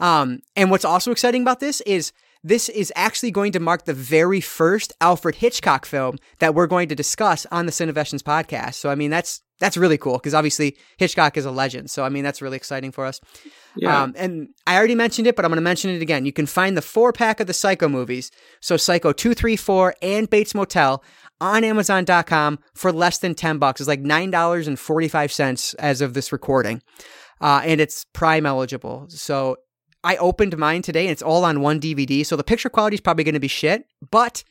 Um, 0.00 0.40
and 0.56 0.70
what's 0.70 0.84
also 0.84 1.10
exciting 1.10 1.40
about 1.40 1.60
this 1.60 1.80
is 1.82 2.12
this 2.42 2.68
is 2.68 2.92
actually 2.94 3.30
going 3.30 3.52
to 3.52 3.60
mark 3.60 3.86
the 3.86 3.94
very 3.94 4.42
first 4.42 4.92
Alfred 5.00 5.36
Hitchcock 5.36 5.86
film 5.86 6.18
that 6.40 6.54
we're 6.54 6.66
going 6.66 6.88
to 6.90 6.94
discuss 6.94 7.46
on 7.50 7.64
the 7.64 7.72
Cinefessions 7.72 8.20
podcast. 8.22 8.74
So 8.74 8.90
I 8.90 8.94
mean 8.94 9.10
that's 9.10 9.40
that's 9.60 9.78
really 9.78 9.96
cool 9.96 10.18
because 10.18 10.34
obviously 10.34 10.76
Hitchcock 10.98 11.38
is 11.38 11.46
a 11.46 11.50
legend. 11.50 11.90
So 11.90 12.04
I 12.04 12.10
mean 12.10 12.24
that's 12.24 12.42
really 12.42 12.58
exciting 12.58 12.92
for 12.92 13.06
us. 13.06 13.20
Yeah. 13.76 14.02
Um, 14.02 14.14
and 14.16 14.48
I 14.66 14.76
already 14.76 14.94
mentioned 14.94 15.26
it, 15.26 15.36
but 15.36 15.44
I'm 15.44 15.50
going 15.50 15.56
to 15.56 15.62
mention 15.62 15.90
it 15.90 16.02
again. 16.02 16.26
You 16.26 16.32
can 16.32 16.46
find 16.46 16.76
the 16.76 16.82
four 16.82 17.12
pack 17.12 17.40
of 17.40 17.46
the 17.46 17.52
Psycho 17.52 17.88
movies, 17.88 18.30
so 18.60 18.76
Psycho 18.76 19.12
2, 19.12 19.34
3, 19.34 19.56
4, 19.56 19.94
and 20.02 20.30
Bates 20.30 20.54
Motel 20.54 21.02
on 21.40 21.64
Amazon.com 21.64 22.58
for 22.74 22.92
less 22.92 23.18
than 23.18 23.34
10 23.34 23.58
bucks. 23.58 23.80
It's 23.80 23.88
like 23.88 24.02
$9.45 24.02 25.74
as 25.78 26.00
of 26.00 26.14
this 26.14 26.32
recording. 26.32 26.82
Uh, 27.40 27.62
and 27.64 27.80
it's 27.80 28.06
Prime 28.12 28.46
eligible. 28.46 29.06
So 29.08 29.56
I 30.04 30.16
opened 30.16 30.56
mine 30.56 30.82
today 30.82 31.02
and 31.02 31.10
it's 31.10 31.22
all 31.22 31.44
on 31.44 31.60
one 31.60 31.80
DVD. 31.80 32.24
So 32.24 32.36
the 32.36 32.44
picture 32.44 32.68
quality 32.68 32.94
is 32.94 33.00
probably 33.00 33.24
going 33.24 33.34
to 33.34 33.40
be 33.40 33.48
shit, 33.48 33.86
but 34.10 34.44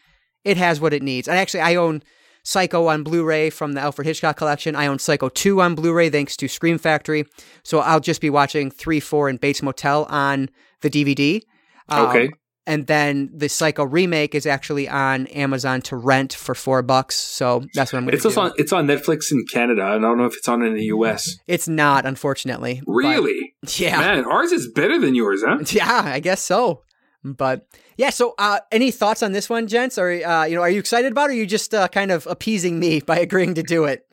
it 0.43 0.57
has 0.57 0.81
what 0.81 0.93
it 0.93 1.01
needs. 1.01 1.27
And 1.27 1.37
actually, 1.37 1.61
I 1.61 1.75
own 1.75 2.03
Psycho 2.43 2.87
on 2.87 3.03
Blu-ray 3.03 3.49
from 3.49 3.73
the 3.73 3.81
Alfred 3.81 4.05
Hitchcock 4.05 4.35
collection. 4.37 4.75
I 4.75 4.87
own 4.87 4.99
Psycho 4.99 5.29
2 5.29 5.61
on 5.61 5.75
Blu-ray 5.75 6.09
thanks 6.09 6.35
to 6.37 6.47
Scream 6.47 6.77
Factory. 6.77 7.25
So 7.63 7.79
I'll 7.79 7.99
just 8.01 8.21
be 8.21 8.29
watching 8.29 8.69
3, 8.69 8.99
4, 8.99 9.29
and 9.29 9.39
Bates 9.39 9.61
Motel 9.61 10.05
on 10.09 10.49
the 10.81 10.89
DVD. 10.89 11.41
Um, 11.89 12.07
Okay. 12.07 12.29
And 12.65 12.87
then 12.87 13.29
the 13.35 13.49
Psycho 13.49 13.83
remake 13.83 14.33
is 14.33 14.45
actually 14.45 14.87
on 14.87 15.27
Amazon 15.27 15.81
to 15.81 15.97
rent 15.97 16.31
for 16.31 16.55
four 16.55 16.81
bucks. 16.81 17.15
So 17.17 17.65
that's 17.73 17.91
what 17.91 17.99
I'm 17.99 18.05
going 18.05 18.15
to 18.15 18.21
do. 18.21 18.29
also 18.29 18.39
on, 18.39 18.51
it's 18.55 18.71
on 18.71 18.87
Netflix 18.87 19.33
in 19.33 19.43
Canada. 19.51 19.83
I 19.83 19.97
don't 19.97 20.17
know 20.17 20.23
if 20.23 20.37
it's 20.37 20.47
on 20.47 20.61
in 20.63 20.73
the 20.75 20.85
US. 20.85 21.39
it's 21.45 21.67
not, 21.67 22.05
unfortunately. 22.05 22.81
but- 22.85 22.93
Really? 22.93 23.53
yeah. 23.75 23.99
Man, 23.99 24.23
ours 24.23 24.53
is 24.53 24.69
better 24.71 24.97
than 24.97 25.13
yours, 25.13 25.43
huh? 25.45 25.57
Yeah, 25.71 26.03
I 26.05 26.21
guess 26.21 26.41
so. 26.41 26.83
But 27.21 27.67
yeah, 27.97 28.09
so 28.09 28.33
uh, 28.37 28.59
any 28.71 28.91
thoughts 28.91 29.21
on 29.23 29.31
this 29.31 29.49
one, 29.49 29.67
gents? 29.67 29.97
Or 29.97 30.09
uh, 30.11 30.45
you 30.45 30.55
know, 30.55 30.61
are 30.61 30.69
you 30.69 30.79
excited 30.79 31.11
about, 31.11 31.29
it, 31.29 31.33
or 31.33 31.35
are 31.35 31.37
you 31.37 31.45
just 31.45 31.73
uh, 31.73 31.87
kind 31.87 32.11
of 32.11 32.25
appeasing 32.27 32.79
me 32.79 32.99
by 33.01 33.19
agreeing 33.19 33.53
to 33.55 33.63
do 33.63 33.85
it? 33.85 34.05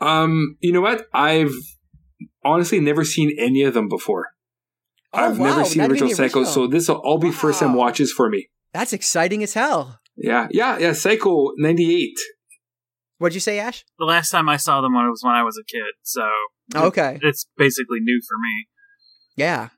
Um, 0.00 0.56
you 0.60 0.72
know 0.72 0.80
what? 0.80 1.06
I've 1.12 1.52
honestly 2.44 2.80
never 2.80 3.04
seen 3.04 3.36
any 3.38 3.62
of 3.62 3.74
them 3.74 3.88
before. 3.88 4.26
Oh, 5.12 5.18
I've 5.30 5.38
wow, 5.38 5.46
never 5.46 5.64
seen 5.64 5.82
not 5.82 5.90
original 5.90 6.10
the 6.10 6.14
Psycho, 6.14 6.40
original. 6.40 6.54
so 6.54 6.66
this 6.66 6.88
will 6.88 6.96
all 6.96 7.18
be 7.18 7.30
first 7.32 7.60
time 7.60 7.74
watches 7.74 8.12
for 8.12 8.28
me. 8.28 8.48
That's 8.72 8.92
exciting 8.92 9.42
as 9.42 9.54
hell. 9.54 9.98
Yeah, 10.16 10.48
yeah, 10.50 10.78
yeah. 10.78 10.92
Psycho 10.92 11.52
'98. 11.56 12.12
What'd 13.18 13.34
you 13.34 13.40
say, 13.40 13.58
Ashe? 13.58 13.84
The 13.98 14.04
last 14.04 14.30
time 14.30 14.48
I 14.48 14.56
saw 14.58 14.80
them 14.80 14.92
was 14.92 15.20
when 15.24 15.34
I 15.34 15.42
was 15.42 15.58
a 15.58 15.64
kid, 15.64 15.94
so 16.02 16.22
Okay, 16.76 17.18
it's 17.22 17.46
basically 17.56 17.98
new 18.00 18.20
for 18.28 18.36
me. 18.38 18.68
yeah. 19.36 19.68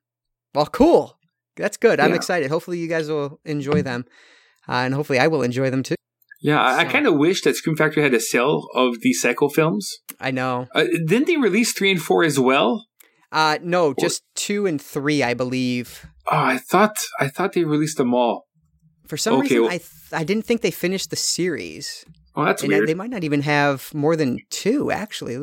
Well, 0.53 0.67
cool. 0.67 1.17
That's 1.57 1.77
good. 1.77 2.01
I'm 2.01 2.15
excited. 2.15 2.51
Hopefully, 2.51 2.79
you 2.79 2.89
guys 2.89 3.09
will 3.09 3.41
enjoy 3.45 3.83
them, 3.83 4.05
uh, 4.69 4.73
and 4.85 4.95
hopefully, 4.95 5.19
I 5.19 5.27
will 5.27 5.43
enjoy 5.43 5.71
them 5.71 5.83
too. 5.83 5.95
Yeah, 6.43 6.61
I, 6.61 6.79
I 6.81 6.85
kind 6.85 7.07
of 7.07 7.15
wish 7.19 7.43
that 7.43 7.57
Scream 7.57 7.77
Factory 7.77 8.03
had 8.03 8.15
a 8.15 8.21
sale 8.21 8.69
of 8.75 9.01
the 9.03 9.13
Psycho 9.13 9.49
films. 9.51 9.99
I 10.19 10.31
know. 10.31 10.69
Uh, 10.75 10.85
didn't 11.07 11.27
they 11.27 11.37
release 11.37 11.73
three 11.73 11.91
and 11.91 12.01
four 12.01 12.25
as 12.25 12.39
well? 12.41 12.87
Uh, 13.31 13.59
no, 13.63 13.95
just 14.01 14.23
two 14.35 14.67
and 14.67 14.81
three, 14.81 15.23
I 15.23 15.35
believe. 15.35 16.07
Oh, 16.31 16.37
I 16.37 16.59
thought 16.59 16.97
I 17.21 17.29
thought 17.29 17.53
they 17.53 17.65
released 17.65 17.99
them 17.99 18.15
all. 18.15 18.47
For 19.07 19.17
some 19.17 19.35
Okay, 19.35 19.43
reason, 19.43 19.63
well- 19.63 19.71
I 19.73 19.79
th- 19.79 19.91
I 20.13 20.25
didn't 20.25 20.45
think 20.47 20.63
they 20.63 20.71
finished 20.71 21.11
the 21.11 21.17
series, 21.17 22.05
Oh, 22.35 22.45
that's 22.45 22.63
and 22.63 22.71
weird. 22.73 22.89
they 22.89 22.95
might 22.95 23.11
not 23.11 23.23
even 23.25 23.43
have 23.43 23.93
more 23.93 24.17
than 24.17 24.39
two 24.51 24.91
actually. 24.91 25.43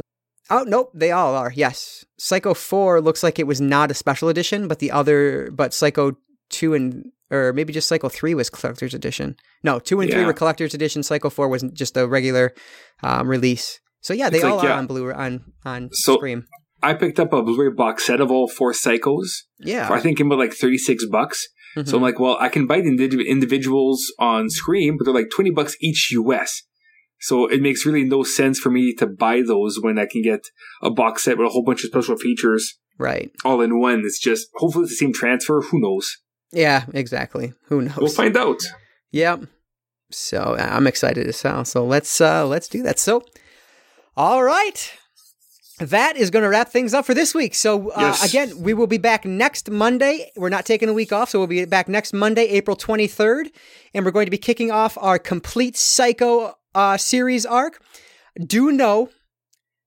Oh 0.49 0.63
nope, 0.67 0.91
they 0.93 1.11
all 1.11 1.35
are. 1.35 1.51
Yes, 1.53 2.05
Psycho 2.17 2.53
Four 2.53 3.01
looks 3.01 3.23
like 3.23 3.39
it 3.39 3.47
was 3.47 3.59
not 3.61 3.91
a 3.91 3.93
special 3.93 4.29
edition, 4.29 4.67
but 4.67 4.79
the 4.79 4.91
other, 4.91 5.49
but 5.51 5.73
Psycho 5.73 6.13
Two 6.49 6.73
and 6.73 7.11
or 7.29 7.51
maybe 7.53 7.73
just 7.73 7.89
Psycho 7.89 8.07
Three 8.09 8.33
was 8.33 8.49
collector's 8.49 8.93
edition. 8.93 9.35
No, 9.63 9.79
two 9.79 9.99
and 9.99 10.09
three 10.11 10.23
were 10.25 10.33
collector's 10.33 10.73
edition. 10.73 11.03
Psycho 11.03 11.29
Four 11.29 11.49
was 11.49 11.63
just 11.73 11.97
a 11.97 12.07
regular 12.07 12.53
um, 13.03 13.27
release. 13.27 13.79
So 14.01 14.13
yeah, 14.13 14.29
they 14.29 14.37
It's 14.37 14.43
like, 14.45 14.53
all 14.53 14.59
are 14.61 14.65
yeah. 14.69 14.77
on 14.77 14.87
Blu 14.87 15.11
on 15.11 15.53
on 15.65 15.89
So- 15.91 16.15
Scream. 16.15 16.45
I 16.83 16.93
picked 16.93 17.19
up 17.19 17.33
a 17.33 17.41
Blu-ray 17.41 17.73
box 17.75 18.05
set 18.05 18.21
of 18.21 18.29
all 18.29 18.47
four 18.47 18.71
Psychos. 18.71 19.29
Yeah, 19.59 19.87
For, 19.87 19.93
I 19.95 19.99
think 19.99 20.19
it 20.19 20.23
was 20.27 20.37
like 20.37 20.53
thirty-six 20.53 21.05
bucks. 21.11 21.47
Mhm. 21.75 21.87
So 21.87 21.97
I'm 21.97 22.03
like, 22.03 22.19
well, 22.19 22.37
I 22.39 22.49
can 22.49 22.67
buy 22.67 22.81
the 22.81 23.25
individuals 23.27 24.13
on 24.19 24.49
Scream, 24.51 24.95
but 24.97 25.05
they're 25.05 25.13
like 25.13 25.29
twenty 25.33 25.49
bucks 25.49 25.75
each 25.81 26.11
US. 26.11 26.61
So 27.19 27.47
it 27.47 27.61
makes 27.61 27.85
really 27.85 28.03
no 28.03 28.23
sense 28.23 28.59
for 28.59 28.69
me 28.69 28.93
to 28.95 29.07
buy 29.07 29.41
those 29.45 29.79
when 29.81 29.97
I 29.97 30.05
can 30.05 30.21
get 30.21 30.47
a 30.81 30.89
box 30.91 31.23
set 31.23 31.37
with 31.37 31.47
a 31.47 31.49
whole 31.49 31.63
bunch 31.63 31.83
of 31.83 31.89
special 31.89 32.15
features 32.17 32.77
right. 32.97 33.31
all 33.43 33.61
in 33.61 33.79
one. 33.79 34.01
It's 34.05 34.19
just 34.19 34.49
hopefully 34.55 34.83
it's 34.83 34.93
the 34.93 34.97
same 34.97 35.13
transfer. 35.13 35.61
Who 35.61 35.79
knows? 35.79 36.17
Yeah, 36.51 36.85
exactly. 36.93 37.53
Who 37.65 37.81
knows? 37.81 37.97
We'll 37.97 38.09
find 38.09 38.37
out. 38.37 38.59
Yep. 39.11 39.45
So 40.11 40.37
uh, 40.37 40.67
I'm 40.71 40.87
excited 40.87 41.27
as 41.27 41.41
hell. 41.41 41.65
So 41.65 41.85
let's 41.85 42.21
uh 42.21 42.45
let's 42.45 42.67
do 42.67 42.83
that. 42.83 42.99
So 42.99 43.23
all 44.15 44.43
right. 44.43 44.93
That 45.79 46.17
is 46.17 46.31
going 46.31 46.41
to 46.41 46.49
wrap 46.49 46.69
things 46.69 46.95
up 46.95 47.05
for 47.05 47.13
this 47.13 47.35
week. 47.35 47.53
So 47.53 47.91
uh, 47.91 47.99
Yes. 47.99 48.27
again, 48.27 48.63
we 48.63 48.73
will 48.73 48.87
be 48.87 48.97
back 48.97 49.25
next 49.25 49.69
Monday. 49.69 50.31
We're 50.35 50.49
not 50.49 50.65
taking 50.65 50.89
a 50.89 50.93
week 50.93 51.13
off, 51.13 51.29
so 51.29 51.37
we'll 51.37 51.47
be 51.47 51.65
back 51.65 51.87
next 51.87 52.13
Monday, 52.13 52.45
April 52.45 52.75
23rd, 52.75 53.51
and 53.93 54.03
we're 54.03 54.09
going 54.09 54.25
to 54.25 54.31
be 54.31 54.39
kicking 54.39 54.71
off 54.71 54.97
our 54.99 55.19
complete 55.19 55.77
Psycho 55.77 56.55
uh, 56.77 56.97
series 56.97 57.45
arc. 57.45 57.81
Do 58.55 58.71
know 58.71 59.09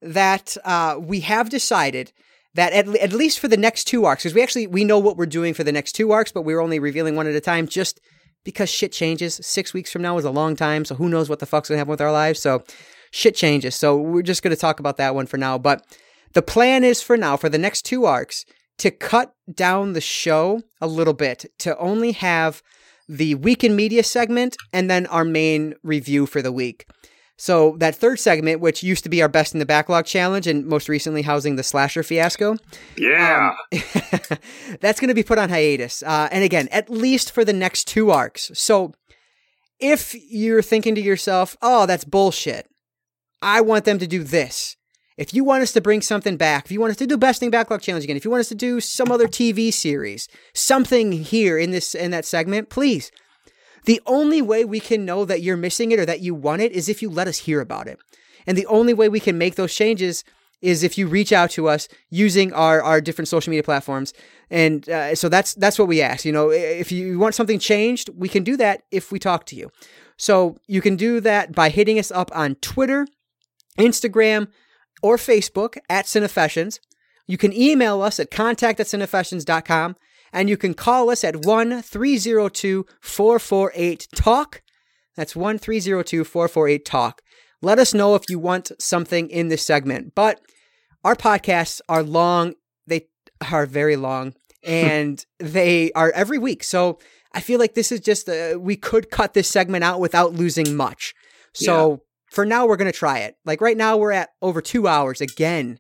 that 0.03 0.57
uh, 0.65 0.97
we 1.01 1.21
have 1.21 1.49
decided 1.49 2.13
that 2.55 2.73
at, 2.73 2.89
at 2.97 3.13
least 3.13 3.39
for 3.39 3.49
the 3.49 3.57
next 3.57 3.85
two 3.85 4.05
arcs, 4.05 4.23
because 4.23 4.35
we 4.35 4.43
actually 4.43 4.67
we 4.67 4.85
know 4.85 4.99
what 4.99 5.17
we're 5.17 5.27
doing 5.39 5.55
for 5.55 5.65
the 5.65 5.77
next 5.79 5.93
two 5.93 6.11
arcs, 6.11 6.33
but 6.33 6.43
we're 6.43 6.61
only 6.61 6.81
revealing 6.81 7.15
one 7.15 7.29
at 7.29 7.35
a 7.35 7.41
time, 7.41 7.69
just 7.69 8.01
because 8.45 8.69
shit 8.69 8.93
changes. 8.93 9.39
Six 9.43 9.73
weeks 9.73 9.93
from 9.93 10.03
now 10.03 10.19
is 10.19 10.25
a 10.25 10.31
long 10.31 10.57
time, 10.57 10.85
so 10.85 10.97
who 10.97 11.09
knows 11.09 11.29
what 11.29 11.39
the 11.39 11.47
fuck's 11.47 11.69
gonna 11.69 11.79
happen 11.79 11.93
with 11.93 12.01
our 12.01 12.13
lives? 12.13 12.41
So 12.41 12.65
shit 13.13 13.37
changes. 13.37 13.77
So 13.77 13.97
we're 13.97 14.23
just 14.23 14.43
gonna 14.43 14.57
talk 14.57 14.81
about 14.81 14.97
that 14.97 15.15
one 15.15 15.27
for 15.27 15.37
now. 15.37 15.59
But 15.59 15.85
the 16.33 16.43
plan 16.43 16.83
is 16.83 17.03
for 17.03 17.17
now, 17.17 17.37
for 17.37 17.49
the 17.49 17.59
next 17.67 17.83
two 17.83 18.05
arcs, 18.05 18.45
to 18.79 18.91
cut 18.91 19.33
down 19.53 19.93
the 19.93 20.01
show 20.01 20.63
a 20.81 20.89
little 20.89 21.15
bit, 21.15 21.47
to 21.61 21.79
only 21.79 22.13
have 22.13 22.63
the 23.13 23.35
week 23.35 23.65
in 23.65 23.75
media 23.75 24.05
segment 24.05 24.57
and 24.73 24.89
then 24.89 25.05
our 25.07 25.25
main 25.25 25.75
review 25.83 26.27
for 26.27 26.41
the 26.41 26.53
week. 26.53 26.87
So 27.37 27.75
that 27.79 27.97
third 27.97 28.21
segment, 28.21 28.61
which 28.61 28.83
used 28.83 29.03
to 29.05 29.09
be 29.11 29.21
our 29.23 29.29
best 29.29 29.55
in 29.55 29.59
the 29.61 29.67
backlog 29.67 30.05
challenge 30.05 30.47
and 30.47 30.65
most 30.67 30.89
recently 30.89 31.23
housing 31.23 31.57
the 31.57 31.63
slasher 31.63 32.03
fiasco, 32.03 32.57
Yeah. 32.97 33.55
um, 33.73 33.81
that's 34.81 35.01
going 35.01 35.09
to 35.09 35.15
be 35.15 35.23
put 35.23 35.39
on 35.39 35.49
hiatus. 35.49 36.03
Uh, 36.03 36.29
and 36.31 36.45
again, 36.45 36.69
at 36.71 36.89
least 36.91 37.33
for 37.33 37.45
the 37.45 37.53
next 37.55 37.89
two 37.89 38.11
arcs. 38.11 38.51
So 38.55 38.93
if 39.81 40.15
you're 40.31 40.63
thinking 40.63 40.95
to 40.95 41.01
yourself, 41.01 41.57
oh, 41.63 41.87
that's 41.87 42.05
bullshit, 42.05 42.69
I 43.43 43.63
want 43.63 43.87
them 43.87 43.99
to 43.99 44.07
do 44.07 44.23
this. 44.23 44.77
If 45.21 45.35
you 45.35 45.45
want 45.45 45.63
us 45.63 45.73
to 45.73 45.83
bring 45.83 46.01
something 46.01 46.39
back, 46.39 46.65
if 46.65 46.73
you 46.73 46.81
want 46.81 46.93
us 46.93 46.97
to 46.97 47.07
do 47.07 47.19
Best 47.19 47.41
Thing 47.41 47.51
Backlog 47.51 47.83
Challenge 47.83 48.03
again, 48.03 48.17
if 48.17 48.25
you 48.25 48.31
want 48.31 48.41
us 48.41 48.49
to 48.49 48.55
do 48.55 48.81
some 48.81 49.13
other 49.13 49.29
TV 49.29 49.71
series, 49.71 50.29
something 50.55 51.13
here 51.13 51.59
in 51.59 51.73
this 51.73 51.95
in 51.95 52.11
that 52.11 52.25
segment, 52.25 52.71
please. 52.71 53.13
The 53.85 54.01
only 54.07 54.41
way 54.41 54.65
we 54.65 54.81
can 54.81 55.05
know 55.05 55.27
that 55.27 55.43
you're 55.43 55.59
missing 55.59 55.93
it 55.93 56.01
or 56.01 56.07
that 56.07 56.21
you 56.21 56.35
want 56.35 56.63
it 56.63 56.73
is 56.73 56.89
if 56.89 57.03
you 57.03 57.11
let 57.11 57.29
us 57.29 57.37
hear 57.37 57.61
about 57.61 57.87
it. 57.87 57.99
And 58.47 58.57
the 58.57 58.65
only 58.65 58.95
way 58.95 59.11
we 59.11 59.21
can 59.21 59.37
make 59.37 59.57
those 59.57 59.75
changes 59.75 60.25
is 60.63 60.83
if 60.83 60.97
you 60.97 61.07
reach 61.07 61.35
out 61.35 61.51
to 61.51 61.69
us 61.69 61.87
using 62.09 62.51
our, 62.55 62.83
our 62.83 63.03
different 63.03 63.29
social 63.29 63.51
media 63.51 63.63
platforms. 63.63 64.15
And 64.49 64.89
uh, 64.89 65.15
so 65.15 65.29
that's 65.29 65.53
that's 65.53 65.79
what 65.79 65.87
we 65.87 66.01
ask. 66.01 66.25
You 66.25 66.33
know, 66.33 66.49
if 66.51 66.91
you 66.91 67.19
want 67.19 67.35
something 67.35 67.59
changed, 67.59 68.09
we 68.17 68.31
can 68.31 68.43
do 68.43 68.57
that 68.57 68.85
if 68.91 69.13
we 69.13 69.19
talk 69.19 69.45
to 69.47 69.57
you. 69.57 69.71
So 70.17 70.57
you 70.67 70.81
can 70.81 70.97
do 70.97 71.21
that 71.21 71.55
by 71.55 71.69
hitting 71.69 71.99
us 71.99 72.11
up 72.11 72.31
on 72.35 72.55
Twitter, 72.63 73.07
Instagram, 73.79 74.49
or 75.03 75.17
Facebook 75.17 75.77
at 75.89 76.07
Cinefessions. 76.07 76.79
You 77.27 77.39
can 77.39 77.53
email 77.53 78.03
us 78.03 78.19
at 78.19 78.31
contact 78.31 78.81
at 78.81 78.87
cinefessions.com 78.87 79.97
and 80.33 80.49
you 80.49 80.57
can 80.57 80.75
call 80.75 81.11
us 81.11 81.25
at 81.25 81.45
1 81.45 81.83
302 81.83 82.87
448 83.01 84.09
TALK. 84.15 84.63
That's 85.17 85.37
1 85.37 85.59
302 85.59 86.25
448 86.25 86.85
TALK. 86.85 87.23
Let 87.63 87.79
us 87.79 87.93
know 87.93 88.15
if 88.15 88.23
you 88.29 88.39
want 88.39 88.73
something 88.79 89.29
in 89.29 89.49
this 89.49 89.65
segment. 89.65 90.15
But 90.15 90.41
our 91.05 91.15
podcasts 91.15 91.81
are 91.89 92.03
long, 92.03 92.55
they 92.87 93.07
are 93.51 93.67
very 93.67 93.97
long, 93.97 94.35
and 94.65 95.25
they 95.39 95.93
are 95.93 96.11
every 96.13 96.39
week. 96.39 96.65
So 96.65 96.99
I 97.33 97.41
feel 97.41 97.59
like 97.59 97.75
this 97.75 97.93
is 97.93 98.01
just, 98.01 98.29
uh, 98.29 98.59
we 98.59 98.77
could 98.77 99.11
cut 99.11 99.35
this 99.35 99.49
segment 99.49 99.85
out 99.85 100.01
without 100.01 100.33
losing 100.33 100.75
much. 100.77 101.15
So 101.53 102.03
for 102.31 102.47
now, 102.47 102.67
we're 102.67 102.77
going 102.77 102.91
to 102.91 102.97
try 102.99 103.19
it. 103.21 103.37
Like 103.45 103.61
right 103.61 103.77
now, 103.77 103.97
we're 103.97 104.13
at 104.13 104.31
over 104.41 104.61
two 104.61 104.87
hours 104.89 105.21
again. 105.21 105.79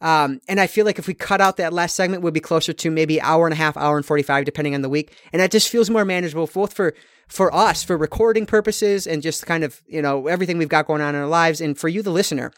Um, 0.00 0.40
and 0.48 0.58
I 0.58 0.66
feel 0.66 0.84
like 0.84 0.98
if 0.98 1.06
we 1.06 1.14
cut 1.14 1.40
out 1.40 1.58
that 1.58 1.72
last 1.72 1.94
segment, 1.94 2.22
we'll 2.22 2.32
be 2.32 2.40
closer 2.40 2.72
to 2.72 2.90
maybe 2.90 3.20
hour 3.20 3.46
and 3.46 3.52
a 3.52 3.56
half, 3.56 3.76
hour 3.76 3.96
and 3.96 4.04
45, 4.04 4.44
depending 4.44 4.74
on 4.74 4.82
the 4.82 4.88
week. 4.88 5.16
And 5.32 5.40
that 5.40 5.52
just 5.52 5.68
feels 5.68 5.88
more 5.90 6.04
manageable, 6.04 6.48
both 6.52 6.72
for, 6.72 6.92
for 7.28 7.54
us, 7.54 7.84
for 7.84 7.96
recording 7.96 8.44
purposes 8.44 9.06
and 9.06 9.22
just 9.22 9.46
kind 9.46 9.62
of, 9.62 9.80
you 9.86 10.02
know, 10.02 10.26
everything 10.26 10.58
we've 10.58 10.68
got 10.68 10.88
going 10.88 11.00
on 11.02 11.14
in 11.14 11.20
our 11.20 11.28
lives. 11.28 11.60
And 11.60 11.78
for 11.78 11.88
you, 11.88 12.02
the 12.02 12.10
listener, 12.10 12.50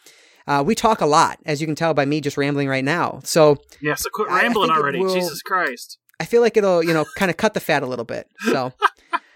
uh, 0.46 0.62
we 0.64 0.74
talk 0.74 1.02
a 1.02 1.06
lot, 1.06 1.38
as 1.44 1.60
you 1.60 1.66
can 1.66 1.76
tell 1.76 1.92
by 1.92 2.06
me 2.06 2.22
just 2.22 2.38
rambling 2.38 2.66
right 2.68 2.84
now. 2.84 3.20
So 3.24 3.58
Yeah, 3.82 3.94
so 3.94 4.08
quit 4.10 4.30
I- 4.30 4.38
I 4.38 4.42
rambling 4.44 4.70
already. 4.70 5.00
will- 5.00 5.12
Jesus 5.14 5.42
Christ. 5.42 5.98
I 6.18 6.24
feel 6.24 6.40
like 6.40 6.56
it'll, 6.56 6.82
you 6.82 6.94
know, 6.94 7.04
kind 7.18 7.30
of 7.30 7.36
cut 7.36 7.52
the 7.52 7.60
fat 7.60 7.82
a 7.82 7.86
little 7.86 8.04
bit. 8.06 8.26
So, 8.52 8.72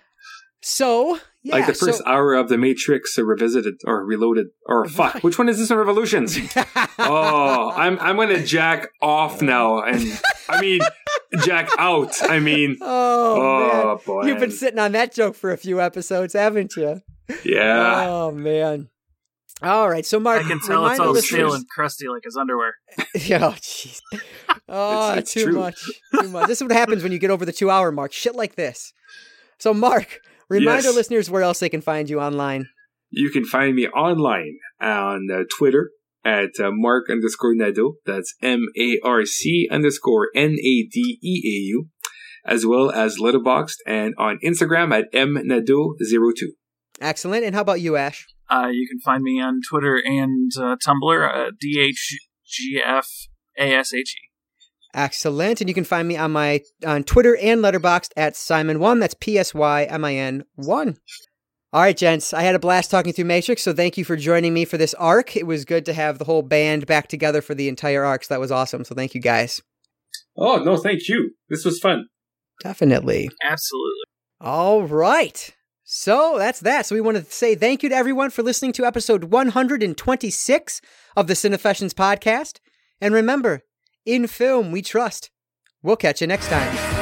so 0.60 1.18
yeah. 1.42 1.54
like 1.54 1.66
the 1.66 1.74
first 1.74 1.98
so- 1.98 2.04
hour 2.06 2.34
of 2.34 2.48
the 2.48 2.58
Matrix 2.58 3.16
revisited 3.18 3.74
or 3.86 4.04
reloaded 4.04 4.46
or 4.66 4.86
fuck. 4.88 5.14
Right. 5.14 5.22
Which 5.24 5.38
one 5.38 5.48
is 5.48 5.58
this 5.58 5.70
in 5.70 5.76
Revolutions? 5.76 6.36
oh, 6.98 7.70
I'm 7.74 7.98
I'm 8.00 8.16
gonna 8.16 8.44
jack 8.44 8.88
off 9.02 9.40
now, 9.42 9.80
and 9.82 10.20
I 10.48 10.60
mean 10.60 10.80
jack 11.42 11.68
out. 11.78 12.14
I 12.22 12.38
mean, 12.40 12.76
Oh, 12.82 13.40
Oh, 13.40 13.86
man. 13.88 13.98
boy. 14.06 14.26
You've 14.26 14.40
been 14.40 14.50
sitting 14.50 14.78
on 14.78 14.92
that 14.92 15.12
joke 15.14 15.34
for 15.34 15.50
a 15.52 15.56
few 15.56 15.80
episodes, 15.80 16.32
haven't 16.34 16.76
you? 16.76 17.00
yeah. 17.44 18.06
Oh 18.08 18.30
man. 18.32 18.88
All 19.60 19.90
right, 19.90 20.06
so 20.06 20.20
Marc, 20.20 20.44
I 20.44 20.48
can 20.48 20.60
tell 20.60 20.82
remind 20.82 20.92
it's 20.92 20.98
the 21.00 21.04
all 21.08 21.14
stale 21.16 21.52
and 21.54 21.68
crusty 21.68 22.06
like 22.06 22.22
his 22.24 22.36
underwear. 22.36 22.74
Yeah, 23.14 23.46
oh, 23.48 23.50
jeez. 23.58 24.00
Oh, 24.68 25.10
It's- 25.10 25.18
it's 25.18 25.32
too 25.32 25.44
true. 25.46 25.54
much. 25.54 25.82
Too 26.20 26.28
much. 26.28 26.46
This 26.46 26.58
is 26.58 26.62
what 26.62 26.70
happens 26.70 27.02
when 27.02 27.10
you 27.10 27.18
get 27.18 27.30
over 27.30 27.44
the 27.44 27.52
two 27.52 27.68
hour 27.68 27.90
mark. 27.90 28.12
Shit 28.12 28.36
like 28.36 28.54
this. 28.54 28.92
So, 29.58 29.74
Marc, 29.74 30.20
remind 30.48 30.78
Yes. 30.78 30.86
our 30.86 30.92
listeners 30.92 31.30
where 31.30 31.42
else 31.42 31.60
they 31.60 31.68
can 31.68 31.80
find 31.80 32.08
you 32.10 32.20
online. 32.20 32.66
You 33.10 33.30
can 33.30 33.44
find 33.44 33.74
me 33.74 33.86
online 33.88 34.58
on 34.80 35.28
uh, 35.32 35.44
Twitter 35.58 35.90
at 36.24 36.50
uh, 36.60 36.70
Marc 36.72 37.08
underscore 37.10 37.54
Nadeau. 37.54 37.94
That's 38.04 38.34
M 38.42 38.66
A 38.78 38.98
R 39.02 39.24
C 39.24 39.66
underscore 39.70 40.28
N 40.34 40.52
A 40.58 40.82
D 40.92 41.18
E 41.22 41.42
A 41.44 41.56
U, 41.70 41.88
as 42.44 42.66
well 42.66 42.90
as 42.90 43.16
Letterboxd 43.18 43.76
and 43.86 44.14
on 44.18 44.38
Instagram 44.44 44.92
at 44.92 45.06
M 45.14 45.36
Nadeau02. 45.36 46.48
Excellent. 47.00 47.44
And 47.44 47.54
how 47.54 47.62
about 47.62 47.80
you, 47.80 47.96
Ashe? 47.96 48.26
Uh, 48.50 48.68
you 48.72 48.86
can 48.88 48.98
find 49.00 49.22
me 49.22 49.40
on 49.40 49.60
Twitter 49.68 49.96
and 50.04 50.50
uh, 50.58 50.76
Tumblr, 50.84 51.48
uh, 51.48 51.50
DHGFASHE. 53.58 54.27
Excellent. 54.94 55.60
And 55.60 55.68
you 55.68 55.74
can 55.74 55.84
find 55.84 56.08
me 56.08 56.16
on 56.16 56.32
my 56.32 56.62
on 56.86 57.04
Twitter 57.04 57.36
and 57.36 57.60
Letterboxd 57.60 58.10
at 58.16 58.34
Psymin1. 58.34 59.00
That's 59.00 59.14
P 59.14 59.38
S 59.38 59.54
Y 59.54 59.84
M 59.84 60.04
I 60.04 60.14
N 60.14 60.44
1. 60.56 60.96
All 61.70 61.82
right, 61.82 61.96
gents. 61.96 62.32
I 62.32 62.42
had 62.42 62.54
a 62.54 62.58
blast 62.58 62.90
talking 62.90 63.12
through 63.12 63.26
Matrix, 63.26 63.62
so 63.62 63.74
thank 63.74 63.98
you 63.98 64.04
for 64.04 64.16
joining 64.16 64.54
me 64.54 64.64
for 64.64 64.78
this 64.78 64.94
arc. 64.94 65.36
It 65.36 65.46
was 65.46 65.66
good 65.66 65.84
to 65.84 65.92
have 65.92 66.18
the 66.18 66.24
whole 66.24 66.40
band 66.40 66.86
back 66.86 67.08
together 67.08 67.42
for 67.42 67.54
the 67.54 67.68
entire 67.68 68.04
arc, 68.04 68.24
so 68.24 68.32
that 68.32 68.40
was 68.40 68.50
awesome. 68.50 68.84
So 68.84 68.94
thank 68.94 69.14
you 69.14 69.20
guys. 69.20 69.60
Oh, 70.34 70.62
no, 70.64 70.78
thank 70.78 71.08
you. 71.08 71.32
This 71.50 71.66
was 71.66 71.78
fun. 71.78 72.06
Definitely. 72.62 73.28
Absolutely. 73.44 74.04
All 74.40 74.84
right. 74.84 75.54
So 75.84 76.36
that's 76.38 76.60
that. 76.60 76.86
So 76.86 76.94
we 76.94 77.02
want 77.02 77.18
to 77.18 77.24
say 77.24 77.54
thank 77.54 77.82
you 77.82 77.90
to 77.90 77.94
everyone 77.94 78.30
for 78.30 78.42
listening 78.42 78.72
to 78.72 78.86
episode 78.86 79.24
126 79.24 80.80
of 81.16 81.26
the 81.26 81.34
Cinefessions 81.34 81.92
podcast. 81.92 82.60
And 83.00 83.12
remember, 83.12 83.62
in 84.08 84.26
film 84.26 84.72
we 84.72 84.80
trust, 84.82 85.30
We'll 85.82 85.96
catch 85.96 86.20
you 86.20 86.26
next 86.26 86.48
time. 86.48 86.97